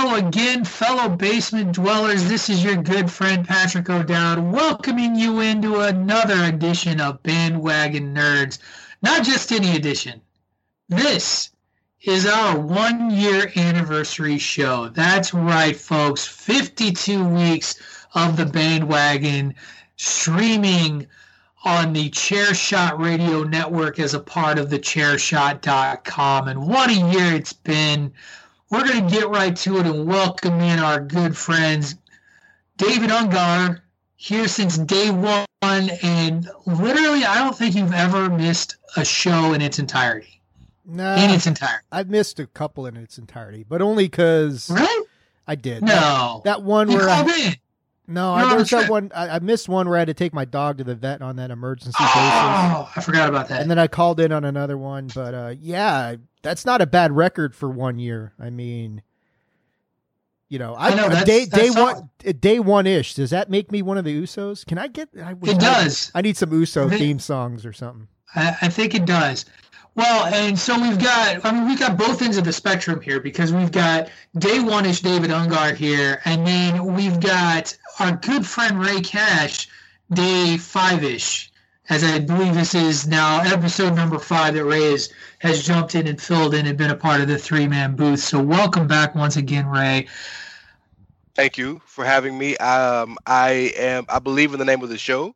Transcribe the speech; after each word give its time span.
Again, 0.00 0.64
fellow 0.64 1.10
basement 1.10 1.72
dwellers. 1.72 2.26
This 2.26 2.48
is 2.48 2.64
your 2.64 2.76
good 2.76 3.10
friend 3.10 3.46
Patrick 3.46 3.90
O'Dowd 3.90 4.38
welcoming 4.38 5.14
you 5.14 5.40
into 5.40 5.80
another 5.80 6.44
edition 6.44 7.00
of 7.00 7.22
Bandwagon 7.22 8.14
Nerds. 8.14 8.58
Not 9.02 9.24
just 9.24 9.52
any 9.52 9.76
edition. 9.76 10.22
This 10.88 11.50
is 12.02 12.26
our 12.26 12.58
one 12.58 13.10
year 13.10 13.52
anniversary 13.56 14.38
show. 14.38 14.88
That's 14.88 15.34
right, 15.34 15.76
folks. 15.76 16.26
52 16.26 17.22
weeks 17.22 17.76
of 18.14 18.38
the 18.38 18.46
bandwagon 18.46 19.54
streaming 19.96 21.06
on 21.62 21.92
the 21.92 22.08
Chairshot 22.08 22.98
Radio 22.98 23.42
Network 23.42 23.98
as 23.98 24.14
a 24.14 24.20
part 24.20 24.58
of 24.58 24.70
the 24.70 24.78
chairshot.com. 24.78 26.48
And 26.48 26.66
what 26.66 26.88
a 26.88 26.94
year 26.94 27.34
it's 27.34 27.52
been. 27.52 28.14
We're 28.70 28.84
going 28.84 29.08
to 29.08 29.14
get 29.14 29.28
right 29.28 29.56
to 29.56 29.78
it 29.78 29.86
and 29.86 30.06
welcome 30.06 30.60
in 30.60 30.78
our 30.78 31.00
good 31.00 31.36
friends, 31.36 31.96
David 32.76 33.10
Ungar, 33.10 33.80
here 34.16 34.46
since 34.46 34.78
day 34.78 35.10
one. 35.10 35.46
And 35.62 36.48
literally, 36.66 37.24
I 37.24 37.38
don't 37.38 37.56
think 37.56 37.74
you've 37.74 37.92
ever 37.92 38.30
missed 38.30 38.76
a 38.96 39.04
show 39.04 39.52
in 39.52 39.60
its 39.60 39.78
entirety. 39.78 40.40
No, 40.86 41.14
in 41.16 41.30
its 41.30 41.46
entirety. 41.46 41.84
I've 41.92 42.08
missed 42.08 42.38
a 42.40 42.46
couple 42.46 42.86
in 42.86 42.96
its 42.96 43.18
entirety, 43.18 43.64
but 43.68 43.82
only 43.82 44.04
because 44.04 44.70
Right? 44.70 45.02
I 45.46 45.54
did. 45.56 45.82
No. 45.82 46.40
that, 46.44 46.58
that 46.58 46.62
one 46.62 46.90
You 46.90 46.96
where 46.98 47.06
called 47.08 47.28
I, 47.30 47.38
in. 47.48 47.54
no, 48.08 48.32
I, 48.34 48.42
on 48.44 48.64
that 48.64 48.88
one. 48.88 49.10
I, 49.14 49.28
I 49.28 49.38
missed 49.40 49.68
one 49.68 49.88
where 49.88 49.96
I 49.96 50.00
had 50.00 50.08
to 50.08 50.14
take 50.14 50.32
my 50.32 50.44
dog 50.44 50.78
to 50.78 50.84
the 50.84 50.94
vet 50.94 51.22
on 51.22 51.36
that 51.36 51.50
emergency 51.50 51.92
basis, 51.98 52.14
Oh, 52.14 52.90
I 52.96 53.00
forgot 53.02 53.28
about 53.28 53.48
that. 53.48 53.60
and 53.62 53.70
then 53.70 53.78
I 53.78 53.86
called 53.88 54.18
in 54.20 54.32
on 54.32 54.44
another 54.44 54.78
one. 54.78 55.08
But 55.14 55.34
uh, 55.34 55.54
yeah, 55.60 56.16
that's 56.42 56.64
not 56.64 56.80
a 56.80 56.86
bad 56.86 57.12
record 57.12 57.54
for 57.54 57.68
one 57.68 57.98
year. 57.98 58.32
I 58.38 58.50
mean, 58.50 59.02
you 60.48 60.58
know, 60.58 60.74
I, 60.74 60.88
I 60.88 60.94
know, 60.94 61.08
that's- 61.08 61.24
day 61.24 61.44
that's 61.44 61.74
day 61.74 61.80
one 61.80 62.10
uh, 62.26 62.32
day 62.38 62.58
one 62.60 62.86
ish. 62.86 63.14
Does 63.14 63.30
that 63.30 63.50
make 63.50 63.70
me 63.70 63.82
one 63.82 63.98
of 63.98 64.04
the 64.04 64.22
Usos? 64.22 64.66
Can 64.66 64.78
I 64.78 64.88
get? 64.88 65.08
I, 65.22 65.32
It 65.42 65.56
I- 65.56 65.58
does. 65.58 66.10
I 66.14 66.22
need 66.22 66.36
some 66.36 66.52
Uso 66.52 66.88
They- 66.88 66.98
theme 66.98 67.18
songs 67.18 67.64
or 67.64 67.72
something. 67.72 68.08
I, 68.34 68.56
I 68.62 68.68
think 68.68 68.94
it 68.94 69.06
does. 69.06 69.44
Well, 69.96 70.26
and 70.32 70.56
so 70.56 70.80
we've 70.80 70.98
got, 71.00 71.44
I 71.44 71.50
mean, 71.52 71.66
we've 71.68 71.78
got 71.78 71.98
both 71.98 72.22
ends 72.22 72.36
of 72.36 72.44
the 72.44 72.52
spectrum 72.52 73.00
here 73.00 73.18
because 73.20 73.52
we've 73.52 73.72
got 73.72 74.08
day 74.38 74.60
one 74.60 74.86
ish 74.86 75.00
David 75.00 75.30
Ungar 75.30 75.74
here, 75.74 76.22
and 76.24 76.46
then 76.46 76.94
we've 76.94 77.18
got 77.18 77.76
our 77.98 78.12
good 78.16 78.46
friend 78.46 78.80
Ray 78.80 79.00
Cash, 79.00 79.68
day 80.12 80.56
five 80.58 81.02
ish, 81.02 81.49
as 81.90 82.04
I 82.04 82.20
believe 82.20 82.54
this 82.54 82.74
is 82.74 83.08
now 83.08 83.40
episode 83.42 83.96
number 83.96 84.18
five 84.18 84.54
that 84.54 84.64
Ray 84.64 84.92
has, 84.92 85.12
has 85.40 85.66
jumped 85.66 85.96
in 85.96 86.06
and 86.06 86.22
filled 86.22 86.54
in 86.54 86.66
and 86.66 86.78
been 86.78 86.90
a 86.90 86.96
part 86.96 87.20
of 87.20 87.26
the 87.26 87.36
three 87.36 87.66
man 87.66 87.96
booth. 87.96 88.20
So 88.20 88.40
welcome 88.40 88.86
back 88.86 89.16
once 89.16 89.36
again, 89.36 89.66
Ray. 89.66 90.06
Thank 91.34 91.58
you 91.58 91.82
for 91.86 92.04
having 92.04 92.38
me. 92.38 92.56
Um, 92.58 93.18
I 93.26 93.72
am. 93.76 94.06
I 94.08 94.20
believe 94.20 94.52
in 94.52 94.60
the 94.60 94.64
name 94.64 94.82
of 94.82 94.88
the 94.88 94.98
show. 94.98 95.34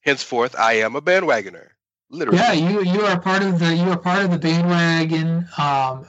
Henceforth, 0.00 0.54
I 0.56 0.74
am 0.74 0.94
a 0.94 1.02
bandwagoner. 1.02 1.68
Literally. 2.08 2.38
Yeah, 2.38 2.52
you 2.52 2.84
you 2.84 3.00
are 3.00 3.20
part 3.20 3.42
of 3.42 3.58
the 3.58 3.74
you 3.74 3.90
are 3.90 3.98
part 3.98 4.24
of 4.24 4.30
the 4.30 4.38
bandwagon, 4.38 5.48
um, 5.58 6.06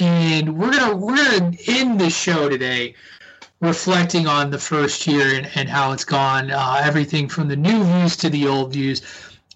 and 0.00 0.58
we're 0.58 0.72
gonna 0.72 0.96
we're 0.96 1.16
gonna 1.16 1.56
end 1.68 2.00
the 2.00 2.10
show 2.10 2.48
today 2.48 2.96
reflecting 3.62 4.26
on 4.26 4.50
the 4.50 4.58
first 4.58 5.06
year 5.06 5.34
and, 5.34 5.48
and 5.54 5.68
how 5.68 5.92
it's 5.92 6.04
gone. 6.04 6.50
Uh, 6.50 6.82
everything 6.84 7.28
from 7.28 7.48
the 7.48 7.56
new 7.56 7.82
views 7.82 8.16
to 8.16 8.28
the 8.28 8.46
old 8.46 8.72
views. 8.72 9.00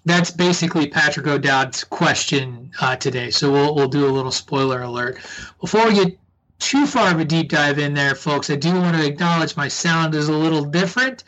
That's 0.05 0.31
basically 0.31 0.87
Patrick 0.87 1.27
O'Dowd's 1.27 1.83
question 1.83 2.71
uh, 2.81 2.95
today. 2.95 3.29
So 3.29 3.51
we'll 3.51 3.75
we'll 3.75 3.89
do 3.89 4.07
a 4.07 4.09
little 4.17 4.31
spoiler 4.31 4.81
alert 4.81 5.19
before 5.61 5.85
we 5.85 5.93
get 5.93 6.17
too 6.57 6.87
far 6.87 7.11
of 7.11 7.19
a 7.19 7.25
deep 7.25 7.49
dive 7.49 7.77
in 7.77 7.93
there, 7.93 8.15
folks. 8.15 8.49
I 8.49 8.55
do 8.55 8.73
want 8.73 8.97
to 8.97 9.05
acknowledge 9.05 9.55
my 9.55 9.67
sound 9.67 10.15
is 10.15 10.29
a 10.29 10.33
little 10.33 10.63
different 10.63 11.23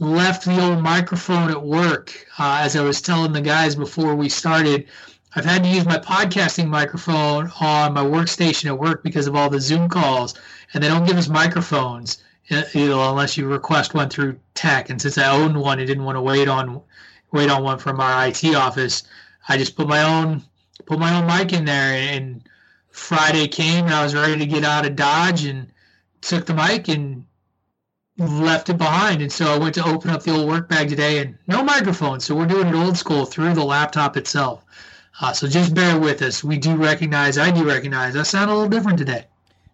left 0.00 0.46
the 0.46 0.60
old 0.60 0.82
microphone 0.82 1.50
at 1.50 1.62
work. 1.62 2.26
Uh, 2.38 2.60
as 2.62 2.74
I 2.74 2.82
was 2.82 3.02
telling 3.02 3.32
the 3.32 3.40
guys 3.40 3.76
before 3.76 4.16
we 4.16 4.28
started, 4.30 4.86
I've 5.36 5.44
had 5.44 5.62
to 5.62 5.68
use 5.68 5.84
my 5.84 5.98
podcasting 5.98 6.66
microphone 6.66 7.52
on 7.60 7.92
my 7.92 8.02
workstation 8.02 8.66
at 8.66 8.78
work 8.78 9.04
because 9.04 9.26
of 9.26 9.36
all 9.36 9.50
the 9.50 9.60
Zoom 9.60 9.88
calls, 9.88 10.34
and 10.72 10.82
they 10.82 10.88
don't 10.88 11.06
give 11.06 11.16
us 11.16 11.28
microphones, 11.28 12.22
uh, 12.50 12.62
you 12.72 12.88
know, 12.88 13.10
unless 13.10 13.36
you 13.36 13.46
request 13.46 13.94
one 13.94 14.08
through 14.08 14.38
tech. 14.54 14.90
And 14.90 15.00
since 15.00 15.18
I 15.18 15.30
owned 15.30 15.60
one, 15.60 15.80
I 15.80 15.84
didn't 15.84 16.04
want 16.04 16.16
to 16.16 16.22
wait 16.22 16.48
on 16.48 16.80
wait 17.32 17.50
on 17.50 17.62
one 17.62 17.78
from 17.78 18.00
our 18.00 18.26
IT 18.26 18.44
office. 18.54 19.04
I 19.48 19.56
just 19.56 19.76
put 19.76 19.88
my 19.88 20.02
own 20.02 20.42
put 20.86 20.98
my 20.98 21.14
own 21.16 21.26
mic 21.26 21.52
in 21.52 21.64
there, 21.64 21.94
and 21.94 22.42
Friday 22.90 23.48
came, 23.48 23.86
and 23.86 23.94
I 23.94 24.02
was 24.02 24.14
ready 24.14 24.38
to 24.38 24.46
get 24.46 24.64
out 24.64 24.86
of 24.86 24.96
Dodge 24.96 25.44
and 25.44 25.68
took 26.20 26.46
the 26.46 26.54
mic 26.54 26.88
and 26.88 27.24
left 28.18 28.68
it 28.68 28.76
behind. 28.78 29.22
And 29.22 29.32
so 29.32 29.52
I 29.52 29.58
went 29.58 29.74
to 29.76 29.84
open 29.84 30.10
up 30.10 30.22
the 30.22 30.32
old 30.32 30.48
work 30.48 30.68
bag 30.68 30.88
today 30.88 31.18
and 31.18 31.38
no 31.46 31.62
microphone. 31.62 32.20
So 32.20 32.34
we're 32.34 32.46
doing 32.46 32.68
it 32.68 32.74
old 32.74 32.96
school 32.98 33.24
through 33.24 33.54
the 33.54 33.64
laptop 33.64 34.16
itself. 34.16 34.64
Uh, 35.20 35.32
so 35.32 35.46
just 35.46 35.74
bear 35.74 35.98
with 35.98 36.22
us. 36.22 36.44
We 36.44 36.58
do 36.58 36.76
recognize, 36.76 37.38
I 37.38 37.50
do 37.50 37.66
recognize, 37.66 38.16
I 38.16 38.22
sound 38.22 38.50
a 38.50 38.54
little 38.54 38.68
different 38.68 38.98
today. 38.98 39.26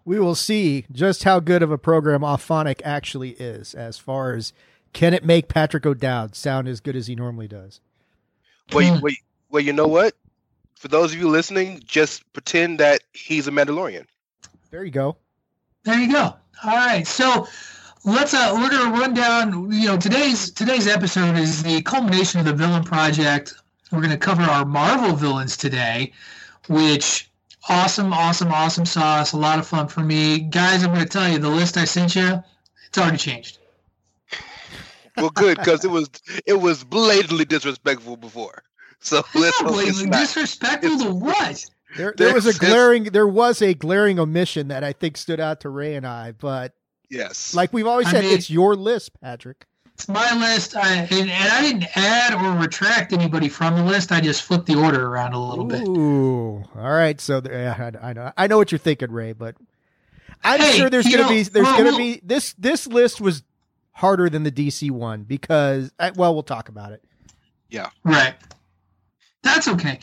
We 0.06 0.20
will 0.20 0.36
see 0.36 0.86
just 0.90 1.24
how 1.24 1.40
good 1.40 1.62
of 1.62 1.70
a 1.70 1.76
program 1.76 2.20
Auphonic 2.20 2.80
actually 2.84 3.30
is 3.32 3.74
as 3.74 3.98
far 3.98 4.34
as 4.34 4.54
can 4.94 5.12
it 5.12 5.24
make 5.24 5.48
Patrick 5.48 5.84
O'Dowd 5.84 6.34
sound 6.34 6.68
as 6.68 6.80
good 6.80 6.96
as 6.96 7.08
he 7.08 7.14
normally 7.14 7.48
does. 7.48 7.80
Well, 8.72 8.84
you, 8.84 8.92
well, 8.92 9.10
you, 9.10 9.16
well, 9.50 9.62
you 9.62 9.72
know 9.72 9.88
what? 9.88 10.14
For 10.76 10.88
those 10.88 11.12
of 11.12 11.18
you 11.18 11.28
listening, 11.28 11.82
just 11.84 12.32
pretend 12.32 12.78
that 12.78 13.00
he's 13.12 13.48
a 13.48 13.50
Mandalorian. 13.50 14.06
There 14.70 14.84
you 14.84 14.90
go. 14.90 15.16
There 15.82 15.98
you 15.98 16.10
go. 16.10 16.34
All 16.64 16.76
right. 16.76 17.06
So 17.06 17.46
let's 18.04 18.32
uh 18.32 18.52
we're 18.54 18.70
gonna 18.70 18.96
run 18.96 19.12
down 19.12 19.72
you 19.72 19.88
know 19.88 19.96
today's 19.96 20.52
today's 20.52 20.86
episode 20.86 21.36
is 21.36 21.64
the 21.64 21.82
culmination 21.82 22.38
of 22.38 22.46
the 22.46 22.54
villain 22.54 22.84
project. 22.84 23.54
We're 23.90 24.02
gonna 24.02 24.16
cover 24.16 24.42
our 24.42 24.64
Marvel 24.64 25.16
villains 25.16 25.56
today, 25.56 26.12
which 26.68 27.30
awesome, 27.68 28.12
awesome, 28.12 28.52
awesome 28.52 28.84
sauce. 28.86 29.32
A 29.32 29.36
lot 29.36 29.58
of 29.58 29.66
fun 29.66 29.88
for 29.88 30.00
me. 30.00 30.38
Guys, 30.40 30.82
I'm 30.84 30.92
gonna 30.92 31.06
tell 31.06 31.28
you 31.28 31.38
the 31.38 31.48
list 31.48 31.76
I 31.76 31.84
sent 31.84 32.14
you, 32.16 32.42
it's 32.88 32.98
already 32.98 33.16
changed. 33.18 33.58
Well, 35.16 35.30
good 35.30 35.56
because 35.58 35.84
it 35.84 35.90
was 35.90 36.10
it 36.44 36.60
was 36.60 36.84
blatantly 36.84 37.44
disrespectful 37.46 38.16
before. 38.16 38.62
So 39.00 39.22
let's 39.34 39.56
hope 39.58 39.68
it's 39.68 39.72
Blatantly 39.72 40.06
not. 40.06 40.20
disrespectful 40.20 40.98
to 40.98 41.10
what? 41.14 41.64
There, 41.96 42.12
there 42.16 42.34
was 42.34 42.46
a 42.46 42.58
glaring 42.58 43.04
there 43.04 43.26
was 43.26 43.62
a 43.62 43.72
glaring 43.72 44.18
omission 44.18 44.68
that 44.68 44.84
I 44.84 44.92
think 44.92 45.16
stood 45.16 45.40
out 45.40 45.60
to 45.60 45.70
Ray 45.70 45.94
and 45.94 46.06
I, 46.06 46.32
but 46.32 46.74
Yes. 47.08 47.54
like 47.54 47.72
we've 47.72 47.86
always 47.86 48.08
I 48.08 48.10
said, 48.12 48.24
mean- 48.24 48.34
it's 48.34 48.50
your 48.50 48.74
list, 48.74 49.18
Patrick. 49.20 49.66
It's 49.96 50.08
my 50.08 50.30
list, 50.38 50.76
I, 50.76 50.94
and, 51.10 51.30
and 51.30 51.30
I 51.30 51.62
didn't 51.62 51.86
add 51.96 52.34
or 52.34 52.60
retract 52.60 53.14
anybody 53.14 53.48
from 53.48 53.76
the 53.76 53.82
list. 53.82 54.12
I 54.12 54.20
just 54.20 54.42
flipped 54.42 54.66
the 54.66 54.74
order 54.74 55.06
around 55.06 55.32
a 55.32 55.42
little 55.42 55.64
bit. 55.64 55.88
Ooh, 55.88 56.62
all 56.76 56.90
right. 56.92 57.18
So 57.18 57.40
there, 57.40 57.74
I, 58.02 58.08
I 58.10 58.12
know, 58.12 58.30
I 58.36 58.46
know 58.46 58.58
what 58.58 58.70
you're 58.70 58.78
thinking, 58.78 59.10
Ray, 59.10 59.32
but 59.32 59.54
I'm 60.44 60.60
Hey, 60.60 60.72
sure 60.76 60.90
there's 60.90 61.06
gonna 61.06 61.22
know, 61.22 61.28
be 61.30 61.42
there's 61.44 61.64
well, 61.64 61.78
gonna 61.78 61.88
well- 61.92 61.96
be 61.96 62.20
this 62.22 62.52
this 62.58 62.86
list 62.86 63.22
was 63.22 63.42
harder 63.92 64.28
than 64.28 64.42
the 64.42 64.52
DC 64.52 64.90
one 64.90 65.22
because 65.22 65.90
I, 65.98 66.10
well 66.10 66.34
we'll 66.34 66.42
talk 66.42 66.68
about 66.68 66.92
it. 66.92 67.02
Yeah, 67.70 67.88
right. 68.04 68.34
That's 69.42 69.66
okay. 69.66 69.98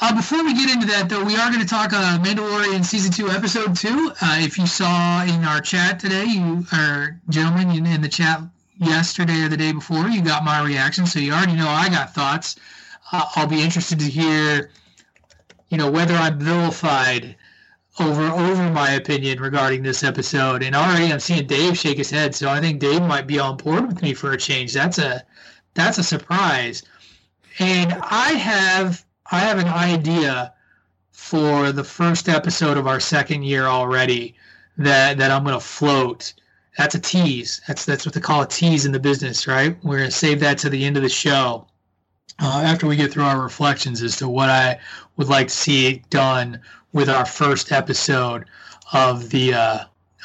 Uh, 0.00 0.16
before 0.16 0.42
we 0.42 0.54
get 0.54 0.70
into 0.72 0.88
that, 0.88 1.08
though, 1.08 1.22
we 1.24 1.36
are 1.36 1.50
going 1.50 1.60
to 1.60 1.66
talk 1.68 1.92
uh, 1.92 2.18
Mandalorian 2.18 2.84
season 2.84 3.12
two, 3.12 3.28
episode 3.30 3.76
two. 3.76 4.10
Uh, 4.20 4.38
if 4.40 4.58
you 4.58 4.66
saw 4.66 5.22
in 5.22 5.44
our 5.44 5.60
chat 5.60 6.00
today, 6.00 6.24
you 6.24 6.64
or 6.72 7.20
gentlemen 7.28 7.70
in, 7.70 7.86
in 7.86 8.00
the 8.00 8.08
chat 8.08 8.40
yesterday 8.78 9.42
or 9.42 9.48
the 9.48 9.56
day 9.56 9.72
before, 9.72 10.08
you 10.08 10.22
got 10.22 10.44
my 10.44 10.64
reaction, 10.64 11.06
so 11.06 11.18
you 11.18 11.32
already 11.32 11.54
know 11.54 11.68
I 11.68 11.88
got 11.88 12.14
thoughts. 12.14 12.56
Uh, 13.12 13.24
I'll 13.36 13.46
be 13.46 13.62
interested 13.62 13.98
to 13.98 14.04
hear, 14.04 14.70
you 15.68 15.78
know, 15.78 15.90
whether 15.90 16.14
I'm 16.14 16.38
vilified 16.38 17.36
over 18.00 18.22
over 18.22 18.70
my 18.70 18.90
opinion 18.90 19.40
regarding 19.40 19.82
this 19.82 20.04
episode. 20.04 20.62
And 20.62 20.74
already 20.74 21.12
I'm 21.12 21.20
seeing 21.20 21.46
Dave 21.46 21.76
shake 21.76 21.98
his 21.98 22.10
head, 22.10 22.34
so 22.34 22.48
I 22.48 22.60
think 22.60 22.80
Dave 22.80 23.02
might 23.02 23.26
be 23.26 23.38
on 23.38 23.56
board 23.56 23.86
with 23.86 24.02
me 24.02 24.14
for 24.14 24.32
a 24.32 24.38
change. 24.38 24.72
That's 24.72 24.98
a 24.98 25.24
that's 25.74 25.98
a 25.98 26.04
surprise. 26.04 26.82
And 27.58 27.92
I 27.94 28.32
have 28.32 29.04
I 29.30 29.40
have 29.40 29.58
an 29.58 29.68
idea 29.68 30.52
for 31.12 31.72
the 31.72 31.84
first 31.84 32.28
episode 32.28 32.76
of 32.76 32.86
our 32.86 33.00
second 33.00 33.42
year 33.42 33.66
already 33.66 34.34
that 34.76 35.18
that 35.18 35.30
I'm 35.30 35.42
going 35.44 35.54
to 35.54 35.60
float. 35.60 36.34
That's 36.78 36.94
a 36.94 37.00
tease. 37.00 37.60
That's 37.66 37.84
that's 37.84 38.06
what 38.06 38.14
they 38.14 38.20
call 38.20 38.42
a 38.42 38.46
tease 38.46 38.86
in 38.86 38.92
the 38.92 39.00
business, 39.00 39.48
right? 39.48 39.76
We're 39.82 40.04
to 40.04 40.12
save 40.12 40.38
that 40.40 40.58
to 40.58 40.70
the 40.70 40.84
end 40.84 40.96
of 40.96 41.02
the 41.02 41.08
show 41.08 41.66
uh, 42.40 42.62
after 42.64 42.86
we 42.86 42.94
get 42.94 43.12
through 43.12 43.24
our 43.24 43.42
reflections 43.42 44.00
as 44.00 44.14
to 44.18 44.28
what 44.28 44.48
I 44.48 44.78
would 45.16 45.26
like 45.26 45.48
to 45.48 45.54
see 45.54 46.04
done 46.08 46.60
with 46.92 47.08
our 47.08 47.26
first 47.26 47.72
episode 47.72 48.44
of 48.92 49.28
the 49.30 49.54
uh, 49.54 49.78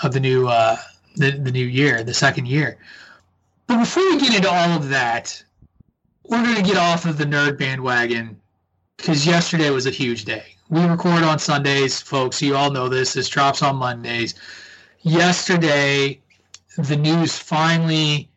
of 0.04 0.14
the 0.14 0.20
new 0.20 0.48
uh, 0.48 0.78
the, 1.16 1.32
the 1.32 1.52
new 1.52 1.66
year, 1.66 2.04
the 2.04 2.14
second 2.14 2.48
year. 2.48 2.78
But 3.66 3.80
before 3.80 4.04
we 4.04 4.20
get 4.20 4.36
into 4.36 4.50
all 4.50 4.78
of 4.78 4.90
that, 4.90 5.44
we're 6.28 6.44
going 6.44 6.56
to 6.56 6.62
get 6.62 6.78
off 6.78 7.08
of 7.08 7.18
the 7.18 7.26
nerd 7.26 7.58
bandwagon 7.58 8.40
because 8.98 9.26
yesterday 9.26 9.72
was 9.72 9.88
a 9.88 9.92
huge 9.92 10.24
day. 10.24 10.56
we 10.70 10.86
record 10.86 11.24
on 11.24 11.40
Sundays, 11.40 12.00
folks. 12.00 12.44
You 12.44 12.56
all 12.56 12.70
know 12.70 12.90
this. 12.90 13.14
This 13.14 13.28
drops 13.28 13.64
on 13.64 13.78
Mondays. 13.78 14.36
Yesterday, 15.02 16.22
the 16.78 16.96
news 16.96 17.38
finally 17.38 18.30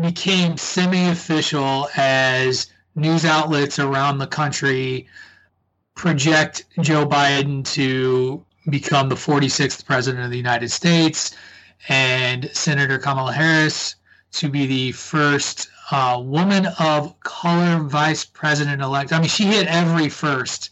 became 0.00 0.56
semi-official 0.56 1.88
as 1.96 2.68
news 2.94 3.24
outlets 3.24 3.78
around 3.78 4.18
the 4.18 4.26
country 4.26 5.06
project 5.94 6.64
Joe 6.80 7.06
Biden 7.06 7.64
to 7.74 8.44
become 8.68 9.08
the 9.08 9.14
46th 9.14 9.84
president 9.84 10.24
of 10.24 10.30
the 10.30 10.36
United 10.36 10.70
States 10.70 11.36
and 11.88 12.50
Senator 12.52 12.98
Kamala 12.98 13.32
Harris 13.32 13.96
to 14.32 14.48
be 14.48 14.66
the 14.66 14.92
first 14.92 15.68
uh, 15.90 16.20
woman 16.24 16.66
of 16.78 17.18
color 17.20 17.82
vice 17.82 18.24
president 18.24 18.80
elect. 18.80 19.12
I 19.12 19.18
mean, 19.18 19.28
she 19.28 19.44
hit 19.44 19.66
every 19.66 20.08
first 20.08 20.70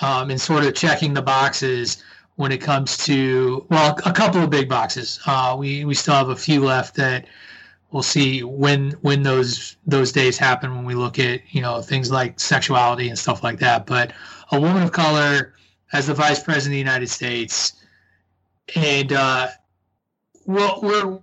um, 0.00 0.30
in 0.30 0.38
sort 0.38 0.64
of 0.64 0.74
checking 0.74 1.14
the 1.14 1.22
boxes 1.22 2.02
when 2.36 2.52
it 2.52 2.60
comes 2.60 2.96
to 2.98 3.66
well, 3.70 3.98
a 4.04 4.12
couple 4.12 4.42
of 4.42 4.50
big 4.50 4.68
boxes. 4.68 5.18
Uh, 5.26 5.56
we 5.58 5.84
we 5.84 5.94
still 5.94 6.14
have 6.14 6.28
a 6.28 6.36
few 6.36 6.64
left 6.64 6.94
that 6.96 7.26
we'll 7.90 8.02
see 8.02 8.42
when 8.42 8.92
when 9.00 9.22
those 9.22 9.76
those 9.86 10.12
days 10.12 10.38
happen 10.38 10.74
when 10.74 10.84
we 10.84 10.94
look 10.94 11.18
at 11.18 11.40
you 11.54 11.62
know 11.62 11.80
things 11.80 12.10
like 12.10 12.38
sexuality 12.38 13.08
and 13.08 13.18
stuff 13.18 13.42
like 13.42 13.58
that. 13.58 13.86
But 13.86 14.12
a 14.52 14.60
woman 14.60 14.82
of 14.82 14.92
color 14.92 15.54
as 15.92 16.06
the 16.06 16.14
vice 16.14 16.42
president 16.42 16.72
of 16.72 16.72
the 16.72 16.78
United 16.78 17.08
States, 17.08 17.84
and 18.74 19.12
uh, 19.12 19.48
well, 20.44 20.80
we're 20.82 21.18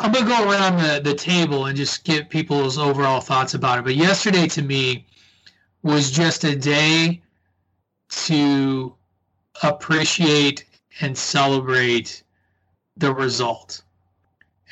I'm 0.00 0.12
gonna 0.12 0.28
go 0.28 0.50
around 0.50 0.78
the, 0.78 1.00
the 1.02 1.14
table 1.14 1.66
and 1.66 1.76
just 1.76 2.04
get 2.04 2.30
people's 2.30 2.78
overall 2.78 3.20
thoughts 3.20 3.54
about 3.54 3.78
it. 3.78 3.84
But 3.84 3.96
yesterday 3.96 4.46
to 4.48 4.62
me 4.62 5.06
was 5.82 6.10
just 6.10 6.44
a 6.44 6.56
day 6.56 7.22
to 8.08 8.94
appreciate 9.62 10.64
and 11.00 11.16
celebrate 11.16 12.22
the 12.96 13.12
result 13.12 13.82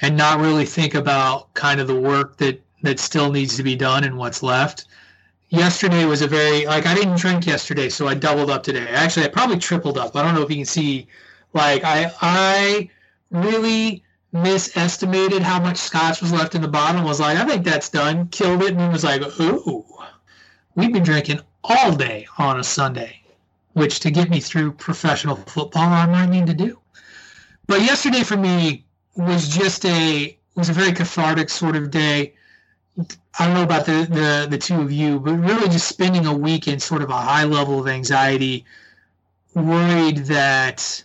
and 0.00 0.17
not 0.17 0.41
really 0.41 0.67
think 0.67 0.94
about 0.94 1.53
kind 1.55 1.81
of 1.81 1.87
the 1.87 1.99
work 1.99 2.37
that 2.38 2.61
that 2.83 3.00
still 3.00 3.33
needs 3.33 3.56
to 3.56 3.62
be 3.62 3.75
done 3.75 4.05
and 4.05 4.17
what's 4.17 4.43
left. 4.43 4.87
Yesterday 5.49 6.05
was 6.05 6.23
a 6.23 6.27
very 6.27 6.67
like 6.67 6.87
I 6.87 6.94
didn't 6.94 7.19
drink 7.19 7.47
yesterday, 7.47 7.88
so 7.88 8.06
I 8.09 8.15
doubled 8.15 8.50
up 8.50 8.62
today. 8.62 8.87
Actually, 8.88 9.27
I 9.27 9.29
probably 9.29 9.59
tripled 9.59 9.99
up. 9.99 10.15
I 10.17 10.23
don't 10.23 10.35
know 10.35 10.43
if 10.43 10.50
you 10.50 10.56
can 10.56 10.65
see. 10.65 11.06
Like 11.53 11.85
I 11.85 12.12
I 12.21 12.91
really 13.31 14.03
misestimated 14.32 15.43
how 15.43 15.61
much 15.61 15.79
scotch 15.79 16.21
was 16.21 16.32
left 16.32 16.55
in 16.55 16.62
the 16.62 16.69
bottle. 16.69 17.05
Was 17.05 17.21
like, 17.21 17.39
I 17.39 17.44
think 17.44 17.65
that's 17.65 17.89
done. 17.89 18.29
Killed 18.29 18.62
it, 18.62 18.75
and 18.75 18.93
was 18.93 19.05
like, 19.05 19.23
ooh, 19.41 19.85
we've 20.75 20.93
been 20.93 21.05
drinking 21.05 21.41
all 21.65 21.94
day 21.94 22.27
on 22.39 22.61
a 22.61 22.65
Sunday, 22.65 23.21
which 23.76 24.00
to 24.00 24.11
get 24.11 24.31
me 24.31 24.40
through 24.40 24.73
professional 24.73 25.37
football, 25.37 25.82
I 25.82 26.06
might 26.06 26.31
need 26.31 26.46
to 26.46 26.55
do. 26.55 26.78
But 27.67 27.82
yesterday 27.82 28.23
for 28.23 28.38
me 28.38 28.87
was 29.17 29.49
just 29.49 29.84
a 29.84 30.34
was 30.55 30.70
a 30.70 30.73
very 30.73 30.93
cathartic 30.93 31.50
sort 31.50 31.76
of 31.76 31.90
day. 31.90 32.32
I 33.38 33.44
don't 33.44 33.52
know 33.52 33.62
about 33.62 33.84
the, 33.84 34.08
the, 34.08 34.46
the 34.49 34.56
two 34.56 34.81
of 34.81 34.90
you, 34.90 35.20
but 35.20 35.34
really 35.34 35.69
just 35.69 35.88
spending 35.88 36.25
a 36.25 36.32
week 36.32 36.67
in 36.67 36.81
sort 36.81 37.02
of 37.02 37.11
a 37.11 37.19
high 37.19 37.44
level 37.44 37.78
of 37.78 37.87
anxiety, 37.87 38.64
worried 39.55 40.25
that 40.25 41.05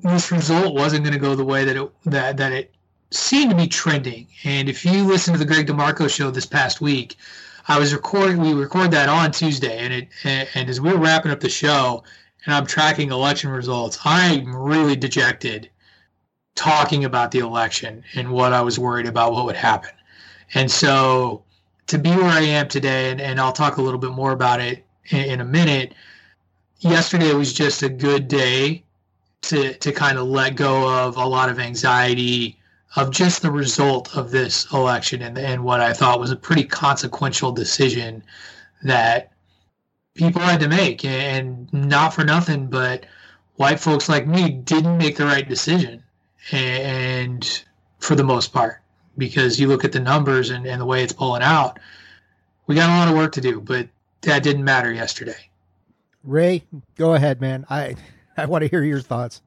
this 0.00 0.32
result 0.32 0.74
wasn't 0.74 1.04
going 1.04 1.12
to 1.12 1.20
go 1.20 1.34
the 1.34 1.44
way 1.44 1.66
that 1.66 1.76
it 1.76 1.90
that 2.06 2.38
that 2.38 2.52
it 2.52 2.74
seemed 3.10 3.50
to 3.50 3.56
be 3.56 3.66
trending. 3.66 4.26
And 4.44 4.70
if 4.70 4.86
you 4.86 5.04
listen 5.04 5.34
to 5.34 5.38
the 5.38 5.44
Greg 5.44 5.66
DeMarco 5.66 6.08
show 6.08 6.30
this 6.30 6.46
past 6.46 6.80
week, 6.80 7.16
I 7.66 7.78
was 7.78 7.94
recording. 7.94 8.38
We 8.38 8.52
recorded 8.52 8.90
that 8.90 9.08
on 9.08 9.32
Tuesday, 9.32 9.78
and 9.78 9.92
it 9.92 10.08
and, 10.22 10.68
as 10.68 10.80
we 10.80 10.92
were 10.92 10.98
wrapping 10.98 11.32
up 11.32 11.40
the 11.40 11.48
show, 11.48 12.04
and 12.44 12.54
I'm 12.54 12.66
tracking 12.66 13.10
election 13.10 13.50
results, 13.50 13.98
I'm 14.04 14.54
really 14.54 14.96
dejected 14.96 15.70
talking 16.54 17.04
about 17.04 17.30
the 17.30 17.38
election 17.38 18.04
and 18.14 18.30
what 18.30 18.52
I 18.52 18.60
was 18.60 18.78
worried 18.78 19.06
about 19.06 19.32
what 19.32 19.46
would 19.46 19.56
happen. 19.56 19.90
And 20.52 20.70
so 20.70 21.42
to 21.86 21.98
be 21.98 22.10
where 22.10 22.24
I 22.24 22.40
am 22.40 22.68
today, 22.68 23.10
and, 23.10 23.20
and 23.20 23.40
I'll 23.40 23.52
talk 23.52 23.78
a 23.78 23.82
little 23.82 23.98
bit 23.98 24.12
more 24.12 24.32
about 24.32 24.60
it 24.60 24.84
in, 25.08 25.24
in 25.24 25.40
a 25.40 25.44
minute. 25.44 25.94
Yesterday 26.80 27.32
was 27.32 27.54
just 27.54 27.82
a 27.82 27.88
good 27.88 28.28
day 28.28 28.84
to 29.42 29.72
to 29.72 29.90
kind 29.90 30.18
of 30.18 30.26
let 30.26 30.54
go 30.54 30.86
of 30.86 31.16
a 31.16 31.24
lot 31.24 31.48
of 31.48 31.58
anxiety 31.58 32.58
of 32.96 33.10
just 33.10 33.42
the 33.42 33.50
result 33.50 34.16
of 34.16 34.30
this 34.30 34.70
election 34.72 35.22
and, 35.22 35.36
and 35.36 35.64
what 35.64 35.80
I 35.80 35.92
thought 35.92 36.20
was 36.20 36.30
a 36.30 36.36
pretty 36.36 36.64
consequential 36.64 37.52
decision 37.52 38.22
that 38.82 39.32
people 40.14 40.40
had 40.40 40.60
to 40.60 40.68
make 40.68 41.04
and 41.04 41.72
not 41.72 42.14
for 42.14 42.24
nothing 42.24 42.66
but 42.66 43.06
white 43.56 43.80
folks 43.80 44.08
like 44.08 44.26
me 44.26 44.50
didn't 44.50 44.98
make 44.98 45.16
the 45.16 45.24
right 45.24 45.48
decision 45.48 46.02
and 46.52 47.64
for 47.98 48.14
the 48.14 48.22
most 48.22 48.52
part 48.52 48.80
because 49.16 49.58
you 49.58 49.66
look 49.66 49.84
at 49.84 49.92
the 49.92 50.00
numbers 50.00 50.50
and, 50.50 50.66
and 50.66 50.80
the 50.80 50.84
way 50.84 51.02
it's 51.02 51.12
pulling 51.12 51.42
out 51.42 51.78
we 52.66 52.74
got 52.74 52.90
a 52.90 52.92
lot 52.92 53.08
of 53.08 53.16
work 53.16 53.32
to 53.32 53.40
do 53.40 53.60
but 53.60 53.88
that 54.20 54.42
didn't 54.42 54.64
matter 54.64 54.92
yesterday 54.92 55.48
ray 56.22 56.62
go 56.96 57.14
ahead 57.14 57.40
man 57.40 57.64
i 57.70 57.96
I 58.36 58.46
want 58.46 58.62
to 58.62 58.68
hear 58.68 58.82
your 58.82 59.00
thoughts. 59.00 59.42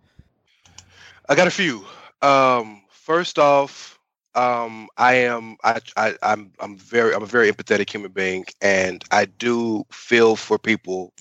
I 1.28 1.36
got 1.36 1.48
a 1.48 1.52
few. 1.52 1.86
Um, 2.22 2.82
first 3.08 3.40
off, 3.40 3.98
um, 4.36 4.90
I 4.98 5.14
am 5.14 5.56
I, 5.64 5.80
I 5.96 6.16
I'm 6.22 6.52
I'm 6.60 6.78
very 6.78 7.16
I'm 7.16 7.24
a 7.24 7.34
very 7.38 7.50
empathetic 7.50 7.90
human 7.90 8.12
being, 8.12 8.46
and 8.62 9.02
I 9.12 9.26
do 9.26 9.86
feel 9.90 10.36
for 10.36 10.60
people 10.60 11.14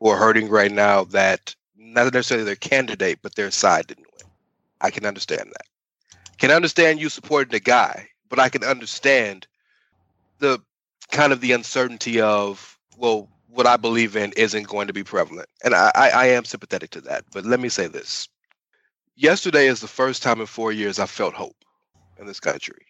who 0.00 0.08
are 0.08 0.16
hurting 0.16 0.48
right 0.48 0.72
now 0.72 1.04
that 1.04 1.54
not 1.76 2.12
necessarily 2.12 2.44
their 2.44 2.56
candidate, 2.56 3.20
but 3.22 3.36
their 3.36 3.52
side 3.52 3.86
didn't 3.86 4.08
win. 4.18 4.28
I 4.80 4.90
can 4.90 5.06
understand 5.06 5.52
that. 5.52 5.66
Can 6.38 6.50
understand 6.50 7.00
you 7.00 7.08
supporting 7.08 7.52
the 7.52 7.60
guy, 7.60 8.08
but 8.28 8.40
I 8.40 8.48
can 8.48 8.64
understand 8.64 9.46
the 10.40 10.58
kind 11.12 11.32
of 11.32 11.40
the 11.40 11.52
uncertainty 11.52 12.20
of 12.20 12.76
well, 12.98 13.28
what 13.46 13.66
I 13.66 13.76
believe 13.76 14.16
in 14.16 14.32
isn't 14.36 14.66
going 14.66 14.88
to 14.88 14.92
be 14.92 15.04
prevalent. 15.04 15.48
And 15.64 15.74
I, 15.76 15.92
I, 15.94 16.10
I, 16.10 16.26
am 16.26 16.44
sympathetic 16.44 16.90
to 16.90 17.00
that. 17.02 17.24
But 17.32 17.46
let 17.46 17.58
me 17.60 17.68
say 17.68 17.86
this. 17.86 18.28
Yesterday 19.20 19.66
is 19.66 19.80
the 19.80 19.86
first 19.86 20.22
time 20.22 20.40
in 20.40 20.46
four 20.46 20.72
years 20.72 20.98
I 20.98 21.04
felt 21.04 21.34
hope 21.34 21.62
in 22.18 22.24
this 22.24 22.40
country. 22.40 22.86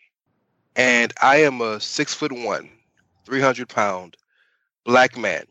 And 0.77 1.13
I 1.21 1.39
am 1.39 1.61
a 1.61 1.81
six 1.81 2.15
foot 2.15 2.31
one, 2.31 2.71
300 3.27 3.69
pound 3.69 4.17
black 4.85 5.19
man 5.19 5.43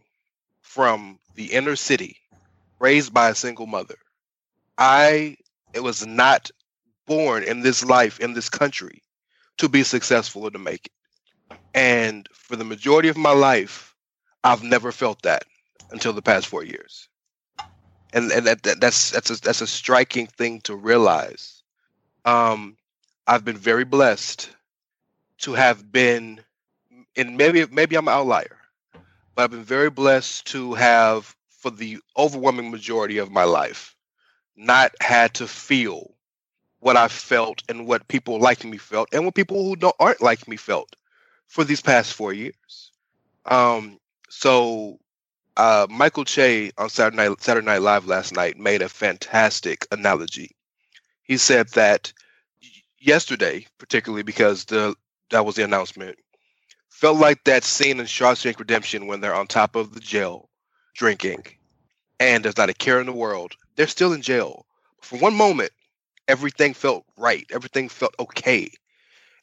from 0.61 1.19
the 1.35 1.51
inner 1.51 1.75
city, 1.75 2.15
raised 2.79 3.13
by 3.13 3.27
a 3.27 3.35
single 3.35 3.67
mother. 3.67 3.97
I 4.77 5.35
it 5.73 5.81
was 5.81 6.07
not 6.07 6.49
born 7.05 7.43
in 7.43 7.59
this 7.59 7.83
life, 7.83 8.21
in 8.21 8.31
this 8.31 8.47
country, 8.47 9.03
to 9.57 9.67
be 9.67 9.83
successful 9.83 10.43
or 10.43 10.51
to 10.51 10.59
make 10.59 10.85
it. 10.85 11.57
And 11.73 12.25
for 12.31 12.55
the 12.55 12.63
majority 12.63 13.09
of 13.09 13.17
my 13.17 13.33
life, 13.33 13.93
I've 14.45 14.63
never 14.63 14.93
felt 14.93 15.23
that 15.23 15.43
until 15.91 16.13
the 16.13 16.21
past 16.21 16.47
four 16.47 16.63
years, 16.63 17.08
and 18.13 18.31
and 18.31 18.47
that, 18.47 18.63
that 18.63 18.81
that's 18.81 19.11
that's 19.11 19.29
a, 19.29 19.41
that's 19.41 19.61
a 19.61 19.67
striking 19.67 20.27
thing 20.27 20.61
to 20.61 20.75
realize. 20.75 21.61
Um, 22.25 22.77
I've 23.27 23.45
been 23.45 23.57
very 23.57 23.85
blessed 23.85 24.49
to 25.39 25.53
have 25.53 25.91
been, 25.91 26.41
and 27.15 27.37
maybe 27.37 27.65
maybe 27.71 27.95
I'm 27.95 28.07
an 28.07 28.13
outlier, 28.13 28.57
but 29.35 29.43
I've 29.43 29.51
been 29.51 29.63
very 29.63 29.89
blessed 29.89 30.47
to 30.47 30.73
have, 30.73 31.35
for 31.49 31.71
the 31.71 31.99
overwhelming 32.17 32.71
majority 32.71 33.17
of 33.19 33.31
my 33.31 33.43
life, 33.43 33.95
not 34.55 34.91
had 35.01 35.33
to 35.35 35.47
feel 35.47 36.13
what 36.79 36.97
I 36.97 37.07
felt 37.07 37.63
and 37.69 37.87
what 37.87 38.07
people 38.07 38.39
like 38.39 38.63
me 38.63 38.77
felt, 38.77 39.09
and 39.13 39.25
what 39.25 39.35
people 39.35 39.63
who 39.63 39.75
don't 39.75 39.95
aren't 39.99 40.21
like 40.21 40.47
me 40.47 40.57
felt 40.57 40.95
for 41.47 41.63
these 41.63 41.81
past 41.81 42.13
four 42.13 42.33
years. 42.33 42.91
Um, 43.45 43.99
so 44.29 44.99
uh, 45.59 45.85
Michael 45.89 46.23
Che 46.23 46.71
on 46.77 46.89
Saturday 46.89 47.17
Night, 47.17 47.41
Saturday 47.41 47.65
Night 47.65 47.81
Live 47.81 48.05
last 48.07 48.33
night 48.33 48.57
made 48.57 48.81
a 48.81 48.87
fantastic 48.87 49.85
analogy. 49.91 50.55
He 51.23 51.35
said 51.35 51.67
that 51.71 52.13
yesterday, 52.97 53.67
particularly 53.77 54.23
because 54.23 54.63
the 54.65 54.95
that 55.31 55.45
was 55.45 55.55
the 55.55 55.65
announcement, 55.65 56.17
felt 56.87 57.17
like 57.17 57.43
that 57.43 57.65
scene 57.65 57.99
in 57.99 58.05
Shawshank 58.05 58.57
Redemption 58.57 59.05
when 59.05 59.19
they're 59.19 59.35
on 59.35 59.47
top 59.47 59.75
of 59.75 59.93
the 59.93 59.99
jail 59.99 60.49
drinking, 60.95 61.43
and 62.21 62.45
there's 62.45 62.57
not 62.57 62.69
a 62.69 62.73
care 62.73 63.01
in 63.01 63.05
the 63.05 63.11
world. 63.11 63.51
They're 63.75 63.87
still 63.87 64.13
in 64.13 64.21
jail. 64.21 64.65
For 65.01 65.19
one 65.19 65.35
moment, 65.35 65.71
everything 66.29 66.73
felt 66.73 67.03
right. 67.17 67.45
Everything 67.51 67.89
felt 67.89 68.15
okay. 68.17 68.71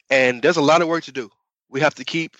And 0.09 0.41
there's 0.41 0.57
a 0.57 0.61
lot 0.61 0.81
of 0.81 0.87
work 0.87 1.03
to 1.03 1.11
do. 1.11 1.29
We 1.69 1.79
have 1.81 1.95
to 1.95 2.03
keep 2.03 2.37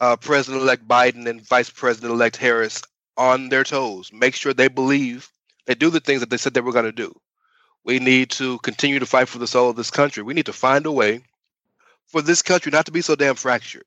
uh, 0.00 0.16
President 0.16 0.60
elect 0.60 0.88
Biden 0.88 1.26
and 1.26 1.46
Vice 1.46 1.70
President 1.70 2.12
elect 2.12 2.36
Harris 2.36 2.82
on 3.16 3.48
their 3.48 3.64
toes. 3.64 4.12
Make 4.12 4.34
sure 4.34 4.52
they 4.52 4.68
believe 4.68 5.30
they 5.66 5.74
do 5.74 5.90
the 5.90 6.00
things 6.00 6.20
that 6.20 6.30
they 6.30 6.36
said 6.36 6.54
they 6.54 6.60
were 6.60 6.72
going 6.72 6.84
to 6.84 6.92
do. 6.92 7.14
We 7.84 7.98
need 7.98 8.30
to 8.32 8.58
continue 8.58 8.98
to 8.98 9.06
fight 9.06 9.28
for 9.28 9.38
the 9.38 9.46
soul 9.46 9.70
of 9.70 9.76
this 9.76 9.90
country. 9.90 10.22
We 10.22 10.34
need 10.34 10.46
to 10.46 10.52
find 10.52 10.86
a 10.86 10.92
way 10.92 11.22
for 12.06 12.22
this 12.22 12.42
country 12.42 12.72
not 12.72 12.86
to 12.86 12.92
be 12.92 13.02
so 13.02 13.14
damn 13.14 13.36
fractured. 13.36 13.84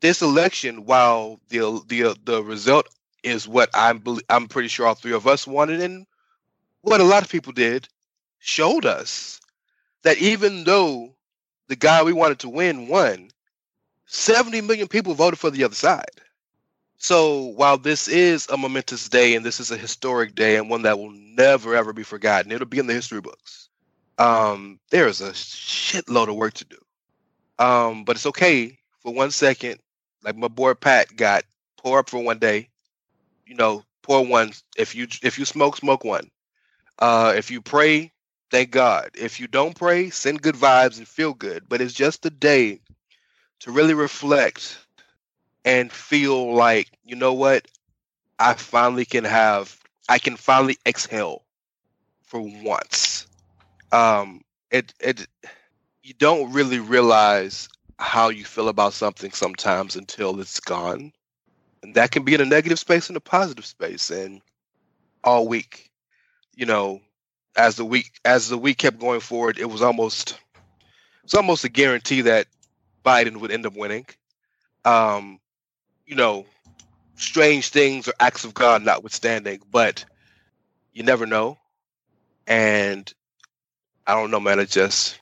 This 0.00 0.22
election, 0.22 0.86
while 0.86 1.40
the 1.48 1.82
the 1.86 2.16
the 2.24 2.42
result 2.42 2.88
is 3.22 3.46
what 3.46 3.68
I'm 3.74 4.02
I'm 4.30 4.48
pretty 4.48 4.68
sure 4.68 4.86
all 4.86 4.94
three 4.94 5.12
of 5.12 5.26
us 5.26 5.46
wanted, 5.46 5.82
and 5.82 6.06
what 6.80 7.00
a 7.02 7.04
lot 7.04 7.22
of 7.22 7.28
people 7.28 7.52
did 7.52 7.88
showed 8.38 8.86
us 8.86 9.40
that 10.02 10.18
even 10.18 10.64
though 10.64 11.14
the 11.68 11.76
guy 11.76 12.02
we 12.02 12.14
wanted 12.14 12.38
to 12.40 12.48
win 12.48 12.88
won, 12.88 13.30
70 14.06 14.62
million 14.62 14.88
people 14.88 15.14
voted 15.14 15.38
for 15.38 15.50
the 15.50 15.64
other 15.64 15.74
side. 15.74 16.20
So 17.02 17.44
while 17.44 17.78
this 17.78 18.08
is 18.08 18.46
a 18.50 18.58
momentous 18.58 19.08
day 19.08 19.34
and 19.34 19.44
this 19.44 19.58
is 19.58 19.70
a 19.70 19.76
historic 19.78 20.34
day 20.34 20.56
and 20.56 20.68
one 20.68 20.82
that 20.82 20.98
will 20.98 21.10
never 21.10 21.74
ever 21.74 21.94
be 21.94 22.02
forgotten, 22.02 22.52
it'll 22.52 22.66
be 22.66 22.78
in 22.78 22.86
the 22.86 22.92
history 22.92 23.22
books. 23.22 23.70
Um, 24.18 24.78
there 24.90 25.08
is 25.08 25.22
a 25.22 25.30
shitload 25.30 26.28
of 26.28 26.36
work 26.36 26.52
to 26.54 26.66
do. 26.66 26.76
Um, 27.58 28.04
but 28.04 28.16
it's 28.16 28.26
okay 28.26 28.78
for 29.02 29.14
one 29.14 29.30
second. 29.30 29.80
Like 30.22 30.36
my 30.36 30.48
boy 30.48 30.74
Pat 30.74 31.16
got 31.16 31.44
pour 31.78 32.00
up 32.00 32.10
for 32.10 32.22
one 32.22 32.38
day. 32.38 32.68
You 33.46 33.54
know, 33.54 33.82
pour 34.02 34.26
one. 34.26 34.52
If 34.76 34.94
you 34.94 35.06
if 35.22 35.38
you 35.38 35.46
smoke, 35.46 35.78
smoke 35.78 36.04
one. 36.04 36.30
Uh, 36.98 37.32
if 37.34 37.50
you 37.50 37.62
pray, 37.62 38.12
thank 38.50 38.72
God. 38.72 39.08
If 39.14 39.40
you 39.40 39.46
don't 39.46 39.74
pray, 39.74 40.10
send 40.10 40.42
good 40.42 40.54
vibes 40.54 40.98
and 40.98 41.08
feel 41.08 41.32
good. 41.32 41.66
But 41.66 41.80
it's 41.80 41.94
just 41.94 42.26
a 42.26 42.30
day 42.30 42.82
to 43.60 43.72
really 43.72 43.94
reflect 43.94 44.79
and 45.64 45.92
feel 45.92 46.54
like, 46.54 46.88
you 47.04 47.16
know 47.16 47.32
what? 47.32 47.66
I 48.38 48.54
finally 48.54 49.04
can 49.04 49.24
have, 49.24 49.78
I 50.08 50.18
can 50.18 50.36
finally 50.36 50.78
exhale 50.86 51.42
for 52.22 52.40
once. 52.40 53.26
Um, 53.92 54.42
it, 54.70 54.94
it, 55.00 55.26
you 56.02 56.14
don't 56.14 56.52
really 56.52 56.78
realize 56.78 57.68
how 57.98 58.30
you 58.30 58.44
feel 58.44 58.68
about 58.68 58.94
something 58.94 59.30
sometimes 59.32 59.96
until 59.96 60.40
it's 60.40 60.60
gone. 60.60 61.12
And 61.82 61.94
that 61.94 62.10
can 62.10 62.24
be 62.24 62.34
in 62.34 62.40
a 62.40 62.46
negative 62.46 62.78
space 62.78 63.08
and 63.08 63.16
a 63.16 63.20
positive 63.20 63.66
space. 63.66 64.10
And 64.10 64.40
all 65.24 65.46
week, 65.46 65.90
you 66.54 66.66
know, 66.66 67.00
as 67.56 67.76
the 67.76 67.84
week 67.84 68.12
as 68.24 68.48
the 68.48 68.58
week 68.58 68.78
kept 68.78 68.98
going 68.98 69.20
forward, 69.20 69.58
it 69.58 69.68
was 69.68 69.82
almost 69.82 70.38
it's 71.24 71.34
almost 71.34 71.64
a 71.64 71.68
guarantee 71.68 72.22
that 72.22 72.46
Biden 73.04 73.38
would 73.38 73.50
end 73.50 73.66
up 73.66 73.74
winning. 73.76 74.06
Um, 74.84 75.39
you 76.10 76.16
know, 76.16 76.44
strange 77.14 77.68
things 77.68 78.08
or 78.08 78.12
acts 78.18 78.44
of 78.44 78.52
God 78.52 78.84
notwithstanding, 78.84 79.60
but 79.70 80.04
you 80.92 81.04
never 81.04 81.24
know. 81.24 81.56
And 82.48 83.10
I 84.08 84.14
don't 84.14 84.32
know, 84.32 84.40
man. 84.40 84.58
It 84.58 84.70
just 84.70 85.20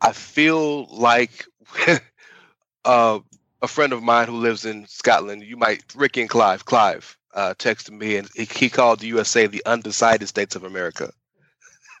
I 0.00 0.10
feel 0.10 0.86
like 0.92 1.46
uh, 2.84 3.20
a 3.62 3.68
friend 3.68 3.92
of 3.92 4.02
mine 4.02 4.26
who 4.26 4.38
lives 4.38 4.64
in 4.64 4.86
Scotland. 4.88 5.44
You 5.44 5.56
might 5.56 5.84
Ricky 5.94 6.22
and 6.22 6.30
Clive. 6.30 6.64
Clive 6.64 7.16
uh, 7.32 7.54
texted 7.56 7.92
me, 7.92 8.16
and 8.16 8.28
he, 8.34 8.68
called 8.68 8.98
the 8.98 9.06
USA 9.06 9.46
the 9.46 9.62
undecided 9.64 10.26
states 10.26 10.56
of 10.56 10.64
America. 10.64 11.12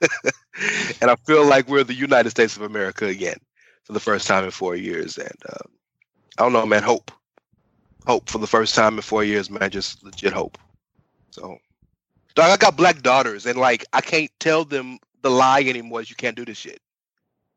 and 1.00 1.08
I 1.08 1.14
feel 1.24 1.46
like 1.46 1.68
we're 1.68 1.84
the 1.84 1.94
United 1.94 2.30
States 2.30 2.56
of 2.56 2.62
America 2.62 3.06
again 3.06 3.38
for 3.84 3.92
the 3.92 4.00
first 4.00 4.26
time 4.26 4.42
in 4.42 4.50
four 4.50 4.74
years. 4.74 5.16
And 5.18 5.36
uh, 5.48 5.68
I 6.36 6.42
don't 6.42 6.52
know, 6.52 6.66
man. 6.66 6.82
Hope, 6.82 7.12
hope 8.06 8.28
for 8.28 8.38
the 8.38 8.46
first 8.46 8.74
time 8.74 8.96
in 8.96 9.02
four 9.02 9.24
years, 9.24 9.50
man. 9.50 9.70
Just 9.70 10.02
legit 10.02 10.32
hope. 10.32 10.58
So, 11.30 11.58
dog, 12.34 12.50
I 12.50 12.56
got 12.56 12.76
black 12.76 13.02
daughters, 13.02 13.46
and 13.46 13.58
like 13.58 13.84
I 13.92 14.00
can't 14.00 14.30
tell 14.40 14.64
them 14.64 14.98
the 15.22 15.30
lie 15.30 15.62
anymore. 15.62 16.00
Is 16.00 16.10
you 16.10 16.16
can't 16.16 16.36
do 16.36 16.44
this 16.44 16.58
shit. 16.58 16.80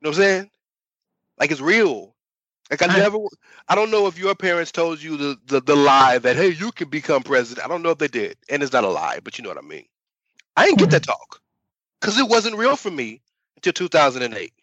You 0.02 0.06
know 0.06 0.10
what 0.10 0.18
I'm 0.18 0.24
saying? 0.24 0.50
Like 1.40 1.52
it's 1.52 1.62
real. 1.62 2.14
Like 2.72 2.82
I 2.82 2.88
never, 2.88 3.20
I 3.70 3.76
don't 3.76 3.92
know 3.92 4.08
if 4.08 4.18
your 4.18 4.34
parents 4.34 4.72
told 4.72 5.02
you 5.02 5.18
the, 5.18 5.38
the 5.46 5.62
the 5.62 5.76
lie 5.76 6.18
that 6.18 6.36
hey 6.36 6.50
you 6.50 6.72
can 6.72 6.90
become 6.90 7.22
president. 7.22 7.66
I 7.66 7.70
don't 7.70 7.84
know 7.84 7.92
if 7.92 8.00
they 8.00 8.08
did, 8.08 8.38
and 8.50 8.64
it's 8.64 8.74
not 8.74 8.84
a 8.84 8.90
lie, 8.90 9.20
but 9.24 9.38
you 9.38 9.44
know 9.44 9.50
what 9.50 9.64
I 9.64 9.68
mean. 9.68 9.86
I 10.58 10.66
didn't 10.66 10.80
get 10.80 10.90
that 10.92 11.04
talk 11.04 11.42
because 12.00 12.18
it 12.18 12.28
wasn't 12.28 12.56
real 12.56 12.76
for 12.76 12.90
me 12.90 13.22
until 13.58 13.74
2008. 13.74 14.54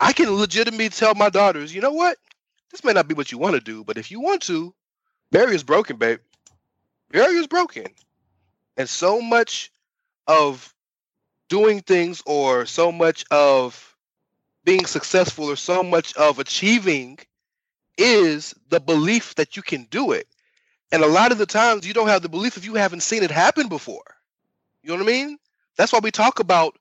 I 0.00 0.12
can 0.12 0.30
legitimately 0.30 0.88
tell 0.88 1.14
my 1.14 1.28
daughters, 1.28 1.74
you 1.74 1.80
know 1.80 1.92
what? 1.92 2.16
This 2.70 2.84
may 2.84 2.92
not 2.92 3.08
be 3.08 3.14
what 3.14 3.32
you 3.32 3.38
want 3.38 3.54
to 3.54 3.60
do, 3.60 3.84
but 3.84 3.98
if 3.98 4.10
you 4.10 4.20
want 4.20 4.42
to, 4.42 4.72
barrier's 5.30 5.62
broken, 5.62 5.96
babe. 5.96 6.20
Barrier's 7.10 7.46
broken. 7.46 7.86
And 8.76 8.88
so 8.88 9.20
much 9.20 9.72
of 10.26 10.74
doing 11.48 11.80
things 11.80 12.22
or 12.26 12.66
so 12.66 12.92
much 12.92 13.24
of 13.30 13.96
being 14.64 14.86
successful 14.86 15.46
or 15.46 15.56
so 15.56 15.82
much 15.82 16.14
of 16.16 16.38
achieving 16.38 17.18
is 17.98 18.54
the 18.68 18.80
belief 18.80 19.34
that 19.34 19.56
you 19.56 19.62
can 19.62 19.84
do 19.90 20.12
it. 20.12 20.26
And 20.92 21.02
a 21.02 21.08
lot 21.08 21.32
of 21.32 21.38
the 21.38 21.46
times 21.46 21.86
you 21.86 21.94
don't 21.94 22.08
have 22.08 22.22
the 22.22 22.28
belief 22.28 22.56
if 22.56 22.64
you 22.64 22.74
haven't 22.74 23.02
seen 23.02 23.22
it 23.22 23.30
happen 23.30 23.68
before. 23.68 24.02
You 24.82 24.90
know 24.90 24.96
what 24.96 25.10
I 25.10 25.12
mean? 25.12 25.38
That's 25.76 25.92
why 25.92 26.00
we 26.02 26.10
talk 26.10 26.40
about 26.40 26.78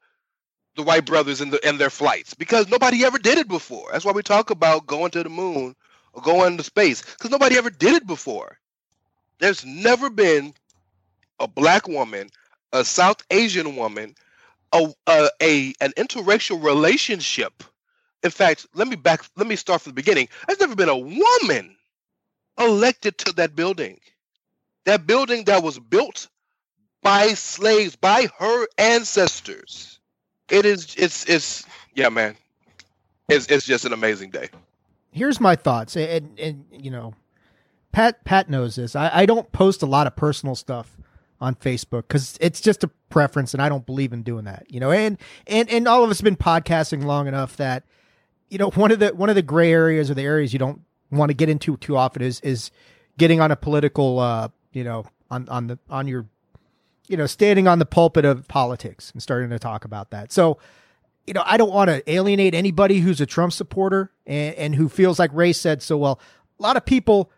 the 0.76 0.84
Wright 0.84 1.06
brothers 1.06 1.42
and, 1.42 1.52
the, 1.52 1.66
and 1.68 1.80
their 1.80 1.90
flights 1.90 2.34
because 2.34 2.70
nobody 2.70 3.04
ever 3.06 3.18
did 3.18 3.38
it 3.38 3.48
before. 3.48 3.90
That's 3.92 4.06
why 4.06 4.12
we 4.12 4.24
talk 4.24 4.50
about 4.50 4.88
going 4.88 5.12
to 5.12 5.24
the 5.24 5.30
moon 5.30 5.76
or 6.20 6.34
going 6.34 6.58
to 6.58 6.64
space 6.64 7.02
because 7.02 7.32
nobody 7.32 7.58
ever 7.58 7.70
did 7.70 7.96
it 7.96 8.08
before. 8.08 8.58
There's 9.40 9.66
never 9.66 10.10
been 10.10 10.54
a 11.40 11.48
black 11.48 11.88
woman, 11.88 12.30
a 12.74 12.84
South 12.84 13.24
Asian 13.32 13.76
woman, 13.76 14.16
a, 14.74 14.92
a, 15.08 15.30
a 15.42 15.74
an 15.82 15.92
interracial 15.98 16.64
relationship. 16.64 17.64
In 18.24 18.32
fact, 18.32 18.68
let 18.74 18.88
me 18.88 18.96
back. 18.96 19.24
Let 19.38 19.48
me 19.48 19.56
start 19.56 19.82
from 19.82 19.92
the 19.92 19.96
beginning. 19.96 20.28
There's 20.48 20.60
never 20.60 20.76
been 20.76 20.90
a 20.90 20.98
woman 20.98 21.76
elected 22.60 23.18
to 23.20 23.32
that 23.34 23.56
building. 23.56 24.00
That 24.86 25.08
building 25.08 25.46
that 25.46 25.64
was 25.64 25.80
built 25.80 26.28
by 27.02 27.30
slaves, 27.34 27.96
by 27.96 28.28
her 28.40 28.68
ancestors. 28.78 30.00
It 30.50 30.66
is 30.66 30.96
it's 30.98 31.26
it's 31.30 31.66
yeah, 31.96 32.10
man. 32.10 32.36
It's 33.30 33.48
it's 33.48 33.66
just 33.66 33.86
an 33.86 33.94
amazing 33.94 34.32
day. 34.32 34.50
Here's 35.12 35.40
my 35.40 35.56
thoughts, 35.56 35.96
and 35.96 36.38
and 36.40 36.66
you 36.72 36.92
know, 36.92 37.14
Pat 37.92 38.24
Pat 38.24 38.50
knows 38.50 38.76
this. 38.76 38.96
I, 38.96 39.10
I 39.14 39.26
don't 39.26 39.52
post 39.52 39.82
a 39.82 39.86
lot 39.86 40.08
of 40.08 40.16
personal 40.16 40.56
stuff 40.56 40.98
on 41.42 41.56
Facebook 41.56 42.04
because 42.08 42.38
it's 42.42 42.62
just 42.62 42.84
a 42.84 42.90
preference, 43.10 43.54
and 43.54 43.62
I 43.62 43.70
don't 43.70 43.86
believe 43.86 44.14
in 44.14 44.24
doing 44.24 44.46
that. 44.46 44.66
You 44.70 44.80
know, 44.80 44.92
and 44.92 45.18
and 45.48 45.70
and 45.70 45.88
all 45.88 46.04
of 46.04 46.10
us 46.10 46.20
have 46.20 46.26
been 46.26 46.38
podcasting 46.38 47.04
long 47.04 47.28
enough 47.28 47.58
that 47.58 47.84
you 48.50 48.58
know 48.58 48.70
one 48.72 48.92
of 48.92 49.00
the 49.00 49.10
one 49.10 49.30
of 49.30 49.36
the 49.36 49.42
gray 49.42 49.72
areas 49.72 50.12
or 50.12 50.14
the 50.14 50.24
areas 50.24 50.54
you 50.54 50.60
don't 50.60 50.82
want 51.12 51.30
to 51.30 51.34
get 51.34 51.50
into 51.50 51.78
too 51.78 51.98
often 51.98 52.22
is 52.22 52.40
is 52.42 52.72
getting 53.18 53.42
on 53.42 53.52
a 53.52 53.56
political 53.56 54.20
uh 54.20 54.48
you 54.72 54.84
know 54.84 55.06
on 55.32 55.50
on 55.50 55.68
the 55.68 55.80
on 55.90 56.08
your 56.08 56.28
you 57.10 57.18
know, 57.18 57.26
standing 57.26 57.68
on 57.68 57.80
the 57.80 57.86
pulpit 57.86 58.24
of 58.24 58.48
politics 58.48 59.12
and 59.12 59.22
starting 59.22 59.50
to 59.50 59.60
talk 59.60 59.84
about 59.84 60.12
that. 60.12 60.32
So, 60.32 60.60
you 61.30 61.34
know, 61.34 61.44
I 61.46 61.58
don't 61.58 61.72
want 61.72 61.92
to 61.92 62.12
alienate 62.12 62.56
anybody 62.56 63.02
who's 63.02 63.22
a 63.22 63.26
Trump 63.28 63.54
supporter 63.54 64.12
and, 64.26 64.56
and 64.56 64.76
who 64.76 64.90
feels 64.90 65.20
like 65.20 65.30
Ray 65.32 65.54
said 65.54 65.84
so 65.84 65.96
well. 65.96 66.20
A 66.60 66.64
lot 66.64 66.76
of 66.76 66.86
people, 66.86 67.30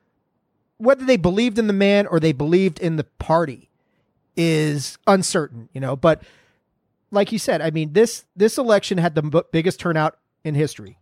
whether 0.78 1.04
they 1.04 1.18
believed 1.18 1.60
in 1.60 1.68
the 1.68 1.74
man 1.74 2.08
or 2.08 2.18
they 2.18 2.32
believed 2.32 2.80
in 2.80 2.96
the 2.96 3.04
party, 3.04 3.70
is 4.38 4.98
uncertain. 5.08 5.68
You 5.74 5.82
know, 5.82 5.98
but 5.98 6.24
like 7.12 7.34
you 7.34 7.38
said, 7.38 7.60
I 7.60 7.72
mean 7.72 7.92
this 7.92 8.24
this 8.34 8.58
election 8.58 8.98
had 8.98 9.14
the 9.14 9.24
b- 9.24 9.42
biggest 9.52 9.82
turnout 9.82 10.18
in 10.46 10.56
history. 10.56 10.98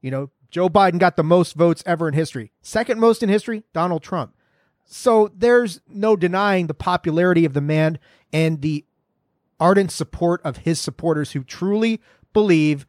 You 0.00 0.10
know, 0.10 0.30
Joe 0.50 0.70
Biden 0.70 0.98
got 0.98 1.16
the 1.16 1.22
most 1.22 1.52
votes 1.52 1.82
ever 1.84 2.08
in 2.08 2.14
history. 2.14 2.52
Second 2.62 3.00
most 3.00 3.22
in 3.22 3.28
history, 3.28 3.64
Donald 3.74 4.02
Trump. 4.02 4.34
So 4.86 5.30
there's 5.36 5.82
no 5.86 6.16
denying 6.16 6.68
the 6.68 6.74
popularity 6.74 7.44
of 7.44 7.52
the 7.52 7.60
man 7.60 7.98
and 8.32 8.62
the 8.62 8.86
ardent 9.60 9.92
support 9.92 10.40
of 10.42 10.56
his 10.58 10.80
supporters 10.80 11.32
who 11.32 11.44
truly 11.44 12.00
believe 12.32 12.86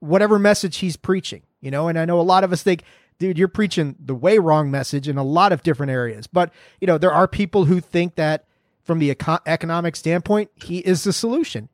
whatever 0.00 0.38
message 0.38 0.78
he's 0.78 0.96
preaching, 0.96 1.42
you 1.60 1.70
know, 1.70 1.88
and 1.88 1.98
I 1.98 2.04
know 2.04 2.20
a 2.20 2.22
lot 2.22 2.44
of 2.44 2.52
us 2.52 2.62
think, 2.62 2.82
dude, 3.18 3.38
you're 3.38 3.48
preaching 3.48 3.96
the 3.98 4.14
way 4.14 4.38
wrong 4.38 4.70
message 4.70 5.08
in 5.08 5.18
a 5.18 5.24
lot 5.24 5.52
of 5.52 5.62
different 5.62 5.90
areas. 5.90 6.26
But, 6.26 6.52
you 6.80 6.86
know, 6.86 6.98
there 6.98 7.12
are 7.12 7.26
people 7.26 7.64
who 7.64 7.80
think 7.80 8.14
that 8.14 8.44
from 8.84 9.00
the 9.00 9.10
eco- 9.10 9.40
economic 9.44 9.96
standpoint, 9.96 10.50
he 10.54 10.78
is 10.78 11.04
the 11.04 11.12
solution. 11.12 11.68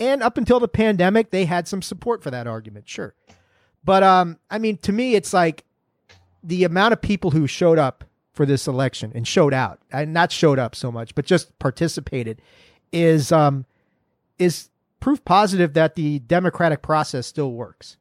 And 0.00 0.22
up 0.22 0.36
until 0.36 0.60
the 0.60 0.68
pandemic, 0.68 1.30
they 1.30 1.44
had 1.44 1.66
some 1.66 1.82
support 1.82 2.22
for 2.22 2.30
that 2.30 2.46
argument, 2.46 2.88
sure. 2.88 3.14
But 3.84 4.02
um, 4.02 4.38
I 4.50 4.58
mean, 4.58 4.76
to 4.78 4.92
me, 4.92 5.14
it's 5.14 5.32
like 5.32 5.64
the 6.42 6.64
amount 6.64 6.92
of 6.92 7.00
people 7.00 7.30
who 7.30 7.46
showed 7.46 7.78
up 7.78 8.04
for 8.32 8.46
this 8.46 8.68
election 8.68 9.10
and 9.14 9.26
showed 9.26 9.54
out, 9.54 9.80
and 9.90 10.12
not 10.12 10.30
showed 10.30 10.58
up 10.58 10.76
so 10.76 10.92
much, 10.92 11.14
but 11.14 11.24
just 11.24 11.58
participated, 11.58 12.40
is 12.92 13.32
um, 13.32 13.64
is 14.38 14.68
proof 15.00 15.24
positive 15.24 15.74
that 15.74 15.94
the 15.94 16.18
democratic 16.20 16.82
process 16.82 17.26
still 17.26 17.52
works. 17.52 17.96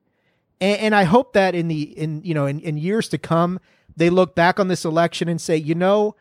And, 0.59 0.79
and 0.79 0.95
I 0.95 1.03
hope 1.03 1.33
that 1.33 1.55
in 1.55 1.67
the 1.67 1.81
in 1.81 2.21
you 2.23 2.33
know 2.33 2.45
in, 2.45 2.59
in 2.59 2.77
years 2.77 3.07
to 3.09 3.17
come, 3.17 3.59
they 3.95 4.09
look 4.09 4.35
back 4.35 4.59
on 4.59 4.67
this 4.67 4.85
election 4.85 5.27
and 5.27 5.39
say, 5.39 5.57
you 5.57 5.75
know, 5.75 6.15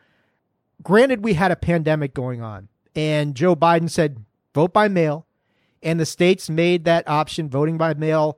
granted 0.83 1.23
we 1.23 1.33
had 1.33 1.51
a 1.51 1.55
pandemic 1.55 2.13
going 2.13 2.41
on, 2.41 2.69
and 2.95 3.35
Joe 3.35 3.55
Biden 3.55 3.89
said 3.89 4.23
vote 4.53 4.73
by 4.73 4.87
mail, 4.87 5.25
and 5.81 5.99
the 5.99 6.05
states 6.05 6.49
made 6.49 6.85
that 6.85 7.07
option 7.07 7.49
voting 7.49 7.77
by 7.77 7.93
mail 7.93 8.37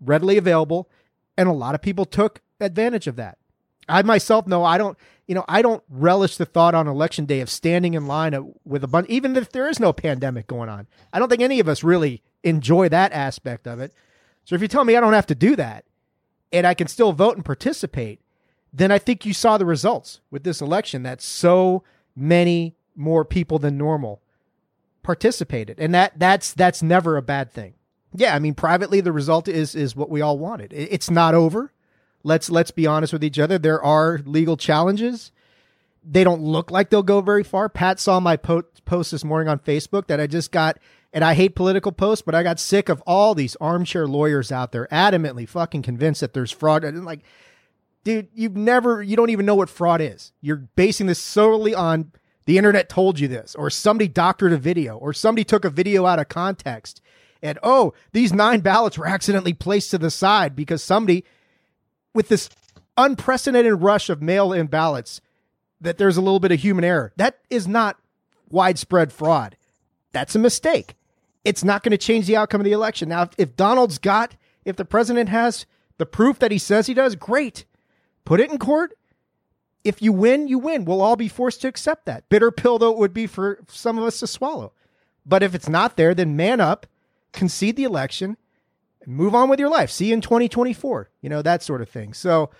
readily 0.00 0.36
available, 0.36 0.88
and 1.36 1.48
a 1.48 1.52
lot 1.52 1.74
of 1.74 1.82
people 1.82 2.04
took 2.04 2.40
advantage 2.60 3.06
of 3.06 3.16
that 3.16 3.38
I 3.88 4.02
myself 4.02 4.46
know 4.46 4.64
I 4.64 4.78
don't, 4.78 4.96
you 5.26 5.34
know, 5.34 5.44
I 5.48 5.62
don't 5.62 5.82
relish 5.88 6.36
the 6.36 6.46
thought 6.46 6.74
on 6.74 6.86
election 6.86 7.24
day 7.24 7.40
of 7.40 7.50
standing 7.50 7.94
in 7.94 8.06
line 8.06 8.54
with 8.64 8.84
a 8.84 8.88
bunch, 8.88 9.08
even 9.08 9.36
if 9.36 9.50
there 9.50 9.68
is 9.68 9.80
no 9.80 9.92
pandemic 9.92 10.46
going 10.46 10.68
on. 10.68 10.86
I 11.12 11.18
don't 11.18 11.28
think 11.28 11.42
any 11.42 11.60
of 11.60 11.68
us 11.68 11.82
really 11.82 12.22
enjoy 12.42 12.88
that 12.90 13.12
aspect 13.12 13.66
of 13.66 13.80
it. 13.80 13.92
So 14.44 14.54
if 14.54 14.62
you 14.62 14.68
tell 14.68 14.84
me 14.84 14.96
I 14.96 15.00
don't 15.00 15.12
have 15.12 15.26
to 15.26 15.34
do 15.34 15.56
that 15.56 15.84
and 16.52 16.66
I 16.66 16.74
can 16.74 16.88
still 16.88 17.12
vote 17.12 17.36
and 17.36 17.44
participate, 17.44 18.20
then 18.72 18.90
I 18.90 18.98
think 18.98 19.24
you 19.24 19.32
saw 19.32 19.56
the 19.56 19.66
results 19.66 20.20
with 20.30 20.44
this 20.44 20.60
election 20.60 21.02
that 21.04 21.22
so 21.22 21.84
many 22.16 22.76
more 22.96 23.24
people 23.24 23.58
than 23.58 23.78
normal 23.78 24.20
participated. 25.02 25.78
And 25.78 25.94
that 25.94 26.18
that's 26.18 26.52
that's 26.52 26.82
never 26.82 27.16
a 27.16 27.22
bad 27.22 27.52
thing. 27.52 27.74
Yeah, 28.14 28.34
I 28.34 28.38
mean 28.38 28.54
privately 28.54 29.00
the 29.00 29.12
result 29.12 29.48
is 29.48 29.74
is 29.74 29.96
what 29.96 30.10
we 30.10 30.20
all 30.20 30.38
wanted. 30.38 30.72
It's 30.72 31.10
not 31.10 31.34
over. 31.34 31.72
Let's 32.24 32.50
let's 32.50 32.72
be 32.72 32.86
honest 32.86 33.12
with 33.12 33.22
each 33.22 33.38
other. 33.38 33.58
There 33.58 33.82
are 33.82 34.20
legal 34.24 34.56
challenges. 34.56 35.30
They 36.02 36.24
don't 36.24 36.42
look 36.42 36.70
like 36.70 36.90
they'll 36.90 37.02
go 37.02 37.20
very 37.20 37.44
far. 37.44 37.68
Pat 37.68 38.00
saw 38.00 38.18
my 38.20 38.36
po- 38.36 38.64
post 38.84 39.12
this 39.12 39.24
morning 39.24 39.48
on 39.48 39.58
Facebook 39.60 40.08
that 40.08 40.20
I 40.20 40.26
just 40.26 40.50
got 40.50 40.78
and 41.14 41.22
I 41.22 41.34
hate 41.34 41.54
political 41.54 41.92
posts, 41.92 42.22
but 42.22 42.34
I 42.34 42.42
got 42.42 42.58
sick 42.58 42.88
of 42.88 43.00
all 43.06 43.34
these 43.36 43.56
armchair 43.56 44.08
lawyers 44.08 44.50
out 44.50 44.72
there 44.72 44.88
adamantly 44.90 45.48
fucking 45.48 45.82
convinced 45.82 46.20
that 46.22 46.34
there's 46.34 46.50
fraud. 46.50 46.82
And 46.82 47.04
like, 47.04 47.20
dude, 48.02 48.28
you've 48.34 48.56
never, 48.56 49.00
you 49.00 49.14
don't 49.14 49.30
even 49.30 49.46
know 49.46 49.54
what 49.54 49.70
fraud 49.70 50.00
is. 50.00 50.32
You're 50.40 50.56
basing 50.56 51.06
this 51.06 51.20
solely 51.20 51.72
on 51.72 52.10
the 52.46 52.58
internet 52.58 52.88
told 52.88 53.20
you 53.20 53.28
this, 53.28 53.54
or 53.54 53.70
somebody 53.70 54.08
doctored 54.08 54.52
a 54.52 54.58
video, 54.58 54.96
or 54.96 55.12
somebody 55.12 55.44
took 55.44 55.64
a 55.64 55.70
video 55.70 56.04
out 56.04 56.18
of 56.18 56.28
context. 56.28 57.00
And 57.42 57.58
oh, 57.62 57.94
these 58.12 58.32
nine 58.32 58.60
ballots 58.60 58.98
were 58.98 59.06
accidentally 59.06 59.54
placed 59.54 59.92
to 59.92 59.98
the 59.98 60.10
side 60.10 60.56
because 60.56 60.82
somebody, 60.82 61.24
with 62.14 62.28
this 62.28 62.48
unprecedented 62.96 63.82
rush 63.82 64.08
of 64.08 64.22
mail 64.22 64.52
in 64.52 64.66
ballots, 64.66 65.20
that 65.80 65.98
there's 65.98 66.16
a 66.16 66.22
little 66.22 66.40
bit 66.40 66.52
of 66.52 66.60
human 66.60 66.84
error. 66.84 67.12
That 67.16 67.40
is 67.50 67.66
not 67.66 67.98
widespread 68.48 69.12
fraud. 69.12 69.56
That's 70.12 70.34
a 70.34 70.38
mistake. 70.38 70.94
It's 71.44 71.64
not 71.64 71.82
going 71.82 71.90
to 71.90 71.98
change 71.98 72.26
the 72.26 72.36
outcome 72.36 72.60
of 72.60 72.64
the 72.64 72.72
election. 72.72 73.08
Now, 73.08 73.28
if, 73.36 73.56
Donald's 73.56 73.98
got, 73.98 74.36
if 74.64 74.76
the 74.76 74.84
president 74.84 75.28
has 75.28 75.66
the 75.98 76.06
proof 76.06 76.38
that 76.38 76.52
he 76.52 76.58
says 76.58 76.86
he 76.86 76.94
does, 76.94 77.16
great. 77.16 77.64
Put 78.24 78.40
it 78.40 78.50
in 78.50 78.58
court 78.58 78.96
if 79.84 80.00
you 80.00 80.12
win, 80.12 80.48
you 80.48 80.58
win. 80.58 80.86
We'll 80.86 81.02
all 81.02 81.16
be 81.16 81.28
forced 81.28 81.60
to 81.60 81.68
accept 81.68 82.06
that. 82.06 82.28
Bitter 82.30 82.50
pill, 82.50 82.78
though, 82.78 82.92
it 82.92 82.98
would 82.98 83.12
be 83.12 83.26
for 83.26 83.60
some 83.68 83.98
of 83.98 84.04
us 84.04 84.18
to 84.20 84.26
swallow. 84.26 84.72
But 85.26 85.42
if 85.42 85.54
it's 85.54 85.68
not 85.68 85.96
there, 85.96 86.14
then 86.14 86.36
man 86.36 86.60
up, 86.60 86.86
concede 87.32 87.76
the 87.76 87.84
election, 87.84 88.38
move 89.06 89.34
on 89.34 89.48
with 89.48 89.58
your 89.58 89.68
life. 89.68 89.90
See 89.90 90.06
you 90.06 90.14
in 90.14 90.20
2024. 90.20 91.10
You 91.20 91.28
know, 91.28 91.42
that 91.42 91.62
sort 91.62 91.82
of 91.82 91.88
thing. 91.88 92.14
So, 92.14 92.50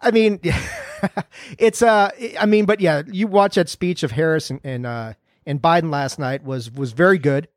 I 0.00 0.10
mean, 0.10 0.40
it's, 1.58 1.82
uh, 1.82 2.10
I 2.38 2.46
mean, 2.46 2.64
but 2.64 2.80
yeah, 2.80 3.02
you 3.06 3.26
watch 3.26 3.56
that 3.56 3.68
speech 3.68 4.02
of 4.02 4.12
Harris 4.12 4.50
and, 4.50 4.60
and, 4.64 4.86
uh, 4.86 5.14
and 5.46 5.60
Biden 5.60 5.90
last 5.90 6.18
night 6.18 6.44
was, 6.44 6.70
was 6.70 6.92
very 6.92 7.18
good. 7.18 7.48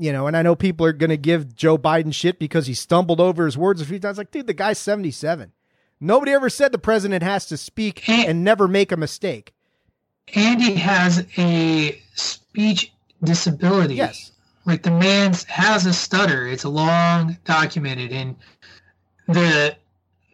You 0.00 0.12
know, 0.12 0.28
and 0.28 0.36
I 0.36 0.42
know 0.42 0.54
people 0.54 0.86
are 0.86 0.92
going 0.92 1.10
to 1.10 1.16
give 1.16 1.56
Joe 1.56 1.76
Biden 1.76 2.14
shit 2.14 2.38
because 2.38 2.68
he 2.68 2.74
stumbled 2.74 3.20
over 3.20 3.44
his 3.44 3.58
words 3.58 3.80
a 3.80 3.84
few 3.84 3.98
times. 3.98 4.16
Like, 4.16 4.30
dude, 4.30 4.46
the 4.46 4.54
guy's 4.54 4.78
77 4.78 5.52
Nobody 6.00 6.32
ever 6.32 6.48
said 6.48 6.72
the 6.72 6.78
president 6.78 7.22
has 7.22 7.46
to 7.46 7.56
speak 7.56 8.08
and, 8.08 8.28
and 8.28 8.44
never 8.44 8.68
make 8.68 8.92
a 8.92 8.96
mistake. 8.96 9.54
Andy 10.34 10.74
has 10.74 11.26
a 11.36 12.00
speech 12.14 12.92
disability. 13.22 13.94
Yes. 13.94 14.32
Like 14.68 14.82
the 14.82 14.90
man 14.90 15.32
has 15.48 15.86
a 15.86 15.94
stutter. 15.94 16.46
It's 16.46 16.64
a 16.64 16.68
long 16.68 17.38
documented 17.46 18.12
and 18.12 18.36
the 19.26 19.74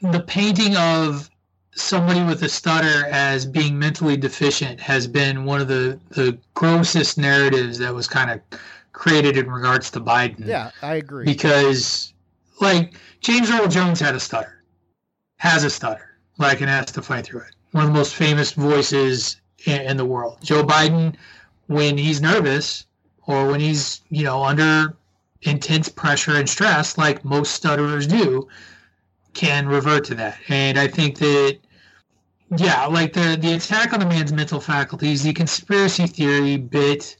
the 0.03 0.21
painting 0.21 0.77
of 0.77 1.31
somebody 1.77 2.21
with 2.23 2.43
a 2.43 2.49
stutter 2.49 3.07
as 3.07 3.47
being 3.47 3.79
mentally 3.79 4.17
deficient 4.17 4.81
has 4.81 5.07
been 5.07 5.45
one 5.45 5.61
of 5.61 5.69
the, 5.69 5.99
the 6.11 6.37
grossest 6.55 7.17
narratives 7.17 7.79
that 7.79 7.95
was 7.95 8.07
kind 8.09 8.31
of 8.31 8.41
created 8.93 9.37
in 9.37 9.51
regards 9.51 9.91
to 9.93 10.01
Biden. 10.01 10.47
Yeah, 10.47 10.73
I 10.83 10.97
agree. 10.97 11.25
Because 11.25 12.13
like 12.61 12.95
James 13.21 13.51
Earl 13.51 13.69
Jones 13.69 14.01
had 14.01 14.17
a 14.17 14.21
stutter 14.21 14.65
has 15.37 15.63
a 15.63 15.71
stutter, 15.71 16.19
like 16.39 16.61
and 16.61 16.69
has 16.69 16.87
to 16.87 17.03
fight 17.03 17.25
through 17.25 17.43
it. 17.43 17.55
One 17.71 17.85
of 17.85 17.91
the 17.93 17.99
most 17.99 18.17
famous 18.17 18.51
voices 18.53 19.37
in, 19.65 19.81
in 19.83 19.97
the 19.97 20.05
world. 20.05 20.39
Joe 20.43 20.65
Biden, 20.65 21.15
when 21.69 21.97
he's 21.97 22.21
nervous 22.21 22.87
or 23.27 23.49
when 23.51 23.61
he's 23.61 24.03
you 24.11 24.25
know 24.25 24.43
under 24.43 24.97
intense 25.43 25.89
pressure 25.89 26.37
and 26.37 26.49
stress, 26.49 26.97
like 26.99 27.25
most 27.25 27.53
stutterers 27.53 28.07
do, 28.07 28.49
can 29.35 29.69
revert 29.69 30.05
to 30.07 30.15
that. 30.15 30.39
And 30.49 30.79
I 30.79 30.89
think 30.89 31.19
that 31.19 31.59
yeah, 32.57 32.87
like 32.87 33.13
the 33.13 33.37
the 33.41 33.55
attack 33.55 33.93
on 33.93 34.01
the 34.01 34.07
man's 34.07 34.33
mental 34.33 34.61
faculties, 34.61 35.23
the 35.23 35.33
conspiracy 35.33 36.07
theory 36.07 36.57
bit 36.57 37.17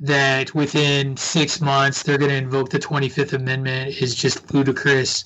that 0.00 0.54
within 0.54 1.16
six 1.16 1.60
months 1.60 2.02
they're 2.02 2.18
going 2.18 2.30
to 2.30 2.36
invoke 2.36 2.68
the 2.68 2.78
25th 2.78 3.32
Amendment 3.32 3.96
is 4.02 4.14
just 4.14 4.52
ludicrous. 4.52 5.24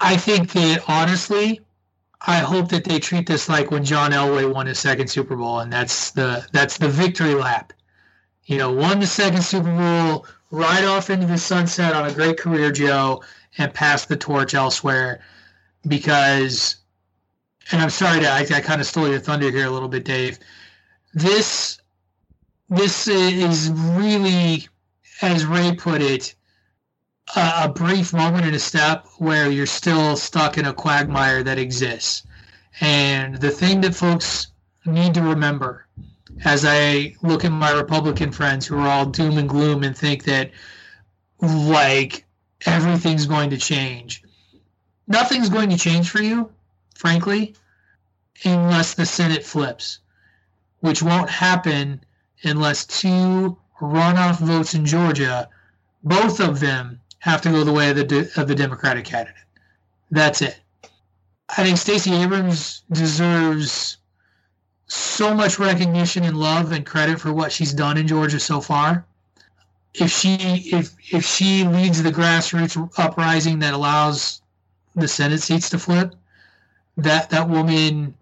I 0.00 0.16
think 0.16 0.52
that 0.52 0.82
honestly, 0.88 1.60
I 2.26 2.38
hope 2.38 2.70
that 2.70 2.84
they 2.84 2.98
treat 2.98 3.26
this 3.26 3.48
like 3.48 3.70
when 3.70 3.84
John 3.84 4.12
Elway 4.12 4.52
won 4.52 4.66
his 4.66 4.78
second 4.78 5.08
Super 5.08 5.36
Bowl, 5.36 5.60
and 5.60 5.72
that's 5.72 6.10
the 6.12 6.46
that's 6.52 6.78
the 6.78 6.88
victory 6.88 7.34
lap. 7.34 7.72
You 8.46 8.58
know, 8.58 8.72
won 8.72 9.00
the 9.00 9.06
second 9.06 9.42
Super 9.42 9.74
Bowl, 9.76 10.26
right 10.50 10.84
off 10.84 11.10
into 11.10 11.26
the 11.26 11.38
sunset 11.38 11.94
on 11.94 12.08
a 12.08 12.14
great 12.14 12.38
career, 12.38 12.70
Joe, 12.70 13.22
and 13.58 13.74
pass 13.74 14.06
the 14.06 14.16
torch 14.16 14.54
elsewhere. 14.54 15.20
Because, 15.86 16.76
and 17.70 17.82
I'm 17.82 17.90
sorry 17.90 18.20
to 18.20 18.28
I, 18.28 18.40
I 18.40 18.60
kind 18.60 18.80
of 18.80 18.86
stole 18.86 19.08
your 19.08 19.18
thunder 19.18 19.50
here 19.50 19.66
a 19.66 19.70
little 19.70 19.88
bit, 19.88 20.04
Dave. 20.04 20.38
This 21.12 21.78
this 22.68 23.06
is 23.08 23.70
really, 23.70 24.68
as 25.22 25.46
Ray 25.46 25.74
put 25.74 26.02
it, 26.02 26.34
a, 27.36 27.52
a 27.64 27.68
brief 27.68 28.12
moment 28.12 28.46
in 28.46 28.54
a 28.54 28.58
step 28.58 29.06
where 29.18 29.50
you're 29.50 29.66
still 29.66 30.16
stuck 30.16 30.58
in 30.58 30.66
a 30.66 30.72
quagmire 30.72 31.42
that 31.42 31.58
exists. 31.58 32.24
And 32.80 33.36
the 33.36 33.50
thing 33.50 33.80
that 33.82 33.94
folks 33.94 34.48
need 34.84 35.14
to 35.14 35.22
remember 35.22 35.86
as 36.44 36.64
I 36.64 37.14
look 37.22 37.44
at 37.44 37.52
my 37.52 37.72
Republican 37.72 38.32
friends 38.32 38.66
who 38.66 38.78
are 38.78 38.88
all 38.88 39.06
doom 39.06 39.38
and 39.38 39.48
gloom 39.48 39.82
and 39.82 39.96
think 39.96 40.24
that 40.24 40.50
like 41.40 42.24
everything's 42.64 43.26
going 43.26 43.50
to 43.50 43.56
change. 43.56 44.22
Nothing's 45.06 45.48
going 45.48 45.70
to 45.70 45.76
change 45.76 46.10
for 46.10 46.22
you, 46.22 46.50
frankly, 46.94 47.54
unless 48.44 48.94
the 48.94 49.06
Senate 49.06 49.44
flips, 49.44 50.00
which 50.80 51.02
won't 51.02 51.30
happen 51.30 52.02
unless 52.42 52.84
two 52.84 53.56
runoff 53.80 54.38
votes 54.38 54.74
in 54.74 54.84
Georgia, 54.84 55.48
both 56.02 56.40
of 56.40 56.60
them 56.60 57.00
have 57.18 57.42
to 57.42 57.50
go 57.50 57.64
the 57.64 57.72
way 57.72 57.90
of 57.90 57.96
the 57.96 58.30
of 58.36 58.48
the 58.48 58.54
Democratic 58.54 59.04
candidate. 59.04 59.34
That's 60.10 60.42
it. 60.42 60.60
I 61.48 61.62
think 61.62 61.78
Stacey 61.78 62.12
Abrams 62.14 62.82
deserves 62.90 63.95
so 64.86 65.34
much 65.34 65.58
recognition 65.58 66.24
and 66.24 66.36
love 66.36 66.72
and 66.72 66.86
credit 66.86 67.20
for 67.20 67.32
what 67.32 67.52
she's 67.52 67.72
done 67.72 67.96
in 67.96 68.06
Georgia 68.06 68.40
so 68.40 68.60
far. 68.60 69.04
If 69.94 70.10
she 70.10 70.34
if 70.72 70.94
if 71.12 71.24
she 71.24 71.64
leads 71.64 72.02
the 72.02 72.10
grassroots 72.10 72.76
uprising 72.98 73.58
that 73.60 73.74
allows 73.74 74.42
the 74.94 75.08
Senate 75.08 75.40
seats 75.40 75.70
to 75.70 75.78
flip, 75.78 76.14
that 76.98 77.30
that 77.30 77.48
woman 77.48 78.14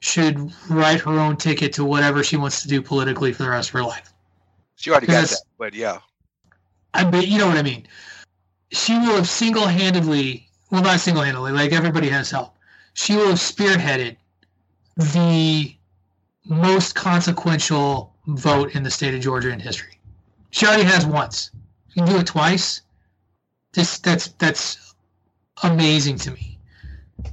should 0.00 0.52
write 0.68 1.00
her 1.00 1.18
own 1.18 1.36
ticket 1.36 1.72
to 1.74 1.84
whatever 1.84 2.22
she 2.22 2.36
wants 2.36 2.62
to 2.62 2.68
do 2.68 2.82
politically 2.82 3.32
for 3.32 3.44
the 3.44 3.50
rest 3.50 3.70
of 3.70 3.74
her 3.74 3.82
life. 3.82 4.12
She 4.76 4.90
already 4.90 5.06
got 5.06 5.28
that, 5.28 5.40
but 5.56 5.74
yeah. 5.74 6.00
I 6.92 7.04
but 7.04 7.26
you 7.26 7.38
know 7.38 7.46
what 7.46 7.56
I 7.56 7.62
mean 7.62 7.88
she 8.74 8.98
will 8.98 9.16
have 9.16 9.28
single-handedly, 9.28 10.48
well, 10.70 10.82
not 10.82 11.00
single-handedly, 11.00 11.52
like 11.52 11.72
everybody 11.72 12.08
has 12.08 12.30
help. 12.30 12.54
She 12.94 13.14
will 13.14 13.28
have 13.28 13.38
spearheaded 13.38 14.16
the 14.96 15.73
most 16.44 16.94
consequential 16.94 18.14
vote 18.26 18.74
in 18.74 18.82
the 18.82 18.90
state 18.90 19.14
of 19.14 19.20
Georgia 19.20 19.50
in 19.50 19.60
history. 19.60 19.98
She 20.50 20.66
already 20.66 20.84
has 20.84 21.06
once. 21.06 21.50
She 21.88 22.00
can 22.00 22.08
do 22.08 22.16
it 22.16 22.26
twice. 22.26 22.82
This 23.72 23.98
that's 23.98 24.28
that's 24.38 24.94
amazing 25.62 26.16
to 26.18 26.30
me 26.30 26.58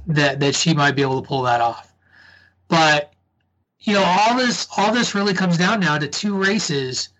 that 0.06 0.40
that 0.40 0.54
she 0.54 0.74
might 0.74 0.96
be 0.96 1.02
able 1.02 1.20
to 1.20 1.26
pull 1.26 1.42
that 1.42 1.60
off. 1.60 1.92
But 2.68 3.12
you 3.80 3.94
know, 3.94 4.04
all 4.04 4.36
this 4.36 4.66
all 4.76 4.92
this 4.92 5.14
really 5.14 5.34
comes 5.34 5.58
down 5.58 5.80
now 5.80 5.98
to 5.98 6.08
two 6.08 6.36
races 6.36 7.10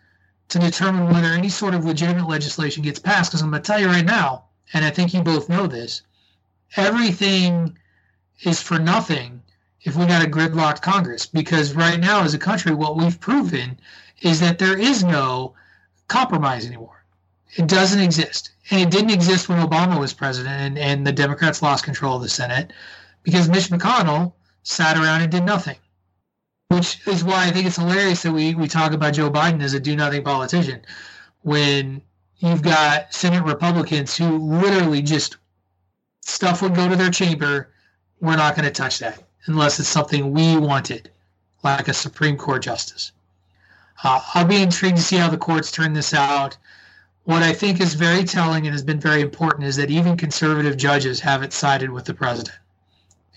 to 0.49 0.59
determine 0.59 1.13
whether 1.13 1.29
any 1.29 1.49
sort 1.49 1.75
of 1.75 1.85
legitimate 1.85 2.29
legislation 2.29 2.83
gets 2.83 2.99
passed. 2.99 3.31
Because 3.31 3.43
I'm 3.43 3.51
going 3.51 3.63
to 3.63 3.67
tell 3.67 3.81
you 3.81 3.87
right 3.87 4.05
now, 4.05 4.45
and 4.73 4.85
I 4.85 4.91
think 4.91 5.15
you 5.15 5.23
both 5.23 5.49
know 5.49 5.67
this, 5.67 6.03
everything 6.77 7.77
is 8.43 8.63
for 8.63 8.79
nothing 8.79 9.42
if 9.85 9.97
we 9.97 10.07
got 10.07 10.25
a 10.25 10.31
gridlocked 10.31 10.83
Congress. 10.83 11.27
Because 11.27 11.75
right 11.75 11.99
now, 11.99 12.23
as 12.23 12.35
a 12.35 12.39
country, 12.39 12.75
what 12.75 12.97
we've 12.97 13.19
proven 13.21 13.79
is 14.21 14.41
that 14.41 14.59
there 14.59 14.79
is 14.79 15.03
no 15.03 15.55
compromise 16.09 16.67
anymore. 16.67 17.05
It 17.57 17.67
doesn't 17.67 18.01
exist. 18.01 18.53
And 18.71 18.81
it 18.81 18.91
didn't 18.91 19.11
exist 19.11 19.49
when 19.49 19.67
Obama 19.67 19.99
was 19.99 20.13
president 20.13 20.55
and, 20.55 20.79
and 20.79 21.07
the 21.07 21.13
Democrats 21.13 21.63
lost 21.63 21.85
control 21.85 22.17
of 22.17 22.23
the 22.23 22.29
Senate 22.29 22.73
because 23.23 23.49
Mitch 23.49 23.69
McConnell 23.69 24.33
sat 24.63 24.97
around 24.97 25.23
and 25.23 25.31
did 25.31 25.45
nothing. 25.45 25.77
Which 26.69 27.07
is 27.07 27.23
why 27.23 27.47
I 27.47 27.51
think 27.51 27.67
it's 27.67 27.77
hilarious 27.77 28.23
that 28.23 28.33
we, 28.33 28.55
we 28.55 28.69
talk 28.69 28.93
about 28.93 29.15
Joe 29.15 29.31
Biden 29.31 29.63
as 29.63 29.75
a 29.75 29.81
do 29.81 29.95
nothing 29.95 30.25
politician 30.25 30.81
when 31.43 32.01
you've 32.39 32.63
got 32.63 33.13
Senate 33.13 33.45
Republicans 33.45 34.17
who 34.17 34.39
literally 34.39 35.03
just 35.03 35.37
stuff 36.23 36.63
would 36.63 36.75
go 36.75 36.89
to 36.89 36.97
their 36.97 37.11
chamber. 37.11 37.73
We're 38.21 38.37
not 38.37 38.57
going 38.57 38.65
to 38.65 38.71
touch 38.71 39.01
that 39.01 39.23
unless 39.47 39.79
it's 39.79 39.89
something 39.89 40.33
we 40.33 40.57
wanted, 40.57 41.11
like 41.63 41.89
a 41.89 41.95
Supreme 41.95 42.37
Court 42.37 42.63
justice. 42.63 43.13
Uh, 44.05 44.21
I'll 44.35 44.47
be 44.47 44.63
intrigued 44.63 44.97
to 44.97 45.03
see 45.03 45.17
how 45.17 45.29
the 45.29 45.37
courts 45.37 45.71
turn 45.71 45.93
this 45.93 46.13
out. 46.13 46.57
What 47.25 47.43
I 47.43 47.53
think 47.53 47.81
is 47.81 47.95
very 47.95 48.25
telling 48.25 48.67
and 48.67 48.75
has 48.75 48.83
been 48.83 48.99
very 48.99 49.21
important 49.21 49.67
is 49.67 49.77
that 49.77 49.91
even 49.91 50.17
conservative 50.17 50.77
judges 50.77 51.21
haven't 51.21 51.53
sided 51.53 51.91
with 51.91 52.05
the 52.05 52.15
president. 52.15 52.57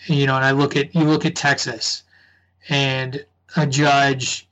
You 0.07 0.25
know, 0.25 0.35
and 0.35 0.45
I 0.45 0.51
look 0.51 0.75
at 0.75 0.93
you 0.93 1.03
look 1.03 1.25
at 1.25 1.35
Texas 1.35 2.03
and 2.69 3.23
a 3.55 3.65
judge 3.65 4.47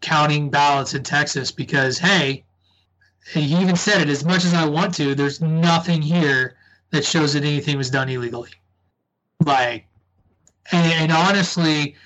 counting 0.00 0.50
ballots 0.50 0.94
in 0.94 1.02
Texas 1.02 1.50
because 1.50 1.98
hey, 1.98 2.44
he 3.32 3.42
even 3.56 3.76
said 3.76 4.02
it 4.02 4.08
as 4.08 4.24
much 4.24 4.44
as 4.44 4.54
I 4.54 4.66
want 4.66 4.94
to, 4.94 5.14
there's 5.14 5.40
nothing 5.40 6.02
here 6.02 6.56
that 6.90 7.04
shows 7.04 7.32
that 7.32 7.44
anything 7.44 7.76
was 7.76 7.90
done 7.90 8.08
illegally. 8.08 8.50
Like 9.44 9.86
and, 10.72 10.92
and 10.92 11.12
honestly, 11.12 11.96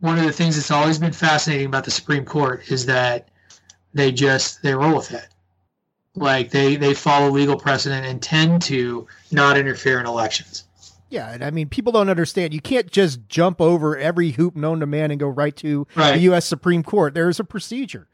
one 0.00 0.18
of 0.18 0.24
the 0.24 0.32
things 0.32 0.56
that's 0.56 0.70
always 0.70 0.98
been 0.98 1.12
fascinating 1.12 1.66
about 1.66 1.84
the 1.84 1.90
Supreme 1.90 2.24
Court 2.24 2.70
is 2.70 2.86
that 2.86 3.28
they 3.94 4.12
just 4.12 4.62
they 4.62 4.74
roll 4.74 4.96
with 4.96 5.12
it. 5.12 5.28
Like 6.14 6.50
they 6.50 6.76
they 6.76 6.94
follow 6.94 7.30
legal 7.30 7.56
precedent 7.58 8.06
and 8.06 8.22
tend 8.22 8.62
to 8.62 9.06
not 9.30 9.56
interfere 9.56 9.98
in 9.98 10.06
elections. 10.06 10.64
Yeah, 11.08 11.30
and 11.30 11.44
I 11.44 11.50
mean, 11.50 11.68
people 11.68 11.92
don't 11.92 12.08
understand. 12.08 12.52
You 12.54 12.60
can't 12.60 12.90
just 12.90 13.28
jump 13.28 13.60
over 13.60 13.96
every 13.96 14.32
hoop 14.32 14.56
known 14.56 14.80
to 14.80 14.86
man 14.86 15.10
and 15.10 15.20
go 15.20 15.28
right 15.28 15.54
to 15.56 15.86
right. 15.94 16.12
the 16.12 16.20
U.S. 16.20 16.44
Supreme 16.44 16.82
Court. 16.82 17.14
There's 17.14 17.38
a 17.38 17.44
procedure, 17.44 18.08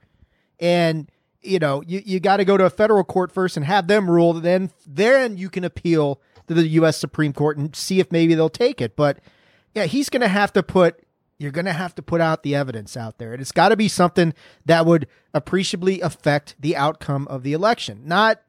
and 0.58 1.10
you 1.42 1.58
know, 1.58 1.82
you, 1.86 2.02
you 2.04 2.20
got 2.20 2.38
to 2.38 2.44
go 2.44 2.56
to 2.56 2.64
a 2.64 2.70
federal 2.70 3.04
court 3.04 3.32
first 3.32 3.56
and 3.56 3.64
have 3.64 3.86
them 3.86 4.10
rule. 4.10 4.34
Then 4.34 4.70
then 4.86 5.36
you 5.36 5.48
can 5.48 5.64
appeal 5.64 6.20
to 6.46 6.54
the 6.54 6.66
U.S. 6.68 6.98
Supreme 6.98 7.32
Court 7.32 7.56
and 7.56 7.74
see 7.74 8.00
if 8.00 8.12
maybe 8.12 8.34
they'll 8.34 8.48
take 8.48 8.80
it. 8.80 8.96
But 8.96 9.18
yeah, 9.74 9.84
he's 9.84 10.08
going 10.08 10.22
to 10.22 10.28
have 10.28 10.52
to 10.54 10.62
put 10.62 11.04
you're 11.40 11.50
going 11.50 11.64
to 11.64 11.72
have 11.72 11.94
to 11.94 12.02
put 12.02 12.20
out 12.20 12.42
the 12.42 12.54
evidence 12.54 12.98
out 12.98 13.16
there. 13.16 13.32
And 13.32 13.40
it's 13.40 13.50
got 13.50 13.70
to 13.70 13.76
be 13.76 13.88
something 13.88 14.34
that 14.66 14.84
would 14.84 15.06
appreciably 15.32 16.02
affect 16.02 16.54
the 16.60 16.76
outcome 16.76 17.26
of 17.28 17.44
the 17.44 17.54
election. 17.54 18.02
Not, 18.04 18.42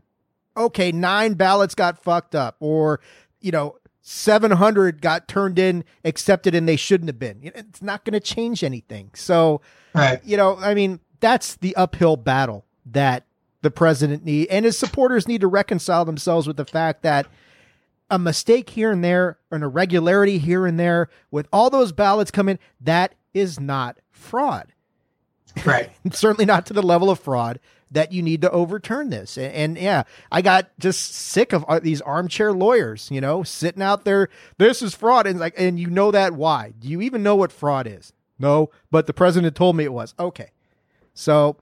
okay, 0.57 0.91
nine 0.91 1.35
ballots 1.35 1.73
got 1.73 2.03
fucked 2.03 2.35
up 2.35 2.57
or, 2.59 2.99
you 3.39 3.49
know, 3.49 3.77
700 4.01 5.01
got 5.01 5.29
turned 5.29 5.57
in, 5.57 5.85
accepted, 6.03 6.53
and 6.53 6.67
they 6.67 6.75
shouldn't 6.75 7.07
have 7.07 7.17
been. 7.17 7.39
It's 7.43 7.81
not 7.81 8.03
going 8.03 8.13
to 8.13 8.19
change 8.19 8.61
anything. 8.61 9.11
So, 9.13 9.61
right. 9.95 10.19
you 10.25 10.35
know, 10.35 10.57
I 10.57 10.73
mean, 10.73 10.99
that's 11.21 11.55
the 11.55 11.73
uphill 11.77 12.17
battle 12.17 12.65
that 12.87 13.25
the 13.61 13.71
president 13.71 14.25
need 14.25 14.47
and 14.49 14.65
his 14.65 14.77
supporters 14.77 15.27
need 15.29 15.41
to 15.41 15.47
reconcile 15.47 16.03
themselves 16.03 16.45
with 16.45 16.57
the 16.57 16.65
fact 16.65 17.03
that 17.03 17.27
a 18.11 18.19
mistake 18.19 18.69
here 18.69 18.91
and 18.91 19.03
there, 19.03 19.39
an 19.49 19.63
irregularity 19.63 20.37
here 20.37 20.67
and 20.67 20.79
there, 20.79 21.09
with 21.31 21.47
all 21.51 21.71
those 21.71 21.91
ballots 21.91 22.29
coming, 22.29 22.59
that 22.79 23.15
is 23.33 23.59
not 23.59 23.97
fraud. 24.11 24.73
Right. 25.65 25.91
Certainly 26.13 26.45
not 26.45 26.65
to 26.67 26.73
the 26.73 26.81
level 26.81 27.09
of 27.09 27.19
fraud 27.19 27.59
that 27.91 28.13
you 28.13 28.21
need 28.21 28.41
to 28.41 28.51
overturn 28.51 29.09
this. 29.09 29.37
And, 29.37 29.53
and, 29.53 29.77
yeah, 29.77 30.03
I 30.31 30.41
got 30.41 30.71
just 30.79 31.13
sick 31.13 31.51
of 31.51 31.65
uh, 31.67 31.79
these 31.79 31.99
armchair 31.99 32.53
lawyers, 32.53 33.09
you 33.11 33.19
know, 33.19 33.43
sitting 33.43 33.83
out 33.83 34.05
there. 34.05 34.29
This 34.57 34.81
is 34.81 34.95
fraud, 34.95 35.27
and 35.27 35.41
like, 35.41 35.53
and 35.57 35.77
you 35.77 35.87
know 35.87 36.09
that 36.11 36.33
why? 36.33 36.71
Do 36.79 36.87
you 36.87 37.01
even 37.01 37.21
know 37.21 37.35
what 37.35 37.51
fraud 37.51 37.85
is? 37.85 38.13
No, 38.39 38.69
but 38.91 39.07
the 39.07 39.13
president 39.13 39.55
told 39.55 39.75
me 39.75 39.83
it 39.83 39.91
was. 39.91 40.15
Okay, 40.17 40.51
so 41.13 41.57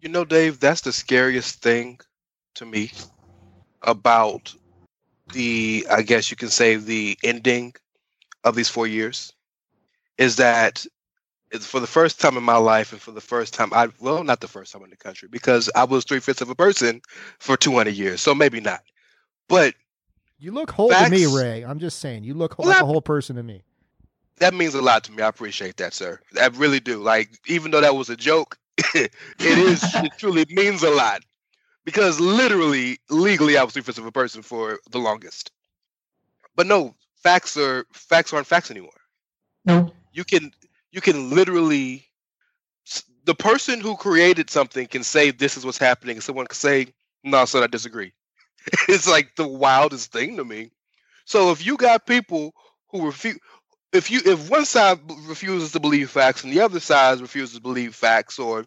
you 0.00 0.08
know, 0.08 0.24
Dave, 0.24 0.58
that's 0.58 0.80
the 0.80 0.92
scariest 0.92 1.62
thing 1.62 2.00
to 2.54 2.66
me 2.66 2.90
about 3.82 4.52
the 5.32 5.86
I 5.90 6.02
guess 6.02 6.30
you 6.30 6.36
can 6.36 6.48
say 6.48 6.76
the 6.76 7.18
ending 7.22 7.74
of 8.44 8.54
these 8.54 8.68
four 8.68 8.86
years 8.86 9.32
is 10.18 10.36
that 10.36 10.86
for 11.60 11.80
the 11.80 11.86
first 11.86 12.20
time 12.20 12.36
in 12.36 12.42
my 12.42 12.56
life 12.56 12.92
and 12.92 13.00
for 13.00 13.12
the 13.12 13.20
first 13.20 13.54
time 13.54 13.72
I 13.72 13.88
well 14.00 14.24
not 14.24 14.40
the 14.40 14.48
first 14.48 14.72
time 14.72 14.84
in 14.84 14.90
the 14.90 14.96
country 14.96 15.28
because 15.30 15.70
I 15.74 15.84
was 15.84 16.04
three 16.04 16.20
fifths 16.20 16.42
of 16.42 16.50
a 16.50 16.54
person 16.54 17.00
for 17.38 17.56
two 17.56 17.72
hundred 17.72 17.94
years 17.94 18.20
so 18.20 18.34
maybe 18.34 18.60
not. 18.60 18.82
But 19.48 19.74
you 20.38 20.52
look 20.52 20.70
whole 20.70 20.90
facts, 20.90 21.10
to 21.10 21.16
me 21.16 21.26
Ray. 21.26 21.64
I'm 21.64 21.78
just 21.78 21.98
saying 21.98 22.24
you 22.24 22.34
look 22.34 22.58
well, 22.58 22.68
like 22.68 22.82
a 22.82 22.86
whole 22.86 23.02
person 23.02 23.36
to 23.36 23.42
me. 23.42 23.62
That 24.38 24.52
means 24.52 24.74
a 24.74 24.82
lot 24.82 25.02
to 25.04 25.12
me. 25.12 25.22
I 25.22 25.28
appreciate 25.28 25.78
that 25.78 25.94
sir. 25.94 26.20
I 26.40 26.48
really 26.48 26.80
do. 26.80 26.98
Like 26.98 27.38
even 27.46 27.70
though 27.70 27.80
that 27.80 27.96
was 27.96 28.10
a 28.10 28.16
joke 28.16 28.58
it 28.94 29.10
is 29.40 29.82
it 29.94 30.12
truly 30.18 30.44
means 30.50 30.82
a 30.82 30.90
lot 30.90 31.22
because 31.86 32.20
literally, 32.20 32.98
legally, 33.08 33.56
I 33.56 33.62
was 33.64 33.72
three 33.72 33.82
fifths 33.82 33.98
of 33.98 34.04
a 34.04 34.12
person 34.12 34.42
for 34.42 34.80
the 34.90 34.98
longest. 34.98 35.52
But 36.56 36.66
no, 36.66 36.94
facts 37.22 37.56
are 37.56 37.86
facts 37.92 38.34
aren't 38.34 38.46
facts 38.46 38.70
anymore. 38.70 38.90
No, 39.64 39.92
you 40.12 40.24
can 40.24 40.50
you 40.90 41.00
can 41.00 41.30
literally 41.30 42.04
the 43.24 43.34
person 43.34 43.80
who 43.80 43.96
created 43.96 44.50
something 44.50 44.86
can 44.86 45.04
say 45.04 45.30
this 45.30 45.56
is 45.56 45.64
what's 45.64 45.78
happening, 45.78 46.16
and 46.16 46.24
someone 46.24 46.46
can 46.46 46.56
say 46.56 46.88
no, 47.22 47.44
son, 47.44 47.62
I 47.62 47.68
disagree. 47.68 48.12
it's 48.88 49.08
like 49.08 49.34
the 49.36 49.46
wildest 49.46 50.12
thing 50.12 50.36
to 50.36 50.44
me. 50.44 50.70
So 51.24 51.50
if 51.50 51.64
you 51.64 51.76
got 51.76 52.06
people 52.06 52.52
who 52.88 53.06
refuse, 53.06 53.38
if 53.92 54.10
you 54.10 54.20
if 54.24 54.50
one 54.50 54.64
side 54.64 54.98
refuses 55.26 55.72
to 55.72 55.80
believe 55.80 56.10
facts 56.10 56.42
and 56.42 56.52
the 56.52 56.60
other 56.60 56.80
side 56.80 57.20
refuses 57.20 57.56
to 57.56 57.60
believe 57.60 57.94
facts, 57.94 58.38
or 58.40 58.64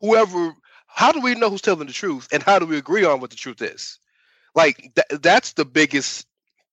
whoever 0.00 0.54
how 0.96 1.12
do 1.12 1.20
we 1.20 1.34
know 1.34 1.50
who's 1.50 1.60
telling 1.60 1.86
the 1.86 1.92
truth 1.92 2.26
and 2.32 2.42
how 2.42 2.58
do 2.58 2.64
we 2.64 2.78
agree 2.78 3.04
on 3.04 3.20
what 3.20 3.28
the 3.28 3.36
truth 3.36 3.60
is? 3.60 3.98
Like 4.54 4.78
th- 4.96 5.20
that's 5.20 5.52
the 5.52 5.66
biggest 5.66 6.26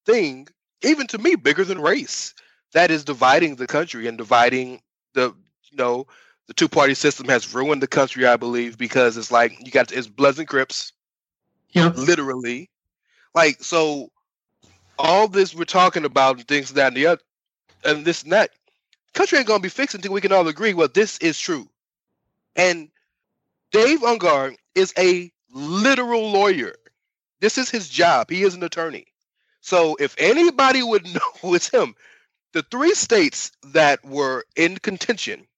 thing 0.06 0.48
even 0.82 1.06
to 1.08 1.18
me 1.18 1.34
bigger 1.36 1.62
than 1.62 1.78
race. 1.78 2.32
That 2.72 2.90
is 2.90 3.04
dividing 3.04 3.56
the 3.56 3.66
country 3.66 4.08
and 4.08 4.16
dividing 4.16 4.80
the 5.12 5.34
you 5.70 5.76
know 5.76 6.06
the 6.46 6.54
two 6.54 6.68
party 6.68 6.94
system 6.94 7.28
has 7.28 7.54
ruined 7.54 7.82
the 7.82 7.86
country 7.86 8.26
i 8.26 8.36
believe 8.36 8.76
because 8.78 9.16
it's 9.16 9.30
like 9.30 9.58
you 9.64 9.70
got 9.70 9.92
it's 9.92 10.06
bloods 10.08 10.38
and 10.38 10.48
crips. 10.48 10.92
Yeah. 11.72 11.92
Literally. 11.94 12.70
Like 13.34 13.62
so 13.62 14.10
all 14.98 15.28
this 15.28 15.54
we're 15.54 15.64
talking 15.64 16.06
about 16.06 16.38
and 16.38 16.48
things 16.48 16.72
that 16.72 16.88
and 16.88 16.96
the 16.96 17.06
other 17.08 17.22
and 17.84 18.06
this 18.06 18.22
and 18.22 18.32
that 18.32 18.52
country 19.12 19.36
ain't 19.36 19.46
gonna 19.46 19.60
be 19.60 19.68
fixed 19.68 19.94
until 19.94 20.14
we 20.14 20.22
can 20.22 20.32
all 20.32 20.48
agree 20.48 20.72
well 20.72 20.88
this 20.88 21.18
is 21.18 21.38
true. 21.38 21.68
And 22.56 22.88
Dave 23.74 24.04
Ungar 24.04 24.54
is 24.76 24.94
a 24.96 25.32
literal 25.52 26.30
lawyer. 26.30 26.76
This 27.40 27.58
is 27.58 27.70
his 27.70 27.88
job. 27.88 28.30
He 28.30 28.44
is 28.44 28.54
an 28.54 28.62
attorney. 28.62 29.06
So 29.62 29.96
if 29.98 30.14
anybody 30.16 30.80
would 30.84 31.04
know, 31.12 31.54
it's 31.54 31.70
him. 31.70 31.96
The 32.52 32.62
three 32.70 32.94
states 32.94 33.50
that 33.72 34.04
were 34.04 34.44
in 34.54 34.76
contention, 34.78 35.48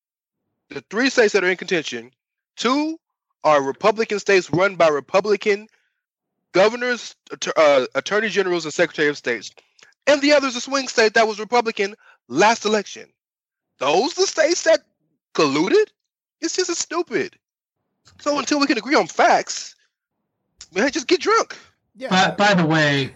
the 0.71 0.83
three 0.89 1.11
states 1.11 1.35
that 1.35 1.45
are 1.45 1.51
in 1.51 1.59
contention, 1.59 2.11
two 2.57 2.99
are 3.45 3.63
Republican 3.63 4.19
states 4.19 4.51
run 4.51 4.77
by 4.77 4.89
Republican 4.89 5.69
governors, 6.53 7.15
uh, 7.55 7.85
attorney 7.95 8.31
generals, 8.31 8.65
and 8.65 8.73
secretary 8.73 9.09
of 9.09 9.19
states, 9.19 9.51
and 10.07 10.23
the 10.23 10.33
other 10.33 10.49
is 10.49 10.57
a 10.57 10.63
swing 10.63 10.89
state 10.89 11.13
that 11.13 11.29
was 11.29 11.39
Republican 11.39 11.95
last 12.29 12.65
election. 12.65 13.13
Those 13.79 14.15
the 14.15 14.27
states 14.27 14.63
that 14.63 14.81
colluded? 15.35 15.89
It's 16.41 16.57
just 16.57 16.75
stupid. 16.77 17.37
So 18.21 18.39
until 18.39 18.61
we 18.61 18.67
can 18.67 18.79
agree 18.79 18.95
on 18.95 19.07
facts, 19.07 19.75
man, 20.75 20.91
just 20.91 21.07
get 21.07 21.21
drunk. 21.21 21.57
Yeah. 21.95 22.09
By, 22.09 22.55
by 22.55 22.55
the 22.55 22.67
way, 22.67 23.15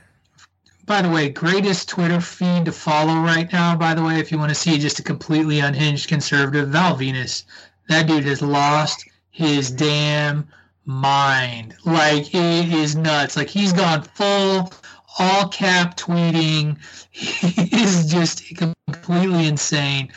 by 0.86 1.02
the 1.02 1.08
way, 1.08 1.28
greatest 1.28 1.88
Twitter 1.88 2.20
feed 2.20 2.64
to 2.64 2.72
follow 2.72 3.14
right 3.20 3.50
now. 3.52 3.76
By 3.76 3.94
the 3.94 4.02
way, 4.02 4.18
if 4.18 4.32
you 4.32 4.38
want 4.38 4.50
to 4.50 4.54
see 4.54 4.78
just 4.78 4.98
a 4.98 5.02
completely 5.02 5.60
unhinged 5.60 6.08
conservative, 6.08 6.70
Val 6.70 6.96
Venis, 6.96 7.44
that 7.88 8.06
dude 8.06 8.24
has 8.24 8.42
lost 8.42 9.04
his 9.30 9.70
damn 9.70 10.48
mind. 10.84 11.74
Like 11.84 12.34
it 12.34 12.72
is 12.72 12.96
nuts. 12.96 13.36
Like 13.36 13.48
he's 13.48 13.72
gone 13.72 14.02
full 14.02 14.72
all 15.18 15.48
cap 15.48 15.96
tweeting. 15.96 16.78
He 17.12 17.82
is 17.82 18.10
just 18.10 18.44
completely 18.56 19.46
insane. 19.46 20.10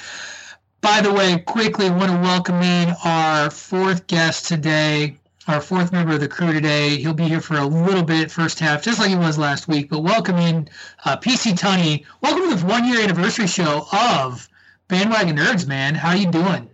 By 0.84 1.00
the 1.00 1.14
way, 1.14 1.40
quickly 1.40 1.90
want 1.90 2.12
to 2.12 2.18
welcome 2.18 2.62
in 2.62 2.94
our 3.06 3.50
fourth 3.50 4.06
guest 4.08 4.50
today, 4.50 5.16
our 5.48 5.62
fourth 5.62 5.94
member 5.94 6.16
of 6.16 6.20
the 6.20 6.28
crew 6.28 6.52
today. 6.52 6.98
He'll 6.98 7.14
be 7.14 7.24
here 7.24 7.40
for 7.40 7.56
a 7.56 7.66
little 7.66 8.04
bit, 8.04 8.30
first 8.30 8.60
half, 8.60 8.84
just 8.84 9.00
like 9.00 9.08
he 9.08 9.16
was 9.16 9.38
last 9.38 9.70
week. 9.70 9.90
But 9.90 10.02
welcome 10.02 10.36
in 10.36 10.68
uh, 11.06 11.16
PC 11.16 11.54
Tunney. 11.54 12.06
Welcome 12.20 12.50
to 12.50 12.58
the 12.58 12.66
one 12.66 12.86
year 12.86 13.00
anniversary 13.00 13.48
show 13.48 13.88
of 13.94 14.50
Bandwagon 14.90 15.38
Nerds, 15.38 15.66
man. 15.66 15.96
How 15.96 16.16
you 16.16 16.30
doing? 16.30 16.70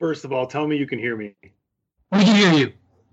First 0.00 0.24
of 0.24 0.32
all, 0.32 0.46
tell 0.46 0.66
me 0.66 0.78
you 0.78 0.86
can 0.86 0.98
hear 0.98 1.14
me. 1.14 1.34
We 1.42 2.24
can 2.24 2.34
hear 2.34 2.52
you. 2.54 2.72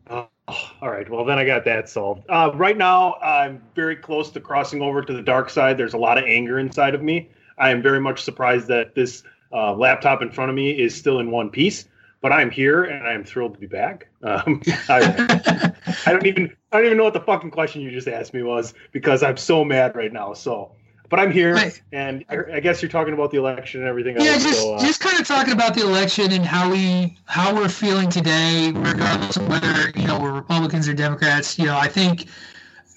Oh, 0.09 0.29
all 0.47 0.91
right. 0.91 1.09
Well, 1.09 1.25
then 1.25 1.37
I 1.37 1.43
got 1.43 1.65
that 1.65 1.89
solved. 1.89 2.23
Uh, 2.29 2.51
right 2.55 2.77
now, 2.77 3.15
I'm 3.15 3.61
very 3.75 3.97
close 3.97 4.31
to 4.31 4.39
crossing 4.39 4.81
over 4.81 5.01
to 5.01 5.11
the 5.11 5.21
dark 5.21 5.49
side. 5.49 5.77
There's 5.77 5.93
a 5.93 5.97
lot 5.97 6.17
of 6.17 6.23
anger 6.23 6.57
inside 6.57 6.95
of 6.95 7.03
me. 7.03 7.31
I 7.57 7.69
am 7.69 7.81
very 7.81 7.99
much 7.99 8.23
surprised 8.23 8.69
that 8.69 8.95
this 8.95 9.23
uh, 9.51 9.73
laptop 9.73 10.21
in 10.21 10.31
front 10.31 10.49
of 10.49 10.55
me 10.55 10.71
is 10.71 10.95
still 10.95 11.19
in 11.19 11.31
one 11.31 11.49
piece. 11.49 11.85
But 12.21 12.31
I'm 12.31 12.49
here 12.49 12.83
and 12.85 13.05
I'm 13.07 13.23
thrilled 13.23 13.53
to 13.53 13.59
be 13.59 13.67
back. 13.67 14.07
Um, 14.23 14.61
I, 14.89 15.71
I 16.07 16.11
don't 16.11 16.25
even 16.25 16.55
I 16.71 16.77
don't 16.77 16.85
even 16.87 16.97
know 16.97 17.03
what 17.03 17.13
the 17.13 17.19
fucking 17.21 17.51
question 17.51 17.81
you 17.81 17.91
just 17.91 18.07
asked 18.07 18.33
me 18.33 18.41
was 18.41 18.73
because 18.91 19.21
I'm 19.21 19.37
so 19.37 19.63
mad 19.63 19.95
right 19.95 20.11
now. 20.11 20.33
So, 20.33 20.71
but 21.09 21.19
I'm 21.19 21.31
here, 21.31 21.53
Right. 21.53 21.79
and 21.91 22.25
I, 22.29 22.37
I 22.55 22.59
guess 22.61 22.81
you're 22.81 22.89
talking 22.89 23.13
about 23.13 23.29
the 23.29 23.37
election 23.37 23.81
and 23.81 23.87
everything 23.89 24.15
Yeah, 24.17 24.31
else. 24.33 24.43
just 24.43 24.59
so, 24.59 24.73
uh, 24.73 24.79
just 24.79 25.01
kind 25.01 25.19
of 25.19 25.27
talking 25.27 25.53
about 25.53 25.75
the 25.75 25.81
election 25.81 26.31
and 26.31 26.43
how 26.43 26.71
we 26.71 27.15
how 27.25 27.53
we're 27.55 27.69
feeling 27.69 28.09
today, 28.09 28.71
regardless 28.73 29.37
of 29.37 29.47
whether 29.47 29.91
you 29.95 30.07
know 30.07 30.19
we're 30.19 30.33
Republicans 30.33 30.89
or 30.89 30.93
Democrats. 30.93 31.59
You 31.59 31.65
know, 31.65 31.77
I 31.77 31.87
think 31.87 32.25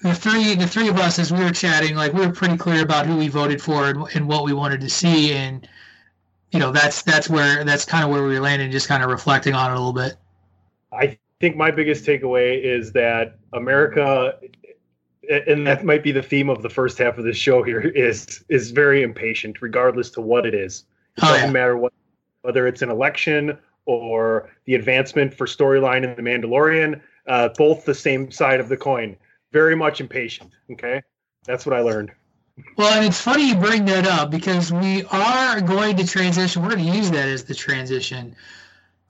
the 0.03 0.15
three 0.15 0.55
the 0.55 0.67
three 0.67 0.89
of 0.89 0.97
us, 0.97 1.19
as 1.19 1.33
we 1.33 1.41
were 1.45 1.51
chatting, 1.51 1.97
like 1.97 2.15
we 2.15 2.27
were 2.27 2.33
pretty 2.33 2.57
clear 2.57 2.83
about 2.83 3.05
who 3.07 3.17
we 3.17 3.29
voted 3.29 3.61
for 3.61 3.91
and, 3.91 4.07
and 4.15 4.27
what 4.27 4.45
we 4.45 4.55
wanted 4.55 4.81
to 4.81 4.89
see, 4.89 5.33
and 5.35 5.69
you 6.53 6.59
know 6.59 6.73
that's 6.73 7.03
that's 7.03 7.29
where 7.29 7.65
that's 7.65 7.85
kind 7.85 8.05
of 8.05 8.11
where 8.11 8.25
we 8.25 8.39
landed, 8.39 8.71
just 8.73 8.89
kind 8.89 9.03
of 9.03 9.11
reflecting 9.11 9.55
on 9.55 9.71
it 9.71 9.75
a 9.75 9.79
little 9.79 9.93
bit. 9.93 10.17
I 10.93 11.19
think 11.41 11.57
my 11.57 11.71
biggest 11.71 12.05
takeaway 12.05 12.63
is 12.63 12.93
that 12.93 13.39
America, 13.53 14.39
and 15.47 15.67
that 15.67 15.85
might 15.85 16.03
be 16.03 16.13
the 16.13 16.23
theme 16.23 16.49
of 16.49 16.63
the 16.63 16.71
first 16.71 16.99
half 16.99 17.19
of 17.19 17.25
this 17.25 17.37
show 17.37 17.63
here, 17.63 17.81
is 17.81 18.45
is 18.49 18.71
very 18.71 19.03
impatient, 19.03 19.61
regardless 19.61 20.11
to 20.11 20.21
what 20.21 20.47
it 20.47 20.55
is. 20.55 20.85
It 21.17 21.25
Oh, 21.25 21.29
doesn't 21.29 21.47
yeah. 21.49 21.53
matter 21.53 21.77
what, 21.77 21.93
whether 22.43 22.67
it's 22.67 22.83
an 22.83 22.91
election 22.91 23.59
or 23.87 24.51
the 24.65 24.75
advancement 24.75 25.35
for 25.35 25.47
storyline 25.47 26.05
in 26.05 26.15
the 26.15 26.23
Mandalorian. 26.23 27.01
Uh, 27.27 27.51
both 27.59 27.85
the 27.85 27.95
same 27.95 28.31
side 28.31 28.59
of 28.59 28.71
the 28.71 28.77
coin. 28.77 29.15
Very 29.53 29.77
much 29.77 30.01
impatient. 30.01 30.51
Okay, 30.73 31.03
that's 31.45 31.67
what 31.67 31.77
I 31.77 31.81
learned. 31.81 32.11
Well, 32.77 32.93
and 32.97 33.05
it's 33.07 33.21
funny 33.21 33.49
you 33.49 33.57
bring 33.57 33.85
that 33.87 34.07
up 34.07 34.31
because 34.31 34.73
we 34.73 35.05
are 35.11 35.61
going 35.61 35.97
to 35.97 36.07
transition. 36.07 36.63
We're 36.63 36.71
going 36.75 36.85
to 36.91 36.97
use 36.97 37.11
that 37.11 37.29
as 37.29 37.45
the 37.45 37.55
transition 37.55 38.35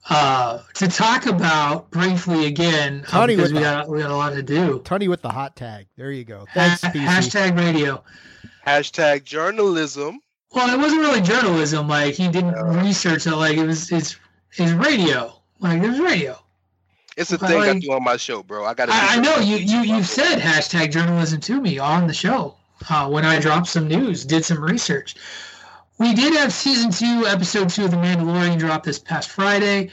uh, 0.09 0.59
to 0.75 0.87
talk 0.87 1.25
about 1.27 1.89
briefly 1.91 2.45
again 2.47 3.03
uh, 3.07 3.11
Tony 3.11 3.35
because 3.35 3.51
with 3.53 3.61
we 3.61 3.65
the- 3.65 3.71
got 3.71 3.89
we 3.89 3.99
got 4.01 4.11
a 4.11 4.15
lot 4.15 4.33
to 4.33 4.41
do. 4.43 4.81
Tony 4.85 5.07
with 5.07 5.21
the 5.21 5.29
hot 5.29 5.55
tag. 5.55 5.87
There 5.97 6.11
you 6.11 6.23
go. 6.23 6.45
Thanks, 6.53 6.81
PC. 6.83 7.05
hashtag 7.05 7.57
radio. 7.57 8.03
Hashtag 8.65 9.23
journalism. 9.23 10.19
Well, 10.53 10.73
it 10.73 10.77
wasn't 10.77 11.01
really 11.01 11.21
journalism. 11.21 11.87
Like 11.87 12.15
he 12.15 12.27
didn't 12.27 12.53
Yeah. 12.55 12.81
research 12.83 13.27
it. 13.27 13.35
Like 13.35 13.57
it 13.57 13.65
was 13.65 13.91
it's 13.91 14.17
it's 14.57 14.71
radio. 14.71 15.33
Like 15.59 15.81
it 15.83 15.87
was 15.89 15.99
radio. 15.99 16.39
It's 17.17 17.31
a 17.33 17.37
Well, 17.37 17.49
thing 17.49 17.61
I 17.61 17.71
like- 17.73 17.81
do 17.81 17.91
on 17.91 18.03
my 18.03 18.17
show, 18.17 18.41
bro. 18.41 18.65
I 18.65 18.73
got 18.73 18.87
to. 18.87 18.93
I, 18.93 19.15
I 19.15 19.19
know 19.19 19.37
you 19.37 19.57
you 19.57 19.81
you've 19.81 20.07
said 20.07 20.39
hashtag 20.39 20.91
journalism 20.91 21.39
to 21.41 21.61
me 21.61 21.77
on 21.77 22.07
the 22.07 22.13
show 22.13 22.55
uh, 22.89 23.09
when 23.09 23.25
I 23.25 23.39
dropped 23.39 23.67
some 23.67 23.87
news, 23.87 24.25
did 24.25 24.45
some 24.45 24.61
research. 24.63 25.15
We 25.97 26.13
did 26.13 26.33
have 26.35 26.53
season 26.53 26.91
two, 26.91 27.25
episode 27.27 27.69
two 27.69 27.85
of 27.85 27.91
The 27.91 27.97
Mandalorian 27.97 28.57
drop 28.57 28.83
this 28.83 28.99
past 28.99 29.29
Friday. 29.29 29.91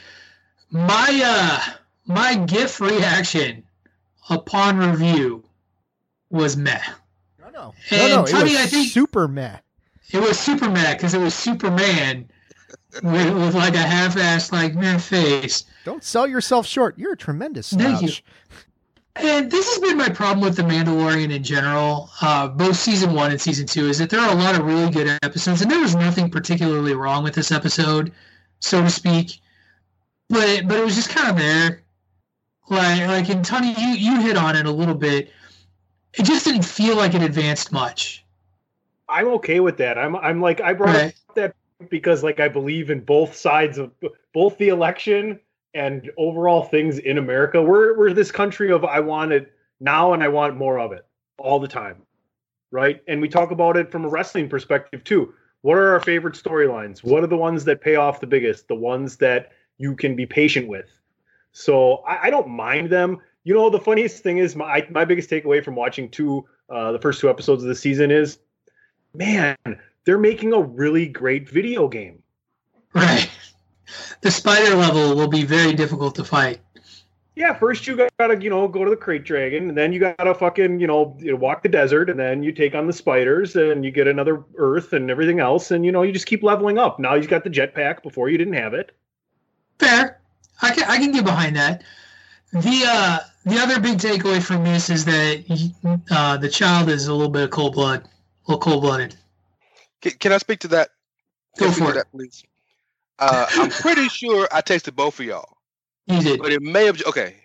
My 0.71 1.21
uh 1.23 1.73
my 2.05 2.35
GIF 2.35 2.79
reaction 2.79 3.63
upon 4.29 4.77
review 4.77 5.43
was 6.29 6.55
meh. 6.57 6.79
No, 7.41 7.49
no, 7.49 7.73
And 7.91 8.09
no, 8.09 8.15
no. 8.17 8.21
Was 8.21 8.33
I 8.33 8.65
think- 8.65 8.89
super 8.91 9.27
meh. 9.27 9.57
It 10.11 10.19
was 10.19 10.39
super 10.39 10.69
meh 10.69 10.93
because 10.93 11.13
it 11.13 11.19
was 11.19 11.33
Superman 11.33 12.29
with, 13.03 13.33
with 13.33 13.55
like 13.55 13.75
a 13.75 13.79
half-assed 13.79 14.53
like 14.53 14.73
meh 14.73 14.97
face. 14.99 15.65
Don't 15.83 16.01
sell 16.03 16.25
yourself 16.25 16.65
short. 16.65 16.97
You're 16.97 17.13
a 17.13 17.17
tremendous 17.17 17.71
Thank 17.73 18.01
you. 18.01 18.09
And 19.19 19.49
this 19.51 19.67
has 19.69 19.79
been 19.79 19.97
my 19.97 20.09
problem 20.09 20.41
with 20.43 20.55
The 20.55 20.63
Mandalorian 20.63 21.33
in 21.33 21.43
general, 21.43 22.09
uh, 22.21 22.47
both 22.47 22.75
season 22.75 23.13
one 23.13 23.31
and 23.31 23.41
season 23.41 23.65
two, 23.65 23.87
is 23.87 23.97
that 23.97 24.09
there 24.09 24.19
are 24.19 24.31
a 24.31 24.35
lot 24.35 24.55
of 24.55 24.65
really 24.65 24.91
good 24.91 25.07
episodes, 25.23 25.61
and 25.61 25.71
there 25.71 25.79
was 25.79 25.95
nothing 25.95 26.29
particularly 26.29 26.93
wrong 26.93 27.23
with 27.23 27.33
this 27.33 27.51
episode, 27.51 28.11
so 28.59 28.81
to 28.81 28.89
speak. 28.89 29.39
But 30.29 30.67
but 30.67 30.77
it 30.77 30.83
was 30.83 30.95
just 30.95 31.09
kind 31.09 31.29
of 31.29 31.37
there, 31.37 31.83
like 32.69 33.07
like 33.07 33.29
and 33.29 33.43
Tony, 33.43 33.73
you 33.77 33.87
you 33.87 34.21
hit 34.21 34.37
on 34.37 34.55
it 34.55 34.65
a 34.65 34.71
little 34.71 34.95
bit. 34.95 35.31
It 36.13 36.23
just 36.23 36.45
didn't 36.45 36.65
feel 36.65 36.95
like 36.95 37.13
it 37.13 37.21
advanced 37.21 37.71
much. 37.71 38.23
I'm 39.09 39.27
okay 39.29 39.59
with 39.59 39.77
that. 39.77 39.97
I'm 39.97 40.15
I'm 40.15 40.41
like 40.41 40.61
I 40.61 40.73
brought 40.73 40.95
Right. 40.95 41.15
up 41.29 41.35
that 41.35 41.55
because 41.89 42.23
like 42.23 42.39
I 42.39 42.49
believe 42.49 42.89
in 42.89 42.99
both 42.99 43.35
sides 43.35 43.77
of 43.77 43.91
both 44.33 44.57
the 44.57 44.69
election 44.69 45.39
and 45.73 46.11
overall 46.17 46.63
things 46.63 46.97
in 46.99 47.17
America. 47.17 47.61
We're 47.61 47.97
we're 47.97 48.13
this 48.13 48.31
country 48.31 48.71
of 48.71 48.83
I 48.85 48.99
want 48.99 49.31
it 49.31 49.53
now 49.79 50.13
and 50.13 50.23
I 50.23 50.27
want 50.27 50.57
more 50.57 50.79
of 50.79 50.91
it 50.91 51.05
all 51.37 51.59
the 51.59 51.67
time. 51.67 52.03
Right? 52.71 53.01
And 53.07 53.21
we 53.21 53.29
talk 53.29 53.51
about 53.51 53.77
it 53.77 53.91
from 53.91 54.05
a 54.05 54.09
wrestling 54.09 54.49
perspective 54.49 55.03
too. 55.03 55.33
What 55.61 55.77
are 55.77 55.93
our 55.93 55.99
favorite 55.99 56.35
storylines? 56.35 57.03
What 57.03 57.23
are 57.23 57.27
the 57.27 57.37
ones 57.37 57.65
that 57.65 57.81
pay 57.81 57.95
off 57.95 58.19
the 58.19 58.27
biggest? 58.27 58.67
The 58.67 58.75
ones 58.75 59.17
that 59.17 59.51
you 59.77 59.95
can 59.95 60.15
be 60.15 60.25
patient 60.25 60.67
with. 60.67 60.89
So 61.51 61.97
I, 61.97 62.27
I 62.27 62.29
don't 62.29 62.49
mind 62.49 62.89
them. 62.89 63.19
You 63.43 63.53
know, 63.53 63.69
the 63.69 63.79
funniest 63.79 64.23
thing 64.23 64.37
is 64.39 64.55
my 64.55 64.85
my 64.89 65.05
biggest 65.05 65.29
takeaway 65.29 65.63
from 65.63 65.75
watching 65.75 66.09
two 66.09 66.45
uh, 66.69 66.91
the 66.91 66.99
first 66.99 67.21
two 67.21 67.29
episodes 67.29 67.63
of 67.63 67.69
the 67.69 67.75
season 67.75 68.11
is 68.11 68.39
man, 69.13 69.55
they're 70.05 70.17
making 70.17 70.53
a 70.53 70.61
really 70.61 71.07
great 71.07 71.49
video 71.49 71.87
game. 71.87 72.21
Right. 72.93 73.29
The 74.21 74.31
spider 74.31 74.75
level 74.75 75.15
will 75.15 75.27
be 75.27 75.43
very 75.43 75.73
difficult 75.73 76.15
to 76.15 76.23
fight. 76.23 76.59
Yeah, 77.35 77.53
first 77.53 77.85
you 77.85 77.95
gotta, 78.17 78.41
you 78.41 78.49
know, 78.49 78.67
go 78.67 78.83
to 78.83 78.89
the 78.89 78.97
krayt 78.97 79.23
dragon, 79.23 79.69
and 79.69 79.77
then 79.77 79.93
you 79.93 79.99
gotta 79.99 80.33
fucking, 80.33 80.79
you 80.79 80.87
know, 80.87 81.15
walk 81.23 81.61
the 81.61 81.69
desert, 81.69 82.09
and 82.09 82.19
then 82.19 82.41
you 82.41 82.51
take 82.51 82.73
on 82.73 82.87
the 82.87 82.93
spiders, 82.93 83.55
and 83.55 83.85
you 83.85 83.91
get 83.91 84.07
another 84.07 84.43
Earth 84.55 84.93
and 84.93 85.11
everything 85.11 85.39
else, 85.39 85.69
and 85.69 85.85
you 85.85 85.91
know, 85.91 86.01
you 86.01 86.11
just 86.11 86.25
keep 86.25 86.41
leveling 86.41 86.79
up. 86.79 86.99
Now 86.99 87.13
you've 87.13 87.27
got 87.29 87.43
the 87.43 87.49
jetpack. 87.51 88.01
Before 88.01 88.27
you 88.29 88.37
didn't 88.39 88.55
have 88.55 88.73
it. 88.73 88.91
Fair. 89.77 90.19
I 90.63 90.71
can 90.73 90.85
I 90.89 90.97
can 90.97 91.11
get 91.11 91.25
behind 91.25 91.55
that. 91.55 91.83
The 92.53 92.83
uh 92.87 93.19
the 93.45 93.59
other 93.59 93.79
big 93.79 93.99
takeaway 93.99 94.41
from 94.41 94.63
this 94.63 94.89
is 94.89 95.05
that 95.05 95.93
uh, 96.09 96.37
the 96.37 96.49
child 96.49 96.89
is 96.89 97.07
a 97.07 97.13
little 97.13 97.29
bit 97.31 97.43
of 97.43 97.49
cold 97.51 97.75
blood, 97.75 98.01
a 98.03 98.07
little 98.51 98.59
cold 98.59 98.81
blooded. 98.81 99.15
Can, 100.01 100.13
can 100.13 100.31
I 100.31 100.37
speak 100.39 100.59
to 100.61 100.67
that? 100.69 100.89
Can 101.57 101.67
Go 101.67 101.73
for 101.73 101.83
to 101.85 101.89
it. 101.91 101.93
that, 101.95 102.11
please? 102.11 102.43
Uh, 103.19 103.47
I'm 103.51 103.69
pretty 103.69 104.07
sure 104.09 104.47
I 104.51 104.61
texted 104.61 104.95
both 104.95 105.19
of 105.19 105.25
y'all, 105.25 105.57
You 106.07 106.21
did. 106.21 106.41
but 106.41 106.51
it 106.51 106.61
may 106.61 106.85
have. 106.85 107.01
Okay, 107.05 107.35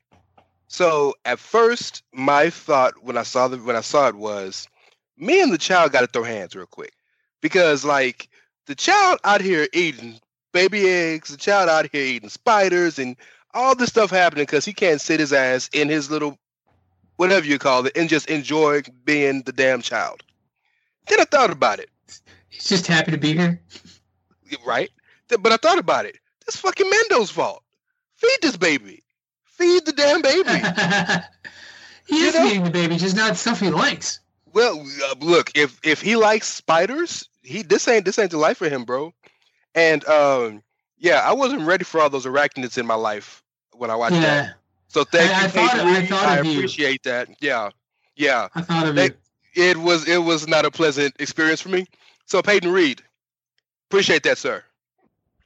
so 0.68 1.14
at 1.24 1.38
first, 1.38 2.02
my 2.12 2.50
thought 2.50 2.94
when 3.02 3.16
I 3.16 3.22
saw 3.22 3.48
the 3.48 3.58
when 3.58 3.76
I 3.76 3.80
saw 3.80 4.08
it 4.08 4.14
was, 4.16 4.68
me 5.16 5.40
and 5.42 5.52
the 5.52 5.58
child 5.58 5.92
got 5.92 6.00
to 6.02 6.06
throw 6.06 6.24
hands 6.24 6.54
real 6.54 6.66
quick, 6.66 6.92
because 7.40 7.84
like 7.84 8.28
the 8.66 8.74
child 8.74 9.18
out 9.24 9.40
here 9.40 9.66
eating 9.72 10.18
baby 10.52 10.88
eggs, 10.88 11.30
the 11.30 11.36
child 11.36 11.68
out 11.68 11.88
here 11.90 12.04
eating 12.04 12.28
spiders, 12.28 12.98
and 12.98 13.16
all 13.54 13.74
this 13.74 13.88
stuff 13.90 14.10
happening 14.10 14.44
because 14.44 14.64
he 14.64 14.72
can't 14.72 15.00
sit 15.00 15.20
his 15.20 15.32
ass 15.32 15.68
in 15.72 15.88
his 15.88 16.10
little 16.10 16.38
whatever 17.16 17.46
you 17.46 17.58
call 17.58 17.86
it 17.86 17.96
and 17.96 18.08
just 18.08 18.28
enjoy 18.28 18.82
being 19.04 19.42
the 19.42 19.52
damn 19.52 19.80
child. 19.82 20.22
Then 21.06 21.20
I 21.20 21.24
thought 21.24 21.50
about 21.50 21.78
it. 21.78 21.90
He's 22.48 22.64
just 22.64 22.86
happy 22.86 23.10
to 23.10 23.18
be 23.18 23.34
here. 23.34 23.60
right? 24.66 24.90
But 25.40 25.52
I 25.52 25.56
thought 25.56 25.78
about 25.78 26.06
it. 26.06 26.18
That's 26.44 26.56
fucking 26.56 26.88
Mando's 26.88 27.30
fault. 27.30 27.62
Feed 28.16 28.38
this 28.42 28.56
baby. 28.56 29.02
Feed 29.44 29.86
the 29.86 29.92
damn 29.92 30.22
baby. 30.22 30.48
he 32.06 32.20
You 32.20 32.26
is 32.28 32.34
know? 32.34 32.46
eating 32.46 32.64
the 32.64 32.70
baby, 32.70 32.96
just 32.96 33.16
not 33.16 33.36
stuff 33.36 33.60
he 33.60 33.70
likes. 33.70 34.20
well, 34.52 34.84
uh, 35.10 35.14
look, 35.20 35.52
if 35.56 35.78
if 35.84 36.00
he 36.02 36.16
likes 36.16 36.48
spiders, 36.48 37.28
he 37.42 37.62
this 37.62 37.86
ain't 37.88 38.04
this 38.04 38.18
ain't 38.18 38.30
the 38.32 38.38
life 38.38 38.58
for 38.58 38.68
him, 38.68 38.84
bro. 38.84 39.12
And 39.74 40.04
um, 40.06 40.62
yeah, 40.98 41.20
I 41.24 41.32
wasn't 41.32 41.62
ready 41.62 41.84
for 41.84 42.00
all 42.00 42.10
those 42.10 42.26
arachnids 42.26 42.76
in 42.78 42.86
my 42.86 42.94
life 42.94 43.42
when 43.72 43.90
I 43.90 43.96
watched 43.96 44.14
Yeah, 44.16 44.20
that. 44.20 44.54
So 44.88 45.04
thank 45.04 45.30
I- 45.30 45.40
you, 45.40 45.44
I 45.44 45.48
thought- 45.48 45.70
Peyton 45.72 45.88
I 45.88 46.06
thought 46.06 46.26
I 46.28 46.38
of 46.38 46.46
you. 46.46 46.52
appreciate 46.52 47.02
that. 47.04 47.28
Yeah, 47.40 47.70
yeah. 48.16 48.48
I 48.54 48.62
thought 48.62 48.86
of 48.88 48.94
They- 48.96 49.06
it. 49.06 49.18
It 49.54 49.76
was 49.76 50.08
it 50.08 50.18
was 50.18 50.48
not 50.48 50.64
a 50.64 50.70
pleasant 50.70 51.14
experience 51.18 51.60
for 51.60 51.68
me. 51.68 51.86
So 52.26 52.40
Peyton 52.42 52.72
Reed, 52.72 53.02
appreciate 53.90 54.22
that, 54.22 54.38
sir. 54.38 54.64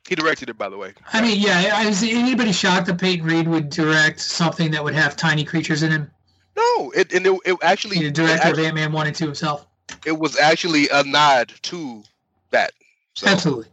He 0.09 0.14
directed 0.14 0.49
it, 0.49 0.57
by 0.59 0.69
the 0.69 0.77
way. 0.77 0.92
I 1.12 1.21
mean, 1.21 1.40
yeah. 1.40 1.83
Is 1.83 2.03
anybody 2.03 2.53
shocked 2.53 2.87
that 2.87 3.01
Peyton 3.01 3.27
Reed 3.27 3.49
would 3.49 3.71
direct 3.71 4.21
something 4.21 4.71
that 4.71 4.83
would 4.85 4.95
have 4.95 5.16
tiny 5.16 5.45
creatures 5.45 5.83
in 5.83 5.90
him? 5.90 6.11
No, 6.57 6.90
it 6.92 7.12
and 7.12 7.27
it, 7.27 7.38
it 7.45 7.57
actually, 7.62 7.99
The 7.99 8.07
it 8.07 8.14
director 8.14 8.35
of 8.35 8.40
actually 8.47 8.66
Ant 8.66 8.75
Man 8.77 8.92
one 8.92 9.07
and 9.07 9.14
two 9.16 9.27
himself. 9.27 9.66
it 10.07 10.19
was 10.19 10.38
actually 10.38 10.88
a 10.90 11.03
nod 11.05 11.53
to 11.62 12.03
that. 12.51 12.71
So 13.14 13.27
Absolutely. 13.29 13.66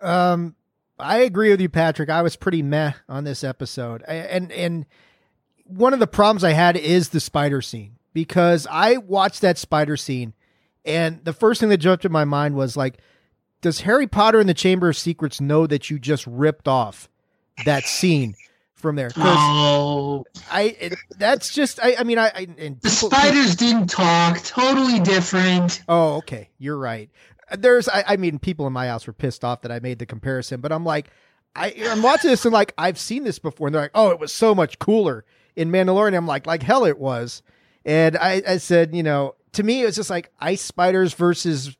Um, 0.00 0.54
I 0.98 1.18
agree 1.18 1.50
with 1.50 1.60
you, 1.60 1.68
Patrick. 1.68 2.08
I 2.08 2.22
was 2.22 2.36
pretty 2.36 2.62
meh 2.62 2.92
on 3.08 3.24
this 3.24 3.44
episode, 3.44 4.02
I- 4.08 4.14
and 4.14 4.50
and 4.52 4.86
one 5.64 5.92
of 5.92 5.98
the 6.00 6.06
problems 6.06 6.42
I 6.44 6.50
had 6.52 6.76
is 6.76 7.10
the 7.10 7.20
spider 7.20 7.62
scene 7.62 7.96
because 8.12 8.66
I 8.70 8.96
watched 8.96 9.40
that 9.42 9.56
spider 9.58 9.96
scene, 9.96 10.34
and 10.84 11.24
the 11.24 11.32
first 11.32 11.60
thing 11.60 11.68
that 11.70 11.78
jumped 11.78 12.04
in 12.04 12.12
my 12.12 12.24
mind 12.24 12.54
was 12.54 12.76
like, 12.76 12.98
does 13.60 13.80
Harry 13.82 14.06
Potter 14.06 14.40
and 14.40 14.48
the 14.48 14.54
Chamber 14.54 14.88
of 14.88 14.96
Secrets 14.96 15.40
know 15.40 15.66
that 15.66 15.90
you 15.90 15.98
just 15.98 16.26
ripped 16.26 16.68
off 16.68 17.08
that 17.64 17.84
scene 17.84 18.34
from 18.74 18.96
there? 18.96 19.10
Oh, 19.16 20.24
I 20.50 20.76
it, 20.80 20.94
that's 21.18 21.52
just 21.54 21.78
I, 21.82 21.96
I 21.98 22.04
mean 22.04 22.18
I, 22.18 22.28
I 22.28 22.48
and 22.58 22.80
the 22.80 22.90
spiders 22.90 23.56
didn't 23.56 23.88
talk. 23.88 24.42
Totally 24.42 25.00
different. 25.00 25.82
Oh, 25.88 26.16
okay. 26.16 26.48
You're 26.58 26.78
right. 26.78 27.10
There's, 27.58 27.88
I, 27.88 28.04
I 28.06 28.16
mean, 28.16 28.38
people 28.38 28.66
in 28.68 28.72
my 28.72 28.86
house 28.86 29.06
were 29.06 29.12
pissed 29.12 29.44
off 29.44 29.62
that 29.62 29.72
I 29.72 29.80
made 29.80 29.98
the 29.98 30.06
comparison, 30.06 30.60
but 30.60 30.70
I'm 30.70 30.84
like, 30.84 31.10
I, 31.56 31.74
I'm 31.88 32.00
watching 32.00 32.30
this 32.30 32.44
and 32.44 32.52
like, 32.52 32.72
I've 32.78 32.96
seen 32.96 33.24
this 33.24 33.40
before, 33.40 33.66
and 33.66 33.74
they're 33.74 33.82
like, 33.82 33.90
oh, 33.94 34.10
it 34.10 34.20
was 34.20 34.32
so 34.32 34.54
much 34.54 34.78
cooler 34.78 35.24
in 35.56 35.72
Mandalorian. 35.72 36.16
I'm 36.16 36.28
like, 36.28 36.46
like 36.46 36.62
hell, 36.62 36.84
it 36.84 36.98
was. 36.98 37.42
And 37.84 38.16
I, 38.16 38.40
I 38.46 38.58
said, 38.58 38.94
you 38.94 39.02
know, 39.02 39.34
to 39.54 39.64
me, 39.64 39.82
it 39.82 39.86
was 39.86 39.96
just 39.96 40.10
like 40.10 40.30
ice 40.38 40.62
spiders 40.62 41.12
versus 41.14 41.76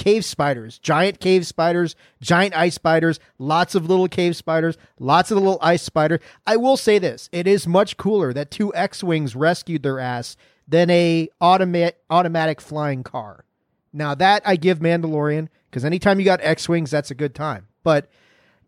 cave 0.00 0.24
spiders, 0.24 0.78
giant 0.78 1.20
cave 1.20 1.46
spiders, 1.46 1.94
giant 2.22 2.56
ice 2.56 2.74
spiders, 2.74 3.20
lots 3.38 3.74
of 3.74 3.84
little 3.84 4.08
cave 4.08 4.34
spiders, 4.34 4.78
lots 4.98 5.30
of 5.30 5.36
little 5.36 5.58
ice 5.60 5.82
spiders. 5.82 6.20
I 6.46 6.56
will 6.56 6.78
say 6.78 6.98
this: 6.98 7.28
it 7.32 7.46
is 7.46 7.66
much 7.66 7.98
cooler 7.98 8.32
that 8.32 8.50
two 8.50 8.74
X-wings 8.74 9.36
rescued 9.36 9.82
their 9.82 10.00
ass 10.00 10.38
than 10.66 10.88
a 10.88 11.28
automatic 11.42 11.98
automatic 12.08 12.62
flying 12.62 13.02
car. 13.02 13.44
Now 13.92 14.14
that 14.14 14.40
I 14.46 14.56
give 14.56 14.78
Mandalorian 14.78 15.48
because 15.68 15.84
anytime 15.84 16.18
you 16.18 16.24
got 16.24 16.40
X-wings, 16.42 16.90
that's 16.90 17.10
a 17.10 17.14
good 17.14 17.34
time. 17.34 17.68
But 17.82 18.08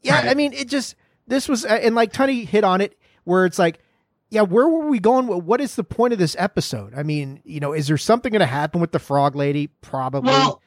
yeah, 0.03 0.16
Right. 0.16 0.29
I 0.29 0.35
mean, 0.35 0.53
it 0.53 0.68
just 0.68 0.97
this 1.27 1.49
was 1.49 1.64
and 1.64 1.95
like 1.95 2.12
Tony 2.12 2.45
hit 2.45 2.62
on 2.62 2.83
it 2.83 2.97
where 3.25 3.47
it's 3.47 3.59
like. 3.59 3.79
Yeah, 4.29 4.40
where 4.40 4.66
were 4.66 4.87
we 4.88 4.99
going? 4.99 5.27
What 5.27 5.61
is 5.61 5.77
the 5.77 5.85
point 5.85 6.14
of 6.14 6.18
this 6.18 6.35
episode? 6.38 6.95
I 6.97 7.03
mean, 7.03 7.42
you 7.45 7.61
know, 7.61 7.75
is 7.75 7.87
there 7.88 7.99
something 7.99 8.33
going 8.33 8.40
to 8.40 8.47
happen 8.47 8.81
with 8.81 8.90
the 8.90 8.99
frog 8.99 9.37
lady? 9.37 9.66
Probably. 9.66 10.31
Well, 10.31 10.62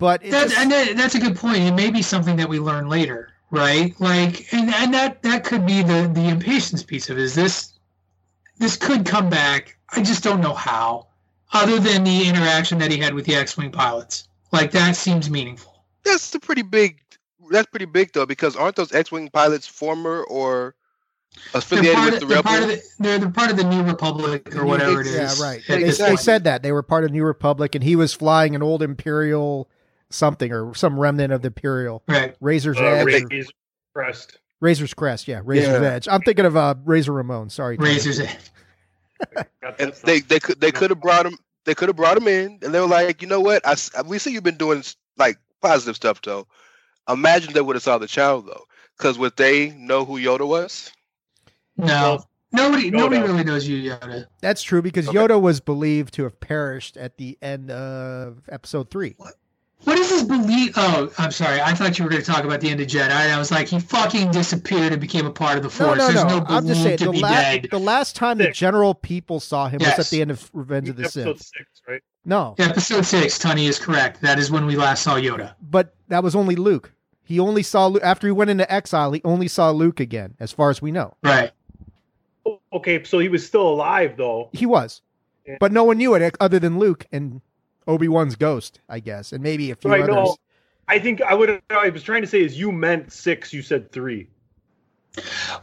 but 0.00 0.24
it 0.24 0.32
that, 0.32 0.48
just- 0.48 0.58
and 0.58 0.72
that, 0.72 0.96
that's 0.96 1.14
a 1.14 1.20
good 1.20 1.36
point. 1.36 1.58
It 1.58 1.74
may 1.74 1.90
be 1.90 2.02
something 2.02 2.34
that 2.36 2.48
we 2.48 2.58
learn 2.58 2.88
later, 2.88 3.32
right? 3.52 3.94
Like, 4.00 4.52
and, 4.52 4.74
and 4.74 4.92
that 4.92 5.22
that 5.22 5.44
could 5.44 5.64
be 5.64 5.82
the 5.82 6.10
the 6.12 6.28
impatience 6.28 6.82
piece 6.82 7.08
of 7.08 7.18
it. 7.18 7.22
Is 7.22 7.36
this 7.36 7.78
this 8.58 8.76
could 8.76 9.06
come 9.06 9.30
back? 9.30 9.76
I 9.90 10.02
just 10.02 10.24
don't 10.24 10.40
know 10.40 10.54
how. 10.54 11.06
Other 11.52 11.78
than 11.78 12.04
the 12.04 12.28
interaction 12.28 12.78
that 12.78 12.90
he 12.90 12.98
had 12.98 13.12
with 13.12 13.26
the 13.26 13.34
X-wing 13.34 13.72
pilots, 13.72 14.28
like 14.52 14.70
that 14.72 14.96
seems 14.96 15.28
meaningful. 15.30 15.84
That's 16.04 16.34
a 16.34 16.40
pretty 16.40 16.62
big. 16.62 17.00
That's 17.50 17.68
pretty 17.68 17.86
big 17.86 18.12
though, 18.12 18.26
because 18.26 18.54
aren't 18.56 18.76
those 18.76 18.92
X-wing 18.92 19.28
pilots 19.30 19.66
former 19.66 20.22
or 20.22 20.76
They're 21.52 21.58
affiliated 21.58 21.94
part, 21.96 22.12
with 22.12 22.22
of, 22.22 22.28
the 22.28 22.34
they're, 22.34 22.42
rebels? 22.42 22.66
the, 22.66 23.02
they're, 23.02 23.18
they're 23.18 23.30
part 23.30 23.50
of 23.50 23.56
the 23.56 23.64
New 23.64 23.82
Republic 23.82 24.54
or 24.54 24.64
whatever 24.64 25.00
it 25.00 25.08
is. 25.08 25.40
Yeah, 25.40 25.44
right. 25.44 25.60
They, 25.66 25.82
this 25.82 25.98
they 25.98 26.14
said 26.14 26.44
that 26.44 26.62
they 26.62 26.70
were 26.70 26.84
part 26.84 27.02
of 27.02 27.10
New 27.10 27.24
Republic, 27.24 27.74
and 27.74 27.82
he 27.82 27.96
was 27.96 28.14
flying 28.14 28.54
an 28.54 28.62
old 28.62 28.82
Imperial 28.82 29.68
something 30.10 30.52
or 30.52 30.74
some 30.74 30.98
remnant 30.98 31.32
of 31.32 31.42
the 31.42 31.46
Imperial 31.48 32.02
right. 32.08 32.36
Razor's 32.40 32.76
Uh, 32.78 32.82
Edge, 32.84 33.02
or- 33.02 33.06
Razor's 33.06 33.52
Crest. 33.94 34.38
Razor's 34.60 34.94
Crest. 34.94 35.26
Yeah, 35.28 35.40
Razor's 35.44 35.80
Yeah. 35.82 35.88
Edge. 35.88 36.08
I'm 36.08 36.20
thinking 36.22 36.44
of 36.44 36.56
uh, 36.56 36.74
Razor 36.84 37.12
Ramon. 37.12 37.48
Sorry, 37.50 37.76
Razor's 37.76 38.20
Edge. 38.20 38.36
And 39.78 39.92
they 40.04 40.20
they 40.20 40.40
could 40.40 40.60
they 40.60 40.72
could 40.72 40.88
have 40.90 41.00
brought 41.00 41.26
him. 41.26 41.36
They 41.66 41.74
could 41.74 41.88
have 41.90 41.96
brought 41.96 42.16
him 42.16 42.26
in, 42.26 42.58
and 42.62 42.72
they 42.74 42.80
were 42.80 42.86
like, 42.86 43.20
you 43.20 43.28
know 43.28 43.40
what? 43.40 43.66
I 43.66 43.72
s- 43.72 43.90
we 44.06 44.18
see 44.18 44.32
you've 44.32 44.42
been 44.42 44.56
doing 44.56 44.82
like 45.18 45.36
positive 45.60 45.94
stuff 45.96 46.22
though. 46.22 46.46
Imagine 47.08 47.52
they 47.52 47.60
would 47.60 47.76
have 47.76 47.82
saw 47.82 47.98
the 47.98 48.06
child 48.06 48.46
though, 48.46 48.64
because 48.96 49.18
would 49.18 49.36
they 49.36 49.70
know 49.72 50.06
who 50.06 50.18
Yoda 50.18 50.48
was? 50.48 50.90
No, 51.76 51.84
Well, 51.86 52.30
nobody 52.52 52.90
nobody 52.90 53.20
really 53.20 53.44
knows 53.44 53.68
you 53.68 53.90
Yoda. 53.92 54.24
That's 54.40 54.62
true 54.62 54.80
because 54.80 55.06
Okay. 55.08 55.18
Yoda 55.18 55.38
was 55.40 55.60
believed 55.60 56.14
to 56.14 56.22
have 56.22 56.40
perished 56.40 56.96
at 56.96 57.18
the 57.18 57.36
end 57.42 57.70
of 57.70 58.40
Episode 58.48 58.90
Three. 58.90 59.14
What 59.18 59.34
is 59.86 60.10
his 60.10 60.24
belief? 60.24 60.72
Oh, 60.76 61.10
I'm 61.18 61.30
sorry. 61.30 61.60
I 61.60 61.72
thought 61.74 61.98
you 61.98 62.04
were 62.04 62.10
going 62.10 62.22
to 62.22 62.30
talk 62.30 62.44
about 62.44 62.60
the 62.60 62.68
end 62.68 62.80
of 62.80 62.86
Jedi. 62.86 63.10
I 63.10 63.38
was 63.38 63.50
like, 63.50 63.68
he 63.68 63.80
fucking 63.80 64.30
disappeared 64.30 64.92
and 64.92 65.00
became 65.00 65.26
a 65.26 65.30
part 65.30 65.56
of 65.56 65.62
the 65.62 65.70
Force. 65.70 65.98
no, 65.98 66.04
There's 66.12 66.24
no. 66.24 66.38
no, 66.40 66.44
I'm 66.48 66.66
just 66.66 66.82
saying 66.82 66.96
belief 66.96 66.98
to 66.98 67.04
the, 67.06 67.12
be 67.12 67.20
la- 67.20 67.28
dead. 67.30 67.68
the 67.70 67.78
last 67.80 68.14
time 68.16 68.38
the 68.38 68.50
general 68.50 68.94
people 68.94 69.40
saw 69.40 69.68
him 69.68 69.78
was 69.80 69.88
at 69.98 70.06
the 70.10 70.20
end 70.20 70.30
of 70.30 70.50
Revenge 70.52 70.88
of 70.90 70.96
the 70.96 71.08
Sith. 71.08 71.26
episode 71.26 71.40
six, 71.42 71.82
right? 71.88 72.02
No, 72.26 72.54
Episode 72.58 73.06
six, 73.06 73.38
Tony 73.38 73.66
is 73.66 73.78
correct. 73.78 74.20
That 74.20 74.38
is 74.38 74.50
when 74.50 74.66
we 74.66 74.76
last 74.76 75.02
saw 75.02 75.14
Yoda. 75.16 75.54
but 75.62 75.94
that 76.08 76.22
was 76.22 76.36
only 76.36 76.54
Luke. 76.56 76.92
He 77.22 77.40
only 77.40 77.62
saw 77.62 77.86
Luke 77.86 78.02
after 78.04 78.26
he 78.26 78.32
went 78.32 78.50
into 78.50 78.70
exile. 78.70 79.12
He 79.12 79.22
only 79.24 79.48
saw 79.48 79.70
Luke 79.70 80.00
again, 80.00 80.34
as 80.40 80.52
far 80.52 80.68
as 80.68 80.82
we 80.82 80.92
know. 80.92 81.16
Right. 81.22 81.52
Okay, 82.72 83.02
so 83.04 83.18
he 83.18 83.28
was 83.28 83.46
still 83.46 83.68
alive 83.68 84.14
though. 84.16 84.50
He 84.52 84.66
was, 84.66 85.00
Yeah. 85.46 85.56
but 85.60 85.72
no 85.72 85.84
one 85.84 85.98
knew 85.98 86.14
it 86.14 86.22
eh, 86.22 86.30
other 86.40 86.58
than 86.58 86.78
Luke 86.78 87.06
and 87.12 87.40
Obi 87.86 88.08
Wan's 88.08 88.36
ghost, 88.36 88.80
I 88.88 89.00
guess, 89.00 89.32
and 89.32 89.42
maybe 89.42 89.70
a 89.70 89.74
few 89.76 89.90
Right, 89.90 90.02
others. 90.02 90.14
no. 90.14 90.36
I 90.88 90.98
think 90.98 91.22
I 91.22 91.34
would. 91.34 91.62
I 91.70 91.88
was 91.90 92.02
trying 92.02 92.22
to 92.22 92.26
say 92.26 92.40
is 92.42 92.58
you 92.58 92.72
meant 92.72 93.12
six. 93.12 93.52
You 93.52 93.62
said 93.62 93.92
three. 93.92 94.28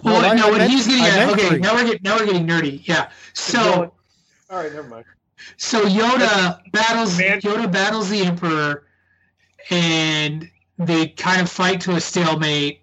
Well, 0.04 0.22
No, 0.22 0.28
I- 0.30 0.36
no, 0.36 0.48
I 0.48 0.50
what 0.52 0.58
meant- 0.60 0.72
he's 0.72 0.88
getting 0.88 1.04
uh, 1.04 1.08
at. 1.08 1.30
Okay, 1.30 1.48
three. 1.50 1.60
now 1.60 1.74
we're 1.76 1.84
getting 1.86 2.00
now 2.04 2.18
we're 2.18 2.26
getting 2.26 2.48
nerdy. 2.48 2.86
Yeah. 2.88 3.10
So 3.34 3.94
all 4.50 4.58
right, 4.58 4.72
never 4.74 4.88
mind. 4.88 5.06
so 5.58 5.84
Yoda 5.86 6.60
battles 6.72 7.18
Man- 7.18 7.42
Yoda 7.42 7.72
battles 7.72 8.10
the 8.10 8.22
Emperor, 8.22 8.86
and 9.70 10.50
they 10.78 11.08
kind 11.08 11.42
of 11.42 11.50
fight 11.50 11.82
to 11.82 11.96
a 11.96 12.00
stalemate 12.02 12.82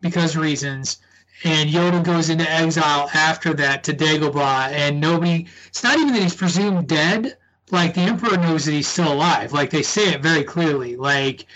because 0.00 0.36
reasons. 0.36 0.98
And 1.42 1.70
Yoda 1.70 2.04
goes 2.04 2.28
into 2.28 2.48
exile 2.50 3.08
after 3.14 3.54
that 3.54 3.82
to 3.84 3.94
Dagobah, 3.94 4.70
and 4.72 5.00
nobody. 5.00 5.46
It's 5.68 5.82
not 5.82 5.98
even 5.98 6.12
that 6.12 6.22
he's 6.22 6.34
presumed 6.34 6.86
dead. 6.88 7.38
Like 7.72 7.94
the 7.94 8.00
Emperor 8.00 8.36
knows 8.36 8.64
that 8.64 8.72
he's 8.72 8.88
still 8.88 9.12
alive. 9.12 9.52
Like 9.52 9.70
they 9.70 9.82
say 9.82 10.12
it 10.12 10.22
very 10.22 10.44
clearly. 10.44 10.96
Like 10.96 11.46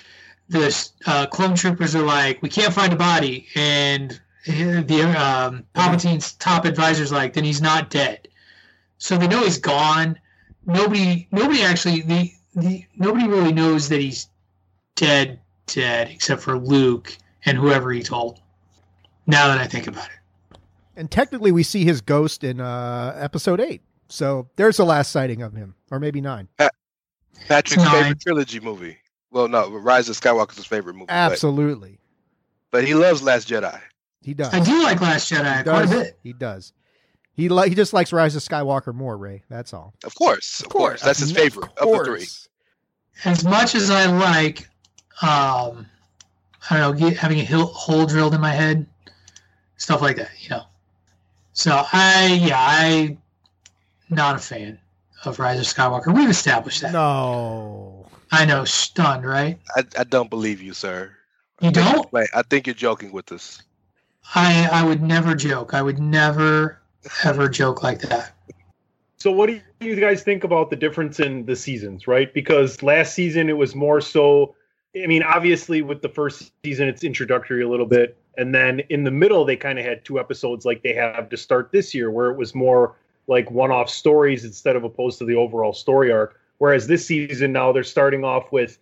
the 0.49 0.91
uh, 1.07 1.27
clone 1.27 1.55
troopers 1.55 1.95
are 1.95 2.03
like, 2.03 2.43
we 2.43 2.49
can't 2.49 2.73
find 2.73 2.93
a 2.93 2.97
body, 2.97 3.49
and 3.55 4.21
the 4.47 5.15
um, 5.19 5.65
Palpatine's 5.75 6.33
top 6.35 6.65
advisor's 6.65 7.11
like, 7.11 7.33
then 7.33 7.45
he's 7.45 7.63
not 7.63 7.91
dead. 7.91 8.29
So 8.99 9.17
they 9.17 9.27
know 9.27 9.43
he's 9.43 9.59
gone. 9.59 10.19
Nobody, 10.67 11.27
nobody 11.33 11.63
actually, 11.63 12.03
the, 12.03 12.33
the 12.55 12.85
nobody 12.97 13.27
really 13.27 13.53
knows 13.53 13.89
that 13.89 14.01
he's 14.01 14.29
dead, 14.95 15.41
dead, 15.67 16.09
except 16.09 16.43
for 16.43 16.59
Luke 16.59 17.17
and 17.45 17.59
whoever 17.59 17.91
he 17.93 18.03
told. 18.03 18.41
Now 19.27 19.49
that 19.49 19.59
I 19.59 19.67
think 19.67 19.87
about 19.87 20.07
it, 20.07 20.59
And 20.97 21.11
technically, 21.11 21.51
we 21.53 21.63
see 21.63 21.85
his 21.85 22.01
ghost 22.01 22.45
in 22.45 22.61
uh, 22.61 23.17
Episode 23.19 23.61
Eight. 23.61 23.83
So 24.09 24.49
there's 24.57 24.77
the 24.77 24.85
last 24.85 25.11
sighting 25.11 25.43
of 25.43 25.55
him, 25.55 25.75
or 25.91 25.99
maybe 25.99 26.21
nine. 26.21 26.49
Patrick's 27.49 27.83
Nine. 27.83 28.03
favorite 28.03 28.21
trilogy 28.21 28.61
movie. 28.61 28.99
Well, 29.31 29.49
no, 29.49 29.69
Rise 29.71 30.09
of 30.09 30.19
Skywalker's 30.19 30.57
his 30.57 30.67
favorite 30.67 30.95
movie. 30.95 31.07
Absolutely, 31.09 31.99
But, 32.71 32.85
he 32.85 32.95
loves 32.95 33.23
Last 33.23 33.49
Jedi. 33.49 33.81
he 34.23 34.33
does. 34.35 34.55
I 34.55 34.61
do 34.61 34.83
like 34.83 35.01
Last 35.01 35.31
Jedi 35.31 35.59
He 35.59 35.63
quite 35.65 35.85
a 35.87 35.89
bit. 35.89 36.19
He 36.23 36.33
does. 36.33 36.73
He 37.33 37.49
li- 37.49 37.69
he 37.69 37.75
just 37.75 37.93
likes 37.93 38.13
Rise 38.13 38.37
of 38.37 38.43
Skywalker 38.43 38.95
more, 38.95 39.17
Ray. 39.17 39.43
That's 39.51 39.75
all. 39.75 39.93
Of 40.05 40.15
course, 40.15 40.61
of, 40.61 40.69
course. 40.69 41.03
That's 41.03 41.19
his 41.19 41.33
favorite 41.33 41.71
of, 41.79 41.91
the 41.91 42.05
three. 42.05 42.27
As 43.25 43.43
much 43.45 43.75
as 43.75 43.91
I 43.91 44.07
like, 44.07 44.69
um, 45.23 45.87
I 46.71 46.79
don't 46.79 47.01
know, 47.01 47.11
having 47.11 47.41
a 47.41 47.45
hole 47.45 48.07
drilled 48.07 48.35
in 48.35 48.41
my 48.41 48.53
head, 48.53 48.87
stuff 49.77 50.01
like 50.01 50.17
that, 50.17 50.31
you 50.39 50.51
know. 50.51 50.63
So 51.55 51.83
I, 51.93 52.39
yeah, 52.41 52.57
I, 52.59 53.17
not 54.15 54.37
a 54.37 54.39
fan 54.39 54.79
of 55.25 55.39
Rise 55.39 55.59
of 55.59 55.67
Skywalker. 55.67 56.15
We've 56.15 56.31
established 56.31 56.83
that. 56.83 56.93
No. 56.93 58.07
I 58.33 58.45
know, 58.45 58.65
stunned, 58.65 59.25
right? 59.25 59.59
I, 59.77 59.85
I 59.99 60.05
don't 60.05 60.31
believe 60.31 60.61
you, 60.61 60.75
sir. 60.75 61.13
You 61.61 61.71
don't? 61.71 62.13
Wait, 62.13 62.29
I 62.35 62.43
think 62.43 62.67
you're 62.67 62.75
joking 62.75 63.13
with 63.13 63.31
us. 63.31 63.63
I 64.35 64.69
I 64.73 64.85
would 64.85 65.03
never 65.03 65.35
joke. 65.35 65.75
I 65.75 65.83
would 65.83 65.99
never 65.99 66.81
ever 67.25 67.49
joke 67.49 67.83
like 67.83 68.01
that. 68.01 68.33
So, 69.19 69.31
what 69.31 69.49
do 69.49 69.61
you 69.81 69.97
guys 69.97 70.23
think 70.23 70.45
about 70.45 70.71
the 70.71 70.77
difference 70.77 71.21
in 71.21 71.47
the 71.47 71.57
seasons, 71.57 72.07
right? 72.07 72.33
Because 72.33 72.83
last 72.83 73.15
season 73.15 73.49
it 73.49 73.57
was 73.57 73.75
more 73.75 74.01
so. 74.01 74.55
I 74.97 75.07
mean, 75.07 75.23
obviously, 75.23 75.83
with 75.83 76.03
the 76.03 76.09
first 76.09 76.53
season, 76.65 76.89
it's 76.89 77.03
introductory 77.03 77.63
a 77.63 77.69
little 77.69 77.87
bit, 77.87 78.17
and 78.37 78.55
then 78.55 78.81
in 78.91 79.05
the 79.05 79.11
middle, 79.11 79.45
they 79.45 79.57
kind 79.57 79.79
of 79.79 79.85
had 79.85 80.05
two 80.05 80.19
episodes 80.19 80.65
like 80.65 80.83
they 80.83 80.95
have 80.95 81.29
to 81.31 81.37
start 81.37 81.73
this 81.73 81.95
year, 81.95 82.11
where 82.11 82.31
it 82.31 82.37
was 82.37 82.55
more 82.55 82.97
like 83.27 83.51
one-off 83.51 83.89
stories 83.89 84.45
instead 84.45 84.77
of 84.77 84.85
opposed 84.85 85.19
to 85.19 85.25
the 85.25 85.35
overall 85.35 85.73
story 85.73 86.13
arc. 86.13 86.41
Whereas 86.59 86.87
this 86.87 87.07
season 87.07 87.53
now 87.53 87.73
they're 87.73 87.83
starting 87.83 88.25
off 88.25 88.53
with, 88.53 88.79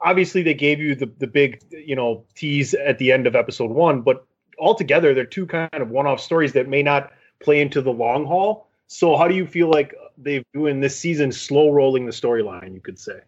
obviously, 0.00 0.42
they 0.42 0.54
gave 0.54 0.80
you 0.80 0.94
the 0.94 1.06
the 1.18 1.26
big 1.26 1.62
you 1.70 1.96
know 1.96 2.24
tease 2.34 2.74
at 2.74 2.98
the 2.98 3.12
end 3.12 3.26
of 3.26 3.34
episode 3.34 3.70
one, 3.70 4.02
but 4.02 4.26
altogether 4.58 5.14
they're 5.14 5.24
two 5.24 5.46
kind 5.46 5.74
of 5.74 5.90
one-off 5.90 6.20
stories 6.20 6.52
that 6.52 6.68
may 6.68 6.82
not 6.82 7.12
play 7.40 7.60
into 7.60 7.80
the 7.80 7.92
long 7.92 8.24
haul. 8.26 8.68
So 8.86 9.16
how 9.16 9.26
do 9.26 9.34
you 9.34 9.46
feel 9.46 9.68
like 9.68 9.94
they've 10.18 10.44
doing 10.52 10.80
this 10.80 10.98
season 10.98 11.32
slow 11.32 11.70
rolling 11.70 12.06
the 12.06 12.12
storyline, 12.12 12.74
you 12.74 12.80
could 12.80 12.98
say? 12.98 13.20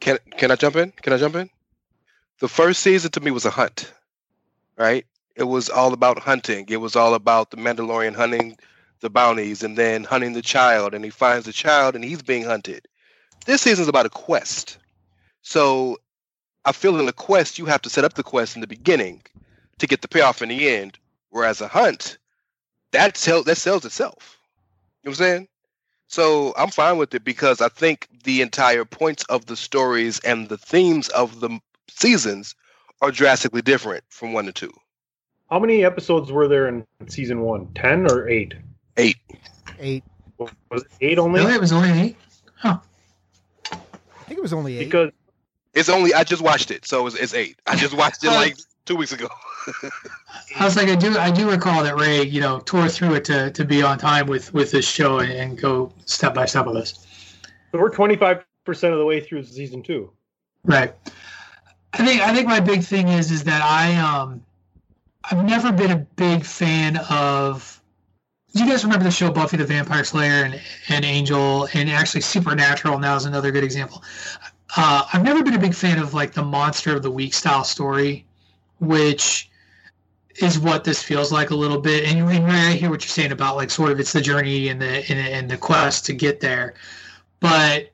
Can 0.00 0.18
can 0.36 0.50
I 0.50 0.56
jump 0.56 0.76
in? 0.76 0.90
Can 0.90 1.12
I 1.12 1.16
jump 1.16 1.36
in? 1.36 1.48
The 2.40 2.48
first 2.48 2.82
season 2.82 3.10
to 3.12 3.20
me 3.20 3.30
was 3.30 3.44
a 3.44 3.50
hunt, 3.50 3.92
right? 4.76 5.06
It 5.36 5.44
was 5.44 5.70
all 5.70 5.92
about 5.92 6.18
hunting. 6.18 6.66
It 6.68 6.76
was 6.78 6.96
all 6.96 7.14
about 7.14 7.50
the 7.50 7.56
Mandalorian 7.56 8.14
hunting 8.14 8.58
the 9.04 9.10
bounties 9.10 9.62
and 9.62 9.78
then 9.78 10.02
hunting 10.02 10.32
the 10.32 10.42
child, 10.42 10.94
and 10.94 11.04
he 11.04 11.10
finds 11.10 11.46
the 11.46 11.52
child 11.52 11.94
and 11.94 12.02
he's 12.02 12.22
being 12.22 12.42
hunted. 12.42 12.88
This 13.44 13.62
season 13.62 13.82
is 13.82 13.88
about 13.88 14.06
a 14.06 14.10
quest. 14.10 14.78
So 15.42 15.98
I 16.64 16.72
feel 16.72 16.98
in 16.98 17.06
the 17.06 17.12
quest 17.12 17.58
you 17.58 17.66
have 17.66 17.82
to 17.82 17.90
set 17.90 18.04
up 18.04 18.14
the 18.14 18.22
quest 18.22 18.56
in 18.56 18.62
the 18.62 18.66
beginning 18.66 19.22
to 19.78 19.86
get 19.86 20.00
the 20.00 20.08
payoff 20.08 20.40
in 20.40 20.48
the 20.48 20.68
end. 20.68 20.98
Whereas 21.28 21.60
a 21.60 21.68
hunt, 21.68 22.16
that 22.92 23.16
sells 23.16 23.44
that 23.44 23.56
sells 23.56 23.84
itself. 23.84 24.38
You 25.02 25.10
know 25.10 25.10
what 25.10 25.20
I'm 25.20 25.24
saying? 25.24 25.48
So 26.08 26.54
I'm 26.56 26.70
fine 26.70 26.96
with 26.96 27.14
it 27.14 27.24
because 27.24 27.60
I 27.60 27.68
think 27.68 28.08
the 28.24 28.40
entire 28.40 28.84
points 28.84 29.24
of 29.24 29.46
the 29.46 29.56
stories 29.56 30.20
and 30.20 30.48
the 30.48 30.56
themes 30.56 31.08
of 31.10 31.40
the 31.40 31.58
seasons 31.88 32.54
are 33.02 33.10
drastically 33.10 33.62
different 33.62 34.04
from 34.08 34.32
one 34.32 34.46
to 34.46 34.52
two. 34.52 34.72
How 35.50 35.58
many 35.58 35.84
episodes 35.84 36.32
were 36.32 36.48
there 36.48 36.68
in 36.68 36.86
season 37.08 37.40
one? 37.40 37.66
Ten 37.74 38.10
or 38.10 38.28
eight? 38.28 38.54
Eight. 38.96 39.16
Eight. 39.78 40.04
Was 40.38 40.82
it 40.82 40.88
eight 41.00 41.18
only? 41.18 41.40
Really, 41.40 41.54
it 41.54 41.60
was 41.60 41.72
only 41.72 41.90
eight. 41.90 42.16
Huh. 42.56 42.78
I 43.72 43.76
think 44.26 44.38
it 44.38 44.42
was 44.42 44.52
only 44.52 44.78
eight. 44.78 44.84
Because 44.86 45.10
It's 45.74 45.88
only 45.88 46.14
I 46.14 46.24
just 46.24 46.42
watched 46.42 46.70
it, 46.70 46.86
so 46.86 47.06
it's, 47.06 47.16
it's 47.16 47.34
eight. 47.34 47.58
I 47.66 47.76
just 47.76 47.94
watched 47.96 48.24
it 48.24 48.28
like 48.28 48.56
two 48.84 48.96
weeks 48.96 49.12
ago. 49.12 49.28
I 50.58 50.64
was 50.64 50.76
like, 50.76 50.88
I 50.88 50.94
do, 50.94 51.16
I 51.16 51.30
do 51.30 51.50
recall 51.50 51.82
that 51.82 51.96
Ray, 51.96 52.22
you 52.22 52.40
know, 52.40 52.60
tore 52.60 52.88
through 52.88 53.14
it 53.14 53.24
to, 53.26 53.50
to 53.50 53.64
be 53.64 53.82
on 53.82 53.98
time 53.98 54.26
with 54.26 54.52
with 54.54 54.70
this 54.70 54.86
show 54.86 55.18
and, 55.18 55.32
and 55.32 55.60
go 55.60 55.92
step 56.04 56.34
by 56.34 56.46
step 56.46 56.66
with 56.66 56.76
us. 56.76 57.36
we're 57.72 57.90
twenty 57.90 58.16
five 58.16 58.44
percent 58.64 58.92
of 58.92 58.98
the 58.98 59.04
way 59.04 59.20
through 59.20 59.42
season 59.44 59.82
two. 59.82 60.10
Right. 60.64 60.94
I 61.92 62.04
think 62.04 62.20
I 62.22 62.34
think 62.34 62.46
my 62.46 62.60
big 62.60 62.82
thing 62.82 63.08
is 63.08 63.30
is 63.30 63.44
that 63.44 63.62
I 63.62 63.96
um 63.96 64.42
I've 65.30 65.44
never 65.44 65.72
been 65.72 65.90
a 65.90 66.06
big 66.16 66.44
fan 66.44 66.98
of 67.08 67.73
do 67.73 67.73
you 68.54 68.68
guys 68.68 68.84
remember 68.84 69.04
the 69.04 69.10
show 69.10 69.30
Buffy 69.30 69.56
the 69.56 69.64
Vampire 69.64 70.04
Slayer 70.04 70.44
and, 70.44 70.60
and 70.88 71.04
Angel 71.04 71.68
and 71.74 71.90
actually 71.90 72.20
Supernatural 72.20 72.98
now 72.98 73.16
is 73.16 73.24
another 73.24 73.50
good 73.50 73.64
example. 73.64 74.02
Uh, 74.76 75.04
I've 75.12 75.24
never 75.24 75.42
been 75.42 75.54
a 75.54 75.58
big 75.58 75.74
fan 75.74 75.98
of 75.98 76.14
like 76.14 76.32
the 76.32 76.42
monster 76.42 76.94
of 76.94 77.02
the 77.02 77.10
week 77.10 77.34
style 77.34 77.64
story, 77.64 78.24
which 78.78 79.50
is 80.36 80.58
what 80.58 80.84
this 80.84 81.02
feels 81.02 81.32
like 81.32 81.50
a 81.50 81.54
little 81.54 81.80
bit. 81.80 82.04
And, 82.04 82.30
and 82.30 82.46
I 82.46 82.72
hear 82.72 82.90
what 82.90 83.02
you're 83.02 83.08
saying 83.08 83.32
about 83.32 83.56
like 83.56 83.70
sort 83.70 83.90
of 83.90 83.98
it's 83.98 84.12
the 84.12 84.20
journey 84.20 84.68
and 84.68 84.80
the 84.80 85.04
and, 85.10 85.18
and 85.18 85.50
the 85.50 85.56
quest 85.56 86.06
to 86.06 86.12
get 86.12 86.40
there, 86.40 86.74
but 87.40 87.90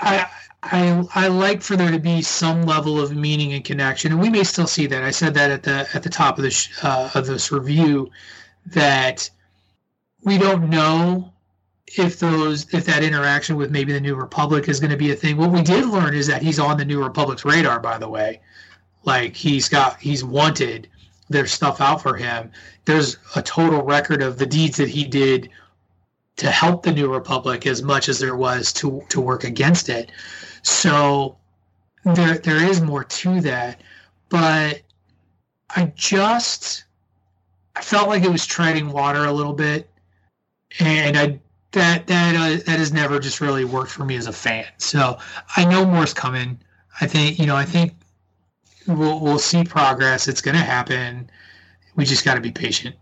I 0.00 0.26
I 0.62 1.04
I 1.14 1.28
like 1.28 1.62
for 1.62 1.76
there 1.76 1.90
to 1.90 1.98
be 1.98 2.22
some 2.22 2.62
level 2.62 3.00
of 3.00 3.14
meaning 3.14 3.52
and 3.52 3.64
connection, 3.64 4.12
and 4.12 4.20
we 4.20 4.30
may 4.30 4.44
still 4.44 4.66
see 4.66 4.86
that. 4.86 5.02
I 5.02 5.10
said 5.10 5.34
that 5.34 5.50
at 5.50 5.62
the 5.62 5.88
at 5.94 6.02
the 6.02 6.10
top 6.10 6.38
of 6.38 6.44
this 6.44 6.68
uh, 6.82 7.10
of 7.14 7.26
this 7.26 7.52
review 7.52 8.10
that 8.66 9.30
we 10.24 10.38
don't 10.38 10.70
know 10.70 11.32
if 11.96 12.18
those 12.18 12.72
if 12.72 12.86
that 12.86 13.04
interaction 13.04 13.56
with 13.56 13.70
maybe 13.70 13.92
the 13.92 14.00
New 14.00 14.14
Republic 14.14 14.68
is 14.68 14.80
going 14.80 14.90
to 14.90 14.96
be 14.96 15.12
a 15.12 15.16
thing. 15.16 15.36
What 15.36 15.52
we 15.52 15.62
did 15.62 15.86
learn 15.86 16.14
is 16.14 16.26
that 16.26 16.42
he's 16.42 16.58
on 16.58 16.78
the 16.78 16.84
New 16.84 17.02
Republic's 17.02 17.44
radar. 17.44 17.78
By 17.78 17.98
the 17.98 18.08
way, 18.08 18.40
like 19.04 19.36
he's 19.36 19.68
got 19.68 20.00
he's 20.00 20.24
wanted. 20.24 20.88
There's 21.28 21.52
stuff 21.52 21.80
out 21.80 22.02
for 22.02 22.16
him. 22.16 22.50
There's 22.84 23.16
a 23.36 23.42
total 23.42 23.82
record 23.82 24.22
of 24.22 24.38
the 24.38 24.46
deeds 24.46 24.76
that 24.78 24.88
he 24.88 25.04
did 25.04 25.50
to 26.36 26.50
help 26.50 26.82
the 26.82 26.92
New 26.92 27.12
Republic 27.12 27.66
as 27.66 27.82
much 27.82 28.08
as 28.08 28.18
there 28.18 28.36
was 28.36 28.72
to 28.74 29.02
to 29.10 29.20
work 29.20 29.44
against 29.44 29.88
it. 29.88 30.10
So 30.62 31.36
there 32.04 32.38
there 32.38 32.64
is 32.64 32.80
more 32.80 33.04
to 33.04 33.40
that, 33.42 33.82
but 34.30 34.82
I 35.70 35.92
just 35.94 36.84
I 37.76 37.82
felt 37.82 38.08
like 38.08 38.24
it 38.24 38.32
was 38.32 38.46
treading 38.46 38.90
water 38.90 39.24
a 39.24 39.32
little 39.32 39.52
bit, 39.52 39.90
and 40.80 41.16
I 41.16 41.40
that 41.72 42.06
that 42.06 42.34
uh, 42.34 42.62
that 42.64 42.78
has 42.78 42.92
never 42.92 43.18
just 43.18 43.40
really 43.40 43.64
worked 43.64 43.90
for 43.90 44.04
me 44.04 44.16
as 44.16 44.26
a 44.26 44.32
fan. 44.32 44.66
So 44.78 45.18
I 45.56 45.64
know 45.64 45.84
more's 45.84 46.14
coming. 46.14 46.58
I 47.00 47.06
think 47.06 47.38
you 47.38 47.46
know 47.46 47.56
I 47.56 47.64
think 47.64 47.94
we'll 48.86 49.20
we'll 49.20 49.38
see 49.38 49.64
progress. 49.64 50.28
It's 50.28 50.40
going 50.40 50.56
to 50.56 50.62
happen. 50.62 51.30
We 51.96 52.04
just 52.04 52.24
got 52.24 52.34
to 52.34 52.40
be 52.40 52.50
patient. 52.50 52.96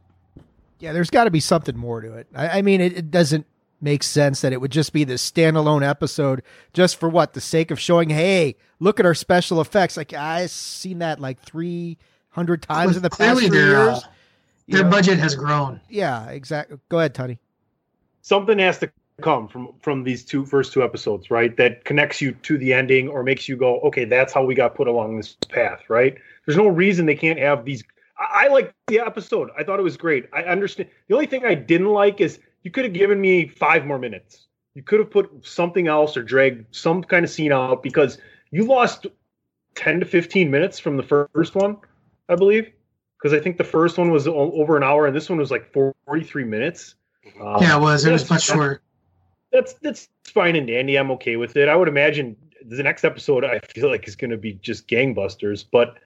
Yeah, 0.78 0.92
there's 0.92 1.10
got 1.10 1.24
to 1.24 1.30
be 1.30 1.40
something 1.40 1.76
more 1.76 2.00
to 2.00 2.14
it. 2.14 2.26
I, 2.34 2.58
I 2.58 2.62
mean, 2.62 2.80
it, 2.80 2.96
it 2.96 3.10
doesn't 3.10 3.46
make 3.80 4.02
sense 4.02 4.40
that 4.40 4.52
it 4.52 4.60
would 4.60 4.72
just 4.72 4.92
be 4.92 5.04
this 5.04 5.28
standalone 5.28 5.86
episode 5.88 6.42
just 6.72 6.98
for 6.98 7.08
what 7.08 7.34
the 7.34 7.40
sake 7.40 7.70
of 7.70 7.78
showing. 7.78 8.10
Hey, 8.10 8.56
look 8.80 8.98
at 8.98 9.06
our 9.06 9.14
special 9.14 9.60
effects. 9.60 9.96
Like 9.96 10.12
I've 10.12 10.50
seen 10.50 10.98
that 10.98 11.20
like 11.20 11.40
three 11.40 11.98
hundred 12.30 12.62
times 12.62 12.96
in 12.96 13.02
the 13.02 13.10
past 13.10 13.38
three 13.38 13.48
their, 13.48 13.76
uh, 13.76 13.84
years. 13.92 14.04
You 14.66 14.76
Their 14.76 14.84
know? 14.84 14.90
budget 14.90 15.18
has 15.18 15.34
grown. 15.34 15.80
Yeah, 15.88 16.28
exactly. 16.28 16.78
Go 16.88 16.98
ahead, 16.98 17.14
Tony. 17.14 17.38
Something 18.22 18.58
has 18.60 18.78
to 18.78 18.90
come 19.20 19.48
from 19.48 19.74
from 19.80 20.04
these 20.04 20.24
two 20.24 20.44
first 20.44 20.72
two 20.72 20.82
episodes, 20.82 21.30
right? 21.30 21.56
That 21.56 21.84
connects 21.84 22.20
you 22.20 22.32
to 22.32 22.58
the 22.58 22.72
ending 22.72 23.08
or 23.08 23.22
makes 23.22 23.48
you 23.48 23.56
go, 23.56 23.80
okay, 23.80 24.04
that's 24.04 24.32
how 24.32 24.44
we 24.44 24.54
got 24.54 24.74
put 24.74 24.88
along 24.88 25.16
this 25.16 25.36
path, 25.48 25.82
right? 25.88 26.16
There's 26.46 26.56
no 26.56 26.68
reason 26.68 27.06
they 27.06 27.14
can't 27.14 27.38
have 27.38 27.64
these. 27.64 27.84
I, 28.18 28.46
I 28.46 28.48
like 28.48 28.74
the 28.86 29.00
episode. 29.00 29.50
I 29.58 29.64
thought 29.64 29.78
it 29.78 29.82
was 29.82 29.96
great. 29.96 30.28
I 30.32 30.42
understand. 30.42 30.88
The 31.08 31.14
only 31.14 31.26
thing 31.26 31.44
I 31.44 31.54
didn't 31.54 31.92
like 31.92 32.20
is 32.20 32.40
you 32.62 32.70
could 32.70 32.84
have 32.84 32.92
given 32.92 33.20
me 33.20 33.48
five 33.48 33.84
more 33.84 33.98
minutes. 33.98 34.46
You 34.74 34.82
could 34.82 35.00
have 35.00 35.10
put 35.10 35.44
something 35.44 35.86
else 35.86 36.16
or 36.16 36.22
dragged 36.22 36.74
some 36.74 37.04
kind 37.04 37.24
of 37.24 37.30
scene 37.30 37.52
out 37.52 37.82
because 37.82 38.18
you 38.50 38.64
lost 38.64 39.06
10 39.74 40.00
to 40.00 40.06
15 40.06 40.50
minutes 40.50 40.78
from 40.78 40.96
the 40.96 41.02
first 41.02 41.54
one, 41.54 41.76
I 42.28 42.36
believe. 42.36 42.70
Because 43.18 43.38
I 43.38 43.40
think 43.42 43.58
the 43.58 43.64
first 43.64 43.98
one 43.98 44.10
was 44.10 44.26
over 44.26 44.76
an 44.76 44.82
hour 44.82 45.06
and 45.06 45.14
this 45.14 45.28
one 45.28 45.38
was 45.38 45.50
like 45.50 45.72
43 45.72 46.44
minutes. 46.44 46.94
Um, 47.40 47.62
yeah, 47.62 47.76
it 47.76 47.80
was. 47.80 48.04
It 48.04 48.12
was 48.12 48.22
that's- 48.22 48.30
much 48.30 48.44
shorter. 48.56 48.82
That's 49.52 49.74
that's 49.74 50.08
fine 50.24 50.56
and 50.56 50.66
dandy. 50.66 50.96
I'm 50.96 51.10
okay 51.12 51.36
with 51.36 51.56
it. 51.56 51.68
I 51.68 51.76
would 51.76 51.88
imagine 51.88 52.36
the 52.64 52.82
next 52.82 53.04
episode 53.04 53.44
I 53.44 53.58
feel 53.58 53.88
like 53.90 54.08
is 54.08 54.16
going 54.16 54.30
to 54.30 54.38
be 54.38 54.54
just 54.54 54.88
gangbusters. 54.88 55.64
But 55.70 55.98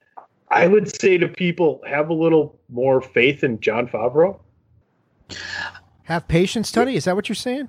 I 0.48 0.66
would 0.66 0.92
say 1.00 1.16
to 1.18 1.28
people, 1.28 1.80
have 1.86 2.08
a 2.08 2.12
little 2.14 2.58
more 2.68 3.00
faith 3.00 3.44
in 3.44 3.60
Jon 3.60 3.86
Favreau. 3.86 4.38
Have 6.04 6.26
patience, 6.28 6.72
Tony. 6.72 6.96
Is 6.96 7.04
that 7.04 7.14
what 7.14 7.28
you're 7.28 7.36
saying? 7.36 7.68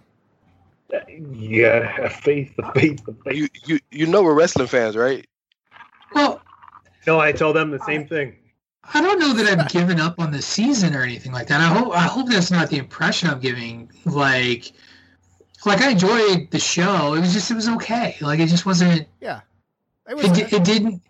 Yeah, 1.33 1.85
have 2.01 2.13
faith, 2.13 2.55
the 2.55 2.63
faith, 2.73 3.03
the 3.05 3.15
faith. 3.25 3.35
You 3.35 3.47
you 3.65 3.79
you 3.91 4.05
know 4.07 4.23
we're 4.23 4.33
wrestling 4.33 4.67
fans, 4.67 4.95
right? 4.95 5.27
Well, 6.15 6.41
No, 7.05 7.19
I 7.19 7.31
tell 7.33 7.53
them 7.53 7.71
the 7.71 7.79
same 7.85 8.07
thing. 8.07 8.35
I 8.93 9.01
don't 9.01 9.19
know 9.19 9.33
that 9.33 9.59
I've 9.59 9.69
given 9.69 9.99
up 9.99 10.19
on 10.19 10.31
the 10.31 10.41
season 10.41 10.95
or 10.95 11.03
anything 11.03 11.31
like 11.31 11.47
that. 11.47 11.59
I 11.59 11.67
hope 11.67 11.93
I 11.93 12.03
hope 12.03 12.29
that's 12.29 12.51
not 12.51 12.69
the 12.69 12.77
impression 12.77 13.29
I'm 13.29 13.39
giving. 13.39 13.91
Like, 14.05 14.71
like 15.65 15.81
I 15.81 15.91
enjoyed 15.91 16.49
the 16.51 16.59
show. 16.59 17.13
It 17.13 17.19
was 17.19 17.33
just 17.33 17.51
it 17.51 17.55
was 17.55 17.67
okay. 17.69 18.15
Like 18.21 18.39
it 18.39 18.47
just 18.47 18.65
wasn't. 18.65 19.07
Yeah. 19.19 19.41
It 20.09 20.15
was, 20.15 20.25
It, 20.37 20.53
it 20.53 20.63
didn't. 20.63 21.01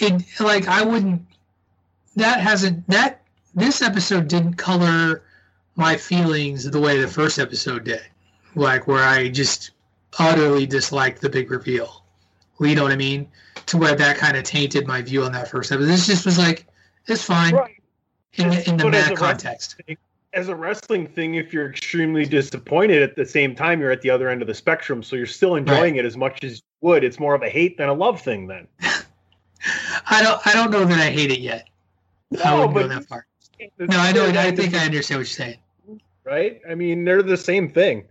It 0.00 0.24
like 0.40 0.66
I 0.66 0.82
wouldn't. 0.82 1.22
That 2.16 2.40
hasn't 2.40 2.88
that 2.88 3.22
this 3.54 3.80
episode 3.80 4.26
didn't 4.26 4.54
color 4.54 5.22
my 5.76 5.96
feelings 5.96 6.68
the 6.68 6.80
way 6.80 7.00
the 7.00 7.06
first 7.06 7.38
episode 7.38 7.84
did. 7.84 8.02
Like 8.56 8.88
where 8.88 9.04
I 9.04 9.28
just 9.28 9.70
utterly 10.18 10.66
disliked 10.66 11.20
the 11.20 11.28
big 11.28 11.50
reveal. 11.50 12.04
You 12.60 12.74
know 12.74 12.82
what 12.82 12.92
I 12.92 12.96
mean? 12.96 13.28
To 13.66 13.76
where 13.76 13.94
that 13.94 14.16
kind 14.16 14.36
of 14.36 14.42
tainted 14.42 14.86
my 14.88 15.00
view 15.00 15.22
on 15.22 15.30
that 15.32 15.48
first 15.48 15.70
episode. 15.70 15.86
This 15.86 16.06
just 16.06 16.24
was 16.24 16.38
like 16.38 16.66
it's 17.08 17.24
fine 17.24 17.54
in 18.34 18.50
the, 18.50 18.68
in 18.68 18.76
the 18.76 18.84
But 18.84 18.94
as 18.94 19.02
mad 19.04 19.10
a 19.10 19.14
ref- 19.14 19.18
context. 19.18 19.80
As 20.34 20.48
a 20.48 20.54
wrestling 20.54 21.06
thing, 21.06 21.34
if 21.36 21.52
you're 21.52 21.68
extremely 21.70 22.26
disappointed 22.26 23.02
at 23.02 23.16
the 23.16 23.24
same 23.24 23.54
time, 23.54 23.80
you're 23.80 23.90
at 23.90 24.02
the 24.02 24.10
other 24.10 24.28
end 24.28 24.42
of 24.42 24.48
the 24.48 24.54
spectrum, 24.54 25.02
so 25.02 25.16
you're 25.16 25.24
still 25.26 25.56
enjoying 25.56 25.96
it 25.96 26.04
as 26.04 26.16
much 26.16 26.44
as 26.44 26.58
you 26.58 26.88
would. 26.88 27.02
It's 27.02 27.18
more 27.18 27.34
of 27.34 27.42
a 27.42 27.48
hate 27.48 27.78
than 27.78 27.88
a 27.88 27.94
love 27.94 28.20
thing, 28.20 28.46
then. 28.46 28.68
I 30.10 30.22
don't 30.22 30.46
I 30.46 30.52
don't 30.52 30.70
know 30.70 30.84
that 30.84 30.98
I 31.00 31.10
hate 31.10 31.30
it 31.32 31.40
yet. 31.40 31.68
I 32.44 32.50
No, 32.50 32.66
wouldn't 32.66 32.74
go 32.74 32.82
but 32.82 32.88
that 33.00 33.04
far. 33.08 33.26
No, 33.78 33.96
I 33.98 34.12
know. 34.12 34.26
I 34.26 34.50
think 34.54 34.74
I 34.74 34.84
understand 34.84 35.18
what 35.20 35.38
you're 35.38 35.46
saying. 35.46 35.58
right. 36.24 36.60
I 36.68 36.74
mean, 36.74 37.04
they're 37.04 37.22
the 37.22 37.36
same 37.36 37.70
thing. 37.70 38.04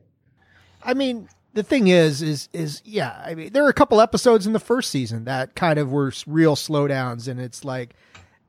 I 0.83 0.93
mean, 0.93 1.29
the 1.53 1.63
thing 1.63 1.87
is, 1.87 2.21
is, 2.21 2.49
is, 2.53 2.81
yeah. 2.83 3.21
I 3.25 3.33
mean, 3.35 3.53
there 3.53 3.63
are 3.65 3.69
a 3.69 3.73
couple 3.73 4.01
episodes 4.01 4.45
in 4.45 4.53
the 4.53 4.59
first 4.59 4.89
season 4.91 5.23
that 5.25 5.55
kind 5.55 5.79
of 5.79 5.91
were 5.91 6.09
s- 6.09 6.25
real 6.27 6.55
slowdowns, 6.55 7.27
and 7.27 7.39
it's 7.39 7.63
like 7.63 7.91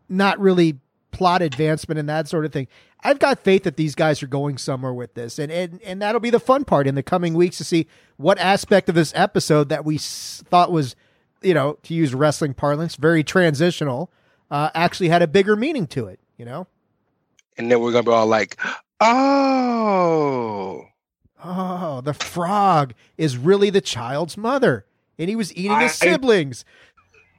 not 0.09 0.39
really 0.41 0.79
plot 1.11 1.41
advancement 1.43 1.99
and 1.99 2.09
that 2.09 2.29
sort 2.29 2.45
of 2.45 2.53
thing. 2.53 2.69
I've 3.03 3.19
got 3.19 3.39
faith 3.41 3.63
that 3.65 3.77
these 3.77 3.95
guys 3.95 4.23
are 4.23 4.27
going 4.27 4.59
somewhere 4.59 4.93
with 4.93 5.15
this, 5.15 5.39
and 5.39 5.51
and 5.53 5.81
and 5.83 6.03
that'll 6.03 6.21
be 6.21 6.31
the 6.31 6.41
fun 6.41 6.65
part 6.65 6.87
in 6.87 6.95
the 6.97 7.03
coming 7.03 7.35
weeks 7.35 7.59
to 7.59 7.65
see 7.65 7.87
what 8.17 8.39
aspect 8.39 8.89
of 8.89 8.95
this 8.95 9.13
episode 9.15 9.69
that 9.69 9.85
we 9.85 9.95
s- 9.97 10.43
thought 10.49 10.73
was, 10.73 10.97
you 11.43 11.55
know, 11.55 11.79
to 11.85 11.95
use 11.95 12.13
wrestling 12.15 12.55
parlance, 12.55 12.97
very 12.97 13.23
transitional, 13.23 14.11
uh, 14.51 14.71
actually 14.75 15.09
had 15.09 15.23
a 15.23 15.29
bigger 15.29 15.55
meaning 15.57 15.87
to 15.89 16.07
it. 16.07 16.19
You 16.37 16.45
know. 16.45 16.67
And 17.57 17.71
then 17.71 17.81
we're 17.81 17.93
gonna 17.93 18.03
be 18.05 18.11
all 18.11 18.27
like, 18.27 18.59
oh, 19.01 20.85
Oh, 21.45 22.01
the 22.01 22.15
frog 22.15 22.95
is 23.17 23.37
really 23.37 23.71
the 23.71 23.81
child's 23.81 24.37
mother, 24.37 24.85
and 25.19 25.29
he 25.29 25.37
was 25.37 25.55
eating 25.55 25.79
his 25.81 25.93
I- 26.03 26.07
siblings. 26.07 26.65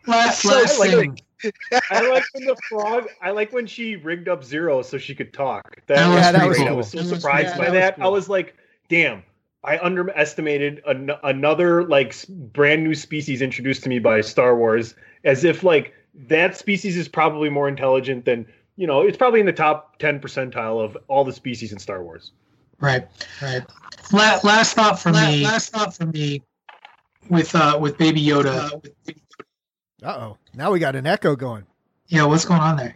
Last, 0.08 0.42
So, 0.42 0.50
last 0.50 0.80
like, 0.80 0.92
thing. 0.92 1.20
I 1.92 2.08
like 2.10 2.24
when 2.34 2.46
the 2.46 2.56
frog. 2.70 3.08
I 3.22 3.32
like 3.32 3.54
when 3.54 3.66
she 3.68 3.96
rigged 3.96 4.28
up 4.28 4.44
Zero 4.44 4.82
so 4.82 4.98
she 4.98 5.16
could 5.16 5.34
talk. 5.34 5.78
That, 5.88 5.96
That 5.96 6.08
was, 6.08 6.16
was 6.16 6.24
Yeah, 6.26 6.32
that 6.32 6.40
great. 6.40 6.50
was 6.50 6.60
I 6.60 6.72
was 6.72 6.90
so 6.92 6.98
That 6.98 7.04
was- 7.12 7.22
surprised 7.22 7.48
yeah, 7.50 7.58
by 7.58 7.64
that 7.66 7.72
was 7.74 7.80
that. 7.82 7.96
cool. 7.96 8.04
I 8.06 8.08
was 8.10 8.30
like, 8.30 8.56
"Damn!" 8.90 9.24
I 9.64 9.78
underestimated 9.80 10.82
an- 10.88 11.12
another 11.24 11.84
like 11.86 12.16
brand 12.28 12.84
new 12.84 12.96
species 12.96 13.42
introduced 13.42 13.84
to 13.84 13.90
me 13.90 14.00
by 14.00 14.22
Star 14.22 14.56
Wars, 14.56 14.96
as 15.24 15.44
if 15.44 15.64
like 15.64 15.94
that 16.28 16.58
species 16.58 16.98
is 16.98 17.08
probably 17.08 17.50
more 17.50 17.68
intelligent 17.68 18.26
than 18.26 18.46
you 18.76 18.88
know, 18.88 19.02
it's 19.02 19.18
probably 19.18 19.42
in 19.42 19.46
the 19.46 19.52
top 19.54 20.00
ten 20.00 20.20
percentile 20.22 20.82
of 20.84 20.98
all 21.10 21.26
the 21.26 21.34
species 21.34 21.74
in 21.74 21.80
Star 21.80 22.02
Wars. 22.04 22.32
Right, 22.80 23.06
right. 23.42 23.62
La- 24.14 24.40
last 24.46 24.74
thought 24.76 24.98
from 25.00 25.14
me. 25.14 25.44
Last 25.44 25.72
thought 25.72 25.94
for 25.94 26.06
me 26.06 26.42
with 27.30 27.54
uh 27.54 27.78
with 27.80 27.98
Baby 27.98 28.26
Yoda. 28.26 28.72
Uh 28.74 29.12
oh. 30.04 30.38
Now 30.54 30.72
we 30.72 30.80
got 30.80 30.96
an 30.96 31.08
echo 31.08 31.36
going. 31.36 31.66
Yeah, 32.08 32.26
what's 32.26 32.46
going 32.46 32.62
on 32.62 32.78
there? 32.78 32.96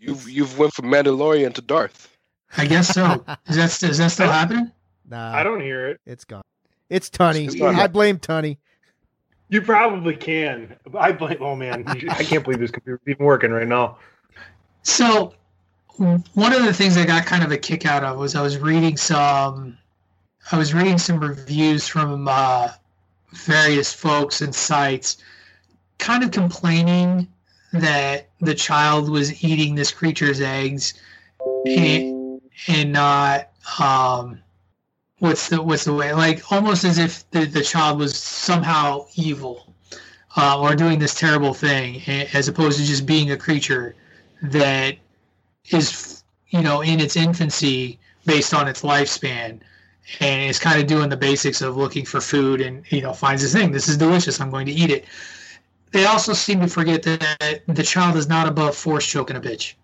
You've 0.00 0.28
you've 0.28 0.58
went 0.58 0.72
from 0.72 0.86
Mandalorian 0.86 1.54
to 1.54 1.62
Darth. 1.62 2.08
I 2.56 2.66
guess 2.66 2.88
so. 2.88 3.24
is 3.48 3.56
that 3.56 3.82
is 3.82 3.98
that 3.98 4.10
still 4.10 4.30
happening? 4.30 4.70
Nah, 5.08 5.34
I 5.34 5.42
don't 5.42 5.60
hear 5.60 5.88
it. 5.88 6.00
It's 6.06 6.24
gone. 6.24 6.42
It's 6.88 7.10
Tunny. 7.10 7.46
It's. 7.46 7.60
I 7.60 7.86
blame 7.88 8.18
Tunny. 8.18 8.58
You 9.48 9.62
probably 9.62 10.14
can. 10.14 10.76
I 10.96 11.12
blame. 11.12 11.38
Oh 11.40 11.56
man, 11.56 11.84
I 12.10 12.22
can't 12.22 12.44
believe 12.44 12.60
this 12.60 12.70
computer's 12.70 13.00
even 13.06 13.24
working 13.24 13.50
right 13.50 13.66
now. 13.66 13.98
So, 14.82 15.34
one 15.96 16.52
of 16.52 16.64
the 16.64 16.72
things 16.72 16.96
I 16.96 17.04
got 17.04 17.26
kind 17.26 17.42
of 17.42 17.50
a 17.50 17.58
kick 17.58 17.86
out 17.86 18.04
of 18.04 18.18
was 18.18 18.34
I 18.34 18.42
was 18.42 18.58
reading 18.58 18.96
some, 18.96 19.76
I 20.52 20.58
was 20.58 20.72
reading 20.72 20.98
some 20.98 21.18
reviews 21.18 21.88
from 21.88 22.28
uh, 22.28 22.70
various 23.32 23.92
folks 23.92 24.40
and 24.40 24.54
sites, 24.54 25.18
kind 25.98 26.22
of 26.22 26.30
complaining 26.30 27.28
that 27.72 28.28
the 28.40 28.54
child 28.54 29.10
was 29.10 29.44
eating 29.44 29.74
this 29.74 29.90
creature's 29.90 30.40
eggs, 30.40 30.94
and, 31.76 32.40
and 32.68 32.92
not 32.92 33.48
um, 33.78 34.40
what's 35.18 35.48
the 35.48 35.60
what's 35.60 35.84
the 35.84 35.92
way 35.92 36.12
like 36.12 36.52
almost 36.52 36.84
as 36.84 36.98
if 36.98 37.28
the, 37.30 37.44
the 37.44 37.62
child 37.62 37.98
was 37.98 38.16
somehow 38.16 39.04
evil 39.16 39.74
uh, 40.36 40.60
or 40.60 40.74
doing 40.74 40.98
this 40.98 41.14
terrible 41.14 41.52
thing 41.52 42.00
as 42.32 42.48
opposed 42.48 42.78
to 42.78 42.84
just 42.84 43.04
being 43.04 43.32
a 43.32 43.36
creature 43.36 43.94
that 44.42 44.96
is 45.70 46.22
you 46.48 46.62
know 46.62 46.80
in 46.82 47.00
its 47.00 47.16
infancy 47.16 47.98
based 48.24 48.54
on 48.54 48.68
its 48.68 48.82
lifespan 48.82 49.60
and 50.20 50.42
is 50.48 50.58
kind 50.58 50.80
of 50.80 50.86
doing 50.86 51.08
the 51.08 51.16
basics 51.16 51.60
of 51.60 51.76
looking 51.76 52.04
for 52.04 52.20
food 52.20 52.60
and 52.60 52.84
you 52.90 53.00
know 53.00 53.12
finds 53.12 53.42
this 53.42 53.52
thing. 53.52 53.72
This 53.72 53.88
is 53.88 53.96
delicious. 53.96 54.40
I'm 54.40 54.50
going 54.50 54.66
to 54.66 54.72
eat 54.72 54.90
it 54.90 55.04
they 55.92 56.04
also 56.04 56.32
seem 56.32 56.60
to 56.60 56.68
forget 56.68 57.02
that 57.02 57.62
the 57.66 57.82
child 57.82 58.16
is 58.16 58.28
not 58.28 58.48
above 58.48 58.76
force 58.76 59.06
choking 59.06 59.36
a 59.36 59.40
bitch 59.40 59.74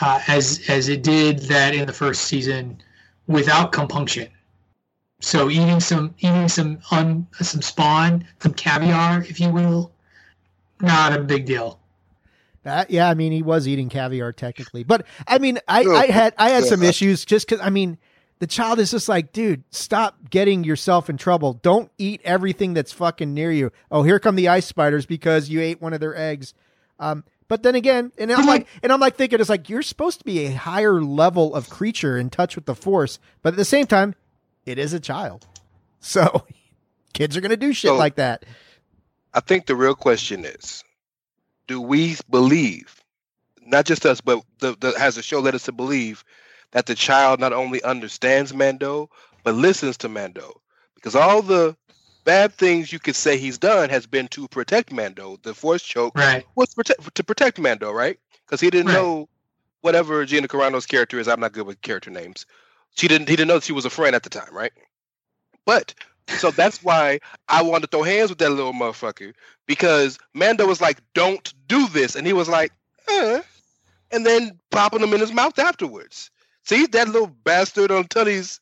uh, 0.00 0.20
as 0.28 0.62
as 0.68 0.88
it 0.88 1.02
did 1.02 1.40
that 1.40 1.74
in 1.74 1.86
the 1.86 1.92
first 1.92 2.22
season 2.22 2.80
without 3.26 3.72
compunction. 3.72 4.28
So 5.20 5.50
eating 5.50 5.80
some 5.80 6.14
eating 6.18 6.48
some 6.48 6.78
un, 6.90 7.26
some 7.40 7.62
spawn 7.62 8.26
some 8.40 8.54
caviar 8.54 9.22
if 9.22 9.40
you 9.40 9.50
will 9.50 9.92
not 10.80 11.12
a 11.12 11.20
big 11.20 11.46
deal. 11.46 11.78
That, 12.62 12.90
yeah, 12.90 13.08
I 13.08 13.14
mean, 13.14 13.32
he 13.32 13.42
was 13.42 13.66
eating 13.66 13.88
caviar 13.88 14.32
technically, 14.32 14.84
but 14.84 15.06
I 15.26 15.38
mean, 15.38 15.58
I, 15.66 15.82
I 15.82 16.06
had 16.06 16.34
I 16.36 16.50
had 16.50 16.64
some 16.64 16.82
issues 16.82 17.24
just 17.24 17.48
because 17.48 17.64
I 17.64 17.70
mean, 17.70 17.96
the 18.40 18.46
child 18.46 18.78
is 18.80 18.90
just 18.90 19.08
like, 19.08 19.32
dude, 19.32 19.62
stop 19.70 20.28
getting 20.30 20.64
yourself 20.64 21.08
in 21.08 21.16
trouble. 21.16 21.52
Don't 21.54 21.90
eat 21.98 22.20
everything 22.24 22.74
that's 22.74 22.92
fucking 22.92 23.32
near 23.32 23.52
you. 23.52 23.70
Oh, 23.90 24.02
here 24.02 24.18
come 24.18 24.34
the 24.34 24.48
ice 24.48 24.66
spiders 24.66 25.06
because 25.06 25.48
you 25.48 25.60
ate 25.60 25.80
one 25.80 25.92
of 25.92 26.00
their 26.00 26.16
eggs. 26.16 26.52
Um, 26.98 27.22
but 27.48 27.62
then 27.62 27.74
again, 27.74 28.12
and 28.18 28.30
I'm 28.32 28.46
like, 28.46 28.66
and 28.82 28.92
I'm 28.92 29.00
like 29.00 29.16
thinking, 29.16 29.40
it's 29.40 29.48
like 29.48 29.68
you're 29.68 29.82
supposed 29.82 30.18
to 30.20 30.24
be 30.24 30.46
a 30.46 30.52
higher 30.52 31.00
level 31.02 31.54
of 31.54 31.68
creature 31.70 32.16
in 32.18 32.30
touch 32.30 32.54
with 32.56 32.64
the 32.66 32.74
force, 32.74 33.18
but 33.42 33.54
at 33.54 33.56
the 33.56 33.64
same 33.64 33.86
time, 33.86 34.14
it 34.66 34.78
is 34.78 34.92
a 34.92 35.00
child, 35.00 35.46
so 36.00 36.44
kids 37.12 37.36
are 37.36 37.40
gonna 37.40 37.56
do 37.56 37.72
shit 37.72 37.88
So- 37.90 37.96
like 37.96 38.16
that. 38.16 38.44
I 39.32 39.40
think 39.40 39.66
the 39.66 39.76
real 39.76 39.94
question 39.94 40.44
is, 40.44 40.82
do 41.68 41.80
we 41.80 42.16
believe, 42.28 43.00
not 43.64 43.84
just 43.84 44.04
us, 44.06 44.20
but 44.20 44.42
the, 44.58 44.76
the 44.80 44.98
has 44.98 45.14
the 45.16 45.22
show 45.22 45.40
led 45.40 45.54
us 45.54 45.64
to 45.64 45.72
believe 45.72 46.24
that 46.72 46.86
the 46.86 46.94
child 46.94 47.40
not 47.40 47.52
only 47.52 47.82
understands 47.82 48.54
Mando 48.54 49.10
but 49.44 49.54
listens 49.54 49.96
to 49.98 50.08
Mando? 50.08 50.60
Because 50.94 51.14
all 51.16 51.42
the 51.42 51.76
bad 52.24 52.52
things 52.52 52.92
you 52.92 52.98
could 52.98 53.16
say 53.16 53.38
he's 53.38 53.58
done 53.58 53.88
has 53.88 54.06
been 54.06 54.28
to 54.28 54.46
protect 54.48 54.92
Mando. 54.92 55.38
The 55.42 55.54
Force 55.54 55.82
choke 55.82 56.16
right 56.16 56.44
was 56.54 56.74
protect, 56.74 57.14
to 57.14 57.24
protect 57.24 57.58
Mando, 57.58 57.90
right? 57.90 58.18
Because 58.46 58.60
he 58.60 58.70
didn't 58.70 58.88
Right. 58.88 58.94
know 58.94 59.28
whatever 59.80 60.24
Gina 60.24 60.48
Carano's 60.48 60.86
character 60.86 61.18
is. 61.18 61.28
I'm 61.28 61.40
not 61.40 61.52
good 61.52 61.66
with 61.66 61.80
character 61.80 62.10
names. 62.10 62.44
She 62.96 63.08
didn't. 63.08 63.28
He 63.28 63.36
didn't 63.36 63.48
know 63.48 63.60
she 63.60 63.72
was 63.72 63.84
a 63.86 63.90
friend 63.90 64.14
at 64.14 64.22
the 64.22 64.30
time, 64.30 64.54
right? 64.54 64.72
But 65.64 65.94
so 66.36 66.50
that's 66.50 66.82
why 66.82 67.20
I 67.48 67.62
wanted 67.62 67.82
to 67.82 67.96
throw 67.96 68.02
hands 68.02 68.30
with 68.30 68.38
that 68.38 68.50
little 68.50 68.72
motherfucker 68.72 69.32
because 69.66 70.18
Mando 70.34 70.66
was 70.66 70.80
like, 70.80 70.98
"Don't 71.14 71.52
do 71.68 71.88
this," 71.88 72.16
and 72.16 72.26
he 72.26 72.32
was 72.32 72.48
like, 72.48 72.72
"Uh," 73.08 73.40
and 74.10 74.26
then 74.26 74.58
popping 74.70 75.00
him 75.00 75.14
in 75.14 75.20
his 75.20 75.32
mouth 75.32 75.58
afterwards. 75.58 76.30
See 76.70 76.86
that 76.86 77.08
little 77.08 77.26
bastard 77.42 77.90
on 77.90 78.04
Tunny's. 78.04 78.60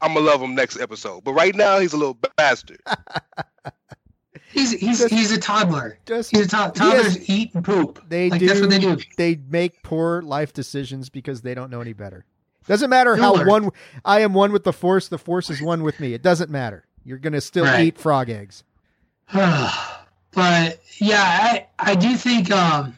I'm 0.00 0.14
gonna 0.14 0.24
love 0.24 0.40
him 0.40 0.54
next 0.54 0.80
episode, 0.80 1.22
but 1.22 1.34
right 1.34 1.54
now 1.54 1.78
he's 1.78 1.92
a 1.92 1.98
little 1.98 2.16
bastard. 2.38 2.80
he's 4.50 4.70
he's 4.72 5.00
Just- 5.00 5.12
he's 5.12 5.32
a 5.32 5.38
toddler 5.38 5.98
Just 6.06 6.30
he's 6.30 6.46
a 6.46 6.48
to- 6.48 6.56
He 6.56 6.62
has- 6.62 6.72
toddlers 7.14 7.28
eat 7.28 7.54
and 7.54 7.62
poop 7.62 8.02
They 8.08 8.30
like 8.30 8.40
do. 8.40 8.46
that's 8.48 8.60
what 8.62 8.70
they 8.70 8.78
do 8.78 8.96
They 9.18 9.36
make 9.50 9.82
poor 9.82 10.22
life 10.22 10.54
decisions 10.54 11.10
because 11.10 11.42
they 11.42 11.52
don't 11.52 11.70
know 11.70 11.82
any 11.82 11.92
better. 11.92 12.24
Doesn't 12.66 12.88
matter 12.88 13.16
how 13.16 13.34
Miller. 13.34 13.46
one 13.46 13.70
I 14.02 14.20
am 14.20 14.32
one 14.32 14.50
with 14.50 14.64
the 14.64 14.72
force. 14.72 15.08
The 15.08 15.18
force 15.18 15.50
is 15.50 15.60
one 15.60 15.82
with 15.82 16.00
me. 16.00 16.14
It 16.14 16.22
doesn't 16.22 16.50
matter. 16.50 16.86
You're 17.04 17.18
gonna 17.18 17.42
still 17.42 17.64
Right. 17.64 17.84
eat 17.88 17.98
frog 17.98 18.30
eggs. 18.30 18.64
but 19.34 20.80
yeah, 20.98 21.22
I 21.22 21.66
I 21.78 21.94
do 21.96 22.16
think 22.16 22.50
um 22.50 22.96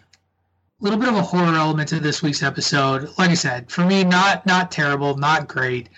a 0.80 0.84
little 0.84 0.98
bit 0.98 1.08
of 1.08 1.16
a 1.16 1.22
horror 1.22 1.54
element 1.56 1.88
to 1.88 1.98
this 1.98 2.22
week's 2.22 2.42
episode. 2.42 3.10
Like 3.18 3.30
I 3.30 3.34
said, 3.34 3.70
for 3.70 3.84
me, 3.84 4.04
not 4.04 4.46
not 4.46 4.70
terrible, 4.70 5.16
not 5.16 5.48
great, 5.48 5.88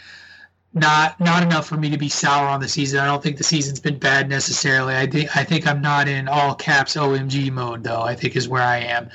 not 0.73 1.21
not 1.21 1.43
enough 1.43 1.67
for 1.67 1.77
me 1.77 1.91
to 1.91 1.99
be 1.99 2.09
sour 2.09 2.49
on 2.49 2.61
the 2.61 2.69
season. 2.69 3.01
I 3.01 3.07
don't 3.07 3.23
think 3.23 3.37
the 3.37 3.45
season's 3.45 3.81
been 3.81 3.99
bad 3.99 4.29
necessarily. 4.29 4.97
I 4.97 5.07
think 5.07 5.37
I 5.37 5.45
think 5.45 5.67
I'm 5.67 5.83
not 5.83 6.09
in 6.09 6.29
all 6.29 6.55
caps 6.55 6.97
OMG 6.97 7.51
mode 7.53 7.85
though. 7.85 8.01
I 8.03 8.15
think 8.15 8.37
is 8.37 8.49
where 8.49 8.63
I 8.63 8.79
am. 8.79 9.11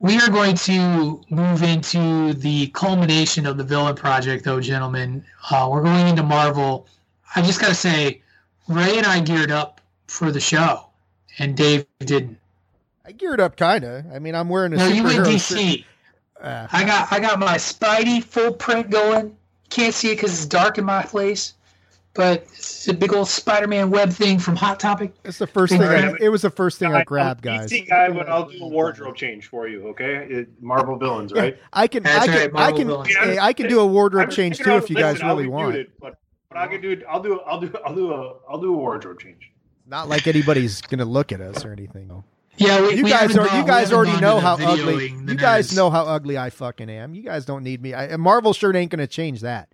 We 0.00 0.18
are 0.18 0.28
going 0.28 0.54
to 0.56 1.22
move 1.30 1.62
into 1.62 2.34
the 2.34 2.66
culmination 2.68 3.46
of 3.46 3.56
the 3.56 3.64
villain 3.64 3.94
project, 3.94 4.44
though, 4.44 4.60
gentlemen. 4.60 5.24
Uh, 5.50 5.66
we're 5.72 5.82
going 5.82 6.08
into 6.08 6.22
Marvel. 6.22 6.86
I 7.34 7.40
just 7.40 7.58
got 7.58 7.68
to 7.68 7.74
say, 7.74 8.20
Ray 8.68 8.98
and 8.98 9.06
I 9.06 9.20
geared 9.20 9.50
up 9.50 9.80
for 10.08 10.30
the 10.30 10.40
show, 10.40 10.88
and 11.38 11.56
Dave 11.56 11.86
didn't. 12.00 12.38
I 13.06 13.12
geared 13.12 13.40
up, 13.40 13.56
kinda. 13.56 14.04
I 14.14 14.18
mean, 14.18 14.34
I'm 14.34 14.48
wearing 14.48 14.72
a 14.72 14.76
No, 14.76 14.86
you 14.88 15.02
went 15.02 15.18
superhero 15.18 15.24
DC. 15.34 15.84
Uh, 16.40 16.66
I 16.72 16.84
got 16.84 17.12
I 17.12 17.20
got 17.20 17.38
my 17.38 17.56
Spidey 17.56 18.22
full 18.22 18.52
print 18.52 18.90
going. 18.90 19.36
Can't 19.70 19.94
see 19.94 20.10
it 20.12 20.16
because 20.16 20.32
it's 20.34 20.46
dark 20.46 20.78
in 20.78 20.84
my 20.84 21.02
place, 21.02 21.54
but 22.12 22.42
it's 22.52 22.86
a 22.88 22.94
big 22.94 23.12
old 23.12 23.28
Spider-Man 23.28 23.90
web 23.90 24.10
thing 24.10 24.38
from 24.38 24.54
Hot 24.56 24.78
Topic. 24.78 25.12
it's 25.24 25.38
the 25.38 25.46
first 25.46 25.72
thing. 25.72 25.82
I, 25.82 26.14
it 26.20 26.28
was 26.28 26.42
the 26.42 26.50
first 26.50 26.78
thing 26.78 26.94
I 26.94 26.98
I'm 27.00 27.04
grabbed, 27.04 27.44
a 27.44 27.48
guys. 27.48 27.70
DC 27.70 27.88
guy, 27.88 28.10
but 28.10 28.28
I'll 28.28 28.48
do 28.48 28.62
a 28.62 28.68
wardrobe 28.68 29.16
change 29.16 29.46
for 29.48 29.66
you. 29.68 29.88
Okay, 29.88 30.26
It- 30.30 30.62
Marvel 30.62 30.96
villains, 30.96 31.32
Yeah, 31.34 31.40
right? 31.42 31.58
I 31.72 31.86
can. 31.86 32.02
That's 32.02 32.22
I 32.22 32.26
can. 32.26 32.52
right, 32.52 32.62
I 32.68 32.72
can. 32.72 32.86
villains. 32.86 33.14
hey, 33.16 33.38
I 33.38 33.52
can 33.52 33.68
do 33.68 33.80
a 33.80 33.86
wardrobe 33.86 34.30
change 34.30 34.58
too 34.58 34.72
if 34.76 34.88
you 34.90 34.96
guys 34.96 35.14
listen, 35.14 35.28
I'll 35.28 35.36
really 35.36 35.48
want. 35.48 35.74
muted, 35.74 35.92
but, 36.00 36.18
but 36.48 36.58
I 36.58 36.66
can 36.68 36.80
do. 36.80 37.00
I'll 37.08 37.22
do. 37.22 37.40
I'll 37.40 37.60
do. 37.60 37.72
I'll 37.84 37.94
do 37.94 38.12
a. 38.12 38.34
I'll 38.50 38.60
do 38.60 38.74
a 38.74 38.76
wardrobe 38.76 39.18
change. 39.20 39.50
Not 39.86 40.08
like 40.08 40.26
anybody's 40.26 40.80
gonna 40.82 41.04
look 41.04 41.32
at 41.32 41.40
us 41.40 41.64
or 41.64 41.72
anything. 41.72 42.22
Yeah, 42.56 42.80
we, 42.82 42.94
You 42.96 43.04
we 43.04 43.10
guys 43.10 43.36
are. 43.36 43.46
gone- 43.46 43.58
You 43.60 43.66
guys 43.66 43.92
already 43.92 44.20
know 44.20 44.38
how 44.40 44.54
ugly. 44.54 45.10
videoing 45.10 45.26
the 45.26 45.32
You 45.32 45.38
guys 45.38 45.74
know 45.74 45.90
how 45.90 46.04
ugly 46.04 46.38
I 46.38 46.50
fucking 46.50 46.88
am. 46.88 47.14
You 47.14 47.22
guys 47.22 47.44
don't 47.44 47.64
need 47.64 47.82
me. 47.82 47.94
I, 47.94 48.04
a 48.06 48.18
Marvel 48.18 48.52
shirt 48.52 48.76
ain't 48.76 48.90
gonna 48.90 49.06
change 49.06 49.40
that. 49.40 49.68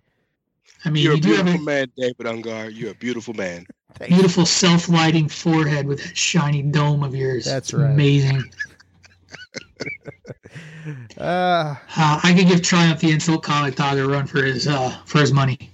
I 0.83 0.89
mean, 0.89 1.03
You're 1.03 1.13
a 1.13 1.15
you 1.17 1.21
do 1.21 1.33
have 1.33 1.45
beautiful 1.45 1.67
a 1.67 1.71
man, 1.71 1.87
David 1.95 2.25
Ungar. 2.25 2.69
You're 2.75 2.91
a 2.91 2.95
beautiful 2.95 3.33
man. 3.35 3.65
Thank 3.95 4.11
you. 4.11 4.17
beautiful 4.17 4.45
self-lighting 4.47 5.29
forehead 5.29 5.85
with 5.85 6.01
that 6.03 6.17
shiny 6.17 6.63
dome 6.63 7.03
of 7.03 7.13
yours. 7.13 7.45
That's 7.45 7.73
right. 7.73 7.91
Amazing. 7.91 8.41
Uh, 11.17 11.75
Uh, 11.97 12.19
I 12.23 12.33
could 12.35 12.47
give 12.47 12.61
Triumph 12.63 13.01
the 13.01 13.11
insult 13.11 13.43
comic 13.43 13.75
dog 13.75 13.99
a 13.99 14.07
run 14.07 14.25
for 14.25 14.41
his 14.43 14.67
uh, 14.67 14.89
for 15.05 15.19
his 15.19 15.31
money. 15.31 15.69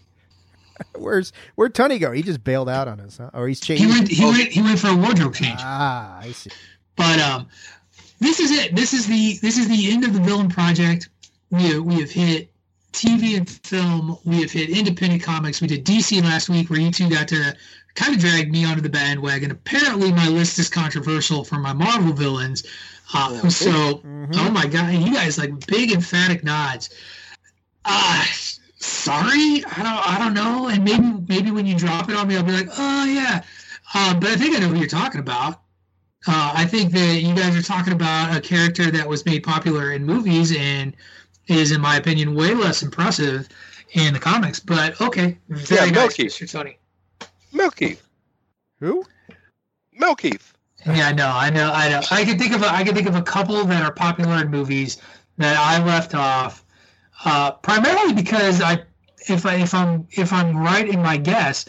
where's 0.95 1.31
where'd 1.55 1.73
Tunney 1.73 1.97
go? 1.99 2.11
He 2.11 2.21
just 2.21 2.43
bailed 2.43 2.67
out 2.67 2.89
on 2.89 2.99
us, 2.99 3.17
huh? 3.17 3.29
Or 3.33 3.47
he's 3.47 3.61
changed. 3.61 3.83
He 3.83 3.89
went 3.89 4.07
he 4.09 4.25
Oh. 4.25 4.31
went 4.31 4.49
he 4.49 4.61
went 4.61 4.79
for 4.79 4.87
a 4.89 4.95
wardrobe 4.95 5.33
change. 5.33 5.59
Ah, 5.61 6.19
I 6.19 6.31
see. 6.33 6.49
But 6.97 7.19
um, 7.21 7.47
this 8.19 8.39
is 8.41 8.51
it. 8.51 8.75
This 8.75 8.91
is 8.93 9.07
the 9.07 9.37
this 9.41 9.57
is 9.57 9.69
the 9.69 9.91
end 9.91 10.03
of 10.03 10.13
the 10.13 10.19
villain 10.19 10.49
project. 10.49 11.07
We 11.51 11.63
have, 11.69 11.83
we 11.83 11.95
have 12.01 12.11
hit 12.11 12.51
TV 12.91 13.37
and 13.37 13.49
film. 13.49 14.17
We 14.25 14.41
have 14.41 14.51
hit 14.51 14.69
independent 14.69 15.23
comics. 15.23 15.61
We 15.61 15.67
did 15.67 15.85
DC 15.85 16.21
last 16.23 16.49
week, 16.49 16.69
where 16.69 16.79
you 16.79 16.91
two 16.91 17.09
got 17.09 17.29
to 17.29 17.55
kind 17.95 18.13
of 18.13 18.19
drag 18.19 18.51
me 18.51 18.65
onto 18.65 18.81
the 18.81 18.89
bandwagon. 18.89 19.51
Apparently, 19.51 20.11
my 20.11 20.27
list 20.27 20.59
is 20.59 20.69
controversial 20.69 21.43
for 21.45 21.55
my 21.55 21.71
Marvel 21.73 22.11
villains. 22.13 22.63
Uh, 23.13 23.47
so, 23.49 23.69
Mhm. 24.03 24.29
oh 24.35 24.51
my 24.51 24.65
god, 24.65 24.93
you 24.93 25.13
guys 25.13 25.37
like 25.37 25.65
big 25.67 25.91
emphatic 25.93 26.43
nods. 26.43 26.89
Uh 27.85 28.25
sorry, 28.79 29.63
I 29.65 29.83
don't 29.83 30.09
I 30.09 30.17
don't 30.19 30.33
know. 30.33 30.67
And 30.67 30.83
maybe 30.83 31.13
maybe 31.29 31.51
when 31.51 31.65
you 31.65 31.75
drop 31.75 32.09
it 32.09 32.15
on 32.17 32.27
me, 32.27 32.35
I'll 32.35 32.43
be 32.43 32.51
like, 32.51 32.67
oh 32.77 33.05
yeah. 33.05 33.43
Uh, 33.93 34.13
but 34.19 34.29
I 34.31 34.35
think 34.35 34.55
I 34.55 34.59
know 34.59 34.67
who 34.67 34.75
you're 34.77 34.87
talking 34.87 35.21
about. 35.21 35.61
Uh, 36.27 36.51
I 36.53 36.65
think 36.65 36.91
that 36.91 37.21
you 37.21 37.33
guys 37.33 37.55
are 37.55 37.61
talking 37.61 37.93
about 37.93 38.35
a 38.35 38.41
character 38.41 38.91
that 38.91 39.07
was 39.07 39.25
made 39.25 39.43
popular 39.43 39.93
in 39.93 40.05
movies 40.05 40.53
and 40.55 40.93
is, 41.47 41.71
in 41.71 41.79
my 41.79 41.95
opinion, 41.95 42.35
way 42.35 42.53
less 42.53 42.83
impressive 42.83 43.47
in 43.93 44.13
the 44.13 44.19
comics. 44.19 44.59
But 44.59 44.99
okay, 44.99 45.37
very 45.47 45.87
Yeah, 45.87 45.91
nice, 45.91 46.19
Melky. 46.19 46.25
Mr. 46.25 46.51
Tony. 46.51 46.77
Melkeith. 47.53 48.01
Who? 48.81 49.05
Melkeith. 49.99 50.51
Yeah, 50.85 51.11
no, 51.11 51.27
I 51.27 51.49
know, 51.49 51.71
I 51.73 51.89
know. 51.89 52.01
I 52.11 52.23
can 52.23 52.37
think 52.37 52.53
of 52.53 52.61
a, 52.61 52.71
I 52.71 52.83
can 52.83 52.93
think 52.93 53.07
of 53.07 53.15
a 53.15 53.21
couple 53.21 53.63
that 53.63 53.83
are 53.83 53.93
popular 53.93 54.41
in 54.41 54.49
movies 54.49 54.97
that 55.37 55.57
I 55.57 55.83
left 55.83 56.13
off, 56.13 56.63
uh, 57.25 57.51
primarily 57.51 58.13
because 58.13 58.61
I, 58.61 58.83
if 59.27 59.45
I 59.45 59.55
if 59.55 59.73
I'm 59.73 60.07
if 60.11 60.31
I'm 60.31 60.55
right 60.55 60.87
in 60.87 61.01
my 61.01 61.17
guess, 61.17 61.65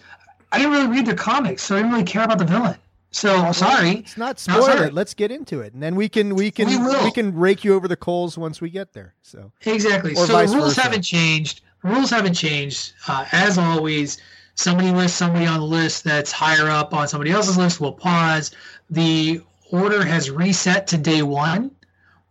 I 0.53 0.59
didn't 0.59 0.73
really 0.73 0.89
read 0.89 1.07
the 1.07 1.15
comics, 1.15 1.63
so 1.63 1.77
I 1.77 1.79
didn't 1.79 1.93
really 1.93 2.05
care 2.05 2.25
about 2.25 2.39
the 2.39 2.45
villain. 2.45 2.77
So 3.11 3.51
sorry. 3.53 3.91
It's 3.99 4.17
not 4.19 4.43
No, 4.49 4.55
spoil 4.55 4.67
sorry. 4.67 4.87
it. 4.89 4.95
Let's 4.95 5.15
get 5.15 5.31
into 5.31 5.61
it, 5.61 5.73
and 5.73 5.83
then 5.83 5.95
we 5.97 6.09
can 6.09 6.35
we 6.35 6.51
can 6.51 6.69
We 6.69 6.77
will. 6.77 7.11
can 7.11 7.35
rake 7.35 7.65
you 7.65 7.75
over 7.75 7.89
the 7.89 7.97
coals 7.97 8.37
once 8.37 8.61
we 8.61 8.69
get 8.71 8.93
there. 8.93 9.15
So 9.23 9.51
Exactly. 9.65 10.13
Or 10.13 10.27
so 10.27 10.47
the 10.47 10.55
rules 10.55 10.75
versa. 10.75 10.83
haven't 10.83 11.03
changed. 11.03 11.63
The 11.83 11.89
rules 11.91 12.11
haven't 12.11 12.35
changed. 12.35 12.93
Uh, 13.07 13.25
as 13.33 13.57
always, 13.57 14.19
somebody 14.57 14.91
lists 14.91 15.17
somebody 15.17 15.47
on 15.47 15.61
the 15.61 15.67
list 15.67 16.05
that's 16.05 16.33
higher 16.33 16.69
up 16.69 16.93
on 16.93 17.09
somebody 17.09 17.31
else's 17.31 17.57
list. 17.57 17.81
We'll 17.81 17.93
pause. 17.93 18.51
The 18.91 19.41
order 19.71 20.05
has 20.05 20.31
reset 20.31 20.87
to 20.89 20.99
day 20.99 21.23
one. 21.23 21.71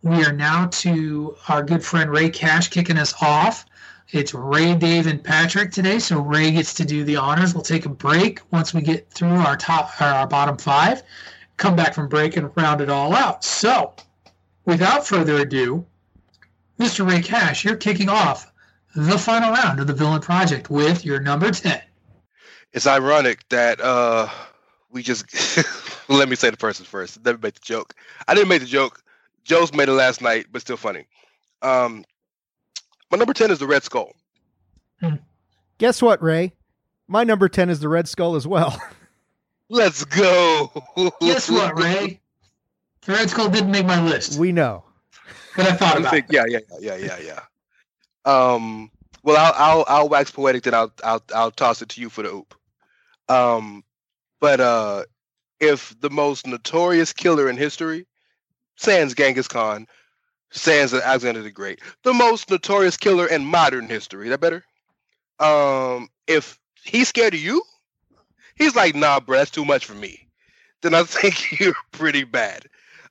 We 0.02 0.24
are 0.24 0.32
now 0.32 0.66
to 0.66 1.36
our 1.48 1.64
good 1.64 1.84
friend 1.84 2.08
Ray 2.10 2.30
Cash 2.30 2.68
kicking 2.68 2.98
us 2.98 3.14
off. 3.20 3.66
It's 4.10 4.32
Ray, 4.32 4.74
Dave, 4.74 5.06
and 5.06 5.22
Patrick 5.22 5.70
today, 5.70 5.98
so 5.98 6.20
Ray 6.20 6.50
gets 6.50 6.72
to 6.74 6.84
do 6.84 7.04
the 7.04 7.16
honors. 7.16 7.52
We'll 7.52 7.62
take 7.62 7.84
a 7.84 7.90
break 7.90 8.40
once 8.50 8.72
we 8.72 8.80
get 8.80 9.10
through 9.10 9.34
our 9.34 9.54
top, 9.54 10.00
or 10.00 10.04
our 10.04 10.26
bottom 10.26 10.56
five. 10.56 11.02
Come 11.58 11.76
back 11.76 11.92
from 11.92 12.08
break 12.08 12.38
and 12.38 12.50
round 12.56 12.80
it 12.80 12.88
all 12.88 13.14
out. 13.14 13.44
So, 13.44 13.92
without 14.64 15.06
further 15.06 15.36
ado, 15.36 15.84
Mr. 16.78 17.06
Ray 17.06 17.20
Cash, 17.20 17.66
you're 17.66 17.76
kicking 17.76 18.08
off 18.08 18.50
the 18.96 19.18
final 19.18 19.52
round 19.52 19.78
of 19.78 19.86
the 19.86 19.92
Villain 19.92 20.22
Project 20.22 20.70
with 20.70 21.04
your 21.04 21.20
number 21.20 21.50
10. 21.50 21.78
It's 22.72 22.86
ironic 22.86 23.46
that 23.50 23.78
uh 23.80 24.28
we 24.90 25.02
just 25.02 25.26
let 26.08 26.30
me 26.30 26.36
say 26.36 26.48
the 26.48 26.56
person 26.56 26.86
first. 26.86 27.18
Let 27.26 27.34
me 27.34 27.40
make 27.42 27.54
the 27.54 27.60
joke. 27.60 27.94
I 28.26 28.34
didn't 28.34 28.48
make 28.48 28.60
the 28.60 28.66
joke. 28.66 29.02
Joe's 29.44 29.74
made 29.74 29.88
it 29.88 29.92
last 29.92 30.22
night, 30.22 30.46
but 30.50 30.62
still 30.62 30.78
funny. 30.78 31.06
Um 31.60 32.04
my 33.10 33.18
number 33.18 33.32
10 33.34 33.50
is 33.50 33.58
the 33.58 33.66
Red 33.66 33.82
Skull. 33.82 34.12
guess 35.78 36.02
what, 36.02 36.22
Ray? 36.22 36.52
My 37.10 37.24
number 37.24 37.48
ten 37.48 37.70
is 37.70 37.80
the 37.80 37.88
Red 37.88 38.06
Skull 38.06 38.36
as 38.36 38.46
well. 38.46 38.78
Let's 39.70 40.04
go. 40.04 40.70
Guess 41.22 41.50
what, 41.50 41.78
Ray? 41.78 42.20
The 43.06 43.12
Red 43.12 43.30
Skull 43.30 43.48
didn't 43.48 43.70
make 43.70 43.86
my 43.86 44.00
list, 44.02 44.38
we 44.38 44.52
know. 44.52 44.84
but 45.56 45.66
I 45.66 45.72
thought 45.72 45.96
I 45.96 46.00
about 46.00 46.10
think, 46.12 46.26
it. 46.28 46.34
yeah, 46.34 46.44
yeah, 46.46 46.58
yeah, 46.80 46.96
yeah, 46.96 47.18
yeah. 47.24 47.40
Um, 48.30 48.90
well, 49.22 49.36
I'll 49.38 49.54
I'll 49.56 49.84
I'll 49.88 50.08
wax 50.10 50.30
poetic, 50.30 50.64
then 50.64 50.74
I'll 50.74 50.92
I'll 51.02 51.22
I'll 51.34 51.50
toss 51.50 51.80
it 51.80 51.88
to 51.90 52.00
you 52.02 52.10
for 52.10 52.22
the 52.22 52.28
oop. 52.30 52.54
Um, 53.30 53.82
but 54.40 54.60
uh, 54.60 55.04
if 55.60 55.98
the 56.00 56.10
most 56.10 56.46
notorious 56.46 57.14
killer 57.14 57.48
in 57.48 57.56
history, 57.56 58.06
sans 58.76 59.14
Genghis 59.14 59.48
Khan, 59.48 59.86
sans 60.50 60.94
Alexander 60.94 61.42
the 61.42 61.50
Great, 61.50 61.80
the 62.02 62.14
most 62.14 62.50
notorious 62.50 62.96
killer 62.96 63.26
in 63.26 63.44
modern 63.44 63.88
history, 63.88 64.28
that 64.28 64.40
better? 64.40 64.64
Um, 65.38 66.08
if 66.26 66.58
he's 66.82 67.08
scared 67.08 67.34
of 67.34 67.40
you, 67.40 67.62
he's 68.56 68.74
like, 68.74 68.94
nah, 68.94 69.20
bro, 69.20 69.38
that's 69.38 69.50
too 69.50 69.64
much 69.64 69.84
for 69.84 69.94
me. 69.94 70.28
Then 70.82 70.94
I 70.94 71.02
think 71.04 71.60
you're 71.60 71.74
pretty 71.92 72.24
bad. 72.24 72.66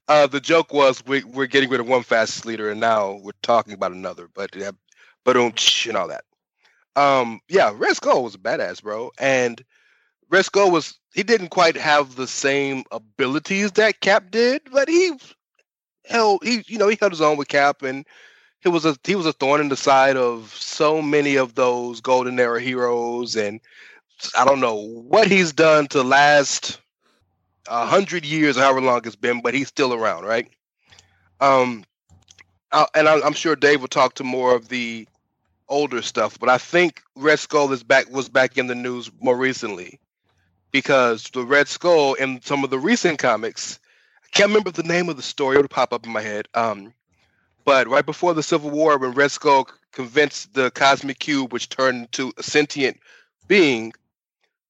Uh, 0.08 0.28
the 0.28 0.40
joke 0.40 0.74
was 0.74 1.04
we, 1.06 1.24
we're 1.26 1.48
getting 1.48 1.70
rid 1.70 1.82
of 1.82 1.88
one 1.88 2.04
fastest 2.04 2.46
leader, 2.46 2.70
and 2.72 2.80
now 2.80 3.20
we're 3.24 3.32
talking 3.42 3.74
about 3.74 3.92
another. 3.92 4.30
But 4.34 4.56
yeah, 4.56 4.72
but 5.26 5.36
and 5.36 5.98
all 5.98 6.08
that. 6.08 6.24
Um, 6.96 7.42
yeah, 7.50 7.78
Skull 7.94 8.24
was 8.24 8.34
a 8.34 8.40
badass, 8.40 8.82
bro, 8.82 9.12
and 9.20 9.64
Skull 10.42 10.72
was 10.72 10.98
he 11.14 11.24
didn't 11.24 11.50
quite 11.50 11.76
have 11.76 12.16
the 12.16 12.28
same 12.28 12.84
abilities 12.92 13.74
that 13.74 14.00
Cap 14.00 14.32
did, 14.32 14.62
but 14.72 14.88
he 14.88 15.12
held 16.08 16.44
he 16.44 16.64
you 16.68 16.78
know 16.78 16.88
he 16.88 16.98
held 17.00 17.12
his 17.12 17.22
own 17.22 17.38
with 17.38 17.48
Cap, 17.48 17.82
and 17.82 18.06
he 18.62 18.70
was 18.70 18.86
a 18.86 18.96
he 19.04 19.16
was 19.16 19.26
a 19.26 19.34
thorn 19.34 19.62
in 19.62 19.70
the 19.70 19.78
side 19.78 20.18
of 20.18 20.54
so 20.56 21.02
many 21.02 21.36
of 21.36 21.56
those 21.56 22.02
Golden 22.02 22.40
Era 22.40 22.60
heroes, 22.60 23.36
and 23.36 23.60
I 24.38 24.46
don't 24.46 24.60
know 24.60 24.76
what 24.76 25.28
he's 25.28 25.54
done 25.54 25.88
to 25.90 26.04
last 26.04 26.80
a 27.68 27.86
hundred 27.86 28.26
years 28.26 28.58
or 28.58 28.62
however 28.62 28.82
long 28.82 29.02
it's 29.06 29.16
been, 29.16 29.42
but 29.42 29.54
he's 29.54 29.68
still 29.68 29.94
around, 29.94 30.24
right? 30.24 30.50
Um, 31.40 31.84
uh, 32.72 32.88
and 32.96 33.08
I, 33.08 33.20
I'm 33.22 33.34
sure 33.34 33.56
Dave 33.56 33.82
will 33.82 33.88
talk 33.88 34.16
to 34.16 34.24
more 34.24 34.56
of 34.56 34.70
the 34.70 35.08
older 35.70 36.02
stuff, 36.02 36.40
but 36.40 36.50
I 36.50 36.58
think 36.58 37.02
Red 37.16 37.40
Skull 37.40 37.72
is 37.72 37.84
back 37.84 38.10
was 38.10 38.30
back 38.30 38.58
in 38.58 38.68
the 38.68 38.76
news 38.76 39.12
more 39.20 39.38
recently 39.38 40.00
because 40.72 41.30
the 41.32 41.44
Red 41.44 41.68
Skull 41.68 42.14
in 42.16 42.42
some 42.42 42.64
of 42.64 42.70
the 42.70 42.80
recent 42.80 43.20
comics, 43.20 43.80
I 43.84 43.87
can't 44.32 44.50
remember 44.50 44.72
the 44.72 44.84
name 44.84 45.10
of 45.10 45.18
the 45.18 45.24
story; 45.24 45.58
it'll 45.58 45.68
pop 45.68 45.94
up 45.94 46.06
in 46.06 46.12
my 46.12 46.22
head. 46.22 46.48
Um, 46.54 46.94
but 47.66 47.88
right 47.88 48.06
before 48.06 48.34
the 48.34 48.44
Civil 48.44 48.70
War, 48.70 48.98
when 48.98 49.12
Red 49.12 49.32
Skull 49.32 49.68
convinced 49.92 50.54
the 50.54 50.72
Cosmic 50.72 51.20
Cube, 51.20 51.52
which 51.52 51.70
turned 51.70 52.04
into 52.04 52.32
a 52.38 52.44
sentient 52.44 52.98
being, 53.48 53.94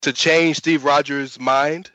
to 0.02 0.14
change 0.14 0.58
Steve 0.58 0.84
Rogers' 0.84 1.40
mind, 1.40 1.92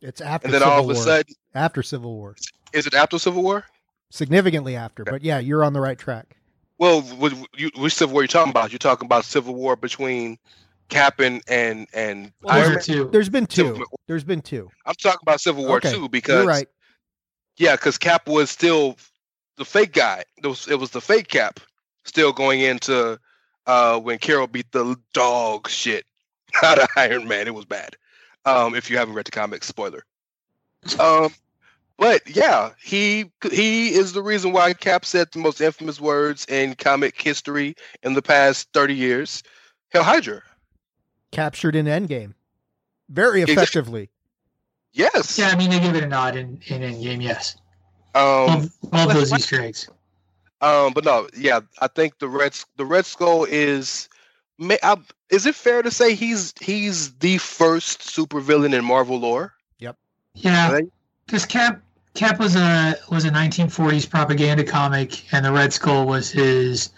It's 0.00 0.20
after 0.20 0.46
and 0.46 0.54
then 0.54 0.60
Civil 0.60 0.72
all 0.72 0.80
of 0.80 0.90
a 0.90 0.94
War. 0.94 1.02
sudden, 1.02 1.34
after 1.54 1.82
Civil 1.82 2.14
War, 2.16 2.36
is 2.72 2.86
it 2.86 2.94
after 2.94 3.18
Civil 3.18 3.42
War? 3.42 3.64
significantly 4.10 4.76
after. 4.76 5.04
But 5.04 5.22
yeah, 5.22 5.40
you're 5.40 5.64
on 5.64 5.72
the 5.72 5.80
right 5.80 5.98
track. 5.98 6.36
Well, 6.78 7.02
which, 7.02 7.34
which 7.76 7.94
Civil 7.94 8.14
War 8.14 8.20
are 8.20 8.24
you 8.24 8.28
talking 8.28 8.50
about? 8.50 8.70
You're 8.70 8.78
talking 8.78 9.06
about 9.06 9.24
Civil 9.24 9.54
War 9.54 9.76
between 9.76 10.38
Cap 10.88 11.18
and 11.20 11.42
and 11.48 11.88
and 11.92 12.32
Well, 12.42 12.54
Iron 12.54 12.74
Man. 12.74 12.82
two. 12.82 13.08
There's 13.10 13.28
been 13.28 13.46
two. 13.46 13.84
There's 14.06 14.22
been 14.24 14.42
two. 14.42 14.70
I'm 14.84 14.94
talking 14.94 15.18
about 15.22 15.40
Civil 15.40 15.66
War 15.66 15.78
Okay, 15.78 15.92
too 15.92 16.08
because 16.08 16.36
You're 16.36 16.46
right. 16.46 16.68
Yeah, 17.56 17.76
because 17.76 17.98
Cap 17.98 18.28
was 18.28 18.50
still 18.50 18.96
the 19.56 19.64
fake 19.64 19.92
guy. 19.92 20.24
It 20.42 20.46
was 20.46 20.68
it 20.68 20.78
was 20.78 20.90
the 20.90 21.00
fake 21.00 21.28
Cap 21.28 21.60
still 22.04 22.32
going 22.32 22.60
into 22.60 23.18
uh 23.66 23.98
when 23.98 24.18
Carol 24.18 24.46
beat 24.46 24.70
the 24.72 24.96
dog 25.12 25.68
shit 25.68 26.04
out 26.62 26.78
of 26.78 26.88
Iron 26.96 27.26
Man. 27.26 27.46
It 27.46 27.54
was 27.54 27.64
bad. 27.64 27.96
Um, 28.44 28.74
if 28.74 28.90
you 28.90 28.96
haven't 28.96 29.14
read 29.14 29.26
the 29.26 29.32
comics, 29.32 29.66
spoiler. 29.66 30.04
Um, 31.00 31.34
but 31.98 32.22
yeah, 32.28 32.70
he 32.82 33.30
he 33.50 33.94
is 33.94 34.12
the 34.12 34.22
reason 34.22 34.52
why 34.52 34.72
Cap 34.74 35.04
said 35.04 35.28
the 35.32 35.38
most 35.38 35.60
infamous 35.60 36.00
words 36.00 36.46
in 36.48 36.74
comic 36.74 37.20
history 37.20 37.74
in 38.02 38.14
the 38.14 38.22
past 38.22 38.68
thirty 38.72 38.94
years. 38.94 39.42
Hail 39.90 40.02
Hydra. 40.02 40.42
Captured 41.32 41.74
in 41.74 41.86
Endgame, 41.86 42.34
very 43.08 43.42
effectively. 43.42 44.10
Yes. 44.96 45.38
Yeah, 45.38 45.48
I 45.48 45.56
mean, 45.56 45.70
they 45.70 45.78
give 45.78 45.94
it 45.94 46.02
a 46.02 46.08
nod 46.08 46.36
in, 46.36 46.58
in 46.66 46.80
Endgame, 46.82 47.22
yes. 47.22 47.56
Um. 48.14 48.46
Love, 48.46 48.70
love 48.92 49.14
those 49.14 49.30
what- 49.30 49.40
Easter 49.42 49.60
eggs. 49.60 49.88
Um, 50.62 50.94
but 50.94 51.04
no, 51.04 51.28
yeah, 51.36 51.60
I 51.80 51.86
think 51.86 52.18
the 52.18 52.28
red 52.28 52.58
the 52.78 52.86
Red 52.86 53.04
Skull 53.04 53.44
is. 53.44 54.08
ma- 54.58 54.76
I, 54.82 54.96
is 55.30 55.44
it 55.44 55.54
fair 55.54 55.82
to 55.82 55.90
say 55.90 56.14
he's 56.14 56.54
he's 56.62 57.12
the 57.16 57.36
first 57.36 58.00
supervillain 58.00 58.72
in 58.72 58.82
Marvel 58.82 59.18
lore? 59.18 59.52
Yep. 59.80 59.96
Yeah, 60.34 60.72
Right. 60.72 60.84
because 61.26 61.44
Cap 61.44 61.82
Cap 62.14 62.38
was 62.38 62.56
a 62.56 62.96
was 63.10 63.26
a 63.26 63.30
1940s 63.30 64.08
propaganda 64.08 64.64
comic, 64.64 65.30
and 65.30 65.44
the 65.44 65.52
Red 65.52 65.74
Skull 65.74 66.06
was 66.06 66.30
his 66.30 66.88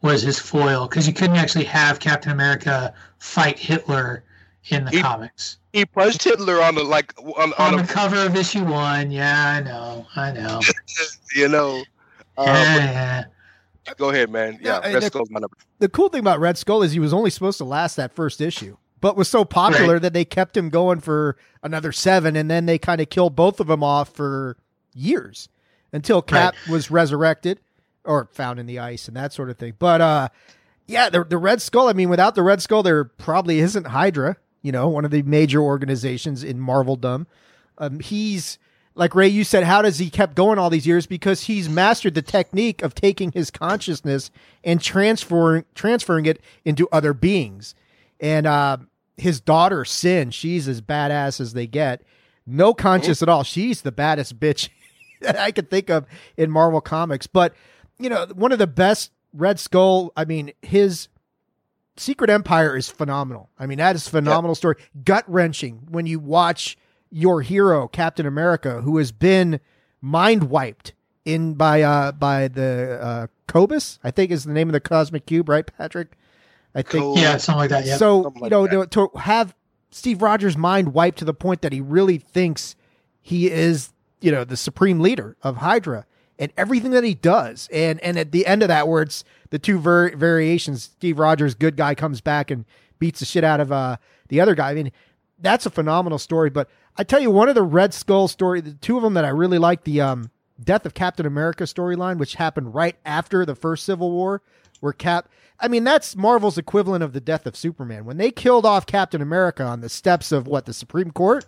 was 0.00 0.22
his 0.22 0.38
foil 0.38 0.86
because 0.86 1.08
you 1.08 1.12
couldn't 1.12 1.36
actually 1.36 1.64
have 1.64 1.98
Captain 1.98 2.30
America 2.30 2.94
fight 3.18 3.58
Hitler 3.58 4.22
in 4.70 4.84
the 4.84 4.90
He- 4.90 5.02
comics. 5.02 5.58
He 5.72 5.84
punched 5.84 6.24
Hitler 6.24 6.62
on 6.62 6.74
the 6.74 6.82
like 6.82 7.12
on, 7.20 7.52
On 7.52 7.54
on 7.58 7.76
the 7.76 7.82
a 7.82 7.86
cover 7.86 8.16
of 8.24 8.34
issue 8.34 8.64
one, 8.64 9.10
yeah, 9.10 9.56
I 9.58 9.60
know, 9.62 10.06
I 10.16 10.32
know. 10.32 10.60
you 11.34 11.48
know. 11.48 11.82
Uh, 12.36 12.44
yeah, 12.46 13.24
but 13.84 13.98
go 13.98 14.10
ahead, 14.10 14.30
man. 14.30 14.58
Yeah, 14.62 14.80
Yeah, 14.82 14.92
Red 14.94 15.02
the- 15.02 15.06
Skull's 15.06 15.30
my 15.30 15.40
number. 15.40 15.56
The 15.78 15.88
cool 15.88 16.08
thing 16.08 16.20
about 16.20 16.40
Red 16.40 16.56
Skull 16.58 16.82
is 16.82 16.92
he 16.92 16.98
was 17.00 17.12
only 17.12 17.30
supposed 17.30 17.58
to 17.58 17.64
last 17.64 17.96
that 17.96 18.12
first 18.14 18.40
issue, 18.40 18.76
but 19.00 19.16
was 19.16 19.28
so 19.28 19.44
popular 19.44 19.98
that 20.00 20.12
they 20.14 20.24
kept 20.24 20.56
him 20.56 20.70
going 20.70 21.00
for 21.00 21.36
another 21.62 21.92
seven, 21.92 22.34
and 22.34 22.50
then 22.50 22.66
they 22.66 22.78
kind 22.78 23.00
of 23.00 23.10
killed 23.10 23.36
both 23.36 23.60
of 23.60 23.66
them 23.68 23.82
off 23.84 24.08
for 24.14 24.56
years 24.94 25.48
until 25.92 26.22
Cap 26.22 26.54
was 26.68 26.90
resurrected 26.90 27.60
or 28.04 28.28
found 28.32 28.58
in 28.58 28.66
the 28.66 28.78
ice 28.78 29.06
and 29.06 29.16
that 29.16 29.32
sort 29.32 29.50
of 29.50 29.58
thing. 29.58 29.74
But 29.78 30.00
uh, 30.00 30.28
yeah, 30.86 31.10
the 31.10 31.22
the 31.24 31.38
Red 31.38 31.60
Skull. 31.62 31.88
I 31.88 31.92
mean, 31.92 32.08
without 32.08 32.34
the 32.34 32.42
Red 32.42 32.62
Skull, 32.62 32.82
there 32.82 33.04
probably 33.04 33.58
isn't 33.60 33.86
Hydra. 33.88 34.36
You 34.68 34.72
know, 34.72 34.86
one 34.86 35.06
of 35.06 35.10
the 35.10 35.22
major 35.22 35.62
organizations 35.62 36.44
in 36.44 36.58
Marveldom. 36.60 37.24
Um, 37.78 38.00
he's 38.00 38.58
like 38.94 39.14
Ray, 39.14 39.28
you 39.28 39.42
said, 39.42 39.64
how 39.64 39.80
does 39.80 39.98
he 39.98 40.10
kept 40.10 40.34
going 40.34 40.58
all 40.58 40.68
these 40.68 40.86
years? 40.86 41.06
Because 41.06 41.44
he's 41.44 41.70
mastered 41.70 42.14
the 42.14 42.20
technique 42.20 42.82
of 42.82 42.94
taking 42.94 43.32
his 43.32 43.50
consciousness 43.50 44.30
and 44.62 44.78
transferring 44.78 45.64
transferring 45.74 46.26
it 46.26 46.42
into 46.66 46.86
other 46.92 47.14
beings. 47.14 47.74
And 48.20 48.46
uh, 48.46 48.76
his 49.16 49.40
daughter 49.40 49.86
Sin, 49.86 50.32
she's 50.32 50.68
as 50.68 50.82
badass 50.82 51.40
as 51.40 51.54
they 51.54 51.66
get. 51.66 52.02
no 52.46 52.74
conscience 52.74 53.22
at 53.22 53.30
all. 53.30 53.44
She's 53.44 53.80
the 53.80 53.90
baddest 53.90 54.38
bitch 54.38 54.68
that 55.22 55.38
I 55.38 55.50
could 55.50 55.70
think 55.70 55.88
of 55.88 56.04
in 56.36 56.50
Marvel 56.50 56.82
Comics. 56.82 57.26
But 57.26 57.54
you 57.98 58.10
know, 58.10 58.26
one 58.34 58.52
of 58.52 58.58
the 58.58 58.66
best 58.66 59.12
Red 59.32 59.58
Skull. 59.58 60.12
I 60.14 60.26
mean, 60.26 60.52
his 60.60 61.08
Secret 61.98 62.30
Empire 62.30 62.76
is 62.76 62.88
phenomenal. 62.88 63.50
I 63.58 63.66
mean, 63.66 63.78
that 63.78 63.96
is 63.96 64.08
phenomenal 64.08 64.54
story. 64.54 64.76
Gut 65.04 65.24
wrenching 65.26 65.86
when 65.90 66.06
you 66.06 66.18
watch 66.18 66.76
your 67.10 67.42
hero, 67.42 67.88
Captain 67.88 68.26
America, 68.26 68.82
who 68.82 68.98
has 68.98 69.12
been 69.12 69.60
mind 70.00 70.44
wiped 70.44 70.92
in 71.24 71.54
by 71.54 71.82
uh 71.82 72.12
by 72.12 72.48
the 72.48 72.98
uh 73.02 73.26
Kobik, 73.46 73.98
I 74.04 74.10
think 74.10 74.30
is 74.30 74.44
the 74.44 74.52
name 74.52 74.68
of 74.68 74.72
the 74.72 74.80
cosmic 74.80 75.26
cube, 75.26 75.48
right, 75.48 75.66
Patrick? 75.66 76.16
I 76.74 76.82
think 76.82 77.02
Cool. 77.02 77.18
Yeah, 77.18 77.36
something 77.38 77.58
like 77.58 77.70
that. 77.70 77.86
Yeah. 77.86 77.96
so 77.96 78.24
Something 78.24 78.44
you 78.44 78.50
know 78.50 78.62
like 78.62 78.90
to, 78.90 79.08
to 79.10 79.18
have 79.18 79.54
Steve 79.90 80.22
Rogers' 80.22 80.56
mind 80.56 80.92
wiped 80.92 81.18
to 81.18 81.24
the 81.24 81.34
point 81.34 81.62
that 81.62 81.72
he 81.72 81.80
really 81.80 82.18
thinks 82.18 82.76
he 83.20 83.50
is 83.50 83.92
you 84.20 84.30
know 84.30 84.44
the 84.44 84.56
supreme 84.56 85.00
leader 85.00 85.36
of 85.42 85.56
Hydra 85.58 86.06
and 86.38 86.52
everything 86.56 86.90
that 86.92 87.04
he 87.04 87.14
does, 87.14 87.68
and 87.72 88.00
and 88.00 88.18
at 88.18 88.32
the 88.32 88.46
end 88.46 88.62
of 88.62 88.68
that, 88.68 88.88
where 88.88 89.02
it's 89.02 89.24
the 89.50 89.58
two 89.58 89.78
ver- 89.78 90.14
variations, 90.16 90.82
Steve 90.84 91.18
Rogers, 91.18 91.54
good 91.54 91.76
guy, 91.76 91.94
comes 91.94 92.20
back 92.20 92.50
and 92.50 92.64
beats 92.98 93.20
the 93.20 93.26
shit 93.26 93.44
out 93.44 93.60
of 93.60 93.72
uh 93.72 93.96
the 94.28 94.40
other 94.40 94.54
guy. 94.54 94.70
I 94.70 94.74
mean, 94.74 94.92
that's 95.38 95.66
a 95.66 95.70
phenomenal 95.70 96.18
story. 96.18 96.50
But 96.50 96.68
I 96.96 97.04
tell 97.04 97.20
you, 97.20 97.30
one 97.30 97.48
of 97.48 97.54
the 97.54 97.62
Red 97.62 97.94
Skull 97.94 98.28
story, 98.28 98.60
the 98.60 98.72
two 98.74 98.96
of 98.96 99.02
them 99.02 99.14
that 99.14 99.24
I 99.24 99.28
really 99.30 99.58
like, 99.58 99.84
the 99.84 100.00
um 100.00 100.30
Death 100.62 100.84
of 100.84 100.92
Captain 100.94 101.24
America 101.24 101.64
storyline, 101.64 102.18
which 102.18 102.34
happened 102.34 102.74
right 102.74 102.96
after 103.06 103.46
the 103.46 103.54
first 103.54 103.84
Civil 103.84 104.10
War, 104.10 104.42
where 104.80 104.92
Cap. 104.92 105.28
I 105.60 105.68
mean, 105.68 105.84
that's 105.84 106.16
Marvel's 106.16 106.58
equivalent 106.58 107.02
of 107.04 107.12
the 107.12 107.20
death 107.20 107.46
of 107.46 107.56
Superman. 107.56 108.04
When 108.04 108.16
they 108.16 108.30
killed 108.32 108.66
off 108.66 108.86
Captain 108.86 109.20
America 109.22 109.62
on 109.64 109.80
the 109.80 109.88
steps 109.88 110.30
of 110.32 110.46
what 110.46 110.66
the 110.66 110.72
Supreme 110.72 111.10
Court, 111.12 111.46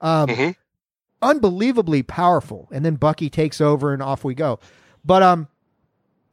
um, 0.00 0.28
Mhm. 0.28 0.56
Unbelievably 1.22 2.02
powerful. 2.04 2.68
And 2.72 2.84
then 2.84 2.96
Bucky 2.96 3.30
takes 3.30 3.60
over, 3.60 3.92
and 3.92 4.02
off 4.02 4.24
we 4.24 4.34
go. 4.34 4.58
But 5.04 5.22
um, 5.22 5.48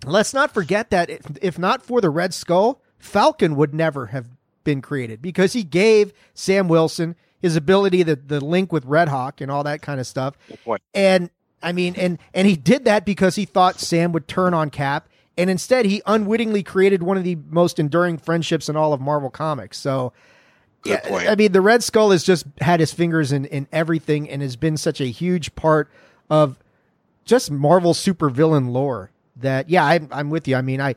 let's 0.05 0.34
not 0.34 0.53
forget 0.53 0.89
that 0.91 1.09
if, 1.09 1.21
if 1.41 1.59
not 1.59 1.84
for 1.84 2.01
the 2.01 2.09
Red 2.09 2.34
Skull, 2.34 2.81
Falcon 2.97 3.55
would 3.55 3.73
never 3.73 4.07
have 4.07 4.27
been 4.63 4.81
created 4.81 5.21
because 5.21 5.53
he 5.53 5.63
gave 5.63 6.13
Sam 6.34 6.67
Wilson 6.67 7.15
his 7.41 7.55
ability 7.57 8.03
to 8.05 8.15
the 8.15 8.43
link 8.43 8.71
with 8.71 8.86
Red 8.86 9.09
Hawk 9.09 9.41
and 9.41 9.51
all 9.51 9.63
that 9.65 9.81
kind 9.81 9.99
of 9.99 10.07
stuff. 10.07 10.38
And 10.93 11.29
I 11.61 11.73
mean, 11.73 11.95
and 11.97 12.17
and 12.34 12.47
he 12.47 12.55
did 12.55 12.86
that 12.86 13.05
because 13.05 13.36
he 13.36 13.45
thought 13.45 13.79
Sam 13.79 14.11
would 14.13 14.27
turn 14.27 14.53
on 14.53 14.69
Cap, 14.69 15.09
and 15.38 15.49
instead 15.49 15.86
he 15.86 16.01
unwittingly 16.05 16.63
created 16.63 17.03
one 17.03 17.17
of 17.17 17.23
the 17.23 17.38
most 17.49 17.79
enduring 17.79 18.17
friendships 18.17 18.69
in 18.69 18.75
all 18.75 18.93
of 18.93 19.01
Marvel 19.01 19.29
Comics. 19.29 19.77
So, 19.77 20.13
Good 20.84 21.03
point. 21.03 21.29
I 21.29 21.36
mean, 21.36 21.51
the 21.51 21.61
Red 21.61 21.84
Skull 21.84 22.11
has 22.11 22.23
just 22.23 22.45
had 22.61 22.79
his 22.79 22.93
fingers 22.93 23.31
in 23.31 23.45
in 23.45 23.67
everything, 23.71 24.29
and 24.29 24.41
has 24.41 24.55
been 24.55 24.77
such 24.77 24.99
a 24.99 25.05
huge 25.05 25.55
part 25.55 25.89
of 26.29 26.57
just 27.25 27.49
Marvel 27.51 27.93
supervillain 27.93 28.71
lore. 28.71 29.09
That 29.38 29.69
yeah, 29.69 29.86
I'm 29.86 30.09
I'm 30.11 30.29
with 30.29 30.47
you. 30.47 30.55
I 30.55 30.61
mean, 30.61 30.81
I 30.81 30.95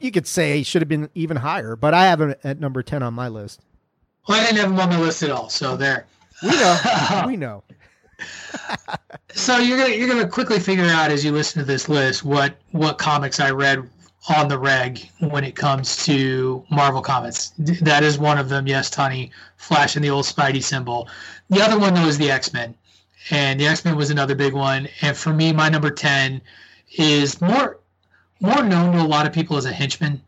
you 0.00 0.10
could 0.10 0.26
say 0.26 0.58
he 0.58 0.62
should 0.62 0.82
have 0.82 0.88
been 0.88 1.08
even 1.14 1.36
higher, 1.36 1.76
but 1.76 1.94
I 1.94 2.06
have 2.06 2.20
him 2.20 2.34
at 2.42 2.58
number 2.60 2.82
ten 2.82 3.02
on 3.02 3.14
my 3.14 3.28
list. 3.28 3.60
well, 4.28 4.40
I 4.40 4.44
didn't 4.44 4.58
have 4.58 4.70
him 4.70 4.80
on 4.80 4.88
my 4.90 5.00
list 5.00 5.22
at 5.22 5.30
all. 5.30 5.48
So 5.48 5.76
there. 5.76 6.06
We 6.42 6.50
know, 6.50 7.24
we 7.26 7.36
know. 7.36 7.62
So 9.32 9.58
you're 9.58 9.78
gonna 9.78 9.94
you're 9.94 10.08
gonna 10.08 10.28
quickly 10.28 10.58
figure 10.60 10.84
out 10.84 11.10
as 11.10 11.24
you 11.24 11.32
listen 11.32 11.60
to 11.60 11.64
this 11.64 11.88
list 11.88 12.24
what 12.24 12.56
what 12.72 12.98
comics 12.98 13.40
I 13.40 13.50
read 13.50 13.88
on 14.30 14.48
the 14.48 14.58
reg 14.58 15.08
when 15.20 15.44
it 15.44 15.54
comes 15.56 16.04
to 16.04 16.64
Marvel 16.70 17.00
comics. 17.00 17.52
That 17.58 18.02
is 18.02 18.18
one 18.18 18.38
of 18.38 18.48
them. 18.48 18.66
Yes, 18.66 18.90
Tony, 18.90 19.30
flashing 19.56 20.02
the 20.02 20.10
old 20.10 20.24
Spidey 20.24 20.62
symbol. 20.62 21.08
The 21.50 21.62
other 21.62 21.78
one 21.78 21.94
though 21.94 22.06
is 22.06 22.18
the 22.18 22.30
X 22.30 22.52
Men, 22.52 22.74
and 23.30 23.58
the 23.58 23.66
X 23.66 23.84
Men 23.84 23.96
was 23.96 24.10
another 24.10 24.34
big 24.34 24.52
one. 24.52 24.88
And 25.02 25.16
for 25.16 25.32
me, 25.32 25.52
my 25.52 25.68
number 25.68 25.90
ten 25.90 26.40
is 26.96 27.40
more 27.40 27.78
more 28.40 28.62
known 28.62 28.92
to 28.92 29.02
a 29.02 29.06
lot 29.06 29.26
of 29.26 29.32
people 29.32 29.56
as 29.56 29.64
a 29.64 29.72
henchman. 29.72 30.22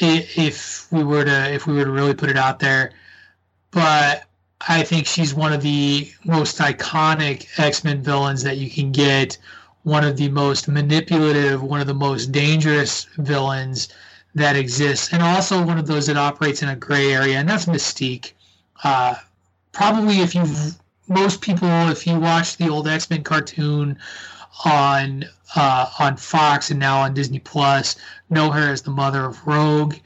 If 0.00 0.90
we 0.90 1.04
were 1.04 1.24
to 1.24 1.52
if 1.52 1.66
we 1.66 1.74
were 1.74 1.84
to 1.84 1.90
really 1.90 2.14
put 2.14 2.30
it 2.30 2.36
out 2.36 2.58
there, 2.58 2.92
but 3.70 4.24
I 4.68 4.82
think 4.84 5.06
she's 5.06 5.34
one 5.34 5.52
of 5.52 5.60
the 5.62 6.10
most 6.24 6.58
iconic 6.58 7.58
X 7.58 7.84
Men 7.84 8.02
villains 8.02 8.42
that 8.44 8.58
you 8.58 8.70
can 8.70 8.92
get. 8.92 9.38
One 9.84 10.04
of 10.04 10.16
the 10.16 10.28
most 10.28 10.68
manipulative, 10.68 11.62
one 11.62 11.80
of 11.80 11.86
the 11.86 11.94
most 11.94 12.32
dangerous 12.32 13.06
villains 13.18 13.88
that 14.34 14.56
exists, 14.56 15.12
and 15.12 15.22
also 15.22 15.62
one 15.62 15.78
of 15.78 15.86
those 15.86 16.06
that 16.06 16.16
operates 16.16 16.62
in 16.62 16.68
a 16.68 16.76
gray 16.76 17.12
area, 17.12 17.38
and 17.38 17.48
that's 17.48 17.66
Mystique. 17.66 18.32
Uh, 18.84 19.16
probably, 19.72 20.20
if 20.20 20.34
you 20.34 20.44
most 21.08 21.40
people, 21.40 21.68
if 21.88 22.06
you 22.06 22.18
watch 22.18 22.56
the 22.56 22.68
old 22.68 22.88
X 22.88 23.10
Men 23.10 23.22
cartoon 23.22 23.98
on 24.64 25.24
uh, 25.56 25.90
on 25.98 26.16
Fox 26.16 26.70
and 26.70 26.80
now 26.80 27.00
on 27.00 27.14
Disney 27.14 27.38
Plus, 27.38 27.96
know 28.30 28.50
her 28.50 28.70
as 28.72 28.82
the 28.82 28.90
mother 28.90 29.24
of 29.24 29.46
Rogue 29.46 29.96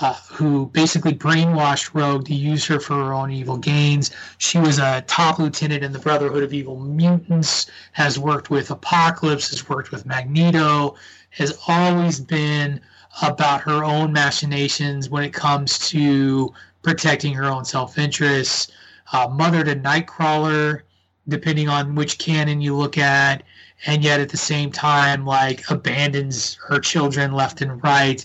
uh, 0.00 0.14
who 0.30 0.66
basically 0.66 1.12
brainwashed 1.12 1.90
Rogue 1.92 2.24
to 2.26 2.34
use 2.34 2.64
her 2.66 2.80
for 2.80 2.94
her 2.94 3.12
own 3.12 3.30
evil 3.30 3.56
gains. 3.56 4.10
She 4.38 4.58
was 4.58 4.78
a 4.78 5.02
top 5.06 5.38
lieutenant 5.38 5.84
in 5.84 5.92
the 5.92 5.98
Brotherhood 5.98 6.42
of 6.42 6.54
Evil 6.54 6.78
Mutants, 6.78 7.70
has 7.92 8.18
worked 8.18 8.50
with 8.50 8.70
Apocalypse, 8.70 9.50
has 9.50 9.68
worked 9.68 9.90
with 9.90 10.06
Magneto, 10.06 10.94
has 11.30 11.58
always 11.68 12.18
been 12.18 12.80
about 13.22 13.60
her 13.60 13.84
own 13.84 14.12
machinations 14.12 15.10
when 15.10 15.24
it 15.24 15.34
comes 15.34 15.78
to 15.90 16.52
protecting 16.82 17.34
her 17.34 17.44
own 17.44 17.64
self 17.64 17.98
interests. 17.98 18.70
Uh, 19.12 19.28
mother 19.28 19.64
to 19.64 19.74
Nightcrawler, 19.74 20.82
depending 21.28 21.68
on 21.68 21.94
which 21.94 22.18
canon 22.18 22.60
you 22.60 22.76
look 22.76 22.96
at, 22.96 23.42
and 23.86 24.04
yet 24.04 24.20
at 24.20 24.28
the 24.28 24.36
same 24.36 24.70
time, 24.70 25.26
like 25.26 25.68
abandons 25.70 26.54
her 26.66 26.78
children 26.78 27.32
left 27.32 27.60
and 27.60 27.82
right 27.82 28.24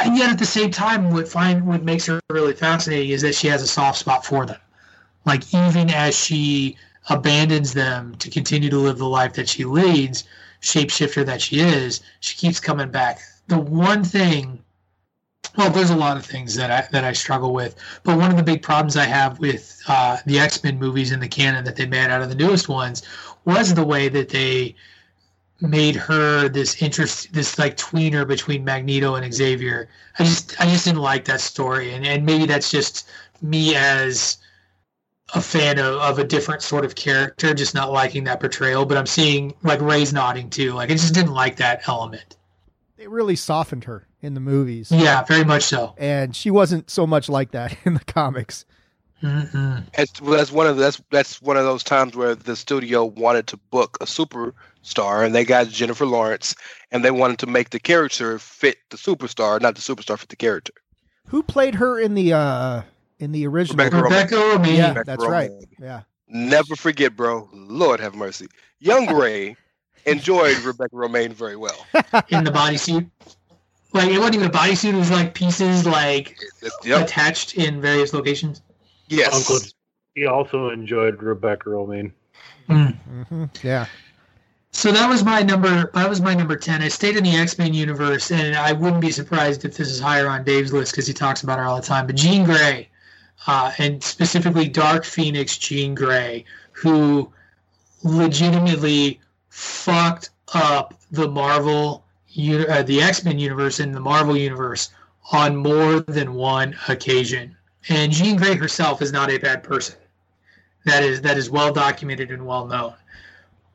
and 0.00 0.16
yet 0.16 0.30
at 0.30 0.38
the 0.38 0.46
same 0.46 0.70
time 0.70 1.10
what 1.10 1.28
find 1.28 1.66
what 1.66 1.82
makes 1.82 2.06
her 2.06 2.20
really 2.30 2.54
fascinating 2.54 3.10
is 3.10 3.22
that 3.22 3.34
she 3.34 3.48
has 3.48 3.62
a 3.62 3.66
soft 3.66 3.98
spot 3.98 4.24
for 4.24 4.46
them. 4.46 4.58
Like 5.24 5.52
even 5.54 5.90
as 5.90 6.16
she 6.16 6.76
abandons 7.08 7.72
them 7.72 8.14
to 8.16 8.30
continue 8.30 8.70
to 8.70 8.78
live 8.78 8.98
the 8.98 9.06
life 9.06 9.34
that 9.34 9.48
she 9.48 9.64
leads 9.64 10.24
shapeshifter 10.62 11.24
that 11.24 11.40
she 11.40 11.60
is 11.60 12.00
she 12.20 12.36
keeps 12.36 12.60
coming 12.60 12.90
back. 12.90 13.20
The 13.48 13.58
one 13.58 14.04
thing 14.04 14.62
well 15.56 15.70
there's 15.70 15.90
a 15.90 15.96
lot 15.96 16.16
of 16.16 16.24
things 16.24 16.54
that 16.54 16.70
i 16.70 16.86
that 16.92 17.02
i 17.02 17.12
struggle 17.12 17.52
with 17.52 17.74
but 18.04 18.16
one 18.16 18.30
of 18.30 18.36
the 18.36 18.42
big 18.42 18.62
problems 18.62 18.96
i 18.96 19.04
have 19.04 19.38
with 19.38 19.82
uh, 19.88 20.16
the 20.26 20.38
x-men 20.38 20.78
movies 20.78 21.12
and 21.12 21.22
the 21.22 21.28
canon 21.28 21.64
that 21.64 21.76
they 21.76 21.86
made 21.86 22.10
out 22.10 22.22
of 22.22 22.28
the 22.28 22.34
newest 22.34 22.68
ones 22.68 23.02
was 23.44 23.74
the 23.74 23.84
way 23.84 24.08
that 24.08 24.28
they 24.28 24.74
made 25.60 25.96
her 25.96 26.48
this 26.48 26.80
interest 26.82 27.32
this 27.32 27.58
like 27.58 27.76
tweener 27.76 28.26
between 28.26 28.64
Magneto 28.64 29.14
and 29.14 29.32
Xavier. 29.32 29.88
I 30.18 30.24
just 30.24 30.60
I 30.60 30.66
just 30.66 30.84
didn't 30.84 31.00
like 31.02 31.24
that 31.26 31.40
story 31.40 31.92
and, 31.92 32.06
and 32.06 32.24
maybe 32.24 32.46
that's 32.46 32.70
just 32.70 33.08
me 33.42 33.74
as 33.74 34.38
a 35.34 35.40
fan 35.40 35.78
of, 35.78 35.96
of 35.96 36.18
a 36.18 36.24
different 36.24 36.62
sort 36.62 36.84
of 36.84 36.94
character, 36.94 37.54
just 37.54 37.74
not 37.74 37.92
liking 37.92 38.24
that 38.24 38.40
portrayal. 38.40 38.84
But 38.84 38.96
I'm 38.96 39.06
seeing 39.06 39.54
like 39.62 39.80
Ray's 39.80 40.12
nodding 40.12 40.50
too. 40.50 40.72
Like 40.72 40.90
I 40.90 40.94
just 40.94 41.14
didn't 41.14 41.32
like 41.32 41.56
that 41.56 41.86
element. 41.88 42.36
They 42.96 43.06
really 43.06 43.36
softened 43.36 43.84
her 43.84 44.06
in 44.20 44.34
the 44.34 44.40
movies. 44.40 44.90
Yeah, 44.90 45.22
very 45.24 45.44
much 45.44 45.62
so. 45.64 45.94
and 45.96 46.36
she 46.36 46.50
wasn't 46.50 46.90
so 46.90 47.06
much 47.06 47.28
like 47.28 47.52
that 47.52 47.76
in 47.84 47.94
the 47.94 48.04
comics. 48.04 48.64
Mm-mm. 49.22 49.84
That's, 49.92 50.20
well, 50.20 50.38
that's 50.38 50.50
one 50.50 50.66
of 50.66 50.76
the, 50.76 50.82
that's 50.82 51.02
that's 51.10 51.42
one 51.42 51.58
of 51.58 51.64
those 51.64 51.84
times 51.84 52.16
where 52.16 52.34
the 52.34 52.56
studio 52.56 53.04
wanted 53.04 53.46
to 53.48 53.58
book 53.58 53.98
a 54.00 54.06
superstar, 54.84 55.24
and 55.24 55.34
they 55.34 55.44
got 55.44 55.68
Jennifer 55.68 56.06
Lawrence, 56.06 56.54
and 56.90 57.04
they 57.04 57.10
wanted 57.10 57.38
to 57.40 57.46
make 57.46 57.70
the 57.70 57.80
character 57.80 58.38
fit 58.38 58.76
the 58.90 58.96
superstar, 58.96 59.60
not 59.60 59.74
the 59.74 59.80
superstar 59.80 60.18
fit 60.18 60.28
the 60.28 60.36
character. 60.36 60.72
Who 61.28 61.42
played 61.42 61.74
her 61.76 61.98
in 61.98 62.14
the 62.14 62.32
uh 62.32 62.82
in 63.18 63.32
the 63.32 63.46
original? 63.46 63.84
Rebecca 63.84 63.96
Romijn. 63.96 64.04
Rebecca 64.04 64.34
Romijn. 64.34 64.76
Yeah, 64.76 64.88
Rebecca 64.88 65.04
that's 65.06 65.26
right. 65.26 65.50
Yeah. 65.80 66.02
Never 66.28 66.76
forget, 66.76 67.16
bro. 67.16 67.48
Lord 67.52 68.00
have 68.00 68.14
mercy. 68.14 68.46
Young 68.78 69.12
Ray 69.14 69.56
enjoyed 70.06 70.56
Rebecca 70.64 70.94
Romijn 70.94 71.32
very 71.32 71.56
well. 71.56 71.86
in 72.28 72.44
the 72.44 72.50
bodysuit. 72.50 73.10
Like 73.92 74.08
it 74.10 74.18
wasn't 74.18 74.36
even 74.36 74.46
a 74.46 74.52
bodysuit; 74.52 74.94
it 74.94 74.96
was 74.96 75.10
like 75.10 75.34
pieces 75.34 75.86
like 75.86 76.36
Yep. 76.84 77.06
attached 77.06 77.54
in 77.56 77.80
various 77.80 78.12
locations. 78.12 78.62
Yes. 79.08 79.34
Uncle 79.34 79.66
He 80.14 80.26
also 80.26 80.70
enjoyed 80.70 81.22
Rebecca 81.22 81.70
Romijn. 81.70 82.12
hmm 82.68 83.44
Yeah. 83.62 83.86
So 84.72 84.92
that 84.92 85.08
was 85.08 85.24
my 85.24 85.42
number. 85.42 85.90
That 85.94 86.08
was 86.08 86.20
my 86.20 86.34
number 86.34 86.56
ten. 86.56 86.82
I 86.82 86.88
stayed 86.88 87.16
in 87.16 87.24
the 87.24 87.36
X 87.36 87.58
Men 87.58 87.74
universe, 87.74 88.30
and 88.30 88.56
I 88.56 88.72
wouldn't 88.72 89.00
be 89.00 89.10
surprised 89.10 89.64
if 89.64 89.76
this 89.76 89.90
is 89.90 90.00
higher 90.00 90.28
on 90.28 90.44
Dave's 90.44 90.72
list 90.72 90.92
because 90.92 91.06
he 91.06 91.12
talks 91.12 91.42
about 91.42 91.58
her 91.58 91.64
all 91.64 91.76
the 91.76 91.86
time. 91.86 92.06
But 92.06 92.16
Jean 92.16 92.44
Grey, 92.44 92.88
uh, 93.46 93.72
and 93.78 94.02
specifically 94.02 94.68
Dark 94.68 95.04
Phoenix 95.04 95.58
Jean 95.58 95.94
Grey, 95.94 96.44
who 96.72 97.32
legitimately 98.04 99.20
fucked 99.48 100.30
up 100.54 100.94
the 101.10 101.28
Marvel, 101.28 102.04
uh, 102.38 102.82
the 102.82 103.02
X 103.02 103.24
Men 103.24 103.38
universe 103.38 103.80
and 103.80 103.94
the 103.94 104.00
Marvel 104.00 104.36
universe 104.36 104.90
on 105.32 105.56
more 105.56 106.00
than 106.00 106.34
one 106.34 106.76
occasion. 106.88 107.56
And 107.88 108.12
Jean 108.12 108.36
Grey 108.36 108.54
herself 108.54 109.02
is 109.02 109.12
not 109.12 109.30
a 109.30 109.38
bad 109.38 109.62
person. 109.62 109.96
That 110.84 111.02
is 111.02 111.20
that 111.22 111.36
is 111.36 111.50
well 111.50 111.72
documented 111.72 112.30
and 112.30 112.46
well 112.46 112.66
known. 112.66 112.94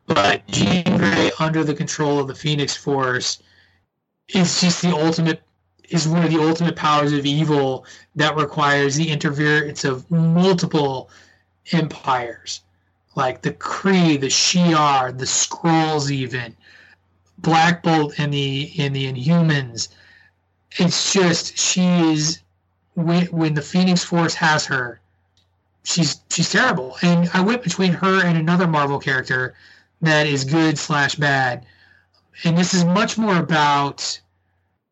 But 0.08 0.46
Jean 0.48 0.84
Grey 0.98 1.32
under 1.40 1.64
the 1.64 1.74
control 1.74 2.20
of 2.20 2.28
the 2.28 2.36
Phoenix 2.36 2.76
Force 2.76 3.42
is 4.30 4.62
just 4.62 4.82
the 4.82 4.96
ultimate 4.96 5.42
is 5.90 6.08
one 6.08 6.24
of 6.24 6.32
the 6.32 6.42
ultimate 6.42 6.76
powers 6.76 7.14
of 7.14 7.26
evil 7.26 7.86
that 8.16 8.36
requires 8.36 8.96
the 8.96 9.10
interference 9.10 9.84
of 9.84 10.10
multiple 10.10 11.10
empires, 11.72 12.62
like 13.16 13.42
the 13.42 13.52
Kree, 13.54 14.20
the 14.20 14.30
Shi'ar, 14.30 15.16
the 15.16 15.26
Skrulls, 15.26 16.10
even 16.10 16.56
Black 17.40 17.84
Bolt 17.84 18.20
and 18.20 18.34
the 18.34 18.72
and 18.78 18.96
the 18.96 19.12
Inhumans. 19.12 19.90
It's 20.78 21.14
just 21.14 21.58
she 21.58 21.86
is 22.12 22.40
when 22.94 23.26
when 23.28 23.54
the 23.56 23.62
Phoenix 23.62 24.04
Force 24.04 24.36
has 24.36 24.66
her, 24.66 25.00
she's 25.84 26.22
she's 26.30 26.52
terrible. 26.52 26.98
And 27.02 27.30
I 27.34 27.42
went 27.42 27.64
between 27.64 27.94
her 27.94 28.24
and 28.24 28.38
another 28.38 28.68
Marvel 28.68 29.00
character 29.00 29.56
that 30.06 30.28
is 30.28 30.44
good 30.44 30.78
slash 30.78 31.16
bad. 31.16 31.66
And 32.44 32.58
this 32.58 32.74
is 32.74 32.86
much 32.86 33.18
more 33.18 33.38
about 33.38 34.20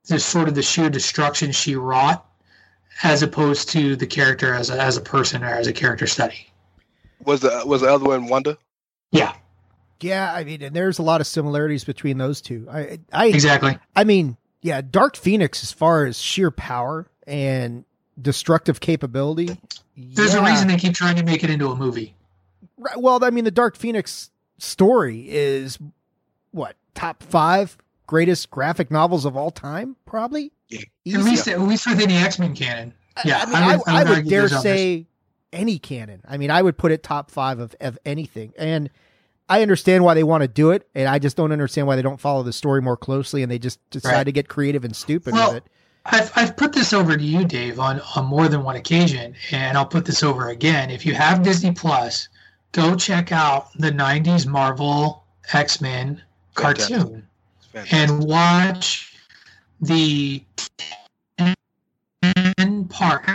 the 0.08 0.20
sort 0.20 0.48
of 0.48 0.56
the 0.56 0.62
sheer 0.62 0.90
destruction 0.90 1.52
she 1.52 1.76
wrought 1.76 2.26
as 3.04 3.24
opposed 3.24 3.70
to 3.70 3.96
the 3.96 4.06
character 4.06 4.54
as 4.54 4.70
a, 4.70 4.82
as 4.82 4.98
a 4.98 5.02
person 5.02 5.44
or 5.44 5.48
as 5.48 5.68
a 5.68 5.74
character 5.74 6.08
study. 6.08 6.48
Was 7.26 7.42
the 7.42 7.64
was 7.66 7.82
the 7.82 7.92
other 7.92 8.06
one 8.06 8.28
Wanda? 8.28 8.58
Yeah, 9.12 9.34
Yeah, 10.02 10.34
I 10.34 10.44
mean, 10.44 10.62
and 10.62 10.76
there's 10.76 11.00
a 11.00 11.04
lot 11.04 11.22
of 11.22 11.28
similarities 11.28 11.84
between 11.86 12.18
those 12.18 12.42
two. 12.42 12.68
I, 12.70 13.00
I, 13.12 13.28
exactly. 13.28 13.78
I 13.96 14.04
mean, 14.04 14.38
yeah, 14.62 14.82
Dark 14.82 15.16
Phoenix, 15.16 15.64
as 15.64 15.72
far 15.72 16.06
as 16.06 16.20
sheer 16.20 16.52
power 16.52 17.08
and 17.26 17.86
destructive 18.22 18.82
capability, 18.82 19.58
There's 19.96 20.34
yeah. 20.34 20.46
a 20.46 20.50
reason 20.50 20.68
they 20.68 20.78
keep 20.78 20.94
trying 20.94 21.16
to 21.16 21.24
make 21.24 21.44
it 21.44 21.50
into 21.50 21.70
a 21.70 21.76
movie. 21.76 22.16
Right, 22.78 23.00
Well, 23.00 23.24
I 23.24 23.30
mean, 23.30 23.46
the 23.46 23.52
Dark 23.52 23.78
Phoenix 23.78 24.30
story 24.64 25.26
is 25.30 25.78
what 26.52 26.76
top 26.96 27.22
five 27.24 27.78
greatest 28.08 28.50
graphic 28.50 28.92
novels 28.92 29.26
of 29.26 29.36
all 29.38 29.52
time, 29.52 29.96
probably. 30.06 30.52
Yeah. 30.70 30.82
At 31.14 31.22
least, 31.24 31.48
at 31.48 31.62
least 31.62 31.88
within 31.88 32.10
the 32.10 32.16
X 32.16 32.40
Men 32.40 32.56
canon. 32.56 32.94
Yeah, 33.26 33.44
I 33.44 33.46
mean, 33.46 33.56
I, 33.56 33.74
I 34.00 34.04
would, 34.04 34.08
argue 34.12 34.30
dare 34.30 34.40
there's 34.42 34.54
others. 34.54 34.64
say 34.64 35.08
any 35.52 35.78
canon. 35.78 36.22
I 36.28 36.38
mean, 36.38 36.50
I 36.50 36.62
would 36.62 36.78
put 36.78 36.92
it 36.92 37.04
top 37.04 37.30
five 37.30 37.60
of, 37.60 37.76
of 37.80 38.00
anything. 38.06 38.54
And 38.58 38.90
I 39.48 39.62
understand 39.62 40.04
why 40.04 40.16
they 40.16 40.24
want 40.24 40.42
to 40.42 40.48
do 40.48 40.72
it, 40.72 40.88
and 40.96 41.08
I 41.08 41.20
just 41.20 41.38
don't 41.38 41.52
understand 41.52 41.86
why 41.86 41.96
they 41.96 42.02
don't 42.02 42.20
follow 42.20 42.42
the 42.42 42.54
story 42.54 42.82
more 42.82 42.98
closely 42.98 43.44
and 43.44 43.52
they 43.52 43.60
just 43.60 43.80
decide 43.92 44.12
Right. 44.14 44.24
to 44.24 44.32
get 44.32 44.48
creative 44.48 44.84
and 44.84 44.96
stupid 44.96 45.34
Well, 45.34 45.54
with 45.54 45.58
it. 45.58 45.70
I've, 46.06 46.32
I've 46.36 46.58
put 46.58 46.74
this 46.74 46.92
over 46.92 47.16
to 47.16 47.24
you, 47.24 47.46
Dave, 47.46 47.80
on, 47.80 48.02
on 48.16 48.26
more 48.26 48.48
than 48.50 48.64
one 48.64 48.76
occasion, 48.78 49.36
and 49.52 49.78
I'll 49.78 49.86
put 49.86 50.06
this 50.06 50.24
over 50.24 50.50
again. 50.50 50.90
If 50.90 51.06
you 51.06 51.14
have 51.14 51.44
Disney 51.44 51.72
Plus, 51.72 52.30
go 52.74 52.96
check 52.96 53.32
out 53.32 53.72
the 53.78 53.92
90s 53.92 54.46
Marvel 54.46 55.24
X 55.54 55.80
Men 55.80 56.22
cartoon 56.56 57.26
Fantastic. 57.72 57.94
and 57.94 58.24
watch 58.26 59.16
the 59.80 60.44
10 61.38 62.86
part, 62.90 63.26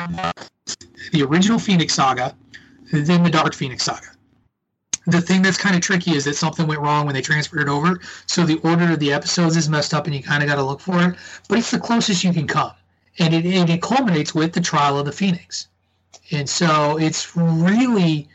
the 1.12 1.22
original 1.22 1.59
Phoenix 1.59 1.95
saga, 1.95 2.36
then 2.93 3.22
the 3.22 3.30
Dark 3.30 3.55
Phoenix 3.55 3.84
saga. 3.84 4.07
The 5.07 5.20
thing 5.22 5.41
that's 5.41 5.57
kind 5.57 5.74
of 5.74 5.80
tricky 5.80 6.14
is 6.14 6.24
that 6.24 6.36
something 6.36 6.66
went 6.66 6.80
wrong 6.80 7.07
when 7.07 7.14
they 7.14 7.22
transferred 7.22 7.62
it 7.62 7.68
over, 7.68 8.01
so 8.26 8.45
the 8.45 8.59
order 8.59 8.93
of 8.93 8.99
the 8.99 9.12
episodes 9.12 9.57
is 9.57 9.68
messed 9.68 9.95
up, 9.95 10.07
and 10.07 10.14
you 10.14 10.22
kind 10.22 10.43
of 10.43 10.49
got 10.49 10.57
to 10.57 10.62
look 10.62 10.80
for 10.80 11.03
it. 11.03 11.16
But 11.49 11.59
it's 11.59 11.70
the 11.70 11.78
closest 11.78 12.24
you 12.24 12.32
can 12.32 12.47
come, 12.47 12.72
and 13.18 13.32
it, 13.32 13.47
and 13.47 13.70
it 13.70 13.80
culminates 13.80 14.34
with 14.34 14.53
the 14.53 14.61
trial 14.61 14.99
of 14.99 15.07
the 15.07 15.12
Phoenix, 15.12 15.68
and 16.30 16.49
so 16.49 16.99
it's 16.99 17.34
really 17.36 18.28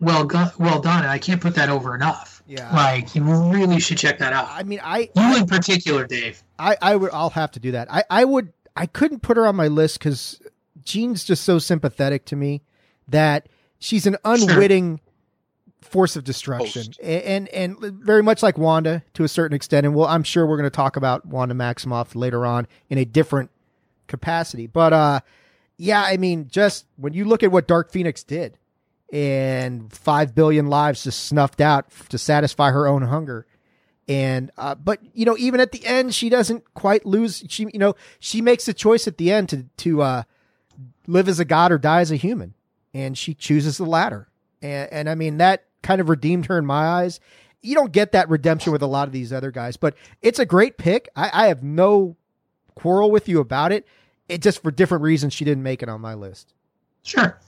well 0.00 0.24
go- 0.24 0.50
well 0.58 0.80
done, 0.80 1.02
and 1.02 1.10
I 1.10 1.18
can't 1.18 1.40
put 1.40 1.54
that 1.54 1.68
over 1.68 1.94
enough. 1.94 2.42
Yeah. 2.46 2.74
Like 2.74 3.14
you 3.14 3.22
really 3.22 3.80
should 3.80 3.98
check 3.98 4.18
that 4.18 4.32
out. 4.32 4.48
I 4.50 4.62
mean, 4.62 4.80
I, 4.82 5.08
You 5.16 5.36
in 5.38 5.46
particular, 5.46 6.06
Dave. 6.06 6.42
I, 6.58 6.76
I 6.82 6.96
would, 6.96 7.10
I'll 7.12 7.30
have 7.30 7.52
to 7.52 7.60
do 7.60 7.72
that. 7.72 7.90
I, 7.90 8.04
I 8.10 8.24
would, 8.24 8.52
I 8.76 8.86
couldn't 8.86 9.20
put 9.20 9.36
her 9.36 9.46
on 9.46 9.56
my 9.56 9.68
list 9.68 9.98
because 9.98 10.40
Jean's 10.84 11.24
just 11.24 11.44
so 11.44 11.58
sympathetic 11.58 12.26
to 12.26 12.36
me 12.36 12.62
that 13.08 13.48
she's 13.78 14.06
an 14.06 14.16
unwitting 14.24 15.00
force 15.80 16.16
of 16.16 16.24
destruction, 16.24 16.86
Host. 16.86 17.00
And, 17.02 17.48
and 17.48 17.78
very 17.78 18.22
much 18.22 18.42
like 18.42 18.58
Wanda 18.58 19.02
to 19.14 19.24
a 19.24 19.28
certain 19.28 19.54
extent. 19.54 19.86
And 19.86 19.94
well, 19.94 20.08
I'm 20.08 20.22
sure 20.22 20.46
we're 20.46 20.56
going 20.56 20.70
to 20.70 20.74
talk 20.74 20.96
about 20.96 21.24
Wanda 21.26 21.54
Maximoff 21.54 22.14
later 22.14 22.44
on 22.44 22.66
in 22.90 22.98
a 22.98 23.04
different 23.04 23.50
capacity. 24.06 24.66
But 24.66 24.92
uh, 24.92 25.20
yeah, 25.78 26.02
I 26.02 26.18
mean, 26.18 26.48
just 26.48 26.86
when 26.96 27.14
you 27.14 27.24
look 27.24 27.42
at 27.42 27.50
what 27.50 27.66
Dark 27.66 27.90
Phoenix 27.90 28.22
did, 28.22 28.58
and 29.14 29.92
five 29.92 30.34
billion 30.34 30.66
lives 30.66 31.04
just 31.04 31.26
snuffed 31.26 31.60
out 31.60 31.86
to 32.08 32.18
satisfy 32.18 32.72
her 32.72 32.88
own 32.88 33.02
hunger. 33.02 33.46
And 34.08 34.50
uh, 34.58 34.74
but 34.74 34.98
you 35.14 35.24
know 35.24 35.36
even 35.38 35.60
at 35.60 35.70
the 35.70 35.86
end 35.86 36.14
she 36.14 36.28
doesn't 36.28 36.74
quite 36.74 37.06
lose 37.06 37.42
she 37.48 37.62
you 37.72 37.78
know 37.78 37.94
she 38.18 38.42
makes 38.42 38.66
a 38.68 38.74
choice 38.74 39.06
at 39.06 39.16
the 39.16 39.30
end 39.32 39.48
to 39.50 39.66
to 39.78 40.02
uh 40.02 40.22
live 41.06 41.28
as 41.28 41.38
a 41.40 41.44
god 41.44 41.70
or 41.72 41.78
die 41.78 42.00
as 42.00 42.10
a 42.10 42.16
human. 42.16 42.54
And 42.92 43.16
she 43.16 43.34
chooses 43.34 43.78
the 43.78 43.86
latter. 43.86 44.28
And 44.60 44.92
and 44.92 45.08
i 45.08 45.14
mean 45.14 45.38
that 45.38 45.64
kind 45.82 46.00
of 46.00 46.08
redeemed 46.08 46.46
her 46.46 46.58
in 46.58 46.66
my 46.66 46.84
eyes. 46.84 47.20
You 47.62 47.76
don't 47.76 47.92
get 47.92 48.12
that 48.12 48.28
redemption 48.28 48.72
with 48.72 48.82
a 48.82 48.86
lot 48.86 49.06
of 49.06 49.12
these 49.12 49.32
other 49.32 49.52
guys 49.52 49.76
but 49.76 49.94
it's 50.22 50.40
a 50.40 50.44
great 50.44 50.76
pick. 50.76 51.08
I, 51.14 51.30
I 51.32 51.46
have 51.46 51.62
no 51.62 52.16
quarrel 52.74 53.12
with 53.12 53.28
you 53.28 53.38
about 53.38 53.70
it. 53.70 53.86
It 54.28 54.42
just 54.42 54.60
for 54.60 54.72
different 54.72 55.04
reasons 55.04 55.32
she 55.32 55.44
didn't 55.44 55.62
make 55.62 55.84
it 55.84 55.88
on 55.88 56.00
my 56.00 56.14
list. 56.14 56.52
Sure. 57.04 57.38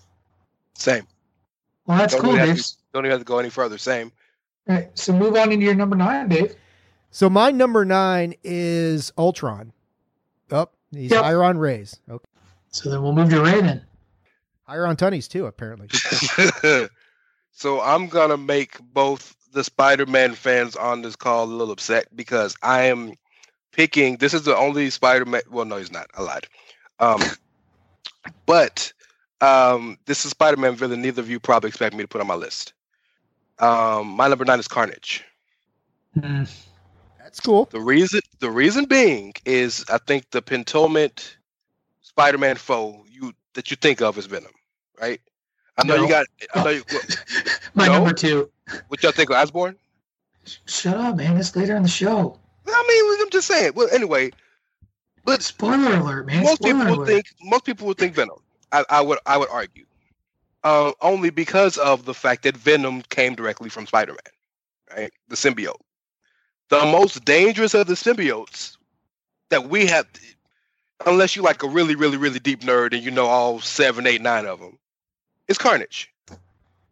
Same. 0.75 1.07
Well, 1.87 1.99
that's 1.99 2.15
Don't 2.15 2.23
cool, 2.23 2.35
even 2.35 2.47
Dave. 2.47 2.65
to- 2.65 2.75
Don't 2.93 3.05
even 3.05 3.11
have 3.13 3.21
to 3.21 3.25
go 3.25 3.39
any 3.39 3.51
further. 3.51 3.79
Same. 3.79 4.13
All 4.69 4.75
right, 4.75 4.91
so 4.99 5.13
move 5.13 5.37
on 5.37 5.53
into 5.53 5.65
your 5.65 5.75
number 5.77 5.95
nine, 5.97 6.29
Dave. 6.29 6.55
so 7.11 7.31
my 7.31 7.51
number 7.53 7.85
nine 7.85 8.35
is 8.43 9.13
ultron 9.17 9.73
up 10.51 10.73
oh, 10.75 10.97
he's 10.99 11.11
Yep. 11.13 11.23
higher 11.25 11.43
on 11.45 11.57
rays 11.59 12.01
okay 12.11 12.25
So 12.71 12.91
then 12.91 13.01
we'll 13.03 13.13
move 13.13 13.31
to 13.31 13.41
Ray 13.43 13.61
then. 13.61 13.85
higher 14.65 14.85
on 14.87 14.97
tunnies 14.97 15.29
too 15.29 15.47
apparently 15.47 15.89
so 17.53 17.81
I'm 17.81 18.09
gonna 18.09 18.37
make 18.37 18.79
both 18.93 19.35
the 19.53 19.63
Spider-Man 19.65 20.35
fans 20.35 20.75
on 20.77 21.03
this 21.03 21.15
call 21.17 21.45
a 21.45 21.47
little 21.47 21.73
upset 21.73 22.09
because 22.15 22.57
I 22.63 22.83
am 22.87 23.15
picking. 23.73 24.17
This 24.17 24.35
is 24.35 24.43
the 24.43 24.55
only 24.57 24.91
Spider-Man. 24.91 25.43
Well, 25.51 25.65
no, 25.65 25.77
he's 25.79 25.91
not. 25.93 26.11
I 26.15 26.23
lied. 26.23 26.47
Um, 27.01 27.23
but 28.45 28.93
um, 29.41 29.99
this 30.07 30.25
is 30.25 30.31
Spider-Man 30.33 30.77
villain. 30.77 31.03
Neither 31.03 31.21
of 31.21 31.31
you 31.31 31.39
probably 31.41 31.69
expect 31.69 31.95
me 31.95 32.03
to 32.03 32.09
put 32.09 32.21
on 32.21 32.27
my 32.27 32.35
list. 32.35 32.73
Um, 33.59 34.09
my 34.09 34.29
number 34.29 34.45
nine 34.45 34.59
is 34.59 34.69
Carnage. 34.69 35.25
Hmm. 36.19 36.45
that's 37.19 37.41
cool 37.41 37.67
The 37.67 37.81
reason, 37.81 38.21
the 38.41 38.51
reason 38.51 38.87
being 38.87 39.35
is, 39.45 39.85
I 39.91 39.99
think 39.99 40.31
the 40.31 40.41
penultimate 40.41 41.37
Spider-Man 42.01 42.57
foe 42.57 43.05
you 43.11 43.33
that 43.55 43.71
you 43.71 43.77
think 43.77 44.01
of 44.01 44.17
is 44.19 44.25
Venom, 44.27 44.53
right? 45.01 45.21
I 45.79 45.87
know 45.87 45.97
No. 45.97 46.03
you 46.05 46.09
got. 46.09 46.27
I 46.55 46.65
know 46.65 46.71
you. 46.71 46.83
What, 46.91 47.21
My 47.75 47.87
No? 47.87 47.93
number 47.95 48.13
two. 48.15 48.51
what 48.89 49.03
y'all 49.03 49.13
think 49.13 49.29
of 49.31 49.37
Osborn? 49.37 49.77
Shut 50.67 50.97
up, 50.97 51.17
man. 51.17 51.37
It's 51.37 51.55
later 51.57 51.77
in 51.77 51.83
the 51.83 51.89
show. 51.89 52.39
I 52.67 52.85
mean, 52.89 53.21
I'm 53.23 53.31
just 53.31 53.47
saying. 53.49 53.73
Well, 53.75 53.89
anyway, 53.93 54.31
but 55.25 55.43
Spoiler 55.43 55.95
alert, 55.97 56.27
man. 56.27 56.45
most 56.45 56.63
Spoiler 56.63 56.73
people 56.75 56.91
would 56.91 56.99
alert. 56.99 57.07
think 57.09 57.27
most 57.43 57.65
people 57.65 57.87
would 57.89 57.99
think 57.99 58.15
Venom. 58.15 58.39
I, 58.73 58.85
I 58.89 59.01
would 59.01 59.19
I 59.27 59.37
would 59.37 59.49
argue, 59.51 59.87
uh, 60.65 60.93
only 61.01 61.31
because 61.31 61.79
of 61.79 62.05
the 62.05 62.15
fact 62.15 62.43
that 62.43 62.57
Venom 62.57 63.03
came 63.03 63.35
directly 63.35 63.69
from 63.69 63.87
Spider-Man, 63.87 64.19
right? 64.97 65.13
The 65.29 65.37
symbiote, 65.37 65.81
the 66.69 66.81
most 66.81 67.25
dangerous 67.25 67.75
of 67.75 67.87
the 67.87 67.95
symbiotes 67.95 68.77
that 69.51 69.69
we 69.69 69.87
have, 69.87 70.07
unless 71.07 71.37
you 71.37 71.43
like 71.43 71.63
a 71.63 71.69
really 71.69 71.95
really 71.95 72.17
really 72.17 72.41
deep 72.41 72.63
nerd 72.63 72.93
and 72.93 73.03
you 73.03 73.11
know 73.11 73.27
all 73.27 73.61
seven, 73.61 74.07
eight, 74.07 74.23
nine 74.23 74.47
of 74.47 74.61
them, 74.61 74.79
is 75.49 75.59
Carnage. 75.59 76.13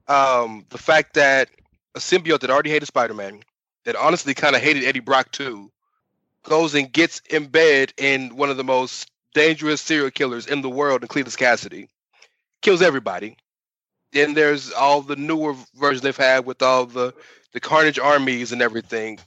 Um, 0.07 0.67
the 0.69 0.79
fact 0.79 1.15
that 1.15 1.49
a 1.95 1.99
symbiote 1.99 2.41
that 2.41 2.51
already 2.51 2.71
hated 2.71 2.87
Spider-Man, 2.87 3.43
that 3.85 3.97
honestly 3.97 4.35
kind 4.35 4.55
of 4.55 4.63
hated 4.63 4.85
Eddie 4.85 5.01
Brock 5.01 5.33
too, 5.33 5.71
goes 6.45 6.75
and 6.75 6.93
gets 6.93 7.21
in 7.31 7.47
bed 7.47 7.93
in 7.97 8.37
one 8.37 8.51
of 8.51 8.57
the 8.57 8.65
most 8.65 9.11
dangerous 9.35 9.83
serial 9.83 10.11
killers 10.11 10.47
in 10.47 10.63
the 10.63 10.71
world 10.71 11.03
in 11.03 11.09
Cletus 11.09 11.37
Kasady, 11.37 11.89
kills 12.63 12.81
everybody. 12.81 13.37
Then 14.13 14.35
there's 14.35 14.73
all 14.73 15.03
the 15.03 15.17
newer 15.17 15.55
versions 15.75 16.03
they've 16.03 16.17
had 16.17 16.47
with 16.47 16.63
all 16.63 16.87
the 16.87 17.13
the 17.53 17.61
Carnage 17.61 17.99
armies 17.99 18.51
and 18.51 18.63
everything. 18.63 19.21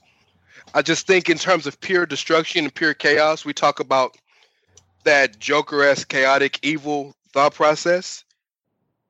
I 0.74 0.82
just 0.82 1.06
think 1.06 1.30
in 1.30 1.38
terms 1.38 1.66
of 1.66 1.80
pure 1.80 2.04
destruction 2.04 2.64
and 2.64 2.74
pure 2.74 2.92
chaos, 2.92 3.44
we 3.44 3.54
talk 3.54 3.80
about 3.80 4.18
that 5.04 5.38
Joker-esque 5.38 6.08
chaotic 6.08 6.58
evil 6.62 7.14
thought 7.32 7.54
process. 7.54 8.24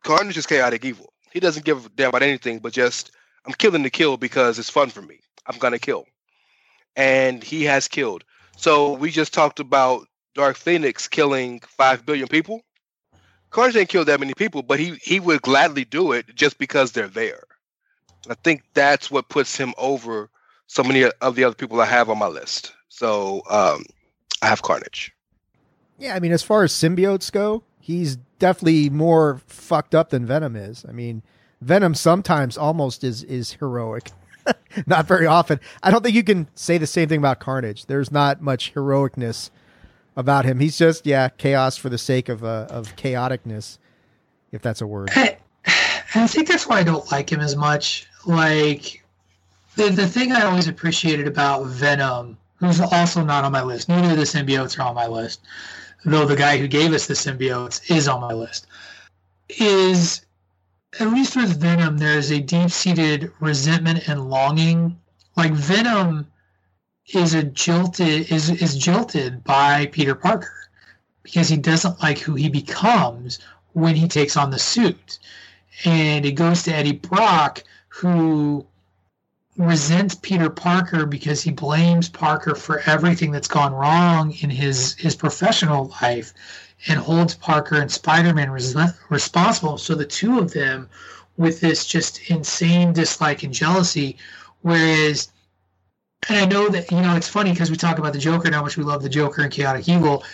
Carnage 0.04 0.36
is 0.36 0.46
chaotic 0.46 0.84
evil. 0.84 1.12
He 1.32 1.40
doesn't 1.40 1.64
give 1.64 1.86
a 1.86 1.88
damn 1.90 2.10
about 2.10 2.22
anything 2.22 2.60
but 2.60 2.72
just 2.72 3.10
I'm 3.44 3.54
killing 3.54 3.82
to 3.82 3.90
kill 3.90 4.16
because 4.16 4.58
it's 4.58 4.70
fun 4.70 4.90
for 4.90 5.02
me. 5.02 5.20
I'm 5.46 5.58
gonna 5.58 5.78
kill. 5.78 6.04
And 6.94 7.42
he 7.42 7.64
has 7.64 7.88
killed. 7.88 8.24
So 8.56 8.92
we 8.92 9.10
just 9.10 9.32
talked 9.32 9.60
about 9.60 10.06
Dark 10.38 10.56
Phoenix 10.56 11.08
killing 11.08 11.58
five 11.66 12.06
billion 12.06 12.28
people. 12.28 12.62
Carnage 13.50 13.74
didn't 13.74 13.88
kill 13.88 14.04
that 14.04 14.20
many 14.20 14.34
people, 14.34 14.62
but 14.62 14.78
he 14.78 14.94
he 15.02 15.18
would 15.18 15.42
gladly 15.42 15.84
do 15.84 16.12
it 16.12 16.32
just 16.32 16.58
because 16.58 16.92
they're 16.92 17.08
there. 17.08 17.42
I 18.30 18.34
think 18.34 18.62
that's 18.72 19.10
what 19.10 19.28
puts 19.28 19.56
him 19.56 19.74
over 19.78 20.30
so 20.68 20.84
many 20.84 21.02
of 21.02 21.34
the 21.34 21.42
other 21.42 21.56
people 21.56 21.80
I 21.80 21.86
have 21.86 22.08
on 22.08 22.18
my 22.18 22.28
list. 22.28 22.72
So 22.88 23.42
um, 23.50 23.84
I 24.40 24.46
have 24.46 24.62
Carnage. 24.62 25.12
Yeah, 25.98 26.14
I 26.14 26.20
mean, 26.20 26.30
as 26.30 26.44
far 26.44 26.62
as 26.62 26.72
symbiotes 26.72 27.32
go, 27.32 27.64
he's 27.80 28.14
definitely 28.38 28.90
more 28.90 29.40
fucked 29.48 29.92
up 29.92 30.10
than 30.10 30.24
Venom 30.24 30.54
is. 30.54 30.84
I 30.88 30.92
mean, 30.92 31.22
Venom 31.60 31.94
sometimes 31.94 32.56
almost 32.56 33.02
is 33.02 33.24
is 33.24 33.54
heroic. 33.54 34.12
not 34.86 35.08
very 35.08 35.26
often. 35.26 35.58
I 35.82 35.90
don't 35.90 36.04
think 36.04 36.14
you 36.14 36.22
can 36.22 36.46
say 36.54 36.78
the 36.78 36.86
same 36.86 37.08
thing 37.08 37.18
about 37.18 37.40
Carnage. 37.40 37.86
There's 37.86 38.12
not 38.12 38.40
much 38.40 38.72
heroicness 38.74 39.50
about 40.18 40.44
him. 40.44 40.58
He's 40.58 40.76
just 40.76 41.06
yeah, 41.06 41.28
chaos 41.28 41.76
for 41.76 41.88
the 41.88 41.96
sake 41.96 42.28
of 42.28 42.44
uh, 42.44 42.66
of 42.68 42.94
chaoticness, 42.96 43.78
if 44.52 44.60
that's 44.60 44.82
a 44.82 44.86
word. 44.86 45.10
I, 45.12 45.38
I 46.14 46.26
think 46.26 46.48
that's 46.48 46.66
why 46.66 46.80
I 46.80 46.82
don't 46.82 47.10
like 47.10 47.30
him 47.30 47.40
as 47.40 47.56
much. 47.56 48.06
Like 48.26 49.02
the 49.76 49.88
the 49.90 50.08
thing 50.08 50.32
I 50.32 50.42
always 50.42 50.66
appreciated 50.68 51.28
about 51.28 51.66
Venom, 51.66 52.36
who's 52.56 52.80
also 52.80 53.24
not 53.24 53.44
on 53.44 53.52
my 53.52 53.62
list. 53.62 53.88
Neither 53.88 54.10
of 54.10 54.16
the 54.16 54.24
symbiotes 54.24 54.78
are 54.78 54.88
on 54.88 54.96
my 54.96 55.06
list, 55.06 55.40
though 56.04 56.26
the 56.26 56.36
guy 56.36 56.58
who 56.58 56.66
gave 56.66 56.92
us 56.92 57.06
the 57.06 57.14
symbiotes 57.14 57.88
is 57.88 58.08
on 58.08 58.20
my 58.20 58.34
list. 58.34 58.66
Is 59.48 60.26
at 60.98 61.12
least 61.12 61.36
with 61.36 61.60
Venom, 61.60 61.96
there's 61.96 62.32
a 62.32 62.40
deep 62.40 62.70
seated 62.70 63.30
resentment 63.38 64.08
and 64.08 64.28
longing. 64.28 64.98
Like 65.36 65.52
Venom 65.52 66.26
is 67.14 67.34
a 67.34 67.42
jilted 67.42 68.30
is 68.30 68.50
is 68.50 68.76
jilted 68.76 69.42
by 69.44 69.86
Peter 69.86 70.14
Parker 70.14 70.68
because 71.22 71.48
he 71.48 71.56
doesn't 71.56 72.00
like 72.00 72.18
who 72.18 72.34
he 72.34 72.48
becomes 72.48 73.38
when 73.72 73.94
he 73.94 74.08
takes 74.08 74.36
on 74.36 74.50
the 74.50 74.58
suit. 74.58 75.18
And 75.84 76.26
it 76.26 76.32
goes 76.32 76.64
to 76.64 76.74
Eddie 76.74 76.92
Brock, 76.92 77.62
who 77.88 78.66
resents 79.56 80.14
Peter 80.14 80.50
Parker 80.50 81.06
because 81.06 81.42
he 81.42 81.50
blames 81.50 82.08
Parker 82.08 82.54
for 82.54 82.80
everything 82.86 83.30
that's 83.30 83.48
gone 83.48 83.72
wrong 83.72 84.32
in 84.40 84.50
his 84.50 84.94
his 84.94 85.14
professional 85.14 85.92
life 86.02 86.32
and 86.86 86.98
holds 86.98 87.34
Parker 87.34 87.80
and 87.80 87.90
Spider-Man 87.90 88.50
res- 88.50 88.76
responsible. 89.08 89.78
So 89.78 89.94
the 89.94 90.04
two 90.04 90.38
of 90.38 90.52
them 90.52 90.88
with 91.36 91.60
this 91.60 91.86
just 91.86 92.30
insane 92.30 92.92
dislike 92.92 93.42
and 93.42 93.52
jealousy 93.52 94.16
whereas 94.62 95.30
and 96.28 96.38
I 96.38 96.44
know 96.46 96.68
that 96.68 96.90
you 96.90 97.00
know 97.00 97.16
it's 97.16 97.28
funny 97.28 97.52
because 97.52 97.70
we 97.70 97.76
talk 97.76 97.98
about 97.98 98.12
the 98.12 98.18
Joker 98.18 98.46
and 98.46 98.54
how 98.54 98.62
much 98.62 98.76
we 98.76 98.84
love 98.84 99.02
the 99.02 99.08
Joker 99.08 99.42
and 99.42 99.52
chaotic 99.52 99.88
evil. 99.88 100.24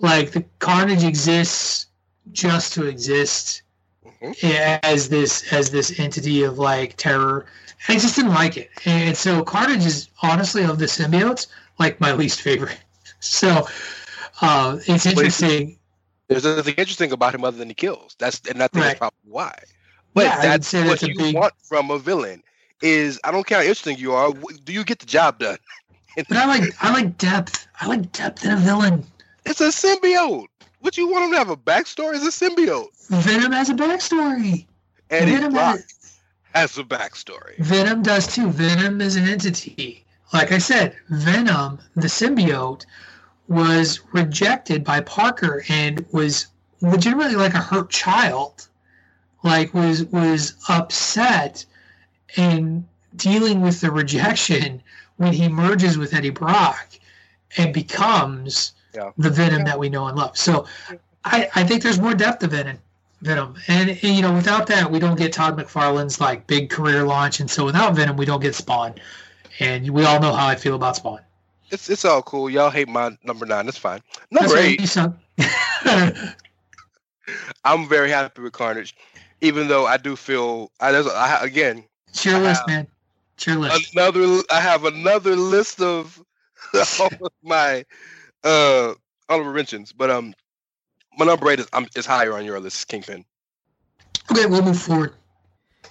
Like 0.00 0.32
the 0.32 0.44
Carnage 0.58 1.04
exists 1.04 1.86
just 2.32 2.72
to 2.74 2.86
exist 2.86 3.62
mm-hmm. 4.04 4.78
as 4.82 5.08
this 5.08 5.52
as 5.52 5.70
this 5.70 5.98
entity 6.00 6.42
of 6.42 6.58
like 6.58 6.96
terror. 6.96 7.46
And 7.86 7.98
I 7.98 8.00
just 8.00 8.16
didn't 8.16 8.32
like 8.32 8.56
it, 8.56 8.70
and 8.86 9.16
so 9.16 9.42
Carnage 9.42 9.84
is 9.84 10.08
honestly 10.22 10.64
of 10.64 10.78
the 10.78 10.86
symbiotes 10.86 11.48
like 11.78 12.00
my 12.00 12.12
least 12.12 12.40
favorite. 12.40 12.78
So 13.20 13.66
uh, 14.42 14.76
it's 14.86 15.06
interesting. 15.06 15.78
There's 16.28 16.44
nothing 16.44 16.74
interesting 16.76 17.10
about 17.10 17.34
him 17.34 17.42
other 17.42 17.56
than 17.56 17.68
he 17.68 17.74
kills. 17.74 18.16
That's 18.18 18.38
and 18.46 18.62
I 18.62 18.68
think 18.68 18.82
right. 18.82 18.88
that's 18.88 18.98
probably 18.98 19.30
why. 19.30 19.54
But 20.12 20.24
yeah, 20.24 20.42
that's 20.42 20.74
what 20.74 20.86
that's 20.86 21.02
you 21.04 21.16
big... 21.16 21.34
want 21.34 21.54
from 21.62 21.90
a 21.90 21.98
villain 21.98 22.42
is 22.82 23.20
I 23.24 23.30
don't 23.30 23.46
care 23.46 23.58
how 23.58 23.62
interesting 23.62 23.98
you 23.98 24.12
are. 24.12 24.32
Do 24.64 24.72
you 24.72 24.84
get 24.84 24.98
the 24.98 25.06
job 25.06 25.38
done? 25.38 25.58
but 26.16 26.36
I 26.36 26.46
like 26.46 26.74
I 26.80 26.92
like 26.92 27.18
depth. 27.18 27.66
I 27.80 27.86
like 27.86 28.12
depth 28.12 28.44
in 28.44 28.52
a 28.52 28.56
villain. 28.56 29.04
It's 29.46 29.60
a 29.60 29.68
symbiote. 29.68 30.46
What 30.80 30.96
you 30.96 31.10
want 31.10 31.24
him 31.24 31.30
to 31.32 31.38
have 31.38 31.50
a 31.50 31.56
backstory? 31.56 32.14
Is 32.14 32.26
a 32.26 32.48
symbiote. 32.48 32.88
Venom 33.08 33.52
has 33.52 33.70
a 33.70 33.74
backstory. 33.74 34.66
Eddie 35.10 35.32
Venom 35.32 35.54
has, 35.54 35.84
has 36.54 36.78
a 36.78 36.84
backstory. 36.84 37.56
Venom 37.58 38.02
does 38.02 38.26
too. 38.26 38.50
Venom 38.50 39.00
is 39.00 39.16
an 39.16 39.28
entity. 39.28 40.04
Like 40.32 40.52
I 40.52 40.58
said, 40.58 40.96
Venom, 41.10 41.78
the 41.94 42.08
symbiote, 42.08 42.84
was 43.48 44.00
rejected 44.12 44.82
by 44.84 45.00
Parker 45.00 45.64
and 45.68 46.04
was 46.12 46.46
legitimately 46.80 47.36
like 47.36 47.54
a 47.54 47.58
hurt 47.58 47.90
child. 47.90 48.68
Like 49.42 49.74
was 49.74 50.04
was 50.06 50.54
upset 50.68 51.66
and 52.36 52.86
dealing 53.16 53.60
with 53.60 53.80
the 53.80 53.90
rejection 53.90 54.82
when 55.16 55.32
he 55.32 55.48
merges 55.48 55.96
with 55.96 56.14
Eddie 56.14 56.30
Brock 56.30 56.88
and 57.56 57.72
becomes 57.72 58.72
yeah. 58.94 59.10
the 59.16 59.30
Venom 59.30 59.60
yeah. 59.60 59.64
that 59.64 59.78
we 59.78 59.88
know 59.88 60.06
and 60.06 60.16
love. 60.16 60.36
So 60.36 60.66
I, 61.24 61.48
I 61.54 61.64
think 61.64 61.82
there's 61.82 62.00
more 62.00 62.14
depth 62.14 62.40
to 62.40 62.48
Venom. 62.48 62.78
Venom, 63.20 63.54
and, 63.68 63.90
and, 63.90 64.02
you 64.02 64.20
know, 64.20 64.34
without 64.34 64.66
that, 64.66 64.90
we 64.90 64.98
don't 64.98 65.16
get 65.16 65.32
Todd 65.32 65.56
McFarlane's 65.56 66.20
like 66.20 66.46
big 66.46 66.68
career 66.68 67.04
launch, 67.04 67.40
and 67.40 67.50
so 67.50 67.64
without 67.64 67.94
Venom, 67.94 68.18
we 68.18 68.26
don't 68.26 68.40
get 68.40 68.54
Spawn. 68.54 68.94
And 69.60 69.88
we 69.90 70.04
all 70.04 70.20
know 70.20 70.32
how 70.32 70.46
I 70.46 70.56
feel 70.56 70.74
about 70.74 70.96
Spawn. 70.96 71.20
It's 71.70 71.88
it's 71.88 72.04
all 72.04 72.22
cool. 72.22 72.50
Y'all 72.50 72.68
hate 72.70 72.88
my 72.88 73.16
number 73.22 73.46
nine. 73.46 73.64
That's 73.64 73.78
fine. 73.78 74.02
Number 74.30 74.54
That's 74.54 74.96
eight. 74.96 76.34
I'm 77.64 77.88
very 77.88 78.10
happy 78.10 78.42
with 78.42 78.52
Carnage, 78.52 78.94
even 79.40 79.68
though 79.68 79.86
I 79.86 79.96
do 79.96 80.16
feel 80.16 80.70
I, 80.80 80.92
there's 80.92 81.06
I, 81.06 81.42
again 81.42 81.84
it's 82.14 82.24
your 82.24 82.38
list, 82.38 82.62
man. 82.68 82.86
It's 83.34 83.46
your 83.46 83.56
list. 83.56 83.92
Another, 83.92 84.40
I 84.48 84.60
have 84.60 84.84
another 84.84 85.34
list 85.34 85.80
of 85.80 86.22
all 87.00 87.08
of 87.08 87.32
my 87.42 87.84
uh, 88.44 88.94
honorable 89.28 89.52
mentions, 89.52 89.92
but 89.92 90.10
um, 90.10 90.32
my 91.18 91.26
number 91.26 91.50
eight 91.50 91.58
is 91.58 91.66
um, 91.72 91.88
is 91.96 92.06
higher 92.06 92.32
on 92.34 92.44
your 92.44 92.60
list, 92.60 92.86
Kingpin. 92.86 93.24
Okay, 94.30 94.46
we'll 94.46 94.62
move 94.62 94.80
forward. 94.80 95.14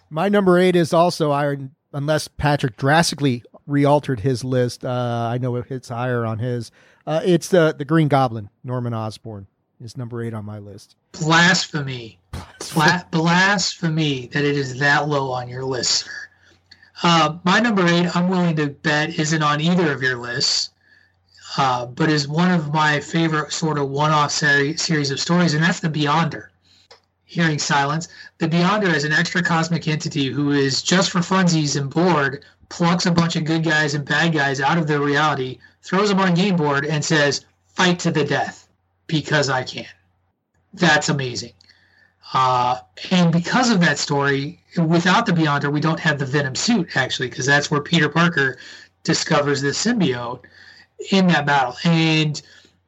My 0.09 0.30
number 0.30 0.57
eight 0.57 0.78
is 0.78 0.93
also 0.93 1.32
Iron, 1.32 1.76
unless 1.91 2.30
Patrick 2.30 2.78
drastically 2.78 3.43
re-altered 3.67 4.21
his 4.21 4.45
list. 4.45 4.86
Uh, 4.86 5.30
I 5.30 5.38
know 5.38 5.57
it's 5.57 5.89
higher 5.89 6.26
on 6.26 6.39
his. 6.39 6.71
Uh, 7.05 7.19
it's 7.26 7.49
the 7.49 7.76
the 7.78 7.84
Green 7.84 8.07
Goblin, 8.07 8.49
Norman 8.63 8.93
Osborn, 8.93 9.47
is 9.82 9.97
number 9.97 10.24
eight 10.24 10.34
on 10.34 10.45
my 10.45 10.59
list. 10.59 10.95
Blasphemy. 11.11 12.17
Blasphemy. 12.72 13.09
Blasphemy 13.11 14.28
that 14.28 14.43
it 14.43 14.57
is 14.57 14.80
that 14.80 15.07
low 15.07 15.32
on 15.32 15.47
your 15.49 15.64
list, 15.64 16.05
sir. 16.05 16.11
Uh, 17.01 17.38
my 17.43 17.59
number 17.59 17.86
eight, 17.86 18.16
I'm 18.16 18.30
willing 18.30 18.55
to 18.55 18.68
bet, 18.68 19.20
isn't 19.20 19.43
on 19.43 19.59
either 19.59 19.91
of 19.91 20.01
your 20.01 20.18
lists, 20.18 20.70
uh, 21.57 21.86
but 21.86 22.09
is 22.09 22.28
one 22.28 22.51
of 22.51 22.74
my 22.74 22.99
favorite 22.99 23.51
sort 23.51 23.78
of 23.78 23.89
one-off 23.89 24.32
seri- 24.32 24.78
series 24.78 25.11
of 25.11 25.20
stories, 25.20 25.53
and 25.53 25.64
that's 25.64 25.82
the 25.82 25.89
Beyonder. 25.89 26.47
Hearing 27.26 27.59
silence, 27.59 28.07
the 28.38 28.47
Beyonder 28.47 28.93
is 28.93 29.03
an 29.03 29.11
extra 29.11 29.41
cosmic 29.41 29.88
entity 29.88 30.28
who 30.28 30.51
is 30.51 30.82
just 30.82 31.11
for 31.11 31.20
funsies 31.20 31.76
and 31.76 31.89
bored, 31.89 32.45
plucks 32.70 33.05
a 33.05 33.11
bunch 33.11 33.36
of 33.36 33.43
good 33.43 33.64
guys 33.64 33.95
and 33.95 34.05
bad 34.05 34.34
guys 34.34 34.61
out 34.61 34.78
of 34.78 34.88
their 34.88 35.01
reality, 35.01 35.57
throws 35.82 36.09
them 36.09 36.20
on 36.20 36.30
a 36.30 36.36
game 36.36 36.55
board, 36.55 36.86
and 36.86 37.03
says, 37.03 37.43
"Fight 37.68 37.99
to 37.99 38.11
the 38.11 38.24
death, 38.24 38.68
because 39.07 39.49
I 39.49 39.64
can." 39.64 39.88
That's 40.74 41.09
amazing. 41.09 41.53
Uh, 42.34 42.80
and 43.11 43.32
because 43.32 43.69
of 43.69 43.80
that 43.82 43.97
story, 43.97 44.59
without 44.78 45.26
the 45.26 45.32
Beyonder, 45.32 45.71
we 45.71 45.82
don't 45.82 45.99
have 45.99 46.17
the 46.17 46.26
Venom 46.26 46.55
suit 46.55 46.95
actually, 46.95 47.30
because 47.30 47.45
that's 47.45 47.69
where 47.69 47.82
Peter 47.82 48.09
Parker 48.09 48.57
discovers 49.03 49.61
the 49.61 49.69
symbiote 49.69 50.43
in 51.11 51.28
that 51.28 51.45
battle. 51.45 51.76
And 51.84 52.41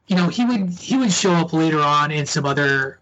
you 0.07 0.15
know, 0.15 0.29
he 0.29 0.45
would 0.45 0.69
he 0.69 0.97
would 0.97 1.11
show 1.11 1.33
up 1.33 1.53
later 1.53 1.79
on 1.79 2.11
in 2.11 2.25
some 2.25 2.45
other. 2.45 2.99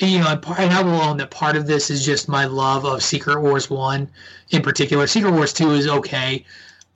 You 0.00 0.18
know, 0.18 0.40
and 0.58 0.72
I 0.72 0.82
will 0.82 1.00
own 1.00 1.18
that 1.18 1.30
part 1.30 1.54
of 1.54 1.68
this 1.68 1.88
is 1.88 2.04
just 2.04 2.28
my 2.28 2.46
love 2.46 2.84
of 2.84 3.00
Secret 3.00 3.40
Wars 3.40 3.70
one, 3.70 4.10
in 4.50 4.60
particular. 4.60 5.06
Secret 5.06 5.30
Wars 5.30 5.52
two 5.52 5.70
is 5.70 5.86
okay, 5.86 6.44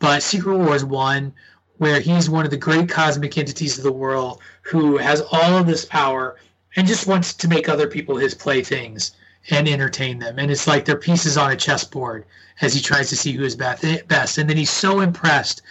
but 0.01 0.21
Secret 0.21 0.57
Wars 0.57 0.85
one, 0.85 1.33
where 1.77 2.01
he's 2.01 2.29
one 2.29 2.45
of 2.45 2.51
the 2.51 2.57
great 2.57 2.89
cosmic 2.89 3.39
entities 3.39 3.79
of 3.79 3.85
the 3.85 3.93
world 3.93 4.41
who 4.63 4.97
has 4.97 5.21
all 5.31 5.57
of 5.57 5.67
this 5.67 5.85
power 5.85 6.37
and 6.77 6.87
just 6.87 7.07
wants 7.07 7.35
to 7.35 7.49
make 7.49 7.69
other 7.69 7.87
people 7.87 8.17
his 8.17 8.35
playthings 8.35 9.13
and 9.51 9.69
entertain 9.69 10.19
them. 10.19 10.39
And 10.39 10.51
it's 10.51 10.67
like 10.67 10.85
they're 10.85 10.97
pieces 10.97 11.37
on 11.37 11.51
a 11.51 11.57
chessboard 11.57 12.25
as 12.61 12.75
he 12.75 12.81
tries 12.81 13.09
to 13.11 13.17
see 13.17 13.33
who 13.33 13.45
is 13.45 13.57
best. 13.57 14.39
And 14.39 14.51
then 14.51 14.57
he's 14.57 14.71
so 14.71 15.01
impressed 15.01 15.63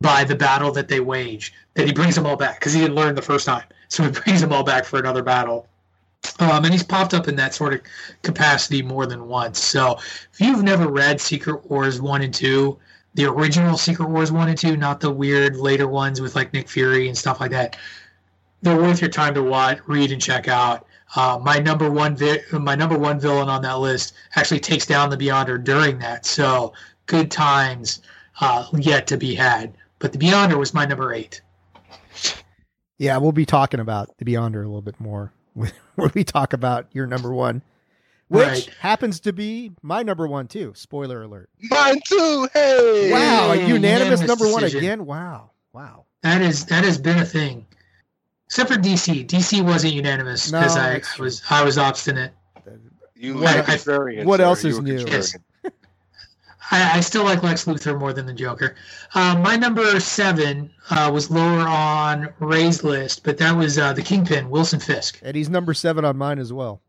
by 0.00 0.24
the 0.24 0.36
battle 0.36 0.70
that 0.72 0.88
they 0.88 1.00
wage 1.00 1.52
that 1.74 1.86
he 1.86 1.92
brings 1.92 2.14
them 2.14 2.26
all 2.26 2.36
back 2.36 2.60
because 2.60 2.72
he 2.72 2.80
didn't 2.80 2.96
learn 2.96 3.14
the 3.14 3.22
first 3.22 3.46
time. 3.46 3.64
So 3.88 4.04
he 4.04 4.10
brings 4.24 4.40
them 4.40 4.52
all 4.52 4.64
back 4.64 4.84
for 4.84 4.98
another 4.98 5.22
battle. 5.22 5.66
Um, 6.38 6.64
and 6.64 6.72
he's 6.72 6.84
popped 6.84 7.14
up 7.14 7.26
in 7.26 7.36
that 7.36 7.52
sort 7.52 7.74
of 7.74 7.80
capacity 8.22 8.80
more 8.80 9.06
than 9.06 9.26
once. 9.26 9.58
So 9.58 9.98
if 10.32 10.40
you've 10.40 10.62
never 10.62 10.88
read 10.88 11.20
Secret 11.20 11.68
Wars 11.68 12.00
1 12.00 12.22
and 12.22 12.32
2, 12.32 12.78
the 13.14 13.24
original 13.26 13.76
Secret 13.76 14.08
Wars 14.08 14.30
1 14.30 14.48
and 14.48 14.56
2, 14.56 14.76
not 14.76 15.00
the 15.00 15.10
weird 15.10 15.56
later 15.56 15.88
ones 15.88 16.20
with 16.20 16.36
like 16.36 16.52
Nick 16.52 16.68
Fury 16.68 17.08
and 17.08 17.18
stuff 17.18 17.40
like 17.40 17.50
that, 17.50 17.76
they're 18.62 18.76
worth 18.76 19.00
your 19.00 19.10
time 19.10 19.34
to 19.34 19.42
watch, 19.42 19.78
read, 19.86 20.12
and 20.12 20.22
check 20.22 20.48
out. 20.48 20.86
Uh, 21.14 21.38
my 21.42 21.58
number 21.58 21.90
one 21.90 22.16
vi- 22.16 22.40
my 22.52 22.74
number 22.74 22.96
one 22.96 23.20
villain 23.20 23.48
on 23.48 23.60
that 23.62 23.78
list 23.80 24.14
actually 24.36 24.60
takes 24.60 24.86
down 24.86 25.10
the 25.10 25.16
Beyonder 25.16 25.62
during 25.62 25.98
that. 25.98 26.24
So 26.24 26.72
good 27.06 27.30
times 27.30 28.00
uh, 28.40 28.66
yet 28.78 29.06
to 29.08 29.16
be 29.18 29.34
had. 29.34 29.74
But 29.98 30.12
the 30.12 30.18
Beyonder 30.18 30.58
was 30.58 30.72
my 30.72 30.86
number 30.86 31.12
eight. 31.12 31.42
Yeah, 32.98 33.18
we'll 33.18 33.32
be 33.32 33.46
talking 33.46 33.80
about 33.80 34.16
the 34.18 34.24
Beyonder 34.24 34.56
a 34.64 34.68
little 34.68 34.80
bit 34.82 34.98
more 35.00 35.32
when 35.54 35.70
we 36.14 36.24
talk 36.24 36.52
about 36.52 36.86
your 36.92 37.06
number 37.06 37.32
one, 37.34 37.62
which 38.28 38.46
Right. 38.46 38.70
happens 38.80 39.20
to 39.20 39.32
be 39.32 39.72
my 39.82 40.02
number 40.02 40.26
one 40.26 40.46
too. 40.48 40.72
Spoiler 40.76 41.22
alert. 41.22 41.50
Mine 41.70 42.00
too. 42.08 42.48
Hey. 42.54 43.10
Wow, 43.12 43.52
a 43.52 43.56
unanimous 43.56 43.72
unanimous 43.72 44.20
number 44.22 44.48
one 44.50 44.64
again. 44.64 45.04
Wow, 45.04 45.50
wow. 45.72 46.06
That 46.22 46.40
is 46.42 46.64
that 46.66 46.84
has 46.84 46.96
been 46.98 47.18
a 47.18 47.24
thing, 47.24 47.66
except 48.52 48.70
for 48.70 48.76
DC. 48.78 49.26
DC 49.26 49.62
wasn't 49.64 49.94
unanimous 49.94 50.52
No, 50.52 50.60
because 50.60 50.76
I, 50.76 50.96
I 50.96 51.02
was 51.22 51.42
I 51.48 51.64
was 51.64 51.78
obstinate. 51.78 52.32
You 53.16 53.34
What- 53.38 53.54
were 53.54 53.60
a 53.62 53.64
contrarian, 53.64 54.24
what 54.26 54.40
else 54.42 54.62
is 54.64 54.78
new? 54.78 54.98
contrarian. 54.98 55.40
I, 56.70 56.98
I 56.98 57.00
still 57.00 57.24
like 57.24 57.42
Lex 57.42 57.64
Luthor 57.64 57.98
more 57.98 58.12
than 58.12 58.26
the 58.26 58.32
Joker. 58.32 58.76
Uh, 59.14 59.38
my 59.38 59.56
number 59.56 59.98
seven 60.00 60.70
uh, 60.90 61.10
was 61.12 61.30
lower 61.30 61.60
on 61.66 62.32
Ray's 62.40 62.82
list, 62.84 63.24
but 63.24 63.36
that 63.38 63.52
was 63.56 63.78
uh, 63.78 63.92
the 63.92 64.02
Kingpin, 64.02 64.48
Wilson 64.50 64.80
Fisk. 64.80 65.18
And 65.22 65.34
he's 65.36 65.48
number 65.50 65.72
seven 65.74 66.04
on 66.04 66.16
mine 66.16 66.38
as 66.38 66.52
well. 66.52 66.80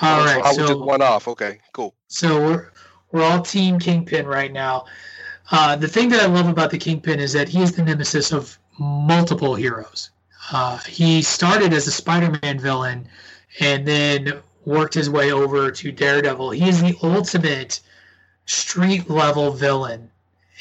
All 0.00 0.20
Oh, 0.20 0.24
right, 0.24 0.44
I 0.44 0.52
so 0.54 0.76
one 0.78 1.02
off. 1.02 1.26
Okay, 1.28 1.58
cool. 1.72 1.94
so 2.08 2.40
we're 2.40 2.70
we're 3.12 3.22
all 3.22 3.40
Team 3.42 3.78
Kingpin 3.78 4.26
right 4.26 4.52
now. 4.52 4.84
Uh, 5.50 5.74
the 5.76 5.88
thing 5.88 6.08
that 6.10 6.20
I 6.22 6.26
love 6.26 6.48
about 6.48 6.70
the 6.70 6.78
Kingpin 6.78 7.18
is 7.20 7.32
that 7.32 7.48
he 7.48 7.62
is 7.62 7.72
the 7.72 7.82
nemesis 7.84 8.32
of 8.32 8.58
multiple 8.78 9.54
heroes. 9.54 10.10
Uh, 10.52 10.78
he 10.78 11.22
started 11.22 11.72
as 11.72 11.86
a 11.86 11.92
Spider-Man 11.92 12.58
villain, 12.58 13.08
and 13.60 13.86
then 13.86 14.40
worked 14.64 14.94
his 14.94 15.10
way 15.10 15.32
over 15.32 15.70
to 15.70 15.92
Daredevil. 15.92 16.50
He 16.50 16.68
is 16.68 16.80
the 16.80 16.96
ultimate 17.02 17.80
street 18.46 19.08
level 19.08 19.50
villain. 19.52 20.10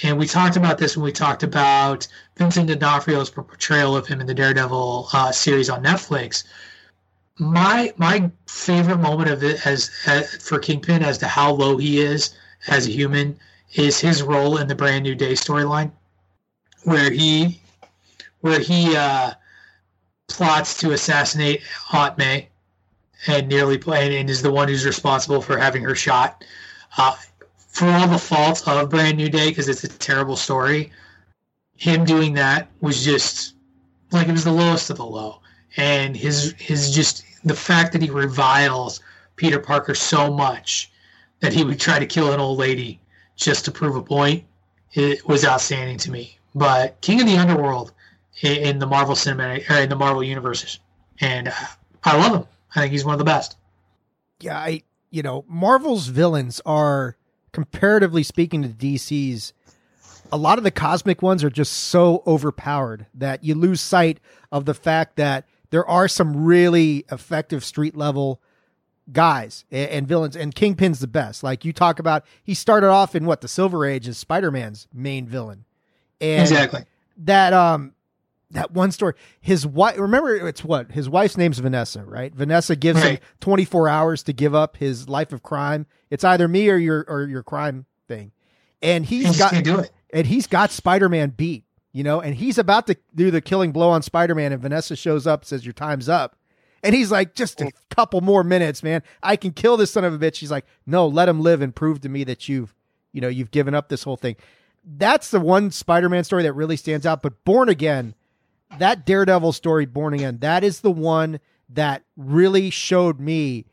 And 0.02 0.18
we 0.18 0.28
talked 0.28 0.58
about 0.58 0.78
this 0.78 0.98
when 0.98 1.04
we 1.04 1.12
talked 1.12 1.44
about 1.44 2.08
Vincent 2.36 2.68
D'Onofrio's 2.68 3.30
portrayal 3.30 3.96
of 3.96 4.08
him 4.08 4.22
in 4.22 4.28
the 4.28 4.34
Daredevil 4.34 5.10
uh, 5.14 5.32
series 5.32 5.70
on 5.70 5.84
Netflix. 5.84 6.44
My 7.40 7.94
my 7.98 8.32
favorite 8.48 8.98
moment 8.98 9.30
of 9.30 9.44
it 9.44 9.66
as, 9.66 9.92
as 10.06 10.36
for 10.38 10.60
Kingpin 10.60 11.04
as 11.04 11.18
to 11.20 11.28
how 11.28 11.52
low 11.52 11.78
he 11.78 12.00
is 12.00 12.36
as 12.68 12.88
a 12.88 12.92
human 12.92 13.38
is 13.74 14.00
his 14.00 14.22
role 14.22 14.58
in 14.58 14.68
the 14.68 14.76
Brand 14.76 15.04
New 15.04 15.16
Day 15.16 15.34
storyline, 15.34 15.92
where 16.84 17.12
he 17.12 17.60
where 18.42 18.60
he 18.60 18.96
uh, 18.96 19.34
plots 20.34 20.78
to 20.80 20.92
assassinate 20.92 21.62
Aunt 21.92 22.18
May 22.18 22.50
and 23.28 23.48
nearly 23.48 23.78
play, 23.78 24.20
and 24.20 24.30
is 24.30 24.42
the 24.42 24.52
one 24.52 24.68
who's 24.68 24.86
responsible 24.86 25.42
for 25.42 25.58
having 25.58 25.84
her 25.84 25.96
shot. 25.96 26.44
Uh, 26.98 27.16
for 27.70 27.88
all 27.88 28.08
the 28.08 28.18
faults 28.18 28.68
of 28.68 28.90
Brand 28.90 29.18
New 29.18 29.30
Day, 29.30 29.50
because 29.50 29.70
it's 29.70 29.84
a 29.84 29.88
terrible 29.88 30.36
story, 30.36 30.92
him 31.76 32.04
doing 32.06 32.34
that 32.34 32.70
was 32.82 33.04
just 33.04 33.56
like 34.12 34.28
it 34.28 34.32
was 34.32 34.44
the 34.44 34.52
lowest 34.52 34.90
of 34.90 34.98
the 34.98 35.06
low. 35.06 35.40
And 35.78 36.16
his 36.16 36.54
his 36.58 36.94
just 36.94 37.24
the 37.44 37.56
fact 37.56 37.94
that 37.94 38.02
he 38.02 38.10
reviles 38.10 39.00
Peter 39.36 39.60
Parker 39.60 39.96
so 39.96 40.32
much 40.32 40.92
that 41.40 41.54
he 41.54 41.64
would 41.64 41.80
try 41.80 42.00
to 42.00 42.06
kill 42.06 42.32
an 42.32 42.40
old 42.40 42.60
lady 42.60 43.00
just 43.36 43.66
to 43.66 43.72
prove 43.72 43.96
a 43.96 44.04
point, 44.04 44.44
it 44.94 45.28
was 45.28 45.44
outstanding 45.44 45.98
to 45.98 46.12
me. 46.12 46.38
But 46.54 47.02
King 47.02 47.22
of 47.22 47.28
the 47.28 47.38
Underworld 47.38 47.92
in, 48.42 48.58
in 48.58 48.80
the 48.80 48.88
Marvel 48.88 49.16
cinematic 49.16 49.70
or 49.70 49.82
in 49.82 49.90
the 49.90 49.96
Marvel 49.96 50.24
universes, 50.24 50.80
and 51.20 51.48
uh, 51.48 51.54
I 52.04 52.18
love 52.18 52.36
him. 52.36 52.48
I 52.76 52.82
think 52.82 52.92
he's 52.92 53.06
one 53.06 53.14
of 53.14 53.20
the 53.20 53.26
best. 53.26 53.58
Yeah, 54.40 54.58
I 54.58 54.84
you 55.10 55.22
know, 55.22 55.46
Marvel's 55.48 56.08
villains 56.08 56.60
are 56.66 57.18
comparatively 57.52 58.24
speaking 58.24 58.64
to 58.64 58.70
DC's 58.70 59.54
a 60.34 60.38
lot 60.38 60.58
of 60.58 60.64
the 60.64 60.72
cosmic 60.72 61.22
ones 61.22 61.44
are 61.44 61.50
just 61.52 61.72
so 61.72 62.24
overpowered 62.26 63.06
that 63.14 63.44
you 63.44 63.54
lose 63.54 63.80
sight 63.80 64.20
of 64.52 64.66
the 64.66 64.74
fact 64.74 65.16
that 65.18 65.46
there 65.70 65.86
are 65.86 66.08
some 66.08 66.44
really 66.44 67.06
effective 67.12 67.64
street 67.64 67.96
level 67.96 68.42
guys 69.12 69.64
and, 69.70 69.90
and 69.92 70.08
villains 70.08 70.36
and 70.36 70.56
Kingpin's 70.56 71.00
the 71.00 71.08
best. 71.08 71.44
Like 71.44 71.64
you 71.64 71.72
talk 71.72 72.00
about 72.00 72.26
he 72.44 72.56
started 72.56 72.90
off 72.90 73.16
in 73.16 73.26
what 73.26 73.42
the 73.42 73.48
Silver 73.48 73.86
Age 73.86 74.08
as 74.08 74.18
Spider-Man's 74.18 74.88
main 74.92 75.28
villain. 75.28 75.66
And 76.20 76.42
exactly. 76.42 76.86
that 77.18 77.54
um 77.54 77.94
that 78.54 78.72
one 78.72 78.92
story. 78.92 79.14
His 79.42 79.66
wife 79.68 79.98
remember 79.98 80.48
it's 80.48 80.64
what? 80.64 80.92
His 80.92 81.10
wife's 81.10 81.38
name's 81.38 81.60
vanessa 81.60 82.04
right? 82.04 82.34
Vanessa 82.34 82.76
gives 82.76 83.02
him 83.02 83.18
24 83.42 83.90
hours 83.90 84.24
to 84.24 84.34
give 84.34 84.56
up 84.56 84.78
his 84.78 85.10
life 85.10 85.34
of 85.34 85.44
crime. 85.44 85.86
It's 86.10 86.24
either 86.24 86.48
me 86.48 86.70
or 86.70 86.78
your 86.78 87.06
or 87.08 87.24
your 87.24 87.44
crime 87.44 87.86
thing. 88.08 88.32
And 88.82 89.06
He 89.06 89.20
he's 89.20 89.38
just 89.38 89.40
got 89.40 89.64
do 89.64 89.80
it. 89.80 89.92
and 90.14 90.28
he's 90.28 90.48
got 90.48 90.72
spider-man 90.72 91.32
beat 91.32 91.66
you 91.94 92.04
know? 92.04 92.20
And 92.20 92.36
he's 92.36 92.58
about 92.58 92.88
to 92.88 92.98
do 93.16 93.32
the 93.32 93.40
killing 93.40 93.72
blow 93.72 93.90
on 93.90 94.02
spider-man 94.02 94.52
and 94.52 94.62
vanessa 94.62 94.96
shows 94.96 95.26
up 95.26 95.46
says 95.46 95.66
your 95.66 95.74
time's 95.74 96.10
up. 96.10 96.36
And 96.82 96.94
he's 96.94 97.12
like 97.12 97.34
just 97.34 97.62
a 97.62 97.72
couple 97.90 98.20
more 98.20 98.44
minutes 98.44 98.84
man. 98.84 99.04
I 99.22 99.38
can 99.38 99.52
kill 99.52 99.78
this 99.78 99.92
son 99.92 100.04
of 100.04 100.14
a 100.14 100.18
bitch. 100.18 100.36
She's 100.36 100.52
like 100.52 100.66
no 100.86 101.08
let 101.08 101.30
him 101.30 101.40
live 101.40 101.62
and 101.62 101.74
prove 101.74 102.02
to 102.02 102.10
me 102.10 102.26
that 102.26 102.50
you've 102.50 102.76
you 103.14 103.22
know 103.22 103.30
you've 103.30 103.52
given 103.52 103.74
up 103.74 103.88
this 103.88 104.04
whole 104.04 104.18
thing. 104.18 104.36
That's 104.84 105.32
the 105.32 105.40
one 105.40 105.72
Spider-Man 105.72 106.26
story 106.26 106.44
that 106.44 106.52
really 106.54 106.76
stands 106.76 107.06
out. 107.06 107.22
But 107.22 107.46
Born 107.46 107.70
Again, 107.70 108.16
that 108.80 109.06
Daredevil 109.06 109.52
story, 109.54 109.86
Born 109.86 110.14
Again, 110.14 110.40
that 110.40 110.64
is 110.64 110.82
the 110.82 110.92
one 110.92 111.40
that 111.70 112.04
really 112.16 112.70
showed 112.70 113.20
me 113.20 113.66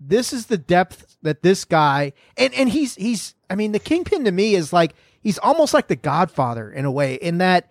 this 0.00 0.32
is 0.32 0.46
the 0.46 0.58
depth 0.58 1.16
that 1.22 1.42
this 1.42 1.64
guy 1.64 2.12
and 2.36 2.52
and 2.54 2.68
he's 2.68 2.94
he's 2.96 3.34
I 3.48 3.54
mean 3.54 3.72
the 3.72 3.78
Kingpin 3.78 4.24
to 4.24 4.32
me 4.32 4.54
is 4.54 4.72
like 4.72 4.94
he's 5.20 5.38
almost 5.38 5.72
like 5.72 5.88
the 5.88 5.96
Godfather 5.96 6.70
in 6.70 6.84
a 6.84 6.90
way 6.90 7.14
in 7.14 7.38
that 7.38 7.70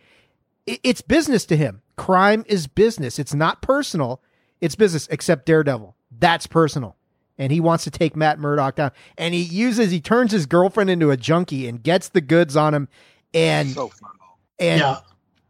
it, 0.65 0.79
it's 0.83 1.01
business 1.01 1.45
to 1.47 1.57
him. 1.57 1.81
Crime 1.95 2.43
is 2.47 2.65
business. 2.67 3.19
It's 3.19 3.33
not 3.33 3.61
personal. 3.61 4.21
It's 4.61 4.75
business. 4.75 5.07
Except 5.11 5.45
Daredevil, 5.45 5.95
that's 6.17 6.47
personal 6.47 6.95
and 7.37 7.51
he 7.51 7.59
wants 7.59 7.83
to 7.83 7.91
take 7.91 8.15
Matt 8.15 8.39
Murdock 8.39 8.75
down. 8.75 8.91
And 9.17 9.33
he 9.33 9.41
uses 9.41 9.91
he 9.91 9.99
turns 10.01 10.31
his 10.31 10.45
girlfriend 10.45 10.89
into 10.89 11.11
a 11.11 11.17
junkie 11.17 11.67
and 11.67 11.81
gets 11.81 12.09
the 12.09 12.21
goods 12.21 12.55
on 12.55 12.73
him 12.73 12.87
and 13.33 13.69
So 13.69 13.89
fun. 13.89 14.11
and 14.59 14.79
yeah. 14.79 14.99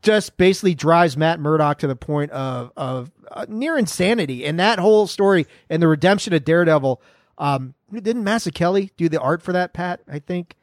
Just 0.04 0.38
basically 0.38 0.76
drives 0.76 1.18
Matt 1.18 1.40
Murdock 1.40 1.80
to 1.80 1.88
the 1.88 1.96
point 1.96 2.30
of 2.32 2.72
of 2.78 3.12
uh, 3.32 3.46
near 3.50 3.78
insanity. 3.78 4.46
And 4.46 4.60
that 4.60 4.78
whole 4.78 5.08
story 5.08 5.48
and 5.70 5.82
the 5.82 5.88
redemption 5.88 6.34
of 6.34 6.46
Daredevil. 6.46 7.02
Um, 7.40 7.74
didn't 7.92 8.24
Mazzucchelli 8.24 8.92
do 8.96 9.10
the 9.10 9.20
art 9.20 9.42
for 9.42 9.54
that, 9.54 9.74
Pat? 9.74 10.02
I 10.08 10.20
think. 10.20 10.56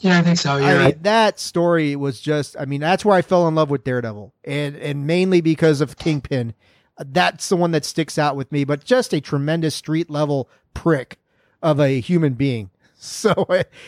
Yeah, 0.00 0.18
I 0.18 0.22
think 0.22 0.38
so. 0.38 0.56
You're 0.56 0.66
I 0.66 0.86
mean, 0.86 0.98
that 1.02 1.38
story 1.38 1.96
was 1.96 2.20
just. 2.20 2.56
I 2.58 2.64
mean, 2.64 2.80
that's 2.80 3.04
where 3.04 3.16
I 3.16 3.22
fell 3.22 3.46
in 3.46 3.54
love 3.54 3.70
with 3.70 3.84
Daredevil, 3.84 4.32
and 4.44 4.76
and 4.76 5.06
mainly 5.06 5.40
because 5.40 5.80
of 5.80 5.96
Kingpin. 5.96 6.54
That's 6.98 7.48
the 7.48 7.56
one 7.56 7.70
that 7.72 7.84
sticks 7.84 8.18
out 8.18 8.34
with 8.34 8.50
me. 8.50 8.64
But 8.64 8.84
just 8.84 9.12
a 9.12 9.20
tremendous 9.20 9.74
street 9.76 10.10
level 10.10 10.48
prick 10.74 11.18
of 11.62 11.78
a 11.78 12.00
human 12.00 12.34
being. 12.34 12.70
So 13.00 13.46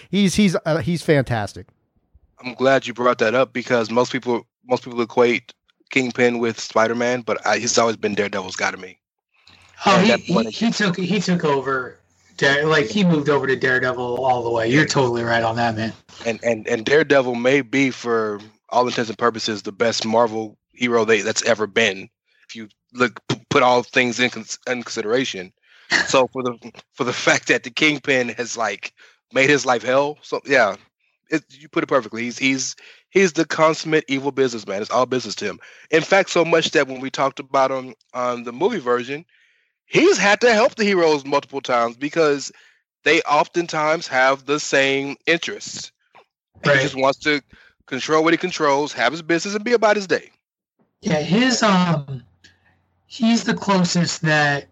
he's 0.09 0.37
he's 0.37 0.55
uh, 0.65 0.79
he's 0.79 1.03
fantastic. 1.03 1.67
I'm 2.41 2.55
glad 2.55 2.87
you 2.87 2.95
brought 2.95 3.19
that 3.19 3.35
up 3.35 3.53
because 3.53 3.91
most 3.91 4.13
people 4.13 4.47
most 4.67 4.85
people 4.85 5.01
equate 5.01 5.53
Kingpin 5.91 6.39
with 6.39 6.61
Spider 6.61 6.95
Man, 6.95 7.23
but 7.23 7.45
I, 7.47 7.59
he's 7.59 7.79
always 7.79 7.97
been 7.97 8.15
Daredevil's 8.15 8.57
guy 8.57 8.71
to 8.71 8.77
me. 8.77 8.99
Oh, 9.87 9.99
he, 9.99 10.13
he, 10.13 10.45
he 10.51 10.71
took 10.71 10.97
he 10.97 11.21
took 11.21 11.45
over. 11.45 11.99
Dare, 12.37 12.67
like 12.67 12.87
he 12.87 13.05
moved 13.05 13.29
over 13.29 13.47
to 13.47 13.57
Daredevil 13.57 14.25
all 14.25 14.43
the 14.43 14.51
way. 14.51 14.69
You're 14.69 14.87
totally 14.87 15.23
right 15.23 15.43
on 15.43 15.57
that, 15.57 15.77
man. 15.77 15.93
And 16.25 16.41
and 16.43 16.67
and 16.69 16.85
Daredevil 16.85 17.35
may 17.35 17.61
be 17.61 17.91
for 17.91 18.41
all 18.71 18.87
intents 18.87 19.11
and 19.11 19.19
purposes 19.19 19.63
the 19.63 19.73
best 19.73 20.07
Marvel 20.07 20.57
hero 20.73 21.05
they, 21.05 21.21
that's 21.21 21.43
ever 21.43 21.67
been. 21.67 22.09
If 22.49 22.57
you 22.57 22.69
look 22.95 23.21
put 23.51 23.63
all 23.63 23.83
things 23.83 24.21
in, 24.21 24.31
cons- 24.31 24.59
in 24.67 24.83
consideration. 24.83 25.53
So 26.07 26.29
for 26.33 26.43
the 26.43 26.73
for 26.95 27.05
the 27.05 27.13
fact 27.27 27.49
that 27.49 27.65
the 27.65 27.71
Kingpin 27.71 28.31
has 28.31 28.57
like 28.57 28.95
made 29.33 29.51
his 29.51 29.67
life 29.67 29.83
hell, 29.83 30.19
so 30.23 30.41
yeah, 30.47 30.77
it, 31.31 31.45
you 31.51 31.69
put 31.69 31.85
it 31.85 31.89
perfectly. 31.89 32.23
He's 32.23 32.39
he's 32.39 32.77
he's 33.11 33.33
the 33.33 33.45
consummate 33.45 34.05
evil 34.09 34.33
businessman. 34.33 34.83
It's 34.83 34.91
all 34.91 35.07
business 35.07 35.35
to 35.37 35.47
him. 35.47 35.59
In 35.91 36.03
fact, 36.03 36.31
so 36.31 36.45
much 36.45 36.71
that 36.73 36.89
when 36.89 37.01
we 37.01 37.11
talked 37.11 37.41
about 37.41 37.71
him 37.71 37.95
on 38.15 38.45
the 38.45 38.53
movie 38.53 38.79
version, 38.79 39.25
he's 39.87 40.19
had 40.19 40.41
to 40.43 40.53
help 40.53 40.75
the 40.75 40.85
heroes 40.85 41.25
multiple 41.25 41.61
times 41.61 41.97
because 41.97 42.53
they 43.05 43.21
oftentimes 43.23 44.07
have 44.09 44.47
the 44.47 44.61
same 44.61 45.17
interests. 45.27 45.93
And 46.63 46.73
He 46.77 46.83
just 46.83 46.97
wants 46.97 47.19
to 47.21 47.41
control 47.87 48.23
what 48.23 48.35
he 48.35 48.39
controls, 48.39 48.93
have 48.93 49.13
his 49.13 49.23
business, 49.23 49.55
and 49.55 49.65
be 49.65 49.73
about 49.73 49.97
his 49.97 50.07
day. 50.07 50.31
Yeah, 51.01 51.21
his 51.21 51.63
um, 51.63 52.23
he's 53.07 53.45
the 53.45 53.55
closest 53.55 54.23
that 54.23 54.67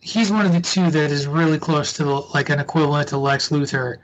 he's 0.00 0.32
one 0.32 0.44
of 0.44 0.52
the 0.52 0.60
two 0.60 0.90
that 0.90 1.10
is 1.10 1.26
really 1.26 1.58
close 1.58 1.92
to 1.94 2.04
like 2.04 2.50
an 2.50 2.58
equivalent 2.58 3.08
to 3.08 3.18
Lex 3.18 3.50
Luthor. 3.50 3.98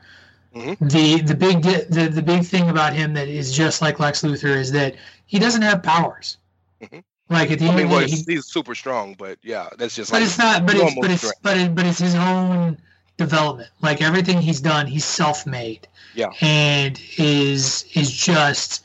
Mhm. 0.54 0.90
The 0.90 1.20
the 1.22 1.34
big 1.34 1.62
the 1.62 2.08
the 2.08 2.22
big 2.22 2.44
thing 2.44 2.70
about 2.70 2.92
him 2.94 3.14
that 3.14 3.28
is 3.28 3.54
just 3.54 3.82
like 3.82 4.00
Lex 4.00 4.22
Luthor 4.22 4.56
is 4.56 4.72
that 4.72 4.96
he 5.26 5.38
doesn't 5.38 5.62
have 5.62 5.82
powers. 5.82 6.38
Mhm. 6.82 7.02
Like 7.28 7.50
at 7.50 7.58
the 7.58 7.66
I 7.66 7.68
end 7.68 7.76
mean, 7.76 7.86
of 7.86 7.92
the 7.92 7.98
day, 7.98 8.10
he's, 8.10 8.26
he, 8.26 8.34
he's 8.34 8.46
super 8.46 8.74
strong, 8.74 9.14
but 9.18 9.38
yeah, 9.42 9.68
that's 9.76 9.94
just 9.94 10.10
but 10.10 10.18
like 10.20 10.26
it's 10.26 10.38
not. 10.38 10.66
But 10.66 10.76
it's 10.76 10.94
but 11.00 11.10
it's 11.10 11.32
but 11.42 11.56
it, 11.58 11.74
but 11.74 11.86
it's 11.86 11.98
his 11.98 12.14
own 12.14 12.78
development. 13.18 13.68
Like 13.82 14.00
everything 14.00 14.40
he's 14.40 14.60
done, 14.60 14.86
he's 14.86 15.04
self-made. 15.04 15.86
Yeah. 16.14 16.30
and 16.40 17.00
is 17.18 17.84
is 17.94 18.10
just 18.10 18.82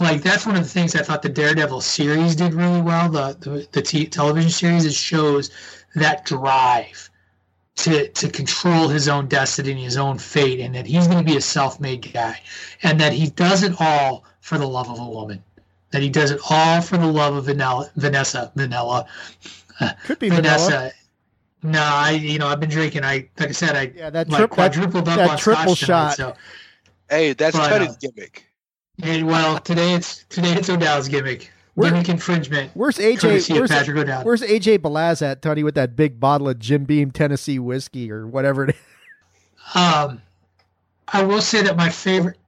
like 0.00 0.22
that's 0.22 0.46
one 0.46 0.54
of 0.56 0.62
the 0.62 0.68
things 0.68 0.94
I 0.94 1.02
thought 1.02 1.22
the 1.22 1.28
Daredevil 1.28 1.80
series 1.80 2.36
did 2.36 2.54
really 2.54 2.80
well. 2.80 3.08
The 3.10 3.36
the, 3.40 3.68
the 3.72 3.82
t- 3.82 4.06
television 4.06 4.50
series 4.50 4.84
it 4.86 4.94
shows 4.94 5.50
that 5.96 6.24
drive 6.24 7.10
to 7.76 8.08
to 8.08 8.28
control 8.30 8.88
his 8.88 9.08
own 9.08 9.28
destiny 9.28 9.72
and 9.72 9.80
his 9.80 9.96
own 9.96 10.18
fate, 10.18 10.60
and 10.60 10.74
that 10.74 10.86
he's 10.86 11.06
going 11.06 11.18
to 11.18 11.24
be 11.24 11.36
a 11.36 11.40
self-made 11.40 12.12
guy, 12.12 12.40
and 12.82 13.00
that 13.00 13.12
he 13.12 13.30
does 13.30 13.62
it 13.62 13.72
all 13.80 14.24
for 14.40 14.58
the 14.58 14.66
love 14.66 14.88
of 14.90 14.98
a 14.98 15.08
woman. 15.08 15.42
That 15.92 16.02
he 16.02 16.10
does 16.10 16.30
it 16.30 16.40
all 16.50 16.80
for 16.82 16.96
the 16.98 17.06
love 17.06 17.34
of 17.36 17.44
Vanilla, 17.46 17.90
Vanessa, 17.96 18.52
Vanilla, 18.56 19.06
Could 20.04 20.18
be 20.18 20.28
Vanessa. 20.30 20.70
Vanessa. 20.70 20.92
No, 21.62 21.80
I 21.82 22.10
you 22.12 22.38
know 22.38 22.48
I've 22.48 22.60
been 22.60 22.70
drinking. 22.70 23.04
I 23.04 23.28
like 23.38 23.48
I 23.48 23.52
said 23.52 23.76
I 23.76 23.92
Yeah, 23.94 24.10
that 24.10 24.28
like 24.28 24.48
trip, 24.50 24.50
that, 24.56 24.76
up 24.94 25.04
that 25.16 25.30
on 25.30 25.38
triple 25.38 25.76
scotch 25.76 25.80
tonight, 25.80 26.10
shot. 26.10 26.16
so 26.16 26.34
Hey, 27.10 27.32
that's 27.34 27.56
But, 27.56 27.68
Teddy's 27.68 27.90
uh, 27.90 27.96
gimmick. 28.00 28.46
and 29.02 29.26
well 29.26 29.58
today 29.58 29.94
it's 29.94 30.24
today 30.28 30.52
it's 30.54 30.68
O'Dowd's 30.68 31.08
gimmick. 31.08 31.50
Where- 31.76 31.90
gimmick 31.90 32.08
infringement. 32.08 32.70
Where's 32.74 32.96
AJ? 32.98 33.20
Courtesy 33.20 33.52
Where's, 33.54 33.70
where's 34.24 34.42
AJ 34.42 34.78
Balaz 34.78 35.22
at, 35.22 35.40
Tony, 35.42 35.62
with 35.62 35.74
that 35.76 35.94
big 35.94 36.18
bottle 36.18 36.48
of 36.48 36.58
Jim 36.58 36.84
Beam 36.84 37.10
Tennessee 37.10 37.58
whiskey 37.58 38.10
or 38.10 38.26
whatever 38.26 38.64
it 38.64 38.70
is? 38.70 38.76
Um, 39.74 40.22
I 41.08 41.22
will 41.22 41.40
say 41.42 41.62
that 41.62 41.76
my 41.76 41.88
favorite. 41.90 42.38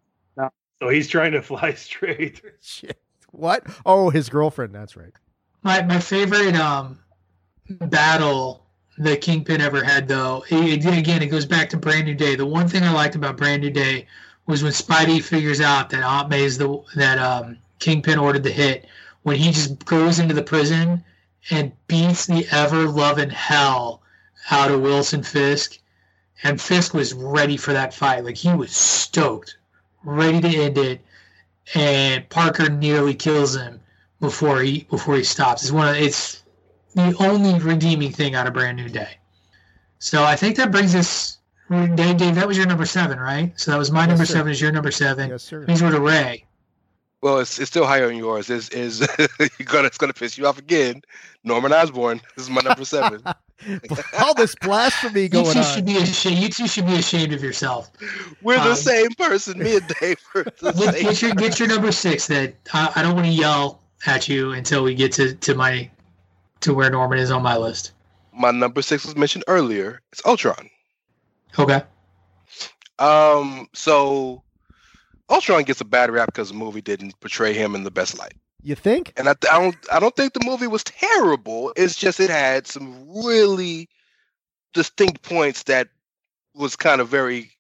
So 0.80 0.88
he's 0.88 1.08
trying 1.08 1.32
to 1.32 1.42
fly 1.42 1.72
straight. 1.74 2.40
Shit. 2.62 2.98
What? 3.32 3.64
Oh, 3.84 4.10
his 4.10 4.28
girlfriend. 4.28 4.74
That's 4.74 4.96
right. 4.96 5.12
My 5.62 5.82
my 5.82 5.98
favorite 5.98 6.54
um 6.54 6.98
battle 7.68 8.64
the 8.96 9.16
Kingpin 9.16 9.60
ever 9.60 9.82
had, 9.84 10.08
though. 10.08 10.44
It, 10.50 10.84
it- 10.86 10.98
again, 10.98 11.22
it 11.22 11.26
goes 11.26 11.44
back 11.46 11.68
to 11.70 11.76
Brand 11.76 12.06
New 12.06 12.14
Day. 12.14 12.34
The 12.34 12.46
one 12.46 12.66
thing 12.68 12.82
I 12.82 12.92
liked 12.92 13.14
about 13.14 13.36
Brand 13.36 13.62
New 13.62 13.70
Day 13.70 14.06
was 14.46 14.62
when 14.62 14.72
Spidey 14.72 15.22
figures 15.22 15.60
out 15.60 15.90
that 15.90 16.02
Aunt 16.02 16.28
May's 16.30 16.56
the 16.58 16.82
that 16.96 17.18
um, 17.18 17.58
Kingpin 17.80 18.18
ordered 18.18 18.42
the 18.42 18.50
hit. 18.50 18.86
When 19.28 19.36
he 19.36 19.52
just 19.52 19.84
goes 19.84 20.18
into 20.20 20.32
the 20.32 20.42
prison 20.42 21.04
and 21.50 21.70
beats 21.86 22.24
the 22.24 22.46
ever 22.50 22.86
loving 22.88 23.28
hell 23.28 24.00
out 24.50 24.70
of 24.70 24.80
Wilson 24.80 25.22
Fisk, 25.22 25.78
and 26.42 26.58
Fisk 26.58 26.94
was 26.94 27.12
ready 27.12 27.58
for 27.58 27.74
that 27.74 27.92
fight. 27.92 28.24
Like 28.24 28.36
he 28.36 28.50
was 28.54 28.74
stoked, 28.74 29.58
ready 30.02 30.40
to 30.40 30.48
end 30.48 30.78
it, 30.78 31.02
and 31.74 32.26
Parker 32.30 32.70
nearly 32.70 33.12
kills 33.12 33.54
him 33.54 33.80
before 34.18 34.62
he 34.62 34.84
before 34.88 35.16
he 35.16 35.24
stops. 35.24 35.62
It's 35.62 35.72
one 35.72 35.88
of 35.88 35.96
it's 35.96 36.42
the 36.94 37.14
only 37.20 37.58
redeeming 37.60 38.12
thing 38.12 38.34
out 38.34 38.46
of 38.46 38.54
Brand 38.54 38.78
New 38.78 38.88
Day. 38.88 39.18
So 39.98 40.24
I 40.24 40.36
think 40.36 40.56
that 40.56 40.72
brings 40.72 40.94
us. 40.94 41.36
Dave, 41.70 42.16
Dave, 42.16 42.34
that 42.36 42.48
was 42.48 42.56
your 42.56 42.66
number 42.66 42.86
seven, 42.86 43.20
right? 43.20 43.52
So 43.60 43.72
that 43.72 43.76
was 43.76 43.90
my 43.90 44.04
Yes, 44.04 44.08
number 44.08 44.24
sir. 44.24 44.32
seven. 44.36 44.52
Is 44.52 44.58
your 44.62 44.72
number 44.72 44.90
seven? 44.90 45.28
Yes, 45.28 45.42
sir. 45.42 45.66
Means 45.66 45.82
we're 45.82 45.90
to 45.90 46.00
Ray. 46.00 46.46
Well, 47.20 47.38
it's, 47.40 47.58
it's 47.58 47.68
still 47.70 47.84
higher 47.86 48.06
than 48.06 48.16
yours. 48.16 48.48
Is 48.48 48.68
is 48.70 49.00
gonna 49.64 49.86
it's 49.88 49.98
gonna 49.98 50.12
piss 50.12 50.38
you 50.38 50.46
off 50.46 50.58
again? 50.58 51.02
Norman 51.44 51.72
Osborn. 51.72 52.20
This 52.36 52.44
is 52.44 52.50
my 52.50 52.60
number 52.60 52.84
seven. 52.84 53.22
All 54.20 54.34
this 54.34 54.54
blasphemy 54.60 55.28
going 55.28 55.46
You 55.46 55.52
two 55.54 55.58
on. 55.58 55.64
should 55.74 55.84
be 55.86 55.96
ashamed. 55.96 56.38
You 56.38 56.48
two 56.48 56.68
should 56.68 56.86
be 56.86 56.94
ashamed 56.94 57.32
of 57.32 57.42
yourself. 57.42 57.90
We're 58.42 58.62
the 58.62 58.70
Um, 58.70 58.76
same 58.76 59.10
person. 59.18 59.58
Me 59.58 59.76
and 59.76 59.88
Dave 60.00 60.20
are 60.36 60.44
the 60.44 60.72
Get, 60.78 60.94
same. 60.94 61.02
get 61.02 61.22
your 61.22 61.32
get 61.32 61.58
your 61.58 61.68
number 61.68 61.90
six. 61.90 62.28
That 62.28 62.54
I, 62.72 62.92
I 62.96 63.02
don't 63.02 63.14
want 63.16 63.26
to 63.26 63.32
yell 63.32 63.80
at 64.06 64.28
you 64.28 64.52
until 64.52 64.84
we 64.84 64.94
get 64.94 65.10
to, 65.14 65.34
to 65.34 65.54
my 65.56 65.90
to 66.60 66.72
where 66.72 66.88
Norman 66.88 67.18
is 67.18 67.32
on 67.32 67.42
my 67.42 67.56
list. 67.56 67.92
My 68.32 68.52
number 68.52 68.80
six 68.82 69.04
was 69.04 69.16
mentioned 69.16 69.42
earlier. 69.48 70.00
It's 70.12 70.22
Ultron. 70.24 70.70
Okay. 71.58 71.82
Um, 73.00 73.68
so 73.74 74.42
Ultron 75.30 75.64
gets 75.64 75.80
a 75.80 75.84
bad 75.84 76.10
rap 76.10 76.26
because 76.26 76.48
the 76.48 76.54
movie 76.54 76.80
didn't 76.80 77.18
portray 77.20 77.52
him 77.52 77.74
in 77.74 77.84
the 77.84 77.90
best 77.90 78.18
light. 78.18 78.34
You 78.62 78.74
think? 78.74 79.12
And 79.16 79.28
I, 79.28 79.34
I 79.50 79.60
don't 79.60 79.76
I 79.92 80.00
don't 80.00 80.16
think 80.16 80.32
the 80.32 80.44
movie 80.44 80.66
was 80.66 80.84
terrible. 80.84 81.72
It's 81.76 81.94
just 81.94 82.18
it 82.18 82.30
had 82.30 82.66
some 82.66 82.96
really 83.24 83.88
distinct 84.72 85.22
points 85.22 85.64
that 85.64 85.88
was 86.54 86.76
kind 86.76 87.00
of 87.00 87.08
very 87.08 87.52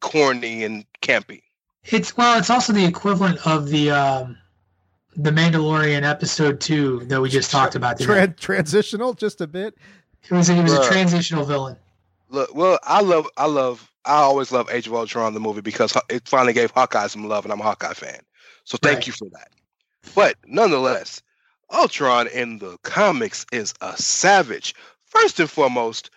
corny 0.00 0.64
and 0.64 0.84
campy. 1.00 1.42
It's 1.84 2.16
well, 2.16 2.38
it's 2.38 2.50
also 2.50 2.72
the 2.72 2.84
equivalent 2.84 3.44
of 3.46 3.68
the 3.68 3.90
um, 3.90 4.38
the 5.16 5.30
Mandalorian 5.30 6.02
episode 6.02 6.60
two 6.60 7.00
that 7.06 7.20
we 7.20 7.28
just 7.28 7.50
talked 7.50 7.74
about 7.74 7.98
today. 7.98 8.12
Tran- 8.12 8.38
transitional, 8.38 9.14
just 9.14 9.40
a 9.40 9.46
bit. 9.46 9.74
It 10.22 10.30
was 10.30 10.48
it 10.48 10.62
was 10.62 10.72
a 10.72 10.86
transitional 10.86 11.44
villain. 11.44 11.76
Look, 12.28 12.54
well, 12.54 12.78
I 12.84 13.02
love 13.02 13.28
I 13.36 13.46
love 13.46 13.91
I 14.04 14.16
always 14.16 14.50
love 14.52 14.68
Age 14.70 14.86
of 14.86 14.94
Ultron 14.94 15.34
the 15.34 15.40
movie 15.40 15.60
because 15.60 15.96
it 16.08 16.28
finally 16.28 16.52
gave 16.52 16.70
Hawkeye 16.70 17.06
some 17.06 17.28
love, 17.28 17.44
and 17.44 17.52
I'm 17.52 17.60
a 17.60 17.64
Hawkeye 17.64 17.94
fan. 17.94 18.20
So 18.64 18.78
thank 18.80 18.98
Right. 18.98 19.06
you 19.08 19.12
for 19.12 19.28
that. 19.30 19.50
But 20.14 20.36
nonetheless, 20.46 21.22
Ultron 21.72 22.26
in 22.28 22.58
the 22.58 22.78
comics 22.82 23.46
is 23.52 23.74
a 23.80 23.96
savage. 23.96 24.74
First 25.04 25.40
and 25.40 25.50
foremost, 25.50 26.10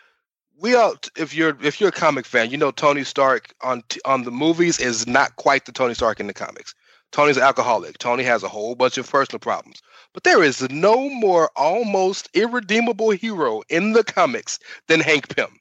we 0.59 0.75
all 0.75 0.95
if 1.17 1.35
you're 1.35 1.57
if 1.61 1.79
you're 1.79 1.89
a 1.89 1.93
comic 1.93 2.25
fan, 2.25 2.49
you 2.49 2.57
know 2.57 2.71
Tony 2.71 3.03
Stark 3.03 3.53
on 3.61 3.83
on 4.05 4.23
the 4.23 4.31
movies 4.31 4.79
is 4.79 5.05
not 5.05 5.35
quite 5.35 5.65
the 5.65 5.71
Tony 5.71 5.93
Stark 5.93 6.19
in 6.19 6.27
the 6.27 6.33
comics. 6.33 6.73
Tony's 7.11 7.37
an 7.37 7.43
alcoholic. 7.43 7.97
Tony 7.97 8.23
has 8.23 8.43
a 8.43 8.49
whole 8.49 8.75
bunch 8.75 8.97
of 8.97 9.09
personal 9.09 9.39
problems. 9.39 9.81
But 10.13 10.23
there 10.23 10.43
is 10.43 10.67
no 10.69 11.09
more 11.09 11.49
almost 11.55 12.29
irredeemable 12.33 13.11
hero 13.11 13.61
in 13.69 13.93
the 13.93 14.03
comics 14.03 14.59
than 14.87 14.99
Hank 14.99 15.33
Pym. 15.35 15.59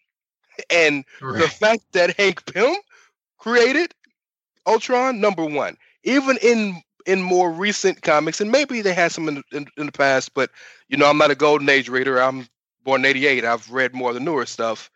And 0.71 1.05
the 1.21 1.49
fact 1.49 1.83
that 1.93 2.17
Hank 2.17 2.45
Pym 2.53 2.75
created 3.39 3.95
Ultron, 4.67 5.21
number 5.21 5.45
one, 5.45 5.77
even 6.05 6.39
in 6.43 6.83
in 7.07 7.21
more 7.21 7.51
recent 7.51 8.03
comics, 8.03 8.41
and 8.41 8.51
maybe 8.51 8.81
they 8.81 8.95
had 8.95 9.13
some 9.13 9.29
in, 9.29 9.43
in, 9.53 9.67
in 9.77 9.87
the 9.87 9.93
past, 9.93 10.33
but 10.35 10.51
you 10.89 10.97
know, 10.97 11.09
I'm 11.09 11.19
not 11.19 11.31
a 11.31 11.35
golden 11.35 11.69
age 11.69 11.89
reader. 11.89 12.23
I'm 12.23 12.49
born 12.83 13.03
in 13.03 13.07
'88. 13.07 13.45
I've 13.45 13.71
read 13.71 13.95
more 13.95 14.11
of 14.11 14.15
the 14.15 14.21
newer 14.21 14.47
stuff. 14.47 14.91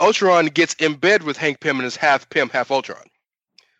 Ultron 0.00 0.46
gets 0.46 0.74
in 0.74 0.94
bed 0.94 1.22
with 1.22 1.36
Hank 1.36 1.60
Pym 1.60 1.78
and 1.78 1.86
is 1.86 1.96
half 1.96 2.28
Pym, 2.30 2.48
half 2.48 2.70
Ultron. 2.70 3.04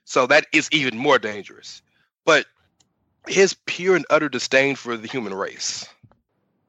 So 0.05 0.27
that 0.27 0.47
is 0.53 0.69
even 0.71 0.99
more 0.99 1.19
dangerous. 1.19 1.83
But 2.25 2.47
his 3.27 3.55
pure 3.67 3.97
and 3.97 4.05
utter 4.11 4.29
disdain 4.29 4.77
for 4.77 4.97
the 4.97 5.09
human 5.09 5.35
race 5.35 5.89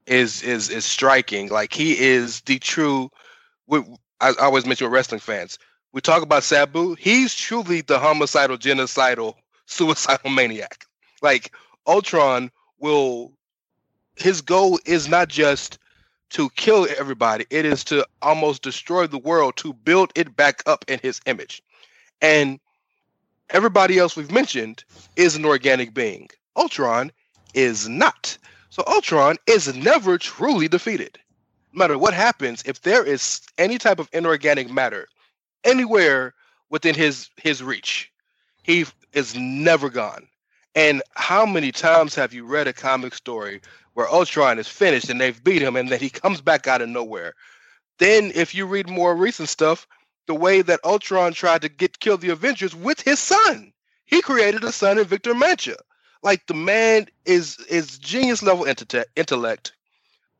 is 0.05 0.41
is 0.43 0.69
is 0.69 0.85
striking. 0.85 1.49
Like 1.49 1.73
he 1.73 1.99
is 1.99 2.41
the 2.41 2.59
true. 2.59 3.09
I, 4.21 4.29
I 4.29 4.45
always 4.45 4.65
mention 4.65 4.85
with 4.85 4.93
wrestling 4.93 5.19
fans. 5.19 5.57
We 5.91 5.99
talk 5.99 6.23
about 6.23 6.43
Sabu. 6.43 6.95
He's 6.95 7.35
truly 7.35 7.81
the 7.81 7.99
homicidal, 7.99 8.57
genocidal, 8.57 9.33
suicidal 9.65 10.29
maniac. 10.29 10.85
Like 11.21 11.53
Ultron 11.87 12.51
will. 12.79 13.33
His 14.15 14.41
goal 14.41 14.79
is 14.85 15.07
not 15.07 15.29
just 15.29 15.79
to 16.31 16.49
kill 16.51 16.87
everybody. 16.97 17.45
It 17.49 17.65
is 17.65 17.83
to 17.85 18.05
almost 18.21 18.61
destroy 18.61 19.07
the 19.07 19.17
world 19.17 19.57
to 19.57 19.73
build 19.73 20.11
it 20.15 20.35
back 20.35 20.63
up 20.65 20.85
in 20.87 20.99
his 20.99 21.19
image. 21.25 21.61
And 22.21 22.59
everybody 23.49 23.97
else 23.97 24.15
we've 24.15 24.31
mentioned 24.31 24.83
is 25.15 25.35
an 25.35 25.45
organic 25.45 25.93
being. 25.93 26.29
Ultron 26.55 27.11
is 27.53 27.89
not. 27.89 28.37
So 28.69 28.83
Ultron 28.87 29.37
is 29.47 29.73
never 29.75 30.17
truly 30.17 30.67
defeated. 30.67 31.19
No 31.73 31.79
matter 31.79 31.97
what 31.97 32.13
happens, 32.13 32.63
if 32.65 32.81
there 32.81 33.03
is 33.03 33.41
any 33.57 33.77
type 33.77 33.99
of 33.99 34.09
inorganic 34.11 34.69
matter 34.69 35.07
anywhere 35.63 36.33
within 36.69 36.95
his 36.95 37.29
his 37.37 37.63
reach, 37.63 38.11
he 38.63 38.85
is 39.13 39.35
never 39.35 39.89
gone. 39.89 40.27
And 40.75 41.01
how 41.15 41.45
many 41.45 41.71
times 41.71 42.15
have 42.15 42.33
you 42.33 42.45
read 42.45 42.67
a 42.67 42.73
comic 42.73 43.13
story 43.13 43.61
where 43.93 44.09
Ultron 44.09 44.57
is 44.57 44.67
finished 44.67 45.09
and 45.09 45.19
they've 45.19 45.43
beat 45.43 45.61
him 45.61 45.75
and 45.75 45.89
then 45.89 45.99
he 45.99 46.09
comes 46.09 46.41
back 46.41 46.67
out 46.67 46.81
of 46.81 46.89
nowhere? 46.89 47.33
Then 47.99 48.31
if 48.35 48.55
you 48.55 48.65
read 48.65 48.89
more 48.89 49.15
recent 49.15 49.49
stuff, 49.49 49.87
the 50.27 50.35
way 50.35 50.61
that 50.61 50.79
Ultron 50.83 51.33
tried 51.33 51.61
to 51.61 51.69
get 51.69 51.99
kill 51.99 52.17
the 52.17 52.29
Avengers 52.29 52.75
with 52.75 53.01
his 53.01 53.19
son. 53.19 53.73
He 54.05 54.21
created 54.21 54.63
a 54.63 54.71
son 54.71 54.97
in 54.97 55.05
Victor 55.05 55.33
Mancha. 55.33 55.75
Like 56.23 56.45
the 56.47 56.53
man 56.53 57.07
is 57.25 57.57
is 57.69 57.97
genius 57.97 58.43
level 58.43 58.65
intellect. 59.15 59.73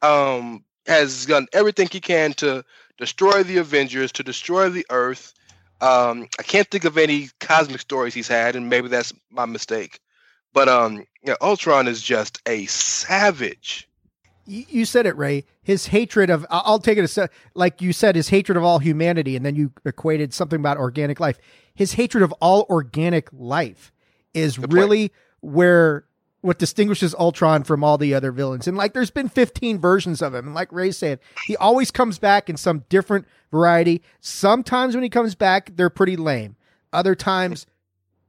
Um, 0.02 0.64
has 0.88 1.26
done 1.26 1.48
everything 1.54 1.88
he 1.92 2.00
can 2.00 2.34
to 2.34 2.64
destroy 2.98 3.44
the 3.44 3.58
Avengers, 3.58 4.12
to 4.14 4.24
destroy 4.24 4.70
the 4.70 4.86
Earth. 4.90 5.34
Um, 5.80 6.28
I 6.40 6.44
can't 6.44 6.70
think 6.70 6.86
of 6.86 6.98
any 6.98 7.30
cosmic 7.40 7.82
stories 7.82 8.14
he's 8.14 8.28
had, 8.28 8.56
and 8.56 8.70
maybe 8.70 8.88
that's 8.88 9.14
my 9.32 9.46
mistake. 9.46 10.00
But 10.54 10.68
um, 10.70 11.06
yeah, 11.24 11.36
Ultron 11.42 11.88
is 11.88 12.02
just 12.02 12.42
a 12.48 12.66
savage. 12.68 13.88
You, 14.46 14.66
you 14.68 14.86
said 14.86 15.06
it, 15.06 15.16
Ray. 15.18 15.46
His 15.64 15.88
hatred 15.88 16.30
of, 16.30 16.46
I'll 16.50 16.80
take 16.80 16.98
it 16.98 17.04
a 17.04 17.08
step, 17.08 17.32
like 17.54 17.82
you 17.82 17.94
said, 17.94 18.16
his 18.16 18.30
hatred 18.30 18.58
of 18.58 18.64
all 18.64 18.80
humanity, 18.80 19.36
and 19.36 19.46
then 19.46 19.56
you 19.56 19.72
equated 19.86 20.34
something 20.34 20.60
about 20.60 20.78
organic 20.78 21.20
life. 21.20 21.38
His 21.74 21.94
hatred 21.94 22.24
of 22.24 22.32
all 22.42 22.66
organic 22.70 23.30
life 23.32 23.92
is 24.34 24.58
Good 24.58 24.70
point. 24.70 24.74
really 24.74 25.12
where 25.42 26.06
what 26.42 26.58
distinguishes 26.58 27.16
Ultron 27.16 27.64
from 27.64 27.84
all 27.84 27.98
the 27.98 28.14
other 28.14 28.32
villains. 28.32 28.68
And 28.68 28.76
like, 28.76 28.94
there's 28.94 29.12
been 29.12 29.30
15 29.30 29.80
versions 29.80 30.22
of 30.22 30.34
him. 30.34 30.48
And 30.48 30.56
like 30.56 30.72
Ray 30.72 30.92
said, 30.92 31.20
he 31.46 31.56
always 31.56 31.92
comes 31.92 32.18
back 32.20 32.50
in 32.50 32.58
some 32.58 32.84
different 32.90 33.28
variety. 33.52 34.02
Sometimes 34.20 34.96
when 34.96 35.04
he 35.04 35.10
comes 35.10 35.36
back, 35.36 35.72
they're 35.76 35.90
pretty 35.90 36.16
lame. 36.16 36.56
Other 36.92 37.16
times, 37.16 37.68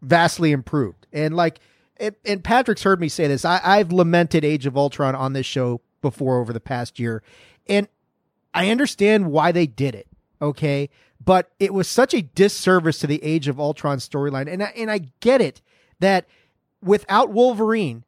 vastly 0.03 0.53
improved. 0.53 1.07
And 1.13 1.35
like, 1.35 1.61
and, 1.97 2.15
and 2.25 2.45
Patrick's 2.45 2.83
heard 2.83 3.01
me 3.01 3.09
say 3.09 3.29
this. 3.29 3.45
I, 3.45 3.61
I've 3.63 3.93
lamented 3.93 4.45
Age 4.45 4.67
of 4.67 4.77
Ultron 4.77 5.15
on 5.15 5.33
this 5.33 5.47
show 5.47 5.81
before 6.03 6.41
over 6.41 6.53
the 6.53 6.61
past 6.61 6.99
year, 6.99 7.23
and 7.69 7.87
I 8.53 8.71
understand 8.71 9.31
why 9.31 9.53
they 9.53 9.67
did 9.67 9.95
it. 9.95 10.09
Okay, 10.41 10.91
but 11.25 11.53
it 11.61 11.73
was 11.73 11.87
such 11.87 12.13
a 12.13 12.23
disservice 12.23 12.99
to 12.99 13.07
the 13.07 13.23
Age 13.23 13.47
of 13.47 13.61
Ultron 13.61 13.99
storyline, 13.99 14.53
and 14.53 14.63
I, 14.65 14.73
and 14.77 14.91
I 14.91 14.99
get 15.21 15.41
it 15.41 15.63
that 16.01 16.27
without 16.83 17.31
Wolverine, 17.31 18.05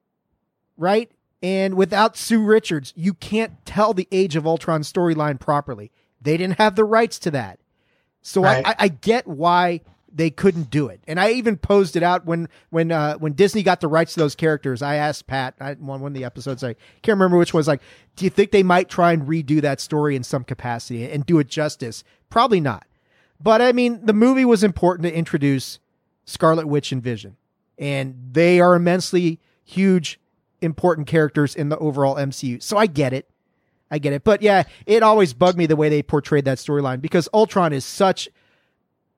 right, 0.76 1.10
and 1.42 1.74
without 1.74 2.16
Sue 2.16 2.42
Richards, 2.42 2.92
you 2.96 3.14
can't 3.14 3.64
tell 3.64 3.94
the 3.94 4.08
Age 4.10 4.36
of 4.36 4.46
Ultron 4.46 4.82
storyline 4.82 5.38
properly. 5.38 5.90
They 6.20 6.36
didn't 6.36 6.58
have 6.58 6.74
the 6.74 6.84
rights 6.84 7.18
to 7.20 7.30
that, 7.32 7.60
so 8.22 8.42
Right. 8.42 8.66
I, 8.66 8.74
I, 8.78 8.88
get 8.88 9.26
why 9.26 9.82
they 10.14 10.30
couldn't 10.30 10.70
do 10.70 10.88
it. 10.88 11.00
And 11.06 11.18
I 11.18 11.32
even 11.32 11.56
posed 11.56 11.96
it 11.96 12.02
out 12.02 12.24
when 12.24 12.48
when 12.70 12.92
uh, 12.92 13.16
when 13.18 13.32
Disney 13.32 13.62
got 13.62 13.80
the 13.80 13.88
rights 13.88 14.14
to 14.14 14.20
those 14.20 14.34
characters. 14.34 14.80
I 14.80 14.94
asked 14.94 15.26
Pat 15.26 15.54
I, 15.60 15.74
one 15.74 16.00
one 16.00 16.12
of 16.12 16.14
the 16.14 16.24
episodes. 16.24 16.62
I 16.62 16.74
can't 17.02 17.16
remember 17.18 17.36
which 17.36 17.52
was 17.52 17.68
like, 17.68 17.82
do 18.16 18.24
you 18.24 18.30
think 18.30 18.52
they 18.52 18.62
might 18.62 18.88
try 18.88 19.12
and 19.12 19.26
redo 19.26 19.60
that 19.60 19.80
story 19.80 20.16
in 20.16 20.22
some 20.22 20.44
capacity 20.44 21.10
and 21.10 21.26
do 21.26 21.38
it 21.38 21.48
justice? 21.48 22.04
Probably 22.30 22.60
not. 22.60 22.86
But 23.40 23.60
I 23.60 23.72
mean, 23.72 24.06
the 24.06 24.12
movie 24.12 24.44
was 24.44 24.62
important 24.62 25.04
to 25.06 25.14
introduce 25.14 25.80
Scarlet 26.24 26.66
Witch 26.66 26.92
and 26.92 27.02
Vision, 27.02 27.36
and 27.78 28.14
they 28.32 28.60
are 28.60 28.74
immensely 28.74 29.40
huge, 29.64 30.20
important 30.60 31.06
characters 31.06 31.54
in 31.54 31.68
the 31.68 31.78
overall 31.78 32.16
MCU. 32.16 32.62
So 32.62 32.76
I 32.76 32.86
get 32.86 33.12
it. 33.12 33.28
I 33.90 33.98
get 33.98 34.12
it. 34.12 34.24
But 34.24 34.42
yeah, 34.42 34.64
it 34.86 35.02
always 35.02 35.32
bugged 35.32 35.58
me 35.58 35.66
the 35.66 35.76
way 35.76 35.88
they 35.88 36.02
portrayed 36.02 36.44
that 36.46 36.58
storyline 36.58 37.00
because 37.00 37.28
Ultron 37.32 37.72
is 37.72 37.84
such 37.84 38.28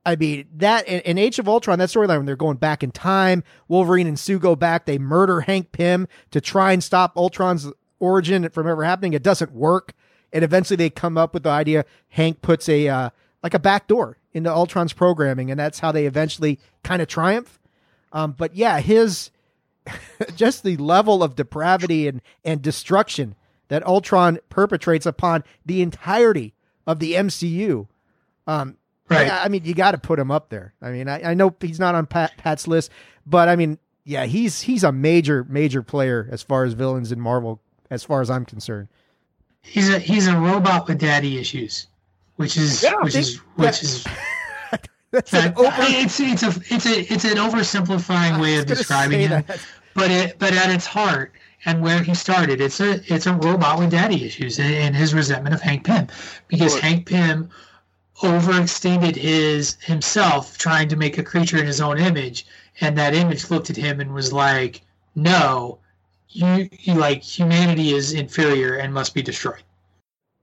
I 0.07 0.15
mean, 0.15 0.47
that 0.59 0.87
in, 0.87 1.19
Age 1.19 1.41
of 1.41 1.49
Ultron, 1.49 1.81
that 1.81 1.89
storyline 1.89 2.19
when 2.19 2.27
they're 2.27 2.37
going 2.37 2.59
back 2.59 2.85
in 2.85 2.93
time, 2.93 3.43
Wolverine 3.67 4.07
and 4.07 4.17
Sue 4.17 4.39
go 4.39 4.55
back, 4.55 4.87
they 4.87 4.99
murder 4.99 5.41
Hank 5.41 5.73
Pym 5.73 6.07
to 6.31 6.41
try 6.41 6.71
and 6.71 6.83
stop 6.83 7.17
Ultron's 7.17 7.67
origin 7.99 8.49
from 8.51 8.69
ever 8.69 8.85
happening. 8.85 9.15
It 9.15 9.25
doesn't 9.25 9.51
work. 9.51 9.95
And 10.33 10.45
eventually 10.45 10.77
they 10.77 10.91
come 10.91 11.19
up 11.19 11.35
with 11.35 11.43
the 11.43 11.51
idea 11.51 11.85
Hank 12.11 12.41
puts 12.41 12.69
a 12.69 12.87
uh, 12.89 13.11
like 13.43 13.55
a 13.55 13.59
back 13.59 13.89
door 13.89 14.19
into 14.33 14.53
Ultron's 14.53 14.93
programming, 14.93 15.51
and 15.51 15.59
that's 15.59 15.81
how 15.81 15.91
they 15.91 16.07
eventually 16.07 16.61
kind 16.85 17.03
of 17.03 17.09
triumph. 17.09 17.59
Um, 18.17 18.33
but 18.33 18.57
yeah, 18.57 18.81
his 18.81 19.31
just 20.37 20.63
the 20.63 20.79
level 20.79 21.23
of 21.23 21.37
depravity 21.37 22.09
and, 22.09 22.23
and 22.45 22.63
destruction 22.63 23.35
that 23.69 23.87
Ultron 23.87 24.39
perpetrates 24.49 25.05
upon 25.05 25.45
the 25.67 25.83
entirety 25.83 26.55
of 26.87 26.99
the 26.99 27.13
MCU. 27.13 27.87
Um, 28.47 28.79
Right. 29.09 29.31
I, 29.31 29.45
I 29.45 29.49
mean, 29.49 29.65
you 29.65 29.73
got 29.73 29.93
to 29.93 29.99
put 29.99 30.19
him 30.19 30.33
up 30.33 30.49
there. 30.49 30.75
I 30.83 30.91
mean, 30.91 31.09
I, 31.09 31.31
I 31.31 31.35
know 31.35 31.55
he's 31.61 31.79
not 31.79 31.95
on 31.95 32.07
Pat, 32.07 32.33
Pat's 32.39 32.67
list, 32.67 32.91
but 33.25 33.49
I 33.49 33.55
mean, 33.55 33.79
yeah, 34.05 34.25
he's 34.25 34.63
he's 34.63 34.83
a 34.83 34.91
major 34.91 35.45
major 35.49 35.81
player 35.81 36.29
as 36.33 36.43
far 36.43 36.65
as 36.65 36.73
villains 36.73 37.13
in 37.13 37.21
Marvel, 37.21 37.61
as 37.89 38.03
far 38.03 38.21
as 38.21 38.31
I'm 38.31 38.45
concerned. 38.45 38.89
He's 39.63 39.91
a 39.91 40.01
he's 40.01 40.27
a 40.27 40.37
robot 40.37 40.89
with 40.89 40.99
daddy 40.99 41.39
issues, 41.39 41.87
which 42.35 42.57
is 42.57 42.83
Yeah, 42.83 42.97
which 43.03 43.15
is 43.15 43.37
which 43.55 43.81
is 43.85 44.05
That's 45.17 45.33
an 45.33 45.55
that, 45.55 45.59
over- 45.59 45.73
it's 45.79 46.21
it's 46.21 46.43
a 46.43 46.49
it's 46.75 46.85
a 46.87 47.13
it's 47.13 47.25
an 47.25 47.39
oversimplifying 47.39 48.39
way 48.39 48.59
of 48.59 48.67
describing 48.67 49.31
that. 49.31 49.61
but 49.95 50.11
it 50.11 50.39
but 50.39 50.53
at 50.53 50.69
its 50.71 50.85
heart 50.85 51.33
and 51.65 51.81
where 51.81 52.03
he 52.03 52.15
started 52.15 52.61
it's 52.61 52.81
a 52.81 53.01
it's 53.13 53.27
a 53.27 53.33
robot 53.33 53.79
with 53.79 53.91
daddy 53.91 54.25
issues 54.27 54.59
and, 54.59 54.75
and 54.75 54.95
his 54.95 55.15
resentment 55.15 55.55
of 55.55 55.63
hank 55.63 55.85
pym. 55.85 56.07
Because 56.49 56.73
Sure. 56.73 56.83
hank 56.83 57.07
pym 57.07 57.49
overextended 58.23 59.17
his 59.17 59.79
himself 59.81 60.59
trying 60.59 60.89
to 60.89 60.97
make 60.97 61.17
a 61.17 61.23
creature 61.23 61.59
in 61.59 61.67
his 61.67 61.81
own 61.81 61.99
image. 61.99 62.47
And 62.83 62.97
that 62.99 63.15
image 63.15 63.51
looked 63.51 63.71
at 63.71 63.77
him 63.77 64.01
and 64.01 64.13
was 64.13 64.35
like 64.35 64.83
no 65.15 65.79
you, 66.29 66.69
you 66.81 66.93
like 66.95 67.23
humanity 67.23 67.95
is 67.95 68.13
inferior 68.13 68.75
and 68.75 68.93
must 68.93 69.15
be 69.15 69.23
destroyed. 69.23 69.63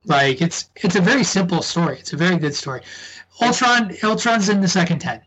Like 0.04 0.42
it's 0.42 0.68
it's 0.82 0.96
a 0.96 1.00
very 1.00 1.22
simple 1.22 1.62
story. 1.62 1.98
It's 2.00 2.12
a 2.12 2.16
very 2.16 2.38
good 2.38 2.56
story 2.56 2.82
ultron 3.40 3.94
ultron's 4.02 4.48
in 4.48 4.60
the 4.60 4.68
second 4.68 5.00
10 5.00 5.20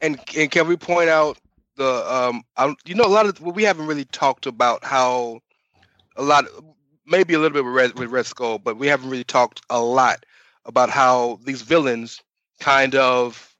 And 0.00 0.20
and 0.36 0.50
can 0.50 0.66
we 0.66 0.76
point 0.76 1.08
out 1.08 1.38
the 1.76 2.04
um 2.12 2.42
I, 2.56 2.74
you 2.84 2.94
know 2.94 3.04
a 3.04 3.08
lot 3.08 3.26
of 3.26 3.40
we 3.40 3.62
haven't 3.62 3.86
really 3.86 4.04
talked 4.06 4.46
about 4.46 4.84
how 4.84 5.40
a 6.16 6.22
lot 6.22 6.44
maybe 7.08 7.34
a 7.34 7.38
little 7.38 7.54
bit 7.54 7.64
with 7.64 7.74
Red, 7.74 7.98
with 7.98 8.10
Red 8.10 8.26
Skull, 8.26 8.58
but 8.58 8.76
we 8.76 8.86
haven't 8.86 9.10
really 9.10 9.24
talked 9.24 9.62
a 9.70 9.80
lot 9.80 10.24
about 10.66 10.90
how 10.90 11.40
these 11.44 11.62
villains 11.62 12.20
kind 12.60 12.94
of 12.94 13.54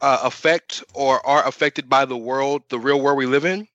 uh, 0.00 0.18
affect 0.22 0.82
or 0.94 1.24
are 1.26 1.46
affected 1.46 1.88
by 1.88 2.04
the 2.04 2.16
world, 2.16 2.62
the 2.68 2.78
real 2.78 3.00
world 3.00 3.16
we 3.16 3.26
live 3.26 3.44
in. 3.44 3.66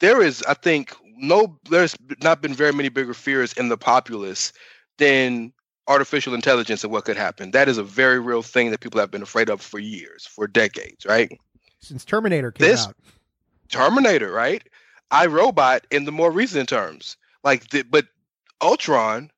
There 0.00 0.20
is, 0.20 0.42
I 0.42 0.54
think, 0.54 0.94
no, 1.16 1.58
there's 1.70 1.96
not 2.22 2.42
been 2.42 2.52
very 2.52 2.72
many 2.72 2.88
bigger 2.88 3.14
fears 3.14 3.52
in 3.54 3.68
the 3.68 3.78
populace 3.78 4.52
than 4.98 5.52
artificial 5.88 6.34
intelligence 6.34 6.82
and 6.82 6.92
what 6.92 7.04
could 7.04 7.16
happen. 7.16 7.50
That 7.52 7.68
is 7.68 7.78
a 7.78 7.82
very 7.84 8.18
real 8.18 8.42
thing 8.42 8.70
that 8.70 8.80
people 8.80 9.00
have 9.00 9.10
been 9.10 9.22
afraid 9.22 9.48
of 9.48 9.60
for 9.60 9.78
years, 9.78 10.26
for 10.26 10.46
decades, 10.46 11.06
right? 11.06 11.30
Since 11.80 12.04
Terminator 12.04 12.50
came 12.50 12.68
This- 12.68 12.86
out, 12.86 12.96
Terminator, 13.68 14.30
right? 14.30 14.62
iRobot 15.12 15.80
in 15.92 16.04
the 16.04 16.12
more 16.12 16.30
recent 16.32 16.68
terms. 16.68 17.16
Like 17.44 17.68
the, 17.70 17.82
but 17.82 18.06
Ultron 18.60 19.30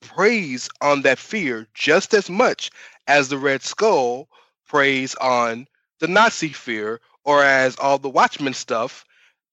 preys 0.00 0.68
on 0.80 1.02
that 1.02 1.18
fear 1.18 1.68
just 1.74 2.12
as 2.12 2.28
much 2.28 2.70
as 3.06 3.28
the 3.28 3.38
Red 3.38 3.62
Skull 3.62 4.28
preys 4.66 5.14
on 5.16 5.68
the 6.00 6.08
Nazi 6.08 6.48
fear, 6.48 7.00
or 7.24 7.44
as 7.44 7.76
all 7.76 7.98
the 7.98 8.08
Watchmen 8.10 8.54
stuff 8.54 9.04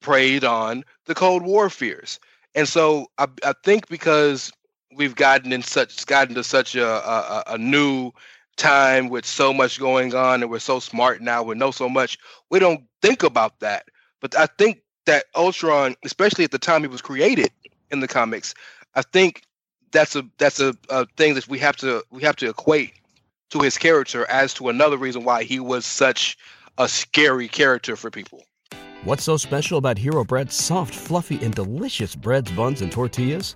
preyed 0.01 0.43
on 0.43 0.84
the 1.05 1.13
Cold 1.13 1.43
War 1.43 1.69
fears. 1.69 2.19
And 2.55 2.67
so 2.67 3.11
I, 3.19 3.27
I 3.45 3.53
think 3.63 3.88
because 3.89 4.51
we've 4.95 5.15
gotten 5.15 5.51
in 5.51 5.61
such 5.61 6.05
gotten 6.05 6.35
to 6.35 6.43
such 6.43 6.75
a, 6.75 6.87
a, 6.87 7.43
a 7.47 7.57
new 7.57 8.11
time 8.57 9.09
with 9.09 9.25
so 9.25 9.53
much 9.53 9.79
going 9.79 10.13
on 10.13 10.41
and 10.41 10.51
we're 10.51 10.59
so 10.59 10.79
smart 10.79 11.21
now 11.21 11.41
we 11.41 11.55
know 11.55 11.71
so 11.71 11.87
much 11.87 12.17
we 12.49 12.59
don't 12.59 12.81
think 13.01 13.23
about 13.23 13.59
that 13.59 13.85
but 14.19 14.37
i 14.37 14.45
think 14.57 14.81
that 15.05 15.25
ultron 15.35 15.95
especially 16.03 16.43
at 16.43 16.51
the 16.51 16.59
time 16.59 16.81
he 16.81 16.87
was 16.87 17.01
created 17.01 17.49
in 17.89 18.01
the 18.01 18.07
comics 18.07 18.53
i 18.95 19.01
think 19.01 19.43
that's 19.91 20.15
a 20.15 20.23
that's 20.37 20.59
a, 20.59 20.75
a 20.89 21.05
thing 21.15 21.35
that 21.35 21.47
we 21.47 21.57
have 21.57 21.77
to 21.77 22.03
we 22.11 22.21
have 22.21 22.35
to 22.35 22.49
equate 22.49 22.93
to 23.49 23.59
his 23.59 23.77
character 23.77 24.29
as 24.29 24.53
to 24.53 24.67
another 24.67 24.97
reason 24.97 25.23
why 25.23 25.43
he 25.43 25.59
was 25.59 25.85
such 25.85 26.37
a 26.77 26.87
scary 26.87 27.47
character 27.47 27.95
for 27.95 28.11
people 28.11 28.43
What's 29.05 29.23
so 29.23 29.37
special 29.37 29.77
about 29.77 29.97
Hero 29.97 30.25
Bread's 30.25 30.55
soft, 30.55 30.93
fluffy, 30.93 31.41
and 31.41 31.55
delicious 31.55 32.17
breads, 32.17 32.51
buns, 32.51 32.81
and 32.81 32.91
tortillas? 32.91 33.55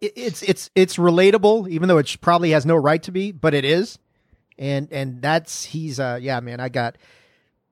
it's 0.00 0.42
it's 0.42 0.70
it's 0.74 0.96
relatable, 0.96 1.68
even 1.68 1.88
though 1.88 1.98
it 1.98 2.16
probably 2.20 2.50
has 2.50 2.66
no 2.66 2.76
right 2.76 3.02
to 3.02 3.12
be, 3.12 3.32
but 3.32 3.54
it 3.54 3.64
is, 3.64 3.98
and 4.58 4.88
and 4.92 5.22
that's 5.22 5.64
he's 5.64 5.98
uh 6.00 6.18
yeah, 6.20 6.40
man. 6.40 6.60
I 6.60 6.68
got 6.68 6.96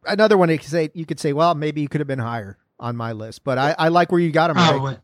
another 0.07 0.37
one. 0.39 0.49
You 0.51 0.59
could 0.59 0.69
say 0.69 0.91
you 0.95 1.07
could 1.07 1.21
say, 1.21 1.33
well, 1.33 1.55
maybe 1.55 1.81
you 1.81 1.89
could 1.89 2.01
have 2.01 2.09
been 2.09 2.19
higher 2.19 2.57
on 2.81 2.97
my 2.97 3.13
list, 3.13 3.45
but 3.45 3.59
I 3.59 3.75
I 3.79 3.89
like 3.89 4.11
where 4.13 4.21
you 4.21 4.31
got 4.33 4.51
him. 4.51 4.57
Mike. 4.57 4.71
Probably. 4.71 4.97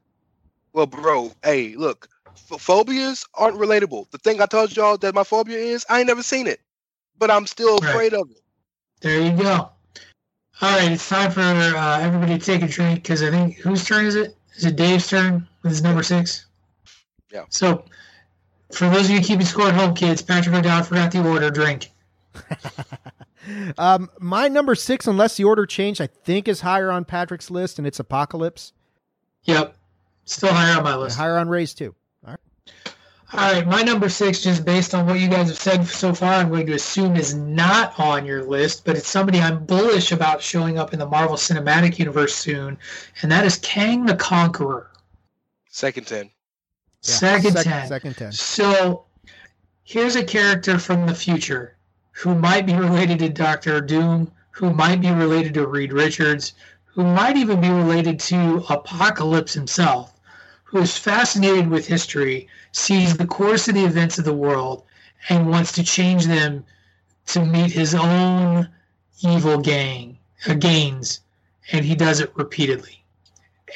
well 0.72 0.86
bro 0.86 1.30
hey 1.44 1.74
look 1.76 2.08
ph- 2.48 2.60
phobias 2.60 3.26
aren't 3.34 3.58
relatable 3.58 4.10
the 4.10 4.18
thing 4.18 4.40
i 4.40 4.46
told 4.46 4.74
y'all 4.74 4.96
that 4.96 5.14
my 5.14 5.22
phobia 5.24 5.58
is 5.58 5.84
i 5.90 5.98
ain't 5.98 6.06
never 6.06 6.22
seen 6.22 6.46
it 6.46 6.60
but 7.18 7.30
i'm 7.30 7.46
still 7.46 7.78
Right. 7.78 7.90
afraid 7.90 8.14
of 8.14 8.30
it 8.30 8.40
There 9.02 9.20
you 9.20 9.32
go. 9.36 9.68
All 10.60 10.78
right, 10.78 10.92
it's 10.92 11.08
time 11.08 11.30
for 11.32 11.40
uh, 11.40 11.98
everybody 12.00 12.38
to 12.38 12.44
take 12.44 12.62
a 12.62 12.68
drink 12.68 13.02
because 13.02 13.22
I 13.22 13.30
think 13.30 13.56
whose 13.56 13.84
turn 13.84 14.06
is 14.06 14.14
it? 14.14 14.36
Is 14.56 14.64
it 14.64 14.76
Dave's 14.76 15.08
turn 15.08 15.46
with 15.62 15.72
his 15.72 15.82
number 15.82 16.02
six? 16.04 16.46
Yeah. 17.32 17.44
So, 17.48 17.84
for 18.72 18.88
those 18.90 19.06
of 19.06 19.10
you 19.10 19.20
keeping 19.20 19.46
score 19.46 19.68
at 19.68 19.74
home, 19.74 19.94
kids, 19.94 20.22
Patrick 20.22 20.54
O'Dowd 20.54 20.86
forgot 20.86 21.10
the 21.12 21.26
order. 21.26 21.50
Drink. 21.50 21.90
Um, 23.76 24.08
my 24.20 24.46
number 24.48 24.74
six, 24.74 25.06
unless 25.06 25.36
the 25.36 25.44
order 25.44 25.66
changed, 25.66 26.00
I 26.00 26.06
think 26.06 26.46
is 26.46 26.60
higher 26.60 26.92
on 26.92 27.04
Patrick's 27.04 27.50
list, 27.50 27.78
and 27.78 27.86
it's 27.86 27.98
Apocalypse. 27.98 28.72
Yep. 29.44 29.74
Still 30.24 30.52
higher 30.52 30.76
on 30.78 30.84
my 30.84 30.94
list. 30.94 31.16
Higher 31.16 31.36
on 31.36 31.48
Ray's 31.48 31.74
too. 31.74 31.94
All 32.24 32.30
right. 32.30 32.94
All 33.32 33.52
right, 33.52 33.66
my 33.66 33.82
number 33.82 34.08
six, 34.08 34.42
just 34.42 34.64
based 34.64 34.94
on 34.94 35.06
what 35.06 35.18
you 35.18 35.26
guys 35.28 35.48
have 35.48 35.58
said 35.58 35.86
so 35.86 36.14
far, 36.14 36.34
I'm 36.34 36.50
going 36.50 36.66
to 36.66 36.74
assume 36.74 37.16
is 37.16 37.34
not 37.34 37.98
on 37.98 38.24
your 38.24 38.44
list, 38.44 38.84
but 38.84 38.96
it's 38.96 39.08
somebody 39.08 39.40
I'm 39.40 39.64
bullish 39.64 40.12
about 40.12 40.40
showing 40.40 40.78
up 40.78 40.92
in 40.92 40.98
the 40.98 41.06
Marvel 41.06 41.36
Cinematic 41.36 41.98
Universe 41.98 42.34
soon, 42.34 42.78
and 43.22 43.32
that 43.32 43.44
is 43.44 43.58
Kang 43.58 44.04
the 44.06 44.14
Conqueror. 44.14 44.92
second 45.68 46.06
10 46.06 46.26
Yeah, 46.26 46.30
Second 47.02 47.52
sec- 47.52 47.64
10. 47.64 47.88
Second 47.88 48.16
ten. 48.16 48.32
So 48.32 49.04
here's 49.84 50.16
a 50.16 50.24
character 50.24 50.78
from 50.78 51.06
the 51.06 51.14
future 51.14 51.76
who 52.12 52.34
might 52.34 52.64
be 52.64 52.74
related 52.74 53.18
to 53.18 53.28
Doctor 53.28 53.80
Doom, 53.80 54.30
who 54.52 54.72
might 54.72 55.00
be 55.00 55.10
related 55.10 55.54
to 55.54 55.66
Reed 55.66 55.92
Richards, 55.92 56.54
who 56.84 57.02
might 57.04 57.36
even 57.36 57.60
be 57.60 57.70
related 57.70 58.20
to 58.20 58.64
Apocalypse 58.68 59.52
himself, 59.52 60.12
who 60.64 60.78
is 60.78 60.96
fascinated 60.96 61.68
with 61.68 61.86
history, 61.86 62.48
sees 62.70 63.16
the 63.16 63.26
course 63.26 63.66
of 63.66 63.74
the 63.74 63.84
events 63.84 64.18
of 64.18 64.24
the 64.24 64.32
world, 64.32 64.84
and 65.28 65.48
wants 65.48 65.72
to 65.72 65.82
change 65.82 66.26
them 66.26 66.64
to 67.26 67.44
meet 67.44 67.72
his 67.72 67.94
own 67.94 68.68
evil 69.22 69.58
gang 69.58 70.18
uh, 70.48 70.54
gains, 70.54 71.20
and 71.72 71.84
he 71.84 71.94
does 71.94 72.20
it 72.20 72.32
repeatedly. 72.36 73.02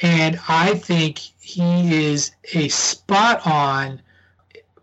And 0.01 0.39
I 0.47 0.75
think 0.75 1.19
he 1.47 1.95
is 1.95 2.31
a 2.53 2.67
spot 2.67 3.47
on 3.47 4.01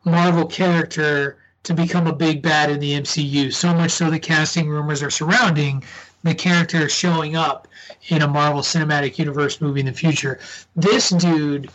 Marvel 0.03 0.47
character 0.47 1.37
to 1.63 1.75
become 1.75 2.07
a 2.07 2.13
big 2.13 2.41
bad 2.41 2.71
in 2.71 2.81
the 2.81 2.93
MCU. 2.93 3.53
So 3.53 3.75
much 3.75 3.91
so 3.91 4.09
that 4.11 4.21
casting 4.21 4.71
rumors 4.71 5.03
are 5.03 5.11
surrounding 5.11 5.85
the 6.23 6.35
character 6.35 6.89
showing 6.89 7.37
up 7.37 7.69
in 8.09 8.23
a 8.23 8.29
Marvel 8.29 8.63
Cinematic 8.63 9.19
Universe 9.19 9.61
movie 9.61 9.81
in 9.81 9.87
the 9.87 9.93
future. 9.93 10.41
This 10.75 11.11
dude 11.11 11.71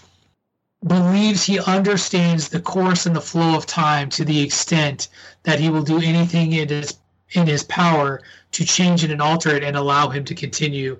believes 0.88 1.44
he 1.44 1.60
understands 1.60 2.49
the 2.49 2.60
course 2.60 3.06
and 3.06 3.16
the 3.16 3.22
flow 3.22 3.56
of 3.56 3.68
time 3.68 4.10
to 4.10 4.26
the 4.26 4.41
extent 4.41 5.10
that 5.44 5.60
he 5.60 5.70
will 5.70 5.84
do 5.84 6.02
anything 6.02 6.53
in 6.53 6.68
his 6.68 6.98
in 7.34 7.45
his 7.45 7.64
power 7.66 8.24
to 8.53 8.66
change 8.66 9.03
it 9.03 9.11
and 9.11 9.22
alter 9.22 9.52
it 9.52 9.64
and 9.64 9.78
allow 9.78 10.10
him 10.10 10.26
to 10.26 10.34
continue 10.34 10.98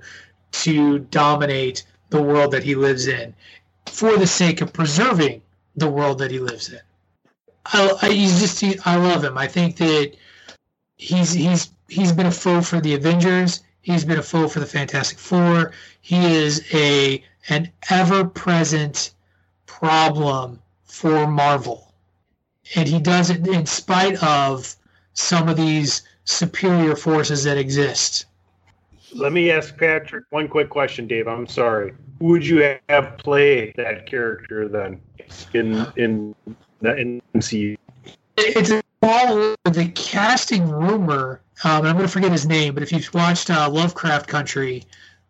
to 0.52 1.00
dominate 1.00 1.86
the 2.12 2.22
world 2.22 2.52
that 2.52 2.64
he 2.64 2.76
lives 2.76 3.08
in 3.08 3.34
for 3.86 4.18
the 4.18 4.28
sake 4.28 4.62
of 4.62 4.74
preserving 4.74 5.42
the 5.76 5.90
world 5.90 6.20
that 6.20 6.32
he 6.32 6.40
lives 6.40 6.70
in. 6.70 6.80
I, 7.66 7.98
I 8.02 8.10
he's 8.12 8.40
just 8.40 8.60
he, 8.60 8.78
I 8.86 8.96
love 8.96 9.24
him. 9.24 9.38
I 9.38 9.48
think 9.48 9.78
that 9.78 10.14
he's 10.98 11.34
he's 11.34 11.72
he's 11.88 12.12
been 12.12 12.26
a 12.28 12.32
foe 12.32 12.62
for 12.62 12.80
the 12.80 12.96
Avengers. 12.96 13.62
He's 13.82 14.06
been 14.06 14.20
a 14.20 14.24
foe 14.24 14.48
for 14.48 14.60
the 14.60 14.66
Fantastic 14.66 15.18
Four. 15.18 15.72
He 16.02 16.34
is 16.34 16.64
a 16.74 17.24
an 17.50 17.72
ever 17.90 18.26
present 18.26 19.12
problem 19.66 20.62
for 20.86 21.28
Marvel, 21.28 21.94
and 22.76 22.88
he 22.88 23.00
does 23.00 23.30
it 23.30 23.48
in 23.48 23.66
spite 23.66 24.22
of 24.24 24.76
some 25.14 25.48
of 25.48 25.58
these 25.58 26.04
superior 26.26 26.96
forces 26.96 27.44
that 27.44 27.58
exist. 27.58 28.26
Let 29.14 29.32
me 29.32 29.50
ask 29.50 29.76
Patrick 29.78 30.26
one 30.30 30.48
quick 30.48 30.70
question, 30.70 31.08
Dave. 31.08 31.28
I'm 31.28 31.48
sorry. 31.48 31.94
Who 32.20 32.28
would 32.28 32.46
you 32.46 32.78
have 32.90 33.18
played 33.18 33.74
that 33.78 34.06
character 34.06 34.68
then 34.68 35.02
in 35.54 35.88
in 35.96 36.36
the 36.82 36.96
in 36.96 37.22
MCU? 37.36 37.78
It's 38.38 38.72
all 39.02 39.34
over 39.34 39.56
the 39.66 39.90
casting 39.96 40.70
rumor. 40.70 41.42
Um, 41.64 41.86
I'm 41.86 41.94
going 41.96 42.06
to 42.06 42.08
forget 42.08 42.32
his 42.32 42.46
name, 42.46 42.74
but 42.74 42.84
if 42.84 42.92
you've 42.92 43.14
watched 43.14 43.50
uh, 43.50 43.70
Lovecraft 43.70 44.28
Country, 44.28 44.84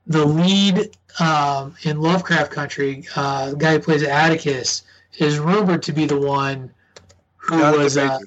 the 0.06 0.26
lead 0.26 0.96
um, 1.20 1.76
in 1.84 2.02
Lovecraft 2.02 2.52
Country, 2.52 3.06
uh, 3.16 3.52
the 3.52 3.56
guy 3.56 3.74
who 3.74 3.80
plays 3.80 4.04
Atticus, 4.04 4.84
is 5.18 5.40
rumored 5.40 5.84
to 5.84 5.92
be 5.92 6.06
the 6.06 6.20
one 6.20 6.72
who 7.38 7.60
Jonathan 7.60 7.84
was, 7.84 7.98
uh, 7.98 8.20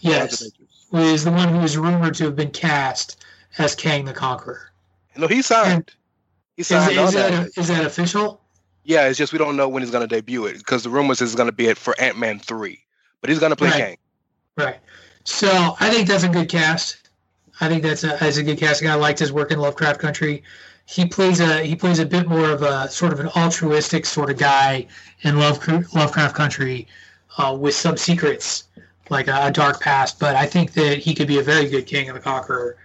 yes, 0.00 0.38
Jonathan 0.40 0.52
Majors. 0.58 0.86
who 0.90 0.98
is 0.98 1.24
the 1.24 1.32
one 1.32 1.48
who 1.48 1.60
is 1.60 1.76
rumored 1.76 2.14
to 2.14 2.24
have 2.24 2.36
been 2.36 2.50
cast 2.50 3.24
as 3.58 3.74
Kang 3.74 4.04
the 4.04 4.12
Conqueror. 4.12 4.72
No, 5.16 5.26
he 5.26 5.42
signed. 5.42 5.92
He 6.56 6.62
Is, 6.62 6.70
is, 6.70 7.14
that. 7.14 7.30
that, 7.30 7.58
is 7.58 7.68
that 7.68 7.84
official? 7.84 8.40
Yeah, 8.84 9.06
it's 9.06 9.18
just 9.18 9.32
we 9.32 9.38
don't 9.38 9.56
know 9.56 9.68
when 9.68 9.82
he's 9.82 9.90
going 9.90 10.06
to 10.06 10.12
debut 10.12 10.46
it 10.46 10.58
because 10.58 10.82
the 10.82 10.90
rumors 10.90 11.20
is 11.20 11.34
going 11.34 11.48
to 11.48 11.52
be 11.52 11.66
it 11.66 11.78
for 11.78 11.98
Ant 12.00 12.18
Man 12.18 12.38
three, 12.38 12.80
but 13.20 13.30
he's 13.30 13.38
going 13.38 13.50
to 13.50 13.56
play 13.56 13.70
Right. 13.70 13.78
Kang. 13.78 13.96
Right. 14.56 14.76
So 15.24 15.76
I 15.80 15.88
think 15.88 16.08
that's 16.08 16.24
a 16.24 16.28
good 16.28 16.48
cast. 16.48 17.08
I 17.60 17.68
think 17.68 17.82
that's 17.82 18.02
a, 18.02 18.16
that's 18.18 18.38
a 18.38 18.42
good 18.42 18.58
casting. 18.58 18.88
I 18.88 18.94
liked 18.94 19.20
his 19.20 19.32
work 19.32 19.52
in 19.52 19.60
Lovecraft 19.60 20.00
Country. 20.00 20.42
He 20.86 21.06
plays 21.06 21.38
a 21.40 21.62
he 21.62 21.76
plays 21.76 22.00
a 22.00 22.06
bit 22.06 22.28
more 22.28 22.50
of 22.50 22.62
a 22.62 22.90
sort 22.90 23.12
of 23.12 23.20
an 23.20 23.28
altruistic 23.28 24.04
sort 24.04 24.30
of 24.30 24.36
guy 24.36 24.86
in 25.20 25.38
Love, 25.38 25.66
Lovecraft 25.94 26.34
Country 26.34 26.88
uh, 27.38 27.56
with 27.58 27.74
some 27.74 27.96
secrets 27.96 28.64
like 29.10 29.28
a, 29.28 29.46
a 29.46 29.50
dark 29.52 29.80
past. 29.80 30.18
But 30.18 30.34
I 30.34 30.46
think 30.46 30.72
that 30.72 30.98
he 30.98 31.14
could 31.14 31.28
be 31.28 31.38
a 31.38 31.42
very 31.42 31.68
good 31.68 31.86
King 31.86 32.08
of 32.08 32.14
the 32.14 32.20
Conqueror. 32.20 32.76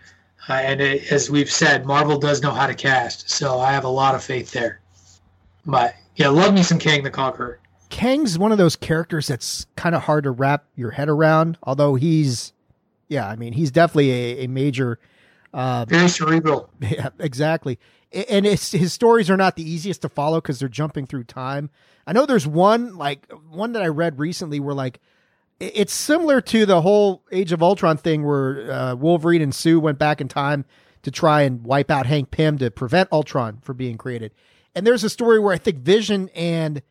Uh, 0.50 0.54
and 0.54 0.82
it, 0.82 1.12
as 1.12 1.30
we've 1.30 1.52
said, 1.52 1.86
Marvel 1.86 2.18
does 2.18 2.42
know 2.42 2.52
how 2.52 2.68
to 2.68 2.74
cast, 2.74 3.30
so 3.30 3.60
I 3.60 3.72
have 3.74 3.84
a 3.84 3.90
lot 3.90 4.16
of 4.16 4.24
faith 4.24 4.52
there. 4.52 4.80
But 5.66 5.96
yeah, 6.16 6.30
love 6.30 6.54
me 6.54 6.64
some 6.64 6.80
Kang 6.80 7.04
the 7.04 7.12
Conqueror. 7.12 7.60
Kang's 7.90 8.38
one 8.38 8.52
of 8.52 8.58
those 8.58 8.76
characters 8.76 9.28
that's 9.28 9.66
kind 9.76 9.96
of 9.96 10.04
hard 10.04 10.24
to 10.24 10.32
wrap 10.32 10.66
your 10.76 10.92
head 10.92 11.10
around. 11.10 11.58
Although 11.64 11.96
he's, 11.96 12.54
yeah, 13.08 13.28
I 13.28 13.36
mean, 13.36 13.54
he's 13.54 13.72
definitely 13.72 14.12
a, 14.12 14.44
a 14.44 14.48
major. 14.48 15.00
Uh, 15.54 15.86
Very 15.88 16.10
cerebral. 16.10 16.70
yeah, 16.82 17.10
exactly. 17.20 17.80
And 18.30 18.46
his 18.46 18.72
his 18.72 18.94
stories 18.94 19.30
are 19.30 19.38
not 19.38 19.58
the 19.58 19.70
easiest 19.70 20.02
to 20.04 20.10
follow 20.10 20.40
because 20.40 20.60
they're 20.60 20.70
jumping 20.70 21.08
through 21.08 21.26
time. 21.26 21.70
I 22.06 22.14
know 22.14 22.26
there's 22.26 22.48
one 22.48 22.98
like 22.98 23.30
one 23.50 23.74
that 23.74 23.84
I 23.84 23.88
read 23.88 24.18
recently 24.18 24.62
where 24.62 24.74
like 24.74 25.02
it's 25.60 25.94
similar 25.94 26.42
to 26.42 26.66
the 26.66 26.82
whole 26.82 27.24
Age 27.32 27.52
of 27.52 27.64
Ultron 27.64 27.98
thing 27.98 28.24
where 28.26 28.72
uh, 28.72 28.96
Wolverine 28.96 29.42
and 29.42 29.54
Sue 29.56 29.80
went 29.80 29.98
back 29.98 30.22
in 30.22 30.28
time 30.28 30.66
to 31.04 31.12
try 31.12 31.42
and 31.44 31.64
wipe 31.64 31.90
out 31.90 32.06
Hank 32.06 32.32
Pym 32.32 32.58
to 32.60 32.70
prevent 32.70 33.12
Ultron 33.12 33.60
from 33.62 33.78
being 33.78 33.98
created. 33.98 34.34
And 34.76 34.86
there's 34.86 35.04
a 35.04 35.10
story 35.10 35.40
where 35.40 35.54
I 35.54 35.58
think 35.58 35.80
Vision 35.80 36.30
and 36.36 36.82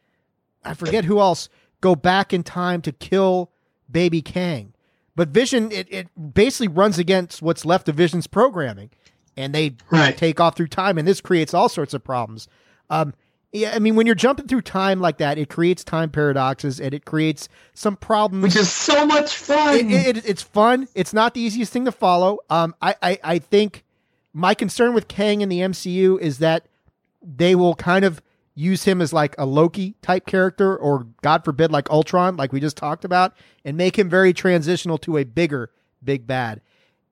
I 0.65 0.75
forget 0.75 1.05
who 1.05 1.21
else 1.21 1.49
go 1.81 1.95
back 1.95 2.33
in 2.33 2.43
time 2.43 2.83
to 2.83 2.93
kill 2.93 3.53
baby 3.91 4.23
Kang. 4.23 4.73
But 5.15 5.29
Vision, 5.29 5.71
it, 5.71 5.87
it 5.91 6.35
basically 6.35 6.69
runs 6.69 6.99
against 6.99 7.41
what's 7.43 7.65
left 7.65 7.89
of 7.89 7.95
Vision's 7.95 8.27
programming. 8.27 8.91
And 9.37 9.55
they 9.55 9.77
Right. 9.91 10.17
take 10.17 10.41
off 10.41 10.57
through 10.57 10.69
time, 10.69 10.97
and 10.99 11.07
this 11.07 11.21
creates 11.21 11.53
all 11.53 11.69
sorts 11.69 11.93
of 11.95 12.03
problems. 12.03 12.49
Um, 12.89 13.13
yeah, 13.53 13.73
I 13.75 13.79
mean, 13.79 13.97
when 13.97 14.07
you're 14.07 14.15
jumping 14.15 14.49
through 14.49 14.63
time 14.63 15.01
like 15.01 15.19
that, 15.19 15.39
it 15.39 15.49
creates 15.49 15.85
time 15.85 16.11
paradoxes 16.11 16.81
and 16.81 16.93
it 16.93 17.05
creates 17.05 17.49
some 17.75 17.97
problems. 17.97 18.43
Which 18.43 18.57
is 18.57 18.71
so 18.71 19.07
much 19.07 19.35
fun. 19.35 19.91
It, 19.91 20.17
it, 20.17 20.27
it's 20.27 20.43
fun. 20.43 20.89
It's 20.95 21.13
not 21.13 21.35
the 21.35 21.41
easiest 21.41 21.73
thing 21.73 21.85
to 21.85 21.93
follow. 21.93 22.39
Um, 22.51 22.75
I, 22.83 22.95
I, 23.03 23.19
I 23.23 23.39
think 23.39 23.85
my 24.33 24.55
concern 24.55 24.95
with 24.95 25.09
Kang 25.09 25.41
in 25.41 25.49
the 25.49 25.61
MCU 25.61 26.21
is 26.21 26.39
that 26.39 26.67
they 27.23 27.55
will 27.55 27.75
kind 27.75 28.05
of 28.05 28.21
use 28.55 28.85
him 28.85 29.01
as 29.01 29.13
like 29.13 29.35
a 29.39 29.47
Loki 29.47 29.95
type 30.03 30.27
character, 30.27 30.77
or 30.77 31.07
God 31.23 31.45
forbid, 31.45 31.71
like 31.71 31.91
Ultron, 31.91 32.37
like 32.37 32.53
we 32.53 32.61
just 32.61 32.77
talked 32.77 33.05
about, 33.05 33.37
and 33.65 33.77
make 33.77 33.99
him 33.99 34.09
very 34.09 34.33
transitional 34.33 34.99
to 34.99 35.19
a 35.19 35.25
bigger 35.25 35.71
big 36.03 36.27
bad. 36.27 36.61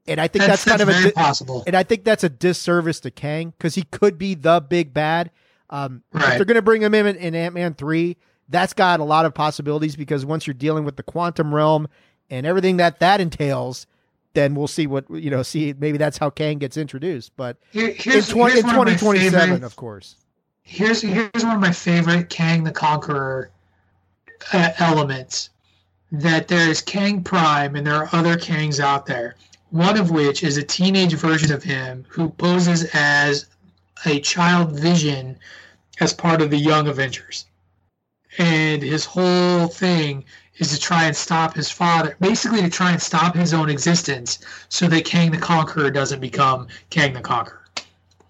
And 0.07 0.21
I 0.21 0.29
think 0.29 0.45
that's, 0.45 0.65
kind 0.65 0.83
of 0.83 0.89
a 0.89 1.13
possible. 1.13 1.65
and 1.67 1.75
I 1.75 1.83
think 1.83 2.05
that's 2.05 2.25
a 2.25 2.29
disservice 2.29 3.01
to 3.01 3.11
Kang 3.11 3.55
because 3.57 3.75
he 3.75 3.85
could 3.85 4.19
be 4.19 4.35
the 4.35 4.61
big 4.61 4.93
bad. 4.93 5.31
Um, 5.75 6.03
If 6.15 6.37
they're 6.37 6.45
going 6.45 6.55
to 6.55 6.63
bring 6.63 6.83
him 6.83 6.95
in 6.95 7.17
in 7.17 7.35
Ant 7.35 7.53
Man 7.55 7.75
3, 7.75 8.17
that's 8.49 8.73
got 8.73 9.01
a 9.01 9.05
lot 9.05 9.25
of 9.27 9.35
possibilities 9.35 9.97
because 9.97 10.25
once 10.25 10.47
you're 10.47 10.55
dealing 10.55 10.85
with 10.85 10.97
the 10.97 11.03
quantum 11.03 11.53
realm 11.53 11.89
and 12.31 12.47
everything 12.47 12.77
that 12.77 13.01
that 13.01 13.21
entails, 13.21 13.87
then 14.35 14.55
we'll 14.55 14.69
see 14.69 14.87
what, 14.87 15.05
you 15.11 15.31
know, 15.31 15.43
see 15.43 15.75
maybe 15.77 15.99
that's 15.99 16.19
how 16.19 16.31
Kang 16.31 16.59
gets 16.59 16.77
introduced. 16.77 17.33
But 17.37 17.57
Here- 17.73 17.89
in, 17.89 17.95
here's, 17.97 18.29
20, 18.29 18.53
here's 18.53 18.65
in 18.65 18.77
one 18.77 18.87
of 18.89 18.95
2027, 18.95 19.41
favorite- 19.41 19.67
of 19.67 19.75
course. 19.75 20.17
here's 20.63 21.03
here's 21.03 21.31
one 21.43 21.57
of 21.57 21.61
my 21.61 21.73
favorite 21.73 22.29
Kang 22.31 22.63
the 22.63 22.71
Conqueror 22.73 23.51
uh, 24.53 24.71
elements. 24.79 25.51
That 26.13 26.47
there 26.47 26.71
is 26.71 26.81
Kang 26.81 27.25
Prime 27.25 27.75
and 27.75 27.85
there 27.85 27.97
are 27.97 28.09
other 28.13 28.37
Kangs 28.37 28.79
out 28.79 29.07
there. 29.07 29.35
One 29.71 29.99
of 29.99 30.13
which 30.13 30.45
is 30.45 30.57
a 30.57 30.63
teenage 30.63 31.15
version 31.15 31.53
of 31.53 31.65
him 31.65 32.05
who 32.09 32.29
poses 32.31 32.89
as 32.93 33.47
a 34.07 34.21
child 34.21 34.79
Vision 34.79 35.37
as 36.01 36.13
part 36.13 36.43
of 36.43 36.51
the 36.51 36.59
Young 36.59 36.89
Avengers, 36.89 37.47
and 38.39 38.83
his 38.83 39.05
whole 39.05 39.69
thing 39.69 40.25
is 40.57 40.73
to 40.73 40.79
try 40.79 41.05
and 41.05 41.17
stop 41.17 41.55
his 41.55 41.71
father, 41.71 42.17
basically 42.21 42.63
to 42.63 42.71
try 42.71 42.93
and 42.93 43.03
stop 43.03 43.35
his 43.35 43.53
own 43.53 43.69
existence, 43.69 44.39
so 44.69 44.87
that 44.89 45.05
Kang 45.05 45.31
the 45.31 45.39
Conqueror 45.39 45.91
doesn't 45.91 46.21
become 46.21 46.69
Kang 46.91 47.13
the 47.13 47.21
Conqueror 47.21 47.65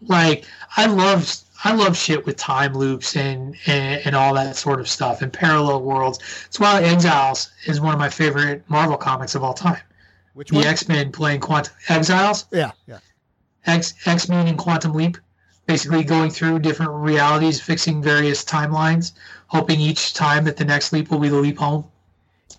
like 0.08 0.44
I 0.76 0.86
love 0.86 1.36
I 1.62 1.74
love 1.74 1.96
shit 1.96 2.26
with 2.26 2.36
time 2.36 2.74
loops 2.74 3.16
and, 3.16 3.56
and 3.66 4.02
and 4.04 4.16
all 4.16 4.34
that 4.34 4.56
sort 4.56 4.80
of 4.80 4.88
stuff 4.88 5.22
and 5.22 5.32
parallel 5.32 5.82
worlds. 5.82 6.18
That's 6.44 6.60
why 6.60 6.82
Exiles 6.82 7.50
is 7.66 7.80
one 7.80 7.94
of 7.94 7.98
my 7.98 8.10
favorite 8.10 8.68
Marvel 8.68 8.96
comics 8.96 9.34
of 9.34 9.42
all 9.42 9.54
time. 9.54 9.80
Which 10.34 10.50
The? 10.50 10.60
X 10.60 10.88
Men 10.88 11.12
playing 11.12 11.40
Quantum 11.40 11.72
Exiles, 11.88 12.46
yeah, 12.50 12.72
yeah. 12.86 12.98
X 13.66 13.94
X 14.04 14.28
Men 14.28 14.46
and 14.46 14.58
Quantum 14.58 14.92
Leap, 14.92 15.16
basically 15.66 16.04
going 16.04 16.30
through 16.30 16.58
different 16.60 16.92
realities, 16.92 17.60
fixing 17.60 18.02
various 18.02 18.44
timelines, 18.44 19.12
hoping 19.46 19.80
each 19.80 20.14
time 20.14 20.44
that 20.44 20.56
the 20.56 20.64
next 20.64 20.92
leap 20.92 21.10
will 21.10 21.18
be 21.18 21.28
the 21.28 21.36
leap 21.36 21.58
home. 21.58 21.84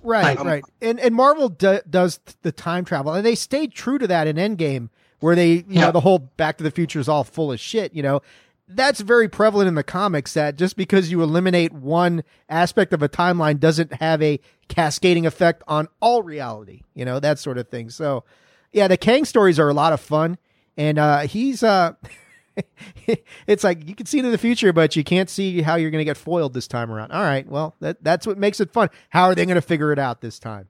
Right, 0.04 0.38
Um, 0.38 0.48
right. 0.48 0.64
And 0.82 1.00
and 1.00 1.16
Marvel 1.16 1.50
do, 1.50 1.80
does 1.90 2.20
the 2.44 2.52
time 2.52 2.86
travel, 2.86 3.14
and 3.14 3.26
they 3.26 3.36
stayed 3.36 3.72
true 3.74 3.98
to 3.98 4.08
that 4.08 4.28
in 4.28 4.36
Endgame, 4.36 4.90
where 5.20 5.36
they, 5.36 5.66
you 5.68 5.82
know, 5.82 5.92
the 5.92 6.02
whole 6.02 6.20
Back 6.20 6.58
to 6.58 6.64
the 6.64 6.72
Future 6.72 7.00
is 7.00 7.10
all 7.10 7.24
full 7.24 7.52
of 7.52 7.60
shit, 7.60 7.94
you 7.94 8.04
know. 8.04 8.22
that's 8.68 9.00
very 9.02 9.28
prevalent 9.30 9.68
in 9.68 9.76
the 9.76 9.84
comics 9.84 10.34
that 10.34 10.56
just 10.56 10.76
because 10.76 11.12
you 11.12 11.22
eliminate 11.22 11.72
one 11.72 12.24
aspect 12.50 12.94
of 12.94 13.04
a 13.04 13.10
timeline 13.10 13.60
doesn't 13.60 13.94
have 13.94 14.22
a 14.24 14.40
cascading 14.68 15.26
effect 15.26 15.62
on 15.68 15.88
all 16.02 16.24
reality, 16.24 16.82
you 16.96 17.06
know, 17.06 17.20
that 17.20 17.38
sort 17.40 17.58
of 17.60 17.68
thing. 17.70 17.90
So, 17.92 18.24
yeah, 18.72 18.88
the 18.88 18.98
Kang 18.98 19.24
stories 19.26 19.60
are 19.60 19.70
a 19.70 19.74
lot 19.74 19.94
of 19.94 20.02
fun. 20.02 20.38
And 20.78 20.98
uh, 20.98 21.20
he's, 21.22 21.62
uh, 21.64 21.94
it's 23.48 23.64
like 23.64 23.88
you 23.88 23.96
can 23.96 24.06
see 24.06 24.20
into 24.20 24.32
the 24.32 24.38
future, 24.38 24.72
but 24.74 24.96
you 24.96 25.04
can't 25.04 25.30
see 25.30 25.62
how 25.62 25.76
you're 25.76 25.92
going 25.92 26.00
to 26.02 26.06
get 26.06 26.18
foiled 26.18 26.54
this 26.54 26.68
time 26.68 26.92
around. 26.92 27.12
All 27.12 27.24
right, 27.24 27.48
well, 27.48 27.76
that, 27.80 28.04
that's 28.04 28.26
what 28.26 28.38
makes 28.38 28.60
it 28.60 28.72
fun. 28.72 28.90
How 29.10 29.26
are 29.26 29.36
they 29.36 29.46
going 29.46 29.56
to 29.56 29.62
figure 29.62 29.92
it 29.92 30.00
out 30.00 30.22
this 30.22 30.40
time? 30.40 30.68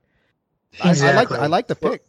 Exactly. 0.84 1.07
I, 1.07 1.12
I 1.12 1.16
like 1.16 1.32
I 1.32 1.48
like 1.48 1.68
the 1.68 1.76
pick. 1.76 2.03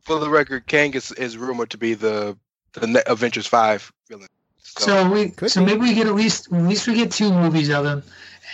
For 0.00 0.18
the 0.18 0.28
record, 0.30 0.66
Kang 0.66 0.94
is, 0.94 1.12
is 1.12 1.36
rumored 1.36 1.70
to 1.70 1.78
be 1.78 1.94
the 1.94 2.36
the 2.74 2.86
Ne- 2.86 3.02
Avengers 3.06 3.46
Five 3.46 3.92
villain. 4.08 4.28
So 4.58 5.10
we 5.10 5.30
Could 5.30 5.50
so 5.50 5.60
be. 5.60 5.66
maybe 5.66 5.80
we 5.80 5.94
get 5.94 6.06
at 6.06 6.14
least 6.14 6.52
at 6.52 6.62
least 6.62 6.86
we 6.86 6.94
get 6.94 7.10
two 7.10 7.32
movies 7.32 7.68
of 7.70 7.84
him, 7.84 8.02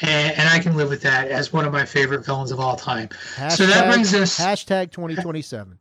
and, 0.00 0.38
and 0.38 0.48
I 0.48 0.58
can 0.58 0.76
live 0.76 0.88
with 0.88 1.02
that 1.02 1.28
as 1.28 1.52
one 1.52 1.66
of 1.66 1.72
my 1.72 1.84
favorite 1.84 2.24
villains 2.24 2.50
of 2.50 2.60
all 2.60 2.76
time. 2.76 3.10
So 3.50 3.66
that 3.66 3.92
brings 3.92 4.14
us- 4.14 4.38
hashtag 4.38 4.90
2027. 4.92 5.78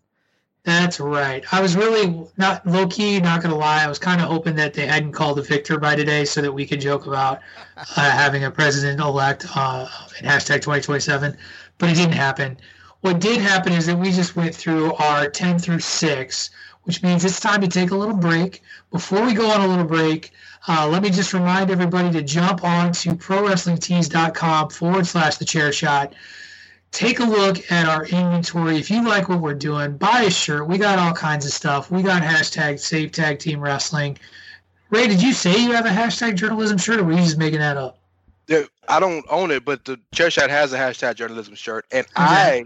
That's 0.66 1.00
right. 1.00 1.46
I 1.54 1.62
was 1.62 1.76
really 1.76 2.26
not 2.38 2.66
low 2.66 2.88
key, 2.88 3.20
not 3.20 3.44
gonna 3.44 3.56
lie. 3.56 3.84
I 3.84 3.88
was 3.88 4.00
kind 4.00 4.20
of 4.20 4.28
hoping 4.28 4.56
that 4.56 4.74
they 4.74 4.88
hadn't 4.88 5.12
called 5.12 5.38
a 5.38 5.44
victor 5.44 5.78
by 5.80 5.96
today, 5.96 6.26
so 6.26 6.42
that 6.42 6.52
we 6.52 6.66
could 6.66 6.82
joke 6.82 7.06
about 7.06 7.42
uh, 7.78 8.10
having 8.10 8.44
a 8.44 8.50
president 8.50 9.00
elect 9.00 9.46
uh, 9.56 9.88
in 10.20 10.26
hashtag 10.26 10.64
2027. 10.64 11.38
But 11.78 11.92
it 11.92 11.96
didn't 11.96 12.14
happen. 12.14 12.58
What 13.02 13.20
did 13.20 13.42
happen 13.42 13.74
is 13.74 13.86
that 13.86 14.00
we 14.00 14.12
just 14.12 14.36
went 14.36 14.56
through 14.56 14.94
our 14.96 15.30
10 15.30 15.60
through 15.60 15.82
6, 15.82 16.50
which 16.84 17.04
means 17.04 17.24
it's 17.24 17.40
time 17.40 17.62
to 17.62 17.68
take 17.68 17.92
a 17.92 17.96
little 17.96 18.16
break. 18.16 18.64
Before 18.92 19.24
we 19.24 19.36
go 19.36 19.52
on 19.52 19.62
a 19.62 19.68
little 19.68 19.86
break, 19.86 20.32
uh, 20.68 20.88
let 20.88 21.04
me 21.04 21.12
just 21.12 21.32
remind 21.32 21.70
everybody 21.70 22.10
to 22.12 22.24
jump 22.24 22.64
on 22.64 22.92
to 22.94 23.12
prowrestlingtees.com 23.12 24.72
forward 24.72 25.06
slash 25.06 25.38
the 25.38 25.46
chair 25.46 25.72
shot 25.72 26.16
take 26.96 27.20
a 27.20 27.26
look 27.26 27.72
at 27.72 27.88
our 27.88 28.06
inventory. 28.06 28.78
If 28.78 28.90
you 28.90 29.04
like 29.04 29.28
what 29.28 29.42
we're 29.42 29.54
doing, 29.54 29.98
buy 29.98 30.22
a 30.22 30.32
shirt. 30.32 30.68
We 30.68 30.78
got 30.78 30.98
all 30.98 31.14
kinds 31.14 31.46
of 31.46 31.52
stuff. 31.52 31.92
We 31.92 32.02
got 32.02 32.24
hashtag 32.24 32.80
Save 32.80 33.12
Tag 33.12 33.38
Team 33.38 33.60
Wrestling. 33.60 34.18
Ray, 34.90 35.08
did 35.08 35.22
you 35.22 35.34
say 35.34 35.62
you 35.62 35.74
have 35.74 35.86
a 35.86 35.90
hashtag 35.90 36.36
journalism 36.36 36.78
shirt, 36.78 37.00
or 37.00 37.04
were 37.04 37.12
you 37.12 37.20
just 37.20 37.38
making 37.38 37.60
that 37.60 37.76
up? 37.76 38.00
Yeah, 38.48 38.64
I 38.88 39.00
don't 39.00 39.26
own 39.30 39.52
it, 39.52 39.66
but 39.66 39.84
the 39.84 40.00
chair 40.14 40.32
shot 40.32 40.50
has 40.50 40.72
a 40.72 40.78
hashtag 40.78 41.16
journalism 41.16 41.56
shirt, 41.56 41.86
and 41.92 42.06
oh, 42.10 42.12
I 42.16 42.66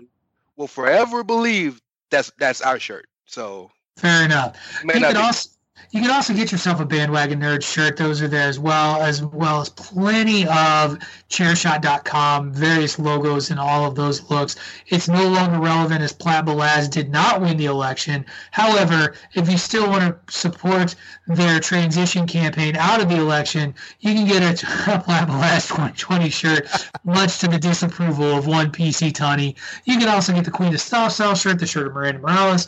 will 0.58 0.68
forever 0.68 1.24
believe 1.24 1.82
that's 2.12 2.32
that's 2.38 2.62
our 2.62 2.80
shirt. 2.80 3.08
So 3.26 3.72
Fair 3.98 4.26
enough. 4.26 4.58
You 4.84 4.92
can 4.92 5.18
also 5.18 5.50
you 5.92 6.02
can 6.02 6.12
also 6.12 6.34
get 6.34 6.52
yourself 6.52 6.80
a 6.80 6.86
bandwagon 6.86 7.40
nerd 7.40 7.64
shirt. 7.64 7.98
Those 7.98 8.22
are 8.22 8.28
there 8.28 8.48
as 8.48 8.60
well, 8.60 9.02
as 9.02 9.24
well 9.24 9.62
as 9.62 9.70
plenty 9.70 10.44
of 10.44 11.00
chairshot.com, 11.30 12.54
various 12.54 13.00
logos 13.00 13.50
and 13.50 13.60
all 13.60 13.86
of 13.86 13.96
those 13.96 14.30
looks. 14.30 14.56
It's 14.88 15.08
no 15.08 15.28
longer 15.28 15.60
relevant 15.60 16.02
as 16.02 16.14
Platt 16.14 16.46
Balaz 16.46 16.90
did 16.90 17.10
not 17.10 17.42
win 17.42 17.58
the 17.58 17.66
election. 17.66 18.24
However, 18.52 19.16
if 19.34 19.50
you 19.50 19.58
still 19.58 19.90
want 19.90 20.04
to 20.04 20.34
support 20.34 20.96
their 21.28 21.60
transition 21.60 22.28
campaign 22.28 22.76
out 22.76 23.02
of 23.02 23.10
the 23.10 23.18
election, 23.18 23.74
you 24.00 24.14
can 24.14 24.28
get 24.28 24.44
a 24.44 24.66
Platt 25.04 25.28
Balaz 25.28 25.68
2020 25.70 26.30
shirt, 26.30 26.68
much 27.04 27.40
to 27.40 27.48
the 27.48 27.58
disapproval 27.58 28.38
of 28.38 28.46
one 28.46 28.72
PC 28.72 29.12
Tony. 29.14 29.56
You 29.86 29.98
can 29.98 30.08
also 30.08 30.34
get 30.34 30.46
the 30.46 30.52
Queen 30.52 30.74
of 30.74 30.82
Style 30.82 31.10
Style 31.10 31.34
shirt, 31.34 31.58
the 31.58 31.66
shirt 31.66 31.88
of 31.88 31.94
Miranda 31.94 32.22
Morales, 32.22 32.68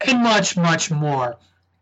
and 0.00 0.22
much, 0.22 0.56
much 0.56 0.90
more. 0.90 1.36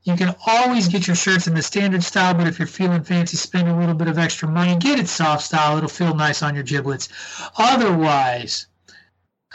You 0.06 0.16
can 0.16 0.36
always 0.46 0.86
get 0.86 1.08
your 1.08 1.16
shirts 1.16 1.48
in 1.48 1.54
the 1.54 1.62
standard 1.62 2.04
style, 2.04 2.32
but 2.32 2.46
if 2.46 2.60
you're 2.60 2.68
feeling 2.68 3.02
fancy, 3.02 3.36
spend 3.36 3.68
a 3.68 3.76
little 3.76 3.92
bit 3.92 4.06
of 4.06 4.18
extra 4.18 4.46
money, 4.46 4.76
get 4.76 5.00
it 5.00 5.08
soft 5.08 5.42
style. 5.42 5.76
It'll 5.76 5.88
feel 5.88 6.14
nice 6.14 6.44
on 6.44 6.54
your 6.54 6.62
giblets. 6.62 7.08
Otherwise, 7.58 8.68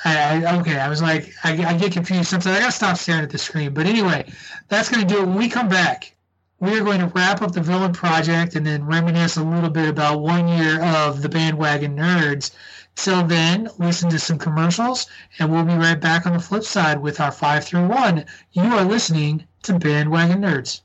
I, 0.04 0.44
I, 0.44 0.60
okay, 0.60 0.78
I 0.78 0.90
was 0.90 1.02
like, 1.02 1.34
I, 1.46 1.52
I 1.64 1.78
get 1.78 1.94
confused 1.94 2.28
sometimes. 2.28 2.58
I 2.58 2.60
gotta 2.60 2.72
stop 2.74 2.98
staring 2.98 3.24
at 3.24 3.30
the 3.30 3.38
screen. 3.38 3.74
But 3.74 3.86
anyway, 3.86 4.30
that's 4.68 4.90
gonna 4.90 5.06
do 5.06 5.22
it. 5.22 5.28
When 5.28 5.38
we 5.38 5.48
come 5.48 5.70
back, 5.70 6.18
we 6.60 6.78
are 6.78 6.84
going 6.84 7.00
to 7.00 7.08
wrap 7.08 7.42
up 7.42 7.54
the 7.54 7.62
villain 7.62 7.94
project 7.94 8.56
and 8.56 8.68
then 8.68 8.86
reminisce 8.86 9.38
a 9.38 9.44
little 9.44 9.70
bit 9.70 9.88
about 9.88 10.20
one 10.20 10.50
year 10.50 10.84
of 10.84 11.22
the 11.22 11.30
bandwagon 11.30 11.96
nerds. 11.96 12.52
Till 12.96 13.24
then, 13.26 13.70
listen 13.80 14.10
to 14.10 14.20
some 14.20 14.38
commercials, 14.38 15.08
and 15.40 15.50
we'll 15.50 15.64
be 15.64 15.74
right 15.74 16.00
back 16.00 16.26
on 16.26 16.34
the 16.34 16.40
flip 16.40 16.64
side 16.64 17.02
with 17.02 17.22
our 17.22 17.32
five 17.32 17.64
through 17.64 17.88
one. 17.88 18.26
You 18.52 18.64
are 18.64 18.84
listening 18.84 19.48
to 19.64 19.80
Bandwagon 19.80 20.42
Nerds. 20.42 20.82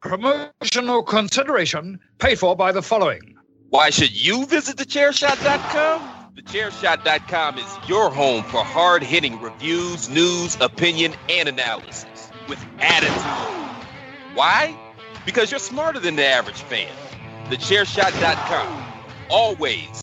Promotional 0.00 1.02
consideration 1.02 2.00
paid 2.18 2.38
for 2.38 2.56
by 2.56 2.72
the 2.72 2.82
following. 2.82 3.36
Why 3.70 3.90
should 3.90 4.10
you 4.10 4.46
visit 4.46 4.76
thechairshot.com? 4.76 6.34
Thechairshot.com 6.36 7.58
is 7.58 7.88
your 7.88 8.10
home 8.10 8.42
for 8.44 8.64
hard 8.64 9.02
hitting 9.02 9.40
reviews, 9.40 10.08
news, 10.08 10.56
opinion, 10.60 11.12
and 11.28 11.48
analysis 11.48 12.30
with 12.48 12.64
attitude. 12.80 13.12
Why? 14.34 14.76
Because 15.24 15.50
you're 15.50 15.60
smarter 15.60 16.00
than 16.00 16.16
the 16.16 16.26
average 16.26 16.60
fan. 16.62 16.92
Thechairshot.com. 17.48 18.84
Always 19.30 20.02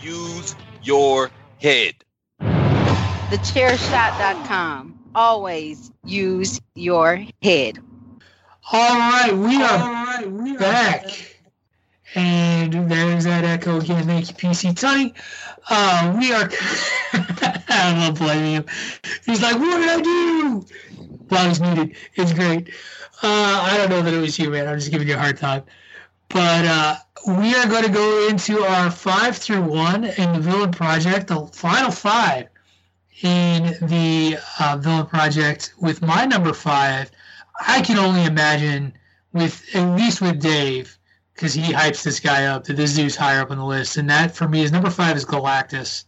use 0.00 0.54
your 0.82 1.30
head. 1.58 1.94
Thechairshot.com. 2.40 4.99
Always 5.14 5.90
use 6.04 6.60
your 6.74 7.24
head. 7.42 7.78
All 8.72 8.96
right, 8.96 9.32
we 9.32 9.60
are 9.60 10.56
back. 10.56 11.04
And 12.14 12.72
there's 12.90 13.24
that 13.24 13.44
echo 13.44 13.80
again. 13.80 14.06
Thank 14.06 14.28
you, 14.28 14.34
PC 14.34 14.78
Tony. 14.78 15.14
Uh, 15.68 16.16
we 16.18 16.32
are. 16.32 16.48
I 17.12 18.04
don't 18.06 18.18
blame 18.18 18.44
him. 18.44 18.64
He's 19.26 19.42
like, 19.42 19.58
"What 19.58 19.78
did 19.78 19.88
I 19.88 20.00
do?" 20.00 20.64
While 21.28 21.48
he's 21.48 21.60
muted, 21.60 21.96
it's 22.14 22.32
great. 22.32 22.68
Uh, 23.22 23.62
I 23.62 23.76
don't 23.76 23.90
know 23.90 24.02
that 24.02 24.14
it 24.14 24.20
was 24.20 24.38
you, 24.38 24.50
man. 24.50 24.66
I'm 24.66 24.78
just 24.78 24.90
giving 24.90 25.06
you 25.08 25.14
a 25.14 25.18
hard 25.18 25.38
time. 25.38 25.62
But 26.28 26.64
uh, 26.64 26.96
we 27.26 27.54
are 27.54 27.66
going 27.66 27.84
to 27.84 27.90
go 27.90 28.28
into 28.28 28.62
our 28.62 28.90
five 28.90 29.36
through 29.36 29.62
one 29.62 30.04
in 30.04 30.32
the 30.32 30.40
Villain 30.40 30.70
Project, 30.70 31.28
the 31.28 31.46
final 31.46 31.90
five 31.90 32.48
in 33.22 33.74
the 33.82 34.38
uh, 34.58 34.76
Villain 34.78 35.06
Project. 35.06 35.74
With 35.78 36.02
my 36.02 36.24
number 36.24 36.52
five, 36.52 37.10
I 37.66 37.82
can 37.82 37.98
only 37.98 38.24
imagine 38.24 38.92
with 39.32 39.64
at 39.74 39.96
least 39.96 40.20
with 40.20 40.40
Dave 40.40 40.96
because 41.34 41.54
he 41.54 41.72
hypes 41.72 42.02
this 42.02 42.20
guy 42.20 42.46
up 42.46 42.64
that 42.64 42.76
this 42.76 42.94
dude's 42.94 43.16
higher 43.16 43.40
up 43.40 43.50
on 43.50 43.58
the 43.58 43.64
list, 43.64 43.96
and 43.96 44.08
that 44.10 44.34
for 44.34 44.48
me 44.48 44.62
is 44.62 44.72
number 44.72 44.90
five 44.90 45.16
is 45.16 45.24
Galactus. 45.24 46.04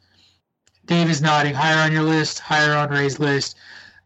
Dave 0.87 1.09
is 1.09 1.23
nodding 1.23 1.55
higher 1.55 1.79
on 1.79 1.93
your 1.93 2.03
list, 2.03 2.41
higher 2.41 2.75
on 2.75 2.91
Ray's 2.91 3.19
list. 3.19 3.57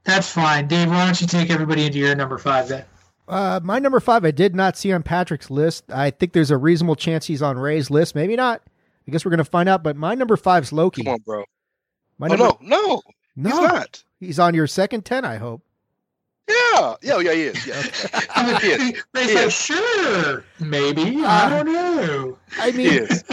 That's 0.05 0.28
fine, 0.31 0.69
Dave. 0.69 0.89
Why 0.89 1.05
don't 1.05 1.20
you 1.20 1.27
take 1.27 1.51
everybody 1.51 1.85
into 1.87 1.99
your 1.99 2.15
number 2.15 2.39
five 2.39 2.69
then? 2.69 2.85
Uh, 3.27 3.59
my 3.62 3.81
number 3.81 3.99
five, 3.99 4.24
I 4.24 4.31
did 4.31 4.55
not 4.55 4.77
see 4.77 4.93
on 4.93 5.03
Patrick's 5.03 5.51
list. 5.51 5.85
I 5.91 6.11
think 6.11 6.33
there's 6.33 6.53
a 6.53 6.57
reasonable 6.57 6.95
chance 6.95 7.27
he's 7.27 7.43
on 7.43 7.59
Ray's 7.59 7.91
list. 7.91 8.15
Maybe 8.15 8.37
not. 8.37 8.62
I 9.09 9.11
guess 9.11 9.24
we're 9.24 9.31
gonna 9.31 9.45
find 9.45 9.69
out. 9.69 9.83
But 9.83 9.97
my 9.97 10.15
number 10.15 10.37
five's 10.37 10.73
Loki. 10.73 11.03
Come 11.03 11.15
on, 11.15 11.20
bro. 11.24 11.45
My 12.19 12.27
Oh 12.29 12.31
number, 12.31 12.45
no, 12.45 12.59
no, 12.63 13.03
no, 13.37 13.51
he's 13.51 13.61
not. 13.73 14.05
He's 14.21 14.39
on 14.39 14.55
your 14.55 14.67
second 14.67 15.05
ten. 15.05 15.25
I 15.25 15.37
hope. 15.37 15.63
Yeah, 16.49 16.95
yeah, 17.03 17.19
yeah, 17.19 17.33
he 17.33 17.43
is. 17.43 17.67
Yeah, 17.67 17.83
he 18.61 18.69
is. 18.69 19.03
Ray's 19.15 19.29
He 19.29 19.35
like, 19.35 19.47
is. 19.47 19.53
sure, 19.55 20.45
maybe. 20.61 21.23
Uh, 21.25 21.29
I 21.29 21.49
don't 21.51 21.67
know. 21.73 22.39
I 22.59 22.71
He 22.71 22.77
mean, 22.79 22.89
is. 23.03 23.25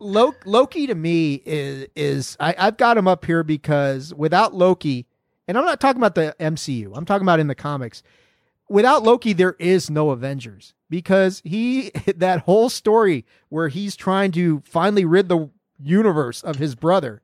Loki 0.00 0.86
to 0.86 0.94
me 0.94 1.42
is 1.44 1.86
is 1.94 2.36
I, 2.40 2.54
I've 2.58 2.76
got 2.76 2.96
him 2.98 3.06
up 3.06 3.24
here 3.24 3.42
because 3.42 4.12
without 4.14 4.54
Loki, 4.54 5.06
and 5.46 5.56
I'm 5.58 5.64
not 5.64 5.80
talking 5.80 6.00
about 6.00 6.14
the 6.14 6.34
MCU. 6.40 6.92
I'm 6.94 7.04
talking 7.04 7.24
about 7.24 7.40
in 7.40 7.46
the 7.46 7.54
comics. 7.54 8.02
Without 8.68 9.02
Loki, 9.02 9.32
there 9.32 9.56
is 9.58 9.90
no 9.90 10.10
Avengers 10.10 10.74
because 10.88 11.42
he 11.44 11.90
that 12.16 12.40
whole 12.40 12.68
story 12.68 13.24
where 13.48 13.68
he's 13.68 13.96
trying 13.96 14.32
to 14.32 14.62
finally 14.64 15.04
rid 15.04 15.28
the 15.28 15.50
universe 15.82 16.42
of 16.42 16.56
his 16.56 16.74
brother 16.74 17.22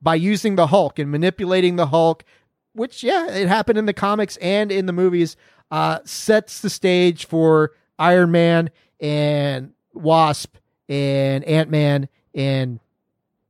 by 0.00 0.14
using 0.14 0.56
the 0.56 0.68
Hulk 0.68 0.98
and 0.98 1.10
manipulating 1.10 1.76
the 1.76 1.86
Hulk, 1.86 2.24
which 2.72 3.02
yeah, 3.02 3.28
it 3.30 3.48
happened 3.48 3.78
in 3.78 3.86
the 3.86 3.92
comics 3.92 4.36
and 4.38 4.70
in 4.70 4.86
the 4.86 4.92
movies, 4.92 5.36
uh, 5.70 6.00
sets 6.04 6.60
the 6.60 6.70
stage 6.70 7.26
for 7.26 7.72
Iron 7.98 8.30
Man 8.30 8.70
and 9.00 9.72
Wasp 9.94 10.56
and 10.88 11.44
Ant 11.44 11.70
Man 11.70 12.08
and 12.34 12.78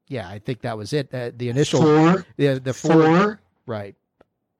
yeah, 0.08 0.28
I 0.28 0.38
think 0.38 0.60
that 0.62 0.78
was 0.78 0.92
it. 0.92 1.12
Uh, 1.12 1.32
the 1.36 1.48
initial 1.48 1.80
Thor, 1.82 2.26
the 2.36 2.60
the 2.60 2.72
four, 2.72 2.92
Thor, 2.92 3.40
right. 3.66 3.96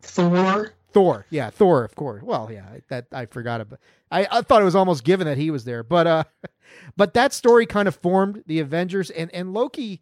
Thor. 0.03 0.73
Thor, 0.93 1.27
yeah, 1.31 1.51
Thor, 1.51 1.85
of 1.85 1.95
course. 1.95 2.23
Well, 2.23 2.49
yeah, 2.51 2.65
that 2.89 3.07
I 3.13 3.27
forgot 3.27 3.61
about. 3.61 3.79
I, 4.11 4.27
I 4.31 4.41
thought 4.41 4.63
it 4.63 4.65
was 4.65 4.75
almost 4.75 5.05
given 5.05 5.27
that 5.27 5.37
he 5.37 5.51
was 5.51 5.65
there, 5.65 5.83
but 5.83 6.07
uh, 6.07 6.25
but 6.97 7.15
that 7.15 7.33
story 7.33 7.67
kind 7.67 7.87
of 7.87 7.95
formed 7.95 8.43
the 8.47 8.61
Avengers, 8.61 9.11
and 9.11 9.33
and 9.33 9.53
Loki 9.53 10.01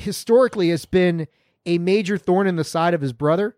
historically 0.00 0.70
has 0.70 0.84
been 0.84 1.28
a 1.66 1.78
major 1.78 2.18
thorn 2.18 2.46
in 2.46 2.56
the 2.56 2.64
side 2.64 2.94
of 2.94 3.00
his 3.00 3.12
brother, 3.12 3.56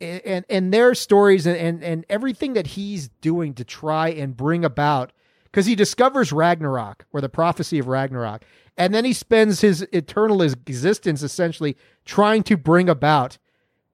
and 0.00 0.20
and, 0.24 0.44
and 0.48 0.74
their 0.74 0.94
stories 0.94 1.46
and, 1.46 1.56
and 1.56 1.82
and 1.82 2.06
everything 2.08 2.54
that 2.54 2.68
he's 2.68 3.08
doing 3.20 3.54
to 3.54 3.64
try 3.64 4.08
and 4.08 4.36
bring 4.36 4.64
about 4.64 5.12
because 5.44 5.66
he 5.66 5.74
discovers 5.74 6.32
Ragnarok 6.32 7.06
or 7.12 7.20
the 7.20 7.28
prophecy 7.28 7.78
of 7.78 7.88
Ragnarok, 7.88 8.44
and 8.76 8.94
then 8.94 9.04
he 9.04 9.12
spends 9.12 9.60
his 9.60 9.82
eternal 9.92 10.42
existence 10.42 11.22
essentially 11.22 11.76
trying 12.04 12.42
to 12.44 12.56
bring 12.56 12.88
about 12.88 13.38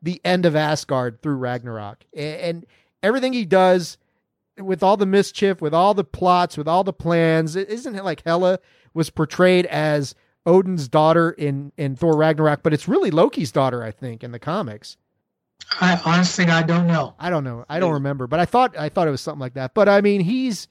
the 0.02 0.20
end 0.24 0.44
of 0.44 0.54
Asgard 0.54 1.22
through 1.22 1.36
Ragnarok, 1.36 2.04
and, 2.14 2.40
and 2.40 2.66
everything 3.02 3.32
he 3.32 3.46
does 3.46 3.98
with 4.58 4.82
all 4.82 4.96
the 4.96 5.06
mischief, 5.06 5.60
with 5.60 5.74
all 5.74 5.94
the 5.94 6.04
plots, 6.04 6.56
with 6.56 6.68
all 6.68 6.84
the 6.84 6.92
plans, 6.92 7.56
isn't 7.56 7.94
it 7.94 8.04
like 8.04 8.22
Hela 8.24 8.58
was 8.94 9.10
portrayed 9.10 9.66
as 9.66 10.14
Odin's 10.47 10.89
daughter 10.89 11.31
in 11.32 11.73
in 11.77 11.97
Thor 11.97 12.16
Ragnarok, 12.16 12.62
but 12.62 12.73
it's 12.73 12.89
really 12.89 13.10
Loki's 13.10 13.52
daughter, 13.52 13.82
I 13.82 13.90
think, 13.90 14.23
in 14.23 14.31
the 14.31 14.39
comics. 14.39 14.97
I 15.81 16.01
honestly 16.05 16.44
I 16.47 16.62
don't 16.62 16.86
know. 16.86 17.14
I 17.18 17.28
don't 17.28 17.44
know. 17.44 17.64
I 17.68 17.81
don't 17.81 17.93
remember, 17.93 18.27
but 18.27 18.39
I 18.39 18.44
thought 18.44 18.77
I 18.78 18.89
thought 18.89 19.09
it 19.09 19.10
was 19.10 19.20
something 19.20 19.40
like 19.40 19.55
that. 19.55 19.74
But 19.74 19.89
I 19.89 20.01
mean, 20.01 20.20
he's 20.20 20.68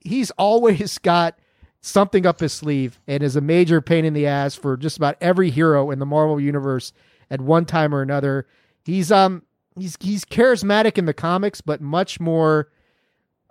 he's 0.00 0.30
always 0.32 0.98
got 1.02 1.38
something 1.82 2.26
up 2.26 2.40
his 2.40 2.52
sleeve 2.52 3.00
and 3.06 3.22
is 3.22 3.36
a 3.36 3.40
major 3.40 3.80
pain 3.80 4.04
in 4.04 4.12
the 4.12 4.26
ass 4.26 4.54
for 4.54 4.76
just 4.76 4.96
about 4.96 5.16
every 5.20 5.50
hero 5.50 5.90
in 5.90 5.98
the 5.98 6.06
Marvel 6.06 6.40
universe 6.40 6.92
at 7.30 7.40
one 7.40 7.64
time 7.64 7.94
or 7.94 8.02
another. 8.02 8.46
He's 8.84 9.12
um 9.12 9.42
he's 9.78 9.96
he's 10.00 10.24
charismatic 10.24 10.96
in 10.96 11.04
the 11.04 11.14
comics, 11.14 11.60
but 11.60 11.82
much 11.82 12.20
more 12.20 12.70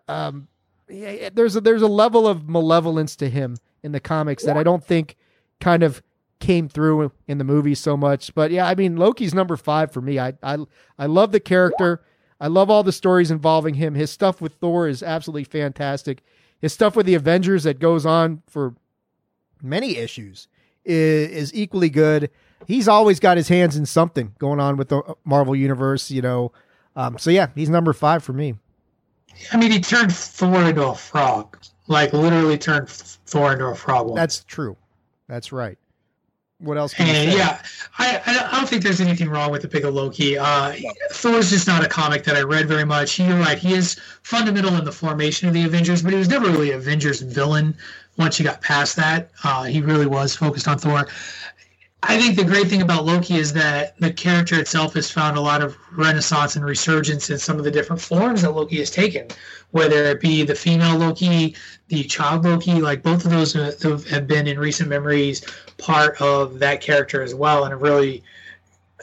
um 0.07 0.47
yeah, 0.89 1.29
there's 1.31 1.55
a 1.55 1.61
there's 1.61 1.83
a 1.83 1.87
level 1.87 2.27
of 2.27 2.49
malevolence 2.49 3.15
to 3.17 3.29
him 3.29 3.57
in 3.83 3.91
the 3.91 3.99
comics 3.99 4.43
that 4.43 4.57
I 4.57 4.63
don't 4.63 4.83
think 4.83 5.15
kind 5.59 5.83
of 5.83 6.01
came 6.39 6.69
through 6.69 7.11
in 7.27 7.37
the 7.37 7.43
movie 7.43 7.75
so 7.75 7.97
much. 7.97 8.33
But 8.33 8.51
yeah, 8.51 8.67
I 8.67 8.75
mean 8.75 8.97
Loki's 8.97 9.33
number 9.33 9.57
five 9.57 9.91
for 9.91 10.01
me. 10.01 10.19
I 10.19 10.33
I 10.41 10.57
I 10.97 11.05
love 11.05 11.31
the 11.31 11.39
character. 11.39 12.01
I 12.41 12.47
love 12.47 12.69
all 12.69 12.83
the 12.83 12.91
stories 12.91 13.31
involving 13.31 13.75
him. 13.75 13.95
His 13.95 14.11
stuff 14.11 14.39
with 14.39 14.53
Thor 14.53 14.87
is 14.87 15.03
absolutely 15.03 15.43
fantastic. 15.43 16.23
His 16.61 16.73
stuff 16.73 16.95
with 16.95 17.05
the 17.05 17.15
Avengers 17.15 17.63
that 17.63 17.79
goes 17.79 18.05
on 18.05 18.41
for 18.47 18.75
many 19.61 19.97
issues 19.97 20.47
is, 20.85 21.29
is 21.29 21.53
equally 21.53 21.89
good. 21.89 22.29
He's 22.67 22.87
always 22.87 23.19
got 23.19 23.37
his 23.37 23.47
hands 23.47 23.75
in 23.75 23.85
something 23.85 24.35
going 24.39 24.59
on 24.59 24.77
with 24.77 24.89
the 24.89 25.15
Marvel 25.25 25.55
universe, 25.55 26.11
you 26.11 26.21
know. 26.21 26.51
Um, 26.95 27.17
so 27.17 27.29
yeah, 27.29 27.47
he's 27.55 27.69
number 27.69 27.93
five 27.93 28.23
for 28.23 28.33
me. 28.33 28.55
I 29.53 29.57
mean, 29.57 29.71
he 29.71 29.79
turned 29.79 30.13
Thor 30.13 30.63
into 30.63 30.85
a 30.87 30.95
frog, 30.95 31.57
like 31.87 32.13
literally 32.13 32.57
turned 32.57 32.89
Thor 32.89 33.53
into 33.53 33.65
a 33.65 33.75
frog. 33.75 34.07
Once. 34.07 34.17
That's 34.17 34.43
true. 34.45 34.75
That's 35.29 35.51
right. 35.51 35.77
What 36.57 36.77
else? 36.77 36.93
Can 36.93 37.07
And 37.07 37.31
yeah, 37.31 37.61
I, 37.97 38.21
I 38.25 38.57
don't 38.57 38.67
think 38.67 38.83
there's 38.83 38.99
anything 38.99 39.29
wrong 39.29 39.49
with 39.49 39.61
the 39.61 39.69
pick 39.69 39.85
of 39.85 39.93
Loki. 39.93 40.37
Uh, 40.37 40.73
Thor's 41.11 41.49
just 41.49 41.67
not 41.67 41.85
a 41.85 41.87
comic 41.87 42.25
that 42.25 42.35
I 42.35 42.41
read 42.41 42.67
very 42.67 42.83
much. 42.83 43.17
You're 43.17 43.37
right; 43.37 43.57
he 43.57 43.73
is 43.73 43.93
fundamental 44.23 44.75
in 44.75 44.83
the 44.83 44.91
formation 44.91 45.47
of 45.47 45.53
the 45.53 45.63
Avengers, 45.63 46.01
but 46.01 46.11
he 46.11 46.17
was 46.17 46.27
never 46.27 46.49
really 46.49 46.71
Avengers 46.71 47.21
villain. 47.21 47.77
Once 48.17 48.37
you 48.37 48.43
got 48.43 48.61
past 48.61 48.97
that, 48.97 49.29
uh, 49.45 49.63
he 49.63 49.79
really 49.79 50.07
was 50.07 50.35
focused 50.35 50.67
on 50.67 50.77
Thor. 50.77 51.07
I 52.01 52.17
think 52.17 52.37
the 52.37 52.45
great 52.45 52.67
thing 52.67 52.81
about 52.81 53.05
Loki 53.05 53.35
is 53.35 53.51
that 53.53 53.99
the 53.99 54.11
character 54.11 54.57
itself 54.57 54.93
has 54.93 55.11
found 55.11 55.37
a 55.37 55.41
lot 55.41 55.61
of 55.61 55.75
renaissance 55.91 56.55
and 56.55 56.63
resurgence 56.63 57.29
in 57.29 57.37
some 57.37 57.57
of 57.57 57.65
the 57.65 57.71
different 57.71 58.01
forms 58.01 58.41
that 58.41 58.51
Loki 58.51 58.77
has 58.79 58.89
taken, 58.89 59.27
whether 59.71 60.05
it 60.05 60.21
be 60.21 60.43
the 60.43 60.55
female 60.55 60.97
Loki, 60.97 61.55
the 61.89 62.03
child 62.05 62.45
Loki, 62.45 62.79
like 62.81 63.03
both 63.03 63.25
of 63.25 63.31
those 63.31 63.51
have 63.53 64.07
have 64.07 64.27
been 64.27 64.47
in 64.47 64.57
recent 64.57 64.87
memories 64.89 65.45
part 65.77 66.19
of 66.21 66.59
that 66.59 66.79
character 66.79 67.21
as 67.21 67.35
well, 67.35 67.65
and 67.65 67.71
have 67.73 67.81
really 67.81 68.23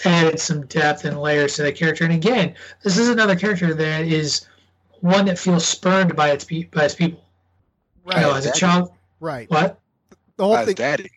added 0.04 0.40
some 0.40 0.64
depth 0.66 1.04
and 1.04 1.20
layers 1.20 1.54
to 1.56 1.62
that 1.64 1.76
character. 1.76 2.04
And 2.04 2.14
again, 2.14 2.54
this 2.82 2.96
is 2.96 3.08
another 3.10 3.36
character 3.36 3.74
that 3.74 4.06
is 4.06 4.46
one 5.00 5.26
that 5.26 5.38
feels 5.38 5.68
spurned 5.68 6.16
by 6.16 6.30
its 6.30 6.44
pe- 6.44 6.64
by 6.64 6.84
its 6.86 6.94
people. 6.94 7.22
You 8.10 8.20
know, 8.20 8.34
as 8.34 8.46
a 8.46 8.52
child, 8.52 8.90
Right. 9.20 9.50
what? 9.50 9.80
The 10.36 10.44
whole 10.44 10.54
By 10.54 10.64
thing. 10.64 10.74
daddy. 10.76 11.10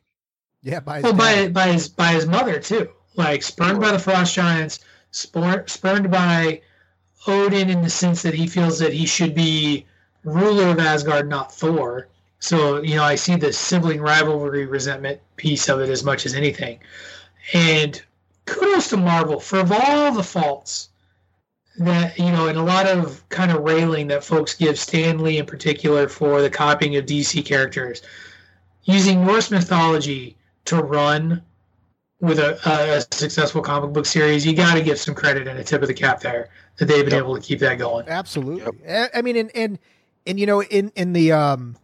Yeah, 0.61 0.80
by 0.80 0.98
his 0.98 1.03
Well, 1.03 1.14
by 1.14 1.36
dad. 1.36 1.53
by 1.53 1.68
his 1.69 1.88
by 1.90 2.11
his 2.14 2.26
mother 2.26 2.60
too. 2.60 2.90
Like 3.15 3.44
spurned 3.44 3.80
by 3.80 3.91
the 3.91 3.99
frost 3.99 4.34
giants, 4.34 4.80
spor- 5.11 5.65
spurned 5.68 6.11
by 6.11 6.61
Odin 7.27 7.69
in 7.69 7.81
the 7.81 7.90
sense 7.90 8.22
that 8.22 8.34
he 8.34 8.48
feels 8.48 8.80
that 8.80 8.94
he 8.94 9.06
should 9.06 9.36
be 9.36 9.86
ruler 10.23 10.69
of 10.69 10.80
Asgard, 10.80 11.30
not 11.30 11.53
Thor. 11.53 12.07
So 12.40 12.81
you 12.81 12.95
know, 12.95 13.03
I 13.03 13.15
see 13.15 13.36
the 13.36 13.53
sibling 13.53 14.02
rivalry, 14.02 14.65
resentment 14.65 15.19
piece 15.38 15.69
of 15.69 15.80
it 15.80 15.90
as 15.90 16.03
much 16.03 16.26
as 16.26 16.34
anything. 16.34 16.80
And 17.53 18.02
kudos 18.45 18.90
to 18.90 18.98
Marvel 18.98 19.40
for 19.40 19.60
of 19.60 19.72
all 19.72 20.11
the 20.11 20.23
faults 20.23 20.90
that 21.77 22.18
you 22.19 22.31
know, 22.31 22.48
and 22.48 22.57
a 22.57 22.64
lot 22.64 22.86
of 22.86 23.27
kind 23.30 23.52
of 23.52 23.64
railing 23.64 24.07
that 24.07 24.23
folks 24.23 24.53
give 24.56 24.77
Stan 24.77 25.19
Lee 25.19 25.38
in 25.38 25.45
particular 25.45 26.10
for 26.10 26.41
the 26.41 26.49
copying 26.49 26.98
of 26.98 27.06
DC 27.06 27.45
characters, 27.45 28.02
using 28.84 29.26
Norse 29.26 29.52
mythology 29.52 30.36
to 30.69 30.77
run 30.83 31.41
with 32.21 32.39
a, 32.39 32.59
a, 32.69 32.97
a 32.97 33.01
successful 33.15 33.61
comic 33.61 33.93
book 33.93 34.05
series, 34.05 34.45
you 34.45 34.55
got 34.55 34.73
to 34.75 34.81
give 34.81 34.99
some 34.99 35.15
credit 35.15 35.47
and 35.47 35.57
a 35.59 35.63
tip 35.63 35.81
of 35.81 35.87
the 35.87 35.93
cap 35.93 36.19
there 36.19 36.49
that 36.77 36.85
they've 36.85 37.05
been 37.05 37.13
Yep. 37.13 37.23
able 37.23 37.35
to 37.35 37.41
keep 37.41 37.59
that 37.59 37.75
going. 37.77 38.07
Absolutely. 38.07 38.65
I 38.89 39.09
I 39.15 39.21
mean, 39.21 39.35
and 39.37 39.51
and 39.55 39.79
and 40.27 40.39
you 40.39 40.45
know, 40.45 40.61
in 40.63 40.91
in 40.95 41.13
the 41.13 41.31
um 41.31 41.77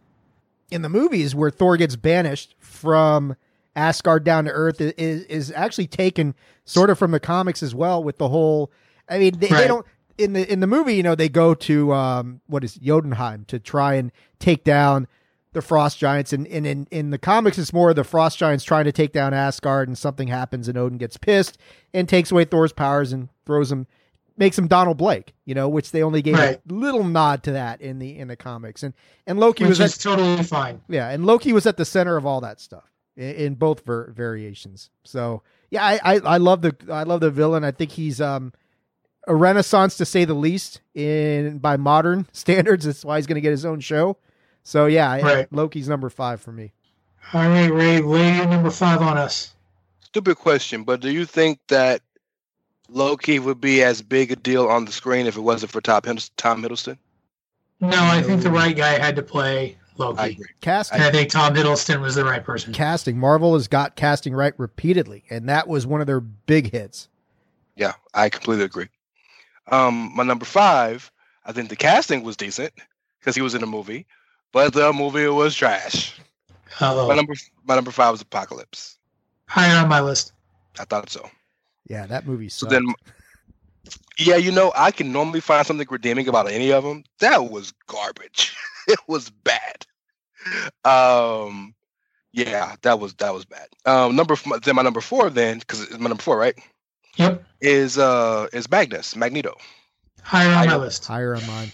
in 0.70 0.82
the 0.82 0.88
movies 0.88 1.34
where 1.34 1.50
Thor 1.50 1.76
gets 1.76 1.96
banished 1.96 2.54
from 2.58 3.36
Asgard 3.74 4.24
down 4.24 4.44
to 4.44 4.50
Earth 4.50 4.80
is 4.80 5.22
is 5.24 5.52
actually 5.52 5.86
taken 5.86 6.34
sort 6.64 6.90
of 6.90 6.98
from 6.98 7.10
the 7.12 7.20
comics 7.20 7.62
as 7.62 7.74
well. 7.74 8.02
With 8.04 8.18
the 8.18 8.28
whole, 8.28 8.70
I 9.08 9.18
mean, 9.18 9.38
they, 9.38 9.48
they 9.48 9.66
don't 9.66 9.86
in 10.18 10.32
the 10.34 10.50
in 10.50 10.60
the 10.60 10.66
movie. 10.66 10.94
You 10.94 11.02
know, 11.02 11.14
they 11.14 11.28
go 11.30 11.54
to 11.54 11.92
um 11.94 12.40
what 12.46 12.62
is 12.64 12.76
it, 12.76 12.82
Jotunheim 12.82 13.44
to 13.46 13.58
try 13.58 13.94
and 13.94 14.12
take 14.38 14.64
down 14.64 15.06
the 15.56 15.62
frost 15.62 15.98
giants. 15.98 16.32
And, 16.34 16.46
and 16.48 16.66
in, 16.66 16.86
in 16.90 17.10
the 17.10 17.18
comics 17.18 17.56
it's 17.58 17.72
more 17.72 17.92
the 17.94 18.04
frost 18.04 18.36
giants 18.38 18.62
trying 18.62 18.84
to 18.84 18.92
take 18.92 19.12
down 19.12 19.32
asgard 19.32 19.88
and 19.88 19.96
something 19.96 20.28
happens 20.28 20.68
and 20.68 20.76
odin 20.76 20.98
gets 20.98 21.16
pissed 21.16 21.56
and 21.94 22.06
takes 22.06 22.30
away 22.30 22.44
thor's 22.44 22.74
powers 22.74 23.10
and 23.12 23.30
throws 23.46 23.72
him 23.72 23.86
makes 24.36 24.58
him 24.58 24.68
donald 24.68 24.98
blake 24.98 25.32
you 25.46 25.54
know 25.54 25.66
which 25.66 25.92
they 25.92 26.02
only 26.02 26.20
gave 26.20 26.34
Right. 26.34 26.60
a 26.70 26.72
little 26.72 27.04
nod 27.04 27.42
to 27.44 27.52
that 27.52 27.80
in 27.80 27.98
the 27.98 28.18
in 28.18 28.28
the 28.28 28.36
comics. 28.36 28.82
And 28.82 28.92
and 29.26 29.40
loki 29.40 29.64
Which 29.64 29.78
was 29.78 29.94
at, 29.96 29.98
totally 30.00 30.42
fine. 30.42 30.82
yeah. 30.88 31.08
And 31.08 31.24
loki 31.24 31.54
was 31.54 31.66
at 31.66 31.78
the 31.78 31.86
center 31.86 32.18
of 32.18 32.26
all 32.26 32.42
that 32.42 32.60
stuff 32.60 32.84
in, 33.16 33.30
in 33.34 33.54
both 33.54 33.84
ver- 33.86 34.10
variations. 34.12 34.90
So 35.04 35.42
yeah 35.70 35.82
I, 35.84 35.98
I 36.04 36.14
i 36.18 36.36
love 36.36 36.60
the 36.60 36.76
i 36.92 37.02
love 37.04 37.20
the 37.20 37.30
villain. 37.30 37.64
I 37.64 37.70
think 37.70 37.92
he's 37.92 38.20
um 38.20 38.52
a 39.26 39.34
renaissance 39.34 39.96
to 39.96 40.04
say 40.04 40.26
the 40.26 40.34
least 40.34 40.82
in 40.94 41.58
by 41.58 41.78
modern 41.78 42.26
standards. 42.32 42.84
That's 42.84 43.06
why 43.06 43.16
he's 43.16 43.26
going 43.26 43.36
to 43.36 43.40
get 43.40 43.52
his 43.52 43.64
own 43.64 43.80
show 43.80 44.18
so 44.66 44.86
yeah 44.86 45.20
Right. 45.20 45.52
loki's 45.52 45.88
number 45.88 46.10
five 46.10 46.40
for 46.40 46.50
me 46.52 46.72
All 47.32 47.48
right, 47.48 47.68
Ray, 47.72 48.00
lay 48.00 48.36
your 48.36 48.46
number 48.46 48.70
five 48.70 49.00
on 49.02 49.16
us. 49.18 49.54
Stupid 50.00 50.36
question, 50.36 50.82
but 50.84 51.00
do 51.00 51.10
you 51.10 51.24
think 51.24 51.58
that 51.68 52.00
Loki 52.88 53.38
would 53.38 53.60
be 53.60 53.82
as 53.82 54.00
big 54.02 54.30
a 54.32 54.36
deal 54.36 54.68
on 54.68 54.84
the 54.84 54.92
screen 54.92 55.26
if 55.26 55.36
it 55.36 55.40
wasn't 55.40 55.72
for 55.72 55.80
Tom, 55.80 56.02
Hiddles- 56.02 56.30
Tom 56.36 56.62
Hiddleston? 56.62 56.98
No, 57.80 57.98
I 57.98 58.22
think 58.22 58.42
the 58.42 58.50
right 58.50 58.76
guy 58.76 58.98
had 58.98 59.16
to 59.16 59.22
play 59.22 59.76
Loki. 59.98 60.18
I 60.20 60.26
agree. 60.26 60.46
casting 60.60 60.96
and 60.98 61.04
I 61.04 61.10
think 61.10 61.30
Tom 61.30 61.54
Hiddleston 61.54 62.00
was 62.00 62.14
the 62.14 62.24
right 62.24 62.42
person. 62.44 62.72
casting 62.72 63.18
marvel 63.18 63.54
has 63.54 63.66
got 63.68 63.96
casting 63.96 64.32
right 64.34 64.54
repeatedly 64.58 65.24
and 65.30 65.48
that 65.48 65.66
was 65.68 65.86
one 65.86 66.00
of 66.00 66.06
their 66.06 66.20
big 66.20 66.70
hits 66.70 67.08
Yeah, 67.76 67.94
I 68.14 68.28
completely 68.28 68.64
agree. 68.64 68.88
Um, 69.68 70.12
my 70.14 70.22
number 70.22 70.44
five, 70.44 71.10
I 71.44 71.50
think 71.52 71.68
the 71.70 71.76
casting 71.76 72.22
was 72.22 72.36
decent 72.36 72.72
because 73.18 73.34
he 73.34 73.42
was 73.42 73.54
in 73.54 73.60
the 73.60 73.66
movie, 73.66 74.06
but 74.56 74.72
the 74.72 74.90
movie 74.90 75.26
was 75.26 75.54
trash. 75.54 76.18
Uh-oh. 76.80 77.08
My 77.08 77.14
number, 77.14 77.34
my 77.66 77.74
number 77.74 77.90
five 77.90 78.12
was 78.12 78.22
Apocalypse. 78.22 78.96
Higher 79.48 79.76
on 79.82 79.86
my 79.86 80.00
list. 80.00 80.32
I 80.80 80.84
thought 80.84 81.10
so. 81.10 81.28
yeah 81.90 82.06
that 82.06 82.26
movie 82.26 82.48
So 82.48 82.64
then, 82.64 82.86
yeah, 84.18 84.36
you 84.36 84.50
know, 84.50 84.72
I 84.74 84.92
can 84.92 85.12
normally 85.12 85.40
find 85.40 85.66
something 85.66 85.86
redeeming 85.90 86.26
about 86.26 86.50
any 86.50 86.72
of 86.72 86.84
them. 86.84 87.04
That 87.18 87.50
was 87.50 87.74
garbage. 87.86 88.56
it 88.88 88.98
was 89.06 89.28
bad. 89.28 89.84
Um, 90.86 91.74
yeah, 92.32 92.76
that 92.80 92.98
was 92.98 93.12
that 93.16 93.34
was 93.34 93.44
bad. 93.44 93.68
Um, 93.84 94.16
number 94.16 94.36
then 94.62 94.74
my 94.74 94.80
number 94.80 95.02
four 95.02 95.28
then 95.28 95.58
because 95.58 95.82
it's 95.82 95.98
my 95.98 96.08
number 96.08 96.22
four 96.22 96.38
right 96.38 96.58
Yep. 97.16 97.44
is 97.60 97.98
uh 97.98 98.46
is 98.54 98.70
Magnus 98.70 99.16
Magneto. 99.16 99.54
Higher 100.22 100.54
on 100.54 100.66
my 100.66 100.76
list. 100.76 101.04
higher 101.04 101.36
on 101.36 101.46
mine 101.46 101.72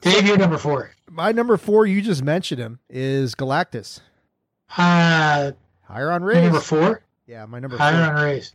Dave, 0.00 0.26
you're 0.26 0.36
number 0.38 0.58
four. 0.58 0.90
my 1.10 1.32
number 1.32 1.56
four 1.56 1.86
you 1.86 2.00
just 2.00 2.22
mentioned 2.22 2.60
him 2.60 2.78
is 2.88 3.34
galactus 3.34 4.00
Uh, 4.76 5.52
higher 5.82 6.10
on 6.12 6.22
your 6.22 6.34
number 6.34 6.60
four. 6.60 7.02
yeah 7.26 7.44
my 7.46 7.58
number 7.58 7.76
Higher 7.76 8.04
four 8.06 8.14
on 8.16 8.22
Rays. 8.24 8.54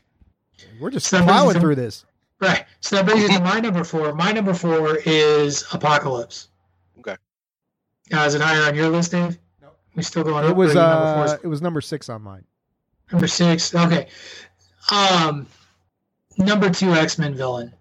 we're 0.80 0.90
just 0.90 1.08
So 1.08 1.24
plowing 1.24 1.60
through 1.60 1.76
this 1.76 2.06
Right. 2.40 2.66
So 2.82 2.98
that 2.98 3.06
brings 3.06 3.24
us 3.30 3.38
to 3.38 3.42
my 3.42 3.62
number 3.62 3.86
four. 3.86 4.14
My 4.14 4.34
number 4.34 4.54
four 4.54 4.98
is 5.06 5.64
Apocalypse. 5.72 6.50
Okay. 7.00 7.16
Uh, 8.14 8.18
is 8.26 8.36
it 8.36 8.42
higher 8.42 8.64
on 8.68 8.76
your 8.76 8.90
list, 8.90 9.12
Dave? 9.12 9.40
No. 9.62 9.70
We 9.96 10.04
still 10.04 10.26
going 10.26 10.44
it 10.44 10.50
up? 10.52 10.58
was 10.58 10.76
or 10.76 10.80
are 10.80 10.84
you 10.84 10.90
number, 10.90 11.06
uh 11.22 11.28
four? 11.28 11.40
it 11.42 11.48
was 11.48 11.62
number 11.62 11.80
six 11.80 12.10
on 12.10 12.22
mine 12.22 12.44
number 13.14 13.28
six. 13.28 13.74
Okay. 13.74 14.08
Um, 14.92 15.48
number 16.38 16.70
two 16.70 16.92
X 16.94 17.18
Men 17.18 17.34
villain 17.34 17.74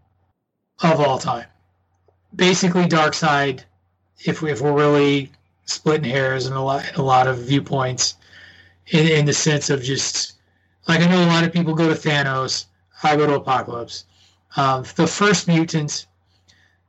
of 0.83 1.01
all 1.01 1.19
time. 1.19 1.47
Basically, 2.35 2.85
Darkseid 2.85 3.65
if 4.25 4.43
we, 4.43 4.51
if 4.51 4.61
we're 4.61 4.73
really 4.73 5.31
splitting 5.67 6.11
hairs 6.11 6.47
and 6.47 6.55
a 6.55 6.61
lot 6.61 6.97
a 6.97 7.03
lot 7.03 7.27
of 7.27 7.39
viewpoints, 7.39 8.17
in 8.89 9.07
in 9.07 9.25
the 9.27 9.33
sense 9.33 9.71
of 9.71 9.83
just 9.83 10.35
like 10.89 11.01
I 11.01 11.07
know 11.07 11.25
a 11.25 11.27
lot 11.27 11.45
of 11.45 11.53
people 11.53 11.75
go 11.75 11.89
to 11.89 11.95
Thanos, 11.95 12.67
I 13.03 13.17
go 13.17 13.27
to 13.27 13.35
Apocalypse. 13.35 14.05
Um, 14.57 14.85
the 14.97 15.07
first 15.07 15.49
mutant, 15.49 16.07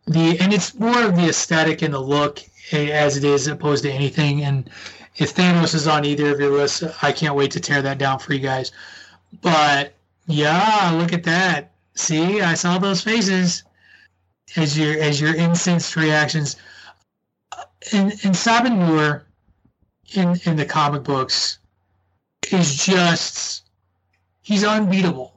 the 0.05 0.39
and 0.39 0.53
it's 0.53 0.73
more 0.75 1.03
of 1.03 1.15
the 1.15 1.29
aesthetic 1.29 1.81
and 1.81 1.93
the 1.93 1.99
look 1.99 2.39
as 2.71 3.17
it 3.17 3.23
is 3.23 3.47
opposed 3.47 3.83
to 3.83 3.91
anything. 3.91 4.43
And 4.43 4.69
if 5.17 5.35
Thanos 5.35 5.73
is 5.73 5.87
on 5.87 6.05
either 6.05 6.33
of 6.33 6.39
your 6.39 6.51
lists, 6.51 6.83
I 7.01 7.11
can't 7.11 7.35
wait 7.35 7.51
to 7.51 7.59
tear 7.59 7.81
that 7.81 7.97
down 7.97 8.19
for 8.19 8.33
you 8.33 8.39
guys. 8.39 8.71
But 9.41 9.93
yeah, 10.27 10.91
look 10.95 11.13
at 11.13 11.23
that. 11.23 11.71
See, 11.95 12.41
I 12.41 12.55
saw 12.55 12.77
those 12.79 13.01
faces 13.01 13.63
as 14.55 14.77
your 14.77 14.99
as 14.99 15.19
your 15.19 15.35
incensed 15.35 15.95
reactions. 15.95 16.55
And 17.91 18.11
and 18.11 18.35
Sabah 18.35 18.75
Nur 18.75 19.25
in 20.13 20.39
in 20.45 20.55
the 20.55 20.65
comic 20.65 21.03
books 21.03 21.59
is 22.51 22.83
just 22.83 23.63
he's 24.41 24.63
unbeatable. 24.63 25.33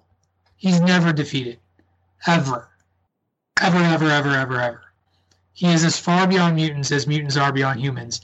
He's 0.56 0.80
never 0.80 1.12
defeated. 1.12 1.58
Ever. 2.26 2.68
Ever, 3.60 3.78
ever, 3.78 4.10
ever, 4.10 4.30
ever, 4.30 4.60
ever. 4.60 4.82
He 5.52 5.68
is 5.68 5.84
as 5.84 5.98
far 5.98 6.26
beyond 6.26 6.56
mutants 6.56 6.92
as 6.92 7.06
mutants 7.06 7.36
are 7.36 7.52
beyond 7.52 7.80
humans. 7.80 8.20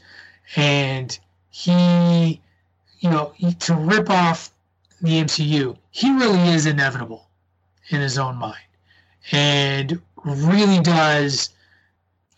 And 0.56 1.18
he 1.48 2.40
you 3.02 3.10
know, 3.10 3.32
to 3.58 3.74
rip 3.74 4.08
off 4.08 4.52
the 5.02 5.20
MCU, 5.20 5.76
he 5.90 6.10
really 6.12 6.40
is 6.50 6.66
inevitable 6.66 7.26
in 7.88 8.00
his 8.00 8.16
own 8.16 8.36
mind. 8.36 8.56
And 9.32 10.00
really 10.24 10.80
does 10.80 11.50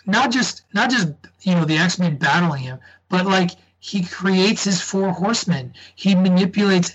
not 0.07 0.31
just 0.31 0.63
not 0.73 0.91
just 0.91 1.13
you 1.43 1.55
know 1.55 1.65
the 1.65 1.77
X-Men 1.77 2.17
battling 2.17 2.63
him, 2.63 2.79
but 3.09 3.27
like 3.27 3.51
he 3.79 4.03
creates 4.03 4.65
his 4.65 4.81
four 4.81 5.11
horsemen. 5.11 5.75
He 5.95 6.15
manipulates 6.15 6.93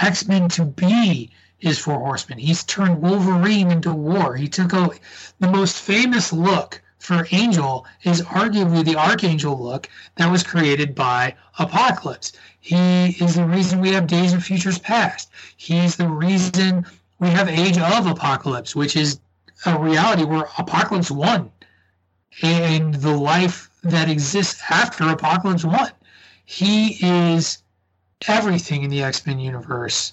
X-Men 0.00 0.48
to 0.50 0.64
be 0.64 1.30
his 1.58 1.78
four 1.78 1.98
horsemen. 1.98 2.38
He's 2.38 2.64
turned 2.64 3.00
Wolverine 3.00 3.70
into 3.70 3.92
war. 3.92 4.36
He 4.36 4.48
took 4.48 4.70
the 4.70 5.48
most 5.48 5.78
famous 5.78 6.32
look 6.32 6.82
for 6.98 7.28
Angel 7.30 7.86
is 8.02 8.22
arguably 8.22 8.84
the 8.84 8.96
Archangel 8.96 9.56
look 9.56 9.88
that 10.16 10.30
was 10.30 10.42
created 10.42 10.94
by 10.94 11.36
Apocalypse. 11.58 12.32
He 12.60 13.10
is 13.20 13.36
the 13.36 13.44
reason 13.44 13.80
we 13.80 13.92
have 13.92 14.08
Days 14.08 14.32
of 14.32 14.42
Futures 14.42 14.80
Past. 14.80 15.30
He's 15.56 15.94
the 15.94 16.08
reason 16.08 16.84
we 17.20 17.28
have 17.28 17.48
Age 17.48 17.78
of 17.78 18.06
Apocalypse, 18.06 18.74
which 18.74 18.96
is 18.96 19.20
a 19.64 19.78
reality 19.78 20.24
where 20.24 20.48
Apocalypse 20.58 21.10
won 21.10 21.50
and 22.42 22.94
the 22.94 23.16
life 23.16 23.70
that 23.82 24.10
exists 24.10 24.60
after 24.68 25.08
Apocalypse 25.08 25.64
One. 25.64 25.92
He 26.44 26.98
is 27.04 27.58
everything 28.28 28.82
in 28.82 28.90
the 28.90 29.02
X 29.02 29.26
Men 29.26 29.38
universe. 29.38 30.12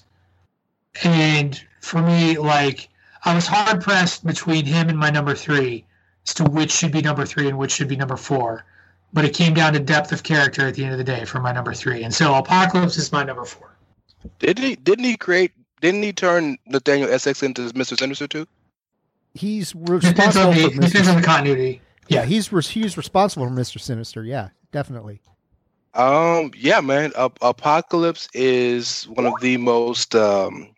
And 1.02 1.60
for 1.80 2.00
me, 2.00 2.38
like, 2.38 2.88
I 3.24 3.34
was 3.34 3.46
hard 3.46 3.82
pressed 3.82 4.24
between 4.24 4.64
him 4.64 4.88
and 4.88 4.98
my 4.98 5.10
number 5.10 5.34
three 5.34 5.84
as 6.26 6.34
to 6.34 6.44
which 6.44 6.70
should 6.70 6.92
be 6.92 7.02
number 7.02 7.26
three 7.26 7.48
and 7.48 7.58
which 7.58 7.72
should 7.72 7.88
be 7.88 7.96
number 7.96 8.16
four. 8.16 8.64
But 9.12 9.24
it 9.24 9.34
came 9.34 9.54
down 9.54 9.74
to 9.74 9.78
depth 9.78 10.12
of 10.12 10.22
character 10.22 10.66
at 10.66 10.74
the 10.74 10.84
end 10.84 10.92
of 10.92 10.98
the 10.98 11.04
day 11.04 11.24
for 11.24 11.40
my 11.40 11.52
number 11.52 11.72
three. 11.72 12.02
And 12.02 12.12
so 12.12 12.34
Apocalypse 12.34 12.96
is 12.96 13.12
my 13.12 13.22
number 13.22 13.44
four. 13.44 13.70
Didn't 14.38 14.64
he? 14.64 14.76
Didn't 14.76 15.04
he 15.04 15.16
create? 15.16 15.52
Didn't 15.80 16.02
he 16.02 16.12
turn 16.12 16.58
Nathaniel 16.66 17.10
Essex 17.10 17.42
into 17.42 17.62
Mr. 17.72 17.98
Sinister 17.98 18.26
too? 18.26 18.46
He's 19.34 19.72
Depends 19.72 20.36
on 20.36 20.50
responsible 20.50 20.52
the, 20.52 20.70
for 20.70 20.80
depends 20.80 21.08
on 21.08 21.16
the 21.16 21.22
continuity. 21.22 21.80
Yeah, 22.08 22.24
he's 22.24 22.52
res- 22.52 22.68
he's 22.68 22.96
responsible 22.96 23.46
for 23.46 23.52
Mister 23.52 23.78
Sinister. 23.78 24.22
Yeah, 24.22 24.50
definitely. 24.70 25.20
Um, 25.94 26.52
yeah, 26.56 26.80
man. 26.80 27.12
Uh, 27.16 27.30
Apocalypse 27.42 28.28
is 28.32 29.04
one 29.04 29.26
of 29.26 29.34
the 29.40 29.56
most. 29.56 30.14
Um, 30.14 30.74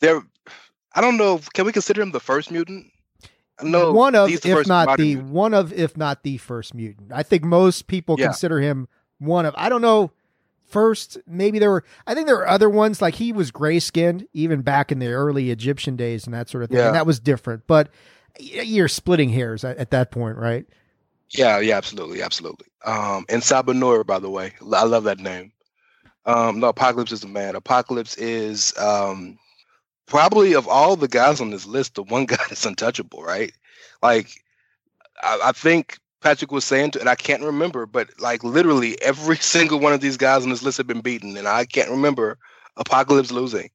there, 0.00 0.22
I 0.94 1.00
don't 1.00 1.16
know. 1.16 1.40
Can 1.52 1.66
we 1.66 1.72
consider 1.72 2.00
him 2.00 2.12
the 2.12 2.20
first 2.20 2.50
mutant? 2.50 2.86
I 3.58 3.64
know 3.64 3.92
one 3.92 4.14
of, 4.14 4.30
he's 4.30 4.40
the 4.40 4.50
if 4.50 4.56
first 4.56 4.68
not 4.68 4.96
the 4.96 5.16
mutant. 5.16 5.32
one 5.32 5.52
of, 5.52 5.72
if 5.74 5.96
not 5.96 6.22
the 6.22 6.38
first 6.38 6.74
mutant. 6.74 7.12
I 7.12 7.22
think 7.22 7.44
most 7.44 7.86
people 7.86 8.16
Yeah. 8.18 8.26
consider 8.26 8.60
him 8.60 8.88
one 9.18 9.44
of. 9.44 9.54
I 9.58 9.68
don't 9.68 9.82
know. 9.82 10.12
First, 10.70 11.18
maybe 11.26 11.58
there 11.58 11.70
were. 11.70 11.84
I 12.06 12.14
think 12.14 12.26
there 12.26 12.36
were 12.36 12.48
other 12.48 12.70
ones 12.70 13.02
like 13.02 13.14
he 13.14 13.32
was 13.32 13.50
gray 13.50 13.80
skinned 13.80 14.26
even 14.32 14.62
back 14.62 14.92
in 14.92 15.00
the 15.00 15.08
early 15.08 15.50
Egyptian 15.50 15.96
days 15.96 16.24
and 16.24 16.34
that 16.34 16.48
sort 16.48 16.62
of 16.62 16.70
thing. 16.70 16.78
Yeah. 16.78 16.86
And 16.86 16.94
that 16.94 17.06
was 17.06 17.18
different. 17.18 17.66
But 17.66 17.90
you're 18.38 18.88
splitting 18.88 19.30
hairs 19.30 19.64
at, 19.64 19.76
at 19.78 19.90
that 19.90 20.10
point, 20.10 20.36
right? 20.36 20.66
Yeah, 21.30 21.60
yeah, 21.60 21.76
absolutely, 21.76 22.22
absolutely. 22.22 22.66
Um, 22.84 23.24
and 23.28 23.42
Sabah 23.42 23.76
Nur, 23.76 24.04
by 24.04 24.18
the 24.18 24.30
way, 24.30 24.52
I 24.60 24.84
love 24.84 25.04
that 25.04 25.20
name. 25.20 25.52
Um, 26.26 26.60
no, 26.60 26.68
Apocalypse 26.68 27.12
is 27.12 27.20
the 27.20 27.28
man. 27.28 27.54
Apocalypse 27.54 28.16
is 28.16 28.76
um, 28.78 29.38
probably 30.06 30.54
of 30.54 30.66
all 30.66 30.96
the 30.96 31.08
guys 31.08 31.40
on 31.40 31.50
this 31.50 31.66
list, 31.66 31.94
the 31.94 32.02
one 32.02 32.26
guy 32.26 32.36
that's 32.48 32.66
untouchable, 32.66 33.22
right? 33.22 33.52
Like, 34.02 34.28
I, 35.22 35.40
I 35.44 35.52
think 35.52 35.98
Patrick 36.22 36.52
was 36.52 36.64
saying, 36.64 36.92
to, 36.92 37.00
and 37.00 37.08
I 37.08 37.16
can't 37.16 37.42
remember, 37.42 37.86
but 37.86 38.10
like 38.20 38.44
literally 38.44 39.00
every 39.02 39.36
single 39.40 39.80
one 39.80 39.92
of 39.94 40.00
these 40.00 40.18
guys 40.18 40.44
on 40.44 40.50
this 40.50 40.62
list 40.62 40.78
have 40.78 40.88
been 40.88 41.02
beaten, 41.02 41.36
and 41.36 41.48
I 41.48 41.66
can't 41.66 41.90
remember 41.90 42.38
Apocalypse 42.76 43.32
losing. 43.32 43.70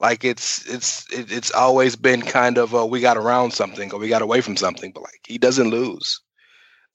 Like 0.00 0.24
it's 0.24 0.66
it's 0.66 1.10
it, 1.12 1.32
it's 1.32 1.52
always 1.52 1.96
been 1.96 2.22
kind 2.22 2.58
of 2.58 2.74
uh, 2.74 2.86
we 2.86 3.00
got 3.00 3.16
around 3.18 3.52
something 3.52 3.92
or 3.92 4.00
we 4.00 4.08
got 4.08 4.22
away 4.22 4.40
from 4.42 4.56
something, 4.56 4.92
but 4.92 5.02
like 5.02 5.20
he 5.26 5.38
doesn't 5.38 5.70
lose 5.70 6.20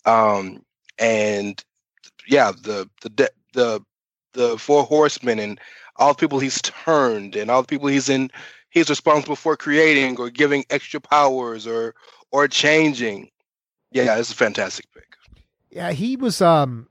um 0.06 0.64
and 1.00 1.66
yeah 2.28 2.52
the 2.64 2.90
the 3.04 3.10
de- 3.10 3.30
the 3.54 3.82
the 4.34 4.58
four 4.60 4.84
horsemen 4.84 5.40
and 5.40 5.60
all 5.98 6.10
the 6.14 6.20
people 6.20 6.40
he's 6.40 6.62
turned 6.64 7.36
and 7.36 7.52
all 7.52 7.64
the 7.64 7.68
people 7.68 7.88
he's 7.88 8.10
in 8.10 8.32
he's 8.72 8.90
responsible 8.90 9.38
for 9.38 9.58
creating 9.58 10.18
or 10.20 10.30
giving 10.32 10.66
extra 10.72 11.02
powers 11.02 11.68
or 11.68 11.96
or 12.32 12.48
changing 12.48 13.30
yeah 14.04 14.18
it's 14.18 14.32
a 14.32 14.36
fantastic 14.36 14.86
pick 14.94 15.16
Yeah, 15.72 15.92
he 15.92 16.16
was 16.16 16.42
um 16.42 16.88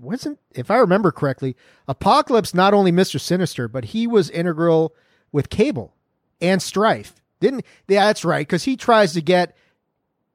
wasn't 0.00 0.38
if 0.54 0.70
I 0.70 0.78
remember 0.78 1.12
correctly, 1.12 1.56
Apocalypse 1.86 2.54
not 2.54 2.74
only 2.74 2.92
Mr. 2.92 3.20
Sinister, 3.20 3.68
but 3.68 3.86
he 3.86 4.06
was 4.06 4.30
integral 4.30 4.94
with 5.32 5.50
Cable 5.50 5.94
and 6.40 6.62
Strife. 6.62 7.14
Didn't 7.40 7.64
yeah, 7.86 8.06
that's 8.06 8.24
right, 8.24 8.46
because 8.46 8.64
he 8.64 8.76
tries 8.76 9.12
to 9.12 9.20
get 9.20 9.56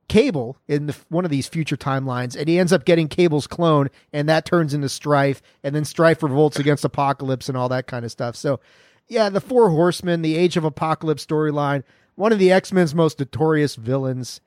Cable 0.10 0.58
in 0.68 0.88
the, 0.88 0.96
one 1.10 1.26
of 1.26 1.32
these 1.32 1.48
future 1.48 1.78
timelines, 1.78 2.36
and 2.36 2.48
he 2.48 2.60
ends 2.60 2.74
up 2.74 2.86
getting 2.86 3.08
Cable's 3.08 3.48
clone, 3.48 3.90
and 4.12 4.28
that 4.30 4.46
turns 4.46 4.74
into 4.74 4.90
Strife, 4.90 5.42
and 5.64 5.74
then 5.74 5.86
Strife 5.86 6.22
revolts 6.22 6.60
against 6.60 6.86
Apocalypse 6.86 7.48
and 7.50 7.58
all 7.58 7.70
that 7.70 7.88
kind 7.88 8.04
of 8.06 8.12
stuff. 8.12 8.36
So, 8.36 8.60
yeah, 9.08 9.30
the 9.30 9.42
Four 9.42 9.70
Horsemen, 9.70 10.22
the 10.22 10.36
Age 10.36 10.58
of 10.58 10.66
Apocalypse 10.66 11.26
storyline, 11.26 11.84
one 12.16 12.32
of 12.32 12.40
the 12.40 12.52
X 12.52 12.72
Men's 12.72 12.94
most 12.94 13.20
notorious 13.20 13.76
villains. 13.76 14.42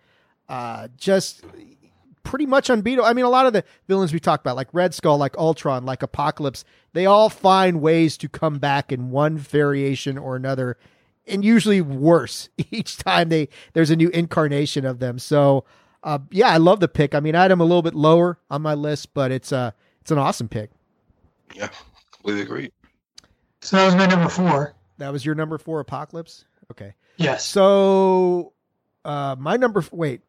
Uh, 0.48 0.88
just 0.96 1.42
pretty 2.22 2.46
much 2.46 2.70
unbeatable. 2.70 3.06
I 3.06 3.12
mean, 3.12 3.24
a 3.24 3.28
lot 3.30 3.46
of 3.46 3.52
the 3.52 3.64
villains 3.88 4.12
we 4.12 4.20
talked 4.20 4.42
about, 4.44 4.56
like 4.56 4.68
Red 4.72 4.94
Skull, 4.94 5.16
like 5.18 5.36
Ultron, 5.36 5.84
like 5.84 6.02
Apocalypse, 6.02 6.64
they 6.92 7.06
all 7.06 7.28
find 7.28 7.80
ways 7.80 8.16
to 8.18 8.28
come 8.28 8.58
back 8.58 8.90
in 8.92 9.10
one 9.10 9.38
variation 9.38 10.18
or 10.18 10.34
another, 10.36 10.76
and 11.26 11.44
usually 11.44 11.80
worse 11.80 12.48
each 12.70 12.98
time 12.98 13.28
they 13.28 13.48
there's 13.74 13.90
a 13.90 13.96
new 13.96 14.08
incarnation 14.10 14.84
of 14.84 14.98
them. 14.98 15.18
So, 15.18 15.64
uh, 16.02 16.18
yeah, 16.30 16.48
I 16.48 16.56
love 16.58 16.80
the 16.80 16.88
pick. 16.88 17.14
I 17.14 17.20
mean, 17.20 17.34
I 17.34 17.42
had 17.42 17.50
him 17.50 17.60
a 17.60 17.64
little 17.64 17.82
bit 17.82 17.94
lower 17.94 18.38
on 18.50 18.62
my 18.62 18.74
list, 18.74 19.14
but 19.14 19.30
it's 19.32 19.52
uh 19.52 19.70
it's 20.00 20.10
an 20.10 20.18
awesome 20.18 20.48
pick. 20.48 20.70
yeah 21.54 21.68
completely 22.12 22.42
agree 22.42 22.72
So 23.62 23.76
that 23.76 23.86
was 23.86 23.94
my 23.96 24.06
number 24.06 24.28
four. 24.28 24.74
That 24.98 25.12
was 25.12 25.24
your 25.24 25.34
number 25.34 25.58
four, 25.58 25.80
Apocalypse. 25.80 26.44
Okay, 26.70 26.94
Yes. 27.18 27.44
so 27.46 28.52
uh, 29.04 29.36
my 29.38 29.56
number. 29.56 29.84
Wait, 29.92 30.22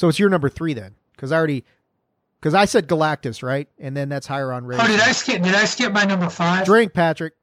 so 0.00 0.08
it's 0.08 0.18
your 0.18 0.30
number 0.30 0.48
three 0.48 0.72
then? 0.72 0.94
Because 1.14 1.30
I 1.30 1.36
already. 1.36 1.62
Because 2.40 2.54
I 2.54 2.64
said 2.64 2.88
Galactus, 2.88 3.42
right? 3.42 3.68
And 3.78 3.94
then 3.94 4.08
that's 4.08 4.26
higher 4.26 4.50
on 4.50 4.64
rating. 4.64 4.82
Oh, 4.82 4.88
did 4.88 5.00
I 5.00 5.12
skip? 5.12 5.42
Did 5.42 5.54
I 5.54 5.66
skip 5.66 5.92
my 5.92 6.04
number 6.04 6.30
five? 6.30 6.64
Drink, 6.64 6.94
Patrick. 6.94 7.34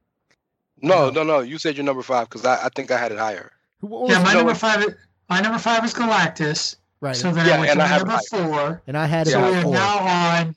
no 0.82 1.12
no 1.12 1.22
no 1.24 1.40
you 1.42 1.58
said 1.60 1.76
you're 1.78 1.86
number 1.86 2.02
five 2.04 2.28
because 2.30 2.46
I, 2.46 2.66
I 2.66 2.70
think 2.76 2.90
i 2.92 2.98
had 2.98 3.12
it 3.12 3.18
higher 3.18 3.52
what 3.82 4.10
Yeah, 4.12 4.22
my 4.24 4.34
number 4.34 4.52
it- 4.54 4.58
five. 4.58 4.84
My 5.30 5.40
number 5.42 5.60
five 5.60 5.84
is 5.86 5.94
Galactus. 5.94 6.78
right? 7.02 7.16
So 7.16 7.32
then 7.32 7.46
Yeah, 7.46 7.56
I 7.56 7.60
went 7.60 7.72
and 7.72 7.80
to 7.80 7.86
I 7.86 7.88
my 7.90 7.94
have 7.94 8.08
number 8.08 8.22
four. 8.30 8.82
and 8.88 8.98
I 8.98 9.06
had 9.06 9.28
it 9.28 9.32
So 9.32 9.42
we're 9.42 9.64
now 9.66 9.98
on. 10.00 10.56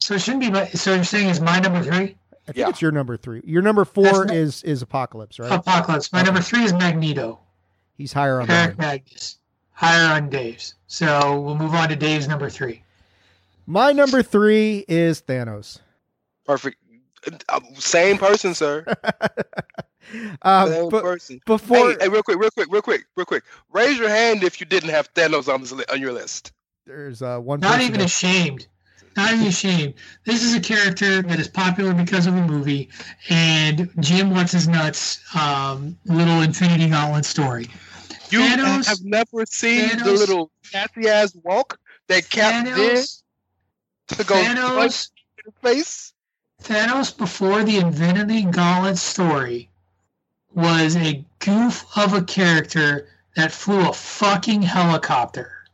So 0.00 0.14
it 0.14 0.20
shouldn't 0.22 0.42
be. 0.42 0.50
My, 0.50 0.66
so 0.68 0.94
you're 0.94 1.04
saying 1.04 1.28
is 1.28 1.40
my 1.40 1.58
number 1.60 1.82
three? 1.82 2.16
I 2.48 2.52
think 2.52 2.56
Yeah. 2.56 2.68
it's 2.70 2.80
your 2.80 2.90
number 2.92 3.16
three. 3.18 3.42
Your 3.44 3.60
number 3.62 3.84
four 3.84 4.04
That's 4.26 4.32
is 4.32 4.62
is 4.62 4.80
Apocalypse, 4.82 5.38
right? 5.38 5.52
Apocalypse. 5.52 6.10
My 6.12 6.20
Okay. 6.20 6.26
number 6.26 6.40
three 6.40 6.62
is 6.64 6.72
Magneto. 6.72 7.38
He's 7.98 8.12
higher 8.14 8.40
on 8.40 8.50
Eric 8.50 8.78
mine. 8.78 8.86
Magnus. 8.88 9.38
Higher 9.82 10.14
on 10.14 10.30
Dave's. 10.30 10.74
So 10.86 11.40
we'll 11.40 11.56
move 11.56 11.74
on 11.74 11.88
to 11.88 11.96
Dave's 11.96 12.28
number 12.28 12.48
three. 12.48 12.82
My 13.66 13.90
number 13.92 14.22
three 14.22 14.84
is 14.88 15.20
Thanos. 15.22 15.80
perfect 16.46 16.76
Uh, 17.48 17.60
same 17.78 18.18
person 18.18 18.52
sir 18.52 18.84
uh, 20.42 20.66
same 20.66 20.88
but 20.90 21.02
person 21.04 21.40
before 21.46 21.92
hey, 21.92 21.96
hey 22.00 22.08
real 22.08 22.22
quick 22.22 22.36
real 22.38 22.50
quick 22.50 22.66
real 22.70 22.82
quick 22.82 23.04
real 23.16 23.24
quick 23.24 23.44
raise 23.72 23.96
your 23.96 24.08
hand 24.08 24.42
if 24.42 24.58
you 24.60 24.66
didn't 24.66 24.90
have 24.90 25.12
thanos 25.14 25.46
on, 25.52 25.60
this 25.60 25.70
li- 25.70 25.84
on 25.92 26.00
your 26.00 26.12
list 26.12 26.50
there's 26.84 27.22
uh, 27.22 27.38
one. 27.38 27.60
Not 27.60 27.74
person 27.74 27.86
even 27.86 27.98
that- 28.00 28.06
ashamed. 28.06 28.66
Not 29.16 29.32
even 29.34 29.46
ashamed. 29.46 29.94
This 30.24 30.42
is 30.42 30.54
a 30.56 30.60
character 30.60 31.22
that 31.22 31.38
is 31.38 31.46
popular 31.46 31.92
because 31.94 32.26
of 32.26 32.34
a 32.34 32.40
movie, 32.46 32.88
and 33.28 33.88
Jim 34.00 34.30
wants 34.30 34.50
his 34.52 34.66
nuts. 34.66 35.20
Um, 35.38 35.96
little 36.06 36.40
Infinity 36.40 36.88
Gauntlet 36.88 37.24
story. 37.26 37.68
You 38.32 38.40
Thanos- 38.40 38.86
have 38.86 39.04
never 39.04 39.44
seen 39.44 39.98
the 39.98 40.10
little 40.10 40.50
catty 40.72 41.06
ass 41.06 41.34
walk 41.44 41.78
that 42.08 42.30
Cap 42.30 42.64
did 42.64 43.06
to 44.08 44.24
go 44.24 44.34
Thanos, 44.34 45.10
in 45.36 45.44
his 45.44 45.54
face. 45.60 46.12
Thanos 46.62 47.14
before 47.14 47.62
the 47.62 47.76
Infinity 47.76 48.44
Gauntlet 48.44 48.96
story 48.96 49.68
was 50.54 50.96
a 50.96 51.22
goof 51.40 51.84
of 51.94 52.14
a 52.14 52.22
character 52.22 53.08
that 53.36 53.52
flew 53.52 53.86
a 53.86 53.92
fucking 53.92 54.62
helicopter. 54.62 55.66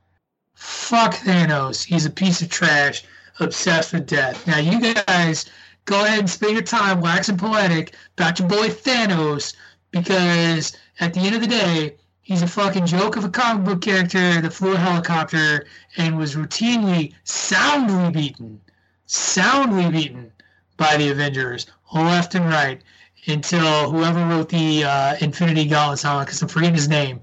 Fuck 0.55 1.15
Thanos. 1.15 1.85
He's 1.85 2.07
a 2.07 2.11
piece 2.11 2.43
of 2.43 2.49
trash, 2.49 3.05
obsessed 3.39 3.93
with 3.93 4.07
death. 4.07 4.45
Now 4.49 4.59
you 4.59 4.95
guys 4.95 5.47
go 5.85 6.05
ahead 6.05 6.19
and 6.19 6.31
spend 6.31 6.55
your 6.55 6.63
time 6.63 7.01
waxing 7.01 7.37
poetic 7.37 7.95
about 8.17 8.41
your 8.41 8.49
boy 8.49 8.69
Thanos 8.69 9.55
because 9.93 10.77
at 10.99 11.15
the 11.15 11.21
end 11.21 11.37
of 11.37 11.41
the 11.41 11.47
day, 11.47 11.97
he's 12.29 12.43
a 12.43 12.47
fucking 12.47 12.85
joke 12.85 13.17
of 13.17 13.25
a 13.25 13.29
comic 13.31 13.65
book 13.65 13.81
character 13.81 14.41
that 14.43 14.53
flew 14.53 14.75
a 14.75 14.77
helicopter 14.77 15.67
and 15.97 16.19
was 16.19 16.35
routinely 16.35 17.15
soundly 17.25 18.11
beaten. 18.11 18.61
Soundly 19.07 19.91
beaten 19.91 20.31
by 20.77 20.99
the 20.99 21.09
Avengers, 21.09 21.67
left 21.95 22.35
and 22.35 22.45
right, 22.45 22.83
until 23.27 23.91
whoever 23.91 24.23
wrote 24.27 24.51
the 24.51 24.85
uh, 24.85 25.17
Infinity 25.23 25.65
Gauntlet 25.65 25.99
song, 25.99 26.27
because 26.27 26.43
I'm 26.43 26.49
forgetting 26.49 26.75
his 26.75 26.91
name, 26.91 27.21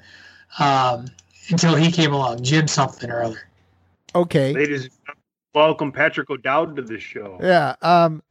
um, 0.58 1.06
until 1.50 1.76
he 1.76 1.92
came 1.92 2.12
along, 2.12 2.44
Jim 2.44 2.68
something 2.68 3.12
or 3.12 3.22
other. 3.22 3.48
okay. 4.16 4.54
Ladies, 4.54 4.90
welcome 5.54 5.92
Patrick 5.92 6.32
O'Dowd 6.32 6.76
to 6.78 6.82
the 6.82 7.00
show. 7.00 7.38
Yeah. 7.40 7.76
Um, 7.84 8.24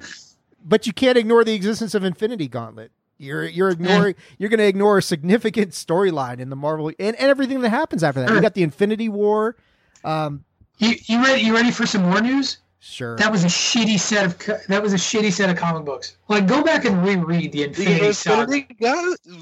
but 0.64 0.88
you 0.88 0.92
can't 0.92 1.16
ignore 1.16 1.44
the 1.44 1.54
existence 1.54 1.94
of 1.94 2.02
Infinity 2.02 2.48
Gauntlet. 2.48 2.90
You're 3.24 3.44
you're 3.44 3.70
ignoring 3.70 4.14
you're 4.38 4.50
going 4.50 4.58
to 4.58 4.66
ignore 4.66 4.98
a 4.98 5.02
significant 5.02 5.72
storyline 5.72 6.38
in 6.38 6.50
the 6.50 6.56
Marvel 6.56 6.88
and, 6.88 6.96
and 7.00 7.16
everything 7.30 7.60
that 7.62 7.70
happens 7.70 8.04
after 8.04 8.20
that. 8.20 8.30
You 8.30 8.40
got 8.40 8.54
the 8.54 8.62
Infinity 8.62 9.08
War. 9.08 9.56
Um, 10.04 10.44
You, 10.78 10.94
you 11.06 11.22
ready? 11.22 11.42
You 11.42 11.54
ready 11.54 11.70
for 11.70 11.86
some 11.86 12.02
more 12.02 12.20
news? 12.20 12.58
sure. 12.80 13.16
That 13.16 13.32
was 13.32 13.44
a 13.44 13.48
shitty 13.48 13.98
set 13.98 14.26
of 14.26 14.38
co- 14.38 14.58
that 14.68 14.82
was 14.82 14.92
a 14.92 14.96
shitty 14.96 15.32
set 15.32 15.48
of 15.48 15.56
comic 15.56 15.86
books. 15.86 16.16
Like, 16.28 16.46
go 16.46 16.62
back 16.62 16.84
and 16.84 17.02
reread 17.02 17.52
the 17.52 17.60
The 17.60 17.64
Infinity 17.68 18.12
Saga. 18.12 18.66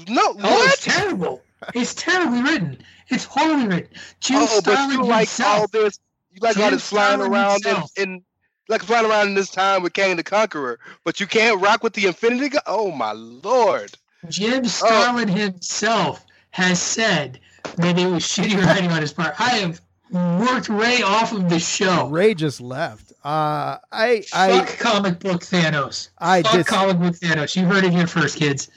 No, 0.07 0.21
Oh, 0.21 0.33
what? 0.39 0.73
it's 0.73 0.83
terrible. 0.85 1.41
It's 1.73 1.93
terribly 1.93 2.41
written. 2.41 2.77
It's 3.09 3.25
horribly 3.25 3.67
written. 3.67 3.89
Jim 4.21 4.37
Oh, 4.39 4.61
but 4.63 4.73
Starlin 4.73 4.97
you 4.99 5.03
like 5.05 5.29
all 5.41 5.67
this. 5.67 5.99
You 6.31 6.39
like 6.41 6.55
all 6.57 6.63
Jim 6.63 6.73
this 6.73 6.87
flying 6.89 7.19
Starlin 7.19 7.31
around 7.33 7.65
in, 7.97 8.03
in 8.03 8.23
like 8.69 8.81
flying 8.83 9.05
around 9.05 9.27
in 9.27 9.35
this 9.35 9.49
time 9.49 9.83
with 9.83 9.93
Kang 9.93 10.15
the 10.15 10.23
Conqueror, 10.23 10.79
but 11.03 11.19
you 11.19 11.27
can't 11.27 11.61
rock 11.61 11.83
with 11.83 11.93
the 11.93 12.05
Infinity. 12.05 12.49
Gu- 12.49 12.59
oh 12.65 12.91
my 12.91 13.11
lord! 13.11 13.97
Jim 14.29 14.65
Starlin 14.65 15.27
himself 15.27 16.25
has 16.51 16.81
said 16.81 17.39
that 17.77 17.97
it 17.97 18.07
was 18.07 18.23
shitty 18.23 18.61
writing 18.63 18.91
on 18.91 19.01
his 19.01 19.13
part. 19.13 19.39
I 19.39 19.49
have 19.57 19.81
worked 20.11 20.69
Ray 20.69 21.01
off 21.01 21.33
of 21.33 21.49
the 21.49 21.59
show. 21.59 22.07
Ray 22.07 22.33
just 22.33 22.61
left. 22.61 23.11
Uh, 23.23 23.77
I 23.91 24.23
I 24.33 24.59
Fuck 24.59 24.77
comic 24.79 25.19
book 25.19 25.41
Thanos. 25.41 26.09
I 26.19 26.41
Fuck 26.43 26.53
dis- 26.53 26.67
comic 26.67 26.99
book 26.99 27.15
Thanos. 27.15 27.55
You 27.55 27.65
heard 27.65 27.83
it 27.83 27.91
here 27.91 28.07
first, 28.07 28.37
kids. 28.37 28.69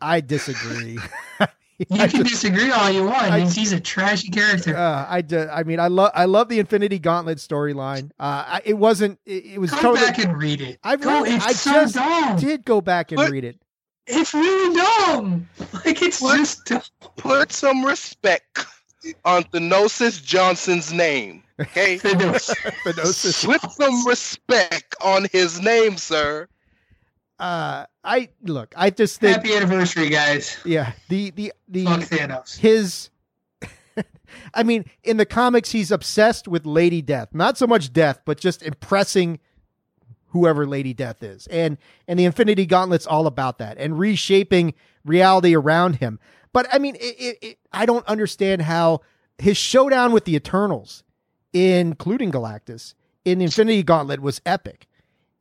I 0.00 0.20
disagree. 0.20 0.98
You 1.90 2.02
I 2.02 2.08
can 2.08 2.20
just- 2.26 2.42
disagree 2.42 2.70
all 2.70 2.90
you 2.90 3.04
want. 3.04 3.16
I- 3.22 3.40
He's, 3.40 3.54
he's 3.54 3.72
a 3.72 3.80
trashy 3.80 4.28
character. 4.30 4.76
Uh, 4.76 5.06
I 5.08 5.20
d- 5.22 5.36
I 5.38 5.62
mean, 5.64 5.80
I 5.80 5.88
love 5.88 6.10
I 6.14 6.24
love 6.26 6.48
the 6.48 6.58
Infinity 6.58 6.98
Gauntlet 6.98 7.38
storyline. 7.38 8.10
Uh, 8.18 8.60
it 8.64 8.74
wasn't. 8.74 9.18
It, 9.26 9.44
it 9.54 9.58
was 9.60 9.70
Go 9.70 9.78
totally. 9.78 10.00
back 10.06 10.18
and 10.18 10.36
read 10.36 10.60
it. 10.60 10.78
I've 10.84 11.00
Go, 11.00 11.22
read 11.22 11.34
it's 11.34 11.46
I 11.46 11.52
so 11.52 11.72
just 11.72 11.94
dumb. 11.94 12.36
did 12.38 12.64
go 12.64 12.80
back 12.80 13.12
and 13.12 13.18
What? 13.18 13.30
read 13.30 13.44
it. 13.44 13.56
It's 14.06 14.34
really 14.34 14.74
dumb. 14.76 15.48
Like 15.84 16.02
it's 16.02 16.20
What? 16.20 16.38
just 16.38 16.64
dumb. 16.66 16.82
Put 17.16 17.52
some 17.52 17.84
respect 17.84 18.66
on 19.24 19.44
Thenosis 19.44 20.22
Johnson's 20.24 20.92
name, 20.92 21.42
okay? 21.60 21.96
Thanos. 21.98 22.54
Thenosis. 22.84 23.44
Put 23.44 23.72
some 23.72 24.06
respect 24.06 24.94
on 25.02 25.26
his 25.32 25.60
name, 25.60 25.96
sir. 25.96 26.48
Uh, 27.42 27.86
I 28.04 28.28
look. 28.44 28.72
I 28.76 28.90
just 28.90 29.18
think. 29.18 29.36
Happy 29.36 29.52
anniversary, 29.56 30.08
guys. 30.08 30.56
Yeah. 30.64 30.92
The 31.08 31.30
the 31.32 31.52
the 31.66 31.84
Fuck 31.84 32.00
Thanos. 32.02 32.56
his. 32.56 33.10
I 34.54 34.62
mean, 34.62 34.84
in 35.02 35.16
the 35.16 35.26
comics, 35.26 35.72
he's 35.72 35.90
obsessed 35.90 36.46
with 36.46 36.64
Lady 36.64 37.02
Death. 37.02 37.30
Not 37.34 37.58
so 37.58 37.66
much 37.66 37.92
death, 37.92 38.20
but 38.24 38.38
just 38.38 38.62
impressing 38.62 39.40
whoever 40.28 40.66
Lady 40.66 40.94
Death 40.94 41.24
is. 41.24 41.48
And 41.48 41.78
and 42.06 42.16
the 42.16 42.26
Infinity 42.26 42.64
Gauntlet's 42.64 43.08
all 43.08 43.26
about 43.26 43.58
that 43.58 43.76
and 43.76 43.98
reshaping 43.98 44.74
reality 45.04 45.56
around 45.56 45.96
him. 45.96 46.20
But 46.52 46.68
I 46.72 46.78
mean, 46.78 46.94
it, 46.94 47.16
it, 47.18 47.38
it, 47.42 47.58
I 47.72 47.86
don't 47.86 48.06
understand 48.06 48.62
how 48.62 49.00
his 49.38 49.56
showdown 49.56 50.12
with 50.12 50.26
the 50.26 50.36
Eternals, 50.36 51.02
including 51.52 52.30
Galactus, 52.30 52.94
in 53.24 53.40
Infinity 53.40 53.82
Gauntlet 53.82 54.20
was 54.20 54.40
epic. 54.46 54.86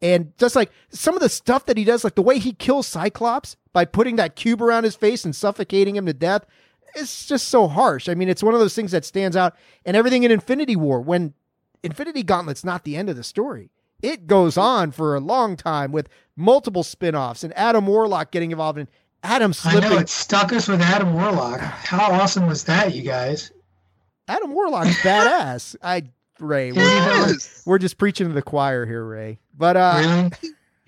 And 0.02 0.36
just 0.38 0.56
like 0.56 0.72
some 0.90 1.16
of 1.16 1.22
the 1.22 1.30
stuff 1.30 1.66
that 1.66 1.78
he 1.78 1.84
does, 1.84 2.04
like 2.04 2.16
the 2.16 2.22
way 2.22 2.40
he 2.40 2.54
kills 2.54 2.88
Cyclops 2.88 3.56
by 3.72 3.86
putting 3.86 4.16
that 4.16 4.36
cube 4.36 4.62
around 4.62 4.84
his 4.84 4.96
face 4.96 5.24
and 5.24 5.36
suffocating 5.36 5.96
him 5.96 6.08
to 6.08 6.14
death, 6.14 6.46
it's 6.96 7.26
just 7.28 7.48
so 7.50 7.68
harsh. 7.68 8.10
I 8.10 8.16
mean, 8.16 8.28
it's 8.30 8.44
one 8.44 8.54
of 8.54 8.60
those 8.60 8.76
things 8.76 8.92
that 8.92 9.06
stands 9.06 9.38
out. 9.38 9.56
And 9.86 9.96
everything 9.96 10.24
in 10.24 10.32
Infinity 10.32 10.76
War, 10.76 11.02
when 11.02 11.34
Infinity 11.84 12.24
Gauntlet's 12.24 12.66
not 12.66 12.84
the 12.84 12.98
end 12.98 13.10
of 13.10 13.16
the 13.16 13.24
story, 13.24 13.70
it 14.02 14.28
goes 14.28 14.58
on 14.58 14.92
for 14.92 15.16
a 15.16 15.20
long 15.20 15.56
time 15.56 15.92
with 15.92 16.10
multiple 16.36 16.84
spin 16.84 17.16
offs 17.16 17.44
and 17.44 17.56
Adam 17.58 17.86
Warlock 17.86 18.32
getting 18.32 18.52
involved 18.52 18.80
in 18.80 18.88
Adam 19.24 19.54
I 19.66 19.80
know 19.80 19.98
it 19.98 20.10
stuck 20.10 20.52
us 20.52 20.68
with 20.68 20.82
Adam 20.82 21.14
Warlock. 21.14 21.60
How 21.60 22.12
awesome 22.12 22.48
was 22.48 22.64
that, 22.64 22.96
you 22.96 23.04
guys? 23.04 23.52
Adam 24.28 24.52
Warlock's 24.52 24.96
badass. 25.02 25.76
I 25.84 26.06
Ray, 26.42 26.72
we're, 26.72 26.82
Yes, 26.82 27.64
we're 27.66 27.78
just 27.78 27.98
preaching 27.98 28.28
to 28.28 28.34
the 28.34 28.42
choir 28.42 28.86
here, 28.86 29.04
Ray. 29.06 29.40
But 29.58 29.78
uh, 29.78 30.30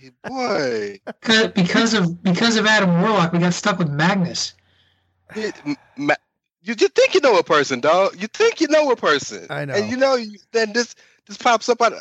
really? 0.01 0.13
boy. 0.23 0.99
Because- 1.05 1.51
Because 1.53 1.93
of 1.93 2.21
because 2.23 2.57
of 2.57 2.65
Adam 2.65 3.01
Warlock, 3.01 3.31
we 3.33 3.39
got 3.39 3.53
stuck 3.53 3.77
with 3.79 3.89
Magus. 3.89 4.53
It- 5.35 5.55
ma- 5.97 6.15
you, 6.61 6.75
you 6.79 6.87
think 6.89 7.13
you 7.13 7.21
know 7.21 7.37
a 7.37 7.43
person, 7.43 7.79
dog? 7.81 8.15
You 8.19 8.27
think 8.27 8.61
you 8.61 8.67
know 8.69 8.89
a 8.91 8.95
person? 8.95 9.47
I 9.49 9.65
know. 9.65 9.73
And 9.73 9.89
you 9.91 9.97
know, 9.97 10.15
you, 10.15 10.37
then 10.51 10.73
this 10.73 10.95
this 11.27 11.37
pops 11.37 11.69
up 11.69 11.81
on. 11.81 11.93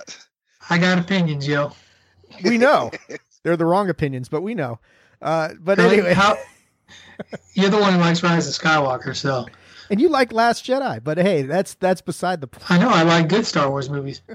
I 0.70 0.79
got 0.79 0.99
opinions, 0.99 1.47
yo. 1.47 1.73
we 2.45 2.59
know 2.59 2.91
they're 3.43 3.57
the 3.57 3.66
wrong 3.66 3.89
opinions, 3.91 4.29
but 4.29 4.43
we 4.43 4.55
know. 4.55 4.79
Uh, 5.20 5.51
but 5.61 5.79
Really? 5.79 5.95
anyway, 5.99 6.15
How, 6.15 6.37
you're 7.55 7.70
the 7.70 7.79
one 7.79 7.93
who 7.95 7.99
likes 8.01 8.23
Rise 8.23 8.47
of 8.49 8.55
Skywalker, 8.55 9.15
so 9.15 9.47
and 9.93 10.01
you 10.01 10.09
like 10.09 10.32
Last 10.32 10.64
Jedi, 10.64 11.05
but 11.05 11.19
hey, 11.19 11.43
that's 11.43 11.74
that's 11.74 12.01
beside 12.01 12.40
the 12.40 12.47
point. 12.48 12.69
I 12.70 12.78
know 12.78 12.89
I 12.89 13.02
like 13.02 13.28
good 13.28 13.47
Star 13.47 13.70
Wars 13.70 13.89
movies. 13.90 14.23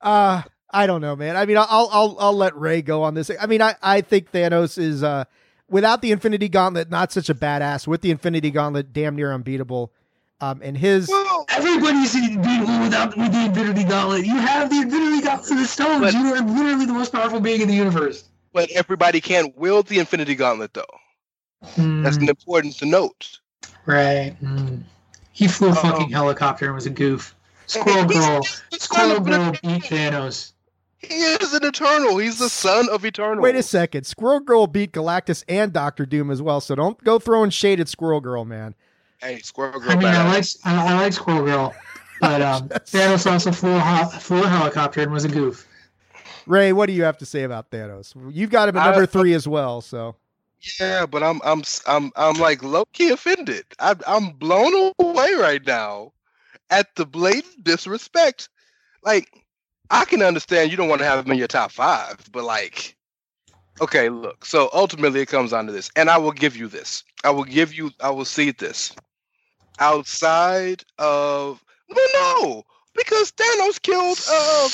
Uh 0.00 0.42
I 0.74 0.86
don't 0.86 1.00
know, 1.02 1.14
man. 1.14 1.36
I 1.36 1.44
mean, 1.46 1.58
I'll 1.58 1.66
I'll 1.70 2.16
I'll 2.18 2.36
let 2.36 2.56
Ray 2.58 2.82
go 2.82 3.02
on 3.02 3.14
this. 3.14 3.30
I 3.40 3.46
mean, 3.46 3.62
I 3.62 3.76
I 3.82 4.00
think 4.00 4.32
Thanos 4.32 4.78
is 4.78 5.02
uh 5.02 5.24
without 5.68 6.02
the 6.02 6.10
Infinity 6.12 6.48
Gauntlet 6.48 6.90
not 6.90 7.12
such 7.12 7.28
a 7.28 7.34
badass. 7.34 7.86
With 7.86 8.00
the 8.00 8.10
Infinity 8.10 8.50
Gauntlet, 8.50 8.92
damn 8.92 9.14
near 9.14 9.32
unbeatable. 9.32 9.92
Um, 10.40 10.60
and 10.64 10.76
his 10.76 11.08
Well, 11.08 11.44
Everybody's 11.50 12.14
beatable 12.16 12.82
without 12.82 13.16
with 13.16 13.30
the 13.32 13.44
Infinity 13.44 13.84
Gauntlet. 13.84 14.26
You 14.26 14.34
have 14.34 14.70
the 14.70 14.78
Infinity 14.78 15.22
Gauntlet 15.22 15.52
of 15.52 15.58
the 15.58 15.66
Stones. 15.66 16.00
But- 16.00 16.14
you 16.14 16.34
are 16.34 16.40
literally 16.40 16.86
the 16.86 16.94
most 16.94 17.12
powerful 17.12 17.38
being 17.38 17.60
in 17.60 17.68
the 17.68 17.74
universe. 17.74 18.24
but 18.52 18.68
everybody 18.72 19.20
can't 19.20 19.56
wield 19.56 19.86
the 19.86 20.00
Infinity 20.00 20.34
Gauntlet, 20.34 20.74
though. 20.74 20.84
That's 22.02 22.16
an 22.16 22.28
important 22.28 22.74
to 22.78 22.86
note. 22.86 23.38
Right. 23.86 24.36
Mm. 24.42 24.82
He 25.32 25.48
flew 25.48 25.68
a 25.68 25.72
Uh-oh. 25.72 25.74
fucking 25.82 26.10
helicopter 26.10 26.66
and 26.66 26.74
was 26.74 26.86
a 26.86 26.90
goof. 26.90 27.34
Squirrel 27.66 28.04
Girl. 28.04 28.42
Squirrel 28.72 29.20
Girl 29.20 29.52
beat 29.52 29.84
Thanos. 29.84 30.52
He 30.98 31.14
is 31.14 31.52
an 31.54 31.64
Eternal. 31.64 32.18
He's 32.18 32.38
the 32.38 32.48
son 32.48 32.88
of 32.90 33.04
Eternal. 33.04 33.42
wait 33.42 33.56
a 33.56 33.62
second, 33.62 34.04
Squirrel 34.04 34.40
Girl 34.40 34.66
beat 34.66 34.92
Galactus 34.92 35.42
and 35.48 35.72
Doctor 35.72 36.06
Doom 36.06 36.30
as 36.30 36.40
well. 36.42 36.60
So 36.60 36.74
don't 36.74 37.02
go 37.02 37.18
throwing 37.18 37.50
shade 37.50 37.80
at 37.80 37.88
Squirrel 37.88 38.20
Girl, 38.20 38.44
man. 38.44 38.74
Hey, 39.20 39.38
Squirrel 39.40 39.80
Girl. 39.80 39.90
I 39.90 39.96
mean, 39.96 40.06
I 40.06 40.28
like 40.32 40.44
I, 40.64 40.92
I 40.92 40.94
like 41.00 41.12
Squirrel 41.12 41.44
Girl, 41.44 41.74
but 42.20 42.40
um, 42.42 42.68
Thanos 42.68 43.28
also 43.30 43.50
flew 43.52 43.74
a, 43.74 44.10
flew 44.20 44.44
a 44.44 44.48
helicopter 44.48 45.00
and 45.00 45.10
was 45.12 45.24
a 45.24 45.28
goof. 45.28 45.66
Ray, 46.46 46.72
what 46.72 46.86
do 46.86 46.92
you 46.92 47.04
have 47.04 47.18
to 47.18 47.26
say 47.26 47.44
about 47.44 47.70
Thanos? 47.70 48.14
You've 48.32 48.50
got 48.50 48.68
him 48.68 48.76
at 48.76 48.84
number 48.84 49.02
I- 49.04 49.06
three 49.06 49.32
as 49.34 49.48
well. 49.48 49.80
So 49.80 50.16
Yeah, 50.80 51.06
but 51.06 51.22
I'm 51.22 51.40
I'm 51.44 51.62
I'm 51.86 52.12
I'm 52.16 52.38
like 52.38 52.62
low 52.62 52.84
key 52.92 53.10
offended. 53.10 53.64
I'm 53.78 54.00
I'm 54.06 54.30
blown 54.30 54.92
away 55.00 55.34
right 55.34 55.64
now 55.66 56.12
at 56.70 56.94
the 56.94 57.04
blatant 57.04 57.64
disrespect. 57.64 58.48
Like, 59.02 59.28
I 59.90 60.04
can 60.04 60.22
understand 60.22 60.70
you 60.70 60.76
don't 60.76 60.88
want 60.88 61.00
to 61.00 61.06
have 61.06 61.24
him 61.24 61.32
in 61.32 61.38
your 61.38 61.48
top 61.48 61.72
five, 61.72 62.16
but 62.30 62.44
like, 62.44 62.96
okay, 63.80 64.08
look. 64.08 64.44
So 64.44 64.70
ultimately, 64.72 65.20
it 65.20 65.28
comes 65.28 65.50
down 65.50 65.66
to 65.66 65.72
this, 65.72 65.90
and 65.96 66.08
I 66.08 66.18
will 66.18 66.32
give 66.32 66.56
you 66.56 66.68
this. 66.68 67.02
I 67.24 67.30
will 67.30 67.44
give 67.44 67.74
you. 67.74 67.90
I 68.00 68.10
will 68.10 68.24
see 68.24 68.52
this. 68.52 68.92
Outside 69.78 70.84
of 70.98 71.64
Well, 71.88 72.08
no, 72.14 72.62
because 72.94 73.32
Thanos 73.32 73.82
killed. 73.82 74.18
Uh, 74.30 74.68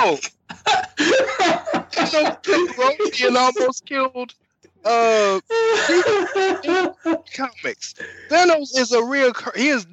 oh, 0.00 0.18
Thanos 1.90 2.42
killed 2.42 2.78
Loki 2.78 3.26
and 3.26 3.36
almost 3.36 3.86
killed. 3.86 4.34
Uh, 4.84 5.40
comics. 7.34 7.94
Thanos 8.30 8.78
is 8.78 8.92
a 8.92 9.02
real. 9.02 9.32
He 9.54 9.68
is. 9.68 9.86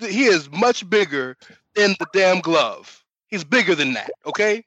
He 0.00 0.24
is 0.24 0.50
much 0.50 0.88
bigger 0.90 1.36
than 1.74 1.94
the 1.98 2.06
damn 2.12 2.40
glove. 2.40 3.04
He's 3.28 3.44
bigger 3.44 3.74
than 3.74 3.92
that. 3.94 4.10
Okay. 4.26 4.64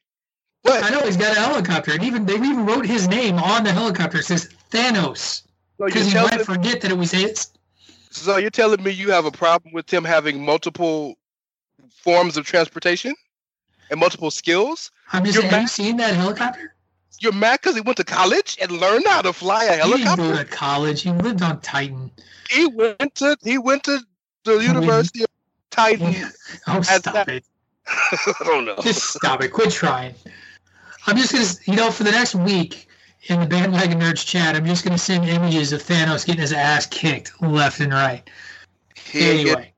But, 0.64 0.84
I 0.84 0.90
know 0.90 1.02
he's 1.02 1.18
got 1.18 1.38
a 1.38 1.40
helicopter, 1.40 1.92
and 1.92 2.04
even 2.04 2.26
they 2.26 2.36
even 2.36 2.66
wrote 2.66 2.86
his 2.86 3.08
name 3.08 3.38
on 3.38 3.64
the 3.64 3.72
helicopter. 3.72 4.20
It 4.20 4.26
says 4.26 4.50
Thanos 4.72 5.44
so 5.78 5.88
you're 5.88 6.04
he 6.04 6.12
telling 6.12 6.38
might 6.38 6.46
forget 6.46 6.82
that 6.82 6.92
it 6.92 6.98
was 6.98 7.12
his. 7.12 7.48
so 8.10 8.38
you're 8.38 8.50
telling 8.50 8.82
me 8.82 8.92
you 8.92 9.12
have 9.12 9.26
a 9.26 9.32
problem 9.32 9.74
with 9.74 9.92
him 9.94 10.04
having 10.04 10.44
multiple 10.44 11.16
forms 11.90 12.38
of 12.38 12.46
transportation 12.46 13.14
and 13.90 14.00
multiple 14.00 14.32
skills? 14.32 14.92
I'm 15.12 15.26
just 15.26 15.36
You're 15.36 15.42
saying, 15.44 15.52
have 15.52 15.62
you 15.62 15.68
seen 15.68 15.98
that 15.98 16.16
helicopter? 16.16 16.75
You're 17.20 17.34
mad 17.34 17.62
because 17.62 17.76
he 17.76 17.82
went 17.82 17.98
to 17.98 18.04
college 18.04 18.58
and 18.62 18.72
learned 18.72 19.08
how 19.08 19.22
to 19.22 19.34
fly 19.34 19.66
a 19.66 19.74
helicopter. 19.74 20.24
He 20.24 20.30
didn't 20.30 20.36
go 20.36 20.44
to 20.44 20.46
college. 20.46 21.02
He 21.02 21.12
lived 21.12 21.42
on 21.42 21.62
Titan. 21.62 22.12
He 22.50 22.68
went 22.68 23.16
to 23.16 23.38
he 23.44 23.58
went 23.58 23.84
to 23.86 24.00
the 24.44 24.58
University 24.58 25.24
of 25.24 25.30
Titan. 25.72 26.16
Oh, 26.68 26.82
stop 26.82 27.14
that- 27.14 27.30
it. 27.30 27.46
I 27.88 28.34
don't 28.40 28.66
know. 28.66 28.78
Just 28.82 29.14
stop 29.14 29.44
it. 29.44 29.50
Quit 29.50 29.72
trying. 29.72 30.16
I'm 31.08 31.18
just 31.18 31.32
gonna, 31.32 31.46
you 31.68 31.76
know, 31.76 31.92
for 31.92 32.04
the 32.04 32.12
next 32.12 32.34
week 32.34 32.88
in 33.28 33.40
the 33.40 33.46
bandwagon 33.46 34.00
nerds 34.00 34.26
chat, 34.26 34.56
I'm 34.56 34.66
just 34.66 34.84
gonna 34.84 34.98
send 34.98 35.28
images 35.30 35.72
of 35.72 35.84
Thanos 35.84 36.26
getting 36.26 36.42
his 36.42 36.52
ass 36.52 36.88
kicked 36.88 37.40
left 37.42 37.80
and 37.80 37.94
right. 37.94 38.28
He 38.96 39.30
Anyway, 39.30 39.74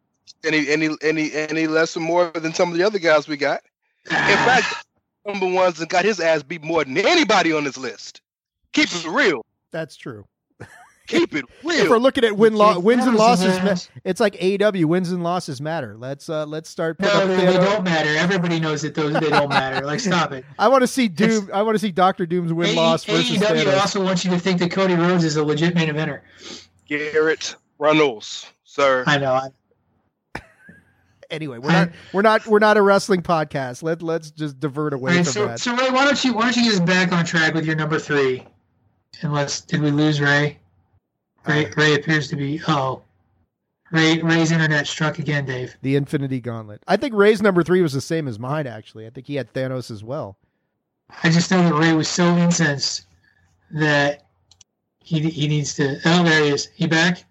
any 0.46 0.70
any 0.70 0.90
any 1.02 1.34
any 1.34 1.68
less 1.68 1.98
or 1.98 2.00
more 2.00 2.32
than 2.32 2.54
some 2.54 2.72
of 2.72 2.78
the 2.78 2.84
other 2.84 3.00
guys 3.00 3.28
we 3.28 3.36
got. 3.36 3.62
In 4.10 4.16
ah. 4.16 4.44
fact, 4.46 4.87
number 5.28 5.48
ones 5.48 5.78
that 5.78 5.90
got 5.90 6.06
his 6.06 6.20
ass 6.20 6.42
beat 6.42 6.64
more 6.64 6.84
than 6.84 6.98
anybody 6.98 7.52
on 7.52 7.64
this 7.64 7.78
list. 7.78 8.22
Keep 8.74 8.90
it 8.94 9.06
real. 9.06 9.46
That's 9.72 9.96
true. 9.96 10.26
Keep 11.08 11.36
it 11.36 11.46
If 11.64 11.90
we're 11.90 11.98
looking 12.00 12.26
at 12.26 12.36
win 12.36 12.54
lo- 12.54 12.80
wins 12.80 13.06
and 13.06 13.16
losses, 13.16 13.62
ma- 13.64 14.00
it's 14.04 14.20
like 14.20 14.34
AEW 14.36 14.86
wins 14.86 15.12
and 15.12 15.24
losses 15.24 15.62
matter. 15.62 15.96
Let's 15.98 16.30
uh 16.30 16.46
let's 16.46 16.70
start. 16.70 17.00
No, 17.00 17.28
they, 17.28 17.46
they 17.46 17.54
don't 17.54 17.84
matter. 17.84 18.10
Everybody 18.18 18.60
knows 18.60 18.82
that 18.82 18.94
those 18.94 19.14
they 19.14 19.30
don't 19.30 19.48
matter. 19.50 19.86
Like, 19.86 20.02
stop 20.02 20.32
it. 20.34 20.44
I 20.60 20.68
want 20.68 20.82
to 20.82 20.88
see 20.88 21.08
Doom. 21.08 21.50
I 21.54 21.62
want 21.62 21.76
to 21.76 21.80
see 21.80 21.92
Doctor 21.92 22.26
Doom's 22.26 22.52
win 22.52 22.76
loss 22.76 23.06
versus 23.06 23.38
AEW 23.38 23.64
Thanos. 23.64 23.80
also 23.80 24.04
wants 24.04 24.26
you 24.26 24.32
to 24.32 24.40
think 24.40 24.60
that 24.60 24.72
Cody 24.72 24.96
Rhodes 24.96 25.24
is 25.24 25.38
a 25.38 25.44
legit 25.44 25.76
main 25.76 25.88
eventer. 25.88 26.22
Garrett 26.88 27.56
Runnels, 27.80 28.46
sir. 28.66 29.04
I 29.08 29.18
know. 29.18 29.34
I, 29.34 29.48
Anyway, 31.30 31.58
we're 31.58 31.72
not 31.72 31.90
we're 32.14 32.22
not 32.22 32.46
we're 32.48 32.60
not 32.60 32.78
a 32.78 32.82
wrestling 32.82 33.22
podcast. 33.22 33.84
Let 33.84 34.02
let's 34.02 34.32
just 34.32 34.60
divert 34.60 34.94
away 34.94 35.18
Right, 35.18 35.26
from 35.26 35.34
so, 35.34 35.48
that. 35.48 35.60
so 35.60 35.76
Ray, 35.76 35.90
why 35.90 36.06
don't 36.06 36.24
you 36.24 36.34
why 36.34 36.44
don't 36.44 36.56
you 36.58 36.64
get 36.64 36.74
us 36.74 36.80
back 36.80 37.12
on 37.12 37.26
track 37.26 37.54
with 37.54 37.66
your 37.66 37.76
number 37.76 38.00
three? 38.00 38.46
Unless 39.22 39.62
did 39.62 39.82
we 39.82 39.92
lose 39.92 40.22
Ray? 40.22 40.58
Ray 41.46 41.66
uh, 41.66 41.70
Ray 41.76 41.96
appears 41.96 42.28
to 42.30 42.36
be 42.36 42.62
oh. 42.68 43.02
Ray 43.92 44.22
Ray's 44.22 44.52
internet 44.52 44.86
struck 44.86 45.18
again, 45.20 45.46
Dave. 45.46 45.76
the 45.82 45.96
Infinity 45.96 46.42
Gauntlet. 46.42 46.84
I 46.90 46.98
think 46.98 47.14
Ray's 47.16 47.42
number 47.42 47.64
three 47.64 47.82
was 47.82 47.94
the 47.94 48.02
same 48.02 48.28
as 48.28 48.38
mine. 48.38 48.68
Actually, 48.68 49.08
I 49.08 49.10
think 49.10 49.28
he 49.28 49.36
had 49.36 49.54
Thanos 49.54 49.90
as 49.90 50.04
well. 50.04 50.38
I 51.24 51.30
just 51.30 51.50
know 51.52 51.64
that 51.64 51.74
Ray 51.74 51.94
was 51.94 52.10
so 52.10 52.36
incensed 52.36 53.06
that 53.72 54.26
he 55.00 55.22
he 55.30 55.48
needs 55.48 55.74
to. 55.76 56.00
Oh, 56.04 56.24
there 56.24 56.44
he 56.44 56.50
is. 56.50 56.68
He 56.76 56.86
back? 56.86 57.24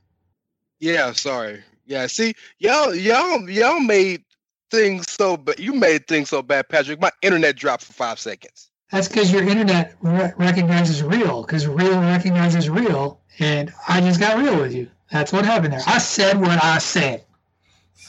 Yeah, 0.80 1.12
sorry. 1.12 1.62
Yeah, 1.86 2.06
see, 2.08 2.34
y'all, 2.58 2.94
y'all, 2.94 3.48
y'all 3.48 3.80
made 3.80 4.24
things 4.70 5.06
so, 5.10 5.36
but 5.36 5.60
you 5.60 5.72
made 5.74 6.06
things 6.08 6.30
so 6.30 6.42
bad, 6.42 6.68
Patrick. 6.68 7.00
My 7.00 7.12
internet 7.22 7.56
dropped 7.56 7.84
for 7.84 7.92
five 7.92 8.18
seconds. 8.18 8.70
That's 8.92 9.08
because 9.08 9.32
your 9.32 9.42
internet 9.48 9.94
re- 10.02 10.32
recognizes 10.36 11.02
real. 11.02 11.42
Because 11.42 11.66
real 11.66 12.00
recognizes 12.00 12.70
real, 12.70 13.20
and 13.38 13.72
I 13.88 14.00
just 14.00 14.20
got 14.20 14.38
real 14.38 14.58
with 14.60 14.74
you. 14.74 14.90
That's 15.12 15.32
what 15.32 15.44
happened 15.44 15.72
there. 15.74 15.82
I 15.86 15.98
said 15.98 16.40
what 16.40 16.62
I 16.62 16.78
said. 16.78 17.24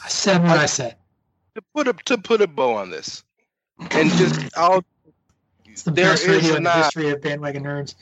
I 0.04 0.10
said 0.10 0.42
what 0.44 0.58
I 0.58 0.66
said. 0.66 0.98
To 1.56 1.62
put 1.76 1.88
a 1.88 1.94
to 2.06 2.18
put 2.18 2.42
a 2.42 2.48
bow 2.48 2.76
on 2.76 2.92
this, 2.92 3.24
and 3.92 4.12
just 4.12 4.40
I'll 4.58 4.82
It's 5.68 5.84
the 5.84 5.92
There 5.92 6.12
best 6.12 6.28
radio 6.28 6.50
is 6.50 6.56
in 6.56 6.64
the 6.64 6.70
history 6.72 7.10
of 7.10 7.22
bandwagon 7.22 7.64
nerds. 7.64 7.96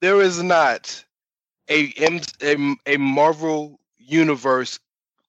there 0.00 0.20
is 0.22 0.42
not 0.42 1.04
a 1.70 1.92
M- 1.98 2.20
a, 2.42 2.94
a 2.94 2.96
Marvel 2.98 3.78
universe, 4.00 4.80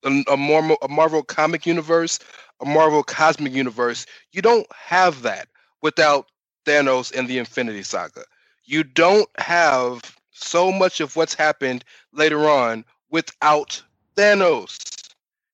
a, 0.05 0.23
a 0.31 0.37
Marvel 0.37 0.77
a 0.81 0.89
Marvel 0.89 1.23
comic 1.23 1.65
universe, 1.65 2.19
a 2.61 2.65
Marvel 2.65 3.03
cosmic 3.03 3.53
universe. 3.53 4.05
You 4.33 4.41
don't 4.41 4.67
have 4.73 5.23
that 5.23 5.49
without 5.81 6.27
Thanos 6.65 7.17
and 7.17 7.27
the 7.27 7.39
Infinity 7.39 7.83
Saga. 7.83 8.23
You 8.65 8.83
don't 8.83 9.29
have 9.39 10.01
so 10.31 10.71
much 10.71 11.01
of 11.01 11.15
what's 11.15 11.35
happened 11.35 11.85
later 12.13 12.49
on 12.49 12.85
without 13.11 13.83
Thanos. 14.17 14.79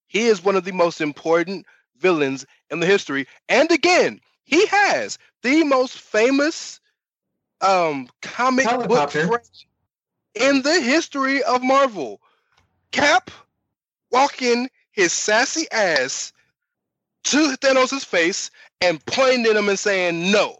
He 0.07 0.27
is 0.27 0.43
one 0.43 0.55
of 0.57 0.65
the 0.65 0.73
most 0.73 1.01
important 1.01 1.65
villains 1.99 2.45
in 2.71 2.79
the 2.81 2.87
history. 2.87 3.27
And 3.49 3.71
again, 3.71 4.21
he 4.45 4.65
has 4.67 5.19
the 5.43 5.63
most 5.65 5.99
famous 5.99 6.79
um 7.61 8.09
comic 8.21 8.77
book 8.87 9.09
Helicopter. 9.09 9.29
in 10.35 10.61
the 10.61 10.81
history 10.81 11.43
of 11.43 11.63
Marvel. 11.63 12.21
Cap 12.91 13.31
walking 14.11 14.69
his 14.91 15.13
sassy 15.13 15.67
ass 15.71 16.33
to 17.23 17.55
Thanos' 17.57 18.05
face 18.05 18.49
and 18.81 19.03
pointing 19.05 19.45
at 19.45 19.55
him 19.55 19.69
and 19.69 19.79
saying 19.79 20.31
no. 20.31 20.59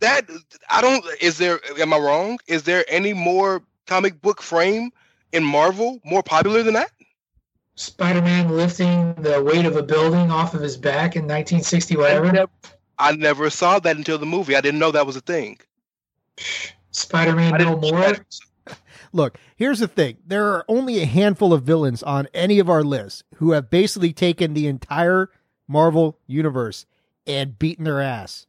That 0.00 0.28
I 0.68 0.80
don't 0.80 1.04
is 1.20 1.38
there 1.38 1.60
am 1.78 1.92
I 1.92 1.98
wrong? 1.98 2.38
Is 2.46 2.64
there 2.64 2.84
any 2.88 3.12
more 3.12 3.62
comic 3.86 4.20
book 4.20 4.42
frame 4.42 4.90
in 5.32 5.44
Marvel 5.44 6.00
more 6.04 6.22
popular 6.22 6.62
than 6.62 6.74
that? 6.74 6.90
Spider-Man 7.74 8.50
lifting 8.50 9.14
the 9.14 9.42
weight 9.42 9.64
of 9.64 9.76
a 9.76 9.82
building 9.82 10.30
off 10.30 10.54
of 10.54 10.60
his 10.60 10.76
back 10.76 11.16
in 11.16 11.22
1960, 11.22 11.94
I 11.94 11.98
whatever. 11.98 12.32
never, 12.32 12.50
I 12.98 13.12
never 13.12 13.48
saw 13.48 13.78
that 13.78 13.96
until 13.96 14.18
the 14.18 14.26
movie. 14.26 14.54
I 14.54 14.60
didn't 14.60 14.78
know 14.78 14.90
that 14.90 15.06
was 15.06 15.16
a 15.16 15.20
thing. 15.20 15.58
Spider-Man 16.90 17.54
I 17.54 17.58
no 17.58 17.76
more. 17.76 18.16
Look, 19.12 19.38
here's 19.56 19.78
the 19.80 19.88
thing. 19.88 20.16
There 20.26 20.46
are 20.48 20.64
only 20.68 21.00
a 21.00 21.06
handful 21.06 21.52
of 21.52 21.62
villains 21.64 22.02
on 22.02 22.28
any 22.32 22.58
of 22.58 22.70
our 22.70 22.82
lists 22.82 23.22
who 23.36 23.52
have 23.52 23.68
basically 23.70 24.12
taken 24.12 24.54
the 24.54 24.66
entire 24.66 25.30
Marvel 25.68 26.18
universe 26.26 26.86
and 27.26 27.58
beaten 27.58 27.84
their 27.84 28.00
ass. 28.00 28.46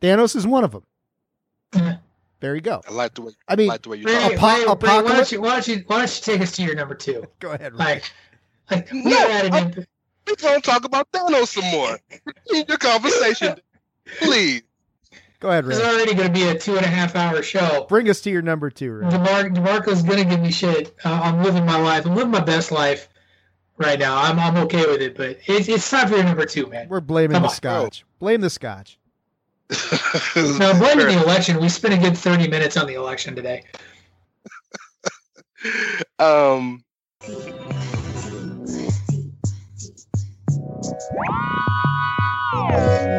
Thanos 0.00 0.34
is 0.36 0.46
one 0.46 0.64
of 0.64 0.72
them. 0.72 1.98
There 2.40 2.54
you 2.56 2.60
go. 2.60 2.82
I 2.88 2.92
like 2.92 3.14
the 3.14 3.22
way 3.22 3.32
I 3.48 3.54
mean, 3.54 3.56
I 3.56 3.56
mean, 3.62 3.68
like 3.68 3.82
the 3.82 3.88
way 3.90 3.96
you 3.98 4.06
Ray, 4.06 4.14
talk. 4.14 4.30
Ray, 4.30 4.34
Apo- 4.36 4.46
Ray, 4.46 4.64
why, 4.64 4.72
Apocalypse- 4.72 5.14
don't 5.14 5.32
you, 5.32 5.40
why 5.40 5.52
don't 5.52 5.68
you 5.68 5.84
why 5.86 5.98
don't 5.98 6.16
you 6.16 6.22
take 6.32 6.40
us 6.40 6.52
to 6.56 6.62
your 6.64 6.74
number 6.74 6.94
two? 6.96 7.24
go 7.38 7.52
ahead. 7.52 7.72
Ray. 7.74 7.78
Like, 7.78 8.12
like 8.70 8.90
we 8.92 9.02
No, 9.04 9.16
had 9.28 9.44
an 9.46 9.52
I- 9.54 9.60
imp- 9.60 9.76
We 10.26 10.34
don't 10.36 10.64
talk 10.64 10.84
about 10.84 11.10
Thanos 11.12 11.46
some 11.48 11.64
more. 11.70 11.98
Keep 12.50 12.68
your 12.68 12.78
conversation, 12.78 13.56
please. 14.18 14.62
Go 15.42 15.50
ahead, 15.50 15.64
Rick. 15.66 15.76
It's 15.76 15.84
Ray. 15.84 15.90
already 15.92 16.14
going 16.14 16.28
to 16.28 16.32
be 16.32 16.44
a 16.44 16.56
two 16.56 16.76
and 16.76 16.86
a 16.86 16.88
half 16.88 17.16
hour 17.16 17.42
show. 17.42 17.84
Bring 17.88 18.08
us 18.08 18.20
to 18.20 18.30
your 18.30 18.42
number 18.42 18.70
two, 18.70 18.92
Ray. 18.92 19.10
DeMar- 19.10 19.48
DeMarco's 19.50 20.02
going 20.04 20.18
to 20.18 20.24
give 20.24 20.40
me 20.40 20.52
shit. 20.52 20.94
Uh, 21.04 21.20
I'm 21.20 21.42
living 21.42 21.66
my 21.66 21.76
life. 21.80 22.06
I'm 22.06 22.14
living 22.14 22.30
my 22.30 22.38
best 22.44 22.70
life 22.70 23.08
right 23.76 23.98
now. 23.98 24.22
I'm, 24.22 24.38
I'm 24.38 24.56
okay 24.66 24.86
with 24.86 25.00
it, 25.02 25.16
but 25.16 25.40
it's, 25.46 25.68
it's 25.68 25.90
time 25.90 26.06
for 26.08 26.14
your 26.14 26.22
number 26.22 26.46
two, 26.46 26.68
man. 26.68 26.88
We're 26.88 27.00
blaming 27.00 27.32
Come 27.34 27.42
the 27.42 27.48
on. 27.48 27.54
scotch. 27.56 28.04
Blame 28.20 28.40
the 28.40 28.50
scotch. 28.50 28.98
No, 30.36 30.74
blaming 30.78 31.06
the 31.06 31.20
election. 31.24 31.60
We 31.60 31.68
spent 31.68 31.92
a 31.94 31.98
good 31.98 32.16
30 32.16 32.46
minutes 32.46 32.76
on 32.76 32.86
the 32.86 32.94
election 32.94 33.34
today. 33.34 33.64
um, 36.20 36.84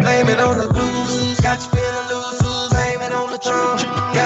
Blame 0.02 0.28
it 0.30 0.40
on 0.40 0.58
the 0.60 0.68
blues, 0.72 1.40
got 1.40 1.60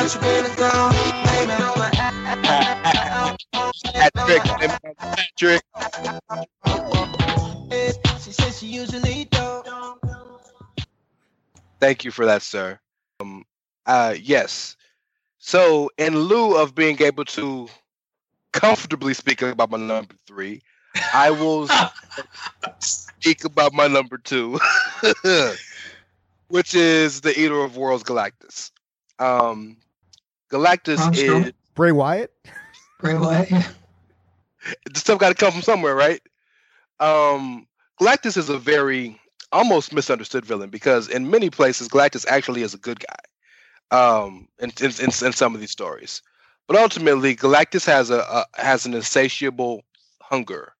got 0.08 0.16
you 0.16 0.22
feeling 0.22 0.56
gone. 0.56 0.94
Blame 1.24 1.50
it 1.50 1.62
on 1.62 1.80
the 1.80 1.88
Patrick, 3.94 4.44
Patrick. 5.00 5.62
She 8.22 8.32
says 8.32 8.60
she 8.60 8.68
usually 8.68 9.26
don't. 9.26 9.68
Thank 11.80 12.06
you 12.06 12.12
for 12.12 12.26
that, 12.26 12.42
sir. 12.42 12.80
Um, 13.20 13.44
uh, 13.86 14.16
yes. 14.20 14.78
So, 15.40 15.92
in 15.98 16.18
lieu 16.18 16.58
of 16.58 16.74
being 16.74 17.02
able 17.02 17.26
to 17.26 17.68
comfortably 18.52 19.14
speak 19.14 19.42
about 19.42 19.70
my 19.70 19.78
number 19.78 20.16
three, 20.26 20.62
I 21.14 21.32
will 21.32 21.68
speak 22.80 23.44
about 23.46 23.74
my 23.74 23.88
number 23.88 24.18
two, 24.18 24.60
which 26.48 26.74
is 26.74 27.22
the 27.22 27.40
Eater 27.40 27.62
of 27.62 27.78
Worlds, 27.78 28.04
Galactus. 28.04 28.72
Um, 29.20 29.78
Galactus 30.49 30.99
Armstrong? 30.99 31.45
is 31.45 31.53
Bray 31.76 31.91
Wyatt. 31.91 32.32
Bray 32.99 33.18
Wyatt. 33.18 33.52
yeah. 33.52 33.68
the 34.94 34.99
stuff 34.99 35.19
got 35.19 35.30
to 35.30 35.36
come 35.36 35.52
from 35.52 35.61
somewhere, 35.61 35.95
right? 35.95 36.22
Um, 36.99 37.68
Galactus 37.99 38.38
is 38.38 38.49
a 38.49 38.57
very 38.57 39.19
almost 39.52 39.94
misunderstood 39.94 40.45
villain 40.45 40.69
because 40.69 41.07
in 41.07 41.30
many 41.30 41.49
places 41.49 41.88
Galactus 41.88 42.26
actually 42.28 42.61
is 42.61 42.74
a 42.74 42.78
good 42.78 42.99
guy. 42.99 43.15
Um, 43.90 44.49
in 44.60 44.72
in, 44.82 44.91
in, 44.99 45.06
in 45.06 45.32
some 45.32 45.56
of 45.56 45.61
these 45.61 45.72
stories, 45.72 46.22
but 46.68 46.76
ultimately 46.76 47.38
Galactus 47.38 47.86
has 47.86 48.10
a, 48.10 48.19
a 48.19 48.45
has 48.61 48.86
an 48.86 48.94
insatiable 48.94 49.84
hunger 50.22 50.74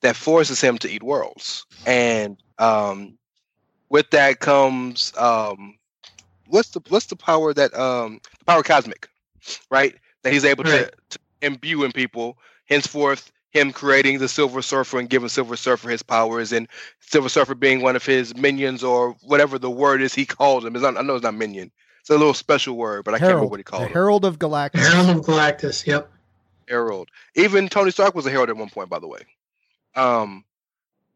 that 0.00 0.16
forces 0.16 0.60
him 0.60 0.76
to 0.78 0.90
eat 0.90 1.04
worlds, 1.04 1.64
and 1.86 2.42
um, 2.58 3.16
with 3.88 4.10
that 4.10 4.40
comes 4.40 5.12
um, 5.16 5.78
what's 6.50 6.70
the 6.70 6.80
what's 6.88 7.06
the 7.06 7.16
power 7.16 7.54
that 7.54 7.74
um 7.78 8.20
the 8.38 8.44
power 8.44 8.62
cosmic, 8.62 9.08
right? 9.70 9.94
That 10.22 10.32
he's 10.32 10.44
able 10.44 10.64
Right. 10.64 10.90
to, 11.10 11.18
to 11.18 11.18
imbue 11.42 11.84
in 11.84 11.92
people. 11.92 12.38
Henceforth, 12.68 13.32
him 13.50 13.72
creating 13.72 14.18
the 14.18 14.28
Silver 14.28 14.62
Surfer 14.62 14.98
and 14.98 15.08
giving 15.10 15.28
Silver 15.28 15.56
Surfer 15.56 15.88
his 15.88 16.02
powers, 16.02 16.52
and 16.52 16.68
Silver 17.00 17.28
Surfer 17.28 17.54
being 17.54 17.82
one 17.82 17.96
of 17.96 18.04
his 18.06 18.36
minions 18.36 18.84
or 18.84 19.16
whatever 19.22 19.58
the 19.58 19.70
word 19.70 20.02
is 20.02 20.14
he 20.14 20.24
called 20.26 20.64
him. 20.64 20.74
It's 20.76 20.82
not, 20.82 20.96
I 20.96 21.02
know 21.02 21.16
it's 21.16 21.24
not 21.24 21.34
minion. 21.34 21.72
It's 22.00 22.10
a 22.10 22.16
little 22.16 22.34
special 22.34 22.76
word, 22.76 23.04
but 23.04 23.14
I 23.14 23.18
can't 23.18 23.30
remember 23.30 23.50
what 23.50 23.60
he 23.60 23.64
called 23.64 23.82
him. 23.84 23.92
Herald 23.92 24.24
of 24.24 24.38
Galactus. 24.38 24.86
Herald 24.86 25.16
of 25.18 25.24
Galactus. 25.24 25.86
Yep. 25.86 26.10
Herald. 26.68 27.08
Even 27.34 27.68
Tony 27.68 27.90
Stark 27.90 28.14
was 28.14 28.26
a 28.26 28.30
herald 28.30 28.50
at 28.50 28.56
one 28.56 28.70
point, 28.70 28.88
by 28.88 28.98
the 29.00 29.08
way. 29.08 29.20
Um, 29.96 30.44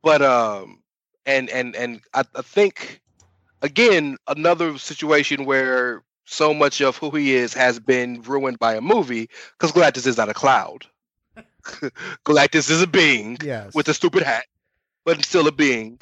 but 0.02 0.20
um, 0.22 0.82
and 1.26 1.48
and 1.50 1.74
and 1.76 2.00
I, 2.12 2.24
I 2.34 2.42
think 2.42 3.00
again 3.64 4.18
another 4.28 4.78
situation 4.78 5.46
where 5.46 6.04
so 6.26 6.54
much 6.54 6.80
of 6.82 6.96
who 6.98 7.10
he 7.10 7.34
is 7.34 7.54
has 7.54 7.80
been 7.80 8.22
ruined 8.22 8.58
by 8.60 8.76
a 8.76 8.80
movie 8.80 9.28
because 9.58 9.72
Galactus 9.72 10.06
is 10.06 10.18
not 10.18 10.28
a 10.30 10.34
cloud. 10.34 10.86
Galactus 12.24 12.70
is 12.70 12.82
a 12.82 12.86
being 12.86 13.38
Yes. 13.42 13.74
with 13.74 13.88
a 13.88 13.94
stupid 13.94 14.22
hat, 14.22 14.46
but 15.04 15.24
still 15.24 15.48
a 15.48 15.52
being. 15.52 16.00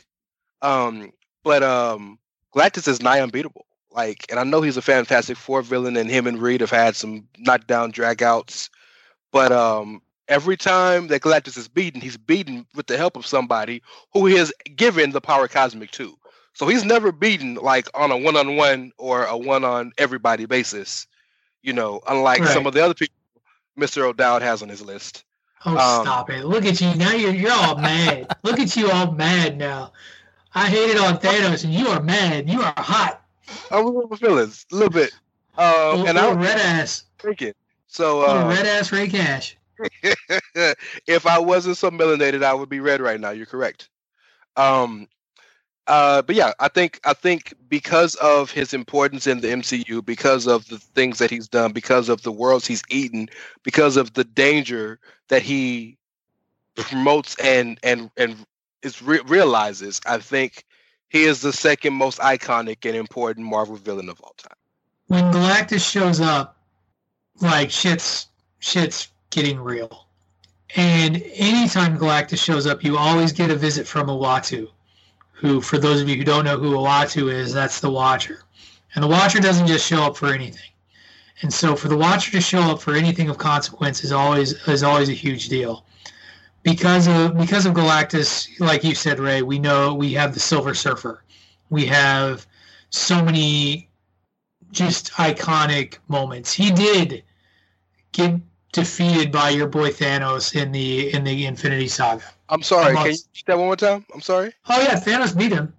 Um, 0.63 1.13
but 1.45 1.63
um, 1.63 2.19
Galactus 2.55 2.89
is 2.89 3.03
nigh 3.03 3.21
unbeatable. 3.21 3.67
Like, 3.91 4.27
and 4.31 4.41
I 4.41 4.45
know 4.45 4.63
he's 4.63 4.77
a 4.79 4.83
Fantastic 4.83 5.37
Four 5.37 5.63
villain, 5.63 5.97
and 5.97 6.11
him 6.11 6.27
and 6.27 6.41
Reed 6.41 6.61
have 6.63 6.71
had 6.71 6.97
some 6.97 7.29
knockdown 7.39 7.93
dragouts. 7.93 8.71
But 9.33 9.53
um, 9.53 10.03
every 10.29 10.57
time 10.57 11.09
that 11.09 11.23
Galactus 11.23 11.59
is 11.59 11.69
beaten, 11.69 12.01
he's 12.01 12.17
beaten 12.17 12.67
with 12.75 12.87
the 12.87 12.97
help 12.99 13.17
of 13.17 13.27
somebody 13.27 13.83
who 14.15 14.27
he 14.27 14.37
has 14.37 14.53
given 14.77 15.13
the 15.13 15.21
power 15.21 15.49
cosmic 15.49 15.91
to. 15.93 16.17
So 16.55 16.67
he's 16.67 16.85
never 16.85 17.13
beaten 17.13 17.55
like 17.55 17.89
on 17.95 18.11
a 18.11 18.17
one-on-one 18.17 18.93
or 18.99 19.25
a 19.25 19.37
one-on-everybody 19.37 20.47
basis. 20.47 21.07
You 21.63 21.73
know, 21.73 22.01
unlike 22.07 22.45
some 22.45 22.67
of 22.67 22.75
the 22.75 22.85
other 22.85 22.95
people 22.95 23.15
Mr. 23.79 24.03
O'Dowd 24.03 24.43
has 24.43 24.63
on 24.63 24.69
his 24.69 24.83
list. 24.83 25.25
Oh, 25.65 25.71
Um, 25.71 26.05
stop 26.05 26.31
it! 26.31 26.45
Look 26.45 26.65
at 26.65 26.81
you 26.81 26.95
now. 26.97 27.13
You're 27.13 27.33
you're 27.33 27.53
all 27.53 27.77
mad. 27.77 28.37
Look 28.43 28.59
at 28.59 28.77
you 28.77 28.91
all 28.91 29.13
mad 29.13 29.57
now. 29.57 29.93
I 30.55 30.69
hated 30.69 30.99
on 30.99 31.19
Thanos, 31.19 31.65
and 31.65 31.73
you 31.73 31.89
are 31.89 32.03
mad. 32.03 32.49
You 32.49 32.61
are 32.61 32.75
hot. 32.77 33.23
I'm 33.71 33.87
a 33.87 33.89
little 33.89 34.17
feelings, 34.17 34.67
a 34.73 34.75
little 34.75 34.91
bit. 34.91 35.13
Um, 35.57 36.07
and 36.07 36.19
I'm 36.19 36.39
red 36.39 36.59
ass. 36.59 37.05
drinking. 37.19 37.55
So 37.87 38.23
uh, 38.23 38.49
red 38.49 38.67
ass 38.67 38.91
Ray 38.91 39.09
Cash. 39.09 39.57
if 41.07 41.27
I 41.27 41.39
wasn't 41.39 41.77
so 41.77 41.91
melanated, 41.91 42.43
I 42.43 42.55
would 42.55 42.69
be 42.69 42.81
red 42.81 43.01
right 43.01 43.21
now. 43.21 43.31
You're 43.31 43.47
correct. 43.47 43.89
Um, 44.57 45.09
uh, 45.89 46.23
but 46.23 46.37
yeah, 46.37 46.53
I 46.61 46.69
think 46.69 47.01
I 47.05 47.13
think 47.13 47.55
because 47.69 48.15
of 48.17 48.51
his 48.51 48.73
importance 48.73 49.27
in 49.27 49.41
the 49.41 49.49
MCU, 49.49 50.05
because 50.05 50.47
of 50.47 50.69
the 50.69 50.79
things 50.79 51.19
that 51.19 51.31
he's 51.31 51.49
done, 51.49 51.73
because 51.73 52.09
of 52.09 52.23
the 52.23 52.33
worlds 52.33 52.67
he's 52.67 52.83
eaten, 52.89 53.29
because 53.65 53.97
of 53.97 54.15
the 54.15 54.25
danger 54.25 55.01
that 55.29 55.43
he 55.43 55.99
promotes 56.77 57.35
and 57.37 57.79
and 57.83 58.11
and 58.17 58.37
is 58.83 59.03
re- 59.03 59.23
realizes, 59.27 60.01
I 60.07 60.19
think 60.19 60.65
he 61.09 61.25
is 61.25 61.41
the 61.41 61.53
second 61.53 61.95
most 61.95 62.19
iconic 62.21 62.87
and 62.89 62.97
important 62.97 63.47
Marvel 63.47 63.77
villain 63.77 64.09
of 64.09 64.21
all 64.21 64.35
time. 64.39 64.57
When 65.09 65.33
Galactus 65.33 65.89
shows 65.89 66.21
up, 66.21 66.57
like 67.41 67.71
shit's 67.71 68.29
shit's 68.61 69.09
getting 69.31 69.59
real. 69.59 70.07
And 70.77 71.23
anytime 71.35 71.99
Galactus 71.99 72.43
shows 72.43 72.67
up, 72.67 72.85
you 72.85 72.97
always 72.97 73.33
get 73.33 73.51
a 73.51 73.57
visit 73.57 73.87
from 73.87 74.07
Uatu, 74.07 74.69
who, 75.33 75.61
for 75.61 75.79
those 75.79 76.01
of 76.01 76.09
you 76.09 76.17
who 76.17 76.25
don't 76.25 76.45
know 76.45 76.57
who 76.57 76.73
Uatu 76.73 77.33
is, 77.33 77.53
that's 77.53 77.81
the 77.81 77.91
Watcher. 77.91 78.45
And 78.95 79.03
the 79.03 79.09
Watcher 79.09 79.41
doesn't 79.41 79.67
just 79.67 79.87
show 79.87 80.03
up 80.03 80.17
for 80.17 80.29
anything. 80.33 80.71
And 81.43 81.53
so 81.53 81.75
for 81.75 81.89
the 81.89 81.97
Watcher 81.97 82.31
to 82.33 82.41
show 82.41 82.61
up 82.61 82.81
for 82.81 82.95
anything 82.95 83.29
of 83.29 83.39
consequence 83.39 84.05
is 84.05 84.13
always 84.13 84.53
is 84.69 84.83
always 84.83 85.09
a 85.09 85.15
huge 85.15 85.49
deal. 85.49 85.85
Because 86.63 87.09
of 87.09 87.37
because 87.37 87.67
of 87.67 87.75
Galactus, 87.75 88.49
like 88.61 88.85
you 88.85 88.95
said, 88.95 89.19
Ray, 89.19 89.43
we 89.43 89.59
know 89.59 89.95
we 89.95 90.13
have 90.13 90.35
the 90.35 90.41
Silver 90.41 90.75
Surfer. 90.75 91.25
We 91.71 91.87
have 91.87 92.47
so 92.91 93.25
many 93.25 93.89
just 94.71 95.13
iconic 95.13 95.99
moments. 96.07 96.53
He 96.53 96.71
did 96.71 97.25
get 98.13 98.41
defeated 98.73 99.33
by 99.33 99.51
your 99.51 99.67
boy 99.67 99.91
Thanos 99.91 100.55
in 100.55 100.71
the 100.71 101.13
in 101.13 101.25
the 101.25 101.47
Infinity 101.47 101.89
Saga. 101.89 102.25
I'm 102.53 102.63
sorry. 102.63 102.85
Can 102.85 102.93
you 102.95 102.99
Almost. 103.01 103.27
repeat 103.29 103.47
that 103.47 103.57
one 103.59 103.67
more 103.67 103.77
time? 103.77 104.05
I'm 104.15 104.21
sorry. 104.21 104.53
Oh 104.69 104.81
yeah, 104.81 104.95
Thanos 105.01 105.37
beat 105.37 105.53
him. 105.53 105.73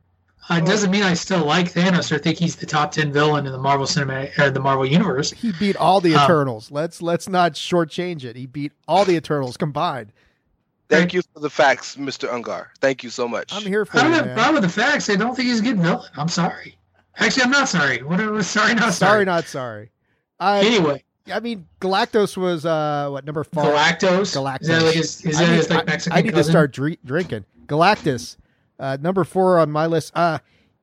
Uh, 0.49 0.55
it 0.55 0.63
Oh. 0.63 0.65
doesn't 0.65 0.91
mean 0.91 1.03
I 1.03 1.13
still 1.13 1.45
like 1.45 1.71
Thanos 1.71 2.11
or 2.11 2.17
think 2.19 2.37
he's 2.37 2.55
the 2.57 2.65
top 2.65 2.91
ten 2.91 3.13
villain 3.13 3.45
in 3.45 3.51
the 3.53 3.57
Marvel 3.57 3.85
cinematic 3.85 4.37
or 4.39 4.49
the 4.49 4.59
Marvel 4.59 4.85
universe. 4.85 5.31
He 5.31 5.53
beat 5.53 5.77
all 5.77 6.01
the 6.01 6.15
Um, 6.15 6.23
Eternals. 6.23 6.71
let's 6.71 7.01
let's 7.01 7.29
not 7.29 7.53
shortchange 7.53 8.25
it. 8.25 8.35
He 8.35 8.45
beat 8.47 8.73
all 8.87 9.05
the 9.05 9.15
Eternals 9.15 9.55
combined. 9.55 10.11
Thank 10.89 11.13
you 11.13 11.21
for 11.33 11.39
the 11.39 11.49
facts, 11.49 11.95
Mr. 11.95 12.27
Ungar. 12.29 12.67
Thank 12.81 13.03
you 13.03 13.09
so 13.09 13.27
much. 13.27 13.53
I'm 13.53 13.63
here 13.63 13.85
for 13.85 13.97
I 13.97 14.01
don't 14.01 14.11
you, 14.11 14.15
have 14.17 14.25
a 14.25 14.27
man. 14.29 14.35
problem 14.37 14.61
with 14.61 14.63
the 14.63 14.81
facts. 14.81 15.09
I 15.09 15.15
don't 15.15 15.33
think 15.35 15.47
he's 15.47 15.59
a 15.61 15.63
good 15.63 15.79
villain. 15.79 16.07
I'm 16.17 16.27
sorry. 16.27 16.77
Actually, 17.17 17.43
I'm 17.43 17.51
not 17.51 17.69
sorry. 17.69 17.99
Whatever. 18.03 18.43
Sorry, 18.43 18.73
not 18.73 18.93
Sorry, 18.93 18.93
sorry. 18.93 19.25
not 19.25 19.45
sorry. 19.45 19.91
I 20.39 20.59
Anyway, 20.59 21.03
I 21.31 21.39
mean, 21.39 21.67
Galactus 21.79 22.35
was 22.35 22.65
uh 22.65 23.07
what 23.09 23.25
number 23.25 23.43
four? 23.43 23.63
Galactos. 23.63 24.35
Galactus. 24.35 24.61
Is 24.61 24.67
that 24.67 24.83
like 24.83 24.95
his, 24.95 25.25
is 25.25 25.35
I 25.37 25.43
that 25.45 25.49
need, 25.49 25.55
his 25.57 25.69
like 25.69 25.85
Mexican 25.85 26.17
I 26.17 26.21
need 26.21 26.35
to 26.35 26.43
start 26.43 26.71
dre- 26.73 26.97
drinking. 27.05 27.45
Galactus, 27.67 28.35
uh, 28.79 28.97
number 28.99 29.23
four 29.23 29.59
on 29.59 29.71
my 29.71 29.85
list. 29.85 30.11
Uh, 30.15 30.39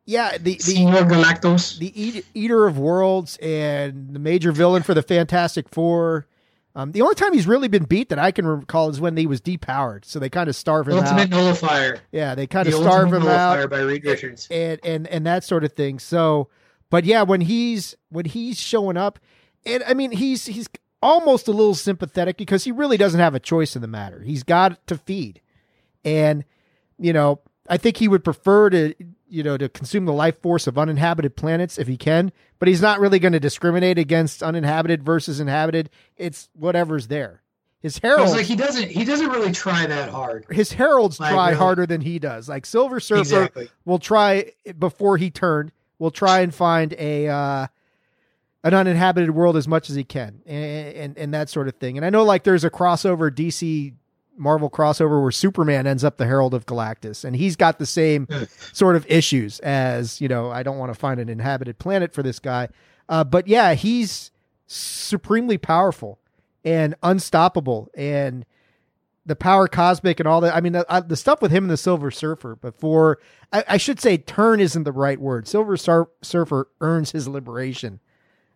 yeah, 0.07 0.39
the 0.39 0.55
the 0.55 0.59
Senor 0.59 1.03
Galactos. 1.03 1.79
the 1.79 1.93
eat, 2.01 2.27
Eater 2.35 2.67
of 2.67 2.79
Worlds 2.79 3.37
and 3.43 4.15
the 4.15 4.19
major 4.19 4.51
villain 4.51 4.83
for 4.83 4.95
the 4.95 5.03
Fantastic 5.03 5.69
Four. 5.69 6.27
Um, 6.75 6.93
the 6.93 7.03
only 7.03 7.17
time 7.17 7.33
he's 7.33 7.47
really 7.49 7.69
been 7.69 7.85
beat 7.85 8.09
that 8.11 8.19
I 8.19 8.31
can 8.31 8.47
recall 8.47 8.89
is 8.89 9.01
when 9.01 9.17
he 9.17 9.27
was 9.27 9.41
depowered. 9.41 10.05
So 10.05 10.19
they 10.21 10.31
kind 10.31 10.49
of 10.49 10.55
starve 10.57 10.87
him 10.89 10.95
Ultimate 10.95 11.23
out. 11.23 11.31
Nullifier. 11.31 11.99
Yeah, 12.13 12.35
they 12.37 12.47
kind 12.47 12.67
The 12.67 12.77
of 12.77 12.83
starve 12.83 13.13
him 13.13 13.27
out 13.27 13.69
by 13.69 13.81
Reed 13.81 14.05
Richards. 14.05 14.47
and 14.51 14.81
and 14.83 15.07
and 15.09 15.27
that 15.27 15.45
sort 15.45 15.65
of 15.65 15.73
thing. 15.75 15.99
So, 15.99 16.49
but 16.89 17.05
yeah, 17.05 17.23
when 17.23 17.43
he's 17.43 17.95
when 18.09 18.25
he's 18.25 18.59
showing 18.59 18.97
up, 18.97 19.19
and 19.67 19.83
I 19.87 19.95
mean 19.95 20.11
he's 20.13 20.47
he's 20.47 20.69
almost 21.03 21.49
a 21.49 21.53
little 21.53 21.75
sympathetic 21.75 22.37
because 22.37 22.65
he 22.65 22.73
really 22.73 22.97
doesn't 22.97 23.21
have 23.21 23.35
a 23.35 23.41
choice 23.41 23.75
in 23.77 23.83
the 23.83 23.89
matter. 23.89 24.21
He's 24.23 24.43
got 24.43 24.87
to 24.89 24.97
feed, 24.99 25.41
and 26.05 26.45
you 26.99 27.13
know 27.13 27.41
I 27.69 27.77
think 27.77 27.97
he 27.99 28.09
would 28.09 28.25
prefer 28.25 28.71
to 28.71 28.95
you 29.29 29.43
know 29.43 29.57
to 29.57 29.69
consume 29.69 30.05
the 30.05 30.13
life 30.13 30.41
force 30.43 30.67
of 30.67 30.77
uninhabited 30.79 31.37
planets 31.37 31.79
if 31.79 31.87
he 31.89 31.97
can, 31.97 32.33
but 32.59 32.69
he's 32.69 32.83
not 32.83 33.01
really 33.01 33.19
going 33.19 33.33
to 33.33 33.41
discriminate 33.41 33.99
against 33.99 34.43
uninhabited 34.43 35.03
versus 35.03 35.41
inhabited. 35.41 35.91
It's 36.17 36.49
whatever's 36.55 37.07
there. 37.09 37.43
His 37.83 37.97
heralds, 37.97 38.33
like 38.33 38.45
he 38.45 38.57
doesn't 38.57 38.91
he 38.91 39.07
doesn't 39.07 39.31
really 39.31 39.53
try 39.53 39.87
that 39.87 40.11
hard. 40.11 40.45
his 40.51 40.71
heralds 40.73 41.19
Like, 41.19 41.33
try 41.33 41.47
really. 41.49 41.59
harder 41.59 41.87
than 41.87 42.03
he 42.03 42.19
does. 42.19 42.47
Like 42.47 42.67
Silver 42.67 43.01
Surfer 43.01 43.21
Exactly. 43.23 43.71
will 43.87 43.99
try 43.99 44.53
before 44.79 45.17
he 45.17 45.31
turned. 45.31 45.73
Will 45.99 46.11
try 46.11 46.41
and 46.41 46.55
find 46.55 46.93
a 46.99 47.29
uh, 47.29 47.67
an 48.63 48.75
uninhabited 48.75 49.31
world 49.31 49.57
as 49.57 49.67
much 49.67 49.89
as 49.89 49.97
he 49.97 50.05
can, 50.05 50.43
and, 50.47 50.95
and 50.95 51.19
and 51.19 51.35
that 51.35 51.49
sort 51.49 51.69
of 51.69 51.75
thing. 51.77 51.97
And 51.97 52.05
I 52.05 52.11
know 52.11 52.25
like 52.25 52.45
there's 52.45 52.65
a 52.65 52.71
crossover 52.71 53.31
DC 53.31 53.95
Marvel 54.37 54.71
crossover 54.71 55.21
where 55.21 55.31
Superman 55.31 55.87
ends 55.87 56.05
up 56.05 56.17
the 56.17 56.27
Herald 56.27 56.55
of 56.55 56.67
Galactus, 56.67 57.25
and 57.25 57.37
he's 57.37 57.57
got 57.57 57.79
the 57.79 57.87
same 57.87 58.29
sort 58.73 58.97
of 58.97 59.07
issues 59.09 59.61
as 59.61 60.21
you 60.21 60.29
know. 60.29 60.51
I 60.51 60.63
don't 60.63 60.79
want 60.79 60.93
to 60.93 60.99
find 60.99 61.21
an 61.21 61.29
inhabited 61.29 61.79
planet 61.79 62.13
for 62.13 62.23
this 62.23 62.39
guy, 62.39 62.69
uh, 63.09 63.25
but 63.25 63.47
yeah, 63.47 63.75
he's 63.75 64.31
supremely 64.67 65.59
powerful 65.59 66.19
and 66.65 66.95
unstoppable, 67.03 67.91
and 67.95 68.45
the 69.25 69.37
power 69.37 69.69
cosmic 69.69 70.21
and 70.21 70.27
all 70.27 70.41
that. 70.43 70.55
I 70.55 70.61
mean, 70.61 70.73
the, 70.73 70.91
uh, 70.91 71.01
the 71.01 71.17
stuff 71.17 71.41
with 71.41 71.51
him 71.51 71.65
and 71.65 71.71
the 71.71 71.77
Silver 71.77 72.11
Surfer 72.11 72.57
before. 72.57 73.19
I, 73.53 73.65
I 73.69 73.77
should 73.79 74.01
say, 74.01 74.17
turn 74.19 74.61
isn't 74.61 74.85
the 74.85 74.93
right 74.93 75.21
word. 75.21 75.49
Silver 75.49 75.77
Sur- 75.77 76.11
Surfer 76.23 76.69
earns 76.81 77.13
his 77.13 77.27
liberation 77.29 78.01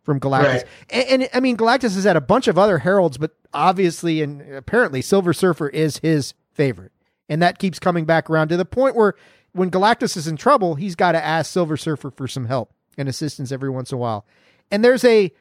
from 0.05 0.20
Galactus, 0.20 0.52
Right. 0.52 0.64
and, 0.90 1.22
and 1.22 1.31
I 1.35 1.40
mean, 1.40 1.56
Galactus 1.56 1.94
has 1.94 2.05
had 2.05 2.16
a 2.16 2.20
bunch 2.20 2.47
of 2.47 2.56
other 2.59 2.78
heralds, 2.78 3.18
but 3.18 3.32
obviously 3.52 4.22
and 4.22 4.40
apparently, 4.55 5.02
Silver 5.02 5.32
Surfer 5.32 5.68
is 5.68 5.98
his 5.98 6.35
favorite, 6.52 6.93
and 7.28 7.43
that 7.43 7.59
keeps 7.59 7.78
coming 7.78 8.05
back 8.05 8.28
around 8.31 8.48
to 8.48 8.56
the 8.56 8.64
point 8.64 8.94
where 8.94 9.14
when 9.52 9.70
Galactus 9.70 10.16
is 10.16 10.28
in 10.28 10.36
trouble, 10.36 10.74
he's 10.74 10.94
got 10.94 11.12
to 11.12 11.24
ask 11.24 11.51
Silver 11.51 11.76
Surfer 11.76 12.10
for 12.10 12.28
some 12.28 12.44
help 12.47 12.72
and 12.98 13.09
assistance 13.09 13.51
every 13.51 13.70
once 13.70 13.90
in 13.93 13.97
a 13.97 13.98
while. 13.98 14.26
And 14.70 14.85
there's 14.85 15.05
a 15.05 15.32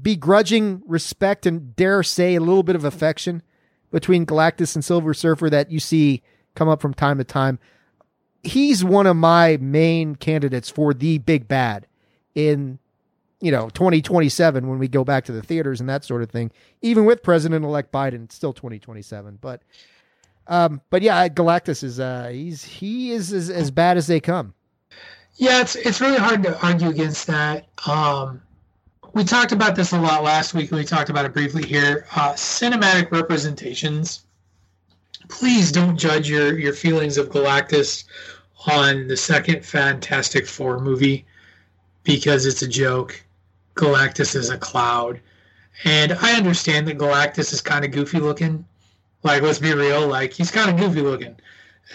begrudging 0.00 0.82
respect 0.86 1.46
and 1.46 1.76
dare 1.76 2.02
say 2.02 2.34
a 2.34 2.40
little 2.40 2.62
bit 2.62 2.76
of 2.76 2.84
affection 2.84 3.42
between 3.90 4.24
Galactus 4.26 4.74
and 4.74 4.84
Silver 4.84 5.12
Surfer 5.14 5.50
that 5.50 5.70
you 5.70 5.78
see 5.80 6.22
come 6.54 6.68
up 6.68 6.80
from 6.80 6.94
time 6.94 7.18
to 7.18 7.24
time. 7.24 7.58
He's 8.42 8.82
one 8.84 9.06
of 9.06 9.16
my 9.16 9.58
main 9.60 10.16
candidates 10.16 10.68
for 10.70 10.92
the 10.94 11.18
big 11.18 11.46
bad 11.46 11.86
in 12.34 12.78
you 13.42 13.50
know 13.50 13.68
2027 13.70 14.68
when 14.68 14.78
we 14.78 14.88
go 14.88 15.04
back 15.04 15.24
to 15.24 15.32
the 15.32 15.42
theaters 15.42 15.80
and 15.80 15.88
that 15.88 16.04
sort 16.04 16.22
of 16.22 16.30
thing. 16.30 16.50
Even 16.80 17.04
with 17.04 17.22
President 17.22 17.64
elect 17.64 17.92
Biden, 17.92 18.24
it's 18.24 18.36
still 18.36 18.52
2027. 18.52 19.38
But 19.40 19.62
um, 20.46 20.80
but 20.90 21.02
yeah, 21.02 21.28
Galactus 21.28 21.82
is 21.82 22.00
uh, 22.00 22.30
he's 22.32 22.64
he 22.64 23.10
is 23.10 23.32
as, 23.32 23.50
as 23.50 23.70
bad 23.70 23.96
as 23.96 24.06
they 24.06 24.20
come. 24.20 24.54
Yeah, 25.34 25.60
it's 25.60 25.74
it's 25.74 26.00
really 26.00 26.18
hard 26.18 26.44
to 26.44 26.58
argue 26.64 26.88
against 26.88 27.26
that. 27.26 27.66
Um, 27.86 28.40
we 29.12 29.24
talked 29.24 29.52
about 29.52 29.74
this 29.74 29.92
a 29.92 30.00
lot 30.00 30.22
last 30.22 30.54
week, 30.54 30.70
and 30.70 30.78
we 30.78 30.84
talked 30.84 31.10
about 31.10 31.24
it 31.24 31.32
briefly 31.32 31.64
here. 31.64 32.06
Uh, 32.14 32.32
cinematic 32.34 33.10
representations. 33.10 34.24
Please 35.28 35.72
don't 35.72 35.96
judge 35.96 36.30
your 36.30 36.56
your 36.58 36.72
feelings 36.72 37.18
of 37.18 37.28
Galactus 37.28 38.04
on 38.68 39.08
the 39.08 39.16
second 39.16 39.66
Fantastic 39.66 40.46
Four 40.46 40.78
movie 40.78 41.26
because 42.04 42.46
it's 42.46 42.62
a 42.62 42.68
joke. 42.68 43.20
Galactus 43.74 44.34
is 44.34 44.50
a 44.50 44.58
cloud, 44.58 45.20
and 45.84 46.12
I 46.12 46.36
understand 46.36 46.88
that 46.88 46.98
Galactus 46.98 47.52
is 47.52 47.60
kind 47.60 47.84
of 47.84 47.90
goofy 47.90 48.18
looking. 48.18 48.64
Like, 49.22 49.42
let's 49.42 49.58
be 49.58 49.72
real, 49.72 50.06
like 50.06 50.32
he's 50.32 50.50
kind 50.50 50.70
of 50.70 50.76
goofy 50.76 51.00
looking 51.00 51.36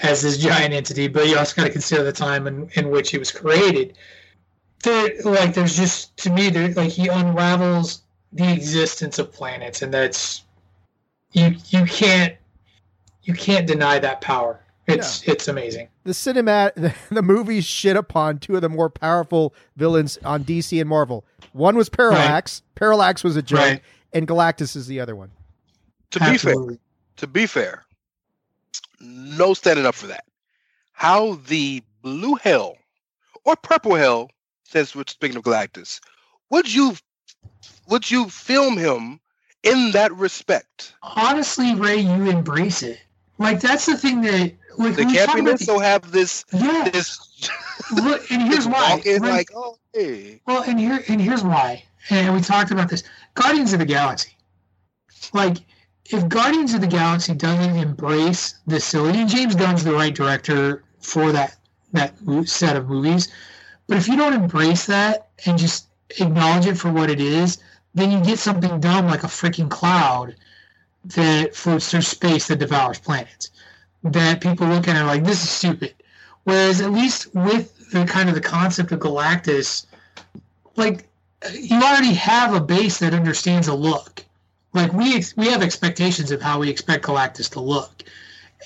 as 0.02 0.22
this 0.22 0.38
giant 0.38 0.74
entity, 0.74 1.08
but 1.08 1.28
you 1.28 1.38
also 1.38 1.56
got 1.56 1.66
to 1.66 1.72
consider 1.72 2.04
the 2.04 2.12
time 2.12 2.48
in, 2.48 2.70
in 2.76 2.90
which 2.90 3.12
he 3.12 3.18
was 3.18 3.32
created. 3.32 3.98
There, 4.84 5.10
like, 5.24 5.54
there's 5.54 5.76
just 5.76 6.16
to 6.18 6.30
me, 6.30 6.50
there, 6.50 6.70
like 6.74 6.92
he 6.92 7.08
unravels 7.08 8.02
the 8.32 8.52
existence 8.52 9.20
of 9.20 9.32
planets, 9.32 9.82
and 9.82 9.94
that's 9.94 10.44
you 11.32 11.56
you 11.70 11.86
can't 11.86 12.36
you 13.24 13.34
can't 13.34 13.68
deny 13.68 14.00
that 14.00 14.22
power. 14.22 14.60
It's 14.88 15.28
it's 15.28 15.48
amazing. 15.48 15.90
The 16.06 16.12
cinematic, 16.14 16.74
the, 16.76 16.94
the 17.14 17.22
movies 17.22 17.66
shit 17.66 17.98
upon 17.98 18.40
two 18.40 18.56
of 18.56 18.62
the 18.62 18.70
more 18.70 18.90
powerful 18.90 19.54
villains 19.76 20.18
on 20.24 20.44
DC 20.46 20.80
and 20.80 20.90
Marvel. 20.90 21.26
One 21.54 21.76
was 21.76 21.90
Parallax. 21.90 22.62
Parallax 22.76 23.24
was 23.24 23.36
a 23.36 23.42
joke, 23.42 23.60
Right. 23.60 23.82
and 24.14 24.28
Galactus 24.28 24.76
is 24.76 24.88
the 24.88 25.00
other 25.00 25.16
one. 25.16 25.32
To 26.12 26.20
be 26.22 26.38
fair, 26.38 26.56
to 27.18 27.28
be 27.28 27.46
fair, 27.48 27.86
no 29.02 29.54
standing 29.54 29.86
up 29.86 29.96
for 29.96 30.08
that. 30.08 30.24
How 30.94 31.36
the 31.48 31.84
blue 32.02 32.36
hell 32.36 32.78
or 33.44 33.56
purple 33.56 33.96
hell, 33.96 34.32
since 34.64 34.96
we're 34.96 35.04
speaking 35.08 35.38
of 35.38 35.44
Galactus, 35.44 36.00
would 36.50 36.74
you 36.74 36.96
would 37.90 38.10
you 38.10 38.30
film 38.30 38.78
him 38.78 39.20
in 39.64 39.92
that 39.92 40.14
respect? 40.16 40.94
Honestly, 41.04 41.76
Ray, 41.76 41.98
you 41.98 42.30
embrace 42.30 42.84
it. 42.84 43.00
Like 43.38 43.60
that's 43.60 43.86
the 43.86 43.98
thing 43.98 44.22
that 44.22 44.54
like 44.78 44.96
The 44.96 45.04
when 45.04 45.08
we 45.08 45.18
talk 45.18 45.40
about 45.40 45.60
campiness 45.60 45.68
will 45.68 45.80
have 45.80 46.12
this 46.12 46.46
yeah. 46.54 46.90
this 46.92 47.20
Look, 47.92 48.30
and 48.32 48.42
here's 48.42 48.68
why. 48.68 49.02
Ray- 49.06 49.20
like 49.20 49.50
oh 49.56 49.78
hey 49.94 50.42
Well, 50.46 50.64
and 50.64 50.80
here 50.80 51.04
and 51.08 51.22
here's 51.22 51.44
why. 51.44 51.84
And 52.10 52.34
we 52.34 52.42
talked 52.42 52.72
about 52.72 52.90
this. 52.90 53.04
Guardians 53.34 53.74
of 53.74 53.80
the 53.80 53.86
Galaxy. 53.86 54.32
Like, 55.34 55.58
if 56.06 56.28
Guardians 56.30 56.74
of 56.74 56.82
the 56.82 56.88
Galaxy 56.88 57.34
doesn't 57.34 57.76
embrace 57.76 58.56
the 58.66 58.80
silly, 58.80 59.20
and 59.20 59.30
James 59.30 59.56
Gunn's 59.56 59.84
the 59.84 59.94
right 59.94 60.16
director 60.16 60.84
for 61.02 61.32
that 61.34 61.58
that 61.94 62.14
set 62.46 62.76
of 62.76 62.90
movies, 62.90 63.30
but 63.88 63.98
if 63.98 64.08
you 64.08 64.16
don't 64.16 64.34
embrace 64.34 64.86
that 64.86 65.30
and 65.46 65.58
just 65.58 65.88
acknowledge 66.20 66.66
it 66.66 66.78
for 66.78 66.92
what 66.92 67.10
it 67.10 67.20
is, 67.20 67.58
then 67.94 68.12
you 68.12 68.22
get 68.22 68.40
something 68.40 68.80
dumb 68.80 69.08
like 69.08 69.24
a 69.24 69.28
freaking 69.28 69.70
cloud 69.70 70.36
that 71.06 71.56
floats 71.56 71.90
through 71.90 72.02
space 72.02 72.48
that 72.48 72.60
devours 72.60 73.00
planets. 73.00 73.52
That 74.04 74.42
people 74.42 74.68
look 74.68 74.88
at 74.88 74.96
it 74.96 75.06
like 75.06 75.24
this 75.24 75.44
is 75.44 75.50
stupid. 75.50 75.94
Whereas 76.44 76.82
at 76.82 76.92
least 76.92 77.34
with 77.36 77.92
the 77.92 78.06
kind 78.06 78.30
of 78.30 78.36
the 78.36 78.42
concept 78.42 78.92
of 78.92 79.00
Galactus, 79.00 79.86
like 80.76 81.08
you 81.54 81.82
already 81.82 82.14
have 82.14 82.54
a 82.54 82.62
base 82.62 83.00
that 83.00 83.14
understands 83.14 83.68
a 83.68 83.76
look. 83.76 84.24
Like 84.74 84.94
we 84.94 85.16
ex- 85.16 85.36
we 85.36 85.48
have 85.48 85.62
expectations 85.62 86.32
of 86.32 86.42
how 86.42 86.60
we 86.60 86.70
expect 86.70 87.06
Galactus 87.06 87.50
to 87.52 87.60
look, 87.60 88.04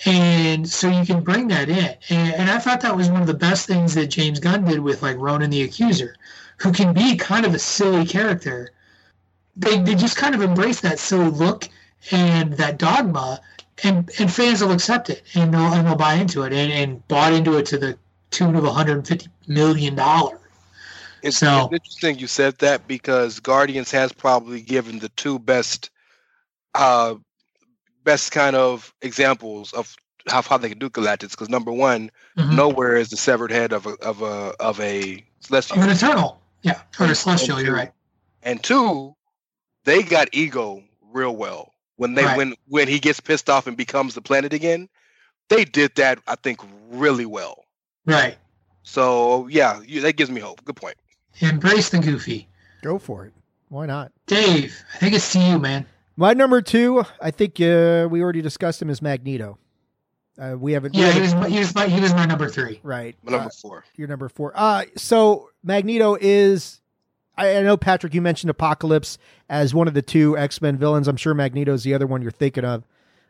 and 0.05 0.67
so 0.67 0.89
you 0.89 1.05
can 1.05 1.23
bring 1.23 1.47
that 1.49 1.69
in. 1.69 1.95
And, 2.09 2.33
and 2.33 2.49
I 2.49 2.59
thought 2.59 2.81
that 2.81 2.95
was 2.95 3.09
one 3.09 3.21
of 3.21 3.27
the 3.27 3.33
best 3.33 3.67
things 3.67 3.93
that 3.95 4.07
James 4.07 4.39
Gunn 4.39 4.65
did 4.65 4.79
with 4.79 5.01
like 5.01 5.17
Ronan 5.17 5.49
the 5.49 5.63
Accuser, 5.63 6.15
who 6.57 6.71
can 6.71 6.93
be 6.93 7.15
kind 7.15 7.45
of 7.45 7.53
a 7.53 7.59
silly 7.59 8.05
character. 8.05 8.71
They 9.55 9.79
they 9.79 9.95
just 9.95 10.17
kind 10.17 10.35
of 10.35 10.41
embrace 10.41 10.81
that 10.81 10.99
silly 10.99 11.29
look 11.29 11.67
and 12.11 12.53
that 12.53 12.77
dogma, 12.77 13.41
and 13.83 14.09
and 14.19 14.31
fans 14.31 14.61
will 14.61 14.71
accept 14.71 15.09
it 15.09 15.23
and 15.35 15.53
they'll 15.53 15.73
and 15.73 15.85
they'll 15.87 15.95
buy 15.95 16.15
into 16.15 16.43
it 16.43 16.53
and, 16.53 16.71
and 16.71 17.07
bought 17.07 17.33
into 17.33 17.57
it 17.57 17.65
to 17.67 17.77
the 17.77 17.97
tune 18.31 18.55
of 18.55 18.63
150 18.63 19.27
million 19.47 19.95
dollars. 19.95 20.39
It's, 21.23 21.37
So- 21.37 21.65
it's 21.65 21.73
interesting 21.73 22.17
you 22.19 22.27
said 22.27 22.57
that 22.59 22.87
because 22.87 23.39
Guardians 23.39 23.91
has 23.91 24.11
probably 24.11 24.61
given 24.61 24.99
the 24.99 25.09
two 25.09 25.37
best, 25.37 25.91
uh, 26.73 27.15
best 28.03 28.31
kind 28.31 28.55
of 28.55 28.91
examples 29.03 29.71
of 29.73 29.95
how, 30.27 30.41
how 30.41 30.57
they 30.57 30.69
can 30.69 30.79
do 30.79 30.89
Galactus. 30.89 31.31
Because 31.31 31.49
number 31.49 31.71
one, 31.71 32.09
Mhm. 32.37 32.55
nowhere 32.55 32.95
is 32.95 33.09
the 33.09 33.17
severed 33.17 33.51
head 33.51 33.71
of 33.73 33.85
a 33.85 33.91
of 34.01 34.21
a 34.23 34.53
of 34.59 34.79
a 34.79 35.23
celestial, 35.41 35.77
Of 35.77 35.83
an 35.83 35.89
eternal, 35.91 36.41
yeah, 36.63 36.81
or 36.99 37.05
a 37.07 37.15
celestial. 37.15 37.61
You're 37.61 37.75
right. 37.75 37.91
and 38.43 38.61
two, 38.63 39.15
they 39.83 40.01
got 40.03 40.29
ego 40.31 40.83
real 41.11 41.35
well 41.35 41.70
when 42.01 42.15
they 42.15 42.25
Right. 42.25 42.35
when 42.37 42.55
when 42.67 42.87
he 42.87 42.99
gets 42.99 43.19
pissed 43.19 43.49
off 43.49 43.67
and 43.67 43.77
becomes 43.77 44.15
the 44.15 44.21
planet 44.21 44.53
again. 44.53 44.89
They 45.49 45.65
did 45.65 45.93
that, 45.95 46.19
I 46.27 46.35
think, 46.35 46.59
really 46.89 47.25
well. 47.25 47.65
Right. 48.05 48.37
So 48.83 49.47
yeah, 49.47 49.81
you, 49.85 50.01
that 50.01 50.13
gives 50.13 50.31
me 50.31 50.41
hope. 50.41 50.63
Good 50.65 50.75
point. 50.75 50.95
Embrace 51.39 51.89
the 51.89 51.99
goofy. 51.99 52.47
Go 52.81 52.97
for 52.97 53.25
it. 53.25 53.33
Why 53.69 53.85
not? 53.85 54.11
Dave, 54.25 54.75
I 54.95 54.97
think 54.97 55.13
it's 55.13 55.31
to 55.33 55.39
you, 55.39 55.59
man. 55.59 55.85
My 56.17 56.33
number 56.33 56.61
two, 56.61 57.03
I 57.21 57.31
think 57.31 57.61
uh, 57.61 58.07
we 58.09 58.21
already 58.21 58.41
discussed 58.41 58.81
him 58.81 58.89
as 58.89 59.01
Magneto. 59.01 59.57
Uh, 60.39 60.55
we 60.57 60.73
haven't. 60.73 60.95
Yeah, 60.95 61.11
he 61.11 61.19
haven't- 61.19 61.21
was 61.21 61.35
my, 61.35 61.49
he 61.49 61.59
was 61.59 61.75
my, 61.75 61.87
he 61.87 62.01
was 62.01 62.13
my 62.13 62.25
number 62.25 62.49
three. 62.49 62.79
right. 62.83 63.15
My 63.23 63.31
number 63.33 63.47
Uh, 63.47 63.61
four. 63.61 63.85
your 63.95 64.07
number 64.07 64.27
four. 64.29 64.51
Uh, 64.55 64.85
so 64.97 65.49
Magneto 65.63 66.17
is. 66.19 66.80
I, 67.47 67.61
know 67.61 67.77
Patrick. 67.77 68.13
You 68.13 68.21
mentioned 68.21 68.49
Apocalypse 68.49 69.17
as 69.49 69.73
one 69.73 69.87
of 69.87 69.93
the 69.93 70.01
two 70.01 70.37
X 70.37 70.61
Men 70.61 70.77
villains. 70.77 71.07
I'm 71.07 71.17
sure 71.17 71.33
Magneto's 71.33 71.83
the 71.83 71.93
other 71.93 72.07
one 72.07 72.21
you're 72.21 72.31
thinking 72.31 72.65
of. 72.65 72.83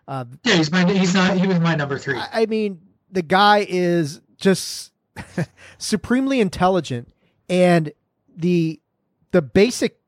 Uh, 0.07 0.25
Yeah, 0.43 0.55
he's 0.55 0.71
my 0.71 0.91
he's 0.91 1.13
not 1.13 1.37
he 1.37 1.47
was 1.47 1.59
my 1.59 1.75
number 1.75 1.97
three. 1.97 2.17
I 2.17 2.41
I 2.41 2.45
mean, 2.45 2.81
the 3.11 3.21
guy 3.21 3.65
is 3.67 4.21
just 4.37 4.91
supremely 5.77 6.39
intelligent, 6.39 7.09
and 7.49 7.91
the 8.35 8.79
the 9.31 9.41
basic 9.41 9.99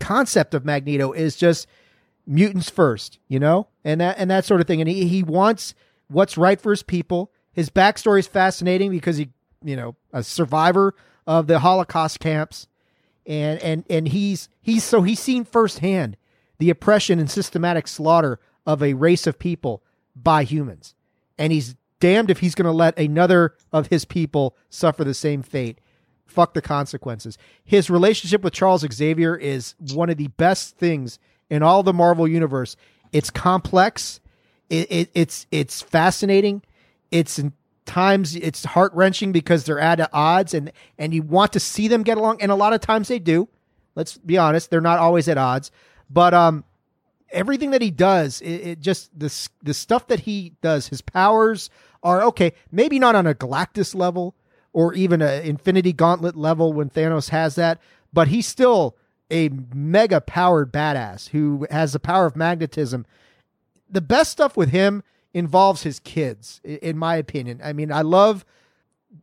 concept 0.00 0.54
of 0.54 0.64
Magneto 0.64 1.12
is 1.12 1.36
just 1.36 1.66
mutants 2.26 2.70
first, 2.70 3.18
you 3.28 3.38
know, 3.40 3.68
and 3.84 4.00
that 4.00 4.16
and 4.18 4.30
that 4.30 4.44
sort 4.44 4.60
of 4.60 4.66
thing. 4.66 4.80
And 4.80 4.88
he 4.88 5.06
he 5.08 5.22
wants 5.22 5.74
what's 6.08 6.36
right 6.36 6.60
for 6.60 6.70
his 6.70 6.82
people. 6.82 7.32
His 7.52 7.70
backstory 7.70 8.20
is 8.20 8.26
fascinating 8.26 8.90
because 8.90 9.16
he, 9.16 9.30
you 9.64 9.74
know, 9.76 9.96
a 10.12 10.22
survivor 10.22 10.94
of 11.26 11.46
the 11.46 11.58
Holocaust 11.58 12.20
camps, 12.20 12.68
and 13.28 13.60
and 13.60 13.84
and 13.88 14.08
he's 14.08 14.48
he's 14.60 14.82
so 14.82 15.02
he's 15.02 15.20
seen 15.20 15.44
firsthand 15.44 16.16
the 16.58 16.70
oppression 16.70 17.20
and 17.20 17.30
systematic 17.30 17.86
slaughter 17.86 18.40
of 18.66 18.82
a 18.82 18.94
race 18.94 19.26
of 19.26 19.38
people 19.38 19.82
by 20.16 20.42
humans, 20.42 20.94
and 21.38 21.52
he's 21.52 21.76
damned 22.00 22.30
if 22.30 22.40
he's 22.40 22.54
going 22.54 22.66
to 22.66 22.72
let 22.72 22.98
another 22.98 23.54
of 23.72 23.88
his 23.88 24.04
people 24.04 24.56
suffer 24.70 25.04
the 25.04 25.14
same 25.14 25.42
fate. 25.42 25.78
Fuck 26.26 26.54
the 26.54 26.62
consequences. 26.62 27.38
His 27.64 27.88
relationship 27.88 28.42
with 28.42 28.52
Charles 28.52 28.84
Xavier 28.92 29.36
is 29.36 29.74
one 29.94 30.10
of 30.10 30.16
the 30.16 30.28
best 30.28 30.76
things 30.76 31.18
in 31.48 31.62
all 31.62 31.82
the 31.82 31.92
Marvel 31.92 32.26
universe. 32.26 32.76
It's 33.12 33.30
complex. 33.30 34.20
It, 34.68 34.90
it, 34.90 35.10
it's 35.14 35.46
it's 35.50 35.80
fascinating. 35.80 36.62
It's 37.10 37.40
times 37.88 38.36
it's 38.36 38.64
heart 38.64 38.92
wrenching 38.94 39.32
because 39.32 39.64
they're 39.64 39.80
at 39.80 40.08
odds 40.12 40.54
and 40.54 40.70
and 40.98 41.12
you 41.12 41.22
want 41.22 41.52
to 41.54 41.60
see 41.60 41.88
them 41.88 42.04
get 42.04 42.18
along. 42.18 42.40
And 42.40 42.52
a 42.52 42.54
lot 42.54 42.72
of 42.72 42.80
times 42.80 43.08
they 43.08 43.18
do. 43.18 43.48
Let's 43.96 44.16
be 44.16 44.38
honest, 44.38 44.70
they're 44.70 44.80
not 44.80 45.00
always 45.00 45.26
at 45.28 45.38
odds. 45.38 45.72
But 46.08 46.32
um, 46.32 46.64
everything 47.30 47.72
that 47.72 47.82
he 47.82 47.90
does, 47.90 48.40
it, 48.40 48.54
it 48.54 48.80
just 48.80 49.18
the 49.18 49.48
the 49.62 49.74
stuff 49.74 50.06
that 50.06 50.20
he 50.20 50.52
does, 50.62 50.88
his 50.88 51.00
powers 51.00 51.70
are 52.02 52.22
okay. 52.22 52.52
Maybe 52.70 52.98
not 52.98 53.16
on 53.16 53.26
a 53.26 53.34
Galactus 53.34 53.94
level 53.94 54.36
or 54.72 54.94
even 54.94 55.20
a 55.20 55.40
Infinity 55.40 55.92
Gauntlet 55.92 56.36
level 56.36 56.72
when 56.72 56.90
Thanos 56.90 57.30
has 57.30 57.56
that, 57.56 57.80
but 58.12 58.28
he's 58.28 58.46
still 58.46 58.96
a 59.30 59.50
mega 59.74 60.20
powered 60.20 60.72
badass 60.72 61.30
who 61.30 61.66
has 61.70 61.92
the 61.92 62.00
power 62.00 62.26
of 62.26 62.36
magnetism. 62.36 63.04
The 63.90 64.00
best 64.00 64.30
stuff 64.30 64.56
with 64.56 64.70
him 64.70 65.02
involves 65.34 65.82
his 65.82 65.98
kids, 66.00 66.60
in 66.64 66.98
my 66.98 67.16
opinion. 67.16 67.60
I 67.62 67.72
mean, 67.72 67.92
I 67.92 68.02
love 68.02 68.44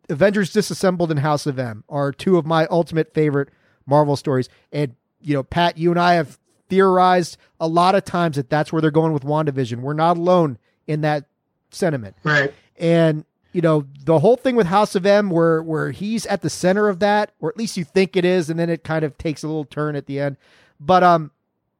Avengers 0.09 0.53
Disassembled 0.53 1.11
and 1.11 1.19
House 1.19 1.45
of 1.45 1.59
M 1.59 1.83
are 1.89 2.11
two 2.11 2.37
of 2.37 2.45
my 2.45 2.67
ultimate 2.67 3.13
favorite 3.13 3.49
Marvel 3.85 4.15
stories. 4.15 4.49
And, 4.71 4.95
you 5.21 5.33
know, 5.33 5.43
Pat, 5.43 5.77
you 5.77 5.91
and 5.91 5.99
I 5.99 6.13
have 6.13 6.39
theorized 6.69 7.37
a 7.59 7.67
lot 7.67 7.95
of 7.95 8.05
times 8.05 8.35
that 8.35 8.49
that's 8.49 8.71
where 8.71 8.81
they're 8.81 8.91
going 8.91 9.13
with 9.13 9.23
WandaVision. 9.23 9.81
We're 9.81 9.93
not 9.93 10.17
alone 10.17 10.57
in 10.87 11.01
that 11.01 11.25
sentiment. 11.71 12.15
Right. 12.23 12.53
And 12.77 13.25
you 13.55 13.61
know 13.61 13.85
the 14.03 14.19
whole 14.19 14.35
thing 14.35 14.57
with 14.57 14.67
House 14.67 14.95
of 14.95 15.05
M, 15.05 15.29
where 15.29 15.63
where 15.63 15.91
he's 15.91 16.25
at 16.25 16.41
the 16.41 16.49
center 16.49 16.89
of 16.89 16.99
that, 16.99 17.31
or 17.39 17.47
at 17.47 17.55
least 17.55 17.77
you 17.77 17.85
think 17.85 18.17
it 18.17 18.25
is, 18.25 18.49
and 18.49 18.59
then 18.59 18.69
it 18.69 18.83
kind 18.83 19.05
of 19.05 19.17
takes 19.17 19.43
a 19.43 19.47
little 19.47 19.63
turn 19.63 19.95
at 19.95 20.07
the 20.07 20.19
end. 20.19 20.35
But 20.77 21.03
um, 21.03 21.31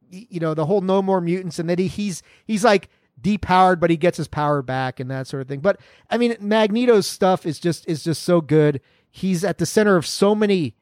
you 0.10 0.40
know 0.40 0.54
the 0.54 0.66
whole 0.68 0.80
no 0.80 1.02
more 1.02 1.20
mutants, 1.20 1.60
and 1.60 1.70
then 1.70 1.78
he, 1.78 1.88
he's 1.88 2.24
he's 2.46 2.64
like 2.64 2.88
depowered, 3.22 3.80
but 3.80 3.90
he 3.90 3.98
gets 3.98 4.18
his 4.18 4.28
power 4.28 4.62
back 4.62 5.00
and 5.00 5.10
that 5.12 5.28
sort 5.28 5.42
of 5.42 5.48
thing. 5.48 5.60
But 5.60 5.80
I 6.10 6.18
mean, 6.18 6.36
Magneto's 6.40 7.08
stuff 7.08 7.46
is 7.46 7.60
just 7.60 7.88
is 7.88 8.04
just 8.04 8.24
so 8.24 8.42
good. 8.42 8.82
He's 9.12 9.44
at 9.44 9.58
the 9.58 9.66
center 9.66 9.96
of 9.96 10.06
so 10.06 10.36
many 10.36 10.76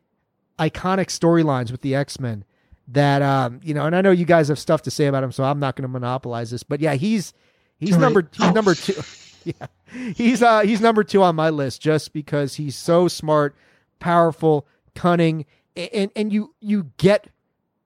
iconic 0.60 1.07
storylines 1.07 1.72
with 1.72 1.81
the 1.81 1.95
X 1.95 2.19
Men 2.19 2.43
that 2.88 3.22
um 3.22 3.60
you 3.64 3.73
know, 3.73 3.85
and 3.85 3.95
I 3.95 4.01
know 4.01 4.11
you 4.11 4.26
guys 4.26 4.47
have 4.49 4.60
stuff 4.60 4.81
to 4.84 4.91
say 4.91 5.05
about 5.05 5.23
him, 5.23 5.31
so 5.31 5.43
I'm 5.43 5.60
not 5.60 5.76
going 5.76 5.84
to 5.84 5.88
monopolize 5.88 6.51
this. 6.51 6.64
But 6.64 6.80
yeah, 6.81 6.95
he's 6.95 7.34
he's 7.77 7.91
Right. 7.93 8.01
number 8.01 8.30
he's 8.31 8.47
Oh. 8.47 8.51
number 8.51 8.76
two. 8.76 8.93
yeah, 9.45 9.68
he's 10.15 10.41
uh 10.41 10.61
he's 10.61 10.81
number 10.81 11.03
two 11.03 11.22
on 11.23 11.35
my 11.35 11.49
list 11.49 11.81
just 11.81 12.14
because 12.14 12.55
he's 12.55 12.76
so 12.76 13.07
smart, 13.07 13.55
powerful, 13.99 14.68
cunning, 14.95 15.45
and 15.76 16.11
and 16.15 16.34
you 16.34 16.53
you 16.60 16.91
get 16.97 17.27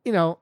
you 0.05 0.11
know 0.11 0.39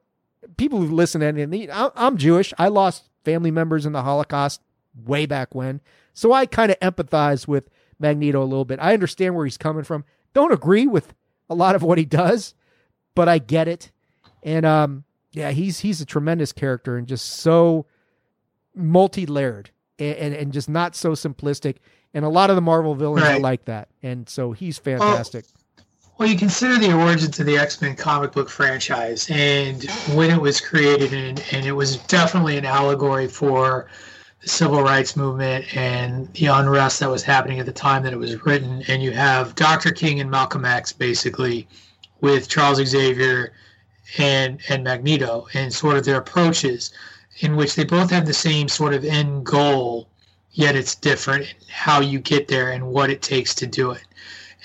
people 0.57 0.79
who 0.79 0.93
listen 0.93 1.21
to 1.21 1.27
anything. 1.27 1.69
I'm 1.73 2.17
Jewish. 2.17 2.53
I 2.57 2.67
lost 2.67 3.09
family 3.25 3.51
members 3.51 3.85
in 3.85 3.91
the 3.91 4.03
Holocaust 4.03 4.61
way 5.03 5.25
back 5.25 5.53
when, 5.53 5.81
so 6.13 6.31
I 6.31 6.45
kind 6.45 6.71
of 6.71 6.79
empathize 6.79 7.47
with 7.47 7.69
Magneto 7.99 8.41
a 8.41 8.45
little 8.45 8.65
bit. 8.65 8.79
I 8.81 8.93
understand 8.93 9.35
where 9.35 9.45
he's 9.45 9.57
coming 9.57 9.83
from. 9.83 10.05
Don't 10.33 10.53
agree 10.53 10.87
with 10.87 11.13
a 11.49 11.55
lot 11.55 11.75
of 11.75 11.83
what 11.83 11.97
he 11.97 12.05
does, 12.05 12.53
but 13.15 13.27
I 13.27 13.39
get 13.39 13.67
it. 13.67 13.91
And 14.43 14.65
um, 14.65 15.03
yeah, 15.31 15.51
he's 15.51 15.79
he's 15.79 16.01
a 16.01 16.05
tremendous 16.05 16.53
character 16.53 16.97
and 16.97 17.07
just 17.07 17.25
so 17.25 17.85
multi-layered 18.73 19.71
and, 19.97 20.15
and, 20.15 20.33
and 20.35 20.53
just 20.53 20.69
not 20.69 20.95
so 20.95 21.11
simplistic. 21.11 21.77
And 22.13 22.23
a 22.23 22.29
lot 22.29 22.49
of 22.49 22.55
the 22.55 22.61
Marvel 22.61 22.95
villains 22.95 23.25
are 23.25 23.39
like 23.39 23.65
that, 23.65 23.89
and 24.01 24.29
so 24.29 24.53
he's 24.53 24.77
fantastic. 24.77 25.43
Well, 25.43 25.64
you 26.23 26.37
consider 26.37 26.77
the 26.77 26.93
origins 26.93 27.39
of 27.39 27.45
the 27.45 27.57
X 27.57 27.81
Men 27.81 27.95
comic 27.95 28.31
book 28.31 28.49
franchise 28.49 29.27
and 29.29 29.83
when 30.13 30.31
it 30.31 30.39
was 30.39 30.61
created, 30.61 31.13
and, 31.13 31.43
and 31.51 31.65
it 31.65 31.73
was 31.73 31.97
definitely 31.97 32.57
an 32.57 32.65
allegory 32.65 33.27
for 33.27 33.87
the 34.41 34.47
civil 34.47 34.81
rights 34.81 35.15
movement 35.15 35.75
and 35.75 36.31
the 36.33 36.47
unrest 36.47 36.99
that 37.01 37.09
was 37.09 37.23
happening 37.23 37.59
at 37.59 37.65
the 37.65 37.71
time 37.71 38.01
that 38.03 38.13
it 38.13 38.19
was 38.19 38.45
written. 38.45 38.83
And 38.87 39.03
you 39.03 39.11
have 39.11 39.55
Dr. 39.55 39.91
King 39.91 40.19
and 40.21 40.31
Malcolm 40.31 40.63
X 40.63 40.93
basically 40.93 41.67
with 42.21 42.47
Charles 42.47 42.83
Xavier 42.83 43.51
and 44.17 44.59
and 44.69 44.83
Magneto 44.83 45.47
and 45.53 45.73
sort 45.73 45.97
of 45.97 46.05
their 46.05 46.17
approaches 46.17 46.91
in 47.39 47.55
which 47.55 47.75
they 47.75 47.83
both 47.83 48.09
have 48.11 48.25
the 48.25 48.33
same 48.33 48.69
sort 48.69 48.93
of 48.93 49.03
end 49.03 49.45
goal, 49.45 50.07
yet 50.53 50.75
it's 50.75 50.95
different 50.95 51.53
how 51.69 51.99
you 51.99 52.19
get 52.19 52.47
there 52.47 52.71
and 52.71 52.87
what 52.87 53.09
it 53.09 53.21
takes 53.21 53.53
to 53.55 53.67
do 53.67 53.91
it. 53.91 54.03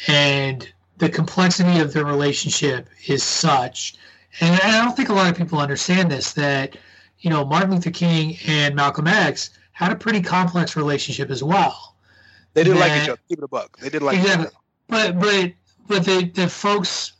And 0.06 0.68
the 1.00 1.08
complexity 1.08 1.80
of 1.80 1.92
the 1.92 2.04
relationship 2.04 2.88
is 3.06 3.22
such, 3.22 3.94
and 4.40 4.60
I 4.62 4.84
don't 4.84 4.94
think 4.96 5.08
a 5.08 5.14
lot 5.14 5.30
of 5.30 5.36
people 5.36 5.58
understand 5.58 6.10
this, 6.10 6.34
that, 6.34 6.76
you 7.20 7.30
know, 7.30 7.44
Martin 7.44 7.72
Luther 7.72 7.90
King 7.90 8.36
and 8.46 8.76
Malcolm 8.76 9.08
X 9.08 9.50
had 9.72 9.90
a 9.90 9.96
pretty 9.96 10.20
complex 10.20 10.76
relationship 10.76 11.30
as 11.30 11.42
well. 11.42 11.96
They 12.54 12.64
didn't 12.64 12.80
like 12.80 13.02
each 13.02 13.08
other. 13.08 13.18
Keep 13.28 13.38
it 13.38 13.44
a 13.44 13.48
buck. 13.48 13.78
They 13.78 13.88
didn't 13.88 14.06
like 14.06 14.18
Exactly. 14.18 14.46
each 14.46 14.48
other. 14.48 14.56
But 14.88 15.20
but 15.20 15.52
but 15.88 16.04
the 16.04 16.30
the 16.34 16.48
folks 16.48 17.12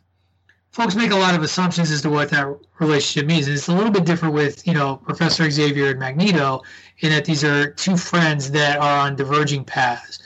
folks 0.73 0.95
make 0.95 1.11
a 1.11 1.17
lot 1.17 1.35
of 1.35 1.43
assumptions 1.43 1.91
as 1.91 2.03
to 2.03 2.11
what 2.11 2.31
that 2.31 2.47
relationship 2.79 3.27
means. 3.27 3.47
And 3.47 3.57
it's 3.57 3.69
a 3.69 3.73
little 3.73 3.93
bit 3.93 4.05
different 4.05 4.35
with 4.35 4.67
you 4.67 4.75
know 4.75 4.97
Professor 4.97 5.49
Xavier 5.51 5.91
and 5.91 5.99
Magneto 5.99 6.63
in 6.99 7.11
that 7.11 7.25
these 7.25 7.45
are 7.45 7.71
two 7.71 7.97
friends 7.97 8.51
that 8.51 8.79
are 8.79 9.07
on 9.07 9.17
diverging 9.17 9.65
paths, 9.65 10.19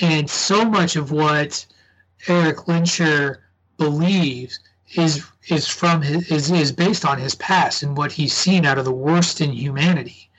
and 0.00 0.28
so 0.28 0.64
much 0.64 0.96
of 0.96 1.12
what 1.12 1.64
Erik 2.28 2.58
Lehnsherr 2.66 3.38
believes 3.78 4.60
is 4.94 5.24
is 5.48 5.66
from 5.66 6.02
his 6.02 6.30
is, 6.30 6.50
is 6.50 6.72
based 6.72 7.04
on 7.04 7.18
his 7.18 7.34
past 7.36 7.82
and 7.82 7.96
what 7.96 8.12
he's 8.12 8.34
seen 8.34 8.66
out 8.66 8.78
of 8.78 8.84
the 8.84 8.92
worst 8.92 9.40
in 9.40 9.52
humanity. 9.52 10.30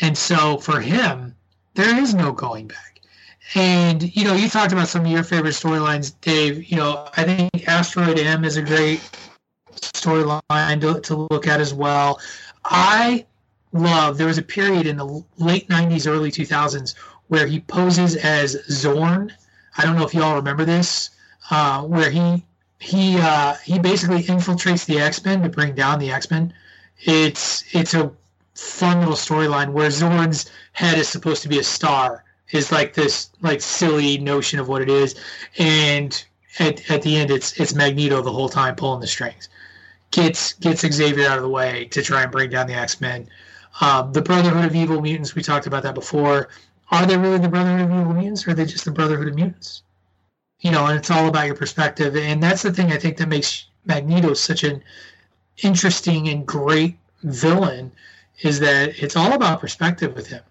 And 0.00 0.16
so 0.16 0.58
for 0.58 0.80
him, 0.80 1.34
there 1.74 1.98
is 1.98 2.14
no 2.14 2.32
going 2.32 2.66
back. 2.66 3.00
And 3.54 4.14
you 4.16 4.24
know, 4.24 4.34
you 4.34 4.48
talked 4.48 4.72
about 4.72 4.88
some 4.88 5.04
of 5.04 5.10
your 5.10 5.22
favorite 5.22 5.54
storylines, 5.54 6.14
Dave. 6.20 6.64
You 6.70 6.76
know, 6.76 7.08
I 7.16 7.24
think 7.24 7.68
Asteroid 7.68 8.18
M 8.18 8.44
is 8.44 8.56
a 8.56 8.62
great 8.62 9.00
storyline 9.74 10.80
to, 10.80 11.00
to 11.00 11.28
look 11.30 11.46
at 11.46 11.60
as 11.60 11.74
well. 11.74 12.20
I 12.64 13.26
love. 13.72 14.18
There 14.18 14.26
was 14.26 14.38
a 14.38 14.42
period 14.42 14.86
in 14.86 14.96
the 14.96 15.24
late 15.38 15.68
'90s, 15.68 16.06
early 16.06 16.30
2000s 16.30 16.94
where 17.28 17.46
he 17.46 17.60
poses 17.60 18.16
as 18.16 18.56
Xorn. 18.68 19.30
I 19.78 19.84
don't 19.84 19.96
know 19.96 20.04
if 20.04 20.14
y'all 20.14 20.34
remember 20.34 20.64
this, 20.64 21.10
uh, 21.50 21.82
where 21.82 22.10
he 22.10 22.44
he 22.78 23.18
uh, 23.18 23.54
he 23.64 23.78
basically 23.78 24.22
infiltrates 24.22 24.86
the 24.86 24.98
X 24.98 25.24
Men 25.24 25.42
to 25.42 25.48
bring 25.48 25.74
down 25.74 25.98
the 25.98 26.10
X 26.10 26.30
Men. 26.30 26.52
It's 27.00 27.64
it's 27.74 27.94
a 27.94 28.10
fun 28.54 29.00
little 29.00 29.14
storyline 29.14 29.72
where 29.72 29.88
Xorn's 29.88 30.50
head 30.72 30.98
is 30.98 31.08
supposed 31.08 31.42
to 31.42 31.48
be 31.48 31.58
a 31.58 31.62
star 31.62 32.24
is 32.50 32.72
like 32.72 32.94
this 32.94 33.30
like 33.42 33.60
silly 33.60 34.18
notion 34.18 34.58
of 34.58 34.68
what 34.68 34.82
it 34.82 34.88
is. 34.88 35.14
And 35.58 36.22
at, 36.58 36.90
at 36.90 37.02
the 37.02 37.16
end 37.16 37.30
it's 37.30 37.58
it's 37.60 37.74
magneto 37.74 38.22
the 38.22 38.32
whole 38.32 38.48
time 38.48 38.76
pulling 38.76 39.00
the 39.00 39.06
strings. 39.06 39.48
Gets 40.10 40.54
gets 40.54 40.80
xavier 40.80 41.28
out 41.28 41.36
of 41.36 41.42
the 41.42 41.48
way 41.48 41.84
to 41.86 42.02
try 42.02 42.22
and 42.22 42.32
bring 42.32 42.50
down 42.50 42.66
the 42.66 42.74
x-men. 42.74 43.28
Um, 43.80 44.12
the 44.12 44.22
brotherhood 44.22 44.64
of 44.64 44.74
evil 44.74 45.00
mutants 45.00 45.34
we 45.34 45.42
talked 45.42 45.66
about 45.66 45.82
that 45.84 45.94
before. 45.94 46.48
Are 46.90 47.06
they 47.06 47.16
really 47.16 47.38
the 47.38 47.48
brotherhood 47.48 47.90
of 47.90 48.00
evil 48.00 48.14
mutants 48.14 48.46
or 48.46 48.50
are 48.50 48.54
they 48.54 48.64
just 48.64 48.84
the 48.84 48.90
brotherhood 48.90 49.28
of 49.28 49.34
mutants 49.34 49.82
you 50.60 50.70
know 50.70 50.86
and 50.86 50.98
it's 50.98 51.10
all 51.10 51.28
about 51.28 51.46
your 51.46 51.56
perspective. 51.56 52.16
And 52.16 52.42
that's 52.42 52.62
the 52.62 52.72
thing 52.72 52.92
i 52.92 52.98
think 52.98 53.16
that 53.16 53.28
makes 53.28 53.66
magneto 53.86 54.34
such 54.34 54.64
an 54.64 54.82
interesting 55.62 56.28
and 56.28 56.46
great 56.46 56.96
villain 57.22 57.92
is 58.42 58.60
that 58.60 59.02
it's 59.02 59.16
all 59.16 59.32
about 59.32 59.60
perspective 59.60 60.14
with 60.14 60.26
him. 60.26 60.42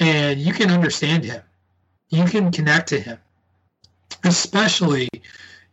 And 0.00 0.38
you 0.40 0.52
can 0.52 0.70
understand 0.70 1.24
him. 1.24 1.42
You 2.10 2.24
can 2.24 2.50
connect 2.50 2.88
to 2.88 3.00
him. 3.00 3.18
Especially 4.24 5.08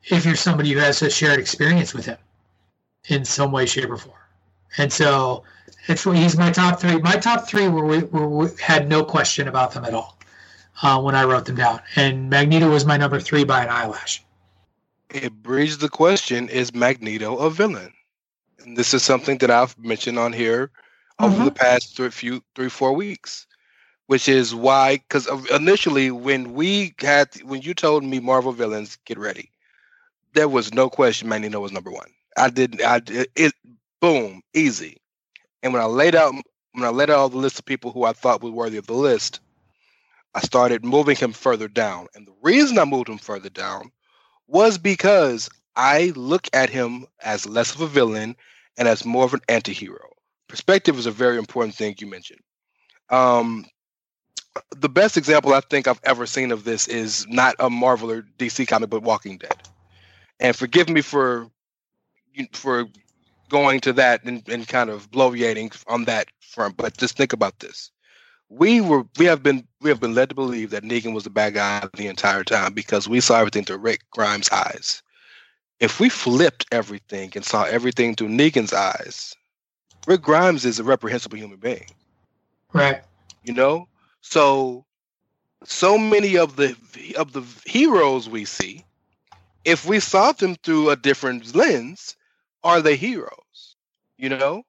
if 0.03 0.25
you're 0.25 0.35
somebody 0.35 0.71
who 0.71 0.79
has 0.79 1.01
a 1.01 1.09
shared 1.09 1.39
experience 1.39 1.93
with 1.93 2.05
him 2.05 2.17
in 3.07 3.25
some 3.25 3.51
way 3.51 3.65
shape 3.65 3.89
or 3.89 3.97
form. 3.97 4.15
And 4.77 4.91
so 4.91 5.43
it's 5.87 6.03
he's 6.03 6.37
my 6.37 6.51
top 6.51 6.79
three. 6.79 6.97
My 6.97 7.15
top 7.15 7.47
three 7.47 7.67
were, 7.67 7.85
we- 7.85 8.03
were, 8.03 8.27
we 8.29 8.47
had 8.61 8.87
no 8.87 9.03
question 9.03 9.47
about 9.47 9.71
them 9.71 9.85
at 9.85 9.93
all 9.93 10.14
uh, 10.83 11.01
when 11.01 11.15
i 11.15 11.23
wrote 11.23 11.45
them 11.45 11.55
down 11.55 11.79
and 11.95 12.29
magneto 12.29 12.69
was 12.69 12.85
my 12.85 12.97
number 12.97 13.19
three 13.19 13.43
by 13.43 13.63
an 13.63 13.69
eyelash 13.69 14.23
It 15.09 15.33
breeds 15.43 15.77
the 15.79 15.89
question: 15.89 16.49
Is 16.49 16.73
Magneto 16.73 17.37
a 17.37 17.49
villain? 17.49 17.93
And 18.59 18.77
this 18.77 18.93
is 18.93 19.03
something 19.03 19.37
that 19.39 19.51
I've 19.51 19.77
mentioned 19.77 20.19
on 20.19 20.33
here 20.33 20.71
over 21.21 21.41
Mhm. 21.41 21.45
the 21.45 21.51
past 21.51 21.95
three, 21.95 22.09
few 22.11 22.41
three 22.55 22.69
four 22.69 22.93
weeks, 22.93 23.47
which 24.07 24.27
is 24.29 24.55
why 24.55 24.97
because 24.97 25.27
initially 25.51 26.11
when 26.11 26.53
we 26.53 26.93
had 26.99 27.29
when 27.43 27.61
you 27.61 27.73
told 27.73 28.03
me 28.03 28.19
Marvel 28.19 28.51
villains 28.53 28.97
get 29.05 29.17
ready, 29.19 29.51
there 30.33 30.49
was 30.49 30.73
no 30.73 30.89
question 30.89 31.29
Magneto 31.29 31.59
was 31.59 31.71
number 31.71 31.91
one. 31.91 32.09
I 32.37 32.49
didn't. 32.49 32.81
I 32.83 32.99
did 32.99 33.27
it. 33.35 33.53
Boom, 34.01 34.41
easy. 34.53 34.97
And 35.63 35.73
when 35.73 35.81
I 35.81 35.85
laid 35.87 36.15
out 36.15 36.33
when 36.73 36.85
I 36.85 36.89
laid 36.89 37.09
out 37.09 37.17
all 37.19 37.29
the 37.29 37.37
list 37.37 37.59
of 37.59 37.65
people 37.65 37.91
who 37.91 38.03
I 38.05 38.13
thought 38.13 38.43
were 38.43 38.51
worthy 38.51 38.77
of 38.77 38.87
the 38.87 38.93
list, 38.93 39.41
I 40.35 40.41
started 40.41 40.83
moving 40.83 41.15
him 41.15 41.31
further 41.31 41.69
down. 41.69 42.07
And 42.13 42.27
the 42.27 42.35
reason 42.41 42.77
I 42.77 42.83
moved 42.83 43.07
him 43.07 43.17
further 43.17 43.49
down 43.49 43.91
was 44.47 44.77
because 44.77 45.49
I 45.77 46.11
look 46.15 46.49
at 46.53 46.69
him 46.69 47.07
as 47.23 47.45
less 47.47 47.73
of 47.73 47.79
a 47.79 47.87
villain 47.87 48.35
and 48.77 48.87
as 48.87 49.05
more 49.05 49.23
of 49.23 49.33
an 49.33 49.39
anti-hero. 49.47 50.09
Perspective 50.49 50.99
is 50.99 51.05
a 51.05 51.11
very 51.11 51.37
important 51.37 51.73
thing 51.73 51.95
you 51.97 52.07
mentioned. 52.07 52.41
Um, 53.09 53.65
the 54.75 54.89
best 54.89 55.15
example 55.15 55.53
I 55.53 55.61
think 55.61 55.87
I've 55.87 56.01
ever 56.03 56.25
seen 56.25 56.51
of 56.51 56.65
this 56.65 56.87
is 56.89 57.25
not 57.29 57.55
a 57.59 57.69
Marvel 57.69 58.11
or 58.11 58.23
DC 58.37 58.67
comic, 58.67 58.89
but 58.89 59.03
Walking 59.03 59.37
Dead. 59.37 59.57
And 60.39 60.55
forgive 60.55 60.89
me 60.89 61.01
for 61.01 61.49
for 62.51 62.87
going 63.49 63.79
to 63.79 63.93
that 63.93 64.23
and, 64.25 64.47
and 64.49 64.67
kind 64.67 64.89
of 64.89 65.09
bloviating 65.09 65.73
on 65.87 66.05
that 66.05 66.27
front, 66.41 66.75
but 66.75 66.97
just 66.97 67.15
think 67.15 67.31
about 67.31 67.59
this. 67.59 67.91
We 68.49 68.79
were 68.81 69.05
we 69.17 69.25
have 69.25 69.41
been 69.41 69.67
we 69.81 69.89
have 69.89 69.99
been 69.99 70.13
led 70.13 70.29
to 70.29 70.35
believe 70.35 70.69
that 70.69 70.83
Negan 70.83 71.13
was 71.13 71.23
the 71.23 71.29
bad 71.29 71.55
guy 71.55 71.87
the 71.95 72.07
entire 72.07 72.43
time 72.43 72.73
because 72.73 73.07
we 73.07 73.19
saw 73.19 73.39
everything 73.39 73.65
through 73.65 73.77
Rick 73.77 74.01
Grimes' 74.11 74.49
eyes. 74.49 75.01
If 75.79 75.99
we 75.99 76.09
flipped 76.09 76.65
everything 76.71 77.31
and 77.35 77.43
saw 77.43 77.63
everything 77.63 78.15
through 78.15 78.29
Negan's 78.29 78.71
eyes, 78.71 79.35
Rick 80.07 80.21
Grimes 80.21 80.63
is 80.63 80.79
a 80.79 80.83
reprehensible 80.83 81.37
human 81.37 81.59
being. 81.59 81.87
Right. 82.71 83.01
You 83.43 83.53
know? 83.53 83.87
So 84.21 84.85
so 85.63 85.97
many 85.97 86.37
of 86.37 86.55
the 86.55 86.75
of 87.17 87.33
the 87.33 87.43
heroes 87.65 88.29
we 88.29 88.45
see 88.45 88.85
if 89.65 89.85
we 89.85 89.99
saw 89.99 90.31
them 90.31 90.55
through 90.63 90.91
a 90.91 90.95
different 90.95 91.55
lens 91.55 92.15
are 92.63 92.81
they 92.81 92.95
heroes? 92.95 93.75
You 94.17 94.29
know? 94.29 94.63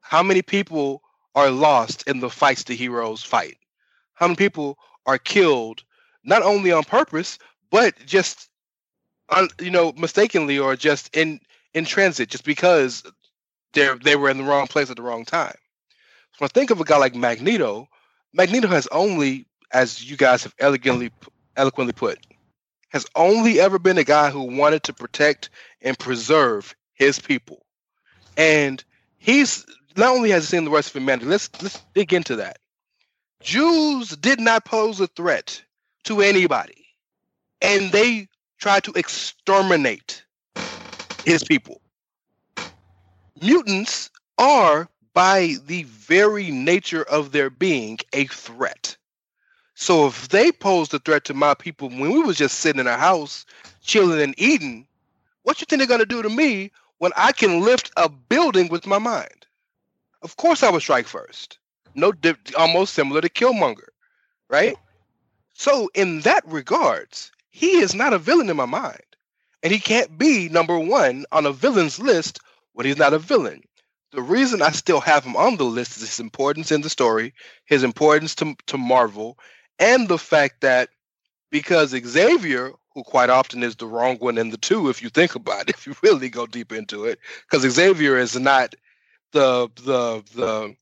How 0.00 0.22
many 0.22 0.42
people 0.42 1.02
are 1.34 1.50
lost 1.50 2.02
in 2.08 2.20
the 2.20 2.30
fights 2.30 2.64
the 2.64 2.74
heroes 2.74 3.22
fight 3.22 3.56
how 4.20 4.26
many 4.26 4.36
people 4.36 4.78
are 5.06 5.18
killed 5.18 5.82
not 6.22 6.42
only 6.42 6.70
on 6.70 6.84
purpose, 6.84 7.38
but 7.70 7.94
just, 8.06 8.50
un, 9.30 9.48
you 9.58 9.70
know, 9.70 9.92
mistakenly 9.96 10.58
or 10.58 10.76
just 10.76 11.14
in 11.16 11.40
in 11.72 11.84
transit, 11.84 12.28
just 12.28 12.44
because 12.44 13.02
they 13.72 13.88
they 14.04 14.16
were 14.16 14.28
in 14.28 14.36
the 14.38 14.44
wrong 14.44 14.66
place 14.66 14.90
at 14.90 14.96
the 14.96 15.02
wrong 15.02 15.24
time. 15.24 15.54
So 16.32 16.36
when 16.38 16.46
I 16.46 16.54
think 16.54 16.70
of 16.70 16.80
a 16.80 16.84
guy 16.84 16.98
like 16.98 17.14
Magneto, 17.14 17.88
Magneto 18.32 18.68
has 18.68 18.86
only, 18.88 19.46
as 19.72 20.08
you 20.08 20.16
guys 20.16 20.42
have 20.42 20.54
elegantly 20.58 21.10
eloquently 21.56 21.94
put, 21.94 22.18
has 22.90 23.06
only 23.16 23.58
ever 23.58 23.78
been 23.78 23.98
a 23.98 24.04
guy 24.04 24.30
who 24.30 24.42
wanted 24.42 24.82
to 24.84 24.92
protect 24.92 25.48
and 25.80 25.98
preserve 25.98 26.74
his 26.92 27.18
people. 27.18 27.64
And 28.36 28.84
he's 29.16 29.64
not 29.96 30.14
only 30.14 30.30
has 30.30 30.44
he 30.44 30.56
seen 30.56 30.64
the 30.64 30.70
rest 30.70 30.90
of 30.90 31.00
humanity, 31.00 31.26
let's 31.26 31.50
let's 31.62 31.82
dig 31.94 32.12
into 32.12 32.36
that. 32.36 32.58
Jews 33.42 34.10
did 34.16 34.40
not 34.40 34.64
pose 34.64 35.00
a 35.00 35.06
threat 35.06 35.62
to 36.04 36.20
anybody, 36.20 36.86
and 37.62 37.90
they 37.92 38.28
tried 38.58 38.84
to 38.84 38.92
exterminate 38.92 40.22
his 41.24 41.42
people. 41.42 41.80
Mutants 43.40 44.10
are, 44.38 44.88
by 45.14 45.56
the 45.66 45.84
very 45.84 46.50
nature 46.50 47.04
of 47.04 47.32
their 47.32 47.48
being, 47.48 47.98
a 48.12 48.26
threat. 48.26 48.96
So 49.74 50.06
if 50.06 50.28
they 50.28 50.52
posed 50.52 50.92
a 50.92 50.98
threat 50.98 51.24
to 51.24 51.34
my 51.34 51.54
people 51.54 51.88
when 51.88 52.12
we 52.12 52.18
was 52.20 52.36
just 52.36 52.60
sitting 52.60 52.80
in 52.80 52.86
a 52.86 52.98
house, 52.98 53.46
chilling 53.82 54.20
and 54.20 54.34
eating, 54.36 54.86
what 55.42 55.60
you 55.60 55.64
think 55.64 55.80
they're 55.80 55.88
gonna 55.88 56.04
do 56.04 56.22
to 56.22 56.28
me 56.28 56.70
when 56.98 57.12
I 57.16 57.32
can 57.32 57.62
lift 57.62 57.90
a 57.96 58.08
building 58.10 58.68
with 58.68 58.86
my 58.86 58.98
mind? 58.98 59.39
Of 60.22 60.36
course, 60.36 60.62
I 60.62 60.70
would 60.70 60.82
strike 60.82 61.06
first. 61.06 61.58
No, 61.94 62.12
di- 62.12 62.34
almost 62.56 62.94
similar 62.94 63.20
to 63.20 63.28
Killmonger, 63.28 63.88
right? 64.48 64.76
So 65.54 65.90
in 65.94 66.20
that 66.20 66.46
regards, 66.46 67.32
he 67.50 67.78
is 67.78 67.94
not 67.94 68.12
a 68.12 68.18
villain 68.18 68.50
in 68.50 68.56
my 68.56 68.66
mind, 68.66 69.02
and 69.62 69.72
he 69.72 69.78
can't 69.78 70.18
be 70.18 70.48
number 70.48 70.78
one 70.78 71.24
on 71.32 71.46
a 71.46 71.52
villain's 71.52 71.98
list 71.98 72.40
when 72.72 72.86
he's 72.86 72.96
not 72.96 73.12
a 73.14 73.18
villain. 73.18 73.62
The 74.12 74.22
reason 74.22 74.62
I 74.62 74.70
still 74.70 75.00
have 75.00 75.24
him 75.24 75.36
on 75.36 75.56
the 75.56 75.64
list 75.64 75.96
is 75.96 76.02
his 76.08 76.20
importance 76.20 76.72
in 76.72 76.80
the 76.80 76.90
story, 76.90 77.34
his 77.66 77.82
importance 77.82 78.34
to 78.36 78.56
to 78.66 78.78
Marvel, 78.78 79.38
and 79.78 80.08
the 80.08 80.18
fact 80.18 80.60
that 80.62 80.90
because 81.50 81.90
Xavier, 81.90 82.72
who 82.94 83.02
quite 83.04 83.30
often 83.30 83.62
is 83.62 83.76
the 83.76 83.86
wrong 83.86 84.16
one 84.18 84.38
in 84.38 84.50
the 84.50 84.56
two, 84.56 84.88
if 84.88 85.02
you 85.02 85.10
think 85.10 85.34
about 85.34 85.68
it, 85.68 85.70
if 85.76 85.86
you 85.86 85.94
really 86.02 86.28
go 86.28 86.46
deep 86.46 86.72
into 86.72 87.04
it, 87.04 87.18
because 87.50 87.70
Xavier 87.70 88.16
is 88.18 88.38
not 88.38 88.74
the 89.32 89.70
the 89.76 90.22
the 90.34 90.76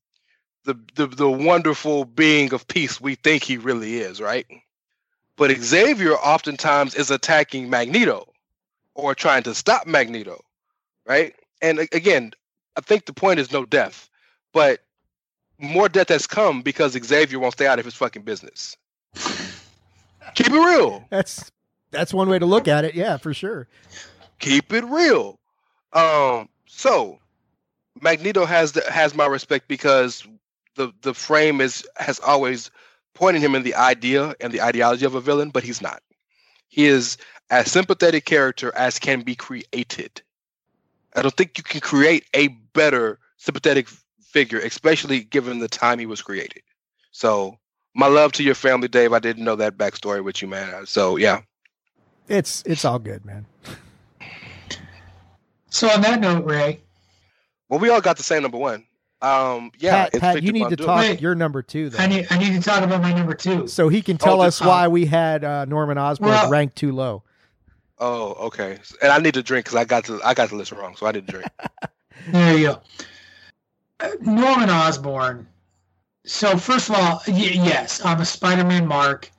the 0.65 0.77
the 0.95 1.07
the 1.07 1.31
wonderful 1.31 2.05
being 2.05 2.53
of 2.53 2.66
peace 2.69 3.01
we 3.01 3.15
think 3.15 3.43
he 3.43 3.57
really 3.57 3.99
is, 3.99 4.20
right? 4.20 4.47
But 5.37 5.57
Xavier 5.57 6.15
oftentimes 6.15 6.95
is 6.95 7.11
attacking 7.11 7.70
Magneto 7.70 8.33
or 8.95 9.15
trying 9.15 9.45
to 9.45 9.55
stop 9.55 9.87
Magneto, 9.87 10.45
right? 11.07 11.35
And 11.62 11.79
again, 11.93 12.33
I 12.77 12.81
think 12.81 13.07
the 13.07 13.12
point 13.12 13.39
is 13.39 13.53
no 13.53 13.65
death, 13.65 14.09
but 14.53 14.81
more 15.59 15.89
death 15.89 16.09
has 16.09 16.27
come 16.27 16.62
because 16.62 16.93
Xavier 16.93 17.39
won't 17.39 17.55
stay 17.55 17.66
out 17.66 17.79
of 17.79 17.85
his 17.85 17.95
fucking 17.95 18.23
business. 18.23 18.77
Keep 20.35 20.49
it 20.49 20.53
real. 20.53 21.05
That's 21.11 21.51
that's 21.91 22.12
one 22.12 22.29
way 22.29 22.39
to 22.39 22.47
look 22.47 22.69
at 22.69 22.85
it. 22.85 22.95
Yeah, 22.95 23.16
for 23.16 23.33
sure. 23.33 23.69
keep 24.39 24.73
it 24.73 24.85
real. 24.85 25.39
Um, 25.93 26.49
so 26.66 27.19
Magneto 28.01 28.45
has 28.45 28.73
the, 28.73 28.91
has 28.91 29.15
my 29.15 29.27
respect 29.27 29.69
because 29.69 30.27
the 30.77 30.93
the 31.03 31.15
frame 31.15 31.61
is 31.61 31.87
has 31.97 32.20
always 32.20 32.70
pointed 33.15 33.43
him 33.43 33.55
in 33.55 33.62
the 33.65 33.75
idea 33.75 34.35
and 34.41 34.53
the 34.53 34.62
ideology 34.62 35.05
of 35.05 35.15
a 35.15 35.20
villain, 35.20 35.51
but 35.51 35.65
he's 35.65 35.83
not. 35.83 36.03
He 36.69 36.87
is 36.87 37.16
as 37.51 37.70
sympathetic 37.70 38.25
character 38.25 38.73
as 38.77 38.99
can 38.99 39.23
be 39.23 39.35
created. 39.35 40.23
I 41.16 41.23
don't 41.23 41.37
think 41.37 41.59
you 41.59 41.65
can 41.65 41.81
create 41.81 42.27
a 42.35 42.49
better 42.49 43.19
sympathetic 43.39 43.89
figure, 44.20 44.61
especially 44.61 45.20
given 45.20 45.59
the 45.59 45.69
time 45.69 45.99
he 45.99 46.07
was 46.07 46.23
created. 46.23 46.62
So 47.11 47.59
my 47.95 48.07
love 48.07 48.33
to 48.33 48.45
your 48.45 48.55
family, 48.55 48.89
Dave. 48.89 49.12
I 49.12 49.19
didn't 49.19 49.45
know 49.45 49.57
that 49.57 49.77
backstory 49.77 50.23
with 50.23 50.41
you, 50.41 50.49
man. 50.49 50.87
So 50.87 51.16
yeah. 51.16 51.41
It's 52.29 52.62
it's 52.66 52.85
all 52.85 52.99
good, 52.99 53.25
man. 53.25 53.47
So 55.70 55.89
on 55.89 56.03
that 56.03 56.20
note, 56.20 56.45
Ray, 56.45 56.81
Well, 57.69 57.81
we 57.81 57.90
all 57.90 58.01
got 58.01 58.16
the 58.16 58.23
same 58.23 58.43
number 58.43 58.59
one. 58.59 58.85
Um, 59.20 59.73
yeah, 59.78 60.05
Pat, 60.05 60.11
it's 60.15 60.20
Pat 60.20 60.43
you 60.43 60.53
need 60.53 60.69
to 60.70 60.77
Doom. 60.77 60.86
talk 60.86 61.01
Wait. 61.01 61.20
your 61.20 61.35
number 61.35 61.61
two, 61.61 61.90
though. 61.90 61.99
I 61.99 62.07
need 62.07 62.27
I 62.31 62.39
need 62.39 62.53
to 62.55 62.61
talk 62.61 62.82
about 62.85 63.03
my 63.03 63.12
number 63.12 63.35
two. 63.35 63.66
so 63.66 63.89
he 63.89 64.01
can 64.01 64.16
tell 64.16 64.40
Oh, 64.40 64.45
us 64.45 64.61
why 64.61 64.86
we 64.86 65.07
had 65.07 65.43
uh, 65.45 65.65
Norman 65.65 65.99
Osborn 65.99 66.31
Well- 66.31 66.51
ranked 66.51 66.77
too 66.77 66.93
low. 66.93 67.24
Oh, 68.01 68.35
okay. 68.47 68.78
And 69.03 69.11
I 69.11 69.19
need 69.19 69.35
to 69.35 69.43
drink 69.43 69.65
because 69.66 69.77
I 69.77 69.85
got 69.85 70.05
to 70.05 70.20
I 70.24 70.32
got 70.35 70.51
the 70.51 70.55
list 70.55 70.70
wrong, 70.70 70.95
so 70.95 71.07
I 71.07 71.12
didn't 71.12 71.31
drink. 71.31 71.47
There 72.31 72.59
you 72.59 72.66
go. 72.66 72.81
Uh, 74.01 74.11
Norman 74.20 74.69
Osborn. 74.70 75.47
So 76.27 76.57
first 76.59 76.90
of 76.90 76.97
all, 76.97 77.23
y- 77.27 77.35
yes, 77.55 78.05
I'm 78.05 78.20
a 78.20 78.24
Spider-Man 78.24 78.86
mark, 78.86 79.31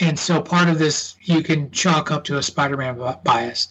and 0.00 0.18
so 0.18 0.40
part 0.40 0.68
of 0.68 0.78
this 0.78 1.16
you 1.22 1.42
can 1.42 1.70
chalk 1.72 2.10
up 2.10 2.22
to 2.24 2.36
a 2.36 2.42
Spider-Man 2.42 2.98
bias. 3.24 3.68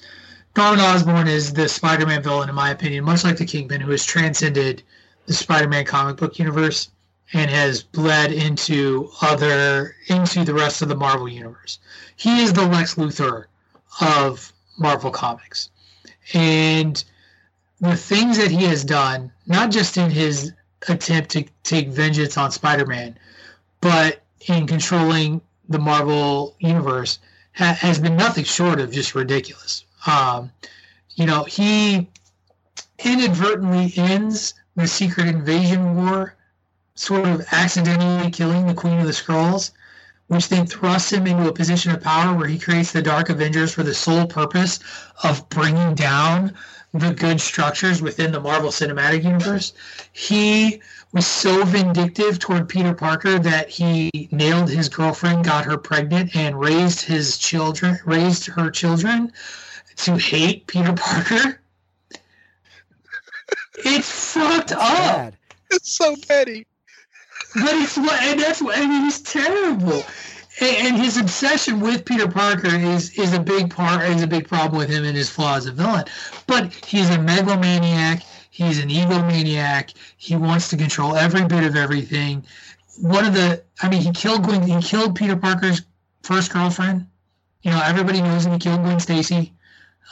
Norman 0.59 0.81
Osborn 0.81 1.29
is 1.29 1.53
the 1.53 1.69
Spider-Man 1.69 2.21
villain, 2.21 2.49
in 2.49 2.55
my 2.55 2.71
opinion, 2.71 3.05
much 3.05 3.23
like 3.23 3.37
the 3.37 3.45
Kingpin, 3.45 3.79
who 3.79 3.91
has 3.91 4.03
transcended 4.03 4.83
the 5.25 5.33
Spider-Man 5.33 5.85
comic 5.85 6.17
book 6.17 6.37
universe 6.37 6.91
and 7.31 7.49
has 7.49 7.81
bled 7.81 8.33
into 8.33 9.09
other 9.21 9.95
into 10.07 10.43
the 10.43 10.53
rest 10.53 10.81
of 10.81 10.89
the 10.89 10.97
Marvel 10.97 11.29
universe. 11.29 11.79
He 12.17 12.41
is 12.41 12.51
the 12.51 12.65
Lex 12.67 12.95
Luthor 12.95 13.45
of 14.01 14.51
Marvel 14.77 15.11
Comics, 15.11 15.69
and 16.33 17.01
the 17.79 17.95
things 17.95 18.37
that 18.37 18.51
he 18.51 18.65
has 18.65 18.83
done, 18.83 19.31
not 19.47 19.71
just 19.71 19.95
in 19.95 20.11
his 20.11 20.51
attempt 20.89 21.29
to 21.29 21.45
take 21.63 21.87
vengeance 21.87 22.37
on 22.37 22.51
Spider-Man, 22.51 23.17
but 23.79 24.23
in 24.47 24.67
controlling 24.67 25.39
the 25.69 25.79
Marvel 25.79 26.57
universe, 26.59 27.19
ha- 27.53 27.77
has 27.79 27.97
been 27.97 28.17
nothing 28.17 28.43
short 28.43 28.81
of 28.81 28.91
just 28.91 29.15
ridiculous. 29.15 29.85
Um, 30.05 30.51
you 31.15 31.25
know, 31.25 31.43
he 31.43 32.09
inadvertently 33.03 33.93
ends 33.97 34.53
the 34.75 34.87
Secret 34.87 35.27
Invasion 35.27 35.95
War, 35.95 36.35
sort 36.95 37.27
of 37.27 37.45
accidentally 37.51 38.31
killing 38.31 38.67
the 38.67 38.73
Queen 38.73 38.99
of 38.99 39.05
the 39.05 39.13
Skrulls, 39.13 39.71
which 40.27 40.47
then 40.47 40.65
thrusts 40.65 41.11
him 41.11 41.27
into 41.27 41.49
a 41.49 41.53
position 41.53 41.91
of 41.91 42.01
power 42.01 42.37
where 42.37 42.47
he 42.47 42.59
creates 42.59 42.91
the 42.91 43.01
Dark 43.01 43.29
Avengers 43.29 43.73
for 43.73 43.83
the 43.83 43.93
sole 43.93 44.27
purpose 44.27 44.79
of 45.23 45.47
bringing 45.49 45.95
down 45.95 46.53
the 46.93 47.13
good 47.13 47.39
structures 47.39 48.01
within 48.01 48.31
the 48.31 48.39
Marvel 48.39 48.69
Cinematic 48.69 49.23
Universe. 49.23 49.73
He 50.11 50.81
was 51.11 51.25
so 51.25 51.63
vindictive 51.65 52.39
toward 52.39 52.69
Peter 52.69 52.93
Parker 52.93 53.39
that 53.39 53.69
he 53.69 54.29
nailed 54.31 54.69
his 54.69 54.89
girlfriend, 54.89 55.45
got 55.45 55.65
her 55.65 55.77
pregnant, 55.77 56.35
and 56.35 56.59
raised 56.59 57.01
his 57.01 57.37
children, 57.37 57.99
raised 58.05 58.45
her 58.45 58.69
children 58.69 59.31
to 59.99 60.15
hate 60.15 60.67
Peter 60.67 60.93
Parker. 60.93 61.59
It's 63.85 64.33
fucked 64.33 64.71
up. 64.71 64.79
Bad. 64.79 65.37
it's 65.71 65.91
so 65.91 66.15
petty. 66.27 66.65
But 67.55 67.73
it's 67.73 67.97
what, 67.97 68.21
and 68.21 68.39
that's 68.39 68.61
what, 68.61 68.77
I 68.77 68.85
mean, 68.85 69.03
he's 69.03 69.21
terrible. 69.21 70.03
And, 70.61 70.87
and 70.87 70.97
his 70.97 71.17
obsession 71.17 71.79
with 71.79 72.05
Peter 72.05 72.27
Parker 72.27 72.67
is 72.67 73.17
is 73.17 73.33
a 73.33 73.39
big 73.39 73.73
part 73.73 74.03
is 74.09 74.21
a 74.21 74.27
big 74.27 74.47
problem 74.47 74.77
with 74.77 74.89
him 74.89 75.05
and 75.05 75.15
his 75.15 75.29
flaw 75.29 75.55
as 75.55 75.65
a 75.65 75.71
villain. 75.71 76.05
But 76.47 76.73
he's 76.73 77.09
a 77.09 77.17
megalomaniac. 77.17 78.23
He's 78.51 78.79
an 78.79 78.89
egomaniac. 78.89 79.93
He 80.17 80.35
wants 80.35 80.69
to 80.69 80.77
control 80.77 81.15
every 81.15 81.45
bit 81.45 81.63
of 81.63 81.75
everything. 81.75 82.45
One 83.01 83.25
of 83.25 83.33
the, 83.33 83.63
I 83.81 83.89
mean, 83.89 84.01
he 84.01 84.11
killed 84.11 84.43
Gwen. 84.43 84.61
He 84.63 84.81
killed 84.81 85.15
Peter 85.15 85.37
Parker's 85.37 85.81
first 86.23 86.51
girlfriend. 86.51 87.07
You 87.61 87.71
know, 87.71 87.81
everybody 87.83 88.21
knows 88.21 88.43
that 88.43 88.51
he 88.51 88.59
killed 88.59 88.81
Gwen 88.81 88.99
Stacy. 88.99 89.53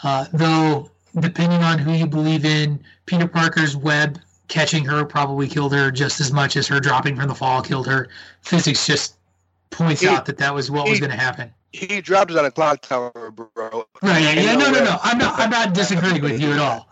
Uh, 0.03 0.25
though, 0.33 0.89
depending 1.19 1.63
on 1.63 1.79
who 1.79 1.93
you 1.93 2.07
believe 2.07 2.45
in, 2.45 2.79
Peter 3.05 3.27
Parker's 3.27 3.75
web 3.75 4.19
catching 4.47 4.85
her 4.85 5.03
probably 5.03 5.47
killed 5.47 5.73
her 5.73 5.91
just 5.91 6.19
as 6.21 6.31
much 6.31 6.55
as 6.55 6.67
her 6.67 6.79
dropping 6.79 7.15
from 7.15 7.27
the 7.27 7.35
fall 7.35 7.61
killed 7.61 7.87
her. 7.87 8.09
Physics 8.41 8.85
just 8.85 9.15
points 9.69 10.01
He- 10.01 10.07
out 10.07 10.25
that 10.25 10.37
that 10.37 10.53
was 10.53 10.71
what 10.71 10.87
was 10.89 10.99
going 10.99 11.11
to 11.11 11.17
happen. 11.17 11.51
He 11.73 12.01
dropped 12.01 12.31
it 12.31 12.37
on 12.37 12.45
a 12.45 12.49
clock 12.49 12.81
tower, 12.81 13.11
bro. 13.29 13.85
Right? 14.01 14.21
Yeah, 14.21 14.31
yeah. 14.31 14.55
No, 14.55 14.71
no, 14.71 14.83
no. 14.83 14.97
I'm 15.03 15.17
not. 15.17 15.37
I'm 15.37 15.49
not 15.49 15.73
disagreeing 15.73 16.21
with 16.21 16.41
you 16.41 16.53
at 16.53 16.59
all. 16.59 16.89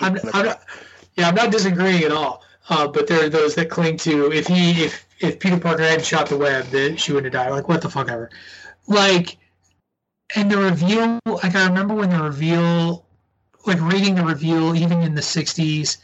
I'm, 0.00 0.16
it 0.16 0.22
on 0.22 0.28
a 0.28 0.36
I'm 0.36 0.46
not, 0.46 0.62
yeah, 1.16 1.28
I'm 1.28 1.34
not 1.34 1.50
disagreeing 1.50 2.04
at 2.04 2.12
all. 2.12 2.44
Uh, 2.68 2.86
but 2.86 3.06
there 3.06 3.24
are 3.24 3.28
those 3.28 3.54
that 3.56 3.70
cling 3.70 3.96
to 3.98 4.30
if 4.30 4.46
he 4.46 4.84
if 4.84 5.06
if 5.20 5.40
Peter 5.40 5.58
Parker 5.58 5.82
hadn't 5.82 6.04
shot 6.04 6.28
the 6.28 6.36
web, 6.36 6.66
that 6.66 7.00
she 7.00 7.12
wouldn't 7.12 7.34
have 7.34 7.44
died. 7.44 7.52
Like 7.52 7.68
what 7.68 7.82
the 7.82 7.88
fuck 7.88 8.10
ever. 8.10 8.30
Like, 8.86 9.38
and 10.34 10.50
the 10.50 10.58
reveal. 10.58 11.18
Like 11.26 11.54
I 11.54 11.66
remember 11.66 11.94
when 11.94 12.10
the 12.10 12.22
reveal, 12.22 13.04
like 13.66 13.80
reading 13.80 14.14
the 14.14 14.24
reveal, 14.24 14.74
even 14.74 15.02
in 15.02 15.14
the 15.14 15.20
'60s, 15.20 15.98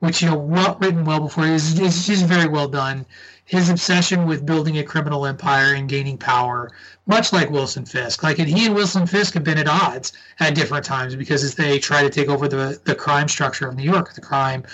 which 0.00 0.22
you 0.22 0.28
know 0.28 0.36
well 0.36 0.76
written 0.80 1.04
well 1.04 1.20
before 1.20 1.46
is 1.46 1.78
is 1.78 2.06
just 2.06 2.24
very 2.24 2.48
well 2.48 2.68
done. 2.68 3.06
His 3.46 3.68
obsession 3.68 4.26
with 4.26 4.46
building 4.46 4.78
a 4.78 4.82
criminal 4.82 5.26
empire 5.26 5.74
and 5.74 5.86
gaining 5.88 6.16
power, 6.16 6.70
much 7.06 7.30
like 7.30 7.50
Wilson 7.50 7.84
Fisk. 7.84 8.22
Like 8.22 8.38
and 8.38 8.48
he 8.48 8.66
and 8.66 8.74
Wilson 8.74 9.06
Fisk 9.06 9.34
have 9.34 9.44
been 9.44 9.58
at 9.58 9.68
odds 9.68 10.12
at 10.40 10.54
different 10.54 10.84
times 10.84 11.14
because 11.14 11.44
as 11.44 11.54
they 11.54 11.78
try 11.78 12.02
to 12.02 12.10
take 12.10 12.28
over 12.28 12.48
the 12.48 12.80
the 12.84 12.94
crime 12.94 13.28
structure 13.28 13.68
of 13.68 13.76
New 13.76 13.84
York, 13.84 14.14
the 14.14 14.20
crime, 14.20 14.64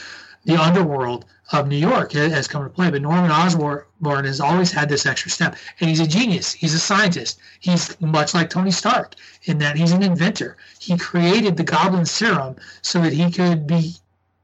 the 0.45 0.57
underworld 0.57 1.27
of 1.53 1.69
New 1.69 1.77
York 1.77 2.13
has 2.13 2.49
come 2.49 2.63
to 2.63 2.71
play. 2.71 2.91
But 2.91 3.03
Norman 3.03 3.31
Osborn 3.31 3.85
has 4.25 4.41
always 4.41 4.73
had 4.73 4.89
this 4.89 5.07
extra 5.07 5.31
step, 5.31 5.57
and 5.81 5.91
he's 5.91 6.01
a 6.01 6.07
genius. 6.07 6.53
He's 6.53 6.75
a 6.75 6.79
scientist. 6.79 7.39
He's 7.61 8.01
much 8.01 8.35
like 8.35 8.51
Tony 8.51 8.71
Stark 8.71 9.15
in 9.45 9.59
that 9.59 9.77
he's 9.77 9.93
an 9.93 10.03
inventor. 10.03 10.57
He 10.79 10.97
created 10.97 11.57
the 11.57 11.65
Goblin 11.65 12.07
Serum 12.07 12.57
so 12.83 13.01
that 13.03 13.13
he 13.13 13.31
could 13.31 13.67
be 13.67 13.95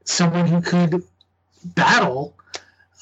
someone 0.05 0.47
who 0.47 0.61
could 0.61 1.03
battle 1.65 2.35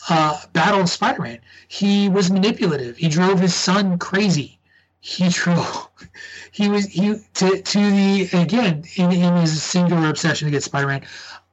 uh, 0.08 0.40
battle 0.52 0.86
Spider-Man. 0.86 1.38
He 1.68 2.08
was 2.08 2.30
manipulative. 2.30 2.96
He 2.96 3.08
drove 3.08 3.40
his 3.40 3.54
son 3.54 3.98
crazy. 3.98 4.58
He 5.00 5.28
drove. 5.30 5.88
He 6.52 6.68
was 6.68 6.86
he 6.86 7.16
to 7.34 7.62
to 7.62 7.90
the 7.90 8.28
again 8.32 8.84
in, 8.96 9.12
in 9.12 9.36
his 9.36 9.62
singular 9.62 10.08
obsession 10.08 10.48
against 10.48 10.66
Spider-Man. 10.66 11.04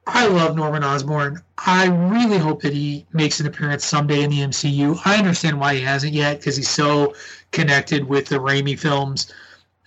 I 0.06 0.26
love 0.26 0.56
Norman 0.56 0.82
Osborn. 0.82 1.42
I 1.58 1.86
really 1.86 2.38
hope 2.38 2.62
that 2.62 2.72
he 2.72 3.06
makes 3.12 3.38
an 3.38 3.46
appearance 3.46 3.84
someday 3.84 4.22
in 4.22 4.30
the 4.30 4.40
MCU. 4.40 4.98
I 5.04 5.16
understand 5.16 5.60
why 5.60 5.74
he 5.74 5.80
hasn't 5.80 6.12
yet 6.12 6.38
because 6.38 6.56
he's 6.56 6.68
so 6.68 7.14
connected 7.52 8.08
with 8.08 8.26
the 8.26 8.36
Raimi 8.36 8.78
films, 8.78 9.32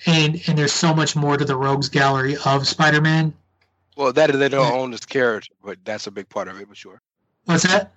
and 0.05 0.41
and 0.47 0.57
there's 0.57 0.71
so 0.71 0.93
much 0.93 1.15
more 1.15 1.35
to 1.35 1.43
the 1.43 1.57
Rogues 1.57 1.89
Gallery 1.89 2.37
of 2.45 2.65
Spider-Man. 2.65 3.33
Well, 3.97 4.13
that 4.13 4.31
they 4.31 4.49
don't 4.49 4.73
own 4.73 4.91
this 4.91 5.05
character, 5.05 5.53
but 5.63 5.77
that's 5.83 6.07
a 6.07 6.11
big 6.11 6.29
part 6.29 6.47
of 6.47 6.59
it, 6.59 6.67
for 6.67 6.75
sure. 6.75 7.01
What's 7.45 7.63
that? 7.63 7.93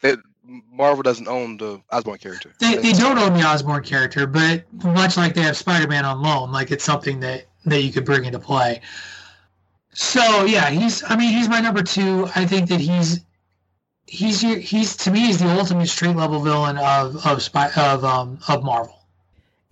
That 0.00 0.18
Marvel 0.72 1.02
doesn't 1.02 1.28
own 1.28 1.56
the 1.56 1.80
Osborn 1.92 2.18
character. 2.18 2.52
They, 2.58 2.76
they 2.76 2.92
don't 2.92 3.18
own 3.18 3.34
the 3.34 3.42
Osborn 3.42 3.82
character, 3.82 4.26
but 4.26 4.64
much 4.84 5.16
like 5.16 5.34
they 5.34 5.42
have 5.42 5.56
Spider-Man 5.56 6.04
on 6.04 6.22
loan, 6.22 6.50
like 6.52 6.70
it's 6.70 6.84
something 6.84 7.20
that 7.20 7.46
that 7.64 7.82
you 7.82 7.92
could 7.92 8.04
bring 8.04 8.24
into 8.24 8.38
play. 8.38 8.80
So 10.00 10.44
yeah, 10.44 10.70
he's. 10.70 11.02
I 11.02 11.16
mean, 11.16 11.32
he's 11.32 11.48
my 11.48 11.58
number 11.58 11.82
two. 11.82 12.28
I 12.36 12.46
think 12.46 12.68
that 12.68 12.78
he's 12.78 13.18
he's 14.06 14.40
he's 14.42 14.96
to 14.98 15.10
me 15.10 15.26
he's 15.26 15.38
the 15.38 15.50
ultimate 15.50 15.88
street 15.88 16.14
level 16.14 16.38
villain 16.40 16.78
of 16.78 17.26
of 17.26 17.42
spy, 17.42 17.68
of 17.76 18.04
um 18.04 18.38
of 18.46 18.62
Marvel. 18.62 18.96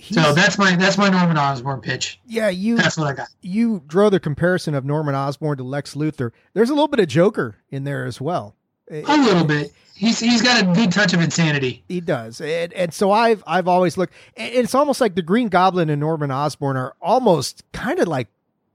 so 0.02 0.32
that's 0.32 0.58
my 0.58 0.74
that's 0.74 0.98
my 0.98 1.08
Norman 1.10 1.38
Osborn 1.38 1.80
pitch. 1.80 2.18
Yeah, 2.26 2.48
you 2.48 2.76
That's 2.76 2.96
what 2.96 3.06
I 3.06 3.12
got. 3.12 3.28
you 3.40 3.84
draw 3.86 4.10
the 4.10 4.18
comparison 4.18 4.74
of 4.74 4.84
Norman 4.84 5.14
Osborn 5.14 5.58
to 5.58 5.62
Lex 5.62 5.94
Luthor. 5.94 6.32
There's 6.54 6.70
a 6.70 6.74
little 6.74 6.88
bit 6.88 6.98
of 6.98 7.06
Joker 7.06 7.58
in 7.70 7.84
there 7.84 8.04
as 8.04 8.20
well. 8.20 8.56
A 8.90 9.02
little 9.02 9.44
bit. 9.44 9.72
He's 9.94 10.18
he's 10.18 10.42
got 10.42 10.60
a 10.60 10.66
good 10.74 10.90
touch 10.90 11.12
of 11.14 11.20
insanity. 11.20 11.84
He 11.86 12.00
does, 12.00 12.40
and, 12.40 12.72
and 12.72 12.92
so 12.92 13.12
I've 13.12 13.44
I've 13.46 13.68
always 13.68 13.96
looked. 13.96 14.12
It's 14.34 14.74
almost 14.74 15.00
like 15.00 15.14
the 15.14 15.22
Green 15.22 15.48
Goblin 15.48 15.88
and 15.88 16.00
Norman 16.00 16.32
Osborn 16.32 16.76
are 16.76 16.96
almost 17.00 17.62
kind 17.70 18.00
of 18.00 18.08
like 18.08 18.26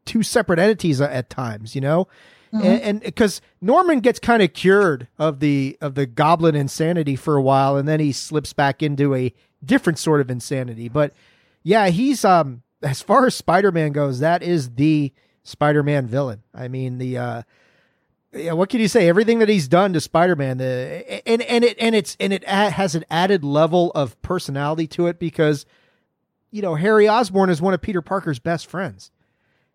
two 0.05 0.23
separate 0.23 0.59
entities 0.59 0.99
at- 1.01 1.29
times, 1.29 1.75
you 1.75 1.81
know. 1.81 2.07
And 2.53 2.99
because 2.99 3.39
Norman 3.61 4.01
gets 4.01 4.19
kind 4.19 4.43
of 4.43 4.51
cured 4.51 5.07
of 5.17 5.39
the 5.39 5.77
of 5.79 5.95
the 5.95 6.05
Goblin 6.05 6.53
insanity 6.53 7.15
for 7.15 7.37
a 7.37 7.41
while, 7.41 7.77
and 7.77 7.87
then 7.87 8.01
he 8.01 8.11
slips 8.11 8.51
back 8.51 8.83
into 8.83 9.15
a 9.15 9.33
different 9.63 9.97
sort 9.97 10.19
of 10.19 10.29
insanity. 10.29 10.89
But 10.89 11.13
yeah, 11.63 11.87
he's 11.87 12.25
um 12.25 12.61
as 12.83 13.01
far 13.01 13.25
as 13.25 13.35
Spider 13.35 13.71
Man 13.71 13.93
goes, 13.93 14.19
that 14.19 14.43
is 14.43 14.71
the 14.71 15.13
Spider 15.43 15.81
Man 15.81 16.07
villain. 16.07 16.43
I 16.53 16.67
mean 16.67 16.97
the. 16.97 17.17
uh 17.17 17.41
yeah, 18.33 18.53
what 18.53 18.69
can 18.69 18.79
you 18.79 18.87
say? 18.87 19.09
Everything 19.09 19.39
that 19.39 19.49
he's 19.49 19.67
done 19.67 19.91
to 19.91 19.99
Spider-Man, 19.99 20.57
the 20.57 21.21
and 21.27 21.41
and 21.41 21.65
it 21.65 21.75
and 21.81 21.93
it's 21.93 22.15
and 22.17 22.31
it 22.31 22.43
a- 22.47 22.69
has 22.69 22.95
an 22.95 23.03
added 23.11 23.43
level 23.43 23.91
of 23.93 24.21
personality 24.21 24.87
to 24.87 25.07
it 25.07 25.19
because, 25.19 25.65
you 26.49 26.61
know, 26.61 26.75
Harry 26.75 27.09
Osborn 27.09 27.49
is 27.49 27.61
one 27.61 27.73
of 27.73 27.81
Peter 27.81 28.01
Parker's 28.01 28.39
best 28.39 28.67
friends, 28.67 29.11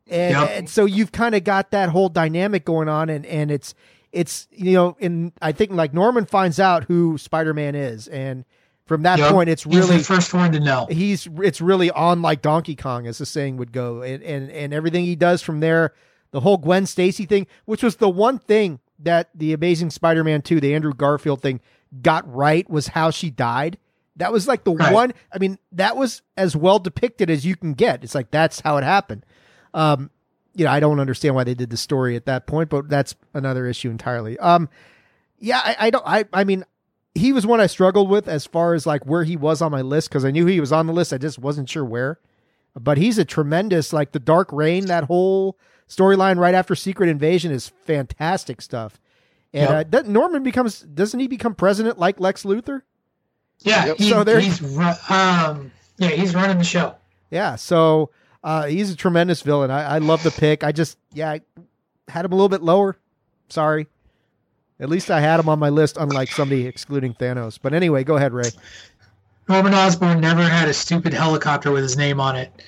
and 0.09 0.33
Yep. 0.33 0.51
and 0.55 0.69
so 0.71 0.85
you've 0.85 1.13
kind 1.13 1.35
of 1.35 1.45
got 1.45 1.71
that 1.71 1.89
whole 1.91 2.09
dynamic 2.09 2.65
going 2.65 2.89
on, 2.89 3.09
and 3.09 3.25
and 3.27 3.51
it's 3.51 3.75
it's 4.13 4.49
you 4.53 4.73
know, 4.73 4.97
in 4.99 5.33
I 5.43 5.53
think 5.53 5.73
like 5.73 5.93
Norman 5.93 6.27
finds 6.27 6.59
out 6.61 6.85
who 6.85 7.19
Spider-Man 7.19 7.75
is, 7.75 8.09
and 8.09 8.45
from 8.87 9.03
that 9.03 9.19
Yep. 9.19 9.33
point, 9.33 9.49
it's 9.51 9.65
He's 9.65 9.75
really 9.77 9.99
the 9.99 10.05
first 10.05 10.33
one 10.33 10.53
to 10.53 10.61
know. 10.61 10.87
he's 10.89 11.29
it's 11.43 11.61
really 11.61 11.91
on 11.91 12.23
like 12.23 12.41
Donkey 12.43 12.77
Kong, 12.77 13.07
as 13.07 13.19
the 13.19 13.27
saying 13.27 13.57
would 13.57 13.73
go, 13.73 14.03
and 14.03 14.23
and 14.23 14.51
and 14.51 14.73
everything 14.73 15.05
he 15.05 15.17
does 15.17 15.43
from 15.43 15.61
there, 15.61 15.93
the 16.31 16.41
whole 16.41 16.57
Gwen 16.57 16.87
Stacy 16.87 17.27
thing, 17.27 17.47
which 17.65 17.83
was 17.83 17.97
the 17.97 18.09
one 18.09 18.39
thing 18.39 18.79
that 18.99 19.29
the 19.35 19.53
Amazing 19.53 19.91
Spider-Man 19.91 20.43
two, 20.43 20.61
the 20.61 20.75
Andrew 20.75 20.95
Garfield 20.95 21.43
thing, 21.43 21.61
got 22.01 22.33
right 22.33 22.69
was 22.71 22.89
how 22.89 23.11
she 23.11 23.29
died. 23.31 23.77
That 24.17 24.33
was 24.33 24.49
like 24.49 24.65
the 24.65 24.73
Right. 24.75 24.95
one. 24.95 25.13
I 25.35 25.39
mean, 25.39 25.59
that 25.73 25.95
was 25.97 26.23
as 26.39 26.57
well 26.57 26.79
depicted 26.79 27.29
as 27.29 27.45
you 27.45 27.55
can 27.57 27.75
get. 27.75 28.03
It's 28.03 28.15
like 28.15 28.31
that's 28.31 28.61
how 28.61 28.79
it 28.79 28.85
happened. 28.85 29.27
Um, 29.77 30.11
you 30.55 30.65
know, 30.65 30.71
I 30.73 30.81
don't 30.81 30.99
understand 31.01 31.35
why 31.35 31.45
they 31.45 31.55
did 31.55 31.71
the 31.71 31.77
story 31.77 32.17
at 32.17 32.25
that 32.27 32.47
point, 32.47 32.71
but 32.71 32.89
that's 32.89 33.15
another 33.35 33.67
issue 33.67 33.91
entirely. 33.91 34.39
Um, 34.39 34.69
yeah, 35.39 35.61
I, 35.63 35.77
I 35.79 35.91
don't. 35.91 36.05
I 36.07 36.25
I 36.33 36.45
mean, 36.45 36.65
he 37.15 37.33
was 37.35 37.47
one 37.47 37.61
I 37.61 37.67
struggled 37.67 38.09
with 38.09 38.27
as 38.27 38.47
far 38.47 38.73
as 38.75 38.87
like 38.87 39.05
where 39.07 39.25
he 39.25 39.37
was 39.37 39.61
on 39.61 39.71
my 39.71 39.83
list 39.83 40.09
because 40.09 40.25
I 40.25 40.31
knew 40.31 40.47
he 40.47 40.59
was 40.61 40.73
on 40.73 40.87
the 40.87 40.93
list. 40.95 41.13
I 41.13 41.19
just 41.19 41.39
wasn't 41.39 41.69
sure 41.69 41.85
where. 41.85 42.19
But 42.79 42.97
he's 42.99 43.19
a 43.19 43.25
tremendous 43.25 43.93
like 43.93 44.13
the 44.13 44.19
Dark 44.19 44.51
Reign. 44.53 44.87
That 44.87 45.05
whole 45.05 45.59
storyline 45.89 46.39
right 46.39 46.55
after 46.55 46.75
Secret 46.75 47.09
Invasion 47.11 47.53
is 47.53 47.69
fantastic 47.85 48.61
stuff. 48.63 48.99
And 49.53 49.69
Yep. 49.71 49.71
uh, 49.71 49.83
doesn't 49.85 50.13
Norman 50.13 50.43
becomes 50.43 50.81
doesn't 50.81 51.21
he 51.21 51.27
become 51.29 51.55
president 51.55 51.99
like 51.99 52.19
Lex 52.19 52.45
Luthor? 52.45 52.83
Yeah, 53.61 53.87
Yep. 53.87 53.97
he, 53.99 54.09
So 54.11 54.25
there- 54.25 54.41
he's 54.41 54.61
um 55.11 55.71
yeah 55.99 56.09
he's 56.09 56.35
running 56.35 56.59
the 56.59 56.65
show. 56.65 56.95
Yeah, 57.31 57.57
so 57.57 58.11
uh, 58.47 58.67
he's 58.67 58.93
a 58.93 58.97
tremendous 58.97 59.43
villain. 59.43 59.73
I, 59.73 59.97
I 59.97 59.99
love 59.99 60.23
the 60.23 60.31
pick. 60.31 60.63
I 60.63 60.71
just 60.71 60.97
yeah, 61.13 61.33
I 61.33 61.41
had 62.07 62.25
him 62.25 62.33
a 62.33 62.37
little 62.37 62.49
bit 62.49 62.63
lower. 62.63 62.97
Sorry. 63.49 63.89
At 64.79 64.89
least 64.89 65.11
I 65.11 65.21
had 65.21 65.41
him 65.41 65.49
on 65.49 65.59
my 65.59 65.69
list, 65.69 65.97
unlike 65.99 66.31
somebody 66.31 66.65
excluding 66.67 67.15
Thanos. 67.15 67.59
But 67.61 67.75
anyway, 67.75 68.05
go 68.05 68.17
ahead, 68.17 68.33
Ray. 68.33 68.51
Norman 69.49 69.75
Osborn 69.75 70.21
never 70.21 70.43
had 70.43 70.69
a 70.69 70.75
stupid 70.75 71.13
helicopter 71.13 71.73
with 71.73 71.83
his 71.83 71.97
name 71.97 72.21
on 72.21 72.37
it. 72.37 72.63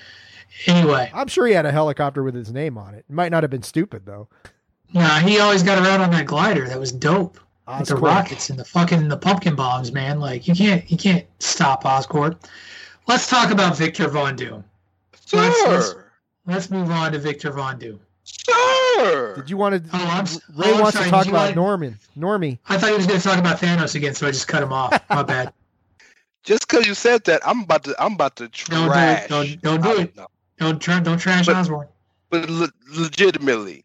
Anyway, 0.67 1.11
I'm 1.15 1.29
sure 1.29 1.47
he 1.47 1.53
had 1.53 1.67
a 1.67 1.71
helicopter 1.71 2.25
with 2.25 2.35
his 2.35 2.53
name 2.53 2.77
on 2.77 2.95
it. 2.95 3.05
It 3.09 3.13
might 3.13 3.31
not 3.31 3.45
have 3.45 3.51
been 3.51 3.63
stupid 3.63 4.05
though. 4.05 4.29
yeah, 4.91 5.21
he 5.21 5.39
always 5.39 5.63
got 5.63 5.81
around 5.81 6.01
on 6.01 6.11
that 6.11 6.27
glider. 6.27 6.67
That 6.69 6.81
was 6.81 6.91
dope. 6.91 7.39
With 7.79 7.89
the 7.89 7.97
rockets 7.97 8.51
and 8.51 8.59
the 8.59 8.65
fucking 8.65 9.09
the 9.09 9.17
pumpkin 9.17 9.55
bombs, 9.55 9.93
man. 9.93 10.19
Like 10.19 10.49
you 10.49 10.55
can't 10.55 10.91
you 10.91 10.97
can't 10.97 11.27
stop 11.39 11.85
Oscorp. 11.85 12.43
Let's 13.07 13.29
talk 13.29 13.53
about 13.53 13.77
Victor 13.77 14.09
Von 14.09 14.35
Doom. 14.35 14.65
Let's- 15.33 15.67
let's- 15.67 15.95
Let's 16.47 16.71
move 16.71 16.91
on 16.91 17.13
to 17.13 17.19
Victor 17.19 17.51
Von 17.53 17.79
Doom. 17.79 18.01
sir. 18.25 19.35
Did 19.37 19.51
you 19.51 19.57
want 19.59 19.85
to? 19.85 19.91
Oh, 19.93 19.99
I'm 20.07 20.23
s- 20.25 20.41
Ray 20.57 20.71
oh, 20.71 20.75
I'm 20.77 20.81
wants 20.81 20.97
sorry, 20.97 21.05
to 21.07 21.11
talk 21.11 21.27
about 21.27 21.43
want- 21.45 21.57
Norman. 21.57 21.99
Normie. 22.17 22.59
I 22.69 22.79
thought 22.79 22.91
he 22.91 22.97
was 22.97 23.07
going 23.07 23.21
to 23.21 23.27
talk 23.27 23.39
about 23.39 23.59
Thanos 23.61 23.95
again, 23.95 24.15
so 24.15 24.27
I 24.27 24.31
just 24.31 24.49
cut 24.49 24.63
him 24.63 24.73
off. 24.73 24.99
My 25.11 25.23
bad. 25.23 25.53
Just 26.45 26.67
because 26.67 26.87
you 26.87 26.95
said 26.95 27.25
that, 27.25 27.43
I'm 27.47 27.63
about 27.65 27.85
to. 27.85 27.95
I'm 28.03 28.15
about 28.15 28.37
to 28.37 28.49
Don't 28.49 28.69
do 28.69 28.85
it. 28.85 28.87
trash. 28.89 29.29
Don't- 29.29 29.63
don't 29.63 29.83
do 29.83 30.01
it. 30.01 30.17
know. 30.17 30.27
Don't 30.59 30.81
try, 30.81 31.01
don't 31.01 31.19
trash 31.19 31.45
But- 31.47 31.57
Osborn. 31.57 31.89
But 32.31 32.49
le- 32.49 32.71
legitimately, 32.95 33.85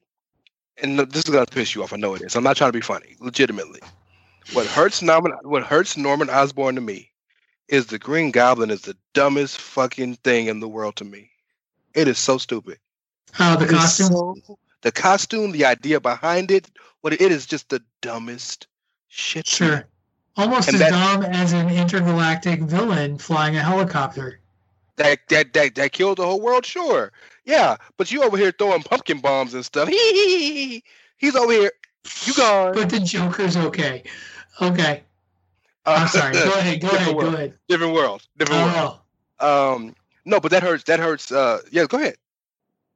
and 0.81 0.97
this 0.99 1.23
is 1.25 1.29
gonna 1.29 1.45
piss 1.45 1.75
you 1.75 1.83
off. 1.83 1.91
I 1.93 1.97
know 1.97 2.13
it 2.15 2.21
is. 2.21 2.35
I'm 2.35 2.43
not 2.43 2.55
trying 2.57 2.69
to 2.71 2.77
be 2.77 2.81
funny. 2.81 3.15
Legitimately, 3.19 3.81
what 4.53 4.65
hurts 4.67 5.01
Norman, 5.01 5.33
what 5.43 5.63
hurts 5.63 5.95
Norman 5.97 6.29
Osborn 6.29 6.75
to 6.75 6.81
me, 6.81 7.11
is 7.67 7.87
the 7.87 7.99
Green 7.99 8.31
Goblin 8.31 8.69
is 8.69 8.81
the 8.81 8.95
dumbest 9.13 9.57
fucking 9.59 10.15
thing 10.23 10.47
in 10.47 10.59
the 10.61 10.67
world 10.67 10.95
to 10.97 11.05
me. 11.05 11.29
It 11.93 12.07
is 12.07 12.17
so 12.17 12.37
stupid. 12.37 12.77
Oh, 13.39 13.55
the 13.57 13.65
It 13.65 13.69
costume. 13.71 14.07
so- 14.45 14.57
the 14.81 14.91
costume, 14.91 15.51
the 15.51 15.65
idea 15.65 15.99
behind 15.99 16.51
it, 16.51 16.69
what 17.01 17.13
it 17.13 17.21
is 17.21 17.45
just 17.45 17.69
the 17.69 17.81
dumbest 18.01 18.67
shit. 19.07 19.47
Sure. 19.47 19.85
Almost 20.35 20.67
And 20.69 20.75
as 20.75 20.79
that- 20.81 20.89
dumb 20.91 21.23
as 21.23 21.53
an 21.53 21.69
intergalactic 21.69 22.61
villain 22.61 23.17
flying 23.17 23.55
a 23.55 23.61
helicopter. 23.63 24.39
That 24.97 25.19
that 25.29 25.53
that 25.53 25.73
that 25.75 25.91
killed 25.91 26.17
the 26.19 26.25
whole 26.25 26.39
world, 26.41 26.65
sure. 26.65 27.11
Yeah, 27.45 27.77
but 27.97 28.11
you 28.11 28.23
over 28.23 28.37
here 28.37 28.51
throwing 28.51 28.83
pumpkin 28.83 29.19
bombs 29.21 29.53
and 29.55 29.65
stuff. 29.65 29.89
He's 31.17 31.35
over 31.35 31.51
here. 31.51 31.71
You 32.25 32.33
gone. 32.33 32.73
But 32.73 32.89
the 32.89 32.99
Joker's 32.99 33.55
okay. 33.57 34.03
Okay. 34.61 35.03
Uh, 35.85 35.95
I'm 35.99 36.07
sorry. 36.07 36.33
Go 36.33 36.53
ahead. 36.57 36.81
Go 36.81 36.89
ahead. 36.89 37.15
Go 37.15 37.27
ahead. 37.27 37.57
Different 37.67 37.93
world. 37.93 38.27
Different 38.37 38.61
world. 38.75 38.99
Oh, 39.39 39.73
Um, 39.75 39.95
no, 40.25 40.39
but 40.39 40.51
that 40.51 40.63
hurts. 40.63 40.83
That 40.85 40.99
hurts. 40.99 41.31
Uh, 41.31 41.59
yeah, 41.71 41.85
go 41.85 41.97
ahead. 41.99 42.15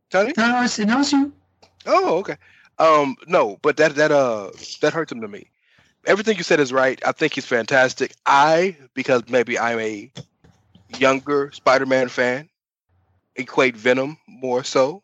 Tony. 0.09 0.33
no, 0.37 0.47
no, 0.47 0.55
it's- 0.57 0.79
it 0.79 0.85
knows 0.87 1.11
you. 1.11 1.33
Oh, 1.85 2.17
okay. 2.19 2.37
Um, 2.79 3.15
no, 3.27 3.57
but 3.61 3.77
that 3.77 3.95
that 3.95 4.11
uh 4.11 4.51
that 4.81 4.93
hurts 4.93 5.11
him 5.11 5.21
to 5.21 5.27
me. 5.27 5.49
Everything 6.05 6.37
you 6.37 6.43
said 6.43 6.59
is 6.59 6.71
right. 6.71 7.01
I 7.05 7.11
think 7.11 7.33
he's 7.33 7.45
fantastic. 7.45 8.13
I 8.25 8.77
because 8.93 9.23
maybe 9.29 9.57
I'm 9.59 9.79
a 9.79 10.11
younger 10.97 11.51
Spider-Man 11.51 12.07
fan, 12.09 12.49
equate 13.35 13.75
Venom 13.75 14.17
more 14.27 14.63
so, 14.63 15.03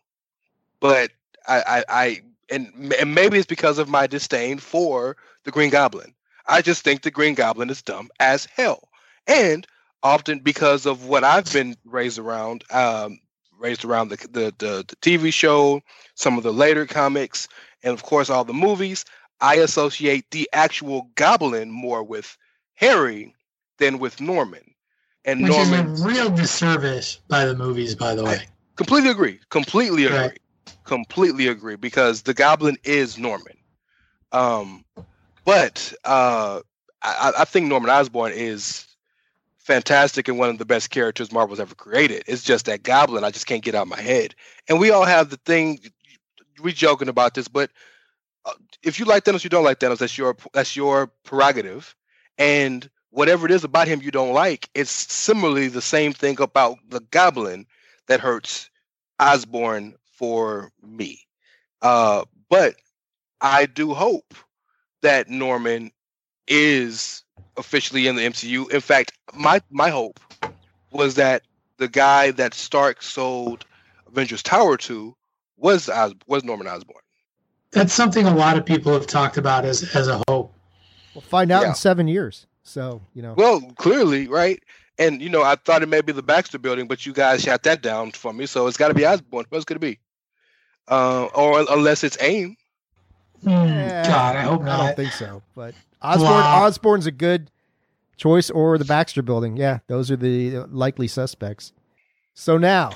but 0.79 1.11
I 1.47 1.61
I 1.67 1.83
I, 1.89 2.21
and, 2.49 2.93
and 2.99 3.13
maybe 3.15 3.37
it's 3.37 3.47
because 3.47 3.77
of 3.79 3.89
my 3.89 4.07
disdain 4.07 4.59
for 4.59 5.17
the 5.43 5.51
Green 5.51 5.69
Goblin. 5.69 6.13
I 6.47 6.61
just 6.61 6.83
think 6.83 7.01
the 7.01 7.11
Green 7.11 7.33
Goblin 7.35 7.69
is 7.69 7.81
dumb 7.81 8.09
as 8.19 8.45
hell, 8.45 8.87
and 9.27 9.65
often 10.03 10.39
because 10.39 10.85
of 10.85 11.05
what 11.07 11.23
I've 11.23 11.51
been 11.51 11.75
raised 11.85 12.19
around, 12.19 12.63
um, 12.69 13.19
raised 13.57 13.85
around 13.85 14.09
the, 14.09 14.17
the 14.17 14.53
the 14.57 14.85
the 14.87 14.95
TV 14.97 15.33
show, 15.33 15.81
some 16.15 16.37
of 16.37 16.43
the 16.43 16.53
later 16.53 16.85
comics, 16.85 17.47
and 17.81 17.93
of 17.93 18.03
course 18.03 18.29
all 18.29 18.43
the 18.43 18.53
movies. 18.53 19.05
I 19.41 19.55
associate 19.55 20.29
the 20.31 20.49
actual 20.53 21.09
Goblin 21.15 21.69
more 21.71 22.03
with 22.03 22.37
Harry 22.75 23.33
than 23.77 23.99
with 23.99 24.21
Norman, 24.21 24.73
and 25.25 25.41
Which 25.41 25.51
Norman 25.51 25.87
is 25.87 26.01
a 26.01 26.07
real 26.07 26.29
disservice 26.29 27.19
by 27.27 27.45
the 27.45 27.55
movies, 27.55 27.95
by 27.95 28.15
the 28.15 28.23
way. 28.23 28.47
completely 28.75 29.09
agree. 29.09 29.39
Completely 29.49 30.05
agree. 30.05 30.17
Right. 30.17 30.39
Completely 30.85 31.47
agree 31.47 31.75
because 31.75 32.21
the 32.21 32.33
Goblin 32.33 32.77
is 32.83 33.17
Norman. 33.17 33.57
Um, 34.31 34.85
but 35.45 35.93
uh, 36.05 36.61
I, 37.01 37.33
I 37.39 37.45
think 37.45 37.67
Norman 37.67 37.89
Osborn 37.89 38.31
is 38.33 38.85
fantastic 39.63 40.27
and 40.27 40.37
one 40.37 40.49
of 40.49 40.57
the 40.57 40.65
best 40.65 40.89
characters 40.89 41.31
Marvel's 41.31 41.59
ever 41.59 41.75
created. 41.75 42.23
It's 42.27 42.43
just 42.43 42.65
that 42.65 42.83
Goblin 42.83 43.23
I 43.23 43.31
just 43.31 43.47
can't 43.47 43.63
get 43.63 43.75
out 43.75 43.83
of 43.83 43.87
my 43.87 44.01
head. 44.01 44.35
And 44.69 44.79
we 44.79 44.91
all 44.91 45.05
have 45.05 45.29
the 45.29 45.37
thing. 45.37 45.79
We 46.61 46.73
joking 46.73 47.09
about 47.09 47.33
this, 47.33 47.47
but 47.47 47.71
uh, 48.45 48.51
if 48.83 48.99
you 48.99 49.05
like 49.05 49.23
Thanos, 49.23 49.43
you 49.43 49.49
don't 49.49 49.63
like 49.63 49.79
Thanos. 49.79 49.97
That's 49.97 50.17
your 50.17 50.35
that's 50.53 50.75
your 50.75 51.07
prerogative. 51.23 51.95
And 52.37 52.89
whatever 53.09 53.45
it 53.45 53.51
is 53.51 53.63
about 53.63 53.87
him 53.87 54.01
you 54.01 54.11
don't 54.11 54.33
like, 54.33 54.69
it's 54.73 54.91
similarly 54.91 55.67
the 55.67 55.81
same 55.81 56.13
thing 56.13 56.39
about 56.41 56.77
the 56.89 56.99
Goblin 57.11 57.65
that 58.07 58.19
hurts 58.19 58.69
Osborn 59.19 59.95
for 60.05 60.71
me. 60.81 61.19
Uh, 61.81 62.25
but 62.49 62.75
I 63.41 63.65
do 63.65 63.93
hope 63.93 64.33
that 65.01 65.29
Norman 65.29 65.91
is 66.47 67.23
officially 67.57 68.07
in 68.07 68.15
the 68.15 68.23
MCU. 68.23 68.69
In 68.71 68.81
fact, 68.81 69.13
my 69.33 69.61
my 69.71 69.89
hope 69.89 70.19
was 70.91 71.15
that 71.15 71.43
the 71.77 71.87
guy 71.87 72.31
that 72.31 72.53
Stark 72.53 73.01
sold 73.01 73.65
Avengers 74.07 74.43
Tower 74.43 74.77
to 74.77 75.15
was 75.57 75.89
Os- 75.89 76.13
was 76.27 76.43
Norman 76.43 76.67
Osborn. 76.67 76.99
That's 77.71 77.93
something 77.93 78.25
a 78.27 78.35
lot 78.35 78.57
of 78.57 78.65
people 78.65 78.93
have 78.93 79.07
talked 79.07 79.37
about 79.37 79.65
as 79.65 79.95
as 79.95 80.07
a 80.07 80.21
hope. 80.27 80.53
We'll 81.15 81.21
find 81.21 81.51
out 81.51 81.63
Yeah. 81.63 81.69
in 81.69 81.75
seven 81.75 82.07
years. 82.07 82.45
So 82.63 83.01
you 83.13 83.21
know, 83.21 83.33
Well, 83.33 83.61
clearly, 83.77 84.27
right? 84.27 84.61
And 84.99 85.21
you 85.21 85.29
know, 85.29 85.41
I 85.43 85.55
thought 85.55 85.81
it 85.81 85.89
may 85.89 86.01
be 86.01 86.11
the 86.11 86.21
Baxter 86.23 86.59
Building, 86.59 86.87
but 86.87 87.05
you 87.05 87.13
guys 87.13 87.41
shot 87.43 87.63
that 87.63 87.81
down 87.81 88.11
for 88.11 88.31
me, 88.31 88.45
so 88.45 88.67
it's 88.67 88.77
got 88.77 88.89
to 88.89 88.93
be 88.93 89.05
Osborn. 89.05 89.45
What's 89.49 89.65
going 89.65 89.75
to 89.79 89.85
be? 89.85 89.99
Uh, 90.87 91.25
or 91.33 91.65
unless 91.71 92.03
it's 92.03 92.17
AIM. 92.21 92.55
Eh, 93.45 94.03
God, 94.07 94.35
I 94.35 94.41
hope 94.41 94.61
I 94.63 94.77
don't 94.85 94.95
think 94.95 95.11
so. 95.13 95.41
But 95.55 95.73
Osborn, 96.03 96.31
Wow. 96.31 96.63
Osborn's 96.65 97.05
a 97.05 97.11
good 97.11 97.49
choice, 98.17 98.49
or 98.49 98.77
the 98.77 98.85
Baxter 98.85 99.21
Building. 99.21 99.57
Yeah, 99.57 99.79
those 99.87 100.11
are 100.11 100.15
the 100.15 100.65
likely 100.69 101.07
suspects. 101.07 101.71
So 102.33 102.57
now, 102.57 102.91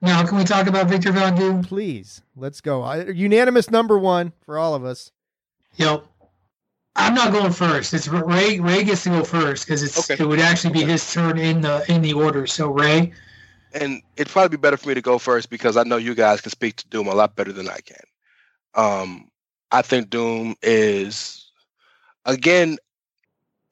Now, 0.00 0.26
can 0.26 0.36
we 0.38 0.44
talk 0.44 0.66
about 0.66 0.88
Victor 0.88 1.12
Von 1.12 1.36
Doom? 1.36 1.62
please, 1.62 2.22
let's 2.36 2.60
go. 2.60 2.82
I, 2.82 3.04
unanimous 3.04 3.70
number 3.70 3.96
one 3.98 4.32
for 4.44 4.58
all 4.58 4.74
of 4.74 4.84
us. 4.84 5.12
Yep. 5.76 6.04
I'm 6.96 7.14
not 7.14 7.32
going 7.32 7.52
first. 7.52 7.94
It's 7.94 8.08
Ray. 8.08 8.58
Ray 8.58 8.84
gets 8.84 9.04
to 9.04 9.10
go 9.10 9.24
first 9.24 9.64
because 9.64 9.82
it's 9.82 10.10
Okay. 10.10 10.22
it 10.22 10.26
would 10.26 10.40
actually 10.40 10.74
be 10.74 10.82
his 10.84 11.10
turn 11.12 11.38
in 11.38 11.60
the 11.62 11.84
in 11.90 12.02
the 12.02 12.12
order. 12.12 12.46
So 12.46 12.68
Ray, 12.70 13.12
and 13.72 14.02
it'd 14.16 14.30
probably 14.30 14.56
be 14.58 14.60
better 14.60 14.76
for 14.76 14.88
me 14.88 14.94
to 14.94 15.00
go 15.00 15.18
first 15.18 15.48
because 15.48 15.76
I 15.78 15.84
know 15.84 15.96
you 15.96 16.14
guys 16.14 16.40
can 16.42 16.50
speak 16.50 16.76
to 16.76 16.88
Doom 16.88 17.06
a 17.06 17.14
lot 17.14 17.34
better 17.34 17.52
than 17.52 17.68
I 17.68 17.78
can. 17.80 17.96
Um, 18.74 19.30
I 19.70 19.80
think 19.82 20.10
Doom 20.10 20.54
is, 20.62 21.41
again, 22.24 22.78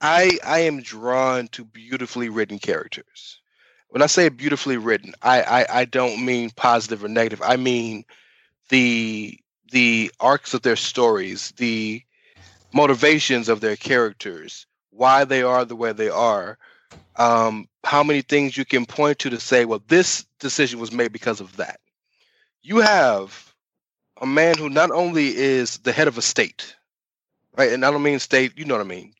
I 0.00 0.38
I 0.44 0.60
am 0.60 0.82
drawn 0.82 1.48
to 1.48 1.64
beautifully 1.64 2.28
written 2.28 2.58
characters. 2.58 3.40
When 3.88 4.02
I 4.02 4.06
say 4.06 4.28
beautifully 4.28 4.76
written, 4.76 5.14
I 5.22 5.42
I, 5.42 5.80
I 5.80 5.84
don't 5.84 6.24
mean 6.24 6.50
positive 6.50 7.04
or 7.04 7.08
negative. 7.08 7.42
I 7.42 7.56
mean 7.56 8.04
the 8.68 9.38
the 9.72 10.10
arcs 10.20 10.54
of 10.54 10.62
their 10.62 10.76
stories, 10.76 11.52
the 11.56 12.02
motivations 12.72 13.48
of 13.48 13.60
their 13.60 13.76
characters, 13.76 14.66
why 14.90 15.24
they 15.24 15.42
are 15.42 15.64
the 15.64 15.76
way 15.76 15.92
they 15.92 16.08
are, 16.08 16.58
um, 17.16 17.68
how 17.84 18.02
many 18.02 18.22
things 18.22 18.56
you 18.56 18.64
can 18.64 18.86
point 18.86 19.18
to 19.20 19.30
to 19.30 19.40
say, 19.40 19.64
well, 19.64 19.82
this 19.88 20.24
decision 20.38 20.80
was 20.80 20.92
made 20.92 21.12
because 21.12 21.40
of 21.40 21.56
that. 21.56 21.80
You 22.62 22.78
have 22.78 23.54
a 24.20 24.26
man 24.26 24.56
who 24.58 24.68
not 24.68 24.90
only 24.90 25.28
is 25.28 25.78
the 25.78 25.92
head 25.92 26.08
of 26.08 26.18
a 26.18 26.22
state, 26.22 26.76
right? 27.60 27.72
And 27.72 27.84
I 27.84 27.90
don't 27.90 28.02
mean 28.02 28.18
state, 28.18 28.58
you 28.58 28.64
know 28.64 28.74
what 28.74 28.86
I 28.86 28.88
mean. 28.88 29.12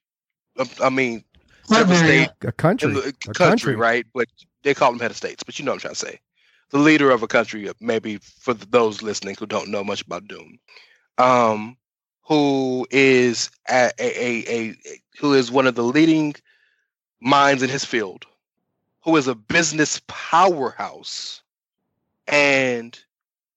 I, 0.59 0.69
I 0.85 0.91
mean 0.91 1.25
head 1.71 1.83
of 1.83 1.91
a 1.91 1.95
state 1.95 2.31
A 2.43 2.53
country, 2.53 2.93
a 2.97 3.03
country, 3.03 3.35
country. 3.35 3.77
right? 3.77 4.07
But 4.15 4.29
they 4.63 4.73
call 4.73 4.91
them 4.91 5.01
head 5.01 5.11
of 5.11 5.17
states, 5.17 5.43
but 5.43 5.59
you 5.59 5.65
know 5.65 5.73
what 5.73 5.77
I'm 5.77 5.81
trying 5.81 5.95
to 5.95 6.01
say. 6.01 6.21
The 6.71 6.79
leader 6.79 7.11
of 7.11 7.23
a 7.23 7.27
country, 7.27 7.69
uh, 7.69 7.75
maybe 7.81 8.17
for 8.19 8.55
those 8.55 9.03
listening 9.03 9.37
who 9.39 9.47
don't 9.47 9.69
know 9.69 9.85
much 9.85 10.03
about 10.03 10.27
Doom, 10.27 10.59
um, 11.19 11.77
who 12.23 12.87
is 12.91 13.51
a, 13.69 13.91
a, 13.99 14.09
a, 14.09 14.57
a 14.61 14.77
who 15.19 15.35
is 15.35 15.51
one 15.51 15.67
of 15.67 15.75
the 15.75 15.83
leading 15.85 16.35
minds 17.21 17.63
in 17.63 17.69
his 17.69 17.85
field, 17.85 18.25
who 19.05 19.17
is 19.17 19.29
a 19.29 19.35
business 19.35 20.01
powerhouse, 20.07 21.43
and 22.27 22.99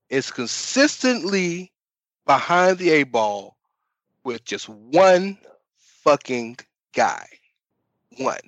is 0.10 0.30
consistently 0.30 1.72
behind 2.26 2.80
the 2.80 2.90
A 2.90 3.04
ball 3.04 3.56
with 4.24 4.46
just 4.46 4.70
one 4.70 5.38
fucking 6.04 6.58
guy. 6.94 7.28
One. 8.18 8.40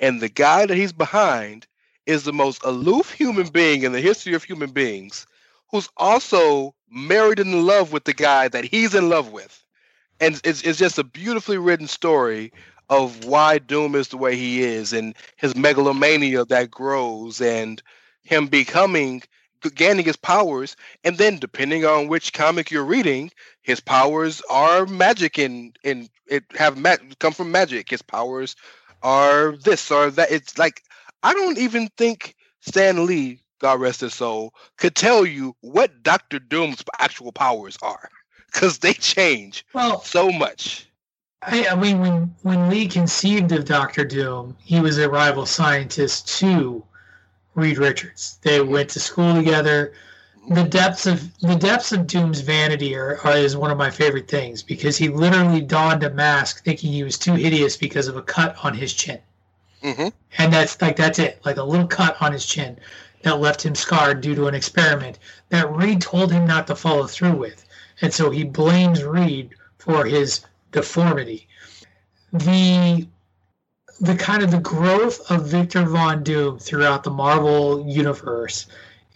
And 0.00 0.20
the 0.20 0.28
guy 0.28 0.66
that 0.66 0.76
he's 0.76 0.92
behind 0.92 1.66
is 2.06 2.24
the 2.24 2.32
most 2.32 2.62
aloof 2.64 3.10
human 3.10 3.48
being 3.48 3.82
in 3.82 3.92
the 3.92 4.00
history 4.00 4.34
of 4.34 4.44
human 4.44 4.70
beings 4.70 5.26
who's 5.70 5.88
also 5.96 6.74
married 6.90 7.40
and 7.40 7.52
in 7.52 7.66
love 7.66 7.92
with 7.92 8.04
the 8.04 8.14
guy 8.14 8.48
that 8.48 8.64
he's 8.64 8.94
in 8.94 9.08
love 9.08 9.32
with. 9.32 9.64
And 10.20 10.40
it's, 10.44 10.62
it's 10.62 10.78
just 10.78 10.98
a 10.98 11.04
beautifully 11.04 11.58
written 11.58 11.88
story 11.88 12.52
of 12.88 13.24
why 13.24 13.58
Doom 13.58 13.94
is 13.94 14.08
the 14.08 14.16
way 14.16 14.36
he 14.36 14.62
is 14.62 14.92
and 14.92 15.14
his 15.36 15.56
megalomania 15.56 16.44
that 16.44 16.70
grows 16.70 17.40
and 17.40 17.82
him 18.22 18.46
becoming 18.46 19.22
gaining 19.70 20.04
his 20.04 20.16
powers 20.16 20.76
and 21.04 21.18
then 21.18 21.38
depending 21.38 21.84
on 21.84 22.08
which 22.08 22.32
comic 22.32 22.70
you're 22.70 22.84
reading 22.84 23.30
his 23.62 23.80
powers 23.80 24.42
are 24.50 24.86
magic 24.86 25.38
and 25.38 25.76
and 25.84 26.08
it 26.26 26.44
have 26.56 26.76
ma- 26.78 26.96
come 27.18 27.32
from 27.32 27.52
magic. 27.52 27.90
His 27.90 28.02
powers 28.02 28.56
are 29.02 29.56
this 29.56 29.90
or 29.90 30.10
that. 30.10 30.30
It's 30.30 30.58
like 30.58 30.82
i 31.22 31.32
don't 31.32 31.58
even 31.58 31.88
think 31.96 32.34
stan 32.60 33.06
lee 33.06 33.40
god 33.60 33.80
rest 33.80 34.00
his 34.00 34.14
soul 34.14 34.52
could 34.76 34.94
tell 34.94 35.24
you 35.24 35.54
what 35.60 36.02
dr 36.02 36.38
doom's 36.40 36.82
actual 36.98 37.32
powers 37.32 37.78
are 37.82 38.08
because 38.52 38.78
they 38.78 38.92
change 38.92 39.64
Well, 39.74 40.00
so 40.00 40.30
much. 40.30 40.88
I, 41.42 41.68
I 41.68 41.74
mean, 41.76 42.00
when 42.00 42.34
when 42.42 42.70
Lee 42.70 42.88
conceived 42.88 43.52
of 43.52 43.66
Doctor 43.66 44.04
Doom, 44.04 44.56
he 44.58 44.80
was 44.80 44.98
a 44.98 45.08
rival 45.08 45.46
scientist 45.46 46.26
to 46.38 46.82
Reed 47.56 47.78
Richards. 47.78 48.38
They 48.42 48.60
went 48.60 48.90
to 48.90 49.00
school 49.00 49.34
together. 49.34 49.94
The 50.50 50.62
depths 50.62 51.06
of 51.06 51.36
the 51.40 51.56
depths 51.56 51.90
of 51.90 52.06
Doom's 52.06 52.40
vanity 52.40 52.94
are, 52.94 53.18
are 53.24 53.36
is 53.36 53.56
one 53.56 53.72
of 53.72 53.78
my 53.78 53.90
favorite 53.90 54.28
things 54.28 54.62
because 54.62 54.96
he 54.96 55.08
literally 55.08 55.62
donned 55.62 56.04
a 56.04 56.10
mask 56.10 56.62
thinking 56.62 56.92
he 56.92 57.02
was 57.02 57.18
too 57.18 57.32
hideous 57.32 57.76
because 57.76 58.06
of 58.06 58.16
a 58.16 58.22
cut 58.22 58.54
on 58.62 58.74
his 58.74 58.92
chin, 58.92 59.18
hmm 59.82 60.08
and 60.38 60.52
that's 60.52 60.80
like 60.80 60.96
that's 60.96 61.18
it, 61.18 61.40
like 61.44 61.56
a 61.56 61.64
little 61.64 61.88
cut 61.88 62.16
on 62.20 62.32
his 62.32 62.46
chin 62.46 62.78
that 63.22 63.40
left 63.40 63.64
him 63.64 63.74
scarred 63.74 64.20
due 64.20 64.34
to 64.36 64.46
an 64.46 64.54
experiment 64.54 65.18
that 65.48 65.72
Reed 65.72 66.00
told 66.02 66.30
him 66.30 66.46
not 66.46 66.66
to 66.68 66.76
follow 66.76 67.06
through 67.06 67.36
with, 67.36 67.64
and 68.02 68.12
so 68.12 68.30
he 68.30 68.44
blames 68.44 69.02
Reed 69.02 69.54
for 69.78 70.04
his 70.04 70.42
deformity. 70.70 71.48
The 72.32 73.08
the 74.00 74.14
kind 74.14 74.42
of 74.42 74.50
the 74.50 74.58
growth 74.58 75.30
of 75.30 75.46
Victor 75.46 75.84
Von 75.84 76.22
Doom 76.22 76.58
throughout 76.58 77.02
the 77.02 77.10
Marvel 77.10 77.86
universe 77.88 78.66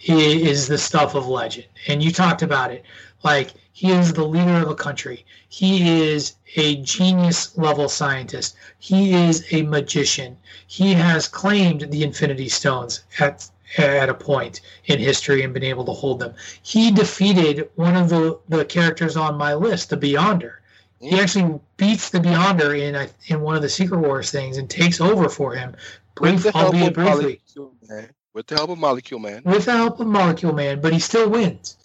is 0.07 0.67
the 0.67 0.79
stuff 0.79 1.15
of 1.15 1.27
legend. 1.27 1.67
And 1.87 2.03
you 2.03 2.11
talked 2.11 2.43
about 2.43 2.73
it. 2.73 2.85
Like 3.23 3.53
he 3.73 3.91
is 3.93 4.13
the 4.13 4.25
leader 4.25 4.57
of 4.57 4.69
a 4.69 4.75
country. 4.75 5.27
He 5.49 6.03
is 6.03 6.35
a 6.57 6.77
genius 6.77 7.57
level 7.59 7.89
scientist. 7.89 8.57
He 8.79 9.13
is 9.13 9.47
a 9.53 9.63
magician. 9.63 10.39
He 10.67 10.95
has 10.95 11.29
claimed 11.29 11.91
the 11.91 12.03
Infinity 12.03 12.49
Stones 12.49 13.03
at 13.19 13.49
at 13.79 14.09
a 14.09 14.15
point 14.15 14.61
in 14.87 14.99
history 14.99 15.43
and 15.43 15.55
been 15.55 15.63
able 15.63 15.85
to 15.85 15.93
hold 15.93 16.19
them. 16.19 16.35
He 16.63 16.91
defeated 16.91 17.71
one 17.77 17.97
of 17.97 18.09
the, 18.09 18.39
the 18.49 18.65
characters 18.65 19.17
on 19.17 19.37
my 19.37 19.55
list, 19.55 19.91
the 19.91 19.97
Beyonder. 19.97 20.55
He 21.01 21.19
actually 21.19 21.59
beats 21.77 22.11
the 22.11 22.19
Beyonder 22.19 22.79
in 22.79 22.95
a, 22.95 23.09
in 23.27 23.41
one 23.41 23.57
of 23.57 23.63
the 23.63 23.69
Secret 23.69 24.01
Wars 24.01 24.31
things 24.31 24.59
and 24.59 24.69
takes 24.69 25.01
over 25.01 25.29
for 25.29 25.55
him, 25.55 25.75
with 26.21 26.43
the 26.43 26.53
help 26.53 26.75
albeit 26.75 26.89
of 26.89 26.95
briefly, 26.95 27.23
molecule 27.23 27.75
man 27.89 28.11
with 28.33 28.47
the 28.47 28.57
help 28.57 28.71
of 28.71 28.79
molecule 28.79 29.21
man 29.21 29.43
with 29.45 29.65
the 29.65 29.73
help 29.73 30.01
of 30.01 30.07
Molecule 30.07 30.53
Man, 30.53 30.81
but 30.81 30.93
he 30.93 30.99
still 30.99 31.29
wins. 31.29 31.77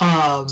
Um, 0.00 0.46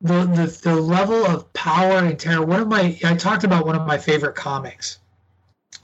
the, 0.00 0.24
the 0.24 0.60
the 0.62 0.74
level 0.74 1.26
of 1.26 1.52
power 1.52 1.98
and 1.98 2.18
terror. 2.18 2.44
One 2.44 2.60
of 2.60 2.68
my 2.68 2.98
I 3.04 3.14
talked 3.14 3.44
about 3.44 3.66
one 3.66 3.76
of 3.76 3.86
my 3.86 3.98
favorite 3.98 4.34
comics, 4.34 4.98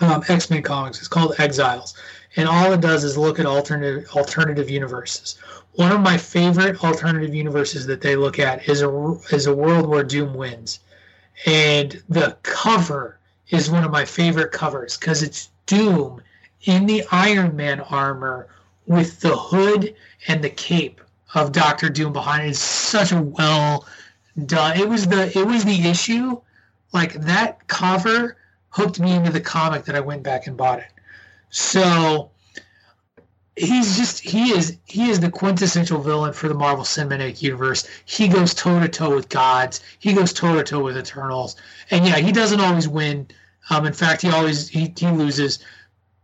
um, 0.00 0.24
X 0.28 0.50
Men 0.50 0.62
comics. 0.62 0.98
It's 0.98 1.08
called 1.08 1.34
Exiles, 1.38 1.94
and 2.36 2.48
all 2.48 2.72
it 2.72 2.80
does 2.80 3.04
is 3.04 3.16
look 3.18 3.38
at 3.38 3.46
alternative 3.46 4.08
alternative 4.16 4.70
universes. 4.70 5.36
One 5.72 5.92
of 5.92 6.00
my 6.00 6.16
favorite 6.16 6.82
alternative 6.82 7.34
universes 7.34 7.86
that 7.86 8.00
they 8.00 8.16
look 8.16 8.38
at 8.38 8.68
is 8.68 8.82
a 8.82 9.18
is 9.30 9.46
a 9.46 9.54
world 9.54 9.86
where 9.86 10.02
Doom 10.02 10.34
wins, 10.34 10.80
and 11.44 12.02
the 12.08 12.36
cover 12.42 13.18
is 13.50 13.70
one 13.70 13.84
of 13.84 13.90
my 13.90 14.04
favorite 14.04 14.52
covers 14.52 14.96
because 14.96 15.22
it's 15.22 15.50
Doom 15.66 16.22
in 16.62 16.86
the 16.86 17.04
Iron 17.10 17.54
Man 17.56 17.80
armor 17.80 18.48
with 18.86 19.20
the 19.20 19.36
hood 19.36 19.94
and 20.28 20.42
the 20.42 20.50
cape 20.50 21.00
of 21.34 21.52
Doctor 21.52 21.88
Doom 21.88 22.12
behind 22.12 22.46
it. 22.46 22.50
It's 22.50 22.58
such 22.58 23.12
a 23.12 23.20
well 23.20 23.86
done. 24.46 24.78
It 24.78 24.88
was 24.88 25.06
the 25.06 25.36
it 25.36 25.46
was 25.46 25.64
the 25.64 25.88
issue, 25.88 26.40
like 26.92 27.12
that 27.14 27.66
cover 27.68 28.36
hooked 28.70 29.00
me 29.00 29.12
into 29.12 29.32
the 29.32 29.40
comic 29.40 29.84
that 29.84 29.96
I 29.96 30.00
went 30.00 30.22
back 30.22 30.46
and 30.46 30.56
bought 30.56 30.78
it. 30.78 30.92
So 31.50 32.30
he's 33.56 33.96
just 33.96 34.20
he 34.20 34.50
is 34.50 34.76
he 34.84 35.08
is 35.08 35.18
the 35.18 35.30
quintessential 35.30 36.00
villain 36.00 36.32
for 36.32 36.48
the 36.48 36.54
Marvel 36.54 36.84
Cinematic 36.84 37.42
Universe. 37.42 37.88
He 38.04 38.28
goes 38.28 38.54
toe 38.54 38.78
to 38.78 38.88
toe 38.88 39.14
with 39.14 39.28
gods. 39.28 39.80
He 39.98 40.12
goes 40.12 40.32
toe 40.32 40.54
to 40.56 40.62
toe 40.62 40.82
with 40.82 40.98
Eternals. 40.98 41.56
And 41.90 42.06
yeah, 42.06 42.16
he 42.16 42.32
doesn't 42.32 42.60
always 42.60 42.86
win. 42.86 43.28
Um, 43.70 43.86
in 43.86 43.94
fact, 43.94 44.22
he 44.22 44.28
always 44.28 44.68
he, 44.68 44.92
he 44.96 45.08
loses, 45.08 45.58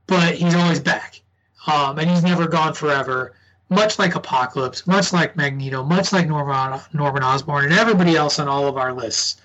but 0.06 0.34
he's 0.34 0.54
always 0.54 0.80
back. 0.80 1.20
Um, 1.66 1.98
and 1.98 2.10
he's 2.10 2.22
never 2.22 2.46
gone 2.46 2.74
forever. 2.74 3.34
Much 3.70 3.98
like 3.98 4.14
Apocalypse, 4.14 4.86
much 4.86 5.14
like 5.14 5.34
Magneto, 5.34 5.82
much 5.82 6.12
like 6.12 6.28
Norman 6.28 6.80
Norman 6.92 7.22
Osborn, 7.22 7.64
and 7.64 7.72
everybody 7.72 8.14
else 8.14 8.38
on 8.38 8.46
all 8.46 8.66
of 8.66 8.76
our 8.76 8.92
lists. 8.92 9.40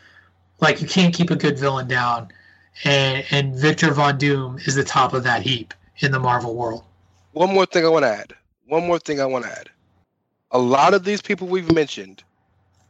Like 0.60 0.82
you 0.82 0.88
can't 0.88 1.14
keep 1.14 1.32
a 1.32 1.36
good 1.36 1.58
villain 1.58 1.88
down, 1.88 2.28
and 2.84 3.24
and 3.32 3.56
Victor 3.56 3.94
Von 3.94 4.18
Doom 4.18 4.60
is 4.66 4.76
the 4.76 4.84
top 4.84 5.14
of 5.14 5.24
that 5.24 5.44
heap 5.44 5.74
in 6.00 6.12
the 6.12 6.20
Marvel 6.20 6.56
world. 6.56 6.84
One 7.38 7.54
more 7.54 7.66
thing 7.66 7.86
I 7.86 7.90
want 7.90 8.04
to 8.04 8.10
add. 8.10 8.34
One 8.66 8.86
more 8.88 9.00
thing 9.00 9.22
I 9.22 9.26
want 9.26 9.46
to 9.46 9.52
add. 9.52 9.70
A 10.52 10.58
lot 10.58 10.94
of 10.94 11.04
these 11.04 11.22
people 11.22 11.48
we've 11.48 11.72
mentioned, 11.72 12.24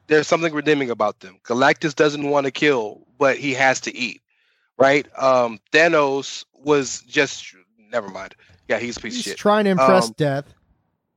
there's 0.07 0.27
something 0.27 0.53
redeeming 0.53 0.89
about 0.89 1.19
them. 1.19 1.37
Galactus 1.43 1.93
doesn't 1.93 2.29
want 2.29 2.45
to 2.45 2.51
kill, 2.51 3.05
but 3.17 3.37
he 3.37 3.53
has 3.53 3.81
to 3.81 3.95
eat, 3.95 4.21
right? 4.77 5.05
Um, 5.21 5.59
Thanos 5.71 6.45
was 6.53 7.01
just 7.01 7.53
never 7.91 8.07
mind. 8.09 8.35
Yeah, 8.67 8.79
he's 8.79 8.97
a 8.97 8.99
piece 9.01 9.15
He's 9.15 9.25
of 9.25 9.29
shit. 9.31 9.37
trying 9.37 9.65
to 9.65 9.71
impress 9.71 10.07
Um, 10.07 10.13
death, 10.17 10.45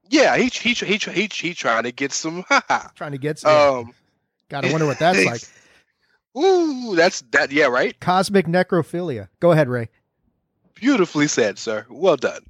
Yeah, 0.09 0.37
he 0.37 0.45
he 0.47 0.73
he 0.73 0.97
he 0.97 1.11
he, 1.13 1.29
he 1.33 1.55
trying 1.55 1.85
to 1.85 1.93
get 1.93 2.13
some. 2.13 2.45
trying 2.95 3.13
to 3.13 3.19
get 3.19 3.39
some. 3.39 3.51
um, 3.51 3.95
Gotta 4.49 4.71
wonder 4.73 4.87
what 4.87 4.99
that's 4.99 5.25
like. 5.25 5.43
Ooh, 6.43 6.95
that's 6.97 7.23
that. 7.33 7.53
Yeah, 7.53 7.67
right. 7.67 7.99
Cosmic 8.01 8.47
necrophilia. 8.47 9.29
Go 9.41 9.53
ahead, 9.53 9.69
Ray. 9.69 9.89
Beautifully 10.75 11.27
said, 11.29 11.59
sir. 11.59 11.87
Well 11.91 12.17
done. 12.17 12.43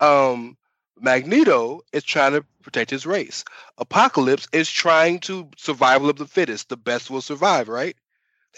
Um, 0.00 0.56
Magneto 1.00 1.80
is 1.92 2.04
trying 2.04 2.32
to 2.32 2.44
protect 2.62 2.90
his 2.90 3.06
race. 3.06 3.44
Apocalypse 3.78 4.48
is 4.52 4.70
trying 4.70 5.20
to 5.20 5.48
survival 5.56 6.10
of 6.10 6.16
the 6.16 6.26
fittest. 6.26 6.68
The 6.68 6.76
best 6.76 7.10
will 7.10 7.20
survive, 7.22 7.68
right? 7.68 7.96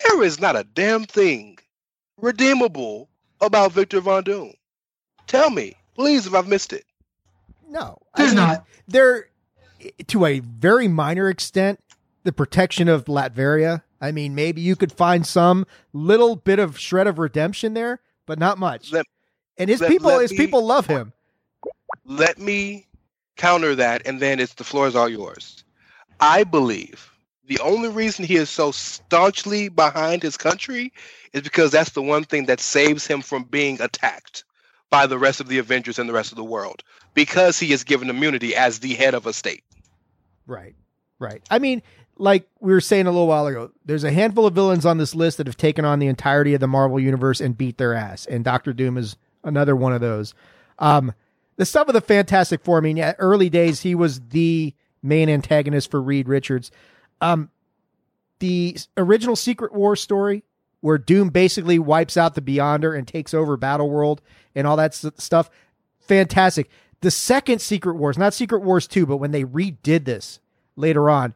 There 0.08 0.22
is 0.22 0.40
not 0.40 0.56
a 0.56 0.64
damn 0.64 1.04
thing 1.04 1.58
redeemable 2.16 3.08
about 3.40 3.72
Victor 3.72 4.00
Von 4.00 4.24
Doom. 4.24 4.52
Tell 5.26 5.50
me, 5.50 5.74
please, 5.94 6.26
if 6.26 6.34
I've 6.34 6.48
missed 6.48 6.72
it. 6.72 6.84
No, 7.68 7.98
There's 8.16 8.32
I 8.32 8.34
mean, 8.34 8.44
not. 8.44 8.66
There, 8.88 9.28
to 10.08 10.24
a 10.26 10.40
very 10.40 10.88
minor 10.88 11.28
extent, 11.28 11.78
the 12.24 12.32
protection 12.32 12.88
of 12.88 13.04
Latveria. 13.04 13.82
I 14.00 14.12
mean, 14.12 14.34
maybe 14.34 14.60
you 14.60 14.76
could 14.76 14.92
find 14.92 15.26
some 15.26 15.66
little 15.92 16.36
bit 16.36 16.58
of 16.58 16.78
shred 16.78 17.06
of 17.06 17.18
redemption 17.18 17.74
there, 17.74 18.00
but 18.26 18.38
not 18.38 18.58
much. 18.58 18.92
Let- 18.92 19.06
and 19.58 19.68
his 19.70 19.80
let- 19.80 19.90
people, 19.90 20.08
let 20.08 20.22
his 20.22 20.30
me- 20.32 20.38
people 20.38 20.64
love 20.64 20.86
him. 20.86 21.12
Let 22.04 22.38
me 22.38 22.86
counter 23.36 23.74
that, 23.74 24.02
and 24.06 24.20
then 24.20 24.40
it's 24.40 24.54
the 24.54 24.64
floor 24.64 24.86
is 24.86 24.96
all 24.96 25.08
yours. 25.08 25.64
I 26.20 26.44
believe 26.44 27.10
the 27.46 27.58
only 27.60 27.88
reason 27.88 28.24
he 28.24 28.36
is 28.36 28.48
so 28.48 28.70
staunchly 28.70 29.68
behind 29.68 30.22
his 30.22 30.36
country 30.36 30.92
is 31.32 31.42
because 31.42 31.72
that's 31.72 31.90
the 31.90 32.02
one 32.02 32.24
thing 32.24 32.46
that 32.46 32.60
saves 32.60 33.06
him 33.06 33.22
from 33.22 33.44
being 33.44 33.80
attacked 33.80 34.44
by 34.90 35.06
the 35.06 35.18
rest 35.18 35.40
of 35.40 35.48
the 35.48 35.58
Avengers 35.58 35.98
and 35.98 36.08
the 36.08 36.12
rest 36.12 36.30
of 36.30 36.36
the 36.36 36.44
world 36.44 36.82
because 37.14 37.58
he 37.58 37.72
is 37.72 37.82
given 37.82 38.10
immunity 38.10 38.54
as 38.54 38.78
the 38.78 38.94
head 38.94 39.14
of 39.14 39.26
a 39.26 39.32
state. 39.32 39.64
Right, 40.46 40.74
right. 41.18 41.42
I 41.50 41.58
mean, 41.58 41.82
like 42.18 42.46
we 42.60 42.72
were 42.72 42.80
saying 42.80 43.06
a 43.06 43.10
little 43.10 43.26
while 43.26 43.46
ago, 43.46 43.70
there's 43.84 44.04
a 44.04 44.12
handful 44.12 44.46
of 44.46 44.54
villains 44.54 44.84
on 44.86 44.98
this 44.98 45.14
list 45.14 45.38
that 45.38 45.46
have 45.46 45.56
taken 45.56 45.84
on 45.84 45.98
the 45.98 46.06
entirety 46.06 46.54
of 46.54 46.60
the 46.60 46.68
Marvel 46.68 47.00
universe 47.00 47.40
and 47.40 47.56
beat 47.56 47.78
their 47.78 47.94
ass, 47.94 48.26
and 48.26 48.44
Doctor 48.44 48.72
Doom 48.72 48.96
is 48.96 49.16
another 49.42 49.74
one 49.74 49.92
of 49.92 50.00
those. 50.00 50.34
Um, 50.78 51.14
the 51.60 51.66
stuff 51.66 51.88
of 51.88 51.92
the 51.92 52.00
Fantastic 52.00 52.64
Four. 52.64 52.78
I 52.78 52.80
mean, 52.80 52.96
yeah, 52.96 53.12
early 53.18 53.50
days 53.50 53.82
he 53.82 53.94
was 53.94 54.18
the 54.18 54.72
main 55.02 55.28
antagonist 55.28 55.90
for 55.90 56.00
Reed 56.00 56.26
Richards. 56.26 56.70
Um, 57.20 57.50
the 58.38 58.78
original 58.96 59.36
Secret 59.36 59.74
War 59.74 59.94
story, 59.94 60.42
where 60.80 60.96
Doom 60.96 61.28
basically 61.28 61.78
wipes 61.78 62.16
out 62.16 62.34
the 62.34 62.40
Beyonder 62.40 62.96
and 62.96 63.06
takes 63.06 63.34
over 63.34 63.58
Battle 63.58 63.90
World 63.90 64.22
and 64.54 64.66
all 64.66 64.78
that 64.78 64.94
stuff, 64.94 65.50
fantastic. 65.98 66.70
The 67.02 67.10
second 67.10 67.60
Secret 67.60 67.96
Wars, 67.96 68.16
not 68.16 68.32
Secret 68.32 68.62
Wars 68.62 68.86
2, 68.86 69.04
but 69.04 69.18
when 69.18 69.32
they 69.32 69.44
redid 69.44 70.06
this 70.06 70.40
later 70.76 71.10
on, 71.10 71.34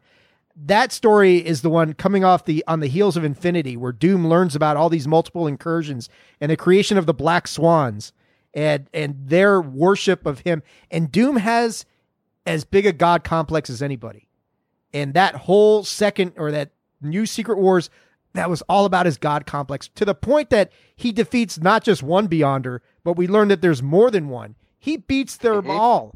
that 0.55 0.91
story 0.91 1.37
is 1.37 1.61
the 1.61 1.69
one 1.69 1.93
coming 1.93 2.23
off 2.23 2.45
the 2.45 2.63
on 2.67 2.79
the 2.79 2.87
heels 2.87 3.15
of 3.15 3.23
Infinity, 3.23 3.77
where 3.77 3.91
Doom 3.91 4.27
learns 4.27 4.55
about 4.55 4.75
all 4.75 4.89
these 4.89 5.07
multiple 5.07 5.45
incursions 5.45 6.09
and 6.41 6.49
the 6.49 6.57
creation 6.57 6.97
of 6.97 7.05
the 7.05 7.13
Black 7.13 7.47
Swans 7.47 8.11
and 8.55 8.89
and 8.93 9.15
their 9.27 9.61
worship 9.61 10.25
of 10.25 10.39
him. 10.39 10.63
And 10.89 11.11
Doom 11.11 11.35
has 11.37 11.85
as 12.47 12.63
big 12.63 12.85
a 12.85 12.93
god 12.93 13.23
complex 13.23 13.69
as 13.69 13.81
anybody. 13.83 14.27
And 14.93 15.13
that 15.13 15.35
whole 15.35 15.83
second 15.83 16.33
or 16.37 16.51
that 16.51 16.71
new 17.01 17.25
Secret 17.25 17.57
Wars, 17.59 17.89
that 18.33 18.49
was 18.49 18.61
all 18.63 18.85
about 18.85 19.05
his 19.05 19.17
god 19.17 19.45
complex 19.45 19.89
to 19.95 20.05
the 20.05 20.15
point 20.15 20.49
that 20.51 20.71
he 20.95 21.11
defeats 21.11 21.59
not 21.59 21.83
just 21.83 22.01
one 22.01 22.27
Beyonder, 22.27 22.79
but 23.03 23.17
we 23.17 23.27
learn 23.27 23.49
that 23.49 23.61
there's 23.61 23.83
more 23.83 24.09
than 24.09 24.29
one. 24.29 24.55
He 24.79 24.97
beats 24.97 25.37
them 25.37 25.63
Mhm. 25.65 25.69
all 25.69 26.15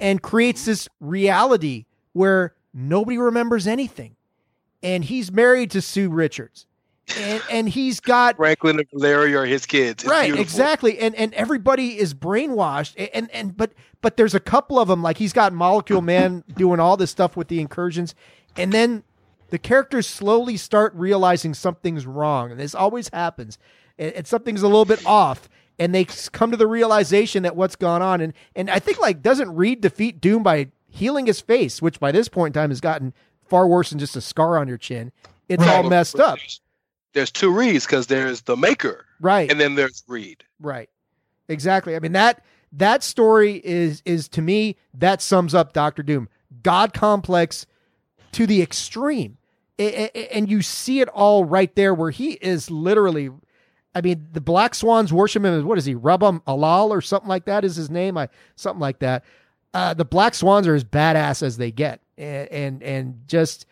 and 0.00 0.22
creates 0.22 0.64
this 0.64 0.88
reality 1.00 1.84
where 2.12 2.54
nobody 2.72 3.18
remembers 3.18 3.66
anything. 3.66 4.16
And 4.82 5.04
he's 5.04 5.30
married 5.32 5.70
to 5.72 5.82
Sue 5.82 6.08
Richards. 6.08 6.66
And 7.18 7.42
and 7.50 7.68
he's 7.68 8.00
got 8.00 8.36
Franklin 8.36 8.78
and 8.80 8.88
Valeria 8.90 9.38
are 9.38 9.46
his 9.46 9.64
kids. 9.66 10.02
It's 10.02 10.10
right 10.10 10.24
beautiful. 10.26 10.42
exactly. 10.42 10.98
And 10.98 11.14
and 11.14 11.32
everybody 11.34 11.98
is 11.98 12.14
brainwashed. 12.14 12.94
And, 12.98 13.10
and 13.14 13.30
and 13.32 13.56
but 13.56 13.72
but 14.02 14.16
there's 14.16 14.34
a 14.34 14.40
couple 14.40 14.78
of 14.78 14.88
them 14.88 15.02
like 15.02 15.18
he's 15.18 15.32
got 15.32 15.52
molecule 15.52 16.02
man 16.02 16.42
doing 16.56 16.80
all 16.80 16.96
this 16.96 17.10
stuff 17.12 17.36
with 17.36 17.48
the 17.48 17.60
incursions. 17.60 18.14
And 18.56 18.72
then 18.72 19.04
the 19.50 19.58
characters 19.58 20.06
slowly 20.08 20.56
start 20.56 20.92
realizing 20.96 21.54
something's 21.54 22.06
wrong. 22.06 22.50
And 22.50 22.58
this 22.58 22.74
always 22.74 23.08
happens. 23.10 23.58
And, 23.98 24.12
and 24.12 24.26
something's 24.26 24.62
a 24.62 24.66
little 24.66 24.84
bit 24.84 25.04
off. 25.06 25.48
And 25.78 25.94
they 25.94 26.06
come 26.06 26.50
to 26.50 26.56
the 26.56 26.66
realization 26.66 27.44
that 27.44 27.54
what's 27.54 27.76
gone 27.76 28.02
on. 28.02 28.20
And 28.20 28.32
and 28.56 28.68
i 28.68 28.78
think 28.80 28.98
like 29.00 29.22
doesn't 29.22 29.54
reed 29.54 29.80
defeat 29.80 30.20
doom 30.20 30.42
by 30.42 30.68
healing 30.88 31.26
his 31.26 31.40
face 31.40 31.80
which 31.82 32.00
by 32.00 32.10
this 32.10 32.26
point 32.28 32.56
in 32.56 32.60
time 32.60 32.70
has 32.70 32.80
gotten 32.80 33.12
far 33.46 33.68
worse 33.68 33.90
than 33.90 33.98
just 34.00 34.16
a 34.16 34.20
scar 34.20 34.58
on 34.58 34.66
your 34.66 34.78
chin? 34.78 35.12
It's 35.48 35.62
Right. 35.62 35.76
all 35.76 35.88
messed 35.88 36.18
up 36.18 36.38
There's 37.16 37.32
two 37.32 37.50
Reeds 37.50 37.86
because 37.86 38.08
there's 38.08 38.42
the 38.42 38.56
maker 38.56 39.06
right 39.20 39.50
and 39.50 39.58
then 39.58 39.74
there's 39.74 40.04
Reed. 40.06 40.44
Right. 40.60 40.90
Exactly. 41.48 41.96
I 41.96 41.98
mean 41.98 42.12
that 42.12 42.44
that 42.72 43.02
story 43.02 43.60
is 43.64 44.02
is 44.04 44.28
to 44.28 44.42
me 44.42 44.76
that 44.94 45.22
sums 45.22 45.54
up 45.54 45.72
Doctor 45.72 46.02
Doom. 46.02 46.28
God 46.62 46.92
complex 46.92 47.66
to 48.32 48.46
the 48.46 48.60
extreme. 48.60 49.38
And 49.78 50.50
you 50.50 50.60
see 50.60 51.00
it 51.00 51.08
all 51.08 51.44
right 51.44 51.74
there 51.74 51.94
where 51.94 52.10
he 52.10 52.32
is 52.32 52.70
literally 52.70 53.30
I 53.94 54.02
mean, 54.02 54.28
the 54.30 54.42
Black 54.42 54.74
Swans 54.74 55.10
worship 55.10 55.42
him 55.42 55.58
as 55.58 55.64
what 55.64 55.78
is 55.78 55.86
he, 55.86 55.94
Rabum 55.94 56.42
Alal 56.42 56.90
or 56.90 57.00
something 57.00 57.30
like 57.30 57.46
that 57.46 57.64
is 57.64 57.76
his 57.76 57.88
name. 57.88 58.18
I 58.18 58.28
something 58.54 58.80
like 58.80 58.98
that. 58.98 59.24
Uh, 59.72 59.94
the 59.94 60.04
Black 60.04 60.34
Swans 60.34 60.66
are 60.66 60.74
as 60.74 60.84
badass 60.84 61.42
as 61.42 61.56
they 61.56 61.70
get, 61.70 62.02
and 62.18 62.48
and, 62.48 62.82
and 62.82 63.22
just 63.26 63.64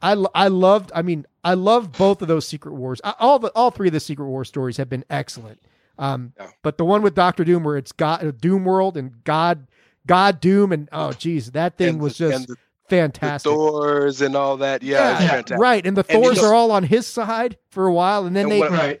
I 0.00 0.12
I 0.34 0.48
loved. 0.48 0.92
I 0.94 1.02
mean, 1.02 1.26
I 1.42 1.54
love 1.54 1.92
both 1.92 2.20
of 2.22 2.28
those 2.28 2.46
Secret 2.46 2.74
Wars. 2.74 3.00
Uh, 3.02 3.14
All 3.18 3.38
the 3.38 3.48
all 3.54 3.70
three 3.70 3.88
of 3.88 3.92
the 3.94 4.00
Secret 4.00 4.26
War 4.26 4.44
stories 4.44 4.76
have 4.76 4.88
been 4.88 5.04
excellent. 5.10 5.60
Um, 5.98 6.32
Yeah. 6.38 6.48
but 6.62 6.78
the 6.78 6.84
one 6.84 7.02
with 7.02 7.14
Doctor 7.14 7.44
Doom, 7.44 7.64
where 7.64 7.76
it's 7.76 7.92
God 7.92 8.40
Doom 8.40 8.64
World 8.64 8.96
and 8.96 9.22
God 9.24 9.66
God 10.06 10.40
Doom, 10.40 10.72
and 10.72 10.88
oh 10.92 11.12
geez, 11.12 11.52
that 11.52 11.76
thing 11.76 11.88
And 11.90 12.00
was 12.00 12.18
the- 12.18 12.28
just 12.30 12.36
and 12.40 12.48
the, 12.48 12.54
the 12.54 12.60
fantastic. 12.88 13.50
Thors 13.52 14.20
and 14.20 14.34
all 14.36 14.56
that. 14.58 14.82
Yeah, 14.82 15.38
it's 15.38 15.50
Yeah, 15.50 15.56
right. 15.58 15.84
And 15.86 15.96
the 15.96 16.04
And 16.08 16.22
Thors 16.22 16.36
you 16.36 16.42
know- 16.42 16.48
are 16.48 16.54
all 16.54 16.70
on 16.72 16.82
his 16.84 17.06
side 17.06 17.56
for 17.70 17.86
a 17.86 17.92
while, 17.92 18.26
and 18.26 18.34
then 18.34 18.44
And 18.44 18.52
they 18.52 18.58
what- 18.60 18.70
Right. 18.72 19.00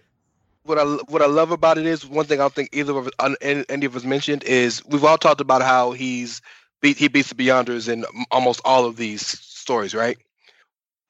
what 0.64 0.78
I 0.78 0.84
what 0.84 1.22
I 1.22 1.26
love 1.26 1.50
about 1.50 1.78
it 1.78 1.86
is 1.86 2.06
one 2.06 2.26
thing 2.26 2.38
I 2.40 2.44
don't 2.44 2.54
think 2.54 2.68
either 2.72 2.96
of 2.96 3.08
us- 3.18 3.34
any 3.40 3.64
any 3.68 3.86
of 3.86 3.96
us 3.96 4.04
mentioned 4.04 4.44
is 4.44 4.84
we've 4.86 5.04
all 5.04 5.18
talked 5.18 5.40
about 5.40 5.62
how 5.62 5.92
he's 5.92 6.40
beat 6.80 6.96
he 6.98 7.08
beats 7.08 7.28
the 7.30 7.34
Beyonders 7.34 7.88
in 7.88 8.04
almost 8.30 8.60
all 8.64 8.84
of 8.86 8.96
these 8.96 9.26
stories, 9.26 9.94
right? 9.94 10.16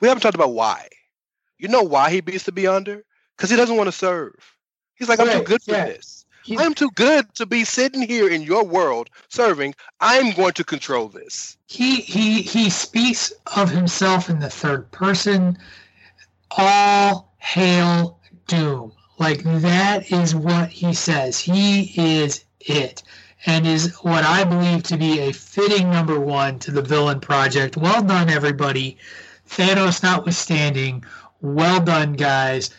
We 0.01 0.09
haven't 0.09 0.23
talked 0.23 0.35
about 0.37 0.53
why. 0.53 0.89
You 1.61 1.69
know 1.69 1.83
why 1.83 2.11
he 2.11 2.21
beats 2.21 2.45
the 2.45 2.53
Beyonder? 2.53 3.03
Because 3.37 3.51
he 3.51 3.57
doesn't 3.57 3.77
want 3.77 3.89
to 3.89 3.93
serve. 3.93 4.35
He's 4.95 5.09
like, 5.09 5.21
I'm 5.21 5.31
too 5.31 5.43
good 5.43 5.63
for 5.63 5.73
yeah. 5.73 5.87
this. 5.87 6.25
He's- 6.45 6.61
I'm 6.61 6.75
too 6.75 6.91
good 6.95 7.33
to 7.35 7.47
be 7.47 7.65
sitting 7.65 8.03
here 8.03 8.29
in 8.29 8.43
your 8.43 8.65
world 8.65 9.11
serving. 9.29 9.75
I'm 10.01 10.33
going 10.33 10.53
to 10.55 10.65
control 10.65 11.09
this. 11.09 11.57
he 11.67 11.97
he 12.01 12.43
he 12.43 12.71
speaks 12.71 13.33
of 13.57 13.71
himself 13.71 14.29
in 14.31 14.41
the 14.41 14.51
third 14.51 14.91
person 14.91 15.57
all 16.51 17.33
hail 17.39 18.19
doom 18.49 18.93
like 19.19 19.43
that 19.45 20.11
is 20.11 20.35
what 20.35 20.69
he 20.69 20.93
says 20.93 21.39
he 21.39 21.93
is 21.97 22.45
it 22.61 23.03
and 23.47 23.67
is 23.67 23.95
what 24.03 24.25
i 24.25 24.43
believe 24.45 24.83
to 24.83 24.97
be 24.97 25.21
a 25.21 25.33
fitting 25.33 25.91
number 25.91 26.19
one 26.19 26.59
to 26.59 26.71
the 26.73 26.83
villain 26.83 27.21
project 27.21 27.77
well 27.77 28.03
done 28.03 28.29
everybody 28.29 28.97
thanos 29.49 30.03
notwithstanding 30.03 31.05
well 31.41 31.81
done 31.81 32.15
guys 32.15 32.71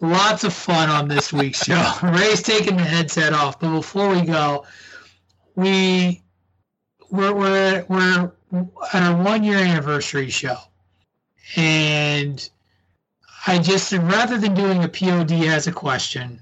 lots 0.00 0.44
of 0.44 0.52
fun 0.52 0.88
on 0.88 1.08
this 1.08 1.32
week's 1.32 1.64
show 1.64 1.92
ray's 2.02 2.42
taking 2.42 2.76
the 2.76 2.82
headset 2.82 3.32
off 3.32 3.60
but 3.60 3.72
before 3.74 4.08
we 4.08 4.22
go 4.22 4.64
we 5.54 6.22
we're 7.12 7.34
we're 7.34 7.84
we're 7.88 8.32
at 8.92 9.02
our 9.02 9.22
one 9.22 9.44
year 9.44 9.58
anniversary 9.58 10.30
show, 10.30 10.56
and 11.56 12.48
I 13.46 13.58
just 13.58 13.92
rather 13.92 14.38
than 14.38 14.54
doing 14.54 14.82
a 14.82 14.88
POD 14.88 15.32
as 15.46 15.66
a 15.66 15.72
question, 15.72 16.40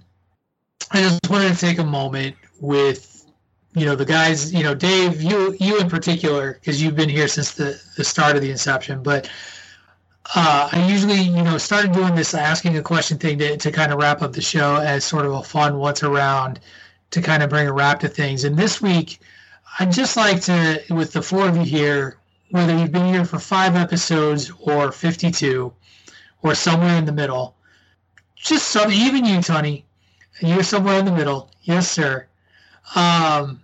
I 0.93 1.03
just 1.03 1.29
wanted 1.29 1.53
to 1.55 1.59
take 1.59 1.79
a 1.79 1.85
moment 1.85 2.37
with 2.61 3.27
you 3.75 3.85
know 3.85 3.97
the 3.97 4.05
guys, 4.05 4.55
you 4.55 4.63
know 4.63 4.75
Dave, 4.75 5.21
you 5.21 5.57
you 5.59 5.79
in 5.81 5.91
particular 5.91 6.55
because 6.55 6.81
you've 6.81 6.97
been 6.97 7.09
here 7.09 7.29
since 7.29 7.53
the 7.53 7.81
the 7.97 8.05
start 8.05 8.37
of 8.37 8.43
the 8.43 8.51
inception, 8.51 9.03
but. 9.03 9.29
Uh, 10.35 10.69
I 10.71 10.89
usually, 10.89 11.21
you 11.21 11.43
know, 11.43 11.59
started 11.59 11.93
doing 11.93 12.15
this 12.15 12.35
asking 12.35 12.77
a 12.77 12.83
question 12.83 13.19
thing 13.19 13.39
to, 13.39 13.57
to 13.57 13.73
kind 13.73 13.93
of 13.93 13.99
wrap 13.99 14.23
up 14.23 14.33
the 14.33 14.43
show 14.43 14.77
as 14.77 15.05
sort 15.05 15.27
of 15.27 15.33
a 15.33 15.43
fun 15.43 15.79
what's 15.79 16.03
around 16.03 16.61
to 17.11 17.21
kind 17.21 17.43
of 17.43 17.51
bring 17.51 17.67
a 17.67 17.73
wrap 17.73 18.01
to 18.01 18.09
things. 18.09 18.45
And 18.45 18.57
this 18.57 18.81
week, 18.81 19.21
I'd 19.79 19.93
just 19.93 20.17
like 20.17 20.41
to, 20.43 20.83
with 20.91 21.13
the 21.13 21.23
four 21.23 21.49
of 21.49 21.57
you 21.57 21.65
here, 21.65 22.19
whether 22.51 22.77
you've 22.77 22.93
been 22.93 23.13
here 23.13 23.25
for 23.25 23.39
five 23.39 23.77
episodes 23.77 24.53
or 24.61 24.93
52 24.93 25.73
or 26.43 26.55
somewhere 26.55 26.97
in 26.97 27.05
the 27.05 27.13
middle, 27.13 27.57
just 28.37 28.69
some, 28.69 28.91
even 28.91 29.25
you, 29.25 29.43
Tony, 29.43 29.85
you're 30.41 30.63
somewhere 30.63 30.99
in 30.99 31.05
the 31.05 31.13
middle. 31.13 31.51
Yes, 31.63 31.91
sir. 31.91 32.27
Um, 32.95 33.61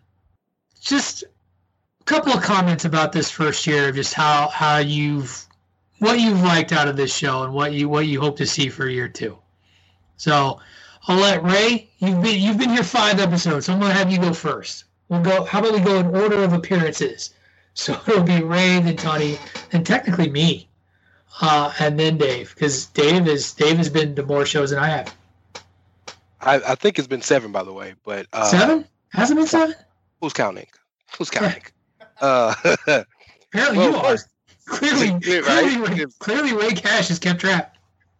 just 0.80 1.22
a 1.22 2.04
couple 2.04 2.32
of 2.32 2.42
comments 2.42 2.84
about 2.84 3.12
this 3.12 3.30
first 3.30 3.66
year, 3.66 3.88
of 3.88 3.96
just 3.96 4.14
how, 4.14 4.48
how 4.48 4.78
you've, 4.78 5.45
what 5.98 6.20
you've 6.20 6.42
liked 6.42 6.72
out 6.72 6.88
of 6.88 6.96
this 6.96 7.14
show 7.14 7.42
and 7.44 7.52
what 7.52 7.72
you, 7.72 7.88
what 7.88 8.06
you 8.06 8.20
hope 8.20 8.36
to 8.38 8.46
see 8.46 8.68
for 8.68 8.88
year 8.88 9.08
two. 9.08 9.38
So 10.16 10.60
I'll 11.08 11.18
let 11.18 11.42
Ray, 11.42 11.88
you've 11.98 12.22
been, 12.22 12.40
you've 12.40 12.58
been 12.58 12.70
here 12.70 12.82
five 12.82 13.20
episodes. 13.20 13.66
So 13.66 13.72
I'm 13.72 13.80
going 13.80 13.92
to 13.92 13.98
have 13.98 14.10
you 14.10 14.18
go 14.18 14.32
first. 14.32 14.84
We'll 15.08 15.22
go. 15.22 15.44
How 15.44 15.60
about 15.60 15.72
we 15.72 15.80
go 15.80 16.00
in 16.00 16.06
order 16.14 16.42
of 16.42 16.52
appearances? 16.52 17.30
So 17.78 17.92
it'll 18.08 18.22
be 18.22 18.42
Ray, 18.42 18.80
then 18.80 18.96
Tony, 18.96 19.36
and 19.70 19.84
technically 19.84 20.30
me, 20.30 20.66
uh, 21.42 21.70
and 21.78 22.00
then 22.00 22.16
Dave, 22.16 22.54
because 22.54 22.86
Dave 22.86 23.28
is 23.28 23.52
Dave 23.52 23.76
has 23.76 23.90
been 23.90 24.14
to 24.14 24.22
more 24.22 24.46
shows 24.46 24.70
than 24.70 24.78
I 24.78 24.88
have. 24.88 25.14
I, 26.40 26.54
I 26.68 26.74
think 26.74 26.98
it's 26.98 27.06
been 27.06 27.20
seven, 27.20 27.52
by 27.52 27.62
the 27.62 27.74
way, 27.74 27.92
but 28.02 28.28
uh, 28.32 28.46
seven? 28.46 28.86
Has 29.10 29.30
it 29.30 29.34
been 29.34 29.46
seven? 29.46 29.74
Who's 30.22 30.32
counting? 30.32 30.68
Who's 31.18 31.28
counting? 31.28 31.64
Uh, 32.18 32.54
Apparently 32.64 33.04
well, 33.52 33.90
you 33.90 33.96
are. 33.96 34.04
first, 34.04 34.28
Clearly, 34.80 35.20
clearly, 35.20 35.48
right? 35.48 35.88
Ray, 35.88 36.04
clearly, 36.18 36.52
Ray 36.52 36.72
Cash 36.72 37.10
is 37.10 37.18
kept 37.18 37.40
track. 37.40 37.76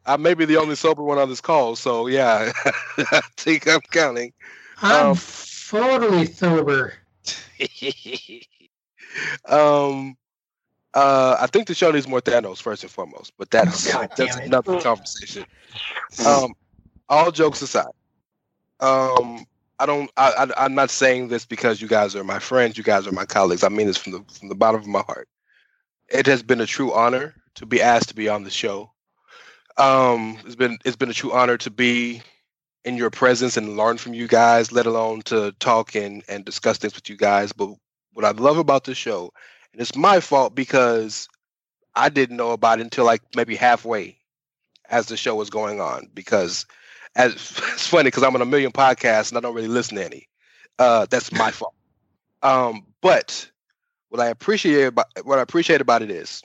I 0.06 0.16
may 0.16 0.34
be 0.34 0.44
the 0.44 0.56
only 0.56 0.76
sober 0.76 1.02
one 1.02 1.18
on 1.18 1.28
this 1.28 1.40
call, 1.40 1.74
so 1.76 2.06
yeah, 2.06 2.52
I 2.98 3.20
think 3.36 3.66
I'm 3.68 3.80
counting. 3.80 4.32
I'm 4.82 5.08
Um, 5.08 5.16
totally 5.68 6.26
sober. 6.26 6.94
um, 9.48 10.16
uh, 10.94 11.36
I 11.40 11.46
think 11.46 11.66
the 11.66 11.74
show 11.74 11.90
needs 11.90 12.06
more 12.06 12.20
Thanos 12.20 12.62
first 12.62 12.82
and 12.82 12.90
foremost, 12.92 13.32
but 13.38 13.50
that's 13.50 13.92
God 13.92 14.10
that's 14.16 14.36
it. 14.36 14.46
another 14.46 14.80
conversation. 14.80 15.44
Um, 16.24 16.52
all 17.08 17.30
jokes 17.32 17.62
aside, 17.62 17.92
um, 18.80 19.44
I 19.78 19.86
don't. 19.86 20.10
I, 20.16 20.46
I, 20.56 20.64
I'm 20.64 20.74
not 20.74 20.90
saying 20.90 21.28
this 21.28 21.44
because 21.44 21.80
you 21.80 21.88
guys 21.88 22.14
are 22.14 22.24
my 22.24 22.38
friends. 22.38 22.78
You 22.78 22.84
guys 22.84 23.06
are 23.06 23.12
my 23.12 23.24
colleagues. 23.26 23.64
I 23.64 23.68
mean 23.68 23.86
this 23.86 23.96
from 23.96 24.12
the 24.12 24.24
from 24.32 24.48
the 24.48 24.54
bottom 24.54 24.80
of 24.80 24.86
my 24.86 25.02
heart. 25.02 25.28
It 26.08 26.26
has 26.26 26.42
been 26.42 26.60
a 26.60 26.66
true 26.66 26.92
honor 26.92 27.34
to 27.56 27.66
be 27.66 27.82
asked 27.82 28.08
to 28.10 28.14
be 28.14 28.28
on 28.28 28.44
the 28.44 28.50
show. 28.50 28.92
Um, 29.76 30.38
it's 30.44 30.56
been 30.56 30.78
it's 30.84 30.96
been 30.96 31.10
a 31.10 31.14
true 31.14 31.32
honor 31.32 31.58
to 31.58 31.70
be 31.70 32.22
in 32.84 32.96
your 32.96 33.10
presence 33.10 33.56
and 33.56 33.76
learn 33.76 33.98
from 33.98 34.14
you 34.14 34.28
guys, 34.28 34.72
let 34.72 34.86
alone 34.86 35.22
to 35.22 35.52
talk 35.58 35.94
and 35.94 36.22
and 36.28 36.44
discuss 36.44 36.78
things 36.78 36.94
with 36.94 37.10
you 37.10 37.16
guys. 37.16 37.52
But 37.52 37.70
what 38.12 38.24
I 38.24 38.30
love 38.30 38.58
about 38.58 38.84
the 38.84 38.94
show, 38.94 39.32
and 39.72 39.82
it's 39.82 39.96
my 39.96 40.20
fault 40.20 40.54
because 40.54 41.28
I 41.94 42.08
didn't 42.08 42.36
know 42.36 42.52
about 42.52 42.78
it 42.78 42.84
until 42.84 43.04
like 43.04 43.22
maybe 43.34 43.56
halfway 43.56 44.16
as 44.88 45.06
the 45.06 45.16
show 45.16 45.34
was 45.34 45.50
going 45.50 45.80
on. 45.80 46.08
Because 46.14 46.64
as 47.16 47.32
it's 47.74 47.86
funny 47.86 48.04
because 48.04 48.22
I'm 48.22 48.34
on 48.34 48.42
a 48.42 48.46
million 48.46 48.72
podcasts 48.72 49.30
and 49.30 49.38
I 49.38 49.40
don't 49.40 49.54
really 49.54 49.68
listen 49.68 49.96
to 49.96 50.04
any. 50.04 50.28
Uh, 50.78 51.06
that's 51.10 51.32
my 51.32 51.50
fault. 51.50 51.74
Um, 52.42 52.86
but 53.00 53.50
what 54.16 54.26
I 54.26 54.30
appreciate 54.30 54.84
about 54.84 55.06
what 55.24 55.38
I 55.38 55.42
appreciate 55.42 55.82
about 55.82 56.00
it 56.00 56.10
is 56.10 56.42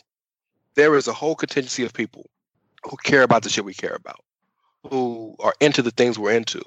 there 0.76 0.96
is 0.96 1.08
a 1.08 1.14
whole 1.14 1.36
contingency 1.36 1.86
of 1.86 1.94
people 1.94 2.30
who 2.84 2.98
care 2.98 3.24
about 3.24 3.44
the 3.44 3.50
shit 3.50 3.64
we 3.64 3.74
care 3.74 3.96
about, 3.96 4.24
who 4.90 5.36
are 5.40 5.54
into 5.62 5.82
the 5.82 5.92
things 5.92 6.20
we're 6.20 6.34
into, 6.34 6.62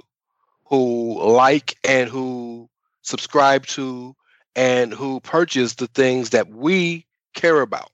who 0.65 1.23
like 1.23 1.77
and 1.85 2.09
who 2.09 2.71
subscribe 3.03 3.67
to 3.67 4.17
and 4.57 4.95
who 4.95 5.21
purchase 5.21 5.75
the 5.75 5.89
things 5.89 6.31
that 6.31 6.49
we 6.49 7.05
care 7.35 7.61
about. 7.61 7.91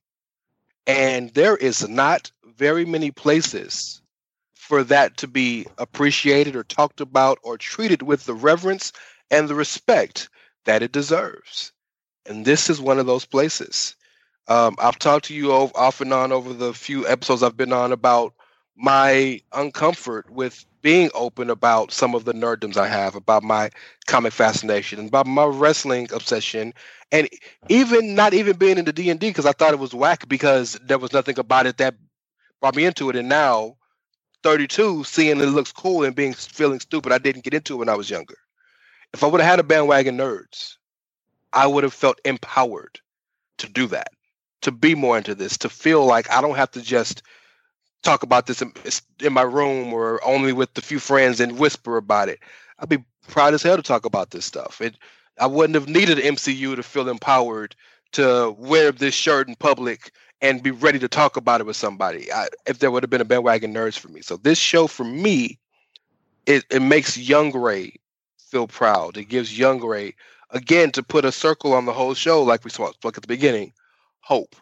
And 0.87 1.31
there 1.31 1.57
is 1.57 1.89
not 1.89 2.31
very 2.45 2.85
many 2.85 3.11
places 3.11 4.03
for 4.55 4.85
that 4.85 5.17
to 5.17 5.27
be 5.27 5.67
appreciated 5.79 6.55
or 6.55 6.63
talked 6.63 7.01
about 7.01 7.39
or 7.43 7.59
treated 7.59 8.03
with 8.03 8.25
the 8.27 8.35
reverence 8.35 8.93
and 9.33 9.49
the 9.49 9.55
respect 9.57 10.29
that 10.65 10.83
it 10.83 10.93
deserves. 10.93 11.73
And 12.27 12.45
this 12.45 12.71
is 12.71 12.81
one 12.81 12.99
of 12.99 13.07
those 13.07 13.25
places. 13.25 13.97
Um, 14.49 14.77
I've 14.79 14.99
talked 14.99 15.27
to 15.27 15.35
you 15.35 15.53
off 15.53 16.01
and 16.01 16.13
on 16.13 16.33
over 16.33 16.53
the 16.53 16.75
few 16.75 17.07
episodes 17.07 17.43
I've 17.43 17.57
been 17.57 17.73
on 17.73 17.93
about 17.93 18.35
my 18.77 19.41
uncomfort 19.53 20.29
with 20.31 20.65
being 20.83 21.11
open 21.15 21.51
about 21.51 21.93
some 21.93 22.15
of 22.15 22.25
the 22.25 22.33
nerddoms 22.33 22.77
I 22.77 22.89
have, 22.89 23.15
about 23.15 23.43
my 23.43 23.71
comic 24.07 24.33
fascination, 24.33 24.99
and 24.99 25.09
about 25.09 25.27
my 25.27 25.45
wrestling 25.45 26.09
obsession, 26.13 26.73
and 27.13 27.29
even 27.69 28.15
not 28.15 28.33
even 28.35 28.57
being 28.57 28.79
into 28.79 28.93
D 28.93 29.11
and 29.11 29.21
D 29.21 29.29
because 29.29 29.47
I 29.47 29.53
thought 29.53 29.75
it 29.75 29.79
was 29.79 29.95
whack 29.95 30.29
because 30.29 30.79
there 30.83 30.99
was 30.99 31.13
nothing 31.13 31.39
about 31.39 31.67
it 31.67 31.77
that 31.77 31.95
brought 32.61 32.77
me 32.77 32.87
into 32.87 33.11
it. 33.11 33.17
And 33.17 33.29
now, 33.29 33.77
32, 34.43 35.05
seeing 35.05 35.41
it 35.41 35.47
looks 35.47 35.73
cool 35.73 36.05
and 36.05 36.17
being 36.17 36.33
feeling 36.33 36.81
stupid, 36.81 37.13
I 37.13 37.19
didn't 37.19 37.45
get 37.45 37.55
into 37.55 37.75
it 37.75 37.79
when 37.79 37.89
I 37.91 37.97
was 37.97 38.09
younger. 38.09 38.37
If 39.13 39.23
I 39.23 39.27
would 39.27 39.41
have 39.41 39.51
had 39.51 39.61
a 39.61 39.65
bandwagon 39.65 40.17
nerds, 40.17 40.77
I 41.53 41.67
would 41.67 41.85
have 41.85 41.95
felt 41.95 42.21
empowered 42.25 43.01
to 43.59 43.69
do 43.69 43.87
that, 43.89 44.13
to 44.63 44.73
be 44.73 44.95
more 44.95 45.17
into 45.17 45.35
this, 45.35 45.59
to 45.59 45.69
feel 45.69 46.05
like 46.05 46.31
I 46.31 46.41
don't 46.41 46.57
have 46.57 46.71
to 46.73 46.83
just 46.83 47.23
talk 48.03 48.23
about 48.23 48.47
this 48.47 48.63
in, 48.63 49.33
my 49.33 49.43
room 49.43 49.93
or 49.93 50.25
only 50.25 50.53
with 50.53 50.73
the 50.75 50.83
few 50.83 50.99
friends 50.99 51.41
and 51.41 51.59
whisper 51.59 51.97
about 51.97 52.29
it. 52.29 52.41
I'd 52.79 52.89
be 52.89 53.05
proud 53.29 53.55
as 53.55 53.63
hell 53.63 53.77
to 53.77 53.83
talk 53.83 54.05
about 54.07 54.31
this 54.31 54.45
stuff. 54.45 54.81
It, 54.81 54.97
I 55.39 55.47
wouldn't 55.47 55.75
have 55.75 55.89
needed 55.89 56.19
MCU 56.19 56.77
to 56.77 56.83
feel 56.83 57.09
empowered 57.09 57.75
to 58.13 58.55
wear 58.59 58.93
this 58.93 59.15
shirt 59.15 59.49
in 59.49 59.55
public 59.55 60.13
and 60.41 60.63
be 60.63 60.71
ready 60.71 60.99
to 60.99 61.09
talk 61.09 61.37
about 61.37 61.61
it 61.61 61.67
with 61.67 61.77
somebody. 61.77 62.33
I, 62.33 62.49
if 62.67 62.79
there 62.79 62.91
would 62.91 63.03
have 63.03 63.11
been 63.11 63.21
a 63.21 63.27
bandwagon 63.27 63.75
nerds 63.75 63.99
for 63.99 64.09
me, 64.09 64.23
so 64.23 64.37
this 64.37 64.59
show 64.59 64.87
for 64.87 65.05
me, 65.05 65.59
it 66.47 66.65
it 66.71 66.81
makes 66.81 67.19
young 67.19 67.53
Ray 67.53 67.95
feel 68.39 68.67
proud. 68.67 69.17
It 69.17 69.27
gives 69.27 69.59
young 69.59 69.85
Ray 69.85 70.15
again 70.53 70.91
to 70.93 71.03
put 71.03 71.25
a 71.25 71.33
circle 71.33 71.73
on 71.73 71.87
the 71.87 71.93
whole 71.93 72.15
show, 72.15 72.43
like 72.43 72.65
we 72.65 72.71
spoke 72.71 72.97
at 73.05 73.15
the 73.15 73.27
beginning. 73.27 73.73
Hope. 74.21 74.57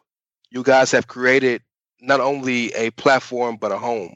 You 0.51 0.63
guys 0.63 0.91
have 0.93 1.09
created 1.09 1.63
not 2.01 2.21
only 2.21 2.73
a 2.75 2.91
platform 2.93 3.57
but 3.57 3.73
a 3.73 3.79
home 3.79 4.15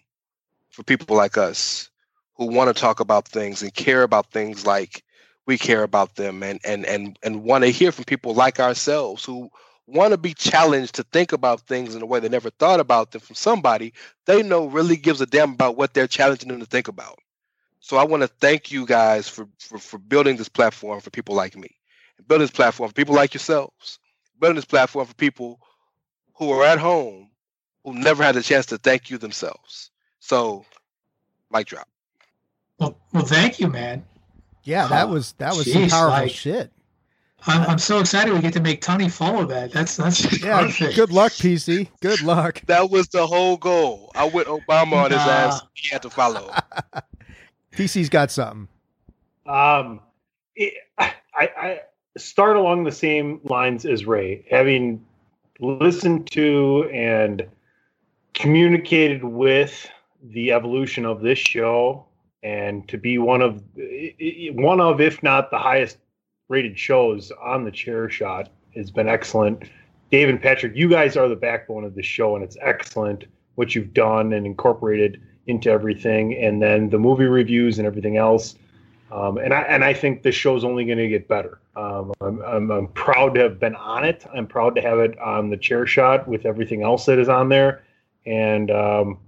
for 0.70 0.82
people 0.82 1.16
like 1.16 1.36
us 1.36 1.90
who 2.36 2.46
want 2.46 2.74
to 2.74 2.80
talk 2.80 3.00
about 3.00 3.28
things 3.28 3.62
and 3.62 3.74
care 3.74 4.02
about 4.02 4.30
things 4.30 4.66
like 4.66 5.02
we 5.46 5.58
care 5.58 5.82
about 5.82 6.14
them 6.14 6.42
and 6.42 6.60
and 6.64 6.86
and 6.86 7.18
and 7.22 7.42
want 7.42 7.64
to 7.64 7.70
hear 7.70 7.92
from 7.92 8.04
people 8.04 8.34
like 8.34 8.60
ourselves 8.60 9.24
who 9.24 9.50
want 9.86 10.12
to 10.12 10.18
be 10.18 10.32
challenged 10.32 10.94
to 10.94 11.02
think 11.02 11.32
about 11.32 11.60
things 11.62 11.94
in 11.94 12.02
a 12.02 12.06
way 12.06 12.20
they 12.20 12.28
never 12.28 12.50
thought 12.50 12.80
about 12.80 13.10
them 13.10 13.20
from 13.20 13.34
somebody 13.34 13.92
they 14.26 14.42
know 14.42 14.66
really 14.66 14.96
gives 14.96 15.20
a 15.20 15.26
damn 15.26 15.52
about 15.52 15.76
what 15.76 15.92
they're 15.92 16.06
challenging 16.06 16.48
them 16.48 16.60
to 16.60 16.66
think 16.66 16.88
about. 16.88 17.18
So 17.84 17.96
I 17.96 18.04
want 18.04 18.22
to 18.22 18.28
thank 18.28 18.70
you 18.70 18.86
guys 18.86 19.28
for, 19.28 19.46
for 19.58 19.76
for 19.76 19.98
building 19.98 20.36
this 20.36 20.48
platform 20.48 21.00
for 21.00 21.10
people 21.10 21.34
like 21.34 21.56
me, 21.56 21.76
building 22.28 22.44
this 22.44 22.50
platform 22.52 22.88
for 22.88 22.94
people 22.94 23.14
like 23.14 23.34
yourselves, 23.34 23.98
building 24.40 24.54
this 24.56 24.64
platform 24.64 25.04
for 25.06 25.14
people 25.14 25.58
who 26.34 26.50
are 26.52 26.64
at 26.64 26.78
home 26.78 27.28
who 27.84 27.92
never 27.94 28.22
had 28.22 28.36
a 28.36 28.42
chance 28.42 28.66
to 28.66 28.78
thank 28.78 29.10
you 29.10 29.18
themselves. 29.18 29.90
So, 30.20 30.64
mic 31.52 31.66
drop. 31.66 31.88
Well, 32.78 32.96
well, 33.12 33.24
thank 33.24 33.58
you, 33.58 33.66
man. 33.68 34.04
Yeah, 34.62 34.86
that 34.86 35.08
Oh, 35.08 35.12
was 35.14 35.32
that 35.38 35.54
was 35.56 35.70
some 35.70 35.88
powerful 35.88 36.10
like- 36.10 36.30
shit. 36.30 36.70
I'm, 37.44 37.68
I'm 37.68 37.78
so 37.78 37.98
excited 37.98 38.32
we 38.32 38.38
get 38.40 38.52
to 38.52 38.60
make 38.60 38.80
Tony 38.82 39.08
follow 39.08 39.44
that. 39.46 39.72
That's 39.72 39.96
that's 39.96 40.40
Yeah, 40.40 40.60
perfect. 40.66 40.94
good 40.94 41.10
luck, 41.10 41.32
PC. 41.32 41.88
Good 42.00 42.22
luck. 42.22 42.62
That 42.66 42.88
was 42.90 43.08
the 43.08 43.26
whole 43.26 43.56
goal. 43.56 44.12
I 44.14 44.28
went 44.28 44.46
Obama 44.46 44.92
on 45.06 45.10
his 45.10 45.18
Nah. 45.18 45.32
ass. 45.32 45.62
He 45.74 45.88
had 45.88 46.02
to 46.02 46.10
follow. 46.10 46.54
PC's 47.72 48.08
got 48.08 48.30
something. 48.30 48.68
Um, 49.46 50.00
it, 50.54 50.74
I, 50.98 51.12
I 51.34 51.80
start 52.16 52.56
along 52.56 52.84
the 52.84 52.92
same 52.92 53.40
lines 53.44 53.84
as 53.84 54.04
Ray, 54.06 54.44
having 54.50 55.04
listened 55.60 56.30
to 56.32 56.88
and 56.92 57.46
communicated 58.34 59.24
with 59.24 59.88
the 60.22 60.52
evolution 60.52 61.04
of 61.04 61.22
this 61.22 61.38
show, 61.38 62.06
and 62.42 62.86
to 62.88 62.98
be 62.98 63.18
one 63.18 63.42
of 63.42 63.62
one 64.52 64.80
of, 64.80 65.00
if 65.00 65.22
not 65.22 65.50
the 65.50 65.58
highest 65.58 65.98
rated 66.48 66.78
shows 66.78 67.32
on 67.42 67.64
the 67.64 67.70
chair 67.70 68.08
shot, 68.10 68.50
has 68.74 68.90
been 68.90 69.08
excellent. 69.08 69.64
Dave 70.10 70.28
and 70.28 70.40
Patrick, 70.40 70.76
you 70.76 70.90
guys 70.90 71.16
are 71.16 71.28
the 71.28 71.36
backbone 71.36 71.84
of 71.84 71.94
the 71.94 72.02
show, 72.02 72.36
and 72.36 72.44
it's 72.44 72.56
excellent 72.60 73.24
what 73.54 73.74
you've 73.74 73.94
done 73.94 74.32
and 74.32 74.44
incorporated 74.46 75.20
into 75.46 75.70
everything. 75.70 76.36
And 76.36 76.62
then 76.62 76.90
the 76.90 76.98
movie 76.98 77.24
reviews 77.24 77.78
and 77.78 77.86
everything 77.86 78.16
else. 78.16 78.56
Um, 79.10 79.36
and 79.36 79.52
I 79.52 79.60
and 79.62 79.84
I 79.84 79.92
think 79.92 80.22
this 80.22 80.34
show's 80.34 80.64
only 80.64 80.86
going 80.86 80.98
to 80.98 81.08
get 81.08 81.28
better. 81.28 81.58
Um, 81.76 82.14
I'm, 82.22 82.40
I'm 82.40 82.70
I'm 82.70 82.88
proud 82.88 83.34
to 83.34 83.42
have 83.42 83.60
been 83.60 83.76
on 83.76 84.04
it. 84.04 84.24
I'm 84.34 84.46
proud 84.46 84.74
to 84.76 84.80
have 84.80 85.00
it 85.00 85.18
on 85.18 85.50
the 85.50 85.56
chair 85.58 85.86
shot 85.86 86.26
with 86.26 86.46
everything 86.46 86.82
else 86.82 87.04
that 87.06 87.18
is 87.18 87.28
on 87.28 87.50
there. 87.50 87.82
And 88.24 88.70
um, 88.70 89.18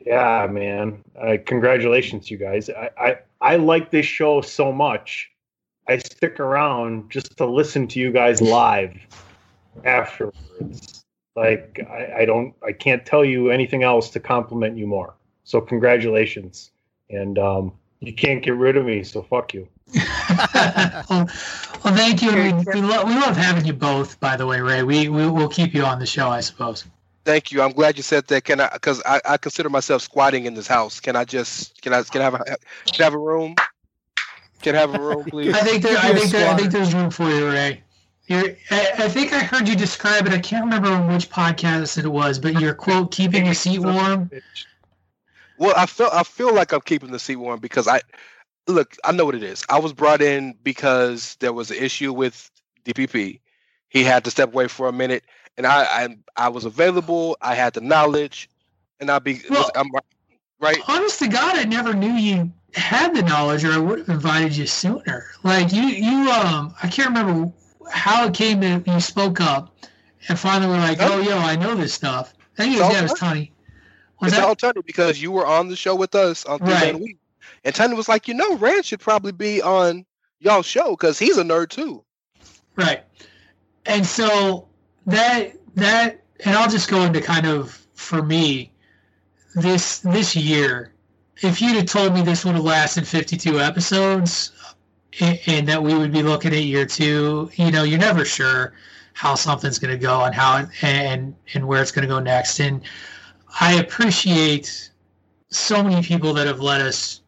yeah, 0.00 0.46
man, 0.50 1.04
uh, 1.20 1.36
congratulations, 1.44 2.30
you 2.30 2.38
guys. 2.38 2.70
I, 2.70 2.90
I 2.98 3.18
I 3.40 3.56
like 3.56 3.90
this 3.90 4.06
show 4.06 4.40
so 4.40 4.72
much. 4.72 5.30
I 5.86 5.98
stick 5.98 6.40
around 6.40 7.10
just 7.10 7.36
to 7.36 7.44
listen 7.44 7.86
to 7.88 8.00
you 8.00 8.12
guys 8.12 8.40
live 8.40 8.96
afterwards. 9.84 11.04
Like 11.36 11.80
I, 11.90 12.20
I 12.20 12.24
don't 12.24 12.54
I 12.66 12.72
can't 12.72 13.04
tell 13.04 13.24
you 13.24 13.50
anything 13.50 13.82
else 13.82 14.08
to 14.10 14.20
compliment 14.20 14.78
you 14.78 14.86
more. 14.86 15.14
So 15.44 15.60
congratulations. 15.60 16.70
And 17.10 17.38
um, 17.38 17.72
you 18.00 18.12
can't 18.12 18.42
get 18.42 18.56
rid 18.56 18.76
of 18.76 18.86
me, 18.86 19.04
so 19.04 19.22
fuck 19.22 19.54
you. 19.54 19.68
well, 19.94 21.28
well, 21.84 21.94
thank 21.94 22.22
you. 22.22 22.32
We, 22.34 22.52
we, 22.52 22.80
lo- 22.80 23.04
we 23.04 23.14
love 23.14 23.36
having 23.36 23.64
you 23.64 23.74
both. 23.74 24.18
By 24.20 24.36
the 24.36 24.46
way, 24.46 24.60
Ray, 24.60 24.82
we, 24.82 25.08
we 25.08 25.28
will 25.28 25.48
keep 25.48 25.74
you 25.74 25.84
on 25.84 25.98
the 25.98 26.06
show, 26.06 26.28
I 26.28 26.40
suppose. 26.40 26.84
Thank 27.24 27.52
you. 27.52 27.62
I'm 27.62 27.72
glad 27.72 27.96
you 27.96 28.02
said 28.02 28.26
that. 28.26 28.44
Can 28.44 28.60
I? 28.60 28.70
Because 28.72 29.02
I, 29.06 29.20
I 29.24 29.36
consider 29.38 29.70
myself 29.70 30.02
squatting 30.02 30.44
in 30.44 30.54
this 30.54 30.66
house. 30.66 31.00
Can 31.00 31.16
I 31.16 31.24
just? 31.24 31.80
Can 31.80 31.94
I? 31.94 32.02
Can 32.02 32.20
I 32.20 32.24
have 32.24 32.34
a? 32.34 32.44
Can 32.44 33.00
I 33.00 33.04
have 33.04 33.14
a 33.14 33.18
room? 33.18 33.54
Can 34.60 34.76
I 34.76 34.80
have 34.80 34.94
a 34.94 35.00
room, 35.00 35.24
please? 35.28 35.54
I 35.54 35.60
think 35.60 35.82
there, 35.82 35.96
I 35.96 36.12
think 36.12 36.30
there, 36.30 36.50
I 36.50 36.56
think 36.56 36.70
there's 36.70 36.94
room 36.94 37.10
for 37.10 37.28
you, 37.30 37.46
Ray. 37.46 37.82
You're, 38.26 38.56
I, 38.70 38.92
I 38.98 39.08
think 39.08 39.32
I 39.32 39.40
heard 39.40 39.68
you 39.68 39.76
describe 39.76 40.26
it. 40.26 40.32
I 40.32 40.38
can't 40.38 40.64
remember 40.64 40.88
on 40.88 41.12
which 41.12 41.30
podcast 41.30 41.98
it 41.98 42.06
was, 42.06 42.38
but 42.38 42.60
your 42.60 42.74
quote, 42.74 43.10
"keeping 43.10 43.44
the 43.44 43.54
seat 43.54 43.78
warm." 43.80 44.30
Well, 45.58 45.74
I 45.76 45.86
feel 45.86 46.10
I 46.12 46.22
feel 46.24 46.54
like 46.54 46.72
I'm 46.72 46.80
keeping 46.80 47.12
the 47.12 47.18
seat 47.18 47.36
warm 47.36 47.60
because 47.60 47.86
I 47.86 48.00
look. 48.66 48.96
I 49.04 49.12
know 49.12 49.24
what 49.24 49.34
it 49.34 49.42
is. 49.42 49.64
I 49.68 49.78
was 49.78 49.92
brought 49.92 50.22
in 50.22 50.54
because 50.62 51.36
there 51.40 51.52
was 51.52 51.70
an 51.70 51.76
issue 51.76 52.12
with 52.12 52.50
DPP. 52.84 53.40
He 53.88 54.02
had 54.04 54.24
to 54.24 54.30
step 54.30 54.52
away 54.52 54.68
for 54.68 54.88
a 54.88 54.92
minute, 54.92 55.24
and 55.56 55.66
I 55.66 55.84
I, 55.84 56.16
I 56.36 56.48
was 56.48 56.64
available. 56.64 57.36
I 57.40 57.54
had 57.54 57.74
the 57.74 57.80
knowledge, 57.80 58.48
and 59.00 59.10
I 59.10 59.18
be 59.18 59.40
Well- 59.48 59.70
I'm 59.74 59.90
right. 60.60 60.78
Honest 60.88 61.18
to 61.20 61.28
God, 61.28 61.56
I 61.56 61.64
never 61.64 61.94
knew 61.94 62.12
you 62.12 62.52
had 62.74 63.14
the 63.14 63.22
knowledge, 63.22 63.64
or 63.64 63.72
I 63.72 63.78
would 63.78 64.00
have 64.00 64.08
invited 64.08 64.56
you 64.56 64.66
sooner. 64.66 65.26
Like 65.44 65.72
you, 65.72 65.82
you, 65.82 66.30
um, 66.30 66.74
I 66.82 66.88
can't 66.88 67.08
remember 67.08 67.52
how 67.90 68.26
it 68.26 68.34
came 68.34 68.60
that 68.60 68.86
you 68.86 69.00
spoke 69.00 69.40
up, 69.40 69.74
and 70.28 70.38
finally 70.38 70.68
were 70.72 70.78
like, 70.78 70.98
"Oh, 71.00 71.20
yo, 71.20 71.38
I 71.38 71.54
know 71.56 71.74
this 71.74 71.94
stuff." 71.94 72.34
I 72.58 72.64
think 72.64 72.76
it 72.76 72.80
was, 72.80 72.92
yeah, 72.92 72.98
it 73.00 73.02
was 73.02 73.14
Tony. 73.14 73.52
Was 74.20 74.32
it's 74.32 74.40
that? 74.40 74.46
all 74.46 74.54
Tony 74.56 74.82
because 74.84 75.20
you 75.20 75.32
were 75.32 75.46
on 75.46 75.68
the 75.68 75.76
show 75.76 75.94
with 75.94 76.14
us 76.14 76.44
on 76.44 76.58
Three 76.58 76.72
Right. 76.72 76.98
Week, 76.98 77.18
and 77.64 77.74
Tony 77.74 77.94
was 77.94 78.08
like, 78.08 78.28
you 78.28 78.34
know, 78.34 78.56
Rand 78.56 78.84
should 78.84 79.00
probably 79.00 79.32
be 79.32 79.60
on 79.60 80.06
y'all 80.38 80.62
show 80.62 80.90
because 80.90 81.18
he's 81.18 81.38
a 81.38 81.42
nerd 81.42 81.70
too. 81.70 82.04
Right. 82.76 83.02
And 83.86 84.06
so 84.06 84.68
that 85.06 85.52
that 85.74 86.22
and 86.44 86.56
I'll 86.56 86.70
just 86.70 86.88
go 86.88 87.02
into 87.02 87.20
kind 87.20 87.46
of 87.46 87.80
for 87.94 88.22
me 88.22 88.72
this 89.54 90.00
this 90.00 90.34
year 90.34 90.92
if 91.42 91.60
you'd 91.60 91.76
have 91.76 91.86
told 91.86 92.14
me 92.14 92.22
this 92.22 92.44
would 92.44 92.54
have 92.54 92.64
lasted 92.64 93.06
52 93.06 93.60
episodes 93.60 94.52
and, 95.20 95.38
and 95.46 95.68
that 95.68 95.82
we 95.82 95.94
would 95.94 96.12
be 96.12 96.22
looking 96.22 96.52
at 96.52 96.62
year 96.62 96.86
2 96.86 97.50
you 97.54 97.70
know 97.70 97.82
you're 97.82 97.98
never 97.98 98.24
sure 98.24 98.74
how 99.12 99.34
something's 99.34 99.78
going 99.78 99.92
to 99.92 99.98
go 99.98 100.24
and 100.24 100.34
how 100.34 100.66
and 100.82 101.34
and 101.54 101.66
where 101.66 101.80
it's 101.80 101.92
going 101.92 102.06
to 102.06 102.12
go 102.12 102.18
next 102.18 102.58
and 102.60 102.82
I 103.60 103.74
appreciate 103.74 104.90
so 105.50 105.82
many 105.82 106.02
people 106.02 106.34
that 106.34 106.46
have 106.46 106.60
let 106.60 106.80
us 106.80 107.20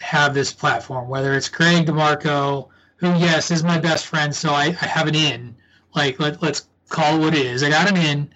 have 0.00 0.34
this 0.34 0.52
platform 0.52 1.08
whether 1.08 1.32
it's 1.34 1.48
Greg 1.48 1.86
DeMarco 1.86 2.68
who 2.96 3.06
yes 3.18 3.50
is 3.50 3.62
my 3.62 3.78
best 3.78 4.06
friend 4.06 4.34
so 4.34 4.50
i, 4.50 4.66
I 4.66 4.86
have 4.86 5.06
an 5.06 5.14
in. 5.14 5.54
Like 5.94 6.18
let, 6.18 6.42
let's 6.42 6.68
call 6.88 7.16
it 7.16 7.20
what 7.20 7.34
it 7.34 7.46
is. 7.46 7.62
I 7.62 7.70
got 7.70 7.88
an 7.88 7.96
in 7.96 8.32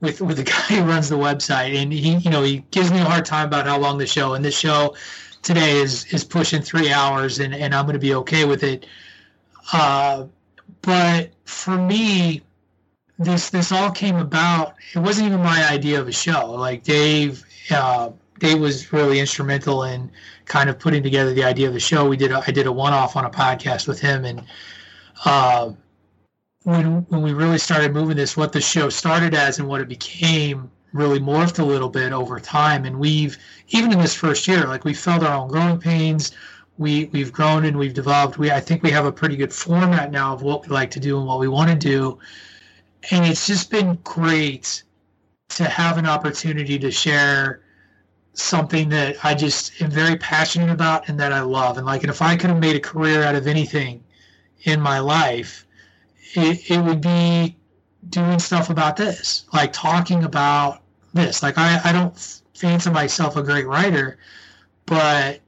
with 0.00 0.20
with 0.20 0.36
the 0.36 0.44
guy 0.54 0.76
who 0.76 0.82
runs 0.82 1.08
the 1.08 1.16
website 1.16 1.74
and 1.74 1.92
he 1.92 2.16
you 2.16 2.30
know 2.30 2.42
he 2.42 2.64
gives 2.70 2.90
me 2.90 2.98
a 2.98 3.04
hard 3.04 3.24
time 3.24 3.46
about 3.46 3.66
how 3.66 3.78
long 3.78 3.98
the 3.98 4.06
show 4.06 4.34
and 4.34 4.44
this 4.44 4.58
show 4.58 4.94
today 5.42 5.76
is 5.78 6.04
is 6.12 6.24
pushing 6.24 6.62
three 6.62 6.92
hours 6.92 7.38
and, 7.38 7.54
and 7.54 7.74
i'm 7.74 7.84
going 7.84 7.94
to 7.94 8.00
be 8.00 8.14
okay 8.14 8.44
with 8.44 8.62
it. 8.62 8.86
Uh, 9.72 10.26
but 10.82 11.30
for 11.44 11.76
me 11.76 12.42
this 13.18 13.50
this 13.50 13.72
all 13.72 13.90
came 13.90 14.16
about 14.16 14.74
it 14.94 14.98
wasn't 15.00 15.26
even 15.26 15.40
my 15.40 15.68
idea 15.68 16.00
of 16.00 16.06
a 16.06 16.12
show 16.12 16.50
like 16.52 16.82
dave 16.84 17.44
uh, 17.70 18.10
dave 18.38 18.60
was 18.60 18.92
really 18.92 19.18
instrumental 19.18 19.84
in 19.84 20.10
kind 20.44 20.70
of 20.70 20.78
putting 20.78 21.02
together 21.02 21.32
the 21.32 21.44
idea 21.44 21.68
of 21.68 21.74
the 21.74 21.80
show. 21.80 22.08
We 22.08 22.16
did 22.16 22.32
a, 22.32 22.42
I 22.46 22.50
did 22.50 22.66
a 22.66 22.72
one 22.72 22.92
off 22.92 23.16
on 23.16 23.24
a 23.24 23.30
podcast 23.30 23.86
with 23.86 24.00
him, 24.00 24.24
and 24.24 24.42
uh, 25.24 25.72
when 26.64 27.06
when 27.08 27.22
we 27.22 27.32
really 27.32 27.58
started 27.58 27.92
moving 27.92 28.16
this, 28.16 28.36
what 28.36 28.52
the 28.52 28.60
show 28.60 28.88
started 28.88 29.34
as 29.34 29.58
and 29.58 29.68
what 29.68 29.80
it 29.80 29.88
became 29.88 30.70
really 30.92 31.20
morphed 31.20 31.58
a 31.58 31.64
little 31.64 31.90
bit 31.90 32.12
over 32.12 32.40
time. 32.40 32.84
And 32.84 32.98
we've 32.98 33.38
even 33.68 33.92
in 33.92 33.98
this 33.98 34.14
first 34.14 34.48
year, 34.48 34.66
like 34.66 34.84
we 34.84 34.94
felt 34.94 35.22
our 35.22 35.34
own 35.34 35.48
growing 35.48 35.78
pains. 35.78 36.32
We 36.78 37.06
we've 37.06 37.32
grown 37.32 37.64
and 37.64 37.76
we've 37.76 37.94
developed. 37.94 38.38
We 38.38 38.50
I 38.50 38.60
think 38.60 38.82
we 38.82 38.90
have 38.90 39.04
a 39.04 39.12
pretty 39.12 39.36
good 39.36 39.52
format 39.52 40.10
now 40.10 40.32
of 40.32 40.42
what 40.42 40.62
we 40.62 40.68
like 40.68 40.90
to 40.92 41.00
do 41.00 41.18
and 41.18 41.26
what 41.26 41.40
we 41.40 41.48
want 41.48 41.70
to 41.70 41.76
do, 41.76 42.18
and 43.10 43.24
it's 43.24 43.46
just 43.46 43.70
been 43.70 43.98
great 44.04 44.82
to 45.50 45.64
have 45.64 45.98
an 45.98 46.06
opportunity 46.06 46.78
to 46.78 46.90
share 46.90 47.62
something 48.34 48.88
that 48.90 49.16
I 49.24 49.34
just 49.34 49.80
am 49.82 49.90
very 49.90 50.16
passionate 50.16 50.70
about 50.70 51.08
and 51.08 51.18
that 51.18 51.32
I 51.32 51.40
love. 51.40 51.76
And 51.76 51.86
like, 51.86 52.02
and 52.02 52.10
if 52.10 52.22
I 52.22 52.36
could 52.36 52.50
have 52.50 52.60
made 52.60 52.76
a 52.76 52.80
career 52.80 53.22
out 53.22 53.34
of 53.34 53.46
anything 53.46 54.04
in 54.62 54.80
my 54.80 54.98
life, 54.98 55.66
it, 56.34 56.70
it 56.70 56.80
would 56.80 57.00
be 57.00 57.56
doing 58.10 58.38
stuff 58.38 58.70
about 58.70 58.96
this, 58.96 59.46
like 59.52 59.72
talking 59.72 60.24
about 60.24 60.82
this. 61.14 61.42
Like, 61.42 61.58
I, 61.58 61.80
I 61.84 61.92
don't 61.92 62.16
fancy 62.54 62.90
myself 62.90 63.36
a 63.36 63.42
great 63.42 63.66
writer, 63.66 64.18
but 64.86 65.40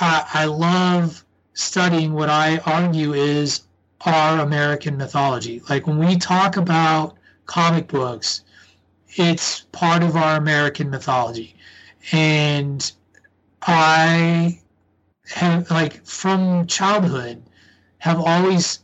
I, 0.00 0.26
I 0.32 0.44
love 0.46 1.24
studying 1.54 2.12
what 2.12 2.28
I 2.28 2.58
argue 2.58 3.14
is 3.14 3.62
our 4.06 4.40
American 4.40 4.96
mythology. 4.96 5.62
Like, 5.68 5.86
when 5.86 5.98
we 5.98 6.16
talk 6.16 6.56
about 6.56 7.16
comic 7.46 7.88
books, 7.88 8.42
it's 9.16 9.60
part 9.72 10.02
of 10.02 10.16
our 10.16 10.36
American 10.36 10.90
mythology 10.90 11.56
and 12.12 12.92
I 13.62 14.60
have 15.30 15.70
like 15.70 16.04
from 16.06 16.66
childhood 16.66 17.42
have 17.98 18.20
always 18.20 18.80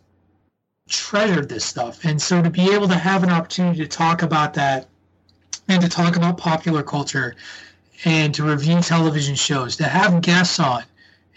treasured 0.89 1.49
this 1.49 1.65
stuff, 1.65 2.05
and 2.05 2.20
so 2.20 2.42
to 2.42 2.51
be 2.51 2.73
able 2.73 2.89
to 2.89 2.97
have 2.97 3.23
an 3.23 3.31
opportunity 3.31 3.78
to 3.78 3.86
talk 3.86 4.23
about 4.23 4.55
that 4.55 4.89
and 5.68 5.81
to 5.83 5.89
talk 5.89 6.17
about 6.17 6.39
popular 6.39 6.83
culture 6.83 7.36
and 8.05 8.34
to 8.34 8.42
review 8.42 8.81
television 8.81 9.36
shows, 9.36 9.76
to 9.76 9.84
have 9.84 10.20
guests 10.20 10.59
on 10.59 10.83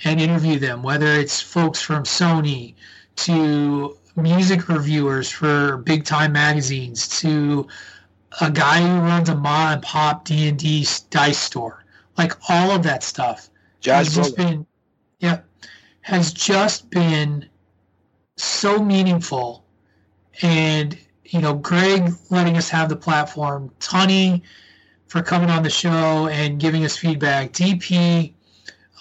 and 0.03 0.19
interview 0.19 0.57
them, 0.57 0.81
whether 0.81 1.05
it's 1.05 1.39
folks 1.39 1.81
from 1.81 2.03
Sony 2.03 2.73
to 3.15 3.97
music 4.15 4.67
reviewers 4.69 5.29
for 5.29 5.77
big 5.77 6.05
time 6.05 6.31
magazines 6.31 7.07
to 7.19 7.67
a 8.41 8.51
guy 8.51 8.81
who 8.81 8.99
runs 8.99 9.29
a 9.29 9.35
mom 9.35 9.73
and 9.73 9.81
pop 9.81 10.25
D 10.25 10.47
and 10.47 10.57
D 10.57 10.85
dice 11.09 11.37
store, 11.37 11.83
like 12.17 12.33
all 12.49 12.71
of 12.71 12.83
that 12.83 13.03
stuff 13.03 13.49
Josh 13.79 14.05
has 14.05 14.15
just 14.15 14.37
been, 14.37 14.65
yeah, 15.19 15.41
has 16.01 16.33
just 16.33 16.89
been 16.89 17.47
so 18.37 18.83
meaningful, 18.83 19.63
and 20.41 20.97
you 21.25 21.41
know, 21.41 21.53
Greg 21.53 22.11
letting 22.29 22.57
us 22.57 22.69
have 22.69 22.89
the 22.89 22.95
platform, 22.95 23.71
Tony 23.79 24.43
for 25.07 25.21
coming 25.21 25.49
on 25.49 25.63
the 25.63 25.69
show 25.69 26.27
and 26.27 26.59
giving 26.59 26.83
us 26.83 26.97
feedback. 26.97 27.53
DP, 27.53 28.33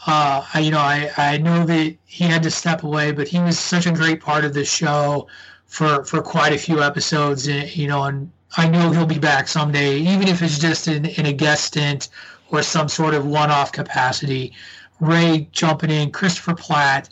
uh, 0.07 0.44
I, 0.52 0.60
you 0.60 0.70
know, 0.70 0.78
I, 0.78 1.10
I 1.16 1.39
know 1.39 1.65
that 1.65 1.97
he 2.05 2.24
had 2.24 2.42
to 2.42 2.50
step 2.50 2.83
away, 2.83 3.12
but 3.12 3.28
he 3.28 3.39
was 3.39 3.58
such 3.58 3.86
a 3.86 3.92
great 3.92 4.20
part 4.20 4.44
of 4.44 4.52
the 4.52 4.65
show 4.65 5.28
for 5.66 6.05
for 6.05 6.20
quite 6.20 6.52
a 6.52 6.58
few 6.58 6.83
episodes. 6.83 7.49
And, 7.49 7.74
you 7.76 7.89
know, 7.89 8.05
and 8.05 8.31
I 8.57 8.68
know 8.68 8.91
he'll 8.91 9.07
be 9.07 9.18
back 9.18 9.49
someday, 9.49 9.97
even 9.99 10.28
if 10.28 10.42
it's 10.42 10.58
just 10.58 10.89
in, 10.89 11.07
in 11.07 11.26
a 11.26 11.33
guest 11.33 11.65
stint 11.65 12.08
or 12.50 12.62
some 12.62 12.89
sort 12.89 13.15
of 13.15 13.26
one-off 13.26 13.73
capacity. 13.73 14.52
Ray 15.00 15.49
jumping 15.50 15.91
in, 15.91 16.12
Christopher 16.12 16.55
Platt, 16.55 17.08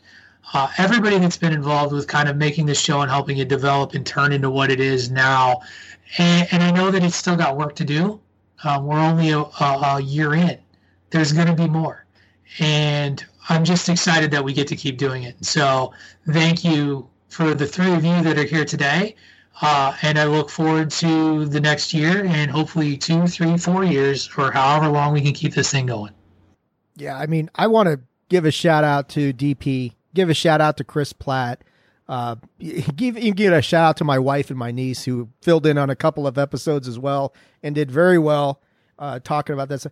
uh, 0.55 0.71
everybody 0.79 1.19
that's 1.19 1.37
been 1.37 1.53
involved 1.53 1.93
with 1.93 2.07
kind 2.07 2.29
of 2.29 2.37
making 2.37 2.67
this 2.67 2.81
show 2.81 3.01
and 3.01 3.11
helping 3.11 3.39
it 3.39 3.49
develop 3.49 3.95
and 3.95 4.07
turn 4.07 4.33
into 4.33 4.51
what 4.51 4.71
it 4.71 4.81
is 4.81 5.11
now. 5.11 5.61
And, 6.19 6.47
and 6.53 6.62
I 6.62 6.71
know 6.71 6.91
that 6.91 7.03
it's 7.03 7.17
still 7.17 7.37
got 7.37 7.57
work 7.57 7.75
to 7.77 7.85
do. 7.85 8.21
Um, 8.62 8.87
we're 8.87 9.01
only 9.01 9.31
a, 9.31 9.41
a, 9.41 9.97
a 9.97 10.01
year 10.01 10.35
in. 10.35 10.59
There's 11.11 11.33
going 11.33 11.49
to 11.49 11.55
be 11.55 11.69
more. 11.69 12.02
And 12.59 13.25
I'm 13.49 13.65
just 13.65 13.89
excited 13.89 14.31
that 14.31 14.45
we 14.45 14.53
get 14.53 14.69
to 14.69 14.77
keep 14.77 14.99
doing 14.99 15.25
it. 15.25 15.45
So 15.45 15.93
thank 16.31 16.65
you 16.65 17.09
for 17.29 17.55
the 17.55 17.67
three 17.67 17.93
of 17.93 18.05
you 18.05 18.23
that 18.23 18.39
are 18.39 18.45
here 18.45 18.65
today. 18.65 19.17
Uh, 19.61 19.95
and 20.03 20.19
I 20.19 20.25
look 20.25 20.51
forward 20.51 20.91
to 20.91 21.47
the 21.47 21.61
next 21.61 21.93
year 21.93 22.25
and 22.25 22.51
hopefully 22.51 22.97
two, 22.97 23.27
three, 23.27 23.57
four 23.59 23.85
years 23.85 24.29
or 24.37 24.51
however 24.51 24.89
long 24.89 25.13
we 25.13 25.21
can 25.21 25.33
keep 25.33 25.55
this 25.55 25.71
thing 25.71 25.87
going. 25.87 26.13
Yeah, 26.97 27.17
I 27.17 27.27
mean, 27.27 27.51
I 27.55 27.67
want 27.67 27.89
to 27.89 28.01
give 28.29 28.45
a 28.45 28.51
shout 28.51 28.85
out 28.85 29.09
to 29.11 29.33
DP, 29.33 29.93
give 30.15 30.31
a 30.31 30.35
shout 30.35 30.61
out 30.61 30.77
to 30.79 30.85
Chris 30.85 31.13
Platt, 31.13 31.63
uh, 32.09 32.37
give 32.97 33.17
a 33.17 33.63
shout 33.63 33.85
out 33.85 33.97
to 33.99 34.05
my 34.05 34.19
wife 34.19 34.51
and 34.51 34.59
my 34.59 34.71
niece 34.71 35.05
who 35.05 35.29
filled 35.41 35.67
in 35.67 35.79
on 35.79 35.91
a 35.91 35.97
couple 35.97 36.27
of 36.27 36.39
episodes 36.39 36.89
as 36.89 36.99
well 36.99 37.35
and 37.63 37.75
did 37.75 37.91
very 37.91 38.19
well 38.19 38.61
uh, 38.99 39.19
talking 39.21 39.55
about 39.55 39.69
this. 39.69 39.87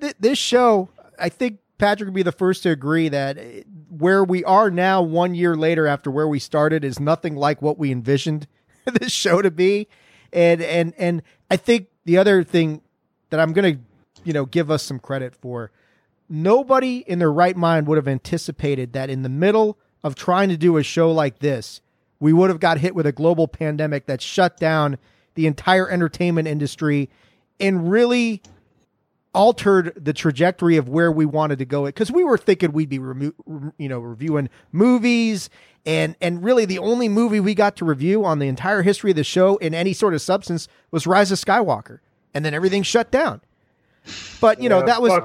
Th- 0.00 0.14
this 0.18 0.38
show, 0.38 0.88
I 1.18 1.28
think 1.28 1.58
Patrick 1.78 2.08
would 2.08 2.14
be 2.14 2.22
the 2.22 2.32
first 2.32 2.64
to 2.64 2.70
agree 2.70 3.08
that 3.08 3.38
eh, 3.38 3.62
where 3.88 4.24
we 4.24 4.44
are 4.44 4.70
now, 4.70 5.00
one 5.00 5.34
year 5.34 5.56
later 5.56 5.86
after 5.86 6.10
where 6.10 6.28
we 6.28 6.38
started, 6.38 6.84
is 6.84 7.00
nothing 7.00 7.36
like 7.36 7.62
what 7.62 7.78
we 7.78 7.90
envisioned 7.90 8.46
this 8.84 9.12
show 9.12 9.40
to 9.40 9.50
be. 9.50 9.88
And 10.32 10.60
and 10.60 10.92
and 10.98 11.22
I 11.50 11.56
think 11.56 11.88
the 12.04 12.18
other 12.18 12.44
thing 12.44 12.82
that 13.30 13.40
I'm 13.40 13.52
gonna, 13.52 13.78
you 14.24 14.32
know, 14.32 14.44
give 14.44 14.70
us 14.70 14.82
some 14.82 14.98
credit 14.98 15.34
for 15.34 15.70
nobody 16.28 17.04
in 17.06 17.18
their 17.18 17.32
right 17.32 17.56
mind 17.56 17.86
would 17.86 17.96
have 17.96 18.08
anticipated 18.08 18.92
that 18.92 19.08
in 19.08 19.22
the 19.22 19.28
middle 19.28 19.78
of 20.04 20.14
trying 20.14 20.48
to 20.50 20.56
do 20.56 20.76
a 20.76 20.82
show 20.82 21.10
like 21.10 21.38
this, 21.38 21.80
we 22.20 22.32
would 22.32 22.50
have 22.50 22.60
got 22.60 22.78
hit 22.78 22.94
with 22.94 23.06
a 23.06 23.12
global 23.12 23.48
pandemic 23.48 24.06
that 24.06 24.20
shut 24.20 24.58
down 24.58 24.98
the 25.34 25.46
entire 25.46 25.88
entertainment 25.88 26.48
industry 26.48 27.08
and 27.60 27.90
really 27.90 28.42
altered 29.34 29.92
the 29.96 30.12
trajectory 30.12 30.76
of 30.76 30.88
where 30.88 31.12
we 31.12 31.26
wanted 31.26 31.58
to 31.58 31.64
go 31.64 31.84
It 31.84 31.94
because 31.94 32.10
we 32.10 32.24
were 32.24 32.38
thinking 32.38 32.72
we'd 32.72 32.88
be 32.88 32.98
remo- 32.98 33.32
you 33.78 33.88
know 33.88 33.98
reviewing 34.00 34.48
movies 34.72 35.50
and 35.84 36.16
and 36.20 36.42
really 36.42 36.64
the 36.64 36.78
only 36.78 37.08
movie 37.08 37.40
we 37.40 37.54
got 37.54 37.76
to 37.76 37.84
review 37.84 38.24
on 38.24 38.38
the 38.38 38.48
entire 38.48 38.82
history 38.82 39.10
of 39.10 39.16
the 39.16 39.24
show 39.24 39.56
in 39.58 39.74
any 39.74 39.92
sort 39.92 40.14
of 40.14 40.22
substance 40.22 40.66
was 40.90 41.06
Rise 41.06 41.30
of 41.30 41.38
Skywalker 41.38 42.00
and 42.34 42.44
then 42.44 42.54
everything 42.54 42.82
shut 42.82 43.10
down. 43.10 43.40
But 44.40 44.62
you 44.62 44.68
know 44.68 44.80
Yeah, 44.80 44.86
that 44.86 45.02
was 45.02 45.22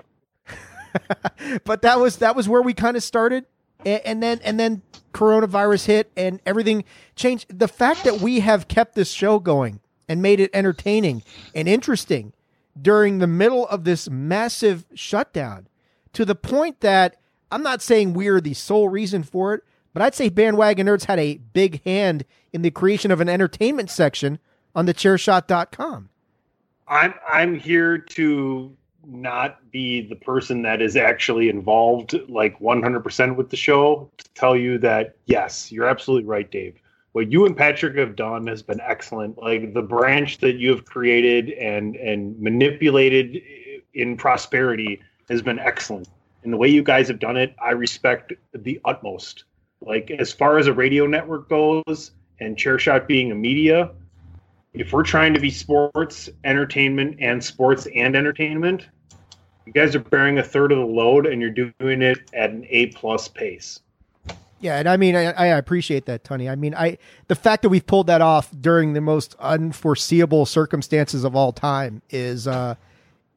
but 1.63 1.81
that 1.81 1.99
was 1.99 2.17
that 2.17 2.35
was 2.35 2.49
where 2.49 2.61
we 2.61 2.73
kind 2.73 2.97
of 2.97 3.03
started 3.03 3.45
and, 3.85 4.01
and 4.05 4.23
then 4.23 4.39
and 4.43 4.59
then 4.59 4.81
coronavirus 5.13 5.85
hit 5.85 6.11
and 6.17 6.41
everything 6.45 6.83
changed. 7.15 7.57
The 7.57 7.67
fact 7.67 8.03
that 8.03 8.19
we 8.19 8.41
have 8.41 8.67
kept 8.67 8.95
this 8.95 9.11
show 9.11 9.39
going 9.39 9.79
and 10.09 10.21
made 10.21 10.39
it 10.39 10.49
entertaining 10.53 11.23
and 11.55 11.67
interesting 11.67 12.33
during 12.79 13.19
the 13.19 13.27
middle 13.27 13.67
of 13.67 13.83
this 13.83 14.09
massive 14.09 14.85
shutdown 14.93 15.67
to 16.13 16.25
the 16.25 16.35
point 16.35 16.81
that 16.81 17.17
I'm 17.51 17.63
not 17.63 17.81
saying 17.81 18.13
we're 18.13 18.41
the 18.41 18.53
sole 18.53 18.89
reason 18.89 19.23
for 19.23 19.53
it, 19.53 19.63
but 19.93 20.01
I'd 20.01 20.15
say 20.15 20.29
Bandwagon 20.29 20.87
Nerds 20.87 21.05
had 21.05 21.19
a 21.19 21.37
big 21.37 21.83
hand 21.83 22.25
in 22.51 22.63
the 22.63 22.71
creation 22.71 23.11
of 23.11 23.21
an 23.21 23.29
entertainment 23.29 23.89
section 23.89 24.39
on 24.75 24.85
the 24.85 24.93
chairshot.com. 24.93 26.09
I'm 26.87 27.13
I'm 27.27 27.57
here 27.57 27.97
to 27.97 28.75
not 29.05 29.71
be 29.71 30.01
the 30.07 30.15
person 30.15 30.61
that 30.63 30.81
is 30.81 30.95
actually 30.95 31.49
involved 31.49 32.15
like 32.29 32.57
100% 32.59 33.35
with 33.35 33.49
the 33.49 33.57
show 33.57 34.09
to 34.17 34.29
tell 34.33 34.55
you 34.55 34.77
that 34.79 35.15
yes, 35.25 35.71
you're 35.71 35.87
absolutely 35.87 36.27
right, 36.27 36.49
Dave. 36.49 36.81
What 37.13 37.31
you 37.31 37.45
and 37.45 37.55
Patrick 37.55 37.95
have 37.97 38.15
done 38.15 38.47
has 38.47 38.61
been 38.61 38.81
excellent. 38.81 39.37
Like 39.37 39.73
the 39.73 39.81
branch 39.81 40.39
that 40.39 40.55
you 40.55 40.71
have 40.71 40.85
created 40.85 41.51
and 41.51 41.95
and 41.95 42.39
manipulated 42.39 43.41
in 43.93 44.17
prosperity 44.17 44.99
has 45.29 45.41
been 45.41 45.59
excellent. 45.59 46.09
And 46.43 46.51
the 46.51 46.57
way 46.57 46.67
you 46.67 46.83
guys 46.83 47.07
have 47.07 47.19
done 47.19 47.37
it, 47.37 47.55
I 47.61 47.71
respect 47.71 48.33
the 48.53 48.81
utmost. 48.83 49.45
Like 49.79 50.11
as 50.11 50.33
far 50.33 50.57
as 50.57 50.67
a 50.67 50.73
radio 50.73 51.05
network 51.07 51.49
goes 51.49 52.11
and 52.39 52.57
Chairshot 52.57 53.07
being 53.07 53.31
a 53.31 53.35
media, 53.35 53.91
if 54.73 54.91
we're 54.91 55.03
trying 55.03 55.35
to 55.35 55.39
be 55.39 55.51
sports, 55.51 56.29
entertainment, 56.43 57.17
and 57.19 57.43
sports 57.43 57.87
and 57.93 58.15
entertainment, 58.15 58.87
you 59.67 59.71
guys 59.71 59.95
are 59.95 59.99
bearing 59.99 60.39
a 60.39 60.43
third 60.43 60.71
of 60.71 60.79
the 60.79 60.85
load, 60.85 61.25
and 61.27 61.41
you're 61.41 61.51
doing 61.51 62.01
it 62.01 62.31
at 62.33 62.49
an 62.49 62.65
A 62.69 62.87
plus 62.87 63.27
pace. 63.27 63.79
Yeah, 64.63 64.77
and 64.77 64.87
I 64.87 64.95
mean, 64.95 65.13
I, 65.13 65.25
I 65.33 65.47
appreciate 65.47 66.05
that, 66.05 66.23
Tony. 66.23 66.47
I 66.47 66.55
mean, 66.55 66.73
I 66.73 66.97
the 67.27 67.35
fact 67.35 67.63
that 67.63 67.69
we've 67.69 67.85
pulled 67.85 68.07
that 68.07 68.21
off 68.21 68.49
during 68.61 68.93
the 68.93 69.01
most 69.01 69.35
unforeseeable 69.37 70.45
circumstances 70.45 71.25
of 71.25 71.35
all 71.35 71.51
time 71.51 72.01
is, 72.09 72.47
uh, 72.47 72.75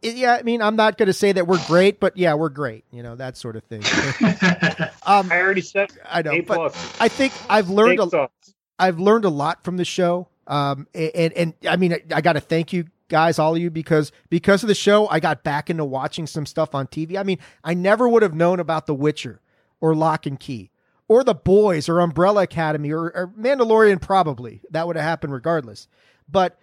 it- 0.02 0.14
yeah. 0.14 0.36
I 0.36 0.44
mean, 0.44 0.62
I'm 0.62 0.76
not 0.76 0.96
going 0.96 1.08
to 1.08 1.12
say 1.12 1.32
that 1.32 1.48
we're 1.48 1.64
great, 1.66 1.98
but 1.98 2.16
yeah, 2.16 2.34
we're 2.34 2.48
great. 2.48 2.84
You 2.92 3.02
know, 3.02 3.16
that 3.16 3.36
sort 3.36 3.56
of 3.56 3.64
thing. 3.64 3.82
um, 5.04 5.32
I 5.32 5.40
already 5.40 5.62
said 5.62 5.90
I 6.08 6.22
know, 6.22 6.40
but. 6.42 6.76
I 7.00 7.08
think 7.08 7.32
I've 7.50 7.70
learned 7.70 7.98
Thanks, 7.98 8.14
a, 8.14 8.30
I've 8.78 9.00
learned 9.00 9.24
a 9.24 9.30
lot 9.30 9.64
from 9.64 9.78
the 9.78 9.84
show. 9.84 10.28
Um, 10.46 10.86
and, 10.94 11.32
and 11.32 11.54
I 11.68 11.74
mean, 11.74 11.92
I, 11.92 12.02
I 12.14 12.20
got 12.20 12.34
to 12.34 12.40
thank 12.40 12.72
you 12.72 12.84
guys, 13.08 13.40
all 13.40 13.56
of 13.56 13.60
you, 13.60 13.68
because, 13.68 14.12
because 14.30 14.62
of 14.62 14.68
the 14.68 14.76
show, 14.76 15.08
I 15.08 15.18
got 15.18 15.42
back 15.42 15.70
into 15.70 15.84
watching 15.84 16.28
some 16.28 16.46
stuff 16.46 16.72
on 16.72 16.86
TV. 16.86 17.16
I 17.16 17.24
mean, 17.24 17.40
I 17.64 17.74
never 17.74 18.08
would 18.08 18.22
have 18.22 18.34
known 18.34 18.60
about 18.60 18.86
The 18.86 18.94
Witcher 18.94 19.40
or 19.80 19.96
Locke 19.96 20.26
and 20.26 20.38
Key 20.38 20.70
or 21.08 21.24
The 21.24 21.34
Boys 21.34 21.88
or 21.88 22.00
Umbrella 22.00 22.42
Academy 22.42 22.90
or, 22.92 23.16
or 23.16 23.32
Mandalorian, 23.38 24.00
probably 24.00 24.60
that 24.70 24.86
would 24.86 24.96
have 24.96 25.04
happened 25.04 25.32
regardless. 25.32 25.88
But 26.28 26.58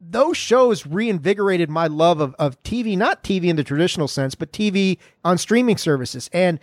those 0.00 0.36
shows 0.36 0.86
reinvigorated 0.86 1.68
my 1.68 1.88
love 1.88 2.20
of, 2.20 2.34
of 2.38 2.62
TV, 2.62 2.96
not 2.96 3.24
TV 3.24 3.44
in 3.44 3.56
the 3.56 3.64
traditional 3.64 4.08
sense, 4.08 4.34
but 4.34 4.52
TV 4.52 4.98
on 5.24 5.38
streaming 5.38 5.76
services. 5.76 6.30
And 6.32 6.60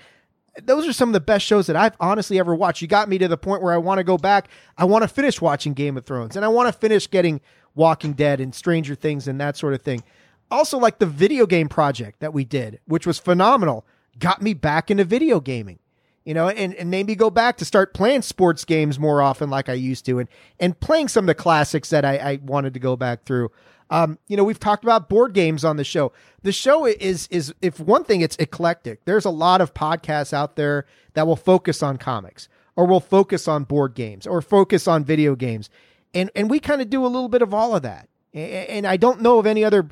those 0.63 0.87
are 0.87 0.93
some 0.93 1.09
of 1.09 1.13
the 1.13 1.19
best 1.19 1.45
shows 1.45 1.67
that 1.67 1.75
I've 1.75 1.97
honestly 1.99 2.39
ever 2.39 2.55
watched. 2.55 2.81
You 2.81 2.87
got 2.87 3.09
me 3.09 3.17
to 3.17 3.27
the 3.27 3.37
point 3.37 3.61
where 3.61 3.73
I 3.73 3.77
want 3.77 3.97
to 3.97 4.05
go 4.05 4.17
back. 4.17 4.47
I 4.77 4.85
want 4.85 5.01
to 5.01 5.07
finish 5.09 5.41
watching 5.41 5.73
Game 5.73 5.97
of 5.97 6.05
Thrones 6.05 6.35
and 6.35 6.45
I 6.45 6.47
want 6.47 6.67
to 6.67 6.73
finish 6.73 7.09
getting 7.09 7.41
Walking 7.73 8.13
Dead 8.13 8.39
and 8.39 8.55
Stranger 8.55 8.95
Things 8.95 9.27
and 9.27 9.39
that 9.41 9.57
sort 9.57 9.73
of 9.73 9.81
thing. 9.81 10.03
Also, 10.49 10.77
like 10.77 10.99
the 10.99 11.05
video 11.05 11.45
game 11.45 11.67
project 11.67 12.19
that 12.21 12.33
we 12.33 12.45
did, 12.45 12.79
which 12.85 13.05
was 13.05 13.19
phenomenal, 13.19 13.85
got 14.17 14.41
me 14.41 14.53
back 14.53 14.89
into 14.89 15.03
video 15.03 15.41
gaming. 15.41 15.79
You 16.25 16.33
know, 16.33 16.49
and, 16.49 16.73
and 16.73 16.89
made 16.89 17.05
me 17.05 17.13
go 17.13 17.29
back 17.29 17.57
to 17.57 17.65
start 17.65 17.93
playing 17.93 18.23
sports 18.23 18.65
games 18.65 18.97
more 18.97 19.21
often 19.21 19.51
like 19.51 19.69
I 19.69 19.73
used 19.73 20.05
to 20.07 20.17
and 20.19 20.27
and 20.59 20.79
playing 20.79 21.07
some 21.07 21.25
of 21.25 21.27
the 21.27 21.35
classics 21.35 21.91
that 21.91 22.03
I, 22.03 22.17
I 22.17 22.39
wanted 22.43 22.73
to 22.73 22.79
go 22.79 22.95
back 22.95 23.25
through. 23.25 23.51
Um, 23.91 24.17
you 24.27 24.35
know, 24.35 24.43
we've 24.43 24.59
talked 24.59 24.83
about 24.83 25.07
board 25.07 25.33
games 25.33 25.63
on 25.63 25.77
the 25.77 25.83
show. 25.83 26.11
The 26.41 26.51
show 26.51 26.87
is 26.87 27.27
is 27.29 27.53
if 27.61 27.79
one 27.79 28.03
thing, 28.03 28.21
it's 28.21 28.35
eclectic. 28.37 29.05
There's 29.05 29.25
a 29.25 29.29
lot 29.29 29.61
of 29.61 29.75
podcasts 29.75 30.33
out 30.33 30.55
there 30.55 30.87
that 31.13 31.27
will 31.27 31.35
focus 31.35 31.83
on 31.83 31.97
comics 31.97 32.49
or 32.75 32.87
will 32.87 32.99
focus 32.99 33.47
on 33.47 33.63
board 33.63 33.93
games 33.93 34.25
or 34.25 34.41
focus 34.41 34.87
on 34.87 35.05
video 35.05 35.35
games, 35.35 35.69
and 36.15 36.31
and 36.35 36.49
we 36.49 36.59
kind 36.59 36.81
of 36.81 36.89
do 36.89 37.05
a 37.05 37.07
little 37.07 37.29
bit 37.29 37.43
of 37.43 37.53
all 37.53 37.75
of 37.75 37.83
that. 37.83 38.09
A- 38.33 38.71
And 38.71 38.87
I 38.87 38.97
don't 38.97 39.21
know 39.21 39.37
of 39.37 39.45
any 39.45 39.63
other 39.63 39.87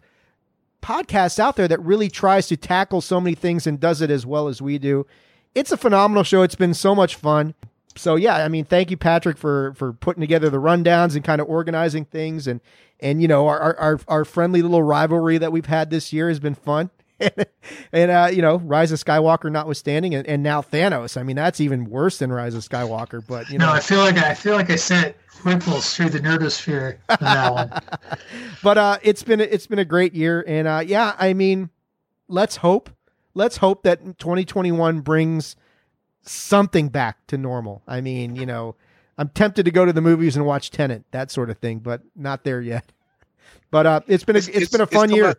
podcasts 0.81 1.37
out 1.39 1.55
there 1.55 1.67
that 1.67 1.79
really 1.81 2.09
tries 2.09 2.47
to 2.47 2.57
tackle 2.57 3.01
so 3.01 3.21
many 3.21 3.35
things 3.35 3.67
and 3.67 3.79
does 3.79 4.01
it 4.01 4.09
as 4.09 4.25
well 4.25 4.47
as 4.47 4.61
we 4.63 4.79
do. 4.79 5.05
It's 5.55 5.71
a 5.71 5.77
phenomenal 5.77 6.23
show. 6.23 6.41
It's 6.41 6.55
been 6.55 6.73
so 6.73 6.95
much 6.95 7.15
fun. 7.15 7.53
So 7.95 8.15
yeah, 8.15 8.37
I 8.37 8.47
mean, 8.47 8.65
thank 8.65 8.89
you, 8.91 8.97
Patrick, 8.97 9.37
for 9.37 9.73
for 9.75 9.93
putting 9.93 10.21
together 10.21 10.49
the 10.49 10.57
rundowns 10.57 11.15
and 11.15 11.23
kind 11.23 11.39
of 11.39 11.47
organizing 11.47 12.05
things, 12.05 12.47
and 12.47 12.59
and 12.99 13.21
you 13.21 13.27
know 13.27 13.47
our 13.47 13.77
our 13.77 13.99
our 14.07 14.25
friendly 14.25 14.61
little 14.61 14.83
rivalry 14.83 15.37
that 15.37 15.51
we've 15.51 15.67
had 15.67 15.89
this 15.89 16.11
year 16.11 16.29
has 16.29 16.39
been 16.39 16.55
fun. 16.55 16.89
and 17.93 18.11
uh, 18.11 18.29
you 18.31 18.41
know, 18.41 18.57
Rise 18.57 18.91
of 18.91 18.99
Skywalker 18.99 19.51
notwithstanding, 19.51 20.15
and, 20.15 20.27
and 20.27 20.41
now 20.43 20.61
Thanos. 20.61 21.17
I 21.17 21.23
mean, 21.23 21.35
that's 21.35 21.61
even 21.61 21.85
worse 21.85 22.17
than 22.17 22.31
Rise 22.31 22.55
of 22.55 22.67
Skywalker. 22.67 23.25
But 23.25 23.49
you 23.49 23.57
know, 23.57 23.67
no, 23.67 23.73
I 23.73 23.79
feel 23.79 23.99
like 23.99 24.17
I 24.17 24.33
feel 24.33 24.55
like 24.55 24.69
I 24.69 24.75
sent 24.75 25.15
ripples 25.43 25.95
through 25.95 26.09
the 26.09 26.19
nerdosphere 26.19 26.97
on 27.09 27.17
that 27.21 27.53
one. 27.53 28.19
but 28.63 28.77
uh, 28.77 28.97
it's 29.03 29.23
been 29.23 29.39
it's 29.39 29.67
been 29.67 29.79
a 29.79 29.85
great 29.85 30.13
year, 30.13 30.43
and 30.47 30.67
uh, 30.67 30.83
yeah, 30.85 31.15
I 31.17 31.33
mean, 31.33 31.69
let's 32.27 32.57
hope 32.57 32.89
let's 33.33 33.57
hope 33.57 33.83
that 33.83 33.99
2021 34.19 35.01
brings 35.01 35.55
something 36.21 36.89
back 36.89 37.25
to 37.27 37.37
normal. 37.37 37.81
I 37.87 38.01
mean, 38.01 38.35
you 38.35 38.45
know, 38.45 38.75
I'm 39.17 39.29
tempted 39.29 39.63
to 39.65 39.71
go 39.71 39.85
to 39.85 39.93
the 39.93 40.01
movies 40.01 40.35
and 40.35 40.45
watch 40.45 40.71
Tenet, 40.71 41.03
that 41.11 41.31
sort 41.31 41.49
of 41.49 41.57
thing, 41.57 41.79
but 41.79 42.01
not 42.15 42.43
there 42.43 42.61
yet. 42.61 42.91
But 43.71 43.85
uh, 43.87 44.01
it's 44.07 44.23
been 44.23 44.35
a, 44.35 44.39
It's- 44.39 44.61
it's 44.63 44.71
been 44.71 44.81
a 44.81 44.85
fun 44.87 45.09
year. 45.09 45.23
coming- 45.23 45.37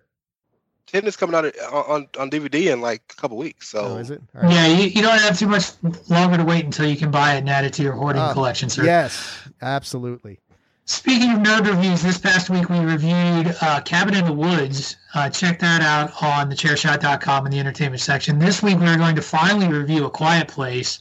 Ten 0.86 1.06
is 1.06 1.16
coming 1.16 1.34
out 1.36 1.46
on 1.72 2.08
on 2.18 2.30
DVD 2.30 2.72
in 2.72 2.80
like 2.80 3.02
a 3.10 3.14
couple 3.20 3.36
weeks. 3.38 3.68
So 3.68 3.80
Oh, 3.80 3.96
is 3.96 4.10
it? 4.10 4.20
All 4.34 4.42
right. 4.42 4.52
Yeah, 4.52 4.66
you, 4.66 4.88
you 4.88 5.02
don't 5.02 5.18
have 5.20 5.38
too 5.38 5.46
much 5.48 5.70
longer 6.10 6.36
to 6.36 6.44
wait 6.44 6.64
until 6.64 6.86
you 6.86 6.96
can 6.96 7.10
buy 7.12 7.34
it 7.36 7.38
and 7.38 7.48
add 7.48 7.64
it 7.64 7.72
to 7.74 7.82
your 7.82 7.92
hoarding 7.92 8.20
Oh, 8.22 8.32
collection, 8.32 8.68
sir. 8.68 8.84
Yes, 8.84 9.48
absolutely. 9.62 10.40
Speaking 10.86 11.32
of 11.32 11.38
nerd 11.38 11.66
reviews, 11.66 12.02
this 12.02 12.18
past 12.18 12.50
week 12.50 12.68
we 12.68 12.78
reviewed 12.78 13.56
uh, 13.62 13.80
Cabin 13.86 14.14
in 14.14 14.26
the 14.26 14.32
Woods. 14.34 14.96
Uh, 15.14 15.30
check 15.30 15.58
that 15.60 15.80
out 15.80 16.22
on 16.22 16.50
thechairshot.com 16.50 17.46
in 17.46 17.52
the 17.52 17.58
entertainment 17.58 18.02
section. 18.02 18.38
This 18.38 18.62
week 18.62 18.78
we 18.78 18.86
are 18.86 18.98
going 18.98 19.16
to 19.16 19.22
finally 19.22 19.66
review 19.66 20.04
A 20.04 20.10
Quiet 20.10 20.46
Place, 20.46 20.98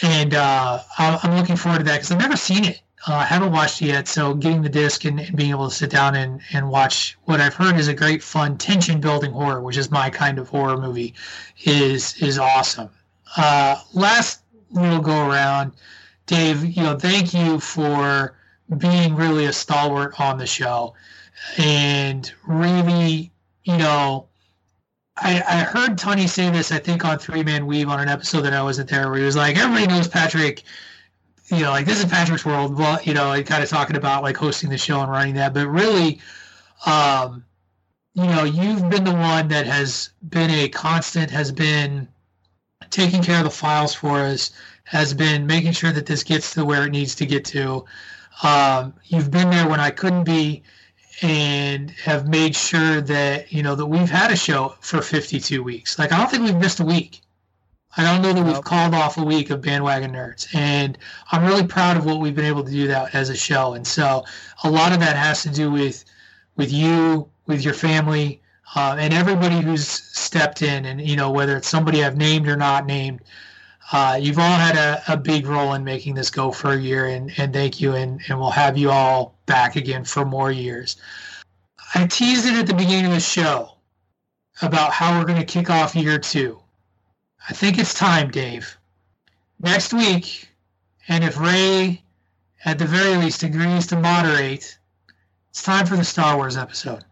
and 0.00 0.32
uh, 0.32 0.82
I'm 0.96 1.36
looking 1.36 1.54
forward 1.54 1.80
to 1.80 1.84
that 1.84 1.96
because 1.96 2.12
I've 2.12 2.18
never 2.18 2.36
seen 2.36 2.64
it. 2.64 2.80
Uh, 3.06 3.16
I 3.16 3.24
haven't 3.26 3.52
watched 3.52 3.82
it 3.82 3.88
yet, 3.88 4.08
so 4.08 4.32
getting 4.32 4.62
the 4.62 4.70
disc 4.70 5.04
and, 5.04 5.20
and 5.20 5.36
being 5.36 5.50
able 5.50 5.68
to 5.68 5.74
sit 5.74 5.90
down 5.90 6.14
and, 6.14 6.40
and 6.54 6.70
watch 6.70 7.18
what 7.26 7.42
I've 7.42 7.54
heard 7.54 7.76
is 7.76 7.88
a 7.88 7.94
great, 7.94 8.22
fun, 8.22 8.56
tension-building 8.56 9.32
horror, 9.32 9.60
which 9.60 9.76
is 9.76 9.90
my 9.90 10.08
kind 10.08 10.38
of 10.38 10.48
horror 10.48 10.78
movie, 10.78 11.12
is 11.62 12.16
is 12.22 12.38
awesome. 12.38 12.88
Uh, 13.36 13.82
last 13.92 14.44
little 14.70 15.00
go 15.00 15.28
around, 15.28 15.72
Dave. 16.24 16.64
You 16.64 16.84
know, 16.84 16.98
thank 16.98 17.34
you 17.34 17.60
for 17.60 18.34
being 18.76 19.14
really 19.14 19.46
a 19.46 19.52
stalwart 19.52 20.20
on 20.20 20.38
the 20.38 20.46
show 20.46 20.94
and 21.56 22.32
really, 22.46 23.30
you 23.64 23.76
know, 23.78 24.26
I, 25.16 25.42
I 25.48 25.56
heard 25.60 25.98
Tony 25.98 26.26
say 26.26 26.50
this, 26.50 26.70
I 26.70 26.78
think, 26.78 27.04
on 27.04 27.18
Three 27.18 27.42
Man 27.42 27.66
Weave 27.66 27.88
on 27.88 28.00
an 28.00 28.08
episode 28.08 28.42
that 28.42 28.52
I 28.52 28.62
wasn't 28.62 28.88
there, 28.88 29.08
where 29.08 29.18
he 29.18 29.24
was 29.24 29.36
like, 29.36 29.56
everybody 29.56 29.86
knows 29.86 30.06
Patrick, 30.06 30.62
you 31.48 31.60
know, 31.60 31.70
like 31.70 31.86
this 31.86 31.98
is 31.98 32.10
Patrick's 32.10 32.44
world. 32.44 32.78
Well, 32.78 33.00
you 33.02 33.14
know, 33.14 33.32
and 33.32 33.46
kind 33.46 33.62
of 33.62 33.68
talking 33.68 33.96
about 33.96 34.22
like 34.22 34.36
hosting 34.36 34.70
the 34.70 34.78
show 34.78 35.00
and 35.00 35.10
running 35.10 35.34
that. 35.34 35.54
But 35.54 35.66
really, 35.66 36.20
um, 36.86 37.44
you 38.14 38.24
know, 38.24 38.44
you've 38.44 38.88
been 38.90 39.04
the 39.04 39.12
one 39.12 39.48
that 39.48 39.66
has 39.66 40.10
been 40.28 40.50
a 40.50 40.68
constant, 40.68 41.30
has 41.30 41.50
been 41.50 42.06
taking 42.90 43.22
care 43.22 43.38
of 43.38 43.44
the 43.44 43.50
files 43.50 43.94
for 43.94 44.20
us, 44.20 44.52
has 44.84 45.14
been 45.14 45.46
making 45.46 45.72
sure 45.72 45.92
that 45.92 46.06
this 46.06 46.22
gets 46.22 46.54
to 46.54 46.64
where 46.64 46.84
it 46.86 46.90
needs 46.90 47.14
to 47.16 47.26
get 47.26 47.44
to. 47.46 47.84
Um, 48.42 48.94
you've 49.04 49.30
been 49.30 49.50
there 49.50 49.68
when 49.68 49.80
I 49.80 49.90
couldn't 49.90 50.24
be, 50.24 50.62
and 51.22 51.90
have 51.90 52.28
made 52.28 52.54
sure 52.54 53.00
that 53.00 53.52
you 53.52 53.62
know 53.62 53.74
that 53.74 53.86
we've 53.86 54.10
had 54.10 54.30
a 54.30 54.36
show 54.36 54.76
for 54.80 55.02
52 55.02 55.62
weeks. 55.62 55.98
Like 55.98 56.12
I 56.12 56.18
don't 56.18 56.30
think 56.30 56.44
we've 56.44 56.56
missed 56.56 56.80
a 56.80 56.84
week. 56.84 57.22
I 57.96 58.04
don't 58.04 58.22
know 58.22 58.32
that 58.32 58.44
we've 58.44 58.62
called 58.62 58.94
off 58.94 59.16
a 59.18 59.24
week 59.24 59.50
of 59.50 59.60
bandwagon 59.62 60.12
nerds, 60.12 60.54
and 60.54 60.96
I'm 61.32 61.44
really 61.44 61.66
proud 61.66 61.96
of 61.96 62.04
what 62.04 62.20
we've 62.20 62.34
been 62.34 62.44
able 62.44 62.62
to 62.62 62.70
do 62.70 62.86
that 62.86 63.14
as 63.14 63.30
a 63.30 63.36
show. 63.36 63.74
And 63.74 63.86
so 63.86 64.24
a 64.62 64.70
lot 64.70 64.92
of 64.92 65.00
that 65.00 65.16
has 65.16 65.42
to 65.42 65.50
do 65.50 65.70
with 65.70 66.04
with 66.56 66.72
you, 66.72 67.28
with 67.46 67.64
your 67.64 67.74
family, 67.74 68.40
uh, 68.76 68.96
and 68.98 69.12
everybody 69.12 69.60
who's 69.60 69.88
stepped 69.88 70.62
in. 70.62 70.84
And 70.84 71.00
you 71.00 71.16
know 71.16 71.30
whether 71.30 71.56
it's 71.56 71.68
somebody 71.68 72.04
I've 72.04 72.16
named 72.16 72.46
or 72.46 72.56
not 72.56 72.86
named, 72.86 73.22
uh, 73.92 74.18
you've 74.20 74.38
all 74.38 74.58
had 74.58 74.76
a, 74.76 75.02
a 75.12 75.16
big 75.16 75.46
role 75.46 75.74
in 75.74 75.82
making 75.82 76.14
this 76.14 76.30
go 76.30 76.52
for 76.52 76.72
a 76.72 76.78
year, 76.78 77.06
and, 77.06 77.32
and 77.38 77.52
thank 77.52 77.80
you. 77.80 77.94
And, 77.94 78.20
and 78.28 78.38
we'll 78.38 78.50
have 78.50 78.76
you 78.76 78.90
all 78.90 79.38
back 79.46 79.76
again 79.76 80.04
for 80.04 80.24
more 80.24 80.50
years. 80.52 80.96
I 81.94 82.06
teased 82.06 82.46
it 82.46 82.54
at 82.54 82.66
the 82.66 82.74
beginning 82.74 83.06
of 83.06 83.12
the 83.12 83.20
show 83.20 83.72
about 84.60 84.92
how 84.92 85.18
we're 85.18 85.24
going 85.24 85.40
to 85.40 85.46
kick 85.46 85.70
off 85.70 85.96
year 85.96 86.18
two. 86.18 86.60
I 87.48 87.54
think 87.54 87.78
it's 87.78 87.94
time, 87.94 88.30
Dave. 88.30 88.76
Next 89.60 89.94
week, 89.94 90.48
and 91.08 91.24
if 91.24 91.40
Ray, 91.40 92.02
at 92.64 92.78
the 92.78 92.84
very 92.84 93.16
least, 93.16 93.42
agrees 93.42 93.86
to 93.86 93.96
moderate, 93.96 94.78
it's 95.48 95.62
time 95.62 95.86
for 95.86 95.96
the 95.96 96.04
Star 96.04 96.36
Wars 96.36 96.56
episode. 96.56 97.04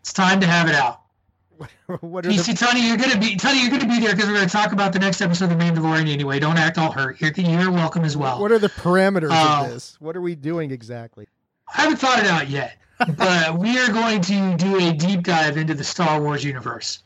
It's 0.00 0.14
time 0.14 0.40
to 0.40 0.46
have 0.46 0.68
it 0.68 0.74
out. 0.74 0.99
what 2.00 2.24
are 2.24 2.28
the, 2.28 2.34
PC 2.34 2.58
Tony, 2.58 2.86
you're 2.86 2.96
gonna 2.96 3.18
be 3.18 3.36
Tony, 3.36 3.60
you're 3.60 3.70
gonna 3.70 3.86
be 3.86 4.00
there 4.00 4.14
because 4.14 4.28
we're 4.28 4.34
gonna 4.36 4.48
talk 4.48 4.72
about 4.72 4.92
the 4.92 4.98
next 4.98 5.20
episode 5.20 5.50
of 5.52 5.58
The 5.58 5.64
Mandalorian 5.64 6.08
anyway. 6.10 6.38
Don't 6.38 6.56
act 6.58 6.78
all 6.78 6.90
hurt. 6.92 7.20
You're, 7.20 7.32
you're 7.32 7.70
welcome 7.70 8.04
as 8.04 8.16
well. 8.16 8.40
what 8.40 8.52
are 8.52 8.58
the 8.58 8.68
parameters 8.68 9.28
Oh. 9.32 9.64
of 9.64 9.70
this? 9.70 9.96
What 10.00 10.16
are 10.16 10.20
we 10.20 10.34
doing 10.34 10.70
exactly? 10.70 11.26
I 11.76 11.82
haven't 11.82 11.98
thought 11.98 12.18
it 12.18 12.26
out 12.26 12.48
yet, 12.48 12.76
but 13.16 13.58
we 13.58 13.78
are 13.78 13.92
going 13.92 14.20
to 14.22 14.56
do 14.56 14.76
a 14.88 14.92
deep 14.92 15.22
dive 15.22 15.56
into 15.56 15.74
the 15.74 15.84
Star 15.84 16.20
Wars 16.20 16.44
universe, 16.44 17.02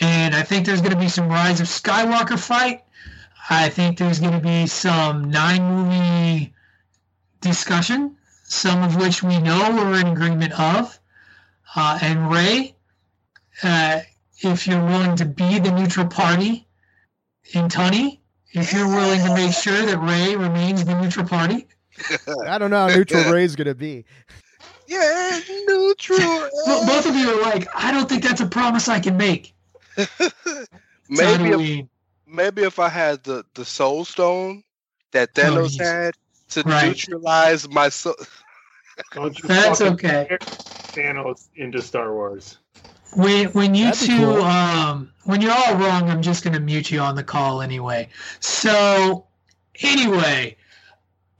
and 0.00 0.34
I 0.34 0.42
think 0.42 0.64
there's 0.66 0.80
going 0.80 0.92
to 0.94 0.98
be 0.98 1.08
some 1.08 1.28
Rise 1.28 1.60
of 1.60 1.66
Skywalker 1.66 2.38
fight. 2.38 2.84
I 3.50 3.68
think 3.70 3.98
there's 3.98 4.20
going 4.20 4.34
to 4.34 4.40
be 4.40 4.66
some 4.66 5.30
nine 5.30 5.62
movie 5.62 6.52
discussion, 7.40 8.16
some 8.44 8.82
of 8.82 8.96
which 8.96 9.22
we 9.22 9.38
know 9.40 9.70
we're 9.74 10.00
in 10.00 10.06
agreement 10.08 10.58
of. 10.58 10.98
Uh, 11.76 11.98
and 12.02 12.30
Ray, 12.30 12.74
uh, 13.62 14.00
if 14.42 14.66
you're 14.66 14.84
willing 14.84 15.16
to 15.16 15.24
be 15.26 15.58
the 15.58 15.72
neutral 15.72 16.06
party, 16.06 16.66
in 17.54 17.68
Tony, 17.68 18.20
if 18.52 18.72
you're 18.72 18.88
willing 18.88 19.20
to 19.24 19.34
make 19.34 19.52
sure 19.54 19.86
that 19.86 19.98
Ray 19.98 20.36
remains 20.36 20.84
the 20.84 21.00
neutral 21.00 21.26
party. 21.26 21.66
I 22.44 22.58
don't 22.58 22.70
know 22.70 22.78
how 22.78 22.88
neutral 22.90 23.24
Ray's 23.24 23.56
going 23.56 23.66
to 23.68 23.74
be. 23.74 24.04
yeah, 24.86 25.40
neutral. 25.66 26.18
Well, 26.66 26.86
both 26.86 27.06
of 27.08 27.14
you 27.16 27.30
are 27.30 27.42
like, 27.42 27.68
I 27.74 27.90
don't 27.92 28.08
think 28.08 28.22
that's 28.22 28.40
a 28.40 28.46
promise 28.46 28.88
I 28.88 29.00
can 29.00 29.16
make. 29.16 29.54
maybe 31.08 31.50
if, 31.50 31.86
maybe 32.26 32.62
if 32.62 32.78
I 32.78 32.88
had 32.88 33.24
the 33.24 33.44
the 33.54 33.64
Soul 33.64 34.04
Stone 34.04 34.64
that 35.12 35.34
Thanos 35.34 35.78
geez. 35.78 35.78
had 35.78 36.14
to 36.50 36.64
Right. 36.64 36.88
neutralize 36.88 37.68
my 37.68 37.88
soul. 37.88 38.14
Don't 39.14 39.38
you 39.42 39.48
That's 39.48 39.80
okay. 39.80 40.38
Thanos 40.94 41.48
into 41.56 41.82
Star 41.82 42.12
Wars. 42.12 42.58
When 43.14 43.46
when 43.48 43.74
you 43.74 43.86
That'd 43.86 44.08
two 44.08 44.16
cool. 44.18 44.42
um, 44.42 45.12
when 45.24 45.40
you're 45.40 45.52
all 45.52 45.76
wrong, 45.76 46.10
I'm 46.10 46.22
just 46.22 46.44
gonna 46.44 46.60
mute 46.60 46.90
you 46.90 47.00
on 47.00 47.14
the 47.14 47.24
call 47.24 47.62
anyway. 47.62 48.08
So 48.40 49.26
anyway, 49.80 50.56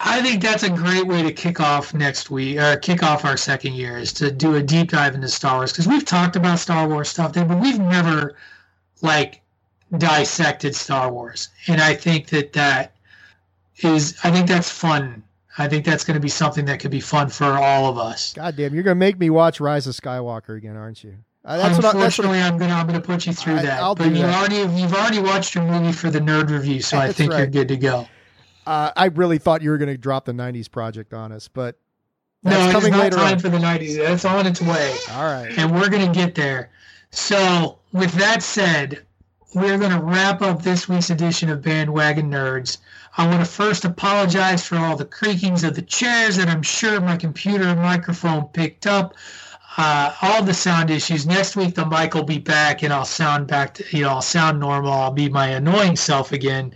I 0.00 0.22
think 0.22 0.42
that's 0.42 0.62
a 0.62 0.70
great 0.70 1.06
way 1.06 1.22
to 1.22 1.32
kick 1.32 1.60
off 1.60 1.92
next 1.92 2.30
week 2.30 2.58
or 2.58 2.76
kick 2.76 3.02
off 3.02 3.24
our 3.24 3.36
second 3.36 3.74
year 3.74 3.98
is 3.98 4.12
to 4.14 4.30
do 4.30 4.54
a 4.54 4.62
deep 4.62 4.90
dive 4.90 5.14
into 5.14 5.28
Star 5.28 5.56
Wars 5.56 5.72
because 5.72 5.88
we've 5.88 6.04
talked 6.04 6.36
about 6.36 6.58
Star 6.58 6.88
Wars 6.88 7.08
stuff 7.08 7.32
there, 7.32 7.44
but 7.44 7.60
we've 7.60 7.78
never 7.80 8.36
like 9.02 9.42
dissected 9.96 10.74
Star 10.74 11.12
Wars, 11.12 11.48
and 11.66 11.80
I 11.80 11.94
think 11.94 12.28
that 12.28 12.52
that 12.54 12.94
is 13.78 14.16
I 14.24 14.30
think 14.30 14.48
that's 14.48 14.70
fun. 14.70 15.22
I 15.58 15.66
think 15.68 15.84
that's 15.84 16.04
going 16.04 16.14
to 16.14 16.20
be 16.20 16.28
something 16.28 16.64
that 16.66 16.78
could 16.78 16.92
be 16.92 17.00
fun 17.00 17.28
for 17.28 17.46
all 17.46 17.86
of 17.86 17.98
us. 17.98 18.32
God 18.32 18.54
damn, 18.56 18.74
you're 18.74 18.84
going 18.84 18.94
to 18.94 18.98
make 18.98 19.18
me 19.18 19.28
watch 19.28 19.58
Rise 19.58 19.88
of 19.88 19.94
Skywalker 19.94 20.56
again, 20.56 20.76
aren't 20.76 21.02
you? 21.02 21.16
Uh, 21.48 21.56
that's 21.56 21.76
what 21.76 21.84
I, 21.86 21.98
that's 21.98 22.18
what 22.18 22.26
Unfortunately, 22.26 22.40
I'm 22.42 22.58
gonna 22.58 22.74
I'm 22.74 22.86
gonna 22.86 23.00
put 23.00 23.26
you 23.26 23.32
through 23.32 23.54
I- 23.56 23.62
that. 23.62 23.80
I'll 23.82 23.94
but 23.94 24.14
you 24.14 24.22
already 24.24 24.56
you've 24.78 24.92
already 24.92 25.18
watched 25.18 25.54
your 25.54 25.64
movie 25.64 25.92
for 25.92 26.10
the 26.10 26.18
nerd 26.20 26.50
review, 26.50 26.80
so 26.82 26.98
I 26.98 27.10
think 27.12 27.32
you're 27.32 27.46
good 27.46 27.68
to 27.68 27.76
go. 27.76 28.06
uh, 28.66 28.90
I 28.94 29.06
really 29.06 29.38
thought 29.38 29.62
you 29.62 29.70
were 29.70 29.78
going 29.78 29.88
to 29.88 29.96
drop 29.96 30.26
the 30.26 30.32
90s 30.32 30.70
project 30.70 31.14
on 31.14 31.32
us, 31.32 31.48
but 31.48 31.78
no, 32.42 32.50
it's 32.64 32.72
coming 32.72 32.90
not 32.92 33.00
later 33.00 33.16
time 33.16 33.32
on. 33.32 33.38
for 33.38 33.48
the 33.48 33.56
'90s. 33.58 33.96
That's 33.96 34.24
on 34.26 34.46
its 34.46 34.60
way, 34.60 34.94
All 35.12 35.24
right. 35.24 35.50
and 35.58 35.74
we're 35.74 35.88
gonna 35.88 36.12
get 36.12 36.34
there. 36.34 36.70
So, 37.10 37.78
with 37.92 38.12
that 38.12 38.42
said, 38.42 39.06
we're 39.54 39.78
gonna 39.78 40.02
wrap 40.02 40.42
up 40.42 40.62
this 40.62 40.86
week's 40.88 41.08
edition 41.08 41.48
of 41.48 41.62
Bandwagon 41.62 42.30
Nerds. 42.30 42.76
I 43.16 43.26
want 43.26 43.40
to 43.44 43.50
first 43.50 43.84
apologize 43.86 44.64
for 44.64 44.76
all 44.76 44.94
the 44.96 45.06
creakings 45.06 45.64
of 45.64 45.74
the 45.74 45.82
chairs 45.82 46.36
that 46.36 46.48
I'm 46.48 46.62
sure 46.62 47.00
my 47.00 47.16
computer 47.16 47.64
and 47.64 47.80
microphone 47.80 48.44
picked 48.48 48.86
up. 48.86 49.14
Uh, 49.78 50.12
all 50.22 50.42
the 50.42 50.52
sound 50.52 50.90
issues. 50.90 51.24
Next 51.24 51.54
week 51.54 51.76
the 51.76 51.86
mic 51.86 52.12
will 52.12 52.24
be 52.24 52.38
back, 52.38 52.82
and 52.82 52.92
I'll 52.92 53.04
sound 53.04 53.46
back 53.46 53.74
to 53.74 53.96
you 53.96 54.02
know 54.02 54.10
I'll 54.10 54.22
sound 54.22 54.58
normal. 54.58 54.92
I'll 54.92 55.12
be 55.12 55.28
my 55.28 55.46
annoying 55.46 55.94
self 55.94 56.32
again. 56.32 56.74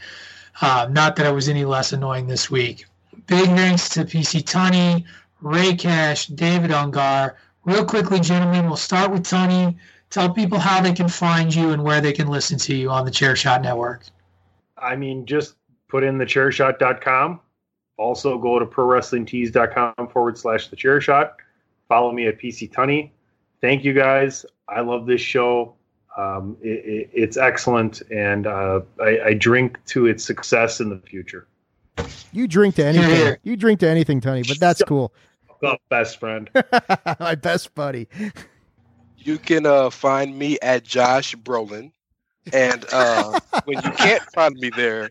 Uh, 0.60 0.88
not 0.88 1.16
that 1.16 1.26
I 1.26 1.32
was 1.32 1.48
any 1.48 1.64
less 1.64 1.92
annoying 1.92 2.28
this 2.28 2.48
week. 2.48 2.86
Big 3.26 3.46
thanks 3.46 3.88
to 3.90 4.04
PC 4.04 4.46
Tony, 4.46 5.04
Rey 5.40 5.74
Cash, 5.74 6.28
David 6.28 6.70
Ungar. 6.70 7.34
Real 7.64 7.84
quickly, 7.84 8.20
gentlemen, 8.20 8.66
we'll 8.66 8.76
start 8.76 9.10
with 9.10 9.24
Tony. 9.28 9.76
Tell 10.10 10.32
people 10.32 10.60
how 10.60 10.80
they 10.80 10.92
can 10.92 11.08
find 11.08 11.52
you 11.52 11.70
and 11.70 11.82
where 11.82 12.00
they 12.00 12.12
can 12.12 12.28
listen 12.28 12.56
to 12.58 12.76
you 12.76 12.88
on 12.90 13.04
the 13.04 13.10
Chairshot 13.10 13.62
Network. 13.62 14.04
I 14.76 14.94
mean, 14.94 15.26
just 15.26 15.56
put 15.88 16.04
in 16.04 16.18
the 16.18 16.26
chairshot.com. 16.26 17.40
Also, 17.96 18.38
go 18.38 18.60
to 18.60 18.66
prowrestlingtees.com 18.66 20.08
forward 20.08 20.38
slash 20.38 20.68
the 20.68 20.76
chairshot. 20.76 21.32
Follow 21.92 22.10
me 22.10 22.26
at 22.26 22.38
PC 22.38 22.72
Tunney. 22.72 23.10
Thank 23.60 23.84
you 23.84 23.92
guys. 23.92 24.46
I 24.66 24.80
love 24.80 25.04
this 25.04 25.20
show. 25.20 25.74
Um, 26.16 26.56
it, 26.62 26.86
it, 26.86 27.10
it's 27.12 27.36
excellent, 27.36 28.00
and 28.10 28.46
uh, 28.46 28.80
I, 28.98 29.20
I 29.26 29.34
drink 29.34 29.78
to 29.88 30.06
its 30.06 30.24
success 30.24 30.80
in 30.80 30.88
the 30.88 30.96
future. 30.96 31.46
You 32.32 32.48
drink 32.48 32.76
to 32.76 32.86
anything. 32.86 33.36
You 33.42 33.56
drink 33.58 33.80
to 33.80 33.88
anything, 33.90 34.22
Tony, 34.22 34.42
but 34.42 34.58
that's 34.58 34.82
cool. 34.84 35.12
The 35.60 35.76
best 35.90 36.18
friend. 36.18 36.48
My 37.20 37.34
best 37.34 37.74
buddy. 37.74 38.08
You 39.18 39.36
can 39.36 39.66
uh, 39.66 39.90
find 39.90 40.38
me 40.38 40.58
at 40.62 40.84
Josh 40.84 41.36
Brolin, 41.36 41.92
and 42.54 42.86
uh, 42.90 43.38
when 43.66 43.84
you 43.84 43.90
can't 43.90 44.22
find 44.32 44.54
me 44.54 44.70
there, 44.70 45.10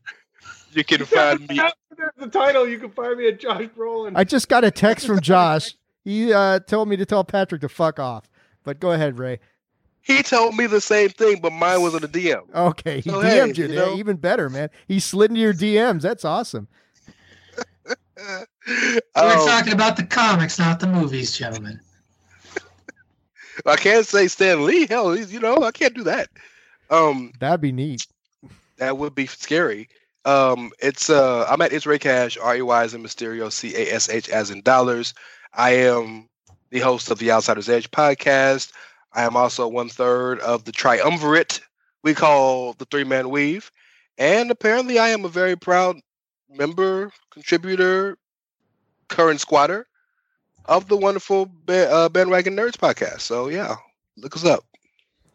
you 0.71 0.83
can 0.83 1.05
find 1.05 1.47
me. 1.47 1.61
There's 1.95 2.11
the 2.17 2.27
title. 2.27 2.67
You 2.67 2.79
can 2.79 2.89
find 2.89 3.19
me 3.19 3.27
at 3.27 3.39
Josh 3.39 3.67
Brolin. 3.77 4.13
I 4.15 4.23
just 4.23 4.49
got 4.49 4.63
a 4.63 4.71
text 4.71 5.05
from 5.05 5.19
Josh. 5.21 5.75
He 6.03 6.33
uh, 6.33 6.59
told 6.59 6.89
me 6.89 6.97
to 6.97 7.05
tell 7.05 7.23
Patrick 7.23 7.61
to 7.61 7.69
fuck 7.69 7.99
off. 7.99 8.29
But 8.63 8.79
go 8.79 8.91
ahead, 8.91 9.17
Ray. 9.19 9.39
He 10.01 10.23
told 10.23 10.55
me 10.55 10.65
the 10.65 10.81
same 10.81 11.09
thing, 11.09 11.39
but 11.41 11.51
mine 11.53 11.81
was 11.81 11.93
in 11.93 12.03
a 12.03 12.07
DM. 12.07 12.41
Okay, 12.53 13.01
he 13.01 13.09
So, 13.09 13.21
DM'd 13.21 13.55
hey, 13.57 13.63
you. 13.63 13.67
you 13.69 13.73
Yeah, 13.75 13.85
know. 13.85 13.95
even 13.97 14.17
better, 14.17 14.49
man. 14.49 14.69
He 14.87 14.99
slid 14.99 15.29
into 15.31 15.41
your 15.41 15.53
DMs. 15.53 16.01
That's 16.01 16.25
awesome. 16.25 16.67
We're 18.17 18.45
Um, 19.15 19.47
talking 19.47 19.73
about 19.73 19.97
the 19.97 20.03
comics, 20.03 20.57
not 20.59 20.79
the 20.79 20.87
movies, 20.87 21.35
gentlemen. 21.37 21.79
I 23.65 23.75
can't 23.75 24.05
say 24.05 24.27
Stan 24.27 24.65
Lee. 24.65 24.87
Hell, 24.87 25.11
he's, 25.11 25.31
you 25.33 25.39
know, 25.39 25.57
I 25.63 25.71
can't 25.71 25.93
do 25.93 26.03
that. 26.03 26.29
Um, 26.89 27.31
That'd 27.39 27.61
be 27.61 27.71
neat. 27.71 28.07
that 28.77 28.97
would 28.97 29.13
be 29.15 29.25
scary. 29.27 29.87
Um, 30.25 30.71
it's 30.79 31.09
uh, 31.09 31.45
I'm 31.49 31.61
at 31.61 31.73
It's 31.73 31.85
Rey 31.85 31.97
Cash, 31.99 32.37
R 32.37 32.57
E 32.57 32.61
Y 32.61 32.83
as 32.83 32.93
in 32.93 33.01
Mysterio, 33.03 33.51
C 33.51 33.75
A 33.75 33.91
S 33.93 34.09
H 34.09 34.29
as 34.29 34.51
in 34.51 34.61
dollars. 34.61 35.13
I 35.53 35.71
am 35.71 36.29
the 36.69 36.79
host 36.79 37.11
of 37.11 37.19
the 37.19 37.31
Outsiders 37.31 37.69
Edge 37.69 37.91
podcast. 37.91 38.71
I 39.13 39.23
am 39.23 39.35
also 39.35 39.67
one 39.67 39.89
third 39.89 40.39
of 40.39 40.63
the 40.63 40.71
triumvirate 40.71 41.61
we 42.03 42.13
call 42.13 42.73
the 42.73 42.85
Three 42.85 43.03
Man 43.03 43.29
Weave, 43.29 43.71
and 44.17 44.49
apparently 44.49 44.97
I 44.97 45.09
am 45.09 45.25
a 45.25 45.29
very 45.29 45.55
proud 45.55 45.97
member, 46.49 47.11
contributor, 47.31 48.17
current 49.07 49.39
squatter 49.39 49.85
of 50.65 50.87
the 50.87 50.97
wonderful 50.97 51.51
uh, 51.67 52.09
Bandwagon 52.09 52.55
Nerds 52.55 52.77
podcast. 52.77 53.21
So 53.21 53.49
yeah, 53.49 53.75
look 54.17 54.35
us 54.35 54.45
up. 54.45 54.63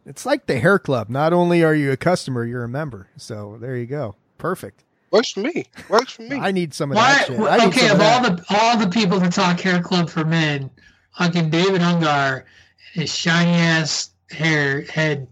It's 0.05 0.25
like 0.25 0.47
the 0.47 0.59
hair 0.59 0.79
club. 0.79 1.09
Not 1.09 1.33
only 1.33 1.63
are 1.65 1.75
you 1.75 1.91
a 1.91 1.97
customer, 1.97 2.45
you're 2.45 2.65
a 2.65 2.69
member. 2.69 3.09
So 3.17 3.59
there 3.61 3.77
you 3.77 3.87
go. 3.87 4.15
Perfect. 4.39 4.85
Works 5.17 5.33
for 5.33 5.41
me. 5.41 5.65
Works 5.89 6.13
for 6.13 6.23
me. 6.23 6.37
I 6.37 6.53
need 6.53 6.73
some 6.75 6.93
of 6.93 6.97
Why? 6.97 7.13
that 7.15 7.27
shit. 7.27 7.41
I 7.41 7.57
need 7.59 7.67
Okay, 7.69 7.89
some 7.89 8.01
of 8.01 8.07
of 8.07 8.07
all 8.07 8.23
the 8.23 8.45
all 8.51 8.77
the 8.79 8.89
people 8.89 9.21
to 9.21 9.29
talk 9.31 9.61
hair 9.61 9.83
club 9.83 10.09
for 10.11 10.25
men, 10.25 10.71
fucking 11.19 11.51
David 11.51 11.81
Ungar, 11.81 12.45
his 12.93 13.15
shiny 13.15 13.53
ass 13.53 14.11
hair 14.31 14.83
head. 14.83 15.27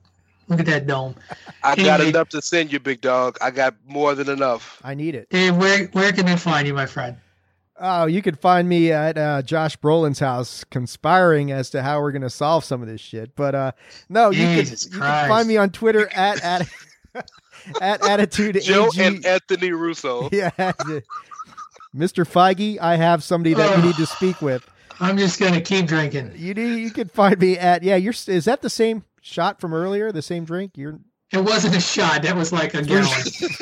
Look 0.48 0.60
at 0.60 0.66
that 0.66 0.86
dome. 0.86 1.14
I 1.62 1.74
got 1.74 2.00
Hey. 2.00 2.10
enough 2.10 2.28
to 2.30 2.42
send 2.42 2.70
you, 2.70 2.78
big 2.78 3.00
dog. 3.00 3.38
I 3.40 3.50
got 3.50 3.74
more 3.86 4.14
than 4.14 4.28
enough. 4.28 4.78
I 4.84 4.94
need 4.94 5.14
it. 5.14 5.30
Dave, 5.30 5.56
where 5.56 5.86
where 5.88 6.12
can 6.12 6.26
they 6.26 6.36
find 6.36 6.66
you, 6.66 6.74
my 6.74 6.84
friend? 6.86 7.16
Oh, 7.80 8.04
you 8.06 8.22
can 8.22 8.36
find 8.36 8.68
me 8.68 8.92
at 8.92 9.18
uh, 9.18 9.42
Josh 9.42 9.76
Brolin's 9.78 10.20
house 10.20 10.62
conspiring 10.70 11.50
as 11.50 11.70
to 11.70 11.82
how 11.82 12.00
we're 12.00 12.12
going 12.12 12.22
to 12.22 12.30
solve 12.30 12.62
some 12.64 12.82
of 12.82 12.88
this 12.88 13.00
shit. 13.00 13.34
But 13.34 13.54
uh, 13.56 13.72
no, 14.08 14.30
you 14.30 14.38
can, 14.44 14.58
Jesus 14.64 14.84
you 14.84 15.00
can 15.00 15.28
find 15.28 15.48
me 15.48 15.56
on 15.56 15.70
Twitter 15.70 16.08
at 16.14 16.40
at, 16.42 16.68
at 17.80 18.06
attitude 18.06 18.60
Joe 18.62 18.86
AG. 18.94 19.00
and 19.02 19.24
Anthony 19.26 19.72
Russo. 19.72 20.28
yeah, 20.32 20.50
Mr. 21.94 22.24
Feige, 22.26 22.78
I 22.80 22.96
have 22.96 23.22
somebody 23.22 23.54
that 23.54 23.76
you 23.78 23.84
need 23.84 23.96
to 23.96 24.06
speak 24.06 24.40
with. 24.42 24.68
I'm 25.00 25.18
just 25.18 25.40
gonna 25.40 25.60
keep 25.60 25.86
drinking. 25.86 26.32
You 26.36 26.54
need, 26.54 26.78
you 26.80 26.90
can 26.90 27.08
find 27.08 27.38
me 27.40 27.58
at 27.58 27.82
yeah. 27.82 27.96
You're 27.96 28.14
is 28.26 28.44
that 28.44 28.62
the 28.62 28.70
same 28.70 29.04
shot 29.20 29.60
from 29.60 29.74
earlier? 29.74 30.12
The 30.12 30.22
same 30.22 30.44
drink? 30.44 30.72
You're 30.76 30.98
It 31.32 31.38
wasn't 31.44 31.76
a 31.76 31.80
shot. 31.80 32.22
That 32.22 32.36
was 32.36 32.52
like 32.52 32.74
a 32.74 32.82
gallon. 32.82 33.04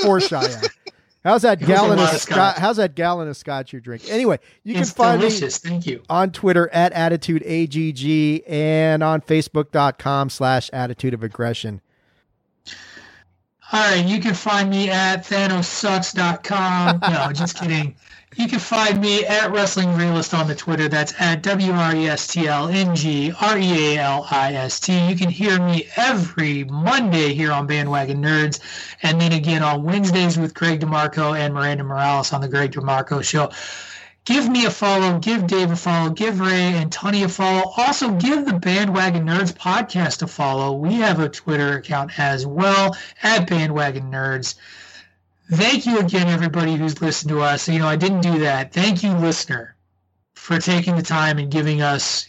four 0.02 0.20
shot. 0.20 0.48
Yeah. 0.50 0.60
How's 1.24 1.42
that 1.42 1.62
It 1.62 1.66
gallon 1.66 1.98
of 2.00 2.00
of 2.00 2.08
scotch? 2.08 2.20
scotch. 2.22 2.58
How's 2.58 2.76
that 2.78 2.94
gallon 2.96 3.28
of 3.28 3.36
scotch 3.36 3.72
you're 3.72 3.80
drinking? 3.80 4.10
Anyway, 4.10 4.40
you 4.64 4.74
it's 4.76 4.90
can 4.90 4.96
find 4.96 5.22
me. 5.22 5.30
Thank 5.30 5.86
you. 5.86 6.02
on 6.10 6.32
Twitter 6.32 6.68
at 6.70 6.92
attitude 6.92 7.42
agg 7.44 8.42
and 8.48 9.02
on 9.04 9.20
facebook.com 9.20 10.30
slash 10.30 10.68
attitude 10.72 11.14
of 11.14 11.22
aggression. 11.22 11.80
All 13.72 13.80
right, 13.80 14.06
you 14.06 14.20
can 14.20 14.34
find 14.34 14.68
me 14.68 14.90
at 14.90 15.24
thanossucks.com. 15.24 16.98
No, 17.00 17.32
just 17.34 17.56
kidding. 17.56 17.94
You 18.36 18.46
can 18.46 18.58
find 18.58 19.00
me 19.00 19.24
at 19.24 19.50
Wrestling 19.50 19.94
Realist 19.94 20.34
on 20.34 20.46
the 20.46 20.54
Twitter. 20.54 20.88
That's 20.88 21.14
at 21.18 21.42
W 21.42 21.72
R 21.72 21.96
E 21.96 22.06
S 22.06 22.26
T 22.26 22.48
L 22.48 22.68
N 22.68 22.94
G 22.94 23.32
R 23.40 23.58
E 23.58 23.96
A 23.96 23.98
L 24.02 24.26
I 24.30 24.52
S 24.52 24.78
T. 24.78 25.08
You 25.08 25.16
can 25.16 25.30
hear 25.30 25.58
me 25.58 25.88
every 25.96 26.64
Monday 26.64 27.32
here 27.32 27.50
on 27.50 27.66
Bandwagon 27.66 28.22
Nerds, 28.22 28.60
and 29.02 29.18
then 29.18 29.32
again 29.32 29.62
on 29.62 29.84
Wednesdays 29.84 30.38
with 30.38 30.52
Greg 30.52 30.80
DeMarco 30.80 31.38
and 31.38 31.54
Miranda 31.54 31.84
Morales 31.84 32.34
on 32.34 32.42
the 32.42 32.48
Greg 32.48 32.72
DeMarco 32.72 33.24
Show. 33.24 33.50
Give 34.24 34.48
me 34.48 34.66
a 34.66 34.70
follow, 34.70 35.18
give 35.18 35.48
Dave 35.48 35.72
a 35.72 35.76
follow, 35.76 36.10
give 36.10 36.38
Ray 36.38 36.74
and 36.74 36.92
Tony 36.92 37.24
a 37.24 37.28
follow. 37.28 37.72
Also, 37.76 38.12
give 38.12 38.46
the 38.46 38.52
Bandwagon 38.52 39.26
Nerds 39.26 39.52
podcast 39.52 40.22
a 40.22 40.28
follow. 40.28 40.72
We 40.74 40.94
have 40.94 41.18
a 41.18 41.28
Twitter 41.28 41.78
account 41.78 42.16
as 42.20 42.46
well 42.46 42.96
at 43.20 43.48
Bandwagon 43.48 44.12
Nerds. 44.12 44.54
Thank 45.50 45.86
you 45.86 45.98
again, 45.98 46.28
everybody 46.28 46.76
who's 46.76 47.02
listened 47.02 47.30
to 47.30 47.40
us. 47.40 47.68
You 47.68 47.80
know, 47.80 47.88
I 47.88 47.96
didn't 47.96 48.20
do 48.20 48.38
that. 48.40 48.72
Thank 48.72 49.02
you, 49.02 49.12
listener, 49.12 49.74
for 50.34 50.58
taking 50.58 50.94
the 50.94 51.02
time 51.02 51.38
and 51.38 51.50
giving 51.50 51.82
us 51.82 52.28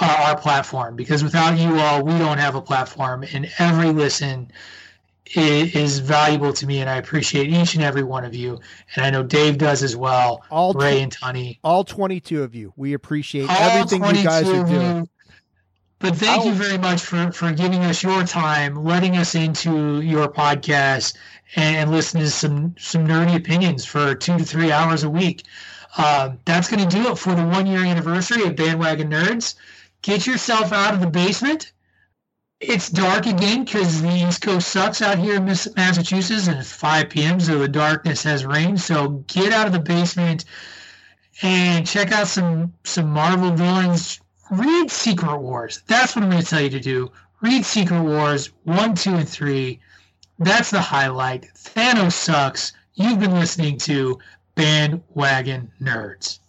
uh, 0.00 0.24
our 0.26 0.38
platform 0.38 0.94
because 0.94 1.24
without 1.24 1.58
you 1.58 1.78
all, 1.78 2.04
we 2.04 2.18
don't 2.18 2.38
have 2.38 2.54
a 2.54 2.60
platform. 2.60 3.24
And 3.32 3.50
every 3.58 3.92
listen 3.92 4.52
is, 5.34 5.74
is 5.74 5.98
valuable 5.98 6.52
to 6.52 6.66
me, 6.66 6.80
and 6.80 6.88
I 6.88 6.96
appreciate 6.96 7.48
each 7.50 7.74
and 7.74 7.84
every 7.84 8.02
one 8.02 8.24
of 8.24 8.34
you. 8.34 8.60
And 8.94 9.04
I 9.04 9.10
know 9.10 9.22
Dave 9.22 9.58
does 9.58 9.82
as 9.82 9.96
well. 9.96 10.42
All 10.50 10.72
Ray 10.72 10.98
tw- 10.98 11.02
and 11.02 11.12
Tony. 11.12 11.60
all 11.64 11.84
22 11.84 12.42
of 12.42 12.54
you. 12.54 12.72
We 12.76 12.94
appreciate 12.94 13.48
All 13.48 13.56
everything 13.56 14.04
you 14.04 14.24
guys 14.24 14.44
22 14.48 14.60
are 14.60 14.66
doing. 14.66 15.08
But 16.00 16.14
thank 16.14 16.44
you 16.44 16.52
very 16.52 16.78
much 16.78 17.02
for, 17.02 17.32
for 17.32 17.50
giving 17.50 17.80
us 17.80 18.04
your 18.04 18.22
time, 18.22 18.84
letting 18.84 19.16
us 19.16 19.34
into 19.34 20.00
your 20.00 20.28
podcast, 20.28 21.16
and, 21.56 21.90
listening 21.90 22.24
to 22.24 22.30
some 22.30 22.76
some 22.78 23.06
nerdy 23.06 23.34
opinions 23.34 23.84
for 23.84 24.14
two 24.14 24.38
to 24.38 24.44
three 24.44 24.70
hours 24.70 25.02
a 25.02 25.10
week. 25.10 25.44
Um, 25.96 26.38
that's 26.44 26.68
going 26.68 26.86
to 26.86 26.96
do 26.96 27.10
it 27.10 27.18
for 27.18 27.34
the 27.34 27.44
one 27.44 27.66
year 27.66 27.80
anniversary 27.80 28.44
of 28.44 28.54
Bandwagon 28.54 29.10
Nerds. 29.10 29.54
Get 30.02 30.26
yourself 30.26 30.72
out 30.72 30.94
of 30.94 31.00
the 31.00 31.08
basement. 31.08 31.72
It's 32.60 32.90
dark 32.90 33.26
again 33.26 33.64
because 33.64 34.02
the 34.02 34.10
East 34.10 34.42
Coast 34.42 34.68
sucks 34.68 35.00
out 35.00 35.18
here 35.18 35.36
in 35.36 35.44
Massachusetts, 35.44 36.48
and 36.48 36.58
it's 36.58 36.72
5 36.72 37.08
p.m., 37.08 37.38
so 37.38 37.56
the 37.60 37.68
darkness 37.68 38.24
has 38.24 38.44
reigned. 38.44 38.80
So 38.80 39.24
get 39.28 39.52
out 39.52 39.68
of 39.68 39.72
the 39.72 39.78
basement 39.78 40.44
and 41.40 41.86
check 41.86 42.10
out 42.10 42.26
some 42.26 42.74
some 42.82 43.10
Marvel 43.10 43.52
villains. 43.52 44.20
Read 44.50 44.90
Secret 44.90 45.38
Wars. 45.38 45.82
That's 45.86 46.16
what 46.16 46.24
I'm 46.24 46.30
going 46.30 46.42
to 46.42 46.48
tell 46.48 46.60
you 46.60 46.70
to 46.70 46.80
do. 46.80 47.12
Read 47.42 47.64
Secret 47.64 48.02
Wars 48.02 48.50
1, 48.64 48.94
2, 48.96 49.14
and 49.14 49.28
3. 49.28 49.78
That's 50.40 50.72
the 50.72 50.80
highlight. 50.80 51.46
Thanos 51.54 52.14
sucks. 52.14 52.72
You've 52.94 53.20
been 53.20 53.34
listening 53.34 53.78
to 53.78 54.18
Bandwagon 54.56 55.70
Nerds. 55.80 56.40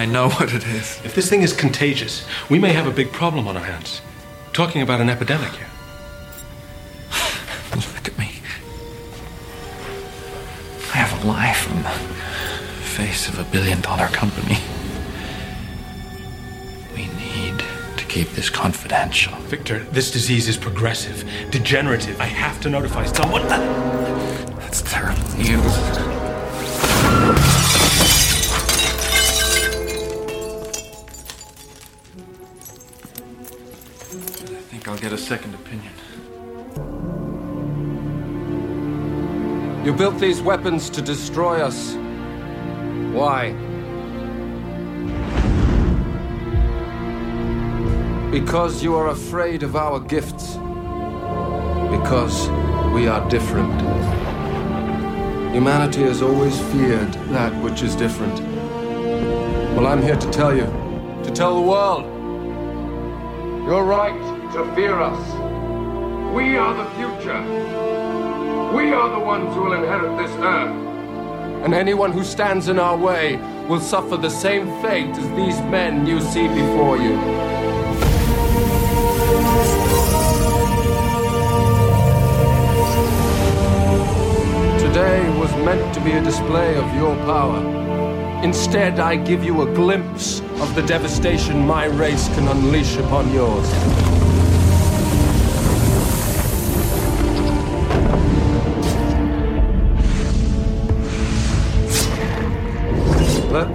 I 0.00 0.06
know 0.06 0.30
what 0.38 0.54
it 0.54 0.66
is. 0.66 0.98
If 1.04 1.14
this 1.14 1.28
thing 1.28 1.42
is 1.42 1.52
contagious, 1.52 2.24
we 2.48 2.58
may 2.58 2.72
have 2.72 2.86
a 2.86 2.90
big 2.90 3.12
problem 3.12 3.46
on 3.46 3.56
our 3.56 3.62
hands. 3.62 4.00
Talking 4.54 4.80
about 4.80 5.02
an 5.02 5.10
epidemic 5.10 5.52
here. 5.52 5.68
Look 7.76 8.08
at 8.08 8.18
me. 8.18 8.30
I 10.94 10.96
have 10.96 11.22
a 11.22 11.28
life. 11.28 11.70
I'm 11.70 11.82
the 11.82 11.90
face 12.82 13.28
of 13.28 13.38
a 13.38 13.44
billion 13.44 13.82
dollar 13.82 14.06
company. 14.06 14.56
We 16.94 17.06
need 17.18 17.62
to 17.98 18.04
keep 18.06 18.30
this 18.30 18.48
confidential. 18.48 19.34
Victor, 19.52 19.80
this 19.80 20.10
disease 20.10 20.48
is 20.48 20.56
progressive, 20.56 21.28
degenerative. 21.50 22.18
I 22.22 22.26
have 22.26 22.58
to 22.62 22.70
notify 22.70 23.04
someone. 23.04 23.46
That's 23.48 24.80
terrible 24.80 25.28
news. 25.36 26.09
Get 35.00 35.12
a 35.14 35.18
second 35.18 35.54
opinion. 35.54 35.92
You 39.82 39.94
built 39.94 40.18
these 40.18 40.42
weapons 40.42 40.90
to 40.90 41.00
destroy 41.00 41.62
us. 41.62 41.94
Why? 43.14 43.52
Because 48.30 48.82
you 48.82 48.94
are 48.94 49.08
afraid 49.08 49.62
of 49.62 49.74
our 49.74 50.00
gifts. 50.00 50.56
Because 51.96 52.50
we 52.92 53.08
are 53.08 53.26
different. 53.30 53.80
Humanity 55.54 56.02
has 56.02 56.20
always 56.20 56.60
feared 56.72 57.12
that 57.32 57.54
which 57.62 57.80
is 57.80 57.96
different. 57.96 58.38
Well, 59.74 59.86
I'm 59.86 60.02
here 60.02 60.16
to 60.16 60.30
tell 60.30 60.54
you, 60.54 60.66
to 61.24 61.30
tell 61.30 61.54
the 61.54 61.66
world, 61.66 62.04
you're 63.66 63.84
right 63.84 64.39
to 64.52 64.64
fear 64.74 64.98
us. 64.98 66.34
We 66.34 66.56
are 66.56 66.74
the 66.74 66.90
future. 66.96 67.40
We 68.74 68.92
are 68.92 69.08
the 69.10 69.24
ones 69.24 69.54
who 69.54 69.62
will 69.62 69.74
inherit 69.74 70.18
this 70.18 70.36
earth. 70.38 71.64
And 71.64 71.72
anyone 71.72 72.10
who 72.10 72.24
stands 72.24 72.66
in 72.66 72.78
our 72.80 72.96
way 72.96 73.36
will 73.68 73.78
suffer 73.78 74.16
the 74.16 74.28
same 74.28 74.66
fate 74.82 75.16
as 75.16 75.28
these 75.36 75.60
men 75.70 76.04
you 76.04 76.20
see 76.20 76.48
before 76.48 76.96
you. 76.96 77.14
Today 84.80 85.38
was 85.38 85.52
meant 85.64 85.94
to 85.94 86.00
be 86.00 86.10
a 86.12 86.22
display 86.22 86.74
of 86.74 86.92
your 86.96 87.14
power. 87.24 87.60
Instead, 88.42 88.98
I 88.98 89.14
give 89.14 89.44
you 89.44 89.62
a 89.62 89.74
glimpse 89.74 90.40
of 90.60 90.74
the 90.74 90.82
devastation 90.82 91.66
my 91.66 91.84
race 91.84 92.26
can 92.34 92.48
unleash 92.48 92.96
upon 92.96 93.32
yours. 93.32 94.19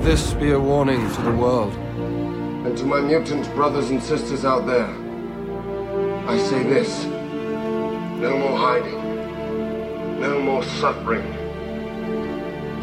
This 0.06 0.36
be 0.36 0.52
a 0.52 0.60
warning 0.60 1.12
to 1.16 1.22
the 1.24 1.32
world. 1.32 1.74
And 1.74 2.78
to 2.78 2.86
my 2.86 3.02
mutant 3.02 3.52
brothers 3.56 3.90
and 3.90 4.02
sisters 4.02 4.46
out 4.46 4.68
there, 4.68 4.88
I 6.28 6.38
say 6.38 6.62
this 6.62 7.06
no 7.06 8.38
more 8.38 8.56
hiding, 8.56 10.20
no 10.22 10.40
more 10.42 10.64
suffering. 10.64 11.26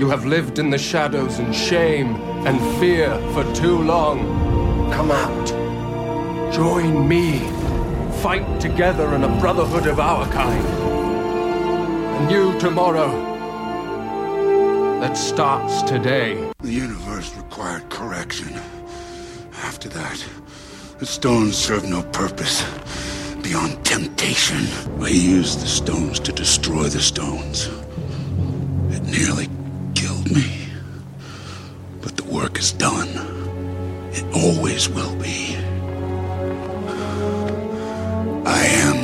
You 0.01 0.11
have 0.11 0.25
lived 0.25 0.59
in 0.59 0.71
the 0.71 0.79
shadows 0.79 1.39
in 1.39 1.53
shame 1.53 2.17
and 2.45 2.59
fear 2.81 3.17
for 3.33 3.45
too 3.55 3.79
long. 3.79 4.91
Come 4.91 5.13
out. 5.13 6.53
Join 6.53 7.07
me. 7.07 7.39
Fight 8.21 8.61
together 8.61 9.15
in 9.15 9.23
a 9.23 9.41
brotherhood 9.41 9.87
of 9.87 10.01
our 10.01 10.27
kind. 10.33 10.67
And 12.17 12.31
you 12.33 12.59
tomorrow 12.59 13.13
that 15.01 15.17
starts 15.17 15.83
today. 15.83 16.52
The 16.63 16.73
universe 16.73 17.37
required 17.37 17.91
correction. 17.91 18.55
After 19.65 19.89
that, 19.89 20.25
the 21.01 21.07
stones 21.07 21.57
served 21.57 21.89
no 21.89 22.05
purpose 22.05 22.65
beyond 23.43 23.85
temptation. 23.85 24.69
I 25.01 25.09
used 25.09 25.61
the 25.61 25.67
stones 25.67 26.21
to 26.21 26.31
destroy 26.31 26.85
the 26.85 27.01
stones. 27.01 27.69
It 28.91 29.03
nearly 29.03 29.49
killed 29.97 30.31
me. 30.31 30.69
But 32.01 32.17
the 32.17 32.25
work 32.33 32.61
is 32.61 32.71
done. 32.71 33.09
It 34.13 34.25
always 34.33 34.89
will 34.89 35.17
be. 35.17 35.57
I 38.47 38.65
am 38.87 39.02